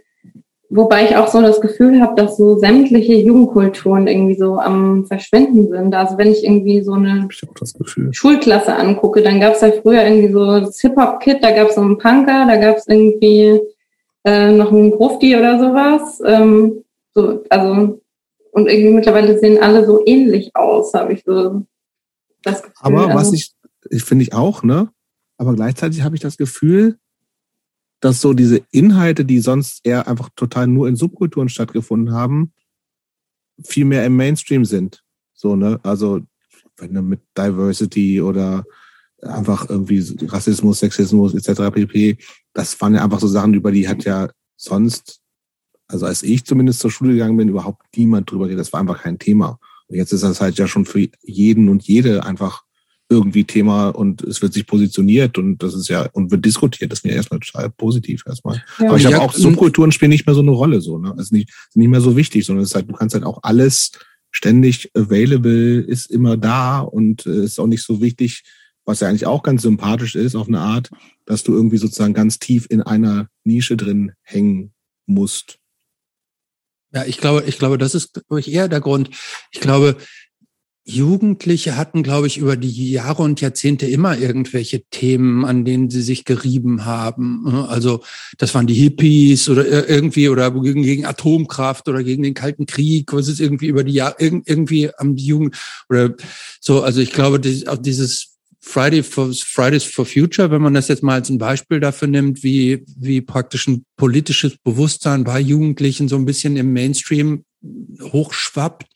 Wobei 0.73 1.05
ich 1.05 1.17
auch 1.17 1.27
so 1.27 1.43
das 1.43 1.61
Gefühl 1.61 2.01
habe, 2.01 2.15
dass 2.15 2.37
so 2.37 2.57
sämtliche 2.57 3.15
Jugendkulturen 3.15 4.07
irgendwie 4.07 4.37
so 4.37 4.57
am 4.61 5.05
Verschwinden 5.05 5.69
sind. 5.69 5.93
Also 5.95 6.17
wenn 6.17 6.31
ich 6.31 6.45
irgendwie 6.45 6.81
so 6.83 6.93
eine 6.93 7.27
Schulklasse 8.13 8.77
angucke, 8.77 9.21
dann 9.21 9.41
gab 9.41 9.55
es 9.55 9.63
ja 9.63 9.73
früher 9.73 10.05
irgendwie 10.05 10.33
so 10.33 10.61
das 10.61 10.81
Hip-Hop-Kit, 10.81 11.43
da 11.43 11.51
gab 11.51 11.71
es 11.71 11.75
so 11.75 11.81
einen 11.81 11.99
Punker, 11.99 12.47
da 12.47 12.57
gab 12.57 12.77
es 12.77 12.87
irgendwie 12.87 13.61
äh, 14.23 14.53
noch 14.53 14.71
einen 14.71 14.93
Grufti 14.93 15.37
oder 15.37 15.59
sowas. 15.59 16.23
Ähm, 16.25 16.85
so, 17.15 17.43
also 17.49 18.01
und 18.53 18.69
irgendwie 18.69 18.95
mittlerweile 18.95 19.39
sehen 19.41 19.61
alle 19.61 19.85
so 19.85 20.05
ähnlich 20.07 20.55
aus, 20.55 20.95
habe 20.95 21.15
ich 21.15 21.25
so 21.25 21.63
das 22.43 22.63
Gefühl. 22.63 22.75
Aber 22.79 23.09
was 23.09 23.17
also, 23.17 23.35
ich, 23.35 23.55
ich 23.91 24.05
finde 24.05 24.23
ich 24.23 24.35
auch, 24.35 24.63
ne? 24.63 24.89
Aber 25.37 25.55
gleichzeitig 25.55 26.03
habe 26.03 26.15
ich 26.15 26.21
das 26.21 26.37
Gefühl, 26.37 26.97
dass 28.01 28.21
so 28.21 28.33
diese 28.33 28.63
Inhalte, 28.71 29.25
die 29.25 29.41
sonst 29.41 29.81
eher 29.85 30.09
einfach 30.09 30.31
total 30.35 30.67
nur 30.67 30.89
in 30.89 30.97
Subkulturen 30.97 31.49
stattgefunden 31.49 32.15
haben, 32.15 32.53
viel 33.63 33.85
mehr 33.85 34.05
im 34.07 34.17
Mainstream 34.17 34.65
sind. 34.65 35.03
So, 35.35 35.57
ne? 35.57 35.79
Also, 35.83 36.21
wenn 36.77 36.95
du 36.95 37.03
mit 37.03 37.21
Diversity 37.37 38.21
oder 38.23 38.65
einfach 39.23 39.69
irgendwie 39.69 40.03
Rassismus, 40.27 40.79
Sexismus 40.79 41.35
etc. 41.35 41.71
pp. 41.73 42.17
Das 42.55 42.81
waren 42.81 42.95
ja 42.95 43.05
einfach 43.05 43.21
so 43.21 43.29
Sachen, 43.29 43.55
über 43.55 43.71
die 43.71 43.89
hat 43.89 44.05
ja 44.05 44.31
sonst, 44.57 45.21
also 45.87 46.07
als 46.07 46.23
ich 46.23 46.45
zumindest 46.45 46.81
zur 46.81 46.91
Schule 46.91 47.13
gegangen 47.13 47.37
bin, 47.37 47.49
überhaupt 47.49 47.83
niemand 47.97 48.31
drüber 48.31 48.45
geredet. 48.45 48.61
Das 48.61 48.73
war 48.73 48.81
einfach 48.81 49.03
kein 49.03 49.19
Thema. 49.19 49.59
Und 49.89 49.97
jetzt 49.97 50.13
ist 50.13 50.23
das 50.23 50.41
halt 50.41 50.57
ja 50.59 50.67
schon 50.67 50.87
für 50.87 51.07
jeden 51.23 51.69
und 51.69 51.83
jede 51.83 52.25
einfach 52.25 52.65
irgendwie 53.11 53.45
Thema 53.45 53.89
und 53.89 54.23
es 54.23 54.41
wird 54.41 54.53
sich 54.53 54.67
positioniert 54.67 55.37
und 55.37 55.59
das 55.59 55.75
ist 55.75 55.89
ja 55.89 56.09
und 56.13 56.31
wird 56.31 56.45
diskutiert. 56.45 56.93
Das 56.93 57.01
ist 57.01 57.05
mir 57.05 57.13
erstmal 57.13 57.41
total 57.41 57.69
positiv 57.71 58.23
erstmal. 58.27 58.63
Ja, 58.79 58.89
Aber 58.89 58.97
ich 58.97 59.05
habe 59.05 59.21
auch 59.21 59.35
Subkulturen 59.35 59.91
spielen 59.91 60.11
nicht 60.11 60.27
mehr 60.27 60.35
so 60.35 60.41
eine 60.41 60.53
Rolle 60.53 60.81
so. 60.81 60.99
Ne? 60.99 61.13
Das 61.17 61.27
ist 61.27 61.33
nicht, 61.33 61.51
nicht 61.75 61.89
mehr 61.89 62.01
so 62.01 62.17
wichtig, 62.17 62.47
sondern 62.47 62.63
es 62.63 62.71
ist 62.71 62.75
halt, 62.77 62.89
du 62.89 62.95
kannst 62.95 63.15
halt 63.15 63.25
auch 63.25 63.41
alles 63.43 63.91
ständig 64.31 64.91
available, 64.95 65.81
ist 65.81 66.11
immer 66.11 66.37
da 66.37 66.79
und 66.79 67.27
äh, 67.27 67.45
ist 67.45 67.59
auch 67.59 67.67
nicht 67.67 67.83
so 67.83 68.01
wichtig, 68.01 68.45
was 68.85 69.01
ja 69.01 69.09
eigentlich 69.09 69.27
auch 69.27 69.43
ganz 69.43 69.63
sympathisch 69.63 70.15
ist 70.15 70.37
auf 70.37 70.49
eine 70.49 70.61
Art, 70.61 70.91
dass 71.27 71.43
du 71.43 71.53
irgendwie 71.53 71.79
sozusagen 71.79 72.15
ganz 72.15 72.39
tief 72.39 72.67
in 72.71 72.81
einer 72.81 73.29
Nische 73.45 73.77
drin 73.77 74.13
hängen 74.23 74.73
musst. 75.07 75.59
Ja, 76.93 77.05
ich 77.05 77.19
glaube, 77.19 77.45
ich 77.47 77.59
glaube, 77.59 77.79
das 77.79 77.95
ist 77.95 78.15
glaube 78.15 78.41
ich 78.41 78.51
eher 78.51 78.69
der 78.69 78.81
Grund. 78.81 79.11
Ich 79.53 79.61
glaube, 79.61 79.97
Jugendliche 80.85 81.77
hatten, 81.77 82.03
glaube 82.03 82.27
ich, 82.27 82.39
über 82.39 82.57
die 82.57 82.91
Jahre 82.91 83.23
und 83.23 83.41
Jahrzehnte 83.41 83.87
immer 83.87 84.17
irgendwelche 84.19 84.83
Themen, 84.91 85.45
an 85.45 85.65
denen 85.65 85.91
sie 85.91 86.01
sich 86.01 86.25
gerieben 86.25 86.85
haben. 86.85 87.47
Also 87.69 88.03
das 88.39 88.55
waren 88.55 88.67
die 88.67 88.75
Hippies 88.75 89.49
oder 89.49 89.89
irgendwie 89.89 90.29
oder 90.29 90.51
gegen, 90.51 91.05
Atomkraft 91.05 91.89
oder 91.89 92.03
gegen 92.03 92.23
den 92.23 92.35
Kalten 92.35 92.67
Krieg, 92.67 93.13
was 93.13 93.29
ist 93.29 93.41
irgendwie 93.41 93.67
über 93.67 93.85
die 93.85 93.93
Jahre 93.93 94.17
irgendwie 94.19 94.91
am 94.97 95.17
Jugend 95.17 95.57
oder 95.89 96.15
so. 96.61 96.83
Also 96.83 97.01
ich 97.01 97.13
glaube, 97.13 97.41
dieses 97.41 98.39
Friday 98.63 99.03
for, 99.03 99.33
Fridays 99.33 99.85
for 99.85 100.07
Future, 100.07 100.51
wenn 100.51 100.63
man 100.63 100.75
das 100.75 100.89
jetzt 100.89 101.03
mal 101.03 101.15
als 101.15 101.29
ein 101.29 101.39
Beispiel 101.39 101.81
dafür 101.81 102.09
nimmt, 102.09 102.43
wie, 102.43 102.85
wie 102.97 103.21
praktisch 103.21 103.69
ein 103.69 103.85
politisches 103.97 104.57
Bewusstsein 104.65 105.25
bei 105.25 105.41
Jugendlichen 105.41 106.09
so 106.09 106.17
ein 106.17 106.25
bisschen 106.25 106.57
im 106.57 106.73
Mainstream 106.73 107.45
hochschwappt 108.03 108.87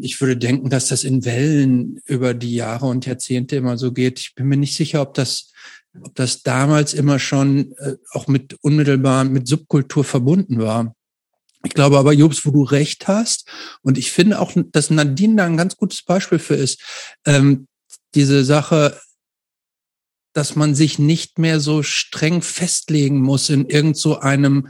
ich 0.00 0.20
würde 0.20 0.36
denken, 0.36 0.68
dass 0.68 0.88
das 0.88 1.04
in 1.04 1.24
Wellen 1.24 2.00
über 2.04 2.34
die 2.34 2.54
Jahre 2.54 2.86
und 2.86 3.06
Jahrzehnte 3.06 3.56
immer 3.56 3.78
so 3.78 3.92
geht. 3.92 4.20
Ich 4.20 4.34
bin 4.34 4.46
mir 4.46 4.58
nicht 4.58 4.76
sicher, 4.76 5.00
ob 5.00 5.14
das 5.14 5.52
ob 6.02 6.14
das 6.14 6.42
damals 6.42 6.94
immer 6.94 7.18
schon 7.18 7.72
äh, 7.78 7.94
auch 8.10 8.26
mit 8.26 8.54
unmittelbar 8.62 9.24
mit 9.24 9.46
Subkultur 9.46 10.04
verbunden 10.04 10.58
war. 10.58 10.94
Ich 11.64 11.72
glaube 11.72 11.98
aber, 11.98 12.12
Jobs, 12.12 12.44
wo 12.44 12.50
du 12.50 12.62
recht 12.62 13.08
hast, 13.08 13.48
und 13.82 13.96
ich 13.96 14.12
finde 14.12 14.38
auch, 14.40 14.52
dass 14.72 14.90
Nadine 14.90 15.36
da 15.36 15.46
ein 15.46 15.56
ganz 15.56 15.76
gutes 15.76 16.02
Beispiel 16.02 16.38
für 16.38 16.56
ist, 16.56 16.82
ähm, 17.24 17.68
diese 18.14 18.44
Sache, 18.44 19.00
dass 20.34 20.56
man 20.56 20.74
sich 20.74 20.98
nicht 20.98 21.38
mehr 21.38 21.60
so 21.60 21.82
streng 21.82 22.42
festlegen 22.42 23.20
muss 23.20 23.48
in 23.48 23.66
irgend 23.66 23.96
so 23.96 24.18
einem, 24.18 24.68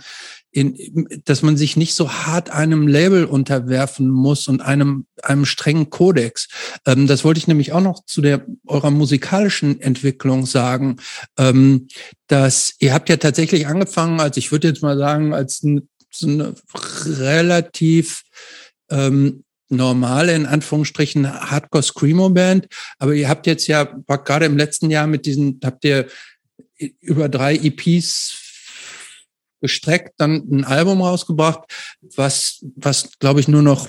in, 0.55 1.09
dass 1.25 1.43
man 1.43 1.57
sich 1.57 1.77
nicht 1.77 1.95
so 1.95 2.13
hart 2.13 2.49
einem 2.49 2.87
Label 2.87 3.25
unterwerfen 3.25 4.09
muss 4.09 4.47
und 4.47 4.61
einem, 4.61 5.07
einem 5.21 5.47
strengen 5.47 5.91
Kodex. 5.91 6.49
Ähm, 6.87 7.09
das 7.09 7.25
wollte 7.25 7.39
ich 7.39 7.49
nämlich 7.49 7.73
auch 7.73 7.81
noch 7.81 8.05
zu 8.07 8.23
der 8.23 8.47
eurer 8.67 8.93
musikalischen 8.93 9.81
Entwicklung 9.81 10.47
sagen, 10.47 10.97
ähm, 11.37 11.89
dass 12.29 12.75
ihr 12.79 12.95
habt 12.95 13.09
ja 13.09 13.17
tatsächlich 13.17 13.67
angefangen, 13.67 14.21
als 14.21 14.37
ich 14.37 14.53
würde 14.53 14.69
jetzt 14.69 14.83
mal 14.83 14.97
sagen, 14.97 15.35
als 15.35 15.65
ein, 15.65 15.89
so 16.13 16.29
eine 16.29 16.55
relativ 17.05 18.23
ähm, 18.91 19.43
normale, 19.69 20.37
in 20.37 20.47
Anführungsstrichen, 20.47 21.51
Hardcore-Screamo-Band. 21.51 22.69
Aber 22.99 23.15
ihr 23.15 23.29
habt 23.29 23.49
jetzt 23.49 23.67
ja 23.67 23.83
gerade 24.07 24.47
im 24.47 24.57
letzten 24.57 24.89
Jahr 24.89 25.09
mit 25.09 25.27
diesen, 25.27 25.59
habt 25.65 25.85
ihr 25.85 26.07
über 27.01 27.29
drei 27.29 27.57
EPs 27.57 28.44
gestreckt, 29.65 30.13
dann 30.19 30.47
ein 30.51 30.65
Album 30.65 31.01
rausgebracht, 31.01 31.61
was, 32.17 32.63
was 32.77 33.19
glaube 33.19 33.41
ich 33.41 33.49
nur 33.49 33.63
noch 33.63 33.89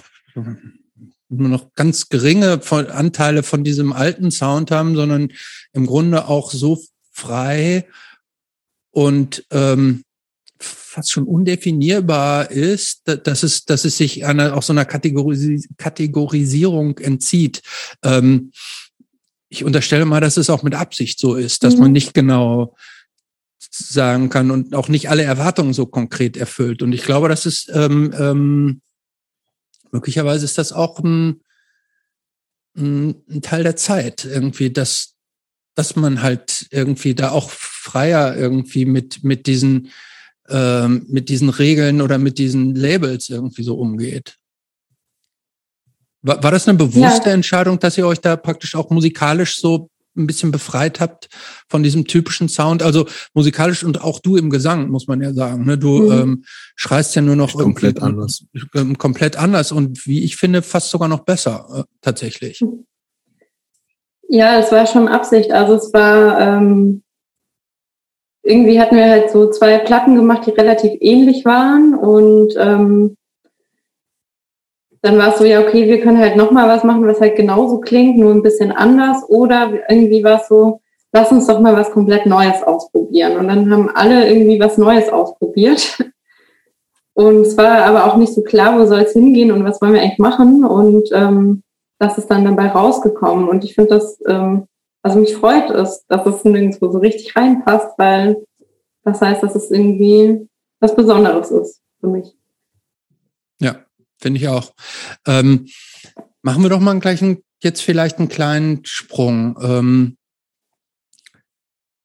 nur 1.27 1.49
noch 1.49 1.73
ganz 1.73 2.07
geringe 2.07 2.61
Anteile 2.71 3.43
von 3.43 3.63
diesem 3.65 3.91
alten 3.91 4.31
Sound 4.31 4.71
haben, 4.71 4.95
sondern 4.95 5.33
im 5.73 5.85
Grunde 5.85 6.27
auch 6.29 6.51
so 6.51 6.81
frei 7.11 7.85
und 8.91 9.45
ähm, 9.51 10.03
fast 10.59 11.11
schon 11.11 11.25
undefinierbar 11.25 12.51
ist, 12.51 13.01
dass 13.05 13.43
es, 13.43 13.65
dass 13.65 13.83
es 13.83 13.97
sich 13.97 14.25
einer, 14.25 14.55
auch 14.55 14.63
so 14.63 14.71
einer 14.71 14.85
Kategoris 14.85 15.67
Kategorisierung 15.77 16.99
entzieht. 16.99 17.61
Ähm, 18.01 18.51
ich 19.49 19.63
unterstelle 19.63 20.05
mal, 20.05 20.21
dass 20.21 20.37
es 20.37 20.49
auch 20.49 20.63
mit 20.63 20.75
Absicht 20.75 21.19
so 21.19 21.35
ist, 21.35 21.63
dass 21.63 21.75
mhm. 21.75 21.81
man 21.81 21.91
nicht 21.91 22.13
genau 22.13 22.75
sagen 23.71 24.29
kann 24.29 24.51
und 24.51 24.75
auch 24.75 24.87
nicht 24.87 25.09
alle 25.09 25.23
Erwartungen 25.23 25.73
so 25.73 25.85
konkret 25.85 26.37
erfüllt. 26.37 26.81
Und 26.81 26.93
ich 26.93 27.03
glaube, 27.03 27.29
das 27.29 27.45
ist 27.45 27.69
ähm, 27.73 28.13
ähm, 28.17 28.81
möglicherweise 29.91 30.45
ist 30.45 30.57
das 30.57 30.71
auch 30.73 30.99
ein, 30.99 31.41
ein, 32.77 33.41
Teil 33.41 33.63
der 33.63 33.75
Zeit 33.75 34.25
irgendwie, 34.25 34.71
dass 34.71 35.13
dass 35.75 35.97
man 35.97 36.21
halt 36.21 36.67
irgendwie 36.71 37.15
da 37.15 37.31
auch 37.31 37.49
freier 37.49 38.35
irgendwie 38.35 38.85
mit 38.85 39.23
mit 39.23 39.47
diesen 39.47 39.91
ähm, 40.49 41.05
mit 41.09 41.29
diesen 41.29 41.49
Regeln 41.49 42.01
oder 42.01 42.17
mit 42.17 42.37
diesen 42.37 42.75
Labels 42.75 43.29
irgendwie 43.29 43.63
so 43.63 43.75
umgeht. 43.75 44.37
War, 46.21 46.41
war 46.41 46.51
das 46.51 46.67
eine 46.67 46.77
bewusste 46.77 47.29
ja. 47.29 47.35
Entscheidung, 47.35 47.79
dass 47.79 47.97
ihr 47.97 48.07
euch 48.07 48.19
da 48.19 48.35
praktisch 48.35 48.75
auch 48.75 48.89
musikalisch 48.89 49.59
so 49.59 49.89
ein 50.15 50.27
bisschen 50.27 50.51
befreit 50.51 50.99
habt 50.99 51.29
von 51.67 51.83
diesem 51.83 52.05
typischen 52.05 52.49
Sound? 52.49 52.83
Also 52.83 53.05
musikalisch 53.33 53.83
und 53.83 54.01
auch 54.03 54.19
du 54.19 54.37
im 54.37 54.49
Gesang, 54.49 54.89
muss 54.89 55.07
man 55.07 55.21
ja 55.21 55.33
sagen. 55.33 55.65
Ne? 55.65 55.77
Du 55.77 56.03
mhm. 56.03 56.11
ähm, 56.11 56.43
schreist 56.75 57.15
ja 57.15 57.21
nur 57.21 57.35
noch 57.35 57.53
komplett 57.53 58.01
anders. 58.01 58.45
Ähm, 58.73 58.97
komplett 58.97 59.37
anders 59.37 59.71
und 59.71 60.05
wie 60.05 60.23
ich 60.23 60.37
finde, 60.37 60.61
fast 60.61 60.89
sogar 60.89 61.07
noch 61.07 61.21
besser 61.21 61.67
äh, 61.73 61.83
tatsächlich. 62.01 62.63
Ja, 64.27 64.59
es 64.59 64.71
war 64.71 64.87
schon 64.87 65.07
Absicht. 65.07 65.51
Also 65.51 65.75
es 65.75 65.93
war 65.93 66.39
ähm, 66.39 67.03
irgendwie 68.45 68.79
hatten 68.79 68.95
wir 68.95 69.09
halt 69.09 69.31
so 69.31 69.49
zwei 69.49 69.79
Platten 69.79 70.15
gemacht, 70.15 70.45
die 70.45 70.51
relativ 70.51 70.93
ähnlich 71.01 71.45
waren 71.45 71.95
und 71.95 72.53
ähm, 72.57 73.17
dann 75.05 75.17
war 75.17 75.29
es 75.29 75.37
so, 75.37 75.45
ja, 75.45 75.61
okay, 75.61 75.87
wir 75.87 76.01
können 76.01 76.19
halt 76.19 76.35
nochmal 76.35 76.67
was 76.67 76.83
machen, 76.83 77.07
was 77.07 77.21
halt 77.21 77.35
genauso 77.35 77.79
klingt, 77.79 78.17
nur 78.17 78.31
ein 78.31 78.41
bisschen 78.41 78.71
anders. 78.71 79.23
Oder 79.29 79.71
irgendwie 79.89 80.23
war 80.23 80.41
es 80.41 80.47
so, 80.47 80.81
lass 81.13 81.31
uns 81.31 81.47
doch 81.47 81.59
mal 81.59 81.75
was 81.75 81.91
komplett 81.91 82.25
Neues 82.25 82.63
ausprobieren. 82.63 83.37
Und 83.37 83.47
dann 83.47 83.71
haben 83.71 83.89
alle 83.93 84.27
irgendwie 84.27 84.59
was 84.59 84.77
Neues 84.77 85.09
ausprobiert. 85.09 85.97
Und 87.13 87.41
es 87.41 87.57
war 87.57 87.85
aber 87.85 88.05
auch 88.05 88.17
nicht 88.17 88.33
so 88.33 88.41
klar, 88.41 88.77
wo 88.77 88.85
soll 88.85 88.99
es 88.99 89.13
hingehen 89.13 89.49
und 89.49 89.63
was 89.63 89.81
wollen 89.81 89.93
wir 89.93 90.01
eigentlich 90.01 90.19
machen. 90.19 90.65
Und 90.65 91.07
ähm, 91.13 91.63
das 91.97 92.17
ist 92.17 92.29
dann 92.29 92.43
dabei 92.43 92.67
rausgekommen. 92.67 93.47
Und 93.47 93.63
ich 93.63 93.73
finde 93.73 93.91
das 93.91 94.19
ähm, 94.27 94.67
also 95.05 95.19
mich 95.19 95.35
freut 95.35 95.69
es, 95.69 96.03
dass 96.07 96.25
es 96.25 96.43
nirgendwo 96.43 96.89
so 96.89 96.97
richtig 96.97 97.35
reinpasst, 97.35 97.89
weil 97.99 98.43
das 99.03 99.21
heißt, 99.21 99.43
dass 99.43 99.53
es 99.53 99.69
irgendwie 99.69 100.49
was 100.79 100.95
Besonderes 100.95 101.51
ist 101.51 101.79
für 101.99 102.07
mich. 102.07 102.35
Finde 104.19 104.39
ich 104.39 104.47
auch. 104.47 104.73
Ähm, 105.25 105.67
machen 106.41 106.63
wir 106.63 106.69
doch 106.69 106.79
mal 106.79 106.99
gleich 106.99 107.21
einen, 107.21 107.43
jetzt 107.61 107.81
vielleicht 107.81 108.19
einen 108.19 108.29
kleinen 108.29 108.85
Sprung. 108.85 109.57
Ähm, 109.61 110.17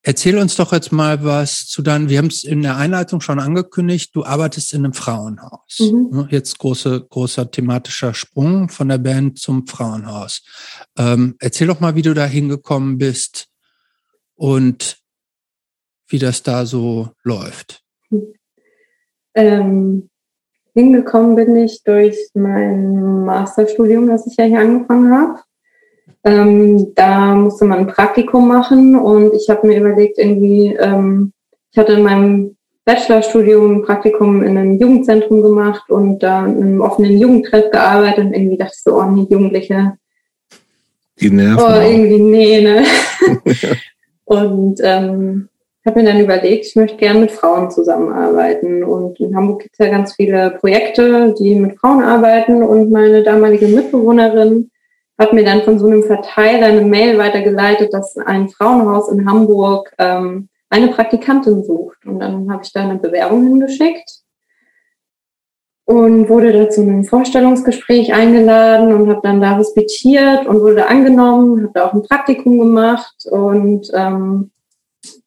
Erzähl 0.03 0.39
uns 0.39 0.57
doch 0.57 0.73
jetzt 0.73 0.93
mal 0.93 1.24
was 1.24 1.66
zu 1.66 1.82
deinem, 1.82 2.09
wir 2.09 2.16
haben 2.16 2.28
es 2.28 2.43
in 2.43 2.62
der 2.62 2.77
Einleitung 2.77 3.20
schon 3.20 3.39
angekündigt, 3.39 4.16
du 4.16 4.24
arbeitest 4.24 4.73
in 4.73 4.85
einem 4.85 4.95
Frauenhaus. 4.95 5.78
Mhm. 5.78 6.09
Ne, 6.11 6.28
jetzt 6.31 6.59
große, 6.59 7.07
großer 7.11 7.51
thematischer 7.51 8.15
Sprung 8.15 8.70
von 8.70 8.89
der 8.89 8.97
Band 8.97 9.39
zum 9.39 9.66
Frauenhaus. 9.66 10.43
Ähm, 10.97 11.37
erzähl 11.39 11.66
doch 11.66 11.81
mal, 11.81 11.97
wie 11.97 12.03
du 12.03 12.15
da 12.15 12.24
hingekommen 12.24 12.97
bist 12.97 13.49
und 14.37 14.97
wie 16.09 16.19
das 16.19 16.43
da 16.43 16.65
so 16.65 17.11
läuft. 17.23 17.85
Ähm, 19.35 20.10
hingekommen 20.81 21.36
bin 21.36 21.57
ich 21.57 21.82
durch 21.85 22.16
mein 22.35 23.24
Masterstudium, 23.24 24.09
das 24.09 24.27
ich 24.27 24.36
ja 24.36 24.44
hier 24.44 24.61
angefangen 24.61 25.12
habe. 25.12 25.40
Ähm, 26.24 26.93
da 26.94 27.35
musste 27.35 27.65
man 27.65 27.81
ein 27.81 27.86
Praktikum 27.86 28.48
machen 28.48 28.97
und 28.97 29.35
ich 29.35 29.48
habe 29.48 29.66
mir 29.66 29.81
überlegt, 29.81 30.19
irgendwie, 30.19 30.74
ähm, 30.78 31.32
ich 31.70 31.78
hatte 31.78 31.93
in 31.93 32.02
meinem 32.02 32.57
Bachelorstudium 32.85 33.77
ein 33.77 33.82
Praktikum 33.82 34.43
in 34.43 34.57
einem 34.57 34.78
Jugendzentrum 34.78 35.43
gemacht 35.43 35.89
und 35.90 36.19
da 36.23 36.47
in 36.47 36.62
einem 36.62 36.81
offenen 36.81 37.19
Jugendtreff 37.19 37.70
gearbeitet 37.70 38.27
und 38.27 38.32
irgendwie 38.35 38.57
dachte 38.57 38.73
ich 38.74 38.82
so, 38.82 38.98
oh 38.98 39.05
nee, 39.05 39.27
Jugendliche. 39.31 39.94
Die 41.20 41.31
Nerven. 41.31 41.59
Oh, 41.59 41.81
irgendwie, 41.81 42.23
nee, 42.23 42.61
ne? 42.62 42.85
und 44.24 44.81
ähm, 44.82 45.48
habe 45.86 46.01
mir 46.01 46.12
dann 46.12 46.20
überlegt, 46.20 46.66
ich 46.66 46.77
möchte 46.77 46.98
gerne 46.98 47.20
mit 47.20 47.31
Frauen 47.31 47.70
zusammenarbeiten. 47.70 48.85
Und 48.85 49.19
in 49.19 49.35
Hamburg 49.35 49.62
gibt 49.62 49.74
es 49.78 49.85
ja 49.85 49.90
ganz 49.90 50.15
viele 50.15 50.51
Projekte, 50.61 51.35
die 51.39 51.55
mit 51.55 51.78
Frauen 51.78 52.02
arbeiten. 52.02 52.62
Und 52.62 52.90
meine 52.90 53.23
damalige 53.23 53.66
Mitbewohnerin 53.66 54.70
hat 55.19 55.32
mir 55.32 55.44
dann 55.44 55.62
von 55.62 55.78
so 55.78 55.86
einem 55.86 56.02
Verteiler 56.02 56.66
eine 56.66 56.82
Mail 56.82 57.19
weitergeleitet, 57.19 57.93
dass 57.93 58.16
ein 58.16 58.48
Frauenhaus 58.48 59.11
in 59.11 59.28
Hamburg 59.28 59.93
ähm, 59.98 60.48
eine 60.69 60.89
Praktikantin 60.89 61.65
sucht. 61.65 62.05
Und 62.07 62.20
dann 62.20 62.51
habe 62.52 62.62
ich 62.62 62.73
da 62.73 62.82
eine 62.82 62.98
Bewerbung 62.98 63.44
hingeschickt 63.44 64.20
und 65.90 66.28
wurde 66.28 66.52
da 66.52 66.70
zu 66.70 66.82
einem 66.82 67.05
Vorstellungsgespräch 67.05 68.15
eingeladen 68.15 68.93
und 68.93 69.09
habe 69.09 69.20
dann 69.23 69.40
da 69.40 69.57
hospitiert 69.57 70.47
und 70.47 70.61
wurde 70.61 70.86
angenommen, 70.86 71.65
habe 71.65 71.73
da 71.74 71.86
auch 71.86 71.93
ein 71.93 72.05
Praktikum 72.05 72.61
gemacht 72.61 73.27
und 73.28 73.90
ähm, 73.93 74.52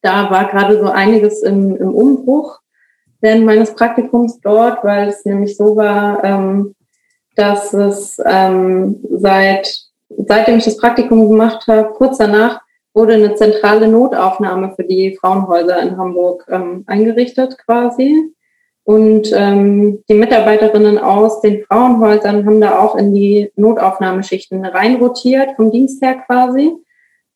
da 0.01 0.29
war 0.29 0.45
gerade 0.49 0.79
so 0.79 0.87
einiges 0.87 1.41
im, 1.43 1.75
im 1.77 1.93
Umbruch 1.93 2.59
während 3.21 3.45
meines 3.45 3.73
Praktikums 3.73 4.39
dort, 4.41 4.83
weil 4.83 5.09
es 5.09 5.23
nämlich 5.25 5.55
so 5.55 5.75
war, 5.75 6.23
ähm, 6.23 6.75
dass 7.35 7.73
es 7.73 8.17
ähm, 8.25 9.03
seit, 9.09 9.73
seitdem 10.27 10.57
ich 10.57 10.65
das 10.65 10.77
Praktikum 10.77 11.29
gemacht 11.29 11.65
habe, 11.67 11.93
kurz 11.93 12.17
danach 12.17 12.61
wurde 12.93 13.13
eine 13.13 13.33
zentrale 13.35 13.87
Notaufnahme 13.87 14.73
für 14.75 14.83
die 14.83 15.17
Frauenhäuser 15.19 15.81
in 15.81 15.97
Hamburg 15.97 16.45
ähm, 16.49 16.83
eingerichtet 16.85 17.57
quasi. 17.65 18.33
Und 18.83 19.31
ähm, 19.33 20.03
die 20.09 20.13
Mitarbeiterinnen 20.15 20.97
aus 20.97 21.39
den 21.39 21.63
Frauenhäusern 21.63 22.45
haben 22.45 22.59
da 22.59 22.79
auch 22.79 22.95
in 22.97 23.13
die 23.13 23.49
Notaufnahmeschichten 23.55 24.65
reinrotiert, 24.65 25.55
vom 25.55 25.71
Dienst 25.71 26.03
her 26.03 26.15
quasi. 26.25 26.73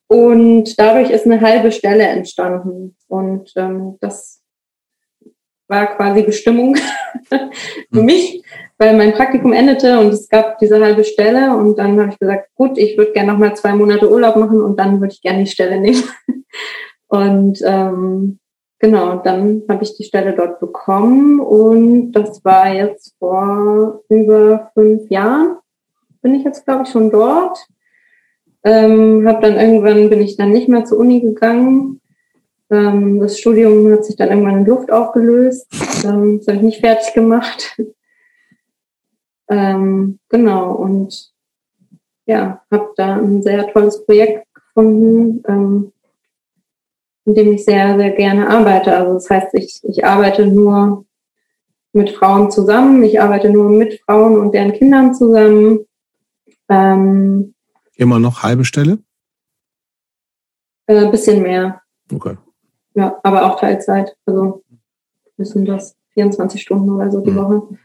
Und 0.07 0.79
dadurch 0.79 1.09
ist 1.09 1.25
eine 1.25 1.41
halbe 1.41 1.71
Stelle 1.71 2.03
entstanden. 2.03 2.95
Und 3.07 3.51
ähm, 3.55 3.97
das 3.99 4.41
war 5.67 5.87
quasi 5.97 6.23
Bestimmung 6.23 6.75
für 7.25 7.49
hm. 7.91 8.05
mich, 8.05 8.41
weil 8.77 8.95
mein 8.95 9.13
Praktikum 9.13 9.51
endete 9.51 9.99
und 9.99 10.13
es 10.13 10.29
gab 10.29 10.59
diese 10.59 10.81
halbe 10.81 11.03
Stelle 11.03 11.57
und 11.57 11.77
dann 11.77 11.99
habe 11.99 12.11
ich 12.11 12.19
gesagt, 12.19 12.49
gut, 12.55 12.77
ich 12.77 12.97
würde 12.97 13.11
gerne 13.11 13.33
noch 13.33 13.39
mal 13.39 13.53
zwei 13.53 13.73
Monate 13.73 14.09
Urlaub 14.09 14.37
machen 14.37 14.61
und 14.61 14.79
dann 14.79 15.01
würde 15.01 15.13
ich 15.13 15.21
gerne 15.21 15.43
die 15.43 15.49
Stelle 15.49 15.77
nehmen. 15.81 16.03
und 17.07 17.59
ähm, 17.65 18.39
genau, 18.79 19.17
dann 19.17 19.63
habe 19.67 19.83
ich 19.83 19.97
die 19.97 20.05
Stelle 20.05 20.33
dort 20.33 20.61
bekommen 20.61 21.41
und 21.41 22.13
das 22.13 22.45
war 22.45 22.73
jetzt 22.73 23.13
vor 23.19 24.03
über 24.07 24.71
fünf 24.73 25.09
Jahren 25.09 25.57
bin 26.27 26.35
ich 26.35 26.43
jetzt, 26.43 26.65
glaube 26.65 26.83
ich, 26.83 26.89
schon 26.89 27.09
dort. 27.09 27.57
Ähm, 28.63 29.27
habe 29.27 29.41
dann 29.41 29.55
irgendwann 29.59 30.09
bin 30.09 30.21
ich 30.21 30.35
dann 30.37 30.51
nicht 30.51 30.67
mehr 30.67 30.85
zur 30.85 30.97
Uni 30.99 31.21
gegangen 31.21 32.01
Ähm, 32.69 33.19
das 33.19 33.39
Studium 33.39 33.91
hat 33.91 34.05
sich 34.05 34.17
dann 34.17 34.29
irgendwann 34.29 34.59
in 34.59 34.65
Luft 34.65 34.91
aufgelöst. 34.91 35.67
Ähm, 36.03 36.39
das 36.39 36.47
habe 36.47 36.57
ich 36.57 36.63
nicht 36.63 36.79
fertig 36.81 37.13
gemacht. 37.13 37.77
ähm, 39.49 40.19
genau, 40.29 40.73
und 40.73 41.31
ja, 42.25 42.61
habe 42.69 42.91
da 42.97 43.15
ein 43.15 43.41
sehr 43.41 43.71
tolles 43.71 44.05
Projekt 44.05 44.45
gefunden, 44.53 45.43
ähm, 45.47 45.93
in 47.25 47.35
dem 47.35 47.53
ich 47.53 47.63
sehr, 47.63 47.97
sehr 47.97 48.11
gerne 48.11 48.49
arbeite. 48.49 48.95
Also 48.95 49.13
das 49.13 49.29
heißt, 49.29 49.53
ich, 49.53 49.81
ich 49.83 50.05
arbeite 50.05 50.45
nur 50.45 51.05
mit 51.93 52.11
Frauen 52.11 52.51
zusammen, 52.51 53.03
ich 53.03 53.21
arbeite 53.21 53.49
nur 53.49 53.69
mit 53.69 54.01
Frauen 54.01 54.37
und 54.39 54.53
deren 54.53 54.73
Kindern 54.73 55.13
zusammen. 55.13 55.85
Ähm, 56.69 57.53
Immer 57.97 58.19
noch 58.19 58.43
halbe 58.43 58.63
Stelle? 58.63 58.99
Ein 60.87 61.07
äh, 61.07 61.11
bisschen 61.11 61.41
mehr. 61.41 61.81
Okay. 62.13 62.37
Ja, 62.93 63.19
aber 63.23 63.45
auch 63.45 63.59
Teilzeit. 63.59 64.15
Also 64.25 64.63
müssen 65.35 65.65
das 65.65 65.95
24 66.13 66.61
Stunden 66.61 66.89
oder 66.89 67.11
so 67.11 67.21
die 67.21 67.31
mhm. 67.31 67.37
Woche. 67.37 67.77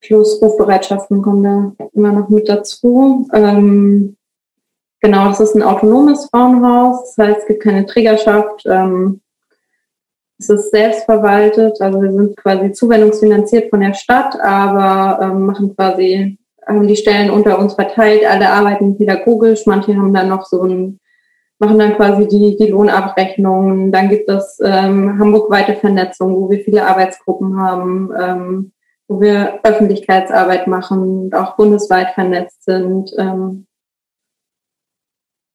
Plus 0.00 0.40
Rufbereitschaften 0.40 1.20
kommen 1.20 1.76
da 1.78 1.86
immer 1.92 2.12
noch 2.12 2.28
mit 2.30 2.48
dazu. 2.48 3.28
Ähm, 3.32 4.16
genau, 5.00 5.28
das 5.28 5.40
ist 5.40 5.54
ein 5.54 5.62
autonomes 5.62 6.26
Frauenhaus. 6.30 7.14
Das 7.14 7.26
heißt, 7.26 7.40
es 7.40 7.46
gibt 7.46 7.62
keine 7.62 7.86
Trägerschaft. 7.86 8.64
Ähm, 8.64 9.20
es 10.38 10.48
ist 10.48 10.70
selbstverwaltet. 10.70 11.80
Also 11.80 12.00
wir 12.00 12.12
sind 12.12 12.36
quasi 12.36 12.72
zuwendungsfinanziert 12.72 13.68
von 13.68 13.80
der 13.80 13.94
Stadt, 13.94 14.40
aber 14.40 15.22
ähm, 15.22 15.46
machen 15.46 15.76
quasi, 15.76 16.38
haben 16.76 16.88
die 16.88 16.96
Stellen 16.96 17.30
unter 17.30 17.58
uns 17.58 17.74
verteilt. 17.74 18.24
Alle 18.24 18.50
arbeiten 18.50 18.96
pädagogisch. 18.96 19.66
Manche 19.66 19.96
haben 19.96 20.14
dann 20.14 20.28
noch 20.28 20.46
so 20.46 20.62
ein 20.62 21.00
machen 21.60 21.78
dann 21.78 21.94
quasi 21.94 22.26
die, 22.26 22.56
die 22.56 22.68
Lohnabrechnungen. 22.68 23.92
Dann 23.92 24.08
gibt 24.08 24.28
es 24.28 24.58
ähm, 24.64 25.18
Hamburg-weite 25.18 25.76
Vernetzung, 25.76 26.34
wo 26.34 26.50
wir 26.50 26.64
viele 26.64 26.86
Arbeitsgruppen 26.86 27.60
haben, 27.60 28.10
ähm, 28.18 28.72
wo 29.06 29.20
wir 29.20 29.60
Öffentlichkeitsarbeit 29.62 30.66
machen 30.66 31.24
und 31.24 31.34
auch 31.34 31.56
bundesweit 31.56 32.14
vernetzt 32.14 32.64
sind. 32.64 33.12
Ähm, 33.18 33.66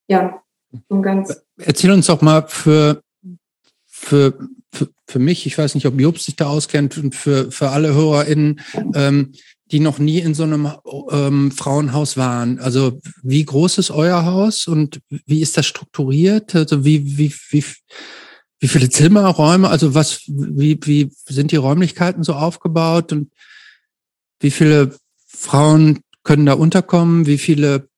ja, 0.07 0.41
und 0.87 1.01
ganz. 1.01 1.43
Erzähl 1.57 1.91
uns 1.91 2.05
doch 2.05 2.21
mal 2.21 2.43
für, 2.47 3.01
für, 3.87 4.37
für, 4.71 4.89
für 5.07 5.19
mich, 5.19 5.47
ich 5.47 5.57
weiß 5.57 5.73
nicht, 5.73 5.87
ob 5.87 5.99
Job 5.99 6.19
sich 6.19 6.35
da 6.35 6.47
auskennt 6.47 6.99
und 6.99 7.15
für, 7.15 7.51
für 7.51 7.69
alle 7.69 7.95
HörerInnen, 7.95 8.61
ähm, 8.93 9.33
die 9.71 9.79
noch 9.79 9.97
nie 9.97 10.19
in 10.19 10.33
so 10.35 10.43
einem 10.43 10.69
ähm, 11.09 11.51
Frauenhaus 11.51 12.17
waren. 12.17 12.59
Also 12.59 12.99
wie 13.23 13.43
groß 13.43 13.79
ist 13.79 13.91
euer 13.91 14.25
Haus 14.25 14.67
und 14.67 14.99
wie 15.25 15.41
ist 15.41 15.57
das 15.57 15.65
strukturiert? 15.65 16.55
Also 16.55 16.85
wie, 16.85 17.17
wie, 17.17 17.33
wie, 17.49 17.63
wie 18.59 18.67
viele 18.67 18.89
Zimmerräume, 18.89 19.67
also 19.67 19.95
was, 19.95 20.21
wie, 20.27 20.79
wie 20.83 21.11
sind 21.25 21.51
die 21.51 21.55
Räumlichkeiten 21.55 22.23
so 22.23 22.33
aufgebaut 22.33 23.11
und 23.11 23.31
wie 24.39 24.51
viele 24.51 24.95
Frauen 25.25 25.99
können 26.23 26.45
da 26.45 26.53
unterkommen? 26.53 27.25
Wie 27.25 27.39
viele, 27.39 27.89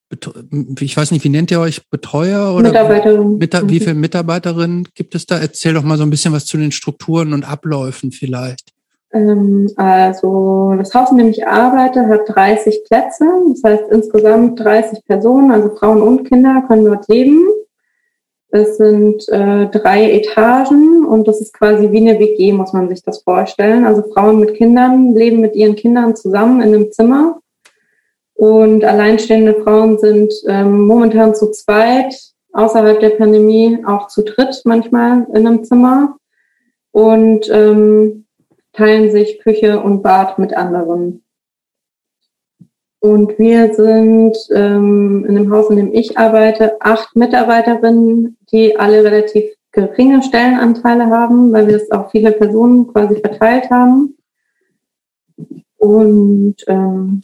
ich 0.79 0.95
weiß 0.95 1.11
nicht, 1.11 1.25
wie 1.25 1.29
nennt 1.29 1.51
ihr 1.51 1.59
euch 1.59 1.89
Betreuer 1.89 2.53
oder 2.53 2.69
Mitarbeiterinnen? 2.69 3.37
Mita 3.37 3.69
wie 3.69 3.79
viele 3.79 3.95
Mitarbeiterinnen 3.95 4.87
gibt 4.95 5.15
es 5.15 5.25
da? 5.25 5.37
Erzähl 5.37 5.73
doch 5.73 5.83
mal 5.83 5.97
so 5.97 6.03
ein 6.03 6.09
bisschen 6.09 6.31
was 6.31 6.45
zu 6.45 6.55
den 6.55 6.71
Strukturen 6.71 7.33
und 7.33 7.43
Abläufen 7.43 8.13
vielleicht. 8.13 8.71
Ähm, 9.11 9.71
also 9.75 10.75
das 10.77 10.93
Haus, 10.93 11.11
in 11.11 11.17
dem 11.17 11.29
ich 11.29 11.47
arbeite, 11.47 12.07
hat 12.07 12.21
30 12.27 12.83
Plätze. 12.85 13.25
Das 13.49 13.63
heißt 13.63 13.91
insgesamt 13.91 14.59
30 14.59 15.05
Personen, 15.05 15.51
also 15.51 15.69
Frauen 15.75 16.01
und 16.01 16.25
Kinder 16.25 16.63
können 16.67 16.85
dort 16.85 17.07
leben. 17.07 17.47
Es 18.49 18.77
sind 18.77 19.27
äh, 19.29 19.67
drei 19.67 20.11
Etagen 20.11 21.05
und 21.05 21.27
das 21.27 21.41
ist 21.41 21.53
quasi 21.53 21.91
wie 21.91 22.09
eine 22.09 22.17
WG, 22.17 22.53
muss 22.53 22.71
man 22.71 22.87
sich 22.87 23.03
das 23.03 23.21
vorstellen. 23.21 23.85
Also 23.85 24.03
Frauen 24.13 24.39
mit 24.39 24.55
Kindern 24.55 25.13
leben 25.13 25.41
mit 25.41 25.55
ihren 25.55 25.75
Kindern 25.75 26.15
zusammen 26.15 26.61
in 26.61 26.73
einem 26.73 26.91
Zimmer. 26.91 27.39
Und 28.35 28.85
alleinstehende 28.85 29.55
Frauen 29.63 29.97
sind 29.97 30.31
ähm, 30.47 30.81
momentan 30.81 31.33
zu 31.35 31.51
zweit, 31.51 32.15
außerhalb 32.53 32.99
der 32.99 33.09
Pandemie 33.09 33.83
auch 33.85 34.07
zu 34.07 34.23
dritt 34.23 34.61
manchmal 34.63 35.27
in 35.33 35.47
einem 35.47 35.63
Zimmer. 35.63 36.17
Und 36.91 37.49
ähm, 37.51 38.26
teilen 38.77 39.11
sich 39.11 39.39
Küche 39.39 39.81
und 39.81 40.03
Bad 40.03 40.39
mit 40.39 40.55
anderen. 40.55 41.23
Und 42.99 43.37
wir 43.37 43.73
sind 43.73 44.35
ähm, 44.53 45.25
in 45.27 45.35
dem 45.35 45.51
Haus, 45.51 45.69
in 45.69 45.77
dem 45.77 45.93
ich 45.93 46.17
arbeite, 46.17 46.81
acht 46.81 47.15
Mitarbeiterinnen, 47.15 48.37
die 48.51 48.77
alle 48.77 49.03
relativ 49.03 49.43
geringe 49.71 50.23
Stellenanteile 50.23 51.07
haben, 51.07 51.53
weil 51.53 51.67
wir 51.67 51.75
es 51.75 51.91
auch 51.91 52.09
viele 52.11 52.31
Personen 52.31 52.87
quasi 52.87 53.15
verteilt 53.19 53.69
haben. 53.69 54.17
Und 55.77 56.55
ähm, 56.67 57.21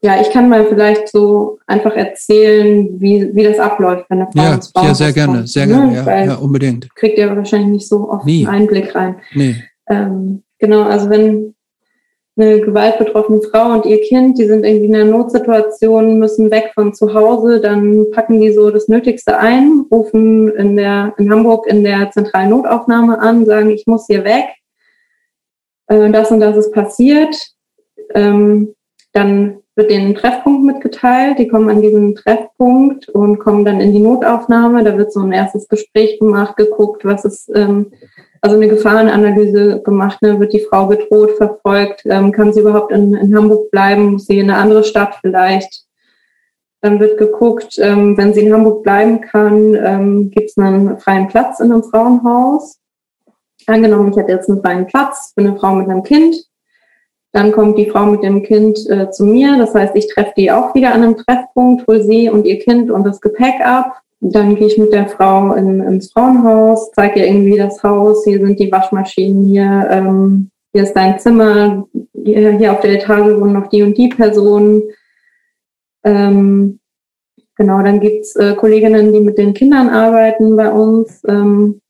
ja, 0.00 0.20
ich 0.20 0.30
kann 0.30 0.48
mal 0.48 0.66
vielleicht 0.66 1.08
so 1.08 1.58
einfach 1.66 1.96
erzählen, 1.96 3.00
wie, 3.00 3.34
wie 3.34 3.42
das 3.42 3.58
abläuft, 3.58 4.04
wenn 4.10 4.20
eine 4.20 4.30
Frau 4.30 4.42
ja, 4.42 4.54
ins 4.54 4.72
Ja, 4.76 4.94
sehr 4.94 5.12
gerne, 5.12 5.46
sehr 5.46 5.66
ne? 5.66 5.72
gerne, 5.72 5.94
ja, 5.94 6.24
ja, 6.24 6.34
unbedingt. 6.36 6.94
Kriegt 6.94 7.18
ihr 7.18 7.34
wahrscheinlich 7.34 7.70
nicht 7.70 7.88
so 7.88 8.10
oft 8.10 8.24
Nie. 8.24 8.46
einen 8.46 8.62
Einblick 8.62 8.94
rein. 8.94 9.16
Nee. 9.34 9.56
Ähm, 9.88 10.42
genau, 10.58 10.82
also 10.82 11.10
wenn 11.10 11.54
eine 12.36 12.60
gewaltbetroffene 12.60 13.42
Frau 13.42 13.72
und 13.72 13.84
ihr 13.84 14.00
Kind, 14.00 14.38
die 14.38 14.46
sind 14.46 14.64
irgendwie 14.64 14.86
in 14.86 14.94
einer 14.94 15.10
Notsituation, 15.10 16.20
müssen 16.20 16.52
weg 16.52 16.70
von 16.72 16.94
zu 16.94 17.12
Hause, 17.12 17.60
dann 17.60 18.10
packen 18.12 18.40
die 18.40 18.52
so 18.52 18.70
das 18.70 18.86
Nötigste 18.86 19.38
ein, 19.38 19.86
rufen 19.90 20.48
in 20.54 20.76
der 20.76 21.14
in 21.18 21.32
Hamburg 21.32 21.66
in 21.66 21.82
der 21.82 22.12
zentralen 22.12 22.50
Notaufnahme 22.50 23.18
an, 23.18 23.44
sagen, 23.44 23.70
ich 23.70 23.86
muss 23.86 24.06
hier 24.06 24.22
weg. 24.22 24.46
Äh, 25.88 26.10
das 26.10 26.30
und 26.30 26.40
das 26.40 26.56
ist 26.56 26.72
passiert. 26.72 27.34
Ähm, 28.14 28.74
dann 29.12 29.58
wird 29.78 29.92
ein 29.92 30.16
Treffpunkt 30.16 30.64
mitgeteilt. 30.64 31.38
Die 31.38 31.46
kommen 31.46 31.70
an 31.70 31.80
diesen 31.80 32.16
Treffpunkt 32.16 33.08
und 33.08 33.38
kommen 33.38 33.64
dann 33.64 33.80
in 33.80 33.92
die 33.92 34.00
Notaufnahme. 34.00 34.82
Da 34.82 34.98
wird 34.98 35.12
so 35.12 35.20
ein 35.20 35.32
erstes 35.32 35.68
Gespräch 35.68 36.18
gemacht, 36.18 36.56
geguckt, 36.56 37.04
was 37.04 37.24
ist 37.24 37.48
ähm, 37.54 37.92
also 38.40 38.56
eine 38.56 38.68
Gefahrenanalyse 38.68 39.82
gemacht, 39.82 40.20
ne? 40.22 40.38
wird 40.38 40.52
die 40.52 40.64
Frau 40.68 40.86
bedroht, 40.86 41.32
verfolgt, 41.36 42.02
ähm, 42.04 42.32
kann 42.32 42.52
sie 42.52 42.60
überhaupt 42.60 42.92
in, 42.92 43.14
in 43.14 43.36
Hamburg 43.36 43.70
bleiben, 43.70 44.12
muss 44.12 44.26
sie 44.26 44.38
in 44.38 44.50
eine 44.50 44.60
andere 44.60 44.84
Stadt 44.84 45.16
vielleicht. 45.20 45.84
Dann 46.80 47.00
wird 47.00 47.18
geguckt, 47.18 47.76
ähm, 47.78 48.16
wenn 48.16 48.34
sie 48.34 48.46
in 48.46 48.52
Hamburg 48.52 48.82
bleiben 48.82 49.20
kann, 49.20 49.74
ähm, 49.74 50.30
gibt 50.30 50.50
es 50.50 50.58
einen 50.58 50.98
freien 50.98 51.28
Platz 51.28 51.60
in 51.60 51.72
einem 51.72 51.82
Frauenhaus. 51.82 52.78
Angenommen, 53.66 54.10
ich 54.10 54.16
hätte 54.16 54.32
jetzt 54.32 54.48
einen 54.48 54.60
freien 54.60 54.86
Platz 54.86 55.32
für 55.34 55.40
eine 55.40 55.56
Frau 55.56 55.74
mit 55.74 55.88
einem 55.88 56.02
Kind. 56.02 56.36
Dann 57.32 57.52
kommt 57.52 57.78
die 57.78 57.90
Frau 57.90 58.06
mit 58.06 58.22
dem 58.22 58.42
Kind 58.42 58.78
äh, 58.88 59.10
zu 59.10 59.24
mir. 59.24 59.58
Das 59.58 59.74
heißt, 59.74 59.94
ich 59.96 60.08
treffe 60.08 60.32
die 60.36 60.50
auch 60.50 60.74
wieder 60.74 60.94
an 60.94 61.02
einem 61.02 61.16
Treffpunkt, 61.16 61.86
hole 61.86 62.02
sie 62.02 62.30
und 62.30 62.46
ihr 62.46 62.58
Kind 62.58 62.90
und 62.90 63.04
das 63.04 63.20
Gepäck 63.20 63.60
ab. 63.60 64.00
Dann 64.20 64.56
gehe 64.56 64.66
ich 64.66 64.78
mit 64.78 64.92
der 64.92 65.08
Frau 65.08 65.52
in, 65.52 65.80
ins 65.80 66.10
Frauenhaus, 66.12 66.90
zeige 66.92 67.20
ihr 67.20 67.26
irgendwie 67.26 67.56
das 67.56 67.82
Haus, 67.84 68.24
hier 68.24 68.44
sind 68.44 68.58
die 68.58 68.72
Waschmaschinen, 68.72 69.46
hier, 69.46 69.86
ähm, 69.90 70.50
hier 70.72 70.82
ist 70.82 70.94
dein 70.94 71.18
Zimmer, 71.20 71.86
hier, 72.24 72.52
hier 72.52 72.72
auf 72.72 72.80
der 72.80 72.94
Etage 72.94 73.38
wohnen 73.38 73.52
noch 73.52 73.68
die 73.68 73.82
und 73.82 73.96
die 73.96 74.08
Personen. 74.08 74.82
Ähm, 76.02 76.80
genau, 77.56 77.80
dann 77.82 78.00
gibt's 78.00 78.34
äh, 78.34 78.54
Kolleginnen, 78.56 79.12
die 79.12 79.20
mit 79.20 79.38
den 79.38 79.54
Kindern 79.54 79.88
arbeiten 79.88 80.56
bei 80.56 80.72
uns. 80.72 81.22
Ähm, 81.28 81.80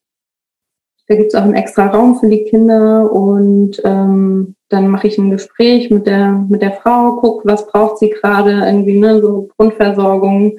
da 1.08 1.16
gibt's 1.16 1.34
auch 1.34 1.42
einen 1.42 1.54
extra 1.54 1.86
Raum 1.86 2.18
für 2.20 2.28
die 2.28 2.44
Kinder 2.44 3.10
und 3.10 3.80
ähm, 3.84 4.54
dann 4.68 4.88
mache 4.88 5.08
ich 5.08 5.18
ein 5.18 5.30
Gespräch 5.30 5.90
mit 5.90 6.06
der, 6.06 6.44
mit 6.48 6.62
der 6.62 6.72
Frau, 6.72 7.16
guck, 7.16 7.46
was 7.46 7.66
braucht 7.66 7.98
sie 7.98 8.10
gerade, 8.10 8.62
irgendwie, 8.66 8.98
ne, 8.98 9.20
so 9.20 9.48
Grundversorgung 9.56 10.58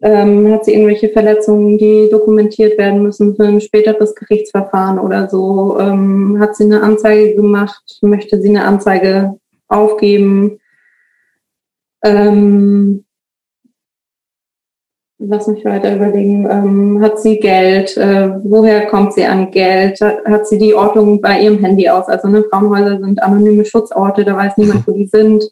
ähm, 0.00 0.52
hat 0.52 0.64
sie 0.64 0.74
irgendwelche 0.74 1.08
Verletzungen, 1.08 1.76
die 1.76 2.08
dokumentiert 2.10 2.78
werden 2.78 3.02
müssen 3.02 3.34
für 3.34 3.44
ein 3.44 3.60
späteres 3.60 4.14
Gerichtsverfahren 4.14 4.98
oder 4.98 5.28
so? 5.28 5.78
Ähm, 5.80 6.38
hat 6.38 6.54
sie 6.54 6.64
eine 6.64 6.82
Anzeige 6.82 7.34
gemacht? 7.34 7.98
Möchte 8.02 8.40
sie 8.40 8.50
eine 8.50 8.64
Anzeige 8.64 9.38
aufgeben? 9.66 10.60
Ähm, 12.04 13.04
lass 15.18 15.48
mich 15.48 15.64
weiter 15.64 15.94
überlegen. 15.94 16.48
Ähm, 16.50 17.02
hat 17.02 17.18
sie 17.20 17.38
Geld? 17.38 17.96
Äh, 17.96 18.30
woher 18.44 18.86
kommt 18.86 19.14
sie 19.14 19.24
an 19.24 19.50
Geld? 19.50 20.00
Hat 20.00 20.46
sie 20.46 20.58
die 20.58 20.74
Ortung 20.74 21.20
bei 21.20 21.40
ihrem 21.40 21.58
Handy 21.58 21.88
aus? 21.88 22.06
Also 22.06 22.28
ne, 22.28 22.44
Frauenhäuser 22.50 23.00
sind 23.00 23.22
anonyme 23.22 23.64
Schutzorte, 23.64 24.24
da 24.24 24.36
weiß 24.36 24.56
niemand, 24.56 24.86
wo 24.86 24.92
die 24.92 25.06
sind. 25.06 25.44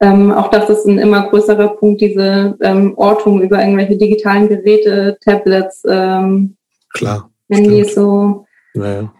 Ähm, 0.00 0.32
auch 0.32 0.48
das 0.48 0.68
ist 0.70 0.86
ein 0.86 0.98
immer 0.98 1.28
größerer 1.28 1.76
Punkt, 1.76 2.00
diese 2.00 2.56
ähm, 2.60 2.94
Ortung 2.96 3.42
über 3.42 3.60
irgendwelche 3.60 3.96
digitalen 3.96 4.48
Geräte, 4.48 5.18
Tablets, 5.24 5.82
ähm, 5.88 6.56
Klar, 6.92 7.30
Handys 7.50 7.94
so. 7.94 8.46
Naja. 8.74 9.12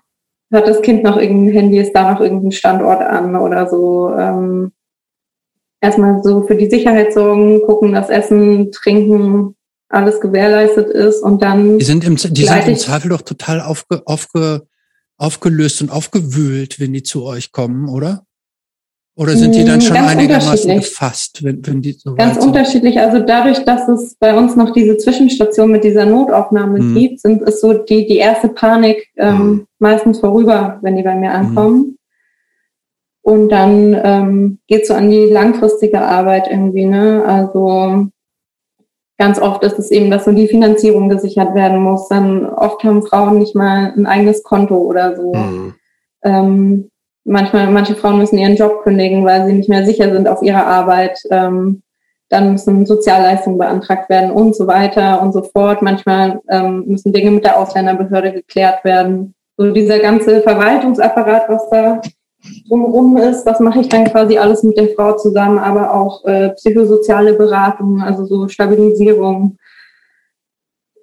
Hat 0.53 0.67
das 0.67 0.81
Kind 0.81 1.03
noch 1.03 1.19
irgendein 1.19 1.53
Handy, 1.53 1.79
ist 1.79 1.93
da 1.93 2.13
noch 2.13 2.21
irgendein 2.21 2.53
Standort 2.53 3.03
an 3.03 3.37
oder 3.37 3.69
so. 3.69 4.15
Ähm, 4.17 4.73
erstmal 5.81 6.23
so 6.23 6.43
für 6.43 6.55
die 6.55 6.71
Sicherheit 6.71 7.13
sorgen, 7.13 7.61
gucken, 7.63 7.93
dass 7.93 8.09
Essen, 8.09 8.73
Trinken 8.73 9.57
alles 9.89 10.21
gewährleistet 10.21 10.89
ist 10.89 11.23
und 11.23 11.43
dann. 11.43 11.79
Die 11.79 11.85
sind 11.85 12.05
im, 12.05 12.17
die 12.17 12.45
sind 12.45 12.69
im 12.69 12.77
Zweifel 12.77 13.11
doch 13.11 13.23
total 13.23 13.61
aufge, 13.61 14.03
aufge, 14.05 14.67
aufgelöst 15.17 15.83
und 15.83 15.91
aufgewühlt, 15.91 16.79
wenn 16.81 16.93
die 16.93 17.03
zu 17.03 17.25
euch 17.25 17.53
kommen, 17.53 17.89
oder? 17.89 18.25
Oder 19.19 19.33
sind 19.33 19.53
die 19.57 19.65
dann 19.65 19.79
mm, 19.79 19.81
schon 19.81 19.97
Ganz 19.97 20.11
einigermaßen 20.13 20.77
gefasst, 20.77 21.43
wenn, 21.43 21.67
wenn 21.67 21.83
die 21.83 21.91
so 21.91 22.15
Ganz 22.15 22.37
unterschiedlich. 22.37 23.01
Also 23.01 23.19
dadurch, 23.19 23.65
dass 23.65 23.89
es 23.89 24.15
bei 24.15 24.39
uns 24.39 24.55
noch 24.55 24.73
diese 24.73 24.97
Zwischenstation 24.97 25.73
mit 25.73 25.83
dieser 25.83 26.07
Notaufnahme 26.07 26.79
mhm. 26.79 26.95
gibt, 26.95 27.21
sind 27.21 27.43
ist 27.43 27.61
so 27.61 27.73
die, 27.73 28.07
die 28.07 28.19
erste 28.19 28.49
Panik 28.49 29.09
ähm, 29.17 29.37
mhm. 29.37 29.67
meistens 29.81 30.21
vorüber, 30.21 30.79
wenn 30.83 30.97
die 30.97 31.03
bei 31.03 31.17
mir 31.17 31.33
ankommen. 31.33 31.79
Mhm. 31.79 31.99
Und 33.23 33.49
dann 33.49 34.01
ähm, 34.05 34.59
geht 34.69 34.87
so 34.87 34.95
an 34.95 35.11
die 35.11 35.27
langfristige 35.27 36.01
Arbeit 36.01 36.47
irgendwie, 36.49 36.85
ne? 36.85 37.25
Also 37.27 38.07
ganz 39.19 39.39
oft 39.41 39.63
ist 39.65 39.79
es 39.79 39.91
eben, 39.91 40.11
dass 40.11 40.25
so 40.25 40.33
die 40.33 40.49
Finanzierung 40.49 41.09
gesichert 41.09 41.55
werden 41.55 41.83
muss. 41.83 42.09
Dann 42.09 42.47
oft 42.47 42.83
haben 42.85 43.05
Frauen 43.05 43.39
nicht 43.39 43.55
mal 43.55 43.93
ein 43.97 44.07
eigenes 44.07 44.43
Konto 44.43 44.77
oder 44.77 45.17
so. 45.17 45.35
Mhm. 45.35 45.75
Ähm, 46.23 46.91
manchmal, 47.25 47.69
manche 47.71 47.97
Frauen 47.97 48.19
müssen 48.19 48.39
ihren 48.39 48.57
Job 48.57 48.83
kündigen, 48.83 49.25
weil 49.25 49.47
sie 49.47 49.53
nicht 49.53 49.69
mehr 49.69 49.85
sicher 49.85 50.13
sind 50.13 50.29
auf 50.29 50.43
ihrer 50.43 50.67
Arbeit. 50.67 51.21
Ähm, 51.31 51.83
dann 52.31 52.53
müssen 52.53 52.87
Sozialleistungen 52.87 53.59
beantragt 53.59 54.09
werden 54.09 54.31
und 54.31 54.55
so 54.55 54.67
weiter 54.67 55.23
und 55.23 55.33
so 55.33 55.43
fort. 55.43 55.83
Manchmal 55.83 56.41
ähm, 56.49 56.85
müssen 56.87 57.13
Dinge 57.13 57.31
mit 57.31 57.45
der 57.45 57.59
Ausländerbehörde 57.59 58.33
geklärt 58.33 58.85
werden. 58.85 59.35
So 59.57 59.73
dieser 59.73 59.99
ganze 59.99 60.43
Verwaltungsapparat, 60.43 61.49
was 61.49 61.69
da 61.71 62.01
drumherum 62.69 63.17
ist, 63.17 63.47
was 63.47 63.61
mache 63.61 63.81
ich 63.81 63.89
dann 63.89 64.05
quasi 64.07 64.39
alles 64.39 64.63
mit 64.63 64.77
der 64.77 64.89
Frau 64.89 65.17
zusammen, 65.17 65.59
aber 65.59 65.95
auch 65.95 66.25
äh, 66.25 66.51
psychosoziale 66.51 67.35
Beratung, 67.35 68.01
also 68.03 68.25
so 68.25 68.49
Stabilisierung. 68.49 69.59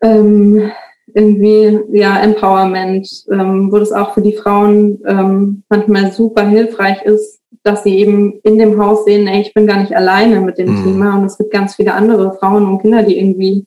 Ähm, 0.01 0.71
irgendwie 1.13 1.79
ja 1.93 2.19
Empowerment, 2.19 3.07
ähm, 3.31 3.71
wo 3.71 3.77
das 3.77 3.91
auch 3.91 4.13
für 4.13 4.21
die 4.21 4.35
Frauen 4.35 4.99
ähm, 5.05 5.63
manchmal 5.69 6.11
super 6.11 6.45
hilfreich 6.45 7.03
ist, 7.03 7.41
dass 7.63 7.83
sie 7.83 7.97
eben 7.97 8.39
in 8.43 8.57
dem 8.59 8.79
Haus 8.81 9.05
sehen, 9.05 9.27
ey, 9.27 9.41
ich 9.41 9.53
bin 9.53 9.65
gar 9.65 9.79
nicht 9.79 9.95
alleine 9.95 10.41
mit 10.41 10.57
dem 10.57 10.75
mhm. 10.75 10.83
Thema 10.83 11.17
und 11.17 11.25
es 11.25 11.37
gibt 11.37 11.51
ganz 11.51 11.75
viele 11.75 11.93
andere 11.93 12.33
Frauen 12.37 12.67
und 12.67 12.81
Kinder, 12.81 13.03
die 13.03 13.17
irgendwie 13.17 13.65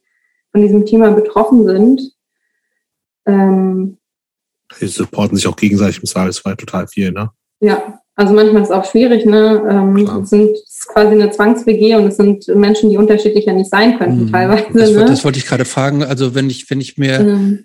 von 0.52 0.60
diesem 0.60 0.84
Thema 0.84 1.10
betroffen 1.10 1.66
sind. 1.66 2.12
Ähm, 3.26 3.98
Sie 4.74 4.86
supporten 4.86 5.36
sich 5.36 5.46
auch 5.46 5.56
gegenseitig 5.56 5.98
im 6.00 6.06
Zweifelsfall 6.06 6.56
total 6.56 6.86
viel, 6.86 7.12
ne? 7.12 7.30
Ja, 7.60 8.00
also 8.18 8.34
manchmal 8.34 8.62
ist 8.62 8.70
es 8.70 8.74
auch 8.74 8.84
schwierig, 8.84 9.24
ne? 9.26 9.62
Ähm, 9.70 9.96
es 9.96 10.30
sind 10.30 10.50
es 10.50 10.78
ist 10.78 10.88
quasi 10.88 11.12
eine 11.12 11.30
Zwangs-WG 11.30 11.94
und 11.94 12.06
es 12.08 12.16
sind 12.16 12.48
Menschen, 12.48 12.90
die 12.90 12.96
unterschiedlicher 12.96 13.52
nicht 13.52 13.70
sein 13.70 13.96
könnten, 13.96 14.24
mhm. 14.24 14.32
teilweise. 14.32 14.66
Das, 14.72 14.90
ne? 14.90 15.04
das, 15.04 15.24
wollte 15.24 15.38
ich 15.38 15.46
gerade 15.46 15.64
fragen. 15.64 16.02
Also 16.02 16.34
wenn 16.34 16.50
ich, 16.50 16.68
wenn 16.68 16.80
ich 16.80 16.98
mir, 16.98 17.20
mhm. 17.20 17.64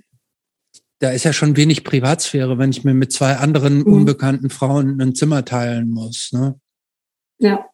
da 0.99 1.09
ist 1.09 1.23
ja 1.23 1.33
schon 1.33 1.57
wenig 1.57 1.83
Privatsphäre, 1.83 2.59
wenn 2.59 2.69
ich 2.69 2.83
mir 2.83 2.93
mit 2.93 3.11
zwei 3.11 3.37
anderen 3.37 3.79
mhm. 3.79 3.93
unbekannten 3.93 4.51
Frauen 4.51 5.01
ein 5.01 5.15
Zimmer 5.15 5.43
teilen 5.43 5.89
muss, 5.89 6.29
ne? 6.31 6.55
Ja. 7.39 7.65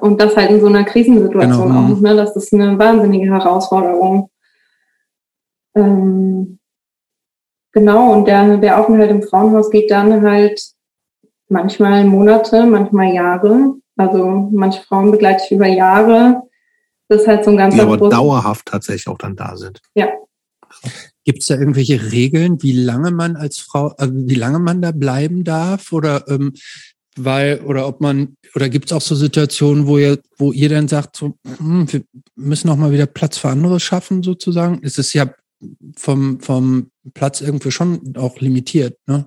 Und 0.00 0.20
das 0.20 0.36
halt 0.36 0.50
in 0.50 0.60
so 0.60 0.66
einer 0.66 0.84
Krisensituation 0.84 1.68
genau. 1.68 1.92
auch, 1.92 2.00
ne? 2.00 2.16
Das 2.16 2.34
ist 2.34 2.52
eine 2.52 2.78
wahnsinnige 2.78 3.30
Herausforderung. 3.30 4.28
Ähm, 5.76 6.58
genau, 7.72 8.12
und 8.12 8.26
der, 8.26 8.56
der 8.58 8.78
Aufenthalt 8.78 9.10
im 9.10 9.22
Frauenhaus 9.22 9.70
geht 9.70 9.90
dann 9.90 10.22
halt 10.22 10.60
manchmal 11.48 12.04
Monate, 12.04 12.66
manchmal 12.66 13.12
Jahre. 13.12 13.74
Also 13.96 14.48
manche 14.52 14.82
Frauen 14.82 15.10
begleite 15.10 15.42
ich 15.44 15.52
über 15.52 15.66
Jahre. 15.66 16.42
Das 17.08 17.22
ist 17.22 17.28
halt 17.28 17.44
so 17.44 17.50
ein 17.50 17.58
ganz 17.58 17.74
Die 17.74 17.80
aber 17.80 18.08
dauerhaft 18.08 18.66
tatsächlich 18.66 19.08
auch 19.08 19.18
dann 19.18 19.36
da 19.36 19.56
sind. 19.56 19.80
Ja. 19.94 20.08
Gibt 21.24 21.40
es 21.40 21.46
da 21.46 21.56
irgendwelche 21.56 22.10
Regeln, 22.10 22.62
wie 22.62 22.72
lange 22.72 23.10
man 23.10 23.36
als 23.36 23.58
Frau, 23.58 23.94
äh, 23.98 24.08
wie 24.10 24.34
lange 24.34 24.58
man 24.58 24.80
da 24.80 24.92
bleiben 24.92 25.44
darf? 25.44 25.92
Oder 25.92 26.26
ähm, 26.28 26.54
weil, 27.16 27.60
oder 27.60 27.86
ob 27.86 28.00
man, 28.00 28.36
oder 28.54 28.70
gibt 28.70 28.86
es 28.86 28.92
auch 28.92 29.02
so 29.02 29.14
Situationen, 29.14 29.86
wo 29.86 29.98
ihr, 29.98 30.18
wo 30.38 30.52
ihr 30.52 30.70
dann 30.70 30.88
sagt, 30.88 31.16
so, 31.16 31.34
hm, 31.58 31.92
wir 31.92 32.02
müssen 32.34 32.70
auch 32.70 32.76
mal 32.76 32.92
wieder 32.92 33.06
Platz 33.06 33.36
für 33.36 33.50
andere 33.50 33.78
schaffen, 33.78 34.22
sozusagen? 34.22 34.80
Es 34.82 34.96
ist 34.96 35.12
ja 35.12 35.26
vom, 35.96 36.40
vom 36.40 36.91
Platz 37.14 37.40
irgendwie 37.40 37.70
schon 37.70 38.14
auch 38.16 38.38
limitiert, 38.40 38.96
ne? 39.06 39.26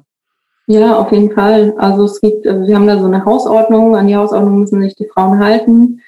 Ja, 0.67 0.97
auf 0.97 1.11
jeden 1.11 1.31
Fall. 1.31 1.75
Also 1.77 2.05
es 2.05 2.19
gibt, 2.21 2.47
also 2.47 2.67
wir 2.67 2.75
haben 2.75 2.87
da 2.87 2.97
so 2.99 3.05
eine 3.05 3.23
Hausordnung, 3.23 3.95
an 3.95 4.07
die 4.07 4.15
Hausordnung 4.15 4.59
müssen 4.59 4.81
sich 4.81 4.95
die 4.95 5.07
Frauen 5.07 5.39
halten, 5.39 6.01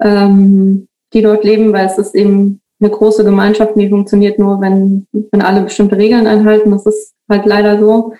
ähm, 0.00 0.88
die 1.12 1.20
dort 1.20 1.44
leben, 1.44 1.72
weil 1.72 1.86
es 1.86 1.98
ist 1.98 2.14
eben 2.14 2.62
eine 2.80 2.90
große 2.90 3.24
Gemeinschaft, 3.24 3.76
die 3.76 3.90
funktioniert 3.90 4.38
nur, 4.38 4.60
wenn, 4.60 5.06
wenn 5.12 5.42
alle 5.42 5.62
bestimmte 5.62 5.98
Regeln 5.98 6.26
einhalten. 6.26 6.70
Das 6.70 6.86
ist 6.86 7.14
halt 7.28 7.44
leider 7.44 7.78
so. 7.78 8.14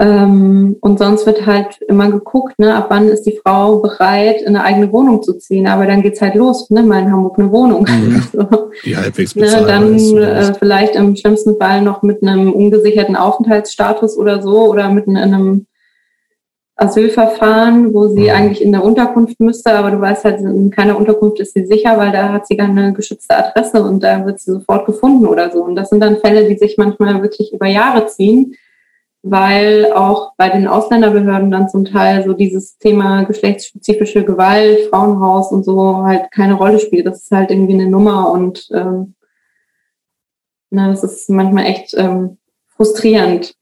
Ähm, 0.00 0.76
und 0.80 1.00
sonst 1.00 1.26
wird 1.26 1.44
halt 1.44 1.80
immer 1.88 2.08
geguckt, 2.08 2.56
ne, 2.58 2.74
ab 2.76 2.86
wann 2.88 3.08
ist 3.08 3.24
die 3.24 3.40
Frau 3.44 3.80
bereit, 3.80 4.40
in 4.42 4.54
eine 4.54 4.62
eigene 4.62 4.92
Wohnung 4.92 5.24
zu 5.24 5.34
ziehen. 5.34 5.66
Aber 5.66 5.86
dann 5.86 6.02
geht's 6.02 6.20
halt 6.20 6.36
los, 6.36 6.70
ne, 6.70 6.84
mal 6.84 7.02
in 7.02 7.10
Hamburg 7.10 7.36
eine 7.38 7.50
Wohnung. 7.50 7.84
Mhm. 7.88 8.22
Die 8.84 8.96
halbwegs 8.96 9.34
ne, 9.34 9.46
Dann 9.66 9.98
äh, 9.98 10.54
vielleicht 10.54 10.94
im 10.94 11.16
schlimmsten 11.16 11.56
Fall 11.56 11.82
noch 11.82 12.02
mit 12.02 12.22
einem 12.22 12.52
ungesicherten 12.52 13.16
Aufenthaltsstatus 13.16 14.16
oder 14.16 14.40
so 14.40 14.66
oder 14.68 14.88
mit 14.88 15.08
einem 15.08 15.66
Asylverfahren, 16.76 17.92
wo 17.92 18.06
sie 18.06 18.24
mhm. 18.24 18.30
eigentlich 18.30 18.62
in 18.62 18.70
der 18.70 18.84
Unterkunft 18.84 19.40
müsste, 19.40 19.72
aber 19.72 19.90
du 19.90 20.00
weißt 20.00 20.24
halt, 20.24 20.40
in 20.42 20.70
keiner 20.70 20.96
Unterkunft 20.96 21.40
ist 21.40 21.54
sie 21.54 21.66
sicher, 21.66 21.98
weil 21.98 22.12
da 22.12 22.32
hat 22.32 22.46
sie 22.46 22.56
dann 22.56 22.78
eine 22.78 22.92
geschützte 22.92 23.36
Adresse 23.36 23.82
und 23.82 24.04
da 24.04 24.24
wird 24.24 24.38
sie 24.38 24.52
sofort 24.52 24.86
gefunden 24.86 25.26
oder 25.26 25.50
so. 25.50 25.64
Und 25.64 25.74
das 25.74 25.90
sind 25.90 25.98
dann 25.98 26.18
Fälle, 26.18 26.48
die 26.48 26.56
sich 26.56 26.76
manchmal 26.78 27.20
wirklich 27.20 27.52
über 27.52 27.66
Jahre 27.66 28.06
ziehen 28.06 28.54
weil 29.22 29.92
auch 29.92 30.32
bei 30.36 30.48
den 30.48 30.68
Ausländerbehörden 30.68 31.50
dann 31.50 31.68
zum 31.68 31.84
Teil 31.84 32.24
so 32.24 32.32
dieses 32.32 32.78
Thema 32.78 33.24
geschlechtsspezifische 33.24 34.24
Gewalt, 34.24 34.88
Frauenhaus 34.90 35.50
und 35.50 35.64
so 35.64 36.04
halt 36.04 36.30
keine 36.30 36.54
Rolle 36.54 36.78
spielt. 36.78 37.06
Das 37.06 37.22
ist 37.22 37.30
halt 37.30 37.50
irgendwie 37.50 37.74
eine 37.74 37.88
Nummer 37.88 38.30
und 38.30 38.68
ähm, 38.72 39.14
na, 40.70 40.88
das 40.88 41.02
ist 41.02 41.30
manchmal 41.30 41.66
echt 41.66 41.94
ähm, 41.96 42.38
frustrierend. 42.68 43.54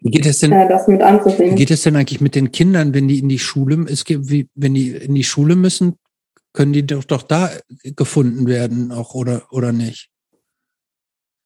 Wie 0.00 0.10
geht 0.10 0.26
es 0.26 0.40
denn? 0.40 0.52
Äh, 0.52 0.68
das 0.68 0.88
mit 0.88 1.02
anzusehen. 1.02 1.52
Wie 1.52 1.56
geht 1.56 1.70
es 1.70 1.82
denn 1.82 1.96
eigentlich 1.96 2.20
mit 2.20 2.34
den 2.34 2.52
Kindern, 2.52 2.94
wenn 2.94 3.08
die 3.08 3.18
in 3.18 3.28
die 3.28 3.38
Schule, 3.38 3.86
es 3.88 4.04
gibt, 4.04 4.30
wie, 4.30 4.48
wenn 4.54 4.74
die 4.74 4.90
in 4.90 5.14
die 5.14 5.24
Schule 5.24 5.56
müssen, 5.56 5.96
können 6.52 6.72
die 6.72 6.84
doch, 6.84 7.04
doch 7.04 7.22
da 7.22 7.50
gefunden 7.84 8.46
werden, 8.46 8.90
auch 8.92 9.14
oder 9.14 9.42
oder 9.50 9.72
nicht? 9.72 10.10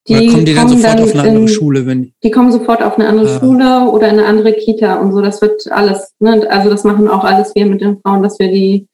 Die 0.09 0.15
oder 0.15 0.33
kommen 0.33 0.45
die 0.45 0.55
dann 0.55 0.69
sofort 0.69 0.99
dann 0.99 1.03
auf 1.05 1.13
eine 1.13 1.23
andere 1.23 1.43
in, 1.43 1.49
Schule? 1.49 1.87
Wenn 1.87 2.13
die 2.23 2.31
kommen 2.31 2.51
sofort 2.51 2.83
auf 2.83 2.99
eine 2.99 3.09
andere 3.09 3.29
ah. 3.29 3.39
Schule 3.39 3.91
oder 3.91 4.09
in 4.09 4.19
eine 4.19 4.27
andere 4.27 4.53
Kita 4.53 4.97
und 4.97 5.13
so. 5.13 5.21
Das 5.21 5.41
wird 5.41 5.71
alles, 5.71 6.13
ne? 6.19 6.47
also 6.51 6.71
das 6.71 6.85
machen 6.85 7.09
auch 7.09 7.25
alles 7.25 7.55
wir 7.55 7.67
mit 7.67 7.81
den 7.81 8.01
Frauen, 8.01 8.23
dass 8.23 8.39
wir 8.39 8.49
die 8.49 8.89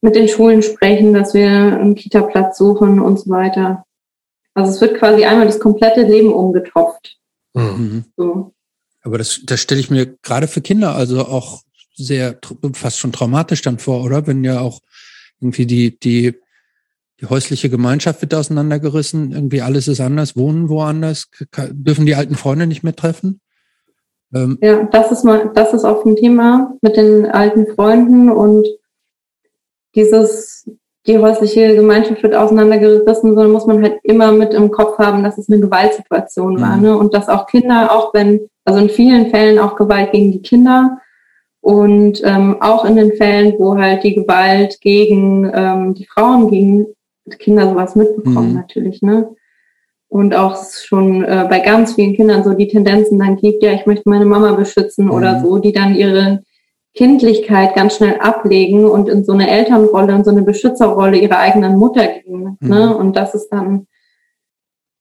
mit 0.00 0.16
den 0.16 0.28
Schulen 0.28 0.62
sprechen, 0.62 1.14
dass 1.14 1.34
wir 1.34 1.48
einen 1.48 1.94
Kita-Platz 1.94 2.58
suchen 2.58 3.00
und 3.00 3.20
so 3.20 3.30
weiter. 3.30 3.84
Also 4.54 4.72
es 4.72 4.80
wird 4.80 4.98
quasi 4.98 5.24
einmal 5.24 5.46
das 5.46 5.60
komplette 5.60 6.02
Leben 6.02 6.32
umgetopft. 6.32 7.18
Mhm. 7.54 8.04
So. 8.16 8.52
Aber 9.02 9.18
das, 9.18 9.40
das 9.44 9.60
stelle 9.60 9.80
ich 9.80 9.90
mir 9.90 10.06
gerade 10.22 10.48
für 10.48 10.60
Kinder 10.60 10.94
also 10.94 11.26
auch 11.26 11.62
sehr 11.94 12.38
fast 12.72 12.98
schon 12.98 13.12
traumatisch 13.12 13.62
dann 13.62 13.78
vor, 13.78 14.04
oder? 14.04 14.26
Wenn 14.26 14.44
ja 14.44 14.60
auch 14.60 14.80
irgendwie 15.40 15.66
die, 15.66 15.98
die 15.98 16.34
die 17.22 17.28
häusliche 17.28 17.70
Gemeinschaft 17.70 18.20
wird 18.20 18.34
auseinandergerissen, 18.34 19.30
irgendwie 19.30 19.62
alles 19.62 19.86
ist 19.86 20.00
anders, 20.00 20.36
wohnen 20.36 20.68
woanders, 20.68 21.28
dürfen 21.70 22.04
die 22.04 22.16
alten 22.16 22.34
Freunde 22.34 22.66
nicht 22.66 22.82
mehr 22.82 22.96
treffen. 22.96 23.40
Ähm 24.34 24.58
ja, 24.60 24.82
das 24.90 25.12
ist 25.12 25.24
mal, 25.24 25.52
das 25.54 25.72
ist 25.72 25.84
auch 25.84 26.04
ein 26.04 26.16
Thema 26.16 26.74
mit 26.82 26.96
den 26.96 27.26
alten 27.26 27.68
Freunden 27.74 28.28
und 28.28 28.66
dieses, 29.94 30.68
die 31.06 31.18
häusliche 31.18 31.76
Gemeinschaft 31.76 32.24
wird 32.24 32.34
auseinandergerissen, 32.34 33.34
sondern 33.34 33.52
muss 33.52 33.66
man 33.66 33.82
halt 33.82 34.00
immer 34.02 34.32
mit 34.32 34.52
im 34.52 34.72
Kopf 34.72 34.98
haben, 34.98 35.22
dass 35.22 35.38
es 35.38 35.48
eine 35.48 35.60
Gewaltsituation 35.60 36.54
mhm. 36.54 36.60
war, 36.60 36.76
ne? 36.76 36.96
Und 36.96 37.14
dass 37.14 37.28
auch 37.28 37.46
Kinder, 37.46 37.92
auch 37.92 38.12
wenn, 38.14 38.48
also 38.64 38.80
in 38.80 38.88
vielen 38.88 39.30
Fällen 39.30 39.60
auch 39.60 39.76
Gewalt 39.76 40.10
gegen 40.10 40.32
die 40.32 40.42
Kinder, 40.42 40.98
und 41.62 42.20
ähm, 42.24 42.60
auch 42.60 42.84
in 42.84 42.96
den 42.96 43.12
Fällen, 43.12 43.54
wo 43.56 43.78
halt 43.78 44.02
die 44.02 44.16
Gewalt 44.16 44.80
gegen 44.80 45.48
ähm, 45.54 45.94
die 45.94 46.06
Frauen 46.06 46.50
ging, 46.50 46.86
Kinder 47.38 47.68
sowas 47.68 47.96
mitbekommen 47.96 48.50
mhm. 48.50 48.54
natürlich, 48.54 49.02
ne? 49.02 49.34
Und 50.08 50.34
auch 50.34 50.56
schon 50.62 51.24
äh, 51.24 51.46
bei 51.48 51.60
ganz 51.60 51.94
vielen 51.94 52.14
Kindern 52.14 52.44
so 52.44 52.52
die 52.52 52.68
Tendenzen 52.68 53.18
dann 53.18 53.36
gibt, 53.36 53.62
ja, 53.62 53.72
ich 53.72 53.86
möchte 53.86 54.10
meine 54.10 54.26
Mama 54.26 54.52
beschützen 54.52 55.06
mhm. 55.06 55.12
oder 55.12 55.40
so, 55.40 55.58
die 55.58 55.72
dann 55.72 55.94
ihre 55.94 56.42
Kindlichkeit 56.94 57.74
ganz 57.74 57.96
schnell 57.96 58.18
ablegen 58.20 58.84
und 58.84 59.08
in 59.08 59.24
so 59.24 59.32
eine 59.32 59.48
Elternrolle, 59.48 60.12
in 60.14 60.24
so 60.24 60.30
eine 60.30 60.42
Beschützerrolle 60.42 61.16
ihrer 61.16 61.38
eigenen 61.38 61.78
Mutter 61.78 62.06
gehen. 62.06 62.42
Ne? 62.42 62.56
Mhm. 62.60 62.68
Ne? 62.68 62.96
Und 62.96 63.16
das 63.16 63.34
ist 63.34 63.48
dann 63.48 63.86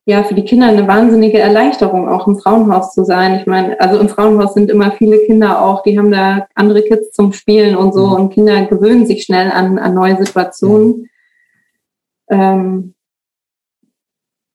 ja 0.06 0.24
für 0.24 0.33
die 0.33 0.45
Kinder 0.45 0.67
eine 0.67 0.88
wahnsinnige 0.88 1.40
Erleichterung, 1.40 2.08
auch 2.08 2.27
im 2.27 2.40
Frauenhaus 2.40 2.93
zu 2.93 3.03
sein. 3.03 3.40
Ich 3.40 3.45
meine, 3.45 3.80
also 3.80 4.00
im 4.00 4.08
Frauenhaus 4.09 4.53
sind 4.53 4.72
immer 4.72 4.91
viele 4.93 5.19
Kinder 5.25 5.61
auch, 5.61 5.83
die 5.83 5.98
haben 5.98 6.11
da 6.11 6.48
andere 6.56 6.82
Kids 6.83 7.11
zum 7.11 7.33
Spielen 7.33 7.75
und 7.75 7.93
so 7.93 8.08
mhm. 8.08 8.14
und 8.14 8.33
Kinder 8.33 8.66
gewöhnen 8.66 9.06
sich 9.06 9.24
schnell 9.24 9.51
an, 9.51 9.77
an 9.77 9.93
neue 9.93 10.17
Situationen. 10.17 11.09
Ähm, 12.31 12.95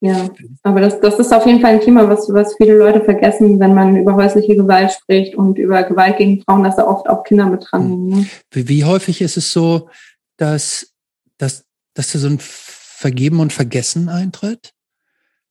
ja, 0.00 0.28
aber 0.62 0.80
das, 0.80 1.00
das 1.00 1.18
ist 1.18 1.32
auf 1.32 1.46
jeden 1.46 1.60
Fall 1.60 1.74
ein 1.74 1.80
Thema, 1.80 2.08
was, 2.08 2.28
was 2.32 2.54
viele 2.56 2.76
Leute 2.76 3.02
vergessen, 3.02 3.58
wenn 3.60 3.74
man 3.74 3.96
über 3.96 4.14
häusliche 4.14 4.56
Gewalt 4.56 4.92
spricht 4.92 5.34
und 5.34 5.58
über 5.58 5.82
Gewalt 5.84 6.18
gegen 6.18 6.42
Frauen, 6.42 6.64
dass 6.64 6.76
da 6.76 6.86
oft 6.86 7.08
auch 7.08 7.24
Kinder 7.24 7.46
mit 7.46 7.66
dran 7.68 7.88
sind. 7.88 8.08
Ne? 8.08 8.26
Wie, 8.50 8.68
wie 8.68 8.84
häufig 8.84 9.22
ist 9.22 9.36
es 9.36 9.52
so, 9.52 9.88
dass, 10.36 10.94
dass, 11.38 11.64
dass 11.94 12.12
da 12.12 12.18
so 12.18 12.28
ein 12.28 12.38
Vergeben 12.40 13.40
und 13.40 13.52
Vergessen 13.52 14.08
eintritt? 14.08 14.72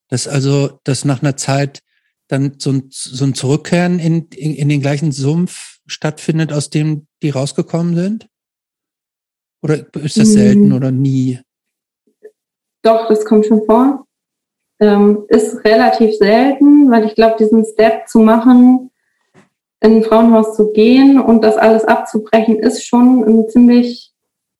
Dass 0.09 0.27
also, 0.27 0.79
dass 0.83 1.05
nach 1.05 1.23
einer 1.23 1.37
Zeit 1.37 1.81
dann 2.27 2.55
so 2.59 2.71
ein, 2.71 2.87
so 2.89 3.25
ein 3.25 3.33
Zurückkehren 3.33 3.97
in, 3.97 4.27
in, 4.29 4.53
in 4.53 4.69
den 4.69 4.81
gleichen 4.81 5.11
Sumpf 5.11 5.79
stattfindet, 5.87 6.53
aus 6.53 6.69
dem 6.69 7.07
die 7.23 7.31
rausgekommen 7.31 7.95
sind? 7.95 8.27
Oder 9.63 9.93
ist 9.95 10.17
das 10.17 10.33
selten 10.33 10.71
oder 10.73 10.91
nie? 10.91 11.39
Doch, 12.85 13.07
das 13.07 13.25
kommt 13.25 13.47
schon 13.47 13.65
vor. 13.65 14.05
Ähm, 14.79 15.25
ist 15.29 15.65
relativ 15.65 16.15
selten, 16.17 16.91
weil 16.91 17.05
ich 17.05 17.15
glaube, 17.15 17.37
diesen 17.39 17.65
Step 17.65 18.07
zu 18.07 18.19
machen, 18.19 18.91
in 19.81 19.97
ein 19.97 20.03
Frauenhaus 20.03 20.55
zu 20.55 20.71
gehen 20.71 21.19
und 21.19 21.43
das 21.43 21.57
alles 21.57 21.85
abzubrechen, 21.85 22.59
ist 22.59 22.85
schon 22.85 23.23
ein 23.23 23.49
ziemlich 23.49 24.11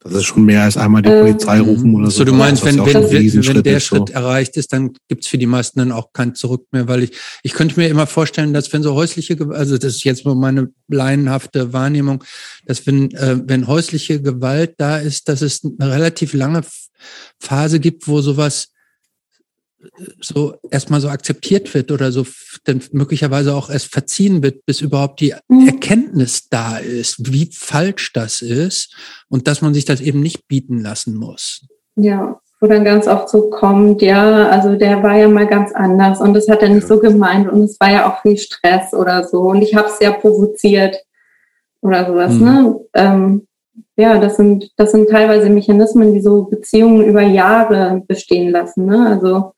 das 0.06 0.14
ist 0.14 0.26
schon 0.26 0.46
mehr 0.46 0.62
als 0.62 0.78
einmal 0.78 1.02
die 1.02 1.10
ähm, 1.10 1.26
Polizei 1.26 1.60
rufen 1.60 1.96
oder 1.96 2.12
so. 2.12 2.20
So, 2.20 2.26
du 2.26 2.34
meinst, 2.34 2.64
wenn, 2.64 2.78
wenn, 2.78 3.12
wenn, 3.12 3.48
wenn 3.48 3.64
der 3.64 3.80
Schritt 3.80 4.10
so. 4.10 4.14
erreicht 4.14 4.56
ist, 4.56 4.72
dann 4.72 4.94
gibt's 5.08 5.28
für 5.28 5.40
die 5.40 5.48
meisten 5.48 5.80
dann 5.80 5.92
auch 5.92 6.14
kein 6.14 6.36
Zurück 6.36 6.68
mehr, 6.72 6.88
weil 6.88 7.04
ich, 7.04 7.12
ich 7.42 7.54
könnte 7.54 7.80
mir 7.80 7.88
immer 7.88 8.06
vorstellen, 8.06 8.54
dass 8.54 8.72
wenn 8.72 8.84
so 8.84 8.94
häusliche, 8.94 9.36
also 9.50 9.80
das 9.80 9.96
ist 9.96 10.04
jetzt 10.04 10.24
nur 10.24 10.36
meine 10.36 10.70
laienhafte 10.90 11.74
Wahrnehmung, 11.74 12.24
dass 12.68 12.86
wenn, 12.86 13.10
äh, 13.16 13.40
wenn 13.46 13.66
häusliche 13.66 14.22
Gewalt 14.22 14.76
da 14.78 15.00
ist, 15.00 15.28
dass 15.28 15.42
es 15.42 15.62
eine 15.64 15.92
relativ 15.92 16.36
lange 16.36 16.62
Phase 17.40 17.80
gibt, 17.80 18.08
wo 18.08 18.22
sowas 18.22 18.70
so 20.20 20.56
erstmal 20.72 21.02
so 21.02 21.10
akzeptiert 21.10 21.74
wird 21.74 21.92
oder 21.92 22.12
so 22.12 22.26
dann 22.64 22.82
möglicherweise 22.92 23.56
auch 23.56 23.70
erst 23.70 23.92
verziehen 23.92 24.42
wird, 24.44 24.66
bis 24.66 24.82
überhaupt 24.82 25.20
die 25.20 25.34
mhm. 25.48 25.68
Erkenntnis 25.68 26.50
da 26.50 26.78
ist, 26.78 27.32
wie 27.32 27.50
falsch 27.54 28.14
das 28.14 28.42
ist 28.42 28.96
und 29.30 29.48
dass 29.48 29.62
man 29.62 29.74
sich 29.74 29.86
das 29.86 30.02
eben 30.02 30.22
nicht 30.22 30.48
bieten 30.48 30.80
lassen 30.82 31.16
muss. 31.16 31.66
Ja, 31.96 32.40
wo 32.60 32.68
dann 32.68 32.84
ganz 32.84 33.08
oft 33.08 33.30
so 33.30 33.50
kommt, 33.50 34.02
ja, 34.02 34.50
also 34.50 34.76
der 34.76 35.04
war 35.04 35.18
ja 35.18 35.28
mal 35.28 35.48
ganz 35.48 35.72
anders 35.74 36.20
und 36.20 36.34
das 36.34 36.48
hat 36.48 36.62
er 36.62 36.70
nicht 36.70 36.84
ja. 36.84 36.88
so 36.88 37.00
gemeint 37.00 37.50
und 37.50 37.64
es 37.64 37.80
war 37.80 37.92
ja 37.92 38.10
auch 38.10 38.22
viel 38.22 38.38
Stress 38.38 38.94
oder 38.94 39.28
so 39.28 39.42
und 39.42 39.62
ich 39.62 39.76
habe 39.76 39.90
es 39.90 40.00
ja 40.00 40.12
provoziert 40.12 40.98
oder 41.82 42.06
sowas, 42.08 42.34
mhm. 42.34 42.44
ne? 42.44 42.80
Ähm, 42.94 43.48
ja, 43.98 44.20
das 44.20 44.38
sind, 44.38 44.72
das 44.78 44.92
sind 44.92 45.10
teilweise 45.10 45.50
Mechanismen, 45.50 46.14
die 46.14 46.22
so 46.22 46.44
Beziehungen 46.44 47.04
über 47.06 47.22
Jahre 47.22 48.04
bestehen 48.08 48.52
lassen. 48.52 48.86
Ne? 48.86 49.08
Also 49.08 49.54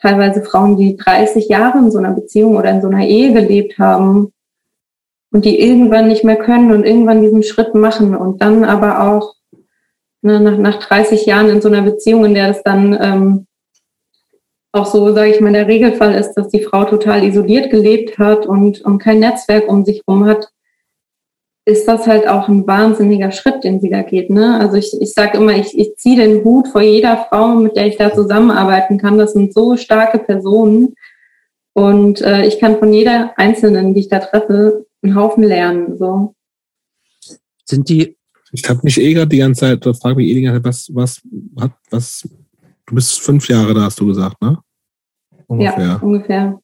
teilweise 0.00 0.42
Frauen, 0.42 0.76
die 0.76 0.96
30 0.96 1.48
Jahre 1.48 1.78
in 1.78 1.90
so 1.90 1.98
einer 1.98 2.12
Beziehung 2.12 2.56
oder 2.56 2.70
in 2.70 2.80
so 2.80 2.88
einer 2.88 3.06
Ehe 3.06 3.32
gelebt 3.32 3.78
haben 3.78 4.32
und 5.30 5.44
die 5.44 5.60
irgendwann 5.60 6.08
nicht 6.08 6.24
mehr 6.24 6.36
können 6.36 6.72
und 6.72 6.84
irgendwann 6.84 7.22
diesen 7.22 7.42
Schritt 7.42 7.74
machen 7.74 8.16
und 8.16 8.40
dann 8.40 8.64
aber 8.64 9.02
auch 9.02 9.34
ne, 10.22 10.40
nach, 10.40 10.56
nach 10.56 10.78
30 10.78 11.26
Jahren 11.26 11.50
in 11.50 11.60
so 11.60 11.68
einer 11.68 11.82
Beziehung, 11.82 12.24
in 12.24 12.34
der 12.34 12.50
es 12.50 12.62
dann 12.62 12.98
ähm, 13.00 13.46
auch 14.72 14.86
so, 14.86 15.12
sage 15.12 15.32
ich 15.32 15.40
mal, 15.40 15.52
der 15.52 15.66
Regelfall 15.66 16.14
ist, 16.14 16.34
dass 16.34 16.48
die 16.48 16.62
Frau 16.62 16.84
total 16.84 17.24
isoliert 17.24 17.70
gelebt 17.70 18.18
hat 18.18 18.46
und, 18.46 18.80
und 18.82 18.98
kein 18.98 19.18
Netzwerk 19.18 19.68
um 19.68 19.84
sich 19.84 20.02
herum 20.06 20.26
hat, 20.26 20.48
ist 21.64 21.86
das 21.86 22.06
halt 22.06 22.26
auch 22.26 22.48
ein 22.48 22.66
wahnsinniger 22.66 23.30
Schritt, 23.32 23.64
den 23.64 23.80
sie 23.80 23.90
da 23.90 24.02
geht. 24.02 24.30
Ne? 24.30 24.58
Also 24.58 24.76
ich, 24.76 24.96
ich 25.00 25.12
sage 25.12 25.38
immer, 25.38 25.56
ich, 25.56 25.78
ich 25.78 25.96
ziehe 25.96 26.16
den 26.16 26.42
Hut 26.44 26.68
vor 26.68 26.80
jeder 26.80 27.26
Frau, 27.28 27.54
mit 27.54 27.76
der 27.76 27.86
ich 27.86 27.96
da 27.96 28.12
zusammenarbeiten 28.12 28.98
kann. 28.98 29.18
Das 29.18 29.34
sind 29.34 29.52
so 29.52 29.76
starke 29.76 30.18
Personen. 30.18 30.94
Und 31.72 32.20
äh, 32.22 32.46
ich 32.46 32.58
kann 32.58 32.78
von 32.78 32.92
jeder 32.92 33.32
Einzelnen, 33.36 33.94
die 33.94 34.00
ich 34.00 34.08
da 34.08 34.18
treffe, 34.18 34.86
einen 35.02 35.14
Haufen 35.14 35.44
lernen. 35.44 35.96
So. 35.98 36.34
Sind 37.64 37.88
die. 37.88 38.16
Ich 38.52 38.68
habe 38.68 38.80
mich 38.82 39.00
eh 39.00 39.14
gerade 39.14 39.28
die 39.28 39.38
ganze 39.38 39.60
Zeit, 39.60 39.86
da 39.86 39.94
frage 39.94 40.16
mich 40.16 40.28
eh 40.28 40.34
die 40.34 40.42
ganze 40.42 40.60
Zeit, 40.60 40.66
was, 40.66 40.90
was 40.92 41.22
hat, 41.60 41.72
was, 41.90 42.28
du 42.86 42.94
bist 42.94 43.20
fünf 43.20 43.48
Jahre 43.48 43.74
da, 43.74 43.82
hast 43.82 44.00
du 44.00 44.06
gesagt, 44.06 44.42
ne? 44.42 44.58
Ungefähr. 45.46 45.84
Ja, 45.84 45.96
ungefähr. 45.96 46.60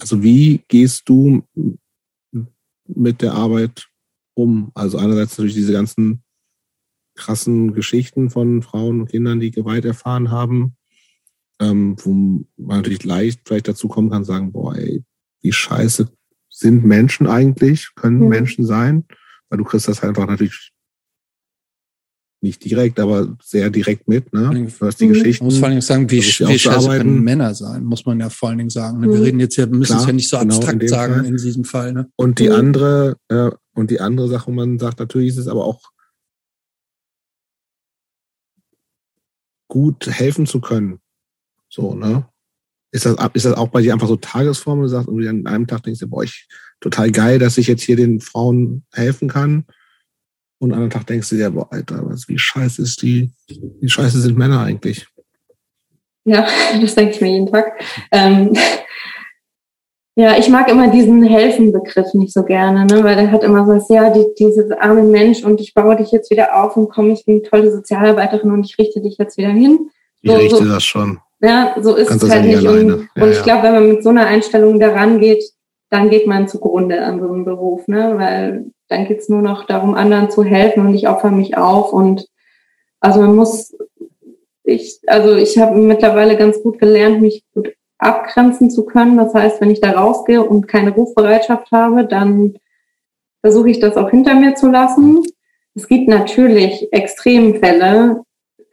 Also 0.00 0.20
wie 0.22 0.64
gehst 0.66 1.08
du 1.08 1.42
mit 2.86 3.22
der 3.22 3.34
Arbeit 3.34 3.88
um? 4.34 4.70
Also 4.74 4.98
einerseits 4.98 5.36
natürlich 5.38 5.54
diese 5.54 5.72
ganzen 5.72 6.22
krassen 7.14 7.74
Geschichten 7.74 8.30
von 8.30 8.62
Frauen 8.62 9.02
und 9.02 9.10
Kindern, 9.10 9.40
die 9.40 9.50
Gewalt 9.50 9.84
erfahren 9.84 10.30
haben, 10.30 10.76
ähm, 11.60 11.96
wo 11.98 12.12
man 12.56 12.78
natürlich 12.78 13.04
leicht 13.04 13.42
vielleicht 13.44 13.68
dazu 13.68 13.88
kommen 13.88 14.10
kann, 14.10 14.24
sagen, 14.24 14.52
boah, 14.52 14.74
ey, 14.76 15.04
wie 15.42 15.52
scheiße 15.52 16.08
sind 16.48 16.84
Menschen 16.84 17.26
eigentlich, 17.26 17.94
können 17.94 18.20
mhm. 18.20 18.28
Menschen 18.28 18.64
sein, 18.64 19.04
weil 19.48 19.58
du 19.58 19.64
kriegst 19.64 19.88
das 19.88 20.02
halt 20.02 20.10
einfach 20.10 20.26
natürlich 20.26 20.71
nicht 22.42 22.64
direkt, 22.64 22.98
aber 22.98 23.36
sehr 23.40 23.70
direkt 23.70 24.08
mit. 24.08 24.32
Ne? 24.32 24.68
Du 24.78 24.86
hast 24.86 25.00
die 25.00 25.06
mhm. 25.06 25.12
Geschichten. 25.12 25.44
muss 25.44 25.58
vor 25.58 25.66
allen 25.66 25.74
Dingen 25.74 25.82
sagen, 25.82 26.10
wie, 26.10 26.18
wie 26.18 26.58
scheiße 26.58 26.88
können 26.88 27.22
Männer 27.22 27.54
sein, 27.54 27.84
muss 27.84 28.04
man 28.04 28.18
ja 28.18 28.28
vor 28.30 28.48
allen 28.48 28.58
Dingen 28.58 28.70
sagen. 28.70 29.00
Ne? 29.00 29.08
Wir 29.08 29.18
mhm. 29.18 29.22
reden 29.22 29.40
jetzt 29.40 29.56
ja, 29.56 29.66
müssen 29.66 29.92
Klar, 29.92 30.00
es 30.00 30.06
ja 30.06 30.12
nicht 30.12 30.28
so 30.28 30.36
abstrakt 30.38 30.80
genau 30.80 30.90
sagen 30.90 31.14
Fall. 31.14 31.24
in 31.24 31.36
diesem 31.36 31.64
Fall. 31.64 31.92
Ne? 31.92 32.10
Und 32.16 32.40
die 32.40 32.48
mhm. 32.48 32.54
andere, 32.54 33.16
äh, 33.28 33.50
und 33.74 33.90
die 33.90 34.00
andere 34.00 34.28
Sache, 34.28 34.48
wo 34.48 34.52
man 34.52 34.78
sagt, 34.78 34.98
natürlich 34.98 35.28
ist 35.28 35.38
es 35.38 35.48
aber 35.48 35.64
auch 35.64 35.80
gut 39.68 40.06
helfen 40.08 40.46
zu 40.46 40.60
können. 40.60 40.98
So, 41.70 41.94
ne? 41.94 42.26
Ist 42.90 43.06
das, 43.06 43.16
ist 43.32 43.46
das 43.46 43.54
auch 43.54 43.68
bei 43.68 43.80
dir 43.80 43.94
einfach 43.94 44.08
so 44.08 44.16
Tagesform, 44.16 44.82
du 44.82 44.88
sagst, 44.88 45.08
und 45.08 45.26
an 45.26 45.46
einem 45.46 45.66
Tag 45.66 45.84
denkst 45.84 46.00
du, 46.00 46.08
boah, 46.08 46.24
ich, 46.24 46.46
total 46.80 47.10
geil, 47.10 47.38
dass 47.38 47.56
ich 47.56 47.68
jetzt 47.68 47.82
hier 47.82 47.96
den 47.96 48.20
Frauen 48.20 48.84
helfen 48.92 49.28
kann? 49.28 49.64
Und 50.62 50.72
an 50.72 50.78
einem 50.78 50.90
Tag 50.90 51.08
denkst 51.08 51.28
du 51.30 51.34
dir, 51.34 51.50
boah, 51.50 51.66
Alter, 51.72 52.08
was, 52.08 52.28
wie 52.28 52.38
scheiße 52.38 52.82
ist 52.82 53.02
die, 53.02 53.32
wie 53.80 53.88
scheiße 53.88 54.20
sind 54.20 54.38
Männer 54.38 54.60
eigentlich? 54.60 55.08
Ja, 56.24 56.46
das 56.80 56.94
denke 56.94 57.16
ich 57.16 57.20
mir 57.20 57.32
jeden 57.32 57.50
Tag. 57.50 57.72
Ähm, 58.12 58.56
ja, 60.14 60.38
ich 60.38 60.48
mag 60.48 60.70
immer 60.70 60.88
diesen 60.88 61.24
Helfen-Begriff 61.24 62.14
nicht 62.14 62.32
so 62.32 62.44
gerne, 62.44 62.86
ne? 62.86 63.02
weil 63.02 63.16
der 63.16 63.32
hat 63.32 63.42
immer 63.42 63.66
so, 63.66 63.92
ja, 63.92 64.10
die, 64.10 64.24
dieses 64.38 64.70
arme 64.70 65.02
Mensch 65.02 65.42
und 65.42 65.60
ich 65.60 65.74
baue 65.74 65.96
dich 65.96 66.12
jetzt 66.12 66.30
wieder 66.30 66.62
auf 66.62 66.76
und 66.76 66.90
komme, 66.90 67.12
ich 67.12 67.24
bin 67.24 67.40
eine 67.40 67.42
tolle 67.42 67.72
Sozialarbeiterin 67.72 68.52
und 68.52 68.64
ich 68.64 68.78
richte 68.78 69.02
dich 69.02 69.16
jetzt 69.18 69.36
wieder 69.36 69.50
hin. 69.50 69.90
So, 70.22 70.36
ich 70.36 70.42
richte 70.44 70.58
so, 70.58 70.64
das 70.64 70.84
schon. 70.84 71.18
Ja, 71.40 71.74
so 71.80 71.96
ist 71.96 72.06
Kannst 72.06 72.22
es 72.22 72.30
halt 72.30 72.44
nicht. 72.44 72.64
Und, 72.64 73.08
ja, 73.16 73.22
und 73.24 73.30
ich 73.30 73.38
ja. 73.38 73.42
glaube, 73.42 73.64
wenn 73.64 73.74
man 73.74 73.88
mit 73.88 74.04
so 74.04 74.10
einer 74.10 74.26
Einstellung 74.26 74.78
daran 74.78 75.18
geht, 75.18 75.42
dann 75.92 76.08
geht 76.08 76.26
man 76.26 76.48
zugrunde 76.48 77.02
an 77.04 77.20
so 77.20 77.30
einem 77.30 77.44
Beruf, 77.44 77.86
ne? 77.86 78.14
weil 78.16 78.70
dann 78.88 79.06
geht's 79.06 79.28
nur 79.28 79.42
noch 79.42 79.66
darum, 79.66 79.92
anderen 79.92 80.30
zu 80.30 80.42
helfen 80.42 80.86
und 80.86 80.94
ich 80.94 81.06
opfer 81.06 81.30
mich 81.30 81.58
auf. 81.58 81.92
Und 81.92 82.28
also 82.98 83.20
man 83.20 83.36
muss, 83.36 83.76
ich, 84.64 85.00
also 85.06 85.36
ich 85.36 85.58
habe 85.58 85.76
mittlerweile 85.76 86.38
ganz 86.38 86.62
gut 86.62 86.78
gelernt, 86.78 87.20
mich 87.20 87.44
gut 87.52 87.74
abgrenzen 87.98 88.70
zu 88.70 88.86
können. 88.86 89.18
Das 89.18 89.34
heißt, 89.34 89.60
wenn 89.60 89.70
ich 89.70 89.82
da 89.82 89.90
rausgehe 89.90 90.42
und 90.42 90.66
keine 90.66 90.92
Rufbereitschaft 90.92 91.70
habe, 91.72 92.06
dann 92.06 92.54
versuche 93.42 93.68
ich 93.68 93.78
das 93.78 93.98
auch 93.98 94.08
hinter 94.08 94.34
mir 94.34 94.54
zu 94.54 94.70
lassen. 94.70 95.22
Es 95.74 95.88
gibt 95.88 96.08
natürlich 96.08 96.90
Extremfälle, 96.90 98.22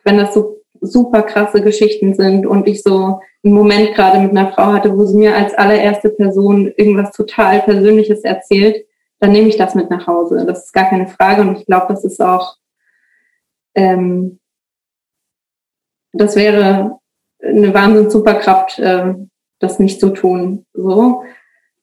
wenn 0.06 0.18
das 0.18 0.34
so 0.34 0.62
super 0.80 1.24
krasse 1.24 1.62
Geschichten 1.62 2.14
sind 2.14 2.48
und 2.48 2.66
ich 2.66 2.82
so 2.82 3.20
einen 3.43 3.53
Moment 3.53 3.95
gerade 3.95 4.19
mit 4.19 4.32
einer 4.32 4.51
Frau 4.51 4.74
hatte, 4.74 4.95
wo 4.98 5.06
sie 5.06 5.18
mir 5.18 5.35
als 5.35 5.53
allererste 5.53 6.09
Person 6.09 6.72
irgendwas 6.76 7.11
total 7.11 7.61
Persönliches 7.61 8.24
erzählt, 8.24 8.85
dann 9.19 9.32
nehme 9.32 9.48
ich 9.48 9.58
das 9.58 9.76
mit 9.76 9.90
nach 9.90 10.08
Hause. 10.08 10.45
Das 10.45 10.66
ist 10.66 10.74
gar 10.74 10.90
keine 10.90 11.08
Frage 11.08 11.42
und 11.42 11.58
ich 11.58 11.66
glaube, 11.66 11.88
das 11.90 12.03
ist 12.03 12.22
auch, 12.22 12.58
ähm, 13.76 14.40
das 16.11 16.35
wäre 16.35 17.00
eine 17.42 17.74
wahnsinns 17.74 18.11
Superkraft, 18.11 18.80
äh, 18.80 19.14
das 19.59 19.80
nicht 19.80 20.00
zu 20.00 20.09
tun. 20.09 20.66
So. 20.74 21.24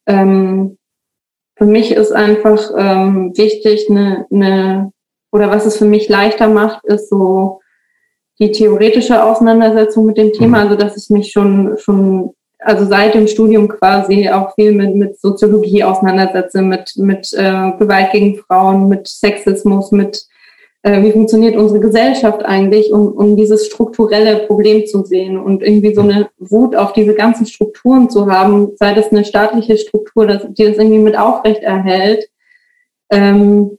Ähm, 0.07 0.79
für 1.57 1.65
mich 1.65 1.93
ist 1.93 2.13
einfach 2.13 2.71
ähm, 2.77 3.33
wichtig, 3.37 3.87
eine, 3.89 4.27
eine, 4.31 4.93
oder 5.33 5.51
was 5.51 5.65
es 5.65 5.79
für 5.79 5.87
mich 5.87 6.09
leichter 6.09 6.49
macht, 6.49 6.85
ist 6.85 7.09
so 7.09 7.61
die 8.39 8.53
theoretische 8.53 9.23
Auseinandersetzung 9.23 10.07
mit 10.07 10.19
dem 10.19 10.33
Thema, 10.33 10.59
mhm. 10.59 10.65
also 10.65 10.77
dass 10.77 10.97
ich 10.97 11.11
mich 11.11 11.33
schon, 11.33 11.77
schon, 11.79 12.35
also 12.59 12.85
seit 12.85 13.15
dem 13.15 13.27
Studium 13.27 13.69
quasi 13.69 14.29
auch 14.29 14.55
viel 14.55 14.73
mit, 14.73 14.95
mit 14.95 15.21
Soziologie 15.21 15.85
auseinandersetze, 15.85 16.63
mit, 16.63 16.93
mit 16.97 17.33
äh, 17.33 17.73
Gewalt 17.79 18.13
gegen 18.13 18.37
Frauen, 18.37 18.89
mit 18.89 19.09
Sexismus, 19.09 19.93
mit 19.93 20.27
äh, 20.87 21.03
wie 21.03 21.13
funktioniert 21.13 21.57
unsere 21.57 21.81
Gesellschaft 21.81 22.45
eigentlich, 22.45 22.93
um, 22.93 23.09
um 23.09 23.37
dieses 23.37 23.67
strukturelle 23.67 24.47
Problem 24.47 24.87
zu 24.87 25.05
sehen 25.05 25.37
und 25.37 25.63
irgendwie 25.63 25.93
so 25.93 26.03
eine 26.03 26.29
Wut 26.39 26.77
auf 26.77 26.93
diese 26.93 27.15
ganzen 27.15 27.47
Strukturen 27.47 28.09
zu 28.09 28.31
haben, 28.31 28.71
sei 28.77 28.95
das 28.95 29.11
eine 29.11 29.25
staatliche 29.25 29.79
Struktur, 29.79 30.27
das, 30.27 30.47
die 30.49 30.65
das 30.65 30.77
irgendwie 30.77 31.01
mit 31.01 31.19
aufrecht 31.19 31.63
erhält. 31.63 32.29
Ähm, 33.11 33.79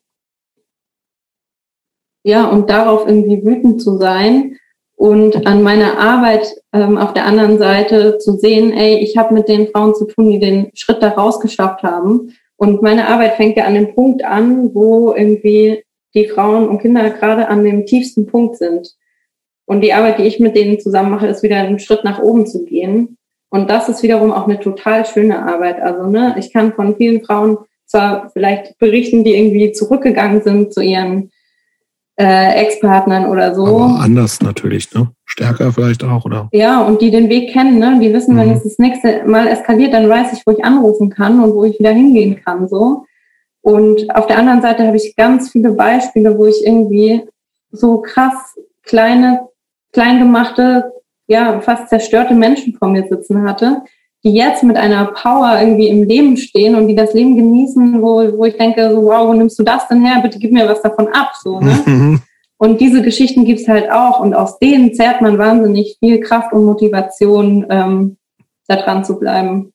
ja, 2.27 2.45
und 2.47 2.69
darauf 2.69 3.07
irgendwie 3.07 3.43
wütend 3.45 3.81
zu 3.81 3.97
sein 3.97 4.57
und 4.97 5.47
an 5.47 5.63
meiner 5.63 5.97
Arbeit 5.97 6.55
ähm, 6.73 6.97
auf 6.97 7.13
der 7.13 7.25
anderen 7.25 7.57
Seite 7.57 8.17
zu 8.17 8.33
sehen, 8.33 8.73
ey, 8.73 8.97
ich 8.97 9.15
habe 9.15 9.33
mit 9.33 9.47
den 9.47 9.67
Frauen 9.67 9.95
zu 9.95 10.05
tun, 10.05 10.29
die 10.29 10.39
den 10.39 10.71
Schritt 10.73 11.01
da 11.01 11.09
rausgeschafft 11.09 11.83
haben. 11.83 12.33
Und 12.57 12.81
meine 12.81 13.07
Arbeit 13.07 13.35
fängt 13.35 13.55
ja 13.55 13.65
an 13.65 13.75
dem 13.75 13.93
Punkt 13.93 14.25
an, 14.25 14.73
wo 14.73 15.13
irgendwie 15.13 15.83
die 16.15 16.27
Frauen 16.27 16.67
und 16.67 16.81
Kinder 16.81 17.09
gerade 17.11 17.47
an 17.47 17.63
dem 17.63 17.85
tiefsten 17.85 18.25
Punkt 18.25 18.57
sind. 18.57 18.95
Und 19.65 19.81
die 19.81 19.93
Arbeit, 19.93 20.19
die 20.19 20.23
ich 20.23 20.39
mit 20.39 20.55
denen 20.55 20.79
zusammen 20.79 21.11
mache, 21.11 21.27
ist 21.27 21.43
wieder 21.43 21.57
einen 21.57 21.79
Schritt 21.79 22.03
nach 22.03 22.19
oben 22.19 22.45
zu 22.45 22.65
gehen. 22.65 23.17
Und 23.49 23.69
das 23.69 23.87
ist 23.87 24.03
wiederum 24.03 24.31
auch 24.33 24.47
eine 24.47 24.59
total 24.59 25.05
schöne 25.05 25.45
Arbeit. 25.45 25.79
Also, 25.79 26.07
ne, 26.07 26.35
ich 26.39 26.51
kann 26.51 26.73
von 26.73 26.97
vielen 26.97 27.23
Frauen 27.23 27.59
zwar 27.85 28.29
vielleicht 28.31 28.77
berichten, 28.79 29.23
die 29.23 29.35
irgendwie 29.35 29.71
zurückgegangen 29.71 30.41
sind 30.41 30.73
zu 30.73 30.81
ihren 30.81 31.31
äh, 32.19 32.61
Ex-Partnern 32.63 33.27
oder 33.27 33.53
so. 33.53 33.65
Aber 33.65 33.99
anders 34.01 34.41
natürlich, 34.41 34.93
ne? 34.93 35.11
Stärker 35.25 35.71
vielleicht 35.71 36.03
auch, 36.03 36.25
oder? 36.25 36.49
Ja, 36.51 36.81
und 36.81 37.01
die 37.01 37.11
den 37.11 37.29
Weg 37.29 37.51
kennen, 37.51 37.77
ne? 37.77 37.99
Die 38.01 38.11
wissen, 38.11 38.35
mhm. 38.35 38.39
wenn 38.39 38.51
es 38.51 38.63
das 38.63 38.79
nächste 38.79 39.23
Mal 39.25 39.47
eskaliert, 39.47 39.93
dann 39.93 40.09
weiß 40.09 40.33
ich, 40.33 40.43
wo 40.45 40.51
ich 40.51 40.65
anrufen 40.65 41.09
kann 41.09 41.43
und 41.43 41.53
wo 41.53 41.63
ich 41.63 41.79
wieder 41.79 41.91
hingehen 41.91 42.41
kann, 42.43 42.67
so. 42.67 43.05
Und 43.61 44.15
auf 44.15 44.27
der 44.27 44.39
anderen 44.39 44.61
Seite 44.61 44.87
habe 44.87 44.97
ich 44.97 45.15
ganz 45.15 45.51
viele 45.51 45.71
Beispiele, 45.71 46.37
wo 46.37 46.45
ich 46.45 46.65
irgendwie 46.65 47.23
so 47.71 48.01
krass 48.01 48.55
kleine, 48.83 49.47
klein 49.91 50.19
gemachte, 50.19 50.91
ja, 51.27 51.59
fast 51.59 51.89
zerstörte 51.89 52.33
Menschen 52.33 52.73
vor 52.73 52.87
mir 52.87 53.05
sitzen 53.07 53.43
hatte, 53.47 53.83
die 54.23 54.33
jetzt 54.33 54.63
mit 54.63 54.77
einer 54.77 55.05
Power 55.05 55.59
irgendwie 55.59 55.87
im 55.87 56.03
Leben 56.03 56.37
stehen 56.37 56.75
und 56.75 56.87
die 56.87 56.95
das 56.95 57.13
Leben 57.13 57.35
genießen, 57.35 58.01
wo, 58.01 58.37
wo 58.37 58.45
ich 58.45 58.57
denke, 58.57 58.89
so, 58.91 59.03
wow, 59.03 59.27
wo 59.27 59.33
nimmst 59.33 59.57
du 59.59 59.63
das 59.63 59.87
denn 59.87 60.05
her? 60.05 60.21
Bitte 60.21 60.39
gib 60.39 60.51
mir 60.51 60.67
was 60.67 60.81
davon 60.81 61.07
ab, 61.09 61.33
so, 61.41 61.59
ne? 61.59 61.79
Mhm. 61.85 62.21
Und 62.59 62.81
diese 62.81 63.03
Geschichten 63.03 63.45
gibt's 63.45 63.67
halt 63.67 63.91
auch 63.91 64.19
und 64.19 64.33
aus 64.33 64.57
denen 64.57 64.93
zerrt 64.93 65.21
man 65.21 65.37
wahnsinnig 65.37 65.97
viel 65.99 66.19
Kraft 66.19 66.53
und 66.53 66.65
Motivation, 66.65 67.67
ähm, 67.69 68.17
da 68.67 68.77
dran 68.77 69.05
zu 69.05 69.19
bleiben. 69.19 69.73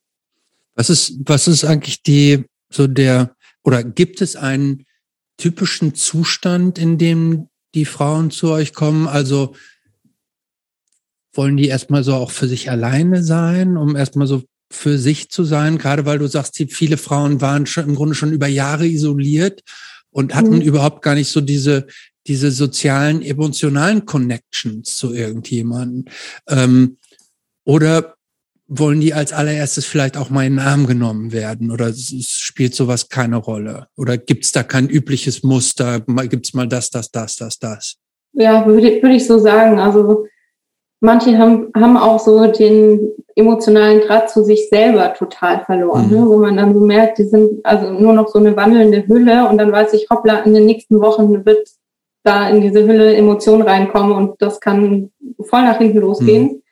Was 0.74 0.90
ist, 0.90 1.20
was 1.24 1.48
ist 1.48 1.64
eigentlich 1.64 2.02
die, 2.02 2.44
so 2.70 2.86
der, 2.86 3.36
oder 3.62 3.84
gibt 3.84 4.20
es 4.20 4.36
einen 4.36 4.84
typischen 5.36 5.94
Zustand, 5.94 6.78
in 6.78 6.98
dem 6.98 7.48
die 7.74 7.84
Frauen 7.84 8.30
zu 8.30 8.50
euch 8.50 8.74
kommen? 8.74 9.06
Also, 9.06 9.54
wollen 11.32 11.56
die 11.56 11.68
erstmal 11.68 12.04
so 12.04 12.14
auch 12.14 12.30
für 12.30 12.46
sich 12.46 12.70
alleine 12.70 13.22
sein, 13.22 13.76
um 13.76 13.96
erstmal 13.96 14.26
so 14.26 14.42
für 14.70 14.98
sich 14.98 15.30
zu 15.30 15.44
sein? 15.44 15.78
Gerade 15.78 16.04
weil 16.06 16.18
du 16.18 16.26
sagst, 16.26 16.62
viele 16.70 16.96
Frauen 16.96 17.40
waren 17.40 17.66
schon 17.66 17.88
im 17.88 17.94
Grunde 17.94 18.14
schon 18.14 18.32
über 18.32 18.46
Jahre 18.46 18.86
isoliert 18.86 19.62
und 20.10 20.34
hatten 20.34 20.56
mhm. 20.56 20.62
überhaupt 20.62 21.02
gar 21.02 21.14
nicht 21.14 21.30
so 21.30 21.40
diese, 21.40 21.86
diese 22.26 22.50
sozialen, 22.50 23.22
emotionalen 23.22 24.04
Connections 24.06 24.96
zu 24.96 25.14
irgendjemanden. 25.14 26.10
Ähm, 26.48 26.98
oder 27.64 28.14
wollen 28.68 29.00
die 29.00 29.12
als 29.12 29.32
allererstes 29.32 29.84
vielleicht 29.84 30.16
auch 30.16 30.30
mal 30.30 30.46
in 30.46 30.54
den 30.54 30.66
Arm 30.66 30.86
genommen 30.86 31.32
werden? 31.32 31.70
Oder 31.70 31.92
spielt 31.94 32.74
sowas 32.74 33.08
keine 33.08 33.36
Rolle? 33.36 33.88
Oder 33.96 34.16
gibt 34.18 34.44
es 34.44 34.52
da 34.52 34.62
kein 34.62 34.88
übliches 34.88 35.42
Muster? 35.42 36.00
Gibt 36.00 36.46
es 36.46 36.54
mal 36.54 36.68
das, 36.68 36.90
das, 36.90 37.10
das, 37.10 37.36
das, 37.36 37.58
das? 37.58 37.96
Ja, 38.32 38.64
würde, 38.66 39.02
würde 39.02 39.16
ich 39.16 39.26
so 39.26 39.38
sagen. 39.38 39.78
Also 39.78 40.26
manche 41.02 41.36
haben, 41.36 41.70
haben 41.76 41.96
auch 41.96 42.20
so 42.20 42.46
den 42.46 43.12
emotionalen 43.34 44.00
Draht 44.02 44.30
zu 44.30 44.44
sich 44.44 44.68
selber 44.68 45.12
total 45.14 45.64
verloren, 45.64 46.06
mhm. 46.06 46.16
ne? 46.16 46.26
wo 46.26 46.36
man 46.36 46.56
dann 46.56 46.74
so 46.74 46.80
merkt, 46.80 47.18
die 47.18 47.24
sind 47.24 47.64
also 47.64 47.90
nur 47.92 48.12
noch 48.12 48.28
so 48.28 48.38
eine 48.38 48.56
wandelnde 48.56 49.06
Hülle 49.08 49.48
und 49.48 49.58
dann 49.58 49.72
weiß 49.72 49.94
ich, 49.94 50.08
hoppla, 50.10 50.40
in 50.40 50.54
den 50.54 50.64
nächsten 50.64 51.00
Wochen 51.00 51.44
wird 51.44 51.68
da 52.22 52.48
in 52.48 52.60
diese 52.60 52.86
Hülle 52.86 53.16
Emotionen 53.16 53.62
reinkommen 53.62 54.12
und 54.12 54.40
das 54.40 54.60
kann 54.60 55.10
voll 55.42 55.62
nach 55.62 55.78
hinten 55.78 55.98
losgehen. 55.98 56.42
Mhm. 56.42 56.62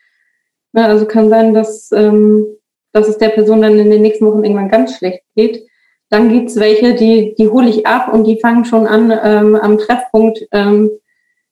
Ja, 0.74 0.86
also 0.86 1.06
kann 1.06 1.28
sein, 1.28 1.52
dass, 1.52 1.90
ähm, 1.90 2.46
dass 2.92 3.08
es 3.08 3.18
der 3.18 3.30
Person 3.30 3.62
dann 3.62 3.78
in 3.78 3.90
den 3.90 4.02
nächsten 4.02 4.26
Wochen 4.26 4.44
irgendwann 4.44 4.70
ganz 4.70 4.96
schlecht 4.96 5.24
geht. 5.34 5.66
Dann 6.08 6.28
gibt's 6.28 6.54
welche, 6.54 6.94
die, 6.94 7.34
die 7.36 7.48
hole 7.48 7.68
ich 7.68 7.84
ab 7.84 8.12
und 8.12 8.24
die 8.24 8.38
fangen 8.38 8.64
schon 8.64 8.86
an, 8.86 9.12
ähm, 9.24 9.56
am 9.56 9.78
Treffpunkt 9.78 10.46
ähm, 10.52 10.90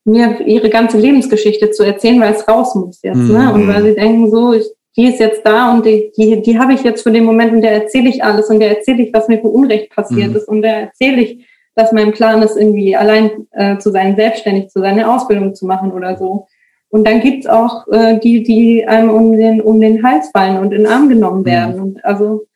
mir 0.05 0.41
ihre 0.47 0.71
ganze 0.71 0.99
Lebensgeschichte 0.99 1.71
zu 1.71 1.83
erzählen, 1.83 2.21
weil 2.21 2.33
es 2.33 2.49
raus 2.49 2.75
muss 2.75 3.01
jetzt. 3.03 3.17
Mhm. 3.17 3.33
Ne? 3.33 3.53
Und 3.53 3.69
weil 3.69 3.83
sie 3.83 3.95
denken, 3.95 4.31
so, 4.31 4.53
ich, 4.53 4.67
die 4.97 5.07
ist 5.07 5.21
jetzt 5.21 5.43
da 5.45 5.73
und 5.73 5.87
die, 5.87 6.11
die, 6.17 6.43
die 6.43 6.59
habe 6.59 6.73
ich 6.73 6.83
jetzt 6.83 7.03
für 7.03 7.13
den 7.13 7.25
Moment 7.25 7.53
und 7.53 7.61
der 7.61 7.73
erzähle 7.73 8.09
ich 8.09 8.25
alles 8.25 8.49
und 8.49 8.61
der 8.61 8.77
erzähle 8.79 9.03
ich, 9.03 9.13
was 9.13 9.29
mir 9.29 9.39
für 9.39 9.49
Unrecht 9.49 9.91
passiert 9.91 10.31
mhm. 10.31 10.37
ist 10.37 10.49
und 10.49 10.63
der 10.63 10.81
erzähle 10.81 11.21
ich, 11.23 11.47
dass 11.77 11.93
mein 11.93 12.11
Plan 12.11 12.43
ist, 12.43 12.57
irgendwie 12.57 12.97
allein 12.97 13.47
äh, 13.53 13.79
zu 13.79 13.93
sein, 13.93 14.17
selbstständig 14.17 14.69
zu 14.69 14.81
sein, 14.81 14.95
eine 14.95 15.09
Ausbildung 15.09 15.55
zu 15.55 15.67
machen 15.67 15.93
oder 15.93 16.17
so. 16.17 16.47
Und 16.91 17.07
dann 17.07 17.21
gibt's 17.21 17.47
auch 17.47 17.87
äh, 17.93 18.19
die, 18.19 18.43
die 18.43 18.87
einem 18.87 19.11
um 19.11 19.37
den, 19.37 19.61
um 19.61 19.81
den 19.81 20.03
Hals 20.03 20.31
fallen 20.31 20.59
und 20.59 20.73
in 20.73 20.83
den 20.83 20.93
Arm 20.93 21.09
genommen 21.09 21.43
mhm. 21.43 21.47
werden. 21.47 21.77
Mhm. 21.77 21.83
Und 21.83 22.05
also 22.05 22.48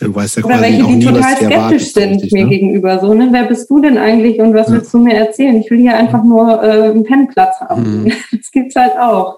Du 0.00 0.14
weißt 0.14 0.36
ja 0.36 0.44
Oder 0.44 0.60
welche, 0.60 0.82
die 0.82 0.96
nie, 0.96 1.04
total 1.04 1.36
skeptisch 1.36 1.92
sind 1.92 2.14
richtig, 2.14 2.32
mir 2.32 2.44
ne? 2.44 2.50
gegenüber. 2.50 2.98
So, 3.00 3.14
ne? 3.14 3.28
Wer 3.30 3.44
bist 3.44 3.70
du 3.70 3.80
denn 3.80 3.96
eigentlich 3.96 4.40
und 4.40 4.54
was 4.54 4.68
ja. 4.68 4.74
willst 4.74 4.92
du 4.92 4.98
mir 4.98 5.14
erzählen? 5.14 5.56
Ich 5.56 5.70
will 5.70 5.78
hier 5.78 5.96
einfach 5.96 6.24
nur 6.24 6.62
äh, 6.62 6.90
einen 6.90 7.04
Pennplatz 7.04 7.60
haben. 7.60 8.04
Mhm. 8.04 8.12
Das 8.32 8.50
gibt's 8.50 8.76
halt 8.76 8.98
auch. 8.98 9.36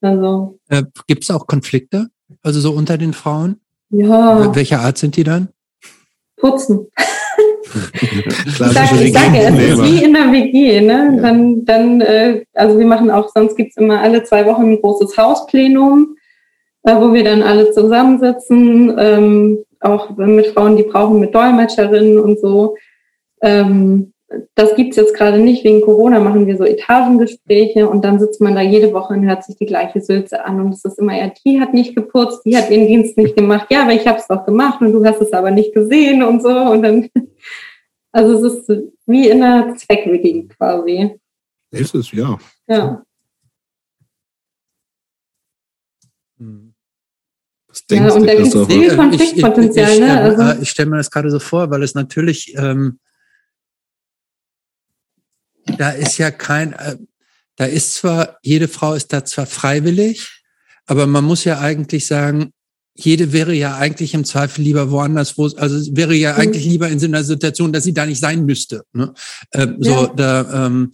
Also. 0.00 0.58
Äh, 0.68 0.84
Gibt 1.06 1.24
es 1.24 1.30
auch 1.30 1.46
Konflikte? 1.46 2.08
Also 2.42 2.60
so 2.60 2.72
unter 2.72 2.98
den 2.98 3.12
Frauen? 3.12 3.60
Ja. 3.90 4.54
Welcher 4.54 4.80
Art 4.80 4.98
sind 4.98 5.16
die 5.16 5.24
dann? 5.24 5.48
Putzen. 6.36 6.86
ich 8.46 8.56
sage, 8.56 9.04
ich 9.04 9.12
sage, 9.12 9.38
es 9.38 9.54
ist 9.54 9.82
wie 9.82 10.04
in 10.04 10.12
der 10.12 10.30
WG, 10.32 10.80
ne? 10.80 11.14
Ja. 11.16 11.22
Dann, 11.22 11.64
dann, 11.64 12.00
äh, 12.00 12.44
also 12.54 12.78
wir 12.78 12.86
machen 12.86 13.10
auch, 13.10 13.30
sonst 13.34 13.56
gibt's 13.56 13.76
immer 13.76 14.00
alle 14.00 14.24
zwei 14.24 14.44
Wochen 14.46 14.72
ein 14.72 14.80
großes 14.80 15.16
Hausplenum, 15.16 16.16
äh, 16.82 16.94
wo 16.96 17.12
wir 17.12 17.24
dann 17.24 17.42
alle 17.42 17.70
zusammensitzen. 17.70 18.94
Ähm, 18.98 19.64
auch 19.84 20.10
mit 20.16 20.48
Frauen, 20.48 20.76
die 20.76 20.84
brauchen 20.84 21.20
mit 21.20 21.34
Dolmetscherinnen 21.34 22.18
und 22.18 22.40
so. 22.40 22.76
Ähm, 23.42 24.12
das 24.54 24.74
gibt's 24.76 24.96
jetzt 24.96 25.14
gerade 25.14 25.38
nicht. 25.38 25.64
Wegen 25.64 25.82
Corona 25.82 26.20
machen 26.20 26.46
wir 26.46 26.56
so 26.56 26.64
Etagengespräche 26.64 27.88
und 27.88 28.04
dann 28.04 28.18
sitzt 28.18 28.40
man 28.40 28.54
da 28.54 28.60
jede 28.60 28.92
Woche 28.92 29.14
und 29.14 29.26
hört 29.26 29.44
sich 29.44 29.56
die 29.56 29.66
gleiche 29.66 30.00
Sülze 30.00 30.44
an. 30.44 30.60
Und 30.60 30.72
es 30.72 30.84
ist 30.84 30.98
immer, 30.98 31.16
ja, 31.16 31.30
die 31.44 31.60
hat 31.60 31.74
nicht 31.74 31.94
geputzt, 31.94 32.42
die 32.44 32.56
hat 32.56 32.70
ihren 32.70 32.86
Dienst 32.86 33.16
nicht 33.16 33.36
gemacht. 33.36 33.66
Ja, 33.70 33.82
aber 33.82 33.92
ich 33.92 34.06
habe 34.06 34.18
es 34.18 34.26
doch 34.26 34.44
gemacht 34.44 34.80
und 34.80 34.92
du 34.92 35.04
hast 35.04 35.20
es 35.20 35.32
aber 35.32 35.50
nicht 35.50 35.74
gesehen 35.74 36.22
und 36.22 36.42
so. 36.42 36.48
Und 36.48 36.82
dann, 36.82 37.08
also 38.12 38.46
es 38.46 38.68
ist 38.68 38.82
wie 39.06 39.28
in 39.28 39.42
einer 39.42 39.76
Zweckwicking 39.76 40.48
quasi. 40.48 41.18
Ist 41.70 41.94
es, 41.94 42.12
ja. 42.12 42.38
Ja. 42.66 43.02
Hm. 46.38 46.74
Was 47.68 47.71
denkst 47.90 48.08
ja, 48.08 48.14
und 48.14 48.26
da 48.26 48.34
gibt 48.34 48.54
es 48.54 48.66
viel 48.66 48.96
Konfliktpotenzial. 48.96 49.88
Ich, 49.88 49.94
ich, 49.94 50.00
ich, 50.00 50.06
ne? 50.06 50.20
also, 50.20 50.42
äh, 50.42 50.62
ich 50.62 50.70
stelle 50.70 50.90
mir 50.90 50.96
das 50.96 51.10
gerade 51.10 51.30
so 51.30 51.38
vor, 51.38 51.70
weil 51.70 51.82
es 51.82 51.94
natürlich, 51.94 52.54
ähm, 52.56 52.98
da 55.78 55.90
ist 55.90 56.18
ja 56.18 56.30
kein, 56.30 56.72
äh, 56.72 56.96
da 57.56 57.64
ist 57.64 57.94
zwar, 57.94 58.38
jede 58.42 58.68
Frau 58.68 58.94
ist 58.94 59.12
da 59.12 59.24
zwar 59.24 59.46
freiwillig, 59.46 60.42
aber 60.86 61.06
man 61.06 61.24
muss 61.24 61.44
ja 61.44 61.60
eigentlich 61.60 62.06
sagen, 62.06 62.52
jede 62.94 63.32
wäre 63.32 63.54
ja 63.54 63.76
eigentlich 63.76 64.14
im 64.14 64.24
Zweifel 64.24 64.62
lieber 64.62 64.90
woanders, 64.90 65.38
wo 65.38 65.46
also 65.46 65.96
wäre 65.96 66.14
ja 66.14 66.34
mhm. 66.34 66.40
eigentlich 66.40 66.64
lieber 66.64 66.88
in 66.88 66.98
so 66.98 67.06
einer 67.06 67.24
Situation, 67.24 67.72
dass 67.72 67.84
sie 67.84 67.94
da 67.94 68.04
nicht 68.06 68.20
sein 68.20 68.44
müsste. 68.44 68.84
Ne? 68.92 69.14
Ähm, 69.52 69.76
ja. 69.80 69.98
So, 69.98 70.06
da, 70.08 70.66
ähm, 70.66 70.92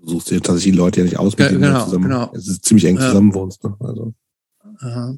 du 0.00 0.10
suchst 0.10 0.30
dir 0.30 0.40
tatsächlich 0.40 0.72
die 0.72 0.78
Leute 0.78 1.00
ja 1.00 1.04
nicht 1.04 1.18
aus, 1.18 1.36
mit 1.36 1.50
denen 1.50 1.62
genau, 1.62 1.84
zusammen. 1.84 2.04
Genau. 2.04 2.32
Es 2.34 2.48
ist 2.48 2.64
ziemlich 2.64 2.84
eng 2.84 2.98
zusammen 2.98 3.34
wohnst. 3.34 3.64
Ne? 3.64 3.74
Also. 3.80 4.14
Aha. 4.78 5.14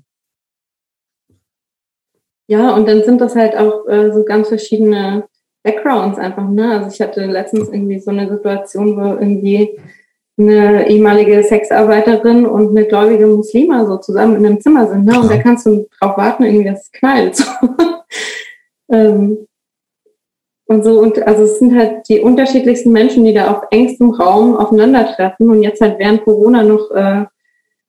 Ja, 2.47 2.75
und 2.75 2.87
dann 2.89 3.03
sind 3.05 3.21
das 3.21 3.35
halt 3.35 3.57
auch 3.57 3.89
äh, 3.89 4.13
so 4.13 4.25
ganz 4.25 4.49
verschiedene 4.49 5.25
Backgrounds 5.63 6.19
einfach, 6.19 6.49
ne? 6.49 6.73
Also 6.73 6.91
ich 6.91 7.01
hatte 7.01 7.25
letztens 7.25 7.69
irgendwie 7.71 7.99
so 7.99 8.11
eine 8.11 8.29
Situation, 8.29 8.97
wo 8.97 9.15
irgendwie 9.15 9.79
eine 10.37 10.89
ehemalige 10.89 11.43
Sexarbeiterin 11.43 12.45
und 12.45 12.77
eine 12.77 12.87
gläubige 12.87 13.27
Muslima 13.27 13.87
so 13.87 13.97
zusammen 13.99 14.37
in 14.37 14.47
einem 14.47 14.61
Zimmer 14.61 14.87
sind, 14.89 15.07
ne? 15.07 15.19
Und 15.19 15.31
da 15.31 15.39
kannst 15.39 15.65
du 15.67 15.87
drauf 15.99 16.19
warten, 16.19 16.45
irgendwie, 16.45 16.69
dass 16.69 16.83
es 16.83 16.93
knallt. 16.93 17.43
Ähm, 18.91 19.47
und 20.67 20.85
so, 20.85 21.01
und 21.01 21.27
also 21.27 21.45
es 21.45 21.59
sind 21.59 21.77
halt 21.77 22.09
die 22.09 22.21
unterschiedlichsten 22.21 22.91
Menschen, 22.91 23.25
die 23.25 23.35
da 23.35 23.51
auf 23.51 23.65
engstem 23.71 24.11
Raum 24.11 24.57
aufeinandertreffen 24.57 25.51
und 25.51 25.63
jetzt 25.63 25.81
halt 25.81 25.99
während 25.99 26.25
Corona 26.25 26.63
noch 26.63 26.91
äh, 26.91 27.25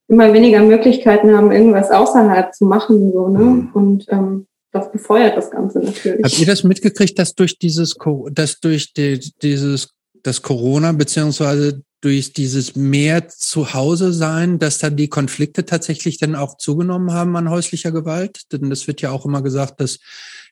immer 0.07 0.33
weniger 0.33 0.61
Möglichkeiten 0.61 1.35
haben, 1.35 1.51
irgendwas 1.51 1.91
außerhalb 1.91 2.53
zu 2.53 2.65
machen. 2.65 3.11
So, 3.11 3.27
ne? 3.29 3.39
Mhm. 3.39 3.69
Und 3.73 4.05
ähm, 4.09 4.47
das 4.71 4.91
befeuert 4.91 5.37
das 5.37 5.51
Ganze 5.51 5.79
natürlich. 5.79 6.23
Habt 6.23 6.39
ihr 6.39 6.45
das 6.45 6.63
mitgekriegt, 6.63 7.17
dass 7.17 7.33
durch 7.33 7.57
dieses, 7.57 7.95
dass 8.31 8.59
durch 8.59 8.93
die, 8.93 9.19
dieses, 9.41 9.89
das 10.21 10.41
Corona 10.41 10.91
beziehungsweise 10.91 11.81
durch 12.01 12.33
dieses 12.33 12.75
mehr 12.75 13.27
zu 13.29 13.73
Hause 13.73 14.13
sein, 14.13 14.59
dass 14.59 14.77
da 14.77 14.89
die 14.89 15.07
Konflikte 15.07 15.65
tatsächlich 15.65 16.19
dann 16.19 16.35
auch 16.35 16.57
zugenommen 16.57 17.13
haben 17.13 17.35
an 17.35 17.49
häuslicher 17.49 17.91
Gewalt? 17.91 18.51
Denn 18.51 18.69
das 18.69 18.85
wird 18.87 19.01
ja 19.01 19.11
auch 19.11 19.25
immer 19.25 19.41
gesagt, 19.41 19.79
dass, 19.81 19.99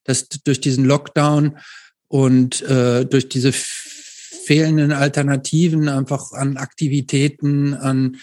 dass 0.03 0.30
durch 0.30 0.61
diesen 0.61 0.85
Lockdown 0.85 1.57
und 2.07 2.61
äh, 2.64 3.06
durch 3.06 3.30
diese 3.30 3.51
fehlenden 3.51 4.91
Alternativen, 4.91 5.90
einfach 5.90 6.32
an 6.32 6.57
Aktivitäten, 6.57 7.73
an 7.73 8.17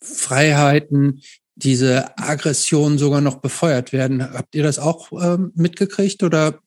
Freiheiten, 0.00 1.20
diese 1.56 2.16
Aggression 2.16 2.98
sogar 2.98 3.20
noch 3.20 3.36
befeuert 3.36 3.92
werden. 3.92 4.22
Habt 4.32 4.54
ihr 4.54 4.62
das 4.62 4.78
auch 4.78 5.10
ähm, 5.12 5.52
mitgekriegt 5.54 6.22
oder 6.22 6.60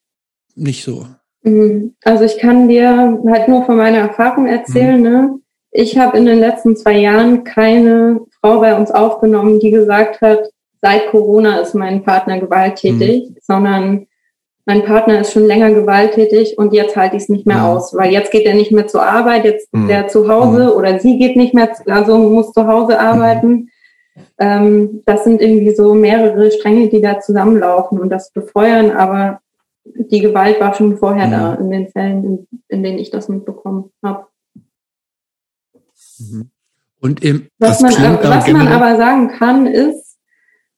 nicht 0.56 0.84
so? 0.84 1.08
Mhm. 1.44 1.96
Also 2.04 2.26
ich 2.26 2.38
kann 2.38 2.68
dir 2.68 3.20
halt 3.28 3.48
nur 3.48 3.66
von 3.66 3.78
meiner 3.78 4.00
Erfahrung 4.00 4.48
erzählen. 4.48 4.98
Mhm. 4.98 5.04
Ne? 5.04 5.40
Ich 5.72 5.98
habe 5.98 6.18
in 6.18 6.26
den 6.26 6.40
letzten 6.40 6.76
zwei 6.76 6.98
Jahren 6.98 7.44
keine 7.44 8.20
Frau 8.40 8.60
bei 8.60 8.76
uns 8.76 8.92
aufgenommen, 8.92 9.60
die 9.60 9.72
gesagt 9.72 10.22
hat, 10.22 10.50
seit 10.82 11.08
Corona 11.10 11.60
ist 11.60 11.76
mein 11.76 12.04
Partner 12.04 12.40
gewalttätig, 12.40 13.30
mhm. 13.30 13.36
sondern 13.42 14.08
mein 14.66 14.84
Partner 14.84 15.22
ist 15.22 15.34
schon 15.34 15.46
länger 15.46 15.72
gewalttätig 15.74 16.58
und 16.58 16.74
jetzt 16.74 16.96
halte 16.96 17.16
ich 17.16 17.24
es 17.24 17.30
nicht 17.30 17.48
mehr 17.48 17.58
ja. 17.58 17.74
aus, 17.74 17.96
weil 17.96 18.12
jetzt 18.12 18.32
geht 18.32 18.46
er 18.46 18.54
nicht 18.54 18.72
mehr 18.72 18.88
zur 18.88 19.04
Arbeit, 19.04 19.46
jetzt 19.46 19.74
mhm. 19.74 19.86
ist 19.86 19.92
er 19.92 20.08
zu 20.08 20.28
Hause 20.28 20.66
mhm. 20.66 20.72
oder 20.72 21.00
sie 21.00 21.18
geht 21.18 21.36
nicht 21.36 21.54
mehr, 21.54 21.76
also 21.88 22.18
muss 22.18 22.54
zu 22.54 22.68
Hause 22.68 23.00
arbeiten. 23.00 23.48
Mhm. 23.48 23.70
Ähm, 24.38 25.04
das 25.06 25.24
sind 25.24 25.42
irgendwie 25.42 25.74
so 25.74 25.94
mehrere 25.94 26.52
Stränge, 26.52 26.90
die 26.90 27.02
da 27.02 27.20
zusammenlaufen 27.20 28.00
und 28.00 28.10
das 28.10 28.32
befeuern, 28.32 28.92
aber 28.92 29.40
die 29.84 30.20
Gewalt 30.20 30.60
war 30.60 30.74
schon 30.76 30.98
vorher 30.98 31.28
mhm. 31.28 31.32
da 31.32 31.54
in 31.56 31.72
den 31.72 31.88
Fällen, 31.90 32.24
in, 32.24 32.48
in 32.68 32.84
denen 32.84 33.00
ich 33.00 33.10
das 33.10 33.30
mitbekommen 33.30 33.92
habe. 34.04 34.28
Mhm. 36.20 36.52
Und 37.00 37.24
im, 37.24 37.48
was 37.58 37.82
man, 37.82 37.94
was 38.22 38.48
man 38.48 38.68
aber 38.68 38.96
sagen 38.96 39.30
kann, 39.30 39.66
ist, 39.66 40.20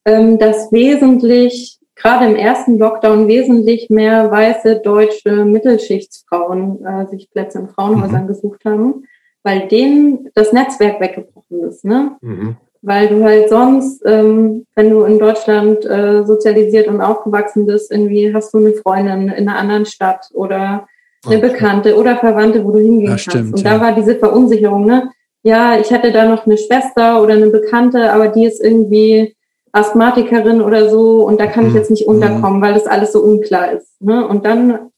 ähm, 0.05 0.39
dass 0.39 0.71
wesentlich 0.71 1.72
gerade 2.03 2.25
im 2.25 2.35
ersten 2.35 2.77
Lockdown 2.77 3.27
wesentlich 3.27 3.89
mehr 3.89 4.29
weiße 4.29 4.81
deutsche 4.83 5.45
Mittelschichtsfrauen 5.45 6.85
äh, 6.85 7.07
sich 7.07 7.31
Plätze 7.31 7.59
in 7.59 7.69
Frauenhäusern 7.69 8.23
mhm. 8.23 8.27
gesucht 8.27 8.65
haben, 8.65 9.05
weil 9.41 9.67
denen 9.67 10.29
das 10.35 10.51
Netzwerk 10.51 10.99
weggebrochen 10.99 11.61
ist. 11.63 11.85
Ne? 11.85 12.17
Mhm. 12.21 12.57
Weil 12.81 13.07
du 13.07 13.23
halt 13.23 13.49
sonst, 13.49 14.03
ähm, 14.05 14.65
wenn 14.75 14.89
du 14.89 15.03
in 15.03 15.17
Deutschland 15.17 15.85
äh, 15.85 16.25
sozialisiert 16.25 16.89
und 16.89 16.99
aufgewachsen 16.99 17.65
bist, 17.65 17.89
irgendwie 17.91 18.33
hast 18.33 18.53
du 18.53 18.57
eine 18.57 18.73
Freundin 18.73 19.29
in 19.29 19.47
einer 19.47 19.57
anderen 19.57 19.85
Stadt 19.85 20.29
oder 20.33 20.87
eine 21.25 21.37
okay. 21.37 21.49
Bekannte 21.49 21.97
oder 21.97 22.17
Verwandte, 22.17 22.65
wo 22.65 22.71
du 22.71 22.79
hingehen 22.79 23.03
ja, 23.03 23.09
kannst. 23.11 23.23
Stimmt, 23.31 23.53
und 23.55 23.65
da 23.65 23.79
war 23.79 23.93
diese 23.93 24.15
Verunsicherung, 24.15 24.85
ne? 24.85 25.09
Ja, 25.43 25.77
ich 25.77 25.91
hatte 25.91 26.11
da 26.11 26.25
noch 26.25 26.45
eine 26.45 26.57
Schwester 26.57 27.21
oder 27.21 27.33
eine 27.33 27.47
Bekannte, 27.47 28.11
aber 28.11 28.29
die 28.29 28.45
ist 28.45 28.61
irgendwie 28.61 29.35
Asthmatikerin 29.73 30.61
oder 30.61 30.89
so 30.89 31.27
und 31.27 31.39
da 31.39 31.47
kann 31.47 31.65
ich 31.65 31.71
mhm. 31.71 31.77
jetzt 31.77 31.91
nicht 31.91 32.07
unterkommen, 32.07 32.61
weil 32.61 32.75
das 32.75 32.85
alles 32.85 33.11
so 33.11 33.21
unklar 33.21 33.73
ist. 33.73 34.01
Ne? 34.01 34.25
Und 34.25 34.45
dann 34.45 34.91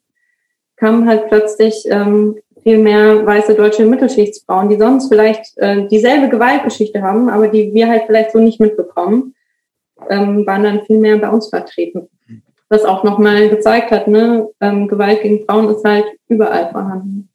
kamen 0.75 1.07
halt 1.07 1.29
plötzlich 1.29 1.85
ähm, 1.89 2.35
viel 2.61 2.77
mehr 2.79 3.25
weiße 3.25 3.55
deutsche 3.55 3.85
Mittelschichtsfrauen, 3.85 4.69
die 4.69 4.77
sonst 4.77 5.07
vielleicht 5.07 5.57
äh, 5.57 5.87
dieselbe 5.87 6.29
Gewaltgeschichte 6.29 7.01
haben, 7.01 7.29
aber 7.29 7.47
die 7.47 7.73
wir 7.73 7.87
halt 7.87 8.03
vielleicht 8.05 8.31
so 8.31 8.39
nicht 8.39 8.59
mitbekommen, 8.59 9.33
ähm, 10.09 10.45
waren 10.45 10.63
dann 10.63 10.85
viel 10.85 10.99
mehr 10.99 11.17
bei 11.17 11.29
uns 11.29 11.47
vertreten. 11.47 12.09
Was 12.67 12.83
auch 12.83 13.03
nochmal 13.03 13.47
gezeigt 13.49 13.91
hat, 13.91 14.07
ne, 14.07 14.49
ähm, 14.59 14.87
Gewalt 14.87 15.21
gegen 15.21 15.45
Frauen 15.45 15.69
ist 15.69 15.85
halt 15.85 16.05
überall 16.27 16.71
vorhanden. 16.71 17.29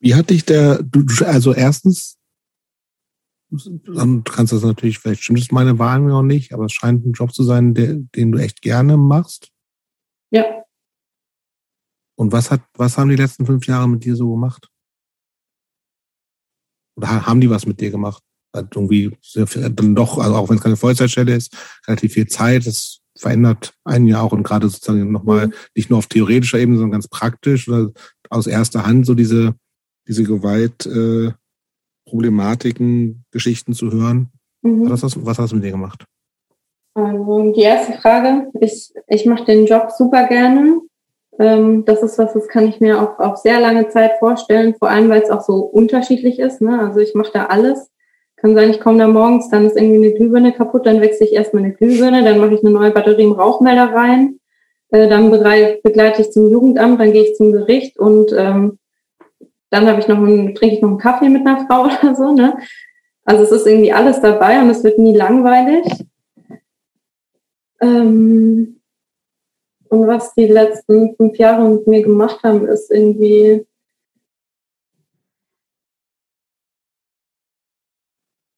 Wie 0.00 0.14
hat 0.14 0.30
dich 0.30 0.44
der, 0.44 0.80
du, 0.82 1.04
also 1.26 1.52
erstens, 1.52 2.17
dann 3.50 4.24
kannst 4.24 4.52
du 4.52 4.56
das 4.56 4.64
natürlich, 4.64 4.98
vielleicht 4.98 5.22
stimmt 5.22 5.38
es 5.38 5.50
meine 5.50 5.78
Wahl 5.78 6.00
noch 6.00 6.22
nicht, 6.22 6.52
aber 6.52 6.66
es 6.66 6.72
scheint 6.72 7.06
ein 7.06 7.12
Job 7.12 7.32
zu 7.32 7.42
sein, 7.42 7.74
der, 7.74 7.94
den 7.94 8.32
du 8.32 8.38
echt 8.38 8.60
gerne 8.62 8.96
machst. 8.96 9.50
Ja. 10.30 10.44
Und 12.16 12.32
was 12.32 12.50
hat, 12.50 12.62
was 12.74 12.98
haben 12.98 13.08
die 13.08 13.16
letzten 13.16 13.46
fünf 13.46 13.66
Jahre 13.66 13.88
mit 13.88 14.04
dir 14.04 14.16
so 14.16 14.32
gemacht? 14.32 14.68
Oder 16.96 17.26
haben 17.26 17.40
die 17.40 17.48
was 17.48 17.64
mit 17.64 17.80
dir 17.80 17.90
gemacht? 17.90 18.22
Hat 18.54 18.74
irgendwie 18.74 19.16
dann 19.34 19.94
doch, 19.94 20.18
also 20.18 20.34
auch 20.34 20.48
wenn 20.48 20.56
es 20.56 20.62
keine 20.62 20.76
Vollzeitstelle 20.76 21.34
ist, 21.34 21.56
relativ 21.86 22.14
viel 22.14 22.26
Zeit. 22.26 22.66
Das 22.66 23.00
verändert 23.16 23.74
einen 23.84 24.06
ja 24.06 24.20
auch 24.20 24.32
und 24.32 24.42
gerade 24.42 24.68
sozusagen 24.68 25.10
nochmal 25.10 25.48
mhm. 25.48 25.54
nicht 25.74 25.90
nur 25.90 25.98
auf 25.98 26.06
theoretischer 26.06 26.58
Ebene, 26.58 26.76
sondern 26.76 26.92
ganz 26.92 27.08
praktisch 27.08 27.68
oder 27.68 27.92
aus 28.30 28.46
erster 28.46 28.84
Hand 28.84 29.06
so 29.06 29.14
diese, 29.14 29.54
diese 30.06 30.24
Gewalt, 30.24 30.86
äh, 30.86 31.32
Problematiken, 32.08 33.24
Geschichten 33.30 33.72
zu 33.72 33.92
hören. 33.92 34.30
Mhm. 34.62 34.90
Was, 34.90 35.02
hast, 35.02 35.24
was 35.24 35.38
hast 35.38 35.52
du 35.52 35.56
mit 35.56 35.64
dir 35.64 35.72
gemacht? 35.72 36.04
Also 36.94 37.52
die 37.52 37.62
erste 37.62 37.92
Frage, 37.92 38.50
ich, 38.60 38.92
ich 39.06 39.26
mache 39.26 39.44
den 39.44 39.66
Job 39.66 39.90
super 39.96 40.26
gerne. 40.26 40.80
Ähm, 41.38 41.84
das 41.84 42.02
ist 42.02 42.18
was, 42.18 42.32
das 42.32 42.48
kann 42.48 42.66
ich 42.66 42.80
mir 42.80 43.00
auch 43.00 43.18
auf 43.20 43.36
sehr 43.36 43.60
lange 43.60 43.88
Zeit 43.88 44.12
vorstellen, 44.18 44.74
vor 44.74 44.90
allem 44.90 45.08
weil 45.08 45.22
es 45.22 45.30
auch 45.30 45.42
so 45.42 45.58
unterschiedlich 45.58 46.38
ist. 46.38 46.60
Ne? 46.60 46.80
Also 46.80 46.98
ich 46.98 47.14
mache 47.14 47.32
da 47.32 47.46
alles. 47.46 47.90
Kann 48.36 48.54
sein, 48.54 48.70
ich 48.70 48.80
komme 48.80 48.98
da 48.98 49.08
morgens, 49.08 49.48
dann 49.50 49.66
ist 49.66 49.76
irgendwie 49.76 50.06
eine 50.06 50.14
Glühbirne 50.14 50.52
kaputt, 50.52 50.86
dann 50.86 51.00
wechsle 51.00 51.26
ich 51.26 51.32
erstmal 51.32 51.64
eine 51.64 51.74
Glühbirne, 51.74 52.22
dann 52.22 52.38
mache 52.38 52.54
ich 52.54 52.62
eine 52.62 52.70
neue 52.70 52.92
Batterie 52.92 53.24
im 53.24 53.32
Rauchmelder 53.32 53.92
rein, 53.92 54.38
äh, 54.90 55.08
dann 55.08 55.32
begleite 55.32 56.22
ich 56.22 56.30
zum 56.30 56.48
Jugendamt, 56.48 57.00
dann 57.00 57.12
gehe 57.12 57.24
ich 57.24 57.34
zum 57.34 57.50
Gericht 57.50 57.98
und 57.98 58.32
ähm, 58.36 58.78
dann 59.70 59.86
habe 59.86 60.00
ich 60.00 60.08
noch 60.08 60.18
einen, 60.18 60.54
trinke 60.54 60.76
ich 60.76 60.82
noch 60.82 60.90
einen 60.90 60.98
Kaffee 60.98 61.28
mit 61.28 61.46
einer 61.46 61.66
Frau 61.66 61.84
oder 61.84 62.14
so, 62.14 62.32
ne? 62.32 62.58
Also 63.24 63.44
es 63.44 63.52
ist 63.52 63.66
irgendwie 63.66 63.92
alles 63.92 64.20
dabei 64.20 64.60
und 64.60 64.70
es 64.70 64.82
wird 64.82 64.98
nie 64.98 65.14
langweilig. 65.16 65.84
Ähm 67.80 68.80
und 69.90 70.06
was 70.06 70.34
die 70.34 70.46
letzten 70.46 71.14
fünf 71.16 71.36
Jahre 71.38 71.68
mit 71.68 71.86
mir 71.86 72.02
gemacht 72.02 72.42
haben, 72.42 72.66
ist 72.66 72.90
irgendwie 72.90 73.66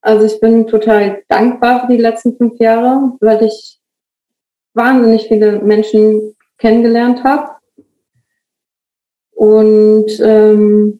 Also 0.02 0.24
ich 0.24 0.40
bin 0.40 0.66
total 0.66 1.22
dankbar 1.28 1.82
für 1.82 1.92
die 1.92 2.02
letzten 2.02 2.36
fünf 2.36 2.58
Jahre, 2.58 3.16
weil 3.20 3.42
ich 3.44 3.78
wahnsinnig 4.72 5.28
viele 5.28 5.60
Menschen 5.60 6.36
kennengelernt 6.58 7.22
habe. 7.22 7.56
Und 9.32 10.10
ähm, 10.20 10.99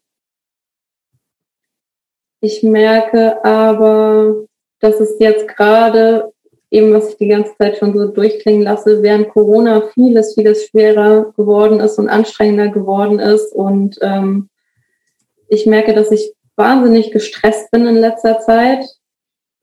ich 2.41 2.63
merke 2.63 3.45
aber, 3.45 4.45
dass 4.81 4.99
es 5.01 5.17
jetzt 5.19 5.49
gerade 5.49 6.33
eben, 6.71 6.93
was 6.93 7.11
ich 7.11 7.17
die 7.17 7.29
ganze 7.29 7.57
Zeit 7.59 7.79
schon 7.79 7.97
so 7.97 8.09
durchklingen 8.09 8.63
lasse, 8.63 9.03
während 9.03 9.29
Corona 9.31 9.83
vieles, 9.93 10.35
vieles 10.35 10.67
schwerer 10.67 11.33
geworden 11.37 11.81
ist 11.81 11.99
und 11.99 12.09
anstrengender 12.09 12.69
geworden 12.69 13.19
ist. 13.19 13.53
Und 13.53 13.99
ähm, 14.03 14.49
ich 15.49 15.67
merke, 15.67 15.95
dass 15.95 16.11
ich 16.13 16.33
wahnsinnig 16.57 17.11
gestresst 17.11 17.71
bin 17.71 17.87
in 17.87 17.97
letzter 17.97 18.41
Zeit 18.41 18.85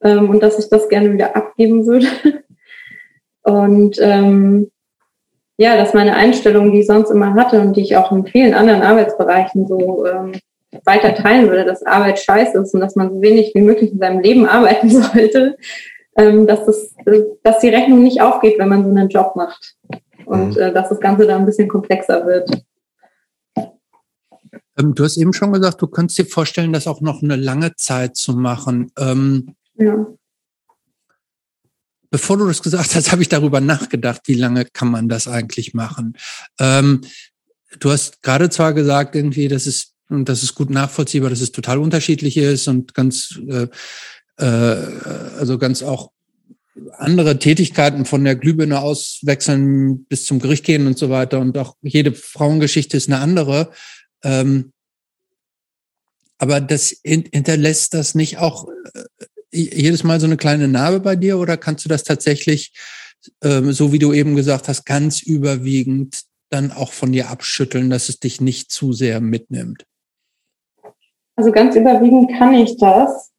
ähm, 0.02 0.30
und 0.30 0.44
dass 0.44 0.60
ich 0.60 0.70
das 0.70 0.90
gerne 0.90 1.14
wieder 1.14 1.36
abgeben 1.36 1.86
würde. 1.88 2.08
und 3.44 3.98
ähm, 4.02 4.70
ja, 5.58 5.76
dass 5.76 5.94
meine 5.94 6.16
Einstellung, 6.16 6.72
die 6.72 6.82
ich 6.82 6.88
sonst 6.88 7.10
immer 7.10 7.34
hatte 7.34 7.60
und 7.62 7.76
die 7.76 7.82
ich 7.82 7.98
auch 7.98 8.12
in 8.12 8.28
vielen 8.28 8.54
anderen 8.54 8.84
Arbeitsbereichen 8.84 9.66
so 9.66 10.06
ähm, 10.06 10.34
weiter 10.84 11.16
teilen 11.16 11.50
würde, 11.50 11.66
dass 11.66 11.84
Arbeit 11.84 12.20
scheiße 12.20 12.58
ist 12.60 12.74
und 12.74 12.82
dass 12.82 12.96
man 12.96 13.10
so 13.10 13.22
wenig 13.22 13.54
wie 13.56 13.62
möglich 13.62 13.92
in 13.92 14.00
seinem 14.00 14.20
Leben 14.20 14.46
arbeiten 14.48 14.90
sollte, 14.90 15.58
ähm, 16.18 16.48
dass, 16.48 16.66
das, 16.66 16.96
dass 17.44 17.60
die 17.60 17.70
Rechnung 17.70 18.04
nicht 18.04 18.22
aufgeht, 18.22 18.60
wenn 18.60 18.70
man 18.70 18.84
so 18.84 18.90
einen 18.90 19.10
Job 19.10 19.36
macht. 19.36 19.76
Und 20.26 20.56
mhm. 20.56 20.62
äh, 20.62 20.74
dass 20.74 20.90
das 20.90 21.00
Ganze 21.00 21.26
dann 21.26 21.42
ein 21.42 21.46
bisschen 21.46 21.68
komplexer 21.68 22.26
wird. 22.26 22.50
Ähm, 24.78 24.94
du 24.94 25.04
hast 25.04 25.18
eben 25.18 25.34
schon 25.34 25.54
gesagt, 25.54 25.82
du 25.82 25.88
könntest 25.88 26.20
dir 26.20 26.26
vorstellen, 26.26 26.74
das 26.74 26.88
auch 26.88 27.02
noch 27.02 27.24
eine 27.24 27.36
lange 27.36 27.76
Zeit 27.76 28.16
zu 28.16 28.34
machen. 28.34 28.92
Ähm, 28.98 29.56
ja. 29.76 30.06
Bevor 32.10 32.38
du 32.38 32.48
das 32.48 32.62
gesagt 32.62 32.96
hast, 32.96 33.12
habe 33.12 33.22
ich 33.22 33.30
darüber 33.30 33.62
nachgedacht, 33.62 34.22
wie 34.26 34.36
lange 34.36 34.66
kann 34.66 34.90
man 34.90 35.08
das 35.10 35.28
eigentlich 35.28 35.74
machen. 35.74 36.14
Ähm, 36.60 37.02
du 37.80 37.92
hast 37.92 38.22
gerade 38.22 38.50
zwar 38.50 38.74
gesagt, 38.74 39.16
irgendwie, 39.16 39.48
dass 39.48 39.66
es 39.66 39.97
und 40.10 40.30
das 40.30 40.44
ist 40.44 40.56
gut 40.56 40.70
nachvollziehbar, 40.70 41.30
dass 41.30 41.42
es 41.42 41.52
total 41.52 41.80
unterschiedlich 41.80 42.38
ist 42.38 42.68
und 42.68 42.94
ganz, 42.94 43.40
äh, 43.48 43.68
äh, 44.38 44.46
also 44.46 45.58
ganz 45.58 45.84
auch 45.84 46.12
andere 46.98 47.40
Tätigkeiten 47.40 48.06
von 48.06 48.24
der 48.24 48.36
Glühbirne 48.36 48.80
auswechseln 48.80 50.06
bis 50.06 50.26
zum 50.26 50.40
Gericht 50.40 50.64
gehen 50.64 50.88
und 50.88 50.98
so 50.98 51.10
weiter. 51.10 51.40
Und 51.40 51.58
auch 51.58 51.76
jede 51.82 52.14
Frauengeschichte 52.14 52.96
ist 52.96 53.10
eine 53.10 53.20
andere. 53.20 53.72
Ähm, 54.24 54.72
aber 56.38 56.62
das 56.62 56.96
hinterlässt 57.04 57.94
das 57.94 58.16
nicht 58.16 58.38
auch 58.38 58.68
äh, 58.94 59.04
jedes 59.52 60.04
Mal 60.04 60.20
so 60.20 60.28
eine 60.28 60.38
kleine 60.38 60.68
Narbe 60.68 61.00
bei 61.00 61.16
dir 61.16 61.40
oder 61.40 61.58
kannst 61.58 61.84
du 61.84 61.90
das 61.90 62.04
tatsächlich, 62.04 62.74
ähm, 63.42 63.72
so 63.72 63.92
wie 63.92 64.00
du 64.00 64.14
eben 64.14 64.36
gesagt 64.36 64.68
hast, 64.68 64.86
ganz 64.86 65.22
überwiegend 65.22 66.22
dann 66.50 66.72
auch 66.72 66.94
von 66.94 67.12
dir 67.12 67.30
abschütteln, 67.30 67.90
dass 67.90 68.10
es 68.10 68.20
dich 68.20 68.40
nicht 68.40 68.72
zu 68.72 68.94
sehr 68.94 69.20
mitnimmt? 69.20 69.86
Also 71.38 71.52
ganz 71.52 71.76
überwiegend 71.78 72.38
kann 72.38 72.54
ich 72.54 72.78
das. 72.78 73.32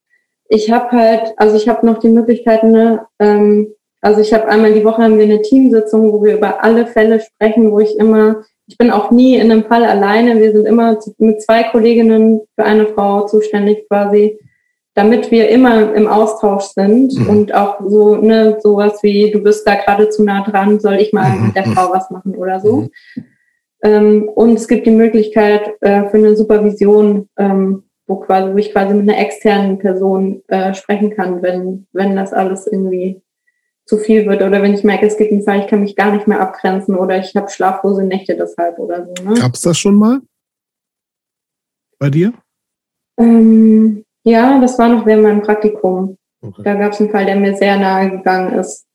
Ich 0.49 0.71
habe 0.71 0.91
halt, 0.93 1.35
also 1.37 1.57
ich 1.57 1.69
habe 1.69 1.85
noch 1.85 1.99
die 1.99 2.09
Möglichkeiten, 2.09 2.71
ne, 2.71 3.07
ähm, 3.19 3.75
also 4.01 4.21
ich 4.21 4.33
habe 4.33 4.49
einmal 4.49 4.73
die 4.73 4.85
Woche 4.85 5.03
haben 5.03 5.19
wir 5.19 5.25
eine 5.25 5.43
Teamsitzung, 5.43 6.11
wo 6.13 6.23
wir 6.23 6.37
über 6.37 6.65
alle 6.65 6.87
Fälle 6.87 7.21
sprechen, 7.21 7.71
wo 7.71 7.81
ich 7.81 7.99
immer 7.99 8.45
ich 8.69 8.77
bin 8.77 8.91
auch 8.91 9.11
nie 9.11 9.37
in 9.37 9.51
einem 9.51 9.65
Fall 9.65 9.85
alleine. 9.85 10.41
Wir 10.41 10.53
sind 10.53 10.67
immer 10.67 10.99
mit 11.17 11.43
zwei 11.43 11.65
Kolleginnen 11.65 12.43
für 12.55 12.65
eine 12.65 12.87
Frau 12.87 13.27
zuständig 13.27 13.89
quasi, 13.89 14.39
damit 14.95 15.31
wir 15.31 15.49
immer 15.49 15.95
im 15.95 16.07
Austausch 16.07 16.65
sind 16.65 17.19
mhm. 17.19 17.29
und 17.29 17.55
auch 17.55 17.81
so 17.87 18.17
ne 18.17 18.59
sowas 18.61 19.03
wie 19.03 19.31
du 19.31 19.43
bist 19.43 19.67
da 19.67 19.75
gerade 19.75 20.11
zu 20.11 20.23
nah 20.23 20.43
dran, 20.45 20.81
soll 20.81 20.97
ich 20.97 21.15
mal 21.15 21.31
mhm. 21.31 21.47
mit 21.47 21.57
der 21.57 21.65
Frau 21.65 21.91
was 21.93 22.11
machen 22.11 22.37
oder 22.37 22.61
so. 22.61 22.77
Mhm. 22.77 22.91
Ähm, 23.83 24.29
und 24.35 24.55
es 24.55 24.69
gibt 24.69 24.87
die 24.87 24.91
Möglichkeit 24.91 25.77
äh, 25.81 26.09
für 26.11 26.19
eine 26.19 26.37
Supervision, 26.37 27.29
ähm, 27.39 27.85
wo 28.09 28.17
quasi, 28.17 28.53
wo 28.53 28.57
ich 28.57 28.73
quasi 28.73 28.95
mit 28.95 29.09
einer 29.09 29.19
externen 29.19 29.79
Person 29.79 30.43
äh, 30.49 30.75
sprechen 30.75 31.15
kann, 31.15 31.43
wenn 31.43 31.87
wenn 31.93 32.17
das 32.17 32.33
alles 32.33 32.67
irgendwie 32.67 33.23
zu 33.85 33.99
viel 33.99 34.27
wird 34.27 34.43
oder 34.43 34.61
wenn 34.63 34.75
ich 34.75 34.85
merke, 34.85 35.07
es 35.07 35.17
gibt 35.17 35.33
einen 35.33 35.43
Fall, 35.43 35.61
ich 35.61 35.67
kann 35.67 35.81
mich 35.81 35.97
gar 35.97 36.13
nicht 36.13 36.27
mehr 36.27 36.41
abgrenzen 36.41 36.97
oder 36.97 37.19
ich 37.19 37.35
habe 37.37 37.49
schlaflose 37.49 38.03
Nächte 38.03 38.37
deshalb 38.37 38.79
oder 38.79 39.07
so. 39.07 39.25
Ne? 39.25 39.35
Gab 39.35 39.55
es 39.55 39.61
das 39.61 39.79
schon 39.79 39.95
mal 39.95 40.21
bei 41.99 42.11
dir? 42.11 42.33
Ähm, 43.19 44.05
ja, 44.25 44.61
das 44.61 44.79
war 44.79 44.89
noch 44.89 45.07
während 45.07 45.23
meinem 45.23 45.43
Praktikum. 45.43 46.19
Okay. 46.41 46.63
Da 46.65 46.75
gab 46.75 46.93
es 46.93 47.01
einen 47.01 47.11
Fall, 47.11 47.27
der 47.27 47.37
mir 47.37 47.57
sehr 47.57 47.79
nahe 47.79 48.11
gegangen 48.11 48.59
ist. 48.59 48.87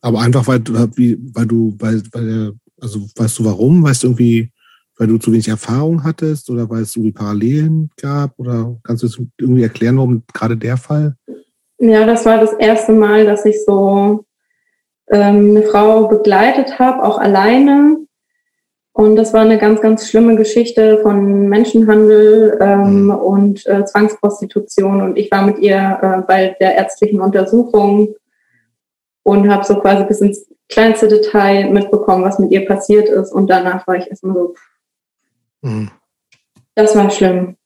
Aber 0.00 0.20
einfach, 0.20 0.46
weil, 0.46 0.60
weil 0.66 1.46
du, 1.46 1.74
weil, 1.78 2.02
weil, 2.12 2.52
also 2.80 3.00
weißt 3.16 3.38
du 3.38 3.44
warum? 3.44 3.82
Weißt 3.82 4.04
du 4.04 4.08
irgendwie, 4.08 4.52
weil 4.98 5.08
du 5.08 5.18
zu 5.18 5.32
wenig 5.32 5.48
Erfahrung 5.48 6.04
hattest 6.04 6.50
oder 6.50 6.68
weil 6.70 6.82
es 6.82 6.96
irgendwie 6.96 7.12
Parallelen 7.12 7.90
gab? 8.00 8.38
Oder 8.38 8.76
kannst 8.82 9.02
du 9.02 9.06
es 9.06 9.20
irgendwie 9.38 9.62
erklären, 9.62 9.96
warum 9.96 10.22
gerade 10.32 10.56
der 10.56 10.76
Fall? 10.76 11.16
Ja, 11.78 12.06
das 12.06 12.24
war 12.24 12.38
das 12.38 12.52
erste 12.54 12.92
Mal, 12.92 13.26
dass 13.26 13.44
ich 13.44 13.64
so 13.64 14.24
ähm, 15.10 15.50
eine 15.50 15.62
Frau 15.62 16.08
begleitet 16.08 16.78
habe, 16.78 17.04
auch 17.04 17.18
alleine. 17.18 17.98
Und 18.92 19.16
das 19.16 19.34
war 19.34 19.42
eine 19.42 19.58
ganz, 19.58 19.82
ganz 19.82 20.08
schlimme 20.08 20.36
Geschichte 20.36 21.00
von 21.02 21.48
Menschenhandel 21.48 22.56
ähm, 22.62 23.04
mhm. 23.04 23.10
und 23.10 23.66
äh, 23.66 23.84
Zwangsprostitution. 23.84 25.02
Und 25.02 25.18
ich 25.18 25.30
war 25.30 25.44
mit 25.44 25.58
ihr 25.58 25.98
äh, 26.00 26.22
bei 26.26 26.56
der 26.60 26.76
ärztlichen 26.76 27.20
Untersuchung 27.20 28.14
und 29.22 29.52
habe 29.52 29.64
so 29.66 29.74
quasi 29.80 30.04
bis 30.04 30.22
ins 30.22 30.46
kleinste 30.70 31.08
Detail 31.08 31.70
mitbekommen, 31.70 32.24
was 32.24 32.38
mit 32.38 32.50
ihr 32.52 32.64
passiert 32.64 33.10
ist. 33.10 33.32
Und 33.32 33.48
danach 33.48 33.86
war 33.86 33.96
ich 33.96 34.08
erstmal 34.08 34.34
so, 34.34 34.54
mhm. 35.62 35.90
das 36.74 36.94
war 36.94 37.10
schlimm. 37.10 37.56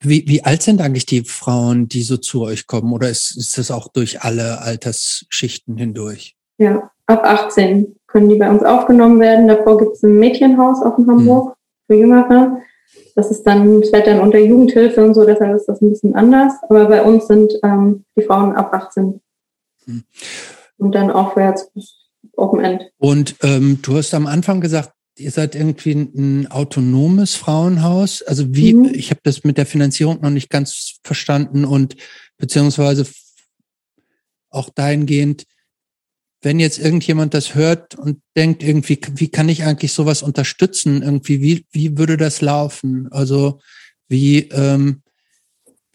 Wie, 0.00 0.24
wie 0.28 0.44
alt 0.44 0.62
sind 0.62 0.80
eigentlich 0.80 1.06
die 1.06 1.24
Frauen, 1.24 1.88
die 1.88 2.02
so 2.02 2.16
zu 2.16 2.42
euch 2.42 2.66
kommen? 2.66 2.92
Oder 2.92 3.10
ist, 3.10 3.36
ist 3.36 3.58
das 3.58 3.70
auch 3.70 3.88
durch 3.88 4.22
alle 4.22 4.60
Altersschichten 4.60 5.76
hindurch? 5.76 6.36
Ja, 6.58 6.90
ab 7.06 7.24
18 7.24 7.96
können 8.06 8.28
die 8.28 8.36
bei 8.36 8.48
uns 8.48 8.62
aufgenommen 8.62 9.18
werden. 9.20 9.48
Davor 9.48 9.78
gibt 9.78 9.96
es 9.96 10.02
ein 10.02 10.18
Mädchenhaus 10.18 10.82
auch 10.82 10.96
in 10.98 11.08
Hamburg 11.08 11.48
hm. 11.48 11.54
für 11.86 12.00
Jüngere. 12.00 12.58
Das 13.16 13.30
ist 13.30 13.42
dann, 13.42 13.80
das 13.80 13.92
wird 13.92 14.06
dann 14.06 14.20
unter 14.20 14.38
Jugendhilfe 14.38 15.04
und 15.04 15.14
so, 15.14 15.24
deshalb 15.24 15.54
ist 15.54 15.66
das 15.66 15.80
ein 15.80 15.90
bisschen 15.90 16.14
anders. 16.14 16.54
Aber 16.68 16.86
bei 16.86 17.02
uns 17.02 17.26
sind 17.26 17.52
ähm, 17.62 18.04
die 18.16 18.22
Frauen 18.22 18.54
ab 18.54 18.72
18. 18.72 19.20
Hm. 19.86 20.04
Und 20.78 20.94
dann 20.94 21.10
aufwärts 21.10 21.70
bis 21.72 22.04
Open 22.36 22.64
End. 22.64 22.90
Und 22.98 23.36
ähm, 23.42 23.80
du 23.82 23.96
hast 23.96 24.14
am 24.14 24.26
Anfang 24.26 24.60
gesagt, 24.60 24.92
ihr 25.16 25.30
seid 25.30 25.54
irgendwie 25.54 25.92
ein 25.92 26.50
autonomes 26.50 27.34
Frauenhaus. 27.34 28.22
Also 28.22 28.54
wie, 28.54 28.74
mhm. 28.74 28.92
ich 28.94 29.10
habe 29.10 29.20
das 29.22 29.44
mit 29.44 29.58
der 29.58 29.66
Finanzierung 29.66 30.20
noch 30.20 30.30
nicht 30.30 30.50
ganz 30.50 30.96
verstanden 31.04 31.64
und 31.64 31.96
beziehungsweise 32.36 33.06
auch 34.50 34.70
dahingehend, 34.70 35.44
wenn 36.42 36.60
jetzt 36.60 36.78
irgendjemand 36.78 37.32
das 37.32 37.54
hört 37.54 37.94
und 37.94 38.20
denkt 38.36 38.62
irgendwie, 38.62 39.00
wie 39.14 39.28
kann 39.28 39.48
ich 39.48 39.64
eigentlich 39.64 39.92
sowas 39.92 40.22
unterstützen? 40.22 41.02
Irgendwie, 41.02 41.40
wie, 41.40 41.66
wie 41.70 41.96
würde 41.96 42.16
das 42.16 42.42
laufen? 42.42 43.08
Also 43.10 43.60
wie, 44.08 44.40
ähm, 44.50 45.02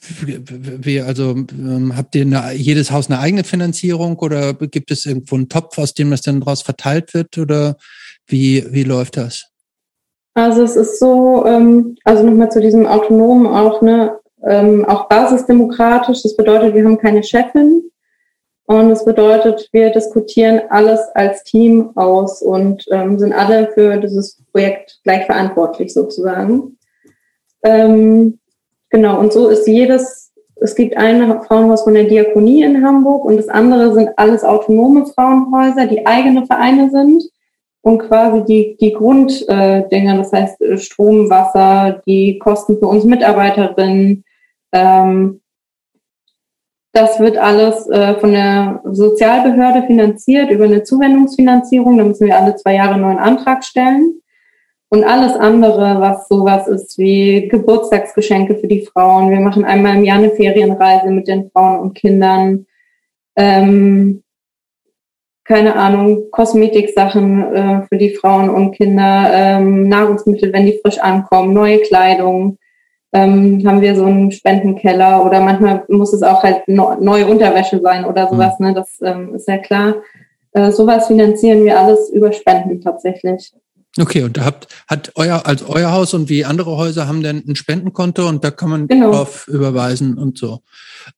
wie, 0.01 1.01
also 1.01 1.31
ähm, 1.31 1.95
habt 1.95 2.15
ihr 2.15 2.23
eine, 2.23 2.53
jedes 2.53 2.89
Haus 2.89 3.09
eine 3.09 3.19
eigene 3.19 3.43
Finanzierung 3.43 4.17
oder 4.17 4.53
gibt 4.53 4.91
es 4.91 5.05
irgendwo 5.05 5.35
einen 5.35 5.49
Topf, 5.49 5.77
aus 5.77 5.93
dem 5.93 6.09
das 6.09 6.21
dann 6.21 6.39
daraus 6.39 6.63
verteilt 6.63 7.13
wird? 7.13 7.37
Oder 7.37 7.77
wie, 8.29 8.65
wie 8.71 8.83
läuft 8.83 9.17
das? 9.17 9.45
Also 10.33 10.63
es 10.63 10.75
ist 10.75 10.99
so, 10.99 11.45
ähm, 11.45 11.97
also 12.03 12.23
nochmal 12.23 12.51
zu 12.51 12.61
diesem 12.61 12.85
Autonomen 12.85 13.47
auch, 13.47 13.81
ne, 13.81 14.17
ähm, 14.47 14.85
auch 14.85 15.09
basisdemokratisch. 15.09 16.21
Das 16.23 16.37
bedeutet, 16.37 16.73
wir 16.73 16.85
haben 16.85 16.97
keine 16.97 17.23
Chefin. 17.23 17.83
Und 18.65 18.89
das 18.89 19.03
bedeutet, 19.03 19.67
wir 19.71 19.89
diskutieren 19.89 20.61
alles 20.69 20.99
als 21.15 21.43
Team 21.43 21.89
aus 21.95 22.43
und 22.43 22.85
ähm, 22.91 23.17
sind 23.17 23.33
alle 23.33 23.71
für 23.73 23.97
dieses 23.97 24.43
Projekt 24.51 24.99
gleich 25.03 25.25
verantwortlich 25.25 25.91
sozusagen. 25.91 26.77
Ähm, 27.63 28.37
genau, 28.91 29.19
und 29.19 29.33
so 29.33 29.49
ist 29.49 29.67
jedes, 29.67 30.31
es 30.57 30.75
gibt 30.75 30.95
ein 30.97 31.41
Frauenhaus 31.43 31.81
von 31.81 31.95
der 31.95 32.03
Diakonie 32.03 32.61
in 32.61 32.85
Hamburg 32.85 33.25
und 33.25 33.37
das 33.37 33.49
andere 33.49 33.91
sind 33.91 34.11
alles 34.17 34.43
autonome 34.43 35.07
Frauenhäuser, 35.07 35.87
die 35.87 36.05
eigene 36.05 36.45
Vereine 36.45 36.91
sind 36.91 37.23
und 37.81 37.99
quasi 37.99 38.43
die, 38.45 38.77
die 38.79 38.93
Grunddinger, 38.93 40.17
das 40.17 40.31
heißt 40.33 40.61
äh, 40.61 40.77
Strom, 40.77 41.29
Wasser, 41.29 42.01
die 42.05 42.37
Kosten 42.39 42.77
für 42.77 42.87
uns 42.87 43.05
Mitarbeiterinnen, 43.05 44.23
ähm, 44.73 45.41
das 46.91 47.19
wird 47.19 47.37
alles 47.37 47.87
äh, 47.89 48.15
von 48.15 48.31
der 48.31 48.81
Sozialbehörde 48.83 49.85
finanziert 49.85 50.49
über 50.49 50.65
eine 50.65 50.83
Zuwendungsfinanzierung. 50.83 51.97
Da 51.97 52.03
müssen 52.03 52.25
wir 52.25 52.37
alle 52.37 52.55
zwei 52.55 52.75
Jahre 52.75 52.95
einen 52.95 53.03
neuen 53.03 53.19
Antrag 53.19 53.63
stellen. 53.63 54.21
Und 54.91 55.03
alles 55.03 55.33
andere, 55.33 56.01
was 56.01 56.27
sowas 56.27 56.67
ist 56.67 56.97
wie 56.97 57.47
Geburtstagsgeschenke 57.47 58.55
für 58.55 58.67
die 58.67 58.81
Frauen. 58.81 59.29
Wir 59.29 59.39
machen 59.39 59.63
einmal 59.63 59.97
im 59.97 60.03
Jahr 60.03 60.17
eine 60.17 60.31
Ferienreise 60.31 61.11
mit 61.11 61.27
den 61.27 61.51
Frauen 61.51 61.79
und 61.79 61.93
Kindern. 61.93 62.65
Ähm, 63.35 64.23
keine 65.49 65.75
Ahnung, 65.75 66.29
Kosmetiksachen 66.29 67.55
äh, 67.55 67.81
für 67.87 67.97
die 67.97 68.11
Frauen 68.11 68.51
und 68.51 68.71
Kinder, 68.73 69.31
ähm, 69.33 69.89
Nahrungsmittel, 69.89 70.53
wenn 70.53 70.67
die 70.67 70.79
frisch 70.79 70.99
ankommen, 70.99 71.53
neue 71.55 71.79
Kleidung, 71.79 72.59
ähm, 73.13 73.63
haben 73.65 73.81
wir 73.81 73.95
so 73.95 74.05
einen 74.05 74.31
Spendenkeller 74.31 75.25
oder 75.25 75.41
manchmal 75.41 75.83
muss 75.87 76.13
es 76.13 76.21
auch 76.21 76.43
halt 76.43 76.67
no, 76.67 76.95
neue 76.99 77.25
Unterwäsche 77.25 77.79
sein 77.81 78.05
oder 78.05 78.27
mhm. 78.27 78.29
sowas, 78.29 78.59
ne? 78.59 78.75
Das 78.75 78.99
ähm, 79.01 79.33
ist 79.33 79.47
ja 79.47 79.57
klar. 79.57 79.95
Äh, 80.51 80.69
sowas 80.69 81.07
finanzieren 81.07 81.65
wir 81.65 81.79
alles 81.79 82.11
über 82.11 82.31
Spenden 82.31 82.79
tatsächlich. 82.81 83.51
Okay, 83.97 84.23
und 84.23 84.37
da 84.37 84.45
habt, 84.45 84.67
hat 84.87 85.11
euer, 85.15 85.45
als 85.47 85.67
euer 85.67 85.91
Haus 85.91 86.13
und 86.13 86.29
wie 86.29 86.45
andere 86.45 86.77
Häuser 86.77 87.07
haben 87.07 87.23
denn 87.23 87.43
ein 87.47 87.55
Spendenkonto 87.55 88.27
und 88.27 88.43
da 88.43 88.51
kann 88.51 88.69
man 88.69 88.87
genau. 88.87 89.11
drauf 89.11 89.47
überweisen 89.47 90.17
und 90.17 90.37
so. 90.37 90.59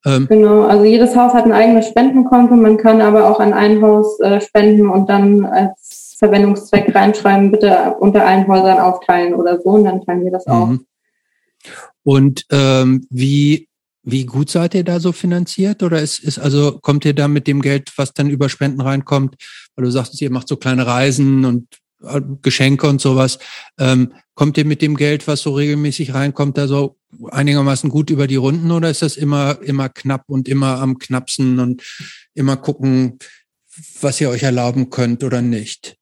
Ähm, 0.05 0.27
genau, 0.29 0.63
also 0.63 0.85
jedes 0.85 1.15
Haus 1.15 1.33
hat 1.33 1.45
ein 1.45 1.51
eigenes 1.51 1.89
Spendenkonto, 1.89 2.55
man 2.55 2.77
kann 2.77 3.01
aber 3.01 3.29
auch 3.29 3.39
an 3.41 3.53
ein 3.53 3.81
Haus 3.81 4.19
äh, 4.21 4.39
spenden 4.39 4.89
und 4.89 5.09
dann 5.09 5.45
als 5.45 6.15
Verwendungszweck 6.17 6.95
reinschreiben, 6.95 7.51
bitte 7.51 7.95
unter 7.99 8.25
allen 8.25 8.47
Häusern 8.47 8.79
aufteilen 8.79 9.33
oder 9.33 9.59
so 9.59 9.71
und 9.71 9.83
dann 9.83 10.05
teilen 10.05 10.23
wir 10.23 10.31
das 10.31 10.47
auch. 10.47 10.67
Mhm. 10.67 10.85
Und 12.03 12.45
ähm, 12.51 13.05
wie, 13.09 13.67
wie 14.03 14.25
gut 14.25 14.49
seid 14.49 14.73
ihr 14.73 14.83
da 14.83 14.99
so 14.99 15.11
finanziert? 15.11 15.83
Oder 15.83 16.01
ist, 16.01 16.19
ist 16.19 16.39
also, 16.39 16.79
kommt 16.79 17.05
ihr 17.05 17.13
da 17.13 17.27
mit 17.27 17.47
dem 17.47 17.61
Geld, 17.61 17.91
was 17.97 18.13
dann 18.13 18.29
über 18.29 18.49
Spenden 18.49 18.81
reinkommt, 18.81 19.35
weil 19.75 19.85
du 19.85 19.91
sagst, 19.91 20.19
ihr 20.21 20.31
macht 20.31 20.47
so 20.47 20.57
kleine 20.57 20.87
Reisen 20.87 21.45
und 21.45 21.67
Geschenke 22.41 22.87
und 22.87 23.01
sowas. 23.01 23.39
Ähm, 23.79 24.13
kommt 24.35 24.57
ihr 24.57 24.65
mit 24.65 24.81
dem 24.81 24.95
Geld, 24.95 25.27
was 25.27 25.41
so 25.41 25.53
regelmäßig 25.53 26.13
reinkommt, 26.13 26.57
da 26.57 26.67
so 26.67 26.97
einigermaßen 27.29 27.89
gut 27.89 28.09
über 28.09 28.27
die 28.27 28.37
Runden 28.37 28.71
oder 28.71 28.89
ist 28.89 29.01
das 29.01 29.17
immer, 29.17 29.59
immer 29.61 29.89
knapp 29.89 30.23
und 30.27 30.47
immer 30.47 30.79
am 30.79 30.97
knappsten 30.97 31.59
und 31.59 31.83
immer 32.33 32.57
gucken, 32.57 33.19
was 34.01 34.19
ihr 34.21 34.29
euch 34.29 34.43
erlauben 34.43 34.89
könnt 34.89 35.23
oder 35.23 35.41
nicht? 35.41 35.97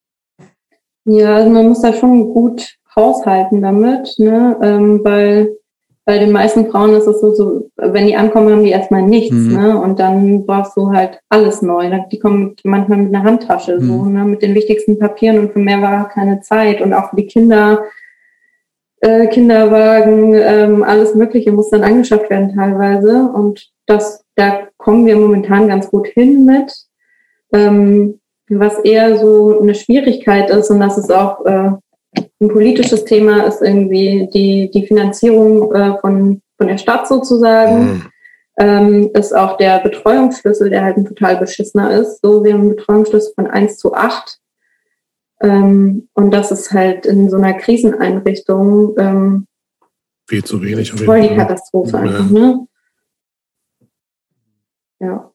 Ja, 1.06 1.36
also 1.38 1.50
man 1.50 1.70
muss 1.70 1.82
da 1.82 1.94
schon 1.94 2.34
gut 2.34 2.76
haushalten 2.96 3.62
damit, 3.62 4.14
ne? 4.18 4.58
Ähm, 4.62 5.02
weil 5.04 5.59
bei 6.10 6.18
den 6.18 6.32
meisten 6.32 6.72
Frauen 6.72 6.96
ist 6.96 7.06
es 7.06 7.22
so, 7.22 7.36
so, 7.36 7.70
wenn 7.76 8.08
die 8.08 8.16
ankommen, 8.16 8.50
haben 8.50 8.64
die 8.64 8.72
erstmal 8.72 9.04
nichts, 9.04 9.36
mhm. 9.36 9.54
ne? 9.54 9.80
Und 9.80 10.00
dann 10.00 10.44
brauchst 10.44 10.76
du 10.76 10.90
halt 10.90 11.20
alles 11.30 11.62
neu. 11.62 11.88
Die 12.12 12.18
kommen 12.18 12.56
manchmal 12.64 12.98
mit 12.98 13.14
einer 13.14 13.24
Handtasche, 13.24 13.78
mhm. 13.78 13.88
so, 13.88 14.06
ne? 14.06 14.26
Mit 14.26 14.42
den 14.42 14.56
wichtigsten 14.56 14.98
Papieren 14.98 15.38
und 15.38 15.54
für 15.54 15.60
mehr 15.60 15.84
war 15.84 16.10
keine 16.10 16.42
Zeit. 16.42 16.82
Und 16.82 16.96
auch 16.96 17.12
für 17.12 17.18
die 17.18 17.28
Kinder, 17.28 17.84
äh, 19.02 19.28
Kinderwagen, 19.28 20.34
ähm, 20.34 20.82
alles 20.82 21.14
Mögliche 21.14 21.52
muss 21.52 21.70
dann 21.70 21.84
angeschafft 21.84 22.28
werden 22.32 22.56
teilweise. 22.56 23.30
Und 23.32 23.70
das, 23.86 24.26
da 24.34 24.62
kommen 24.78 25.06
wir 25.06 25.16
momentan 25.16 25.68
ganz 25.68 25.92
gut 25.92 26.08
hin 26.08 26.44
mit. 26.44 26.74
Ähm, 27.54 28.20
was 28.50 28.80
eher 28.80 29.16
so 29.20 29.60
eine 29.62 29.76
Schwierigkeit 29.76 30.50
ist, 30.50 30.72
und 30.72 30.80
das 30.80 30.98
ist 30.98 31.14
auch 31.14 31.46
äh, 31.46 31.70
ein 32.16 32.48
politisches 32.48 33.06
Thema 33.06 33.44
ist 33.44 33.62
irgendwie 33.62 34.30
die, 34.34 34.72
die 34.74 34.88
Finanzierung 34.88 35.74
äh, 35.74 35.98
von, 36.00 36.42
von 36.58 36.68
der 36.68 36.78
Stadt 36.78 37.08
sozusagen. 37.08 37.82
Mhm. 37.82 38.06
Ähm, 38.62 39.12
ist 39.14 39.34
auch 39.34 39.56
der 39.56 39.80
Betreuungsschlüssel, 39.80 40.70
der 40.70 40.84
halt 40.84 40.98
ein 40.98 41.06
total 41.06 41.38
beschissener 41.38 41.92
ist. 41.92 42.22
So, 42.22 42.44
wir 42.44 42.54
haben 42.54 42.62
einen 42.62 42.76
Betreuungsschlüssel 42.76 43.34
von 43.34 43.48
1 43.48 43.78
zu 43.78 43.94
8. 43.94 44.38
Ähm, 45.42 46.10
und 46.14 46.32
das 46.32 46.52
ist 46.52 46.74
halt 46.74 47.06
in 47.06 47.30
so 47.30 47.38
einer 47.38 47.54
Kriseneinrichtung 47.54 48.96
ähm, 48.98 49.48
viel 50.28 50.44
zu 50.44 50.62
wenig. 50.62 50.92
Voll 50.92 51.22
die 51.22 51.36
Katastrophe 51.36 51.92
ja. 51.92 52.00
einfach, 52.00 52.30
ne? 52.30 52.68
Ja. 55.00 55.32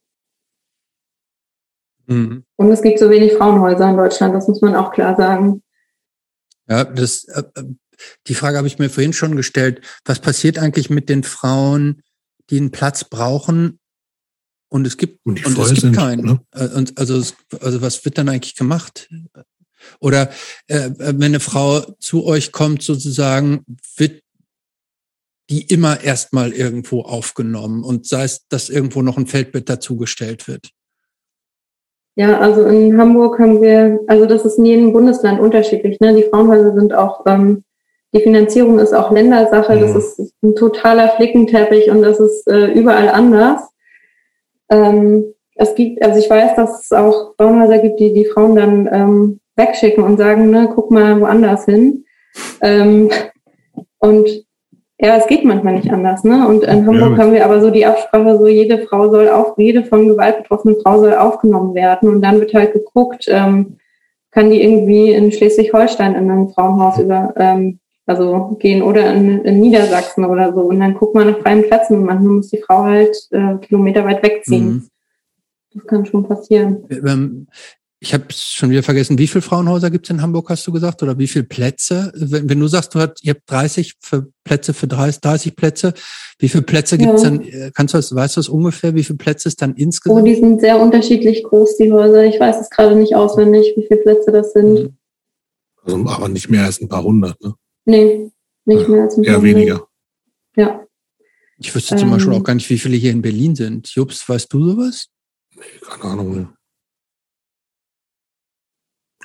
Mhm. 2.06 2.44
Und 2.56 2.70
es 2.70 2.82
gibt 2.82 2.98
so 2.98 3.08
wenig 3.08 3.32
Frauenhäuser 3.32 3.88
in 3.88 3.96
Deutschland, 3.96 4.34
das 4.34 4.46
muss 4.46 4.60
man 4.60 4.76
auch 4.76 4.92
klar 4.92 5.16
sagen. 5.16 5.62
Ja, 6.68 6.84
das, 6.84 7.24
äh, 7.24 7.42
äh, 7.54 7.64
die 8.26 8.34
Frage 8.34 8.58
habe 8.58 8.66
ich 8.66 8.78
mir 8.78 8.90
vorhin 8.90 9.12
schon 9.12 9.36
gestellt. 9.36 9.80
Was 10.04 10.20
passiert 10.20 10.58
eigentlich 10.58 10.90
mit 10.90 11.08
den 11.08 11.22
Frauen, 11.22 12.02
die 12.50 12.58
einen 12.58 12.70
Platz 12.70 13.04
brauchen 13.04 13.78
und 14.68 14.86
es 14.86 14.96
gibt, 14.96 15.24
und, 15.24 15.44
und 15.44 15.58
es 15.58 15.68
gibt 15.68 15.80
sind, 15.80 15.96
keinen? 15.96 16.24
Ne? 16.24 16.40
Äh, 16.52 16.68
und 16.68 16.98
also, 16.98 17.22
also 17.60 17.82
was 17.82 18.04
wird 18.04 18.18
dann 18.18 18.28
eigentlich 18.28 18.56
gemacht? 18.56 19.08
Oder 20.00 20.32
äh, 20.66 20.90
wenn 20.96 21.22
eine 21.22 21.40
Frau 21.40 21.80
zu 21.98 22.24
euch 22.24 22.52
kommt, 22.52 22.82
sozusagen, 22.82 23.64
wird 23.96 24.22
die 25.50 25.62
immer 25.62 26.00
erstmal 26.00 26.52
irgendwo 26.52 27.02
aufgenommen 27.02 27.84
und 27.84 28.06
sei 28.06 28.24
es, 28.24 28.46
dass 28.48 28.70
irgendwo 28.70 29.02
noch 29.02 29.18
ein 29.18 29.26
Feldbett 29.26 29.68
dazugestellt 29.68 30.48
wird? 30.48 30.70
Ja, 32.16 32.38
also 32.38 32.64
in 32.66 32.96
Hamburg 32.96 33.38
haben 33.40 33.60
wir, 33.60 34.00
also 34.06 34.26
das 34.26 34.44
ist 34.44 34.58
in 34.58 34.66
jedem 34.66 34.92
Bundesland 34.92 35.40
unterschiedlich. 35.40 35.98
Ne? 36.00 36.14
Die 36.14 36.22
Frauenhäuser 36.22 36.72
sind 36.74 36.94
auch, 36.94 37.24
ähm, 37.26 37.64
die 38.12 38.20
Finanzierung 38.20 38.78
ist 38.78 38.92
auch 38.92 39.10
Ländersache, 39.10 39.78
das 39.80 39.96
ist 39.96 40.32
ein 40.42 40.54
totaler 40.54 41.08
Flickenteppich 41.08 41.90
und 41.90 42.02
das 42.02 42.20
ist 42.20 42.46
äh, 42.46 42.66
überall 42.66 43.08
anders. 43.08 43.62
Ähm, 44.70 45.34
es 45.56 45.74
gibt, 45.74 46.02
also 46.02 46.20
ich 46.20 46.30
weiß, 46.30 46.54
dass 46.54 46.84
es 46.84 46.92
auch 46.92 47.34
Frauenhäuser 47.36 47.78
gibt, 47.78 47.98
die 47.98 48.12
die 48.12 48.26
Frauen 48.26 48.54
dann 48.54 48.88
ähm, 48.92 49.40
wegschicken 49.56 50.04
und 50.04 50.16
sagen, 50.16 50.50
ne, 50.50 50.70
guck 50.72 50.92
mal 50.92 51.20
woanders 51.20 51.64
hin. 51.64 52.04
Ähm, 52.60 53.10
und 53.98 54.28
ja, 54.98 55.16
es 55.16 55.26
geht 55.26 55.44
manchmal 55.44 55.74
nicht 55.74 55.90
anders, 55.90 56.22
ne? 56.22 56.46
Und 56.46 56.62
in 56.62 56.86
Hamburg 56.86 57.12
ja. 57.12 57.18
haben 57.18 57.32
wir 57.32 57.44
aber 57.44 57.60
so 57.60 57.70
die 57.70 57.84
Absprache, 57.84 58.38
so 58.38 58.46
jede 58.46 58.78
Frau 58.86 59.10
soll 59.10 59.28
auf, 59.28 59.58
jede 59.58 59.84
von 59.84 60.06
Gewalt 60.06 60.38
betroffene 60.38 60.76
Frau 60.82 61.00
soll 61.00 61.14
aufgenommen 61.14 61.74
werden. 61.74 62.08
Und 62.08 62.22
dann 62.22 62.38
wird 62.38 62.54
halt 62.54 62.72
geguckt, 62.72 63.26
ähm, 63.28 63.78
kann 64.30 64.50
die 64.50 64.62
irgendwie 64.62 65.10
in 65.10 65.32
Schleswig-Holstein 65.32 66.14
in 66.14 66.30
ein 66.30 66.48
Frauenhaus 66.48 66.98
über, 66.98 67.34
ähm, 67.36 67.80
also 68.06 68.56
gehen 68.60 68.82
oder 68.82 69.12
in, 69.14 69.44
in, 69.44 69.60
Niedersachsen 69.60 70.24
oder 70.24 70.52
so. 70.52 70.60
Und 70.60 70.78
dann 70.78 70.94
guckt 70.94 71.14
man 71.14 71.28
nach 71.30 71.38
freien 71.38 71.62
Plätzen 71.62 71.96
und 71.96 72.04
manchmal 72.04 72.34
muss 72.34 72.50
die 72.50 72.62
Frau 72.62 72.84
halt 72.84 73.16
äh, 73.30 73.56
Kilometer 73.58 74.04
weit 74.04 74.22
wegziehen. 74.22 74.66
Mhm. 74.66 74.88
Das 75.74 75.86
kann 75.86 76.06
schon 76.06 76.24
passieren. 76.24 76.84
Ähm, 76.88 77.48
ich 78.00 78.12
habe 78.12 78.26
schon 78.30 78.70
wieder 78.70 78.82
vergessen, 78.82 79.18
wie 79.18 79.26
viele 79.26 79.42
Frauenhäuser 79.42 79.90
gibt 79.90 80.06
es 80.06 80.10
in 80.10 80.20
Hamburg, 80.20 80.50
hast 80.50 80.66
du 80.66 80.72
gesagt? 80.72 81.02
Oder 81.02 81.18
wie 81.18 81.26
viele 81.26 81.44
Plätze? 81.44 82.12
Wenn, 82.14 82.50
wenn 82.50 82.60
du 82.60 82.66
sagst, 82.66 82.94
du 82.94 83.00
hast, 83.00 83.24
ihr 83.24 83.34
habt 83.34 83.50
30 83.50 83.94
für 84.00 84.26
Plätze 84.44 84.74
für 84.74 84.86
30, 84.86 85.20
30 85.22 85.56
Plätze, 85.56 85.94
wie 86.38 86.48
viele 86.48 86.64
Plätze 86.64 86.98
gibt 86.98 87.14
es 87.14 87.22
ja. 87.22 87.30
dann? 87.30 87.40
Äh, 87.42 87.70
kannst 87.74 87.94
du 87.94 87.98
das, 87.98 88.14
weißt 88.14 88.36
du 88.36 88.40
das 88.40 88.48
ungefähr, 88.48 88.94
wie 88.94 89.04
viele 89.04 89.16
Plätze 89.16 89.48
es 89.48 89.56
dann 89.56 89.74
insgesamt? 89.74 90.20
Oh, 90.20 90.24
die 90.24 90.34
sind 90.34 90.60
sehr 90.60 90.78
unterschiedlich 90.78 91.44
groß, 91.44 91.78
die 91.78 91.92
Häuser. 91.92 92.24
Ich 92.24 92.38
weiß 92.38 92.60
es 92.60 92.70
gerade 92.70 92.94
nicht 92.96 93.14
auswendig, 93.14 93.72
wie 93.76 93.86
viele 93.86 94.00
Plätze 94.00 94.32
das 94.32 94.52
sind. 94.52 94.74
Mhm. 94.74 94.96
Also, 95.82 95.96
aber 96.08 96.28
nicht 96.28 96.50
mehr 96.50 96.64
als 96.64 96.80
ein 96.80 96.88
paar 96.88 97.04
hundert, 97.04 97.40
ne? 97.42 97.54
Nee, 97.86 98.30
nicht 98.64 98.82
ja, 98.82 98.88
mehr 98.88 99.02
als 99.04 99.16
ein 99.16 99.22
paar 99.22 99.36
hundert. 99.36 99.48
Eher 99.48 99.56
weniger. 99.56 99.88
Ja. 100.56 100.86
Ich 101.58 101.74
wüsste 101.74 101.96
zum 101.96 102.08
ähm, 102.08 102.14
Beispiel 102.14 102.34
auch 102.34 102.42
gar 102.42 102.54
nicht, 102.54 102.68
wie 102.68 102.78
viele 102.78 102.96
hier 102.96 103.12
in 103.12 103.22
Berlin 103.22 103.54
sind. 103.54 103.88
Jobs, 103.88 104.28
weißt 104.28 104.52
du 104.52 104.70
sowas? 104.70 105.08
Nee, 105.54 105.62
keine 105.88 106.04
Ahnung. 106.04 106.48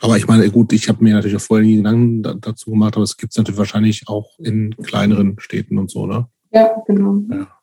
Aber 0.02 0.18
ich 0.18 0.28
meine, 0.28 0.50
gut, 0.50 0.72
ich 0.74 0.88
habe 0.88 1.03
mir 1.03 1.14
natürlich 1.14 1.38
auch 1.38 1.42
vorher 1.42 1.66
nie 1.66 1.78
Gedanken 1.78 2.24
dazu 2.42 2.72
gemacht, 2.72 2.95
aber 2.95 3.03
es 3.03 3.18
gibt 3.18 3.34
es 3.34 3.38
natürlich 3.38 3.58
wahrscheinlich 3.58 4.08
auch 4.08 4.40
in 4.40 4.76
kleineren 4.78 5.38
Städten 5.40 5.78
und 5.78 5.92
so, 5.92 6.06
ne? 6.06 6.30
Ja, 6.52 6.82
genau. 6.88 7.22
Ja. 7.30 7.60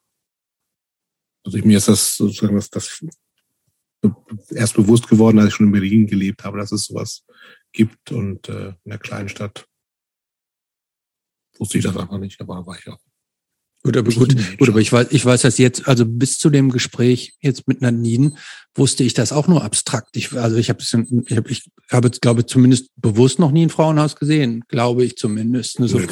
Also 1.45 1.59
ich, 1.59 1.65
mir 1.65 1.79
ist 1.79 1.89
das 1.89 2.17
sozusagen 2.17 2.57
das, 2.57 2.71
das 2.71 3.05
erst 4.51 4.75
bewusst 4.75 5.09
geworden, 5.09 5.39
als 5.39 5.49
ich 5.49 5.55
schon 5.55 5.67
in 5.67 5.73
Berlin 5.73 6.07
gelebt 6.07 6.45
habe, 6.45 6.59
dass 6.59 6.73
es 6.73 6.85
sowas 6.85 7.25
gibt 7.73 8.13
und 8.13 8.49
äh, 8.49 8.69
in 8.69 8.91
der 8.91 8.99
kleinen 8.99 9.29
Stadt 9.29 9.67
wusste 11.59 11.79
ich 11.79 11.85
das 11.85 11.97
einfach 11.97 12.19
nicht, 12.19 12.41
aber 12.41 12.67
war 12.67 12.79
ich 12.79 12.89
auch 12.89 12.99
Gut, 13.87 13.97
aber 13.97 14.11
gut, 14.11 14.35
gut, 14.59 14.69
aber 14.69 14.81
ich 14.81 14.93
weiß, 14.93 15.07
ich 15.11 15.25
weiß 15.25 15.43
das 15.43 15.59
jetzt, 15.59 15.87
also 15.87 16.05
bis 16.05 16.39
zu 16.39 16.51
dem 16.51 16.73
Gespräch 16.73 17.35
jetzt 17.41 17.69
mit 17.69 17.83
Nadine 17.83 18.33
wusste 18.75 19.05
ich 19.05 19.15
das 19.15 19.31
auch 19.31 19.47
nur 19.47 19.63
abstrakt. 19.63 20.17
Ich, 20.17 20.33
also 20.33 20.57
ich 20.57 20.71
habe 20.71 20.81
ich 20.83 20.93
habe, 21.37 21.49
ich 21.49 21.71
habe 21.93 22.11
glaube 22.11 22.47
zumindest 22.47 22.89
bewusst 22.97 23.39
noch 23.39 23.53
nie 23.53 23.65
ein 23.65 23.71
Frauenhaus 23.71 24.17
gesehen, 24.17 24.65
glaube 24.67 25.05
ich 25.05 25.17
zumindest. 25.17 25.77
So, 25.77 26.01
nee, 26.01 26.07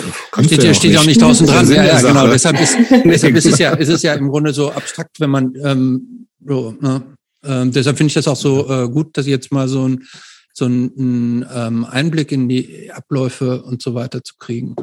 steht 0.45 0.63
ja, 0.63 0.73
steht 0.73 0.97
auch 0.97 1.05
nicht 1.05 1.21
draußen 1.21 1.49
dran. 1.49 1.69
Ja, 1.69 1.85
ja, 1.85 2.01
genau. 2.01 2.29
Deshalb 2.29 2.61
ist, 2.61 2.77
deshalb 3.05 3.35
ist 3.35 3.47
es 3.47 3.59
ja, 3.59 3.73
ist 3.73 3.89
es 3.89 4.03
ja 4.03 4.15
im 4.15 4.29
Grunde 4.29 4.53
so 4.53 4.71
abstrakt, 4.71 5.19
wenn 5.19 5.31
man 5.31 5.53
ähm, 5.61 6.29
so, 6.47 6.77
ne? 6.81 7.03
ähm, 7.43 7.73
deshalb 7.73 7.97
finde 7.97 8.09
ich 8.09 8.15
das 8.15 8.29
auch 8.29 8.37
so 8.37 8.71
äh, 8.71 8.89
gut, 8.89 9.17
dass 9.17 9.27
jetzt 9.27 9.51
mal 9.51 9.67
so 9.67 9.89
ein 9.89 10.05
so 10.53 10.67
ein 10.67 11.45
ähm, 11.53 11.85
Einblick 11.85 12.31
in 12.31 12.49
die 12.49 12.93
Abläufe 12.93 13.65
und 13.65 13.83
so 13.83 13.95
weiter 13.95 14.23
zu 14.23 14.35
kriegen. 14.39 14.77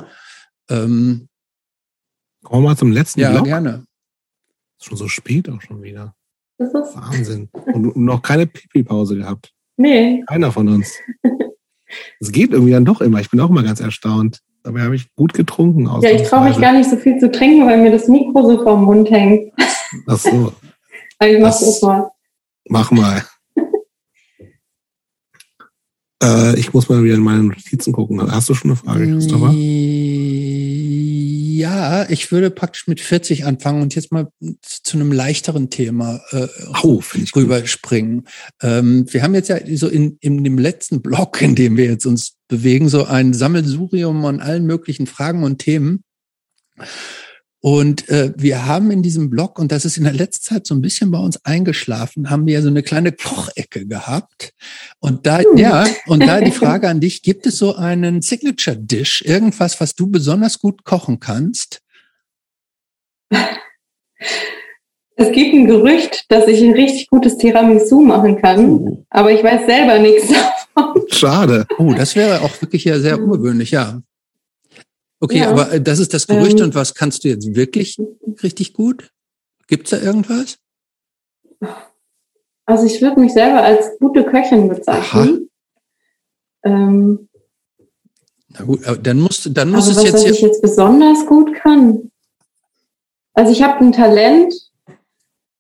Ähm, 0.70 1.30
Kommen 2.44 2.64
wir 2.64 2.70
mal 2.70 2.78
zum 2.78 2.92
letzten 2.92 3.20
ja, 3.20 3.32
Block. 3.32 3.48
Ja, 3.48 3.60
gerne. 3.60 3.86
Ist 4.80 4.88
schon 4.88 4.98
so 4.98 5.08
spät 5.08 5.50
auch 5.50 5.62
schon 5.62 5.82
wieder. 5.82 6.16
Das 6.58 6.70
ist 6.74 6.96
Wahnsinn. 6.96 7.50
Und 7.52 7.96
noch 7.96 8.22
keine 8.22 8.48
Pipi-Pause 8.48 9.18
gehabt. 9.18 9.52
Nee. 9.78 10.24
Keiner 10.28 10.52
von 10.52 10.68
uns. 10.68 10.94
Es 12.22 12.32
geht 12.32 12.52
irgendwie 12.52 12.72
dann 12.72 12.86
doch 12.86 13.02
immer. 13.02 13.20
Ich 13.20 13.30
bin 13.30 13.42
auch 13.42 13.50
immer 13.50 13.64
ganz 13.64 13.82
erstaunt. 13.82 14.40
Dabei 14.64 14.82
habe 14.82 14.96
ich 14.96 15.14
gut 15.16 15.34
getrunken. 15.34 15.90
Ja, 16.02 16.10
ich 16.10 16.24
traue 16.24 16.48
mich 16.48 16.58
gar 16.60 16.72
nicht 16.72 16.90
so 16.90 16.96
viel 16.96 17.18
zu 17.18 17.30
trinken, 17.32 17.66
weil 17.66 17.82
mir 17.82 17.92
das 17.92 18.08
Mikro 18.08 18.48
so 18.48 18.64
vorm 18.64 18.86
Mund 18.86 19.10
hängt. 19.12 19.52
Ach 20.08 20.18
so. 20.18 20.54
Ich 21.24 21.40
mach 21.40 21.50
das 21.50 21.82
mal. 21.84 22.10
Mach 22.68 22.90
mal. 22.90 23.24
äh, 26.24 26.60
ich 26.60 26.74
muss 26.74 26.90
mal 26.90 27.04
wieder 27.04 27.14
in 27.14 27.22
meine 27.22 27.44
Notizen 27.44 27.94
gucken. 27.94 28.20
Hast 28.32 28.50
du 28.50 28.56
schon 28.56 28.72
eine 28.72 28.78
Frage, 28.78 29.06
Christopher? 29.06 29.52
Ja, 31.62 32.10
ich 32.10 32.32
würde 32.32 32.50
praktisch 32.50 32.88
mit 32.88 33.00
40 33.00 33.46
anfangen 33.46 33.84
und 33.84 33.94
jetzt 33.94 34.12
mal 34.12 34.32
zu 34.64 34.98
einem 34.98 35.12
leichteren 35.12 35.70
Thema 35.70 36.20
äh, 36.32 36.48
oh, 36.82 37.04
rüberspringen. 37.36 38.28
Ähm, 38.64 39.06
wir 39.14 39.22
haben 39.22 39.36
jetzt 39.36 39.50
ja 39.50 39.58
so 39.76 39.88
in, 39.88 40.18
in 40.22 40.44
dem 40.44 40.58
letzten 40.58 41.04
Block, 41.04 41.40
in 41.40 41.54
dem 41.54 41.78
wir 41.78 41.86
jetzt 41.86 42.08
uns 42.08 42.38
bewegen, 42.48 42.90
so 42.90 43.06
ein 43.06 43.36
Sammelsurium 43.36 44.26
an 44.26 44.40
allen 44.40 44.66
möglichen 44.66 45.06
Fragen 45.06 45.44
und 45.44 45.60
Themen. 45.60 46.04
Und 47.62 48.10
äh, 48.10 48.34
wir 48.36 48.66
haben 48.66 48.90
in 48.90 49.04
diesem 49.04 49.30
Blog, 49.30 49.60
und 49.60 49.72
das 49.72 49.86
ist 49.86 49.98
in 49.98 50.04
der 50.04 50.14
letzten 50.14 50.46
Zeit 50.46 50.66
so 50.66 50.74
ein 50.74 50.82
bisschen 50.82 51.12
bei 51.12 51.20
uns 51.20 51.46
eingeschlafen, 51.46 52.32
haben 52.32 52.48
wir 52.48 52.56
ja 52.56 52.62
so 52.64 52.70
eine 52.70 52.82
kleine 52.82 53.12
Kochecke 53.12 53.86
gehabt. 53.86 54.54
Und 55.00 55.28
da, 55.28 55.40
hm. 55.40 55.58
ja, 55.58 55.86
und 56.08 56.26
da 56.26 56.42
die 56.42 56.52
Frage 56.52 56.90
an 56.90 57.00
dich, 57.00 57.22
gibt 57.22 57.46
es 57.46 57.60
so 57.60 57.76
einen 57.76 58.24
Signature 58.24 58.76
Dish, 58.76 59.22
irgendwas, 59.22 59.80
was 59.80 59.94
du 59.94 60.08
besonders 60.08 60.58
gut 60.58 60.84
kochen 60.86 61.20
kannst? 61.20 61.82
Es 65.16 65.32
gibt 65.32 65.54
ein 65.54 65.68
Gerücht, 65.68 66.26
dass 66.30 66.48
ich 66.48 66.64
ein 66.64 66.74
richtig 66.74 67.10
gutes 67.10 67.38
Tiramisu 67.38 68.02
machen 68.02 68.42
kann, 68.42 68.70
oh. 68.70 69.06
aber 69.12 69.32
ich 69.32 69.44
weiß 69.44 69.68
selber 69.68 70.00
nichts 70.00 70.34
davon. 70.76 71.04
Schade. 71.10 71.68
Oh, 71.78 71.94
das 71.94 72.16
wäre 72.16 72.42
auch 72.42 72.60
wirklich 72.60 72.86
ja 72.86 72.98
sehr 73.00 73.22
ungewöhnlich, 73.22 73.70
ja. 73.70 74.02
Okay, 75.22 75.38
ja. 75.38 75.52
aber 75.52 75.72
äh, 75.72 75.82
das 75.82 76.00
ist 76.00 76.14
das 76.14 76.26
Gerücht 76.28 76.60
ähm, 76.60 76.66
und 76.66 76.76
was 76.76 76.96
kannst 76.96 77.24
du 77.24 77.30
jetzt 77.30 77.56
wirklich 77.56 77.96
richtig 78.42 78.74
gut? 78.74 79.12
Gibt's 79.68 79.92
da 79.92 80.00
irgendwas? 80.00 80.58
Also 82.66 82.86
ich 82.86 83.02
würde 83.02 83.20
mich 83.20 83.32
selber 83.32 83.62
als 83.62 83.98
gute 84.00 84.26
Köchin 84.26 84.68
bezeichnen. 84.68 85.50
Ähm, 86.64 87.30
Na 88.50 88.66
gut, 88.66 88.82
dann 89.04 89.20
musst 89.20 89.50
dann 89.56 89.70
muss 89.70 89.88
also 89.88 89.92
es 89.92 89.98
was, 89.98 90.04
jetzt. 90.06 90.32
Was 90.32 90.38
ich 90.38 90.42
jetzt 90.42 90.62
besonders 90.62 91.26
gut 91.28 91.54
kann. 91.54 92.12
Also 93.34 93.52
ich 93.52 93.62
habe 93.62 93.86
ein 93.86 93.92
Talent, 93.92 94.54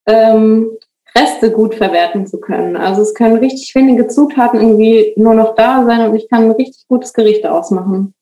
ähm, 0.07 0.71
Reste 1.15 1.51
gut 1.51 1.75
verwerten 1.75 2.25
zu 2.25 2.39
können. 2.39 2.75
Also 2.75 3.01
es 3.01 3.13
können 3.13 3.37
richtig 3.37 3.75
wenige 3.75 4.07
Zutaten 4.07 4.59
irgendwie 4.59 5.13
nur 5.17 5.35
noch 5.35 5.55
da 5.55 5.85
sein 5.85 6.09
und 6.09 6.15
ich 6.15 6.29
kann 6.29 6.45
ein 6.45 6.51
richtig 6.51 6.87
gutes 6.87 7.13
Gericht 7.13 7.45
ausmachen. 7.45 8.13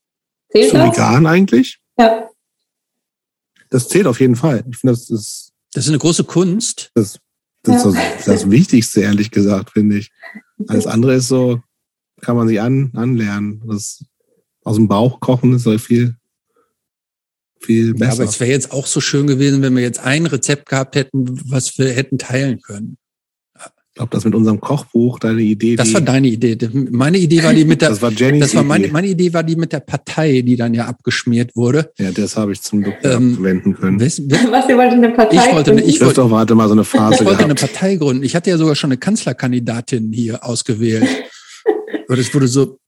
Zählt 0.52 0.74
das? 0.74 0.96
vegan 0.96 1.26
eigentlich? 1.26 1.78
Ja. 1.98 2.28
Das 3.70 3.88
zählt 3.88 4.06
auf 4.06 4.20
jeden 4.20 4.36
Fall. 4.36 4.64
Ich 4.70 4.78
finde, 4.78 4.94
das 4.94 5.10
ist. 5.10 5.52
Das 5.72 5.84
ist 5.84 5.90
eine 5.90 5.98
große 5.98 6.24
Kunst. 6.24 6.90
Das, 6.94 7.20
das 7.62 7.84
ja. 7.84 7.90
ist 7.90 7.96
das, 7.96 8.24
das, 8.24 8.50
Wichtigste, 8.50 9.02
ehrlich 9.02 9.30
gesagt, 9.30 9.70
finde 9.70 9.98
ich. 9.98 10.10
Alles 10.66 10.86
andere 10.86 11.14
ist 11.14 11.28
so, 11.28 11.60
kann 12.20 12.36
man 12.36 12.48
sich 12.48 12.60
an, 12.60 12.90
anlernen. 12.94 13.62
Das 13.66 14.04
aus 14.64 14.76
dem 14.76 14.88
Bauch 14.88 15.20
kochen 15.20 15.54
ist 15.54 15.66
halt 15.66 15.80
viel, 15.80 16.16
viel 17.60 17.94
besser. 17.94 18.04
Ja, 18.06 18.12
aber 18.14 18.24
es 18.24 18.40
wäre 18.40 18.50
jetzt 18.50 18.72
auch 18.72 18.86
so 18.86 19.00
schön 19.00 19.28
gewesen, 19.28 19.62
wenn 19.62 19.76
wir 19.76 19.82
jetzt 19.82 20.00
ein 20.00 20.26
Rezept 20.26 20.68
gehabt 20.68 20.96
hätten, 20.96 21.24
was 21.50 21.78
wir 21.78 21.92
hätten 21.92 22.18
teilen 22.18 22.60
können. 22.60 22.98
Glaube, 24.00 24.10
das 24.16 24.24
mit 24.24 24.34
unserem 24.34 24.60
Kochbuch, 24.60 25.18
deine 25.18 25.42
Idee. 25.42 25.76
Das 25.76 25.92
war 25.92 26.00
deine 26.00 26.28
Idee. 26.28 26.56
Meine 26.90 27.18
Idee 27.18 27.42
war 27.44 27.52
die 27.52 27.64
mit 27.66 27.82
der. 27.82 27.88
das 27.90 28.00
war 28.00 28.10
Jenny. 28.10 28.40
Das 28.40 28.54
war 28.54 28.62
meine, 28.62 28.88
meine 28.88 29.08
Idee 29.08 29.32
war 29.34 29.42
die 29.42 29.56
mit 29.56 29.72
der 29.72 29.80
Partei, 29.80 30.40
die 30.40 30.56
dann 30.56 30.72
ja 30.72 30.86
abgeschmiert 30.86 31.54
wurde. 31.54 31.92
Ja, 31.98 32.10
das 32.10 32.36
habe 32.36 32.52
ich 32.52 32.62
zum 32.62 32.82
Glück 32.82 32.94
Ähm, 33.02 33.34
abwenden 33.34 33.74
können. 33.74 34.00
Was, 34.00 34.18
ihr 34.18 34.30
wollt 34.78 34.92
eine 34.92 35.10
Partei 35.10 35.36
Ich 35.36 35.52
wollte 35.54 35.72
eine- 35.72 35.80
gründen? 35.82 35.88
ich 35.96 36.00
hast 36.00 36.16
doch 36.16 36.30
warte 36.30 36.54
mal 36.54 36.66
so 36.68 36.72
eine 36.72 36.84
Phase 36.84 37.16
Ich 37.20 37.24
wollte 37.26 37.44
eine 37.44 37.54
gehabt. 37.54 37.72
Partei 37.74 37.96
gründen. 37.96 38.22
Ich 38.24 38.34
hatte 38.34 38.48
ja 38.50 38.56
sogar 38.56 38.74
schon 38.74 38.88
eine 38.90 38.98
Kanzlerkandidatin 38.98 40.12
hier 40.12 40.42
ausgewählt. 40.44 41.06
Aber 42.08 42.16
das 42.16 42.32
wurde 42.34 42.48
so 42.48 42.78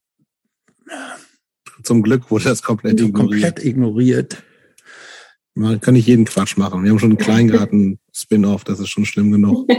Zum 1.83 2.01
Glück 2.01 2.31
wurde 2.31 2.45
das 2.45 2.63
komplett 2.63 2.99
ignoriert. 2.99 3.13
komplett 3.53 3.63
ignoriert. 3.65 4.43
Man 5.53 5.79
kann 5.79 5.93
nicht 5.93 6.07
jeden 6.07 6.25
Quatsch 6.25 6.57
machen. 6.57 6.83
Wir 6.83 6.89
haben 6.89 6.97
schon 6.99 7.11
einen 7.11 7.19
Kleingarten-Spin-Off, 7.19 8.63
das 8.63 8.79
ist 8.79 8.89
schon 8.89 9.05
schlimm 9.05 9.31
genug. 9.31 9.69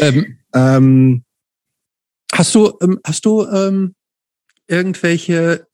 Ähm, 0.00 0.38
Ähm, 0.54 1.24
hast 2.32 2.54
du, 2.54 2.72
ähm, 2.80 2.98
hast 3.04 3.24
du 3.26 3.44
ähm, 3.46 3.94
irgendwelche 4.66 5.66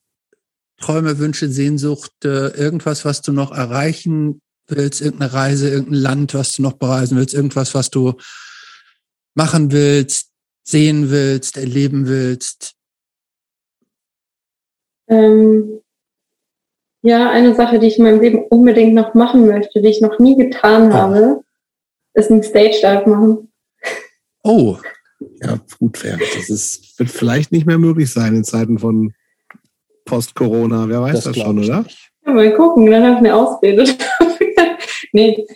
Träume, 0.77 1.17
Wünsche, 1.17 1.47
Sehnsucht, 1.49 2.11
äh, 2.25 2.47
irgendwas, 2.49 3.05
was 3.05 3.21
du 3.21 3.31
noch 3.31 3.51
erreichen 3.53 4.41
willst, 4.67 4.99
irgendeine 5.01 5.31
Reise, 5.31 5.69
irgendein 5.69 6.01
Land, 6.01 6.33
was 6.33 6.51
du 6.53 6.61
noch 6.61 6.73
bereisen 6.73 7.17
willst, 7.17 7.33
irgendwas, 7.33 7.73
was 7.73 7.89
du 7.89 8.15
machen 9.33 9.71
willst, 9.71 10.31
sehen 10.63 11.09
willst, 11.09 11.55
erleben 11.57 12.07
willst? 12.07 12.73
Ähm, 15.07 15.81
ja, 17.01 17.29
eine 17.29 17.53
Sache, 17.55 17.79
die 17.79 17.87
ich 17.87 17.97
in 17.97 18.03
meinem 18.03 18.19
Leben 18.21 18.43
unbedingt 18.49 18.93
noch 18.95 19.13
machen 19.13 19.45
möchte, 19.47 19.81
die 19.81 19.89
ich 19.89 20.01
noch 20.01 20.19
nie 20.19 20.35
getan 20.35 20.91
Oh. 20.91 20.93
habe, 20.93 21.43
ist 22.13 22.31
ein 22.31 22.43
Stage 22.43 22.79
Dive 22.81 23.09
machen. 23.09 23.51
Oh, 24.45 24.77
ja, 25.41 25.59
gut, 25.79 25.97
fair. 25.97 26.19
Das 26.19 26.49
ist, 26.51 26.99
wird 26.99 27.09
vielleicht 27.09 27.51
nicht 27.51 27.65
mehr 27.65 27.79
möglich 27.79 28.11
sein 28.11 28.35
in 28.35 28.43
Zeiten 28.43 28.77
von 28.77 29.13
Post-Corona. 30.05 30.87
Wer 30.87 31.01
weiß 31.01 31.23
das, 31.23 31.33
glaub 31.33 31.47
schon, 31.47 31.63
oder? 31.63 31.83
Ja, 32.25 32.31
mal 32.31 32.55
gucken, 32.55 32.85
dann 32.85 33.03
habe 33.03 33.13
ich 33.13 33.17
eine 33.19 33.35
Ausrede. 33.35 33.85
nee. 35.13 35.47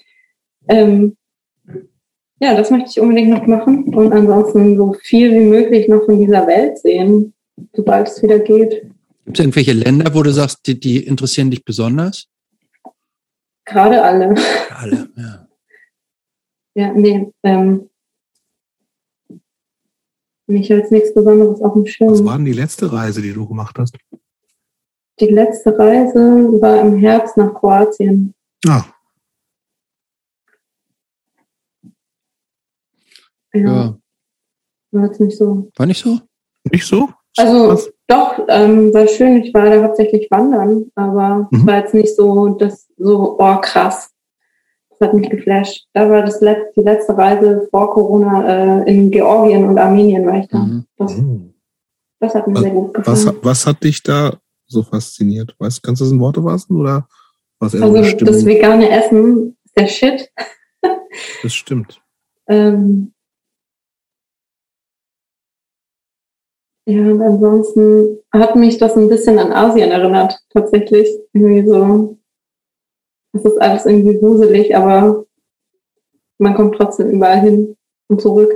Ähm, 0.67 1.15
ja, 2.39 2.55
das 2.55 2.71
möchte 2.71 2.89
ich 2.89 2.99
unbedingt 2.99 3.29
noch 3.29 3.45
machen 3.45 3.93
und 3.93 4.11
ansonsten 4.11 4.75
so 4.75 4.93
viel 5.03 5.33
wie 5.33 5.45
möglich 5.45 5.87
noch 5.87 6.05
von 6.05 6.19
dieser 6.19 6.47
Welt 6.47 6.79
sehen, 6.79 7.33
sobald 7.73 8.07
es 8.07 8.23
wieder 8.23 8.39
geht. 8.39 8.81
gibt 9.25 9.37
es 9.37 9.39
irgendwelche 9.39 9.73
Länder, 9.73 10.15
wo 10.15 10.23
du 10.23 10.31
sagst, 10.31 10.65
die, 10.65 10.79
die 10.79 11.05
interessieren 11.05 11.51
dich 11.51 11.63
besonders? 11.63 12.27
Gerade 13.65 14.01
alle. 14.01 14.33
Alle, 14.75 15.09
ja. 15.15 15.45
Ja, 16.75 16.93
nee. 16.93 17.29
Ähm, 17.43 17.89
mich 20.49 20.67
jetzt 20.69 20.91
nichts 20.91 21.13
Besonderes 21.13 21.61
auf 21.61 21.73
dem 21.73 21.83
Was 21.83 21.89
Schirm. 21.91 22.25
war 22.25 22.35
denn 22.37 22.45
die 22.45 22.53
letzte 22.53 22.91
Reise, 22.91 23.21
die 23.21 23.33
du 23.33 23.47
gemacht 23.47 23.77
hast? 23.79 23.97
Die 25.19 25.27
letzte 25.27 25.77
Reise 25.77 26.19
war 26.61 26.79
im 26.81 26.97
Herbst 26.97 27.37
nach 27.37 27.53
Kroatien. 27.53 28.33
Ah, 28.67 28.83
Ja, 33.53 33.59
ja. 33.61 33.97
war 34.91 35.05
jetzt 35.05 35.19
nicht 35.19 35.37
so. 35.37 35.69
War 35.75 35.85
nicht 35.85 36.01
so? 36.03 36.19
nicht 36.71 36.85
so? 36.85 37.09
Also 37.37 37.69
Was? 37.69 37.91
doch, 38.07 38.39
ähm, 38.47 38.93
war 38.93 39.07
schön. 39.07 39.43
Ich 39.43 39.53
war 39.53 39.65
da 39.65 39.83
hauptsächlich 39.83 40.29
wandern, 40.29 40.91
aber 40.95 41.47
es 41.51 41.59
Mhm. 41.59 41.67
war 41.67 41.77
jetzt 41.79 41.93
nicht 41.93 42.15
so, 42.15 42.49
das 42.49 42.87
so, 42.97 43.37
oh 43.39 43.57
krass. 43.61 44.11
Das 44.99 45.07
hat 45.07 45.13
mich 45.15 45.29
geflasht. 45.29 45.87
Da 45.93 46.09
war 46.09 46.21
das 46.23 46.41
letzte, 46.41 46.73
die 46.75 46.81
letzte 46.83 47.17
Reise 47.17 47.67
vor 47.71 47.89
Corona 47.91 48.81
äh, 48.83 48.91
in 48.93 49.09
Georgien 49.11 49.63
und 49.65 49.77
Armenien 49.79 50.25
war 50.27 50.39
ich 50.39 50.47
da. 50.49 50.59
Mhm. 50.59 50.85
Das, 50.97 51.15
Hm. 51.15 51.53
das 52.19 52.35
hat 52.35 52.47
mir 52.47 52.55
Was- 52.55 52.61
sehr 52.63 52.71
gut 52.71 52.97
Was, 52.97 53.23
gefallen. 53.25 53.37
was 53.43 53.65
hat 53.65 53.83
dich 53.83 54.03
da 54.03 54.37
so 54.67 54.83
fasziniert? 54.83 55.55
Weißt, 55.57 55.81
kannst 55.81 56.01
du 56.01 56.05
das 56.05 56.11
in 56.11 56.19
Worte 56.19 56.43
fassen 56.43 56.75
oder 56.75 57.07
was 57.59 57.73
Also 57.75 57.85
eine 57.95 58.15
das 58.17 58.45
vegane 58.45 58.89
Essen 58.89 59.57
ist 59.65 59.77
der 59.77 59.87
Shit. 59.87 60.29
Das 61.41 61.53
stimmt. 61.53 62.01
Ähm, 62.47 63.13
ja, 66.85 66.99
und 67.01 67.21
ansonsten 67.21 68.19
hat 68.31 68.55
mich 68.55 68.77
das 68.77 68.95
ein 68.95 69.09
bisschen 69.09 69.39
an 69.39 69.51
Asien 69.51 69.89
erinnert, 69.91 70.39
tatsächlich. 70.51 71.07
Irgendwie 71.33 71.67
so, 71.67 72.18
es 73.33 73.45
ist 73.45 73.61
alles 73.61 73.85
irgendwie 73.85 74.17
gruselig, 74.17 74.75
aber 74.75 75.25
man 76.37 76.53
kommt 76.55 76.75
trotzdem 76.75 77.09
überall 77.11 77.41
hin 77.41 77.75
und 78.07 78.21
zurück. 78.21 78.51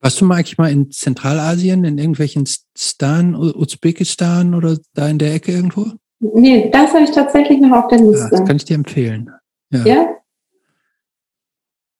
Warst 0.00 0.20
du 0.20 0.24
mal 0.24 0.36
eigentlich 0.36 0.58
mal 0.58 0.70
in 0.70 0.90
Zentralasien, 0.92 1.84
in 1.84 1.98
irgendwelchen 1.98 2.44
Stan, 2.76 3.34
Usbekistan 3.34 4.54
oder 4.54 4.78
da 4.94 5.08
in 5.08 5.18
der 5.18 5.34
Ecke 5.34 5.52
irgendwo? 5.52 5.86
Nee, 6.20 6.70
das 6.70 6.92
habe 6.94 7.04
ich 7.04 7.10
tatsächlich 7.10 7.60
noch 7.60 7.72
auf 7.84 7.88
der 7.88 7.98
Ja, 7.98 8.04
Liste. 8.10 8.28
das 8.30 8.44
kann 8.44 8.56
ich 8.56 8.64
dir 8.64 8.74
empfehlen. 8.76 9.30
Ja. 9.70 9.84
Ja? 9.84 10.14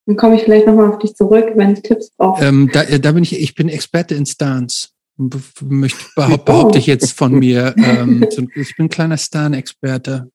Dann 0.07 0.17
komme 0.17 0.37
ich 0.37 0.43
vielleicht 0.45 0.67
nochmal 0.67 0.91
auf 0.91 0.99
dich 0.99 1.15
zurück, 1.15 1.53
wenn 1.57 1.73
ich 1.73 1.83
Tipps 1.83 2.11
brauche. 2.17 2.45
Ähm, 2.45 2.71
da, 2.73 2.85
da 2.85 3.13
bin 3.13 3.23
ich, 3.25 3.39
ich 3.39 3.55
bin 3.55 3.69
Experte 3.69 4.15
in 4.15 4.27
Stans. 4.27 4.95
Möchte, 5.61 5.99
behaupt, 6.15 6.41
Oh. 6.43 6.45
behaupte 6.45 6.79
ich 6.79 6.87
jetzt 6.87 7.13
von 7.13 7.33
mir. 7.33 7.75
Ähm, 7.77 8.25
ich 8.55 8.77
bin 8.77 8.87
ein 8.87 8.89
kleiner 8.89 9.19
Stan-Experte. 9.19 10.31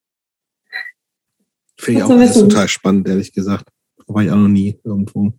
Finde 1.77 2.00
ich 2.00 2.06
auch 2.06 2.10
das 2.10 2.34
total 2.34 2.68
spannend, 2.68 3.08
ehrlich 3.08 3.34
gesagt. 3.34 3.69
War 4.08 4.24
ich 4.24 4.32
auch 4.32 4.35
noch 4.38 4.48
nie 4.48 4.80
irgendwo. 4.84 5.34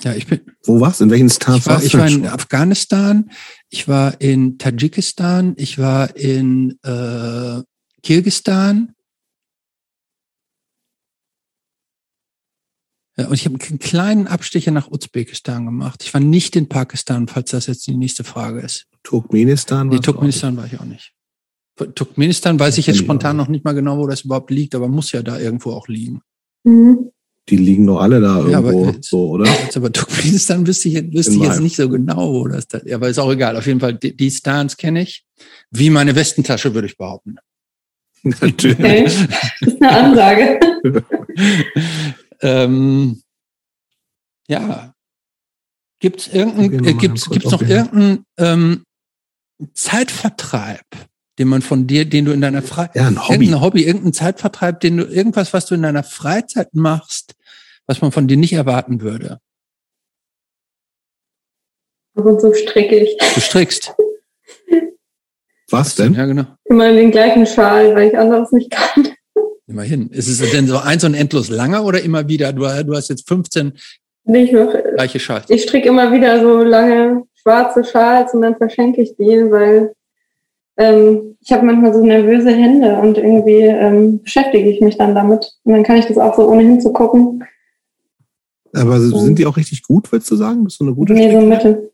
Ja, 0.00 0.12
ich 0.14 0.26
bin, 0.26 0.40
Wo 0.64 0.80
warst 0.80 1.00
du? 1.00 1.04
In 1.04 1.10
welchen 1.10 1.28
ich 1.28 1.48
war, 1.48 1.66
warst 1.66 1.86
ich 1.86 1.92
du 1.92 1.98
war 1.98 2.06
denn 2.06 2.18
in 2.18 2.24
schon? 2.24 2.32
Afghanistan, 2.34 3.30
ich 3.70 3.88
war 3.88 4.20
in 4.20 4.58
Tadschikistan, 4.58 5.54
ich 5.56 5.78
war 5.78 6.14
in 6.16 6.78
äh, 6.82 7.62
Kirgistan. 8.02 8.92
Ja, 13.16 13.28
und 13.28 13.34
ich 13.34 13.46
habe 13.46 13.58
einen 13.58 13.78
kleinen 13.78 14.26
Abstecher 14.26 14.70
nach 14.70 14.90
Usbekistan 14.90 15.64
gemacht. 15.64 16.02
Ich 16.04 16.12
war 16.12 16.20
nicht 16.20 16.54
in 16.54 16.68
Pakistan, 16.68 17.28
falls 17.28 17.52
das 17.52 17.66
jetzt 17.66 17.86
die 17.86 17.96
nächste 17.96 18.24
Frage 18.24 18.60
ist. 18.60 18.88
Turkmenistan? 19.02 19.88
Nee, 19.88 20.00
Turkmenistan 20.00 20.54
war 20.58 20.66
ich 20.66 20.78
auch 20.78 20.84
nicht. 20.84 21.15
Turkmenistan 21.76 22.58
weiß 22.58 22.78
ich 22.78 22.86
jetzt 22.86 22.98
spontan 22.98 23.36
noch 23.36 23.48
nicht 23.48 23.64
mal 23.64 23.72
genau, 23.72 23.98
wo 23.98 24.06
das 24.06 24.22
überhaupt 24.22 24.50
liegt, 24.50 24.74
aber 24.74 24.88
muss 24.88 25.12
ja 25.12 25.22
da 25.22 25.38
irgendwo 25.38 25.72
auch 25.72 25.88
liegen. 25.88 26.22
Mhm. 26.64 27.10
Die 27.48 27.56
liegen 27.56 27.86
doch 27.86 28.00
alle 28.00 28.20
da 28.20 28.48
Ja, 28.48 28.58
aber 28.58 28.72
irgendwo, 28.72 28.90
jetzt- 28.90 29.08
so, 29.08 29.28
oder? 29.28 29.46
Jetzt 29.62 29.76
aber 29.76 29.92
Turkmenistan 29.92 30.66
wüsste 30.66 30.88
ich, 30.88 30.94
jetzt- 30.94 31.12
wüsste 31.14 31.34
ich 31.34 31.42
jetzt 31.42 31.60
nicht 31.60 31.76
so 31.76 31.88
genau, 31.88 32.32
wo 32.32 32.48
das 32.48 32.66
da, 32.66 32.80
ja, 32.84 32.96
aber 32.96 33.08
ist 33.08 33.18
auch 33.18 33.30
egal. 33.30 33.56
Auf 33.56 33.66
jeden 33.66 33.78
Fall, 33.80 33.94
die, 33.94 34.16
die 34.16 34.30
Stans 34.30 34.76
kenne 34.76 35.02
ich. 35.02 35.24
Wie 35.70 35.90
meine 35.90 36.16
Westentasche, 36.16 36.74
würde 36.74 36.88
ich 36.88 36.96
behaupten. 36.96 37.36
Natürlich. 38.22 38.78
Okay. 38.78 39.04
Das 39.60 39.68
ist 39.72 39.82
eine 39.82 39.90
Ansage. 39.92 40.60
ähm, 42.40 43.22
ja. 44.48 44.94
Gibt's 46.00 46.32
wir 46.32 46.40
irgendein, 46.40 46.80
mal 46.82 46.88
äh, 46.90 46.94
gibt's, 46.94 47.30
gibt's 47.30 47.50
noch 47.50 47.62
irgendeinen 47.62 48.24
ähm, 48.38 48.82
Zeitvertreib, 49.72 50.84
den 51.38 51.48
man 51.48 51.62
von 51.62 51.86
dir, 51.86 52.04
den 52.04 52.24
du 52.24 52.32
in 52.32 52.40
deiner 52.40 52.62
Freizeit, 52.62 52.96
Ja, 52.96 53.06
ein 53.08 53.20
Hobby. 53.28 53.32
irgendein 53.34 53.60
Hobby, 53.60 53.82
irgendein 53.84 54.12
Zeitvertreib, 54.12 54.80
den 54.80 54.96
du, 54.96 55.04
irgendwas, 55.04 55.52
was 55.52 55.66
du 55.66 55.74
in 55.74 55.82
deiner 55.82 56.02
Freizeit 56.02 56.74
machst, 56.74 57.34
was 57.86 58.00
man 58.00 58.12
von 58.12 58.26
dir 58.26 58.36
nicht 58.36 58.52
erwarten 58.54 59.00
würde. 59.00 59.38
Und 62.14 62.40
zu 62.40 62.54
stricke 62.54 62.96
ich 62.96 63.16
Du 63.34 63.40
strickst. 63.40 63.94
Was 65.70 65.96
denn? 65.96 66.14
Ja, 66.14 66.26
genau. 66.26 66.44
immer 66.64 66.92
den 66.92 67.10
gleichen 67.10 67.44
Schal, 67.44 67.94
weil 67.94 68.08
ich 68.08 68.16
anderes 68.18 68.52
nicht 68.52 68.70
kann. 68.70 69.08
Immerhin. 69.66 70.08
Ist 70.10 70.28
es 70.28 70.50
denn 70.52 70.68
so 70.68 70.78
eins 70.78 71.02
und 71.02 71.14
endlos 71.14 71.48
langer 71.48 71.84
oder 71.84 72.00
immer 72.00 72.28
wieder? 72.28 72.52
Du, 72.52 72.60
du 72.60 72.94
hast 72.94 73.08
jetzt 73.10 73.26
15 73.28 73.76
Nee, 74.28 74.44
Ich, 74.44 74.52
mache, 74.52 74.82
gleiche 74.94 75.20
Schals. 75.20 75.50
ich 75.50 75.62
stricke 75.64 75.88
immer 75.88 76.12
wieder 76.12 76.40
so 76.40 76.62
lange 76.62 77.24
schwarze 77.34 77.84
Schals 77.84 78.32
und 78.34 78.42
dann 78.42 78.56
verschenke 78.56 79.02
ich 79.02 79.14
die, 79.16 79.50
weil 79.50 79.92
ähm, 80.76 81.36
ich 81.40 81.52
habe 81.52 81.64
manchmal 81.64 81.94
so 81.94 82.04
nervöse 82.04 82.50
Hände 82.50 82.98
und 82.98 83.16
irgendwie 83.18 83.60
ähm, 83.60 84.22
beschäftige 84.22 84.68
ich 84.68 84.80
mich 84.80 84.98
dann 84.98 85.14
damit. 85.14 85.56
Und 85.64 85.72
dann 85.72 85.82
kann 85.82 85.96
ich 85.96 86.06
das 86.06 86.18
auch 86.18 86.34
so 86.34 86.48
ohne 86.48 86.62
hinzugucken. 86.62 87.44
Aber 88.74 89.00
sind 89.00 89.38
die 89.38 89.46
auch 89.46 89.56
richtig 89.56 89.82
gut, 89.82 90.12
würdest 90.12 90.30
du 90.30 90.36
sagen? 90.36 90.64
Bist 90.64 90.80
du 90.80 90.84
eine 90.84 90.94
gute 90.94 91.14
Nee, 91.14 91.30
so 91.32 91.40
Strickerin? 91.40 91.48
Mittel. 91.48 91.92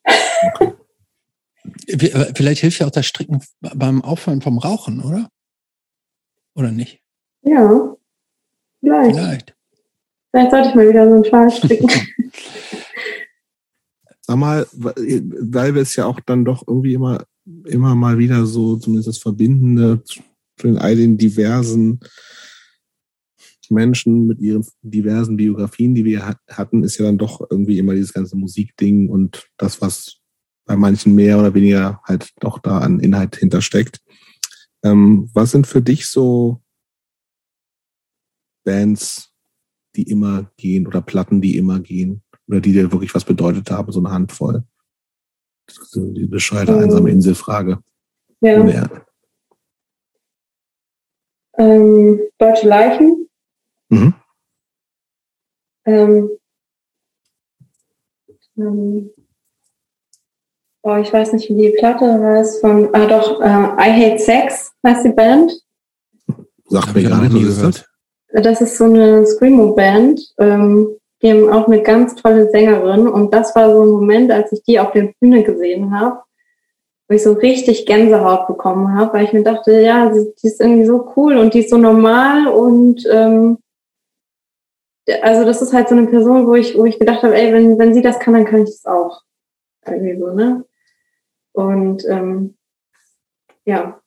Äh, 1.87 2.33
Vielleicht 2.35 2.61
hilft 2.61 2.81
ja 2.81 2.87
auch 2.87 2.91
das 2.91 3.07
Stricken 3.07 3.41
beim 3.61 4.03
Aufhören 4.03 4.41
vom 4.41 4.59
Rauchen, 4.59 5.01
oder? 5.01 5.29
Oder 6.55 6.73
nicht? 6.73 7.01
Ja, 7.43 7.97
vielleicht. 8.81 9.17
Vielleicht. 9.17 9.55
Vielleicht 10.31 10.51
sollte 10.51 10.69
ich 10.71 10.75
mal 10.75 10.89
wieder 10.89 11.09
so 11.09 11.15
einen 11.15 11.25
Schal 11.25 11.51
stricken. 11.51 11.89
Sag 14.23 14.37
mal, 14.37 14.67
weil 14.73 15.75
wir 15.75 15.83
es 15.83 15.97
ja 15.97 16.07
auch 16.07 16.21
dann 16.21 16.45
doch 16.45 16.67
irgendwie 16.67 16.95
immer, 16.95 17.25
immer 17.65 17.95
mal 17.95 18.19
wieder 18.19 18.47
so, 18.47 18.77
zumindest 18.77 19.09
das 19.09 19.19
Verbindende 19.19 20.03
zwischen 20.59 20.79
all 20.79 20.97
den 20.97 21.19
diversen 21.19 22.01
Menschen 23.73 24.27
mit 24.27 24.39
ihren 24.41 24.65
diversen 24.83 25.37
Biografien, 25.37 25.95
die 25.95 26.05
wir 26.05 26.37
hatten, 26.49 26.85
ist 26.85 26.99
ja 26.99 27.07
dann 27.07 27.19
doch 27.19 27.41
irgendwie 27.51 27.79
immer 27.79 27.95
dieses 27.95 28.13
ganze 28.13 28.37
Musikding 28.37 29.09
und 29.09 29.49
das, 29.57 29.81
was 29.81 30.19
bei 30.67 30.77
manchen 30.77 31.15
mehr 31.15 31.39
oder 31.39 31.55
weniger 31.55 32.01
halt 32.05 32.31
doch 32.41 32.59
da 32.59 32.79
an 32.79 33.01
Inhalt 33.01 33.37
hintersteckt. 33.37 34.01
Ähm, 34.85 35.31
was 35.33 35.51
sind 35.51 35.67
für 35.67 35.83
dich 35.83 36.07
so 36.07 36.63
Bands, 38.65 39.33
die 39.97 40.05
immer 40.05 40.51
gehen 40.57 40.87
oder 40.87 41.03
Platten, 41.03 41.41
die 41.41 41.57
immer 41.57 41.81
gehen 41.81 42.23
oder 42.47 42.61
die 42.61 42.73
dir 42.73 42.93
wirklich 42.93 43.15
was 43.15 43.25
bedeutet 43.25 43.71
haben, 43.71 43.91
so 43.93 44.01
eine 44.01 44.11
Handvoll? 44.11 44.65
Die 45.95 46.27
bescheidene, 46.27 46.79
ähm, 46.79 46.85
einsame 46.85 47.11
Inselfrage. 47.11 47.79
Ja. 48.41 48.89
Ähm, 51.59 52.21
Deutsche 52.39 52.67
Leichen. 52.67 53.29
Mhm. 53.89 54.15
Ähm, 55.85 56.31
ähm, 58.57 59.11
oh, 60.83 60.97
ich 60.97 61.13
weiß 61.13 61.33
nicht, 61.33 61.49
wie 61.49 61.57
die 61.57 61.77
Platte 61.79 62.21
heißt, 62.21 62.61
von, 62.61 62.95
ah 62.95 63.07
doch, 63.07 63.41
äh, 63.41 63.45
I 63.45 64.11
Hate 64.11 64.19
Sex 64.19 64.73
heißt 64.85 65.05
die 65.05 65.13
Band. 65.13 65.53
Sagt 66.67 66.95
mir 66.95 67.09
gar 67.09 67.21
nicht, 67.21 67.33
nie 67.33 67.43
gehört. 67.43 67.89
Das 68.35 68.61
ist 68.61 68.79
so 68.79 68.85
eine 68.85 69.27
Screamo-Band. 69.27 70.35
Ähm, 70.39 70.97
die 71.23 71.31
haben 71.31 71.51
auch 71.51 71.69
eine 71.69 71.83
ganz 71.83 72.17
tolle 72.17 72.51
Sängerin 72.51 73.07
und 73.09 73.33
das 73.33 73.55
war 73.55 73.71
so 73.71 73.85
ein 73.85 73.91
Moment, 73.91 74.31
als 74.33 74.53
ich 74.53 74.63
die 74.65 74.81
auf 74.81 74.93
der 74.93 75.13
Bühne 75.21 75.45
gesehen 75.45 75.99
habe, 75.99 76.23
wo 77.09 77.15
ich 77.15 77.23
so 77.23 77.33
richtig 77.33 77.87
Gänsehaut 77.87 78.49
bekommen 78.49 78.97
habe, 78.97 79.15
weil 79.15 79.25
ich 79.25 79.33
mir 79.33 79.45
dachte, 79.45 79.81
ja, 79.81 80.11
die 80.11 80.47
ist 80.47 80.61
irgendwie 80.61 80.87
so 80.87 81.13
cool 81.17 81.37
und 81.37 81.55
die 81.55 81.61
ist 81.61 81.71
so 81.71 81.79
normal 81.79 82.49
und 82.49 83.07
ähm, 83.11 83.59
also 85.21 85.45
das 85.45 85.63
ist 85.63 85.73
halt 85.73 85.89
so 85.89 85.97
eine 85.97 86.07
Person, 86.07 86.47
wo 86.47 86.55
ich, 86.55 86.77
wo 86.77 86.85
ich 86.85 86.99
gedacht 86.99 87.23
habe, 87.23 87.37
ey, 87.37 87.53
wenn, 87.53 87.79
wenn 87.79 87.95
sie 87.95 88.03
das 88.03 88.19
kann, 88.19 88.35
dann 88.35 88.45
kann 88.45 88.63
ich 88.63 88.71
das 88.71 88.87
auch. 88.87 89.23
Irgendwie 89.87 90.19
so, 90.19 90.33
ne? 90.33 90.65
Und 91.53 92.05
ähm, 92.09 92.57
ja. 93.65 94.01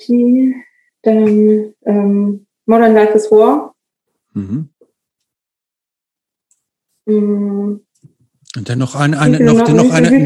Die, 0.00 0.54
dann 1.02 1.74
ähm, 1.84 2.46
Modern 2.66 2.94
Life 2.94 3.14
is 3.14 3.30
War. 3.30 3.71
Mhm. 4.34 4.70
Mhm. 7.06 7.80
Und 8.54 8.68
dann 8.68 8.78
noch 8.78 8.94
eine, 8.94 9.18
eine 9.18 9.40
noch, 9.40 9.66
noch, 9.66 9.68
noch 9.68 9.90
eine, 9.90 10.24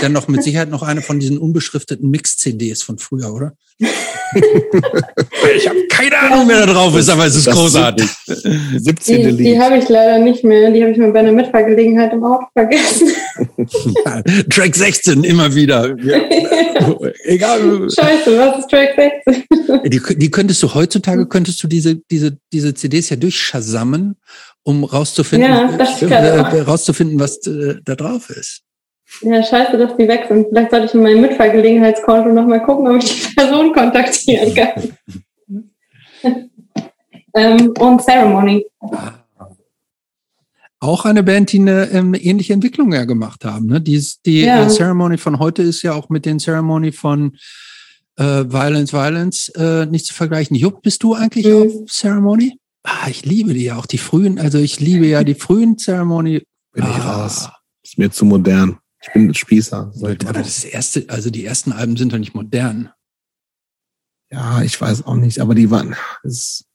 dann 0.00 0.12
noch 0.12 0.26
mit 0.28 0.42
Sicherheit 0.42 0.70
noch 0.70 0.82
eine 0.82 1.02
von 1.02 1.20
diesen 1.20 1.36
unbeschrifteten 1.36 2.10
Mix-CDs 2.10 2.82
von 2.82 2.98
früher, 2.98 3.32
oder? 3.32 3.54
ich 5.56 5.68
habe 5.68 5.86
keine 5.88 6.18
Ahnung, 6.18 6.48
wer 6.48 6.66
da 6.66 6.72
drauf 6.72 6.96
ist, 6.96 7.08
aber 7.08 7.26
es 7.26 7.36
ist 7.36 7.48
großartig. 7.48 8.06
17. 8.26 9.36
Die, 9.36 9.44
die 9.44 9.60
habe 9.60 9.78
ich 9.78 9.88
leider 9.88 10.18
nicht 10.18 10.42
mehr. 10.42 10.70
Die 10.72 10.82
habe 10.82 10.92
ich 10.92 10.98
mir 10.98 11.12
bei 11.12 11.20
einer 11.20 11.30
Mitfahrgelegenheit 11.30 12.12
im 12.12 12.24
Auto 12.24 12.46
vergessen. 12.52 13.08
Track 14.50 14.74
16 14.74 15.22
immer 15.22 15.54
wieder. 15.54 15.96
Ja. 16.02 16.18
Egal. 17.24 17.88
Scheiße, 17.88 18.36
was 18.38 18.58
ist 18.58 18.68
Track 18.68 18.94
16? 18.96 19.44
die, 19.84 20.00
die 20.16 20.30
könntest 20.30 20.62
du 20.62 20.74
heutzutage 20.74 21.26
könntest 21.26 21.62
du 21.62 21.68
diese 21.68 21.96
diese 22.10 22.38
diese 22.52 22.74
CDs 22.74 23.10
ja 23.10 23.16
durchschassammen 23.16 24.16
um 24.64 24.84
rauszufinden, 24.84 25.50
ja, 25.50 25.70
äh, 25.70 26.60
rauszufinden, 26.60 27.18
was 27.18 27.38
äh, 27.46 27.76
da 27.84 27.94
drauf 27.94 28.28
ist. 28.28 28.64
Ja, 29.22 29.42
scheiße, 29.42 29.76
dass 29.78 29.96
die 29.96 30.06
weg 30.06 30.26
sind. 30.28 30.48
Vielleicht 30.48 30.70
sollte 30.70 30.86
ich 30.86 30.94
in 30.94 31.02
meinem 31.02 31.20
Mitfahrgelegenheitskonto 31.22 32.30
nochmal 32.30 32.62
gucken, 32.62 32.88
ob 32.88 33.02
ich 33.02 33.28
die 33.28 33.34
Person 33.34 33.72
kontaktieren 33.72 34.54
kann. 34.54 34.92
ähm, 37.34 37.74
und 37.78 38.02
Ceremony. 38.02 38.66
Auch 40.80 41.04
eine 41.04 41.24
Band, 41.24 41.50
die 41.52 41.58
eine 41.58 41.90
ähm, 41.90 42.14
ähnliche 42.14 42.52
Entwicklung 42.52 42.92
ja 42.92 43.04
gemacht 43.04 43.44
haben. 43.44 43.66
Ne? 43.66 43.80
Die, 43.80 44.00
die 44.24 44.42
ja. 44.42 44.64
äh, 44.64 44.68
Ceremony 44.68 45.18
von 45.18 45.38
heute 45.40 45.62
ist 45.62 45.82
ja 45.82 45.94
auch 45.94 46.08
mit 46.08 46.24
den 46.24 46.38
Ceremony 46.38 46.92
von 46.92 47.36
äh, 48.16 48.44
Violence, 48.44 48.92
Violence 48.92 49.48
äh, 49.56 49.86
nicht 49.86 50.06
zu 50.06 50.14
vergleichen. 50.14 50.56
Jupp, 50.56 50.82
bist 50.82 51.02
du 51.02 51.14
eigentlich 51.14 51.46
mhm. 51.46 51.62
auf 51.62 51.72
Ceremony? 51.90 52.58
Ah, 52.84 53.08
ich 53.08 53.24
liebe 53.24 53.54
die 53.54 53.64
ja 53.64 53.76
auch, 53.76 53.86
die 53.86 53.98
frühen, 53.98 54.38
also 54.38 54.58
ich 54.58 54.78
liebe 54.78 55.06
ja 55.06 55.24
die 55.24 55.34
frühen 55.34 55.78
Zeremonie. 55.78 56.42
Bin 56.72 56.84
ah. 56.84 56.90
ich 56.90 57.04
raus. 57.04 57.48
Ist 57.82 57.98
mir 57.98 58.10
zu 58.10 58.24
modern. 58.24 58.78
Ich 59.00 59.12
bin 59.12 59.28
ein 59.28 59.34
Spießer. 59.34 59.92
Aber 60.02 60.32
das 60.32 60.64
erste, 60.64 61.04
also 61.08 61.30
die 61.30 61.44
ersten 61.44 61.72
Alben 61.72 61.96
sind 61.96 62.12
doch 62.12 62.18
nicht 62.18 62.34
modern. 62.34 62.90
Ja, 64.30 64.62
ich 64.62 64.78
weiß 64.80 65.06
auch 65.06 65.14
nicht, 65.14 65.40
aber 65.40 65.54
die 65.54 65.70
waren, 65.70 65.96
ist, 66.22 66.66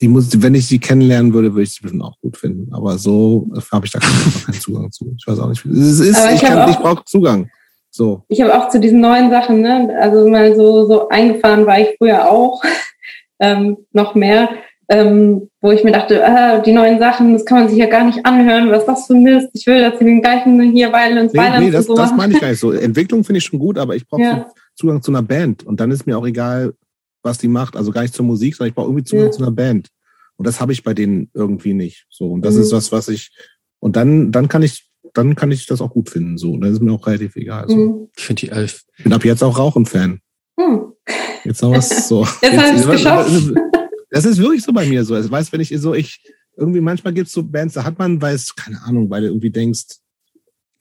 die 0.00 0.08
muss, 0.08 0.40
wenn 0.40 0.54
ich 0.54 0.66
sie 0.66 0.78
kennenlernen 0.78 1.32
würde, 1.32 1.52
würde 1.52 1.64
ich 1.64 1.74
sie 1.74 1.80
bestimmt 1.82 2.04
auch 2.04 2.18
gut 2.20 2.36
finden. 2.36 2.72
Aber 2.72 2.98
so 2.98 3.50
habe 3.72 3.86
ich 3.86 3.92
da 3.92 3.98
keinen 3.98 4.60
Zugang 4.60 4.92
zu. 4.92 5.14
Ich 5.18 5.26
weiß 5.26 5.38
auch 5.40 5.48
nicht. 5.48 5.64
Es 5.64 6.00
ist, 6.00 6.18
ich, 6.18 6.42
ich, 6.42 6.42
ich 6.42 6.76
brauche 6.76 7.04
Zugang. 7.04 7.50
So. 7.90 8.22
Ich 8.28 8.40
habe 8.40 8.56
auch 8.56 8.68
zu 8.68 8.78
diesen 8.78 9.00
neuen 9.00 9.30
Sachen, 9.30 9.60
ne, 9.62 9.96
also 10.00 10.28
mal 10.28 10.54
so, 10.54 10.86
so 10.86 11.08
eingefahren 11.08 11.66
war 11.66 11.80
ich 11.80 11.96
früher 11.98 12.30
auch, 12.30 12.62
ähm, 13.40 13.78
noch 13.92 14.14
mehr 14.14 14.50
ähm, 14.90 15.50
wo 15.60 15.70
ich 15.70 15.84
mir 15.84 15.92
dachte, 15.92 16.24
ah, 16.24 16.60
die 16.60 16.72
neuen 16.72 16.98
Sachen, 16.98 17.34
das 17.34 17.44
kann 17.44 17.60
man 17.60 17.68
sich 17.68 17.78
ja 17.78 17.86
gar 17.86 18.04
nicht 18.04 18.24
anhören, 18.24 18.70
was 18.70 18.86
das 18.86 19.06
für 19.06 19.14
Mist? 19.14 19.48
Ich 19.52 19.66
will, 19.66 19.80
dass 19.82 19.98
sie 19.98 20.04
den 20.04 20.22
gleichen 20.22 20.60
hier 20.72 20.90
Violence, 20.90 21.32
nee, 21.32 21.40
Violence 21.40 21.64
nee, 21.64 21.70
das, 21.70 21.86
so 21.86 21.94
das 21.94 22.12
meine 22.16 22.32
ich 22.32 22.40
gar 22.40 22.48
nicht 22.48 22.60
so. 22.60 22.72
Entwicklung 22.72 23.22
finde 23.22 23.38
ich 23.38 23.44
schon 23.44 23.58
gut, 23.58 23.76
aber 23.76 23.96
ich 23.96 24.06
brauche 24.08 24.22
ja. 24.22 24.50
Zugang 24.74 25.02
zu 25.02 25.10
einer 25.10 25.22
Band 25.22 25.66
und 25.66 25.80
dann 25.80 25.90
ist 25.90 26.06
mir 26.06 26.16
auch 26.16 26.26
egal, 26.26 26.72
was 27.22 27.36
die 27.36 27.48
macht. 27.48 27.76
Also 27.76 27.92
gar 27.92 28.02
nicht 28.02 28.14
zur 28.14 28.24
Musik, 28.24 28.56
sondern 28.56 28.70
ich 28.70 28.74
brauche 28.74 28.86
irgendwie 28.86 29.04
Zugang 29.04 29.26
ja. 29.26 29.32
zu 29.32 29.42
einer 29.42 29.52
Band. 29.52 29.88
Und 30.36 30.46
das 30.46 30.60
habe 30.60 30.72
ich 30.72 30.82
bei 30.84 30.94
denen 30.94 31.30
irgendwie 31.34 31.74
nicht. 31.74 32.06
So 32.08 32.30
und 32.30 32.42
das 32.42 32.54
mhm. 32.54 32.62
ist 32.62 32.72
was, 32.72 32.90
was 32.90 33.08
ich 33.08 33.30
und 33.80 33.96
dann 33.96 34.32
dann 34.32 34.48
kann 34.48 34.62
ich 34.62 34.88
dann 35.12 35.34
kann 35.34 35.50
ich 35.50 35.66
das 35.66 35.80
auch 35.80 35.90
gut 35.90 36.08
finden. 36.10 36.38
So, 36.38 36.52
und 36.52 36.60
das 36.62 36.72
ist 36.72 36.82
mir 36.82 36.92
auch 36.92 37.06
relativ 37.06 37.36
egal. 37.36 37.68
So. 37.68 37.76
Mhm. 37.76 38.08
Ich 38.16 38.24
finde 38.24 38.40
die 38.40 38.48
Elf. 38.50 38.84
Ich 38.96 39.04
bin 39.04 39.12
ab 39.12 39.24
jetzt 39.24 39.42
auch 39.42 39.58
Rauchen-Fan. 39.58 40.20
Hm. 40.58 40.92
Jetzt 41.44 41.62
haben 41.62 41.72
wir 41.72 41.78
es 41.78 42.08
so. 42.08 42.22
Jetzt, 42.22 42.42
jetzt 42.42 42.58
haben 42.58 42.76
wir 42.76 42.84
es 42.84 42.90
geschafft. 42.90 43.30
Das 44.10 44.24
ist 44.24 44.38
wirklich 44.38 44.62
so 44.62 44.72
bei 44.72 44.86
mir 44.86 45.04
so. 45.04 45.14
Also, 45.14 45.30
weißt, 45.30 45.52
wenn 45.52 45.60
ich 45.60 45.74
so, 45.78 45.94
ich, 45.94 46.22
irgendwie 46.56 46.80
manchmal 46.80 47.12
gibt 47.12 47.28
es 47.28 47.32
so 47.32 47.42
Bands, 47.42 47.74
da 47.74 47.84
hat 47.84 47.98
man, 47.98 48.20
weil 48.20 48.34
es, 48.34 48.54
keine 48.54 48.82
Ahnung, 48.82 49.10
weil 49.10 49.22
du 49.22 49.28
irgendwie 49.28 49.50
denkst, 49.50 49.98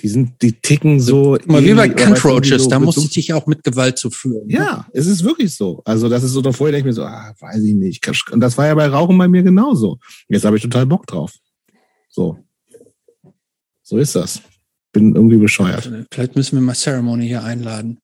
die 0.02 0.10
sind, 0.10 0.42
die 0.42 0.54
ticken 0.54 1.00
so. 1.00 1.38
Mal 1.46 1.64
wie 1.64 1.74
bei 1.74 1.90
Cockroaches, 1.90 2.64
so, 2.64 2.70
da 2.70 2.80
muss 2.80 2.98
ich 2.98 3.10
dich 3.10 3.34
auch 3.34 3.48
mit 3.48 3.64
Gewalt 3.64 3.98
zu 3.98 4.12
führen. 4.12 4.48
Ne? 4.48 4.54
Ja, 4.54 4.88
es 4.94 5.08
ist 5.08 5.24
wirklich 5.24 5.56
so. 5.56 5.82
Also 5.86 6.08
das 6.08 6.24
ist 6.24 6.32
so, 6.32 6.42
davor 6.42 6.68
denke 6.68 6.80
ich 6.80 6.86
mir 6.86 6.94
so, 6.94 7.04
ah, 7.04 7.34
weiß 7.40 7.64
ich 7.64 7.74
nicht. 7.74 8.32
Und 8.32 8.40
das 8.40 8.58
war 8.58 8.68
ja 8.68 8.76
bei 8.76 8.88
Rauchen 8.88 9.18
bei 9.18 9.28
mir 9.28 9.42
genauso. 9.42 9.98
Jetzt 10.30 10.46
habe 10.46 10.56
ich 10.58 10.62
total 10.62 10.86
Bock 10.86 11.08
drauf. 11.08 11.34
So. 12.10 12.38
So 13.82 13.98
ist 13.98 14.16
das. 14.16 14.42
Bin 14.92 15.16
irgendwie 15.16 15.38
bescheuert. 15.38 15.92
Vielleicht 16.12 16.36
müssen 16.36 16.58
wir 16.58 16.62
mal 16.62 16.76
Ceremony 16.76 17.28
hier 17.28 17.44
einladen. 17.44 18.00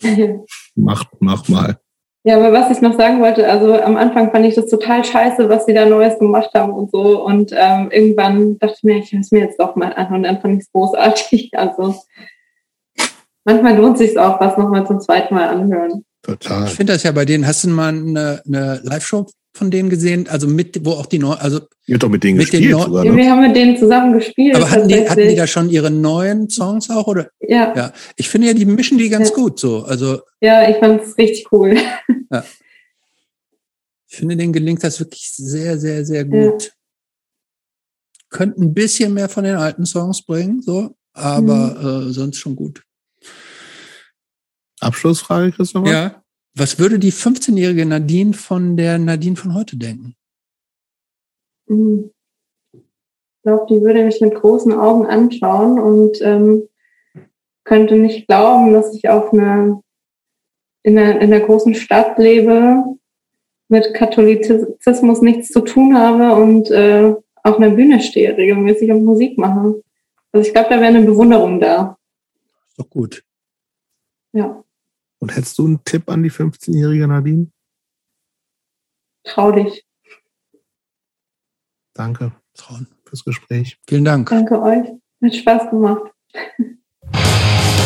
mach, 0.76 1.04
mach 1.18 1.48
mal. 1.48 1.78
Ja, 2.26 2.38
aber 2.38 2.54
was 2.54 2.70
ich 2.70 2.80
noch 2.80 2.96
sagen 2.96 3.20
wollte, 3.20 3.46
also 3.46 3.78
am 3.78 3.98
Anfang 3.98 4.30
fand 4.30 4.46
ich 4.46 4.54
das 4.54 4.66
total 4.66 5.04
scheiße, 5.04 5.46
was 5.50 5.66
sie 5.66 5.74
da 5.74 5.84
Neues 5.84 6.18
gemacht 6.18 6.50
haben 6.54 6.72
und 6.72 6.90
so. 6.90 7.22
Und 7.22 7.52
ähm, 7.54 7.90
irgendwann 7.90 8.58
dachte 8.58 8.76
ich 8.78 8.82
mir, 8.82 8.96
ich 8.96 9.12
höre 9.12 9.20
es 9.20 9.30
mir 9.30 9.40
jetzt 9.40 9.60
doch 9.60 9.76
mal 9.76 9.92
an 9.92 10.10
und 10.14 10.22
dann 10.22 10.40
fand 10.40 10.54
ich 10.54 10.60
es 10.60 10.72
großartig. 10.72 11.50
Also 11.54 11.94
manchmal 13.44 13.76
lohnt 13.76 13.98
sich 13.98 14.18
auch, 14.18 14.40
was 14.40 14.56
nochmal 14.56 14.86
zum 14.86 15.00
zweiten 15.00 15.34
Mal 15.34 15.48
anhören. 15.48 16.04
Total. 16.22 16.64
Ich 16.64 16.72
finde 16.72 16.94
das 16.94 17.02
ja 17.02 17.12
bei 17.12 17.26
denen. 17.26 17.46
Hast 17.46 17.64
du 17.64 17.68
mal 17.68 17.88
eine, 17.88 18.42
eine 18.46 18.80
Live-Show 18.82 19.26
von 19.54 19.70
denen 19.70 19.88
gesehen? 19.88 20.28
Also 20.28 20.48
mit, 20.48 20.84
wo 20.84 20.92
auch 20.92 21.06
die 21.06 21.18
neuen, 21.18 21.38
also. 21.38 21.60
Ihr 21.86 21.98
doch 21.98 22.08
mit 22.08 22.24
denen 22.24 22.38
mit 22.38 22.50
gespielt. 22.50 22.72
Den 22.72 22.80
sogar, 22.80 23.04
ne? 23.04 23.16
Wir 23.16 23.30
haben 23.30 23.40
mit 23.40 23.56
denen 23.56 23.76
zusammen 23.76 24.12
gespielt. 24.12 24.56
Aber 24.56 24.70
hatten 24.70 24.88
die, 24.88 25.08
hatten 25.08 25.28
die 25.28 25.36
da 25.36 25.46
schon 25.46 25.70
ihre 25.70 25.90
neuen 25.90 26.50
Songs 26.50 26.90
auch, 26.90 27.06
oder? 27.06 27.30
Ja. 27.40 27.74
Ja. 27.74 27.92
Ich 28.16 28.28
finde 28.28 28.48
ja, 28.48 28.54
die 28.54 28.64
mischen 28.64 28.98
die 28.98 29.08
ganz 29.08 29.30
ja. 29.30 29.34
gut, 29.36 29.60
so. 29.60 29.84
Also. 29.84 30.20
Ja, 30.40 30.68
ich 30.68 30.76
fand 30.76 31.02
es 31.02 31.16
richtig 31.16 31.50
cool. 31.52 31.76
Ja. 32.30 32.44
Ich 34.08 34.16
finde, 34.16 34.36
denen 34.36 34.52
gelingt 34.52 34.82
das 34.84 35.00
wirklich 35.00 35.30
sehr, 35.32 35.78
sehr, 35.78 36.04
sehr 36.04 36.24
gut. 36.24 36.62
Ja. 36.64 36.70
Könnten 38.30 38.62
ein 38.62 38.74
bisschen 38.74 39.14
mehr 39.14 39.28
von 39.28 39.44
den 39.44 39.56
alten 39.56 39.86
Songs 39.86 40.24
bringen, 40.24 40.62
so, 40.62 40.96
aber 41.12 42.02
mhm. 42.02 42.10
äh, 42.10 42.12
sonst 42.12 42.38
schon 42.38 42.56
gut. 42.56 42.82
Abschlussfrage, 44.80 45.52
Christopher? 45.52 45.90
Ja. 45.90 46.23
Was 46.56 46.78
würde 46.78 46.98
die 46.98 47.12
15-jährige 47.12 47.84
Nadine 47.84 48.32
von 48.32 48.76
der 48.76 48.98
Nadine 48.98 49.36
von 49.36 49.54
heute 49.54 49.76
denken? 49.76 50.14
Hm. 51.66 52.10
Ich 52.72 53.42
glaube, 53.42 53.66
die 53.68 53.82
würde 53.82 54.04
mich 54.04 54.20
mit 54.20 54.34
großen 54.34 54.72
Augen 54.72 55.06
anschauen 55.06 55.78
und 55.78 56.20
ähm, 56.22 56.68
könnte 57.64 57.96
nicht 57.96 58.26
glauben, 58.26 58.72
dass 58.72 58.94
ich 58.94 59.08
auf 59.08 59.32
einer 59.32 59.82
in 60.84 60.98
einer, 60.98 61.20
in 61.20 61.32
einer 61.32 61.40
großen 61.44 61.74
Stadt 61.74 62.18
lebe, 62.18 62.84
mit 63.68 63.94
Katholizismus 63.94 65.22
nichts 65.22 65.48
zu 65.48 65.62
tun 65.62 65.96
habe 65.98 66.40
und 66.40 66.70
äh, 66.70 67.14
auf 67.42 67.56
einer 67.56 67.70
Bühne 67.70 68.00
stehe 68.00 68.36
regelmäßig 68.36 68.90
und 68.90 69.04
Musik 69.04 69.38
mache. 69.38 69.82
Also 70.30 70.46
ich 70.46 70.52
glaube, 70.52 70.68
da 70.68 70.76
wäre 70.76 70.86
eine 70.86 71.02
Bewunderung 71.02 71.60
da. 71.60 71.96
Ist 72.68 72.78
doch 72.78 72.90
gut. 72.90 73.24
Ja. 74.32 74.63
Und 75.20 75.34
hättest 75.34 75.58
du 75.58 75.66
einen 75.66 75.84
Tipp 75.84 76.08
an 76.10 76.22
die 76.22 76.30
15-jährige 76.30 77.08
Nadine? 77.08 77.50
trau 79.24 79.52
dich. 79.52 79.84
Danke 81.94 82.32
Trauen. 82.54 82.88
fürs 83.06 83.24
Gespräch. 83.24 83.78
Vielen 83.88 84.04
Dank. 84.04 84.28
Danke 84.28 84.60
euch. 84.60 84.88
Hat 85.22 85.34
Spaß 85.34 85.70
gemacht. 85.70 86.12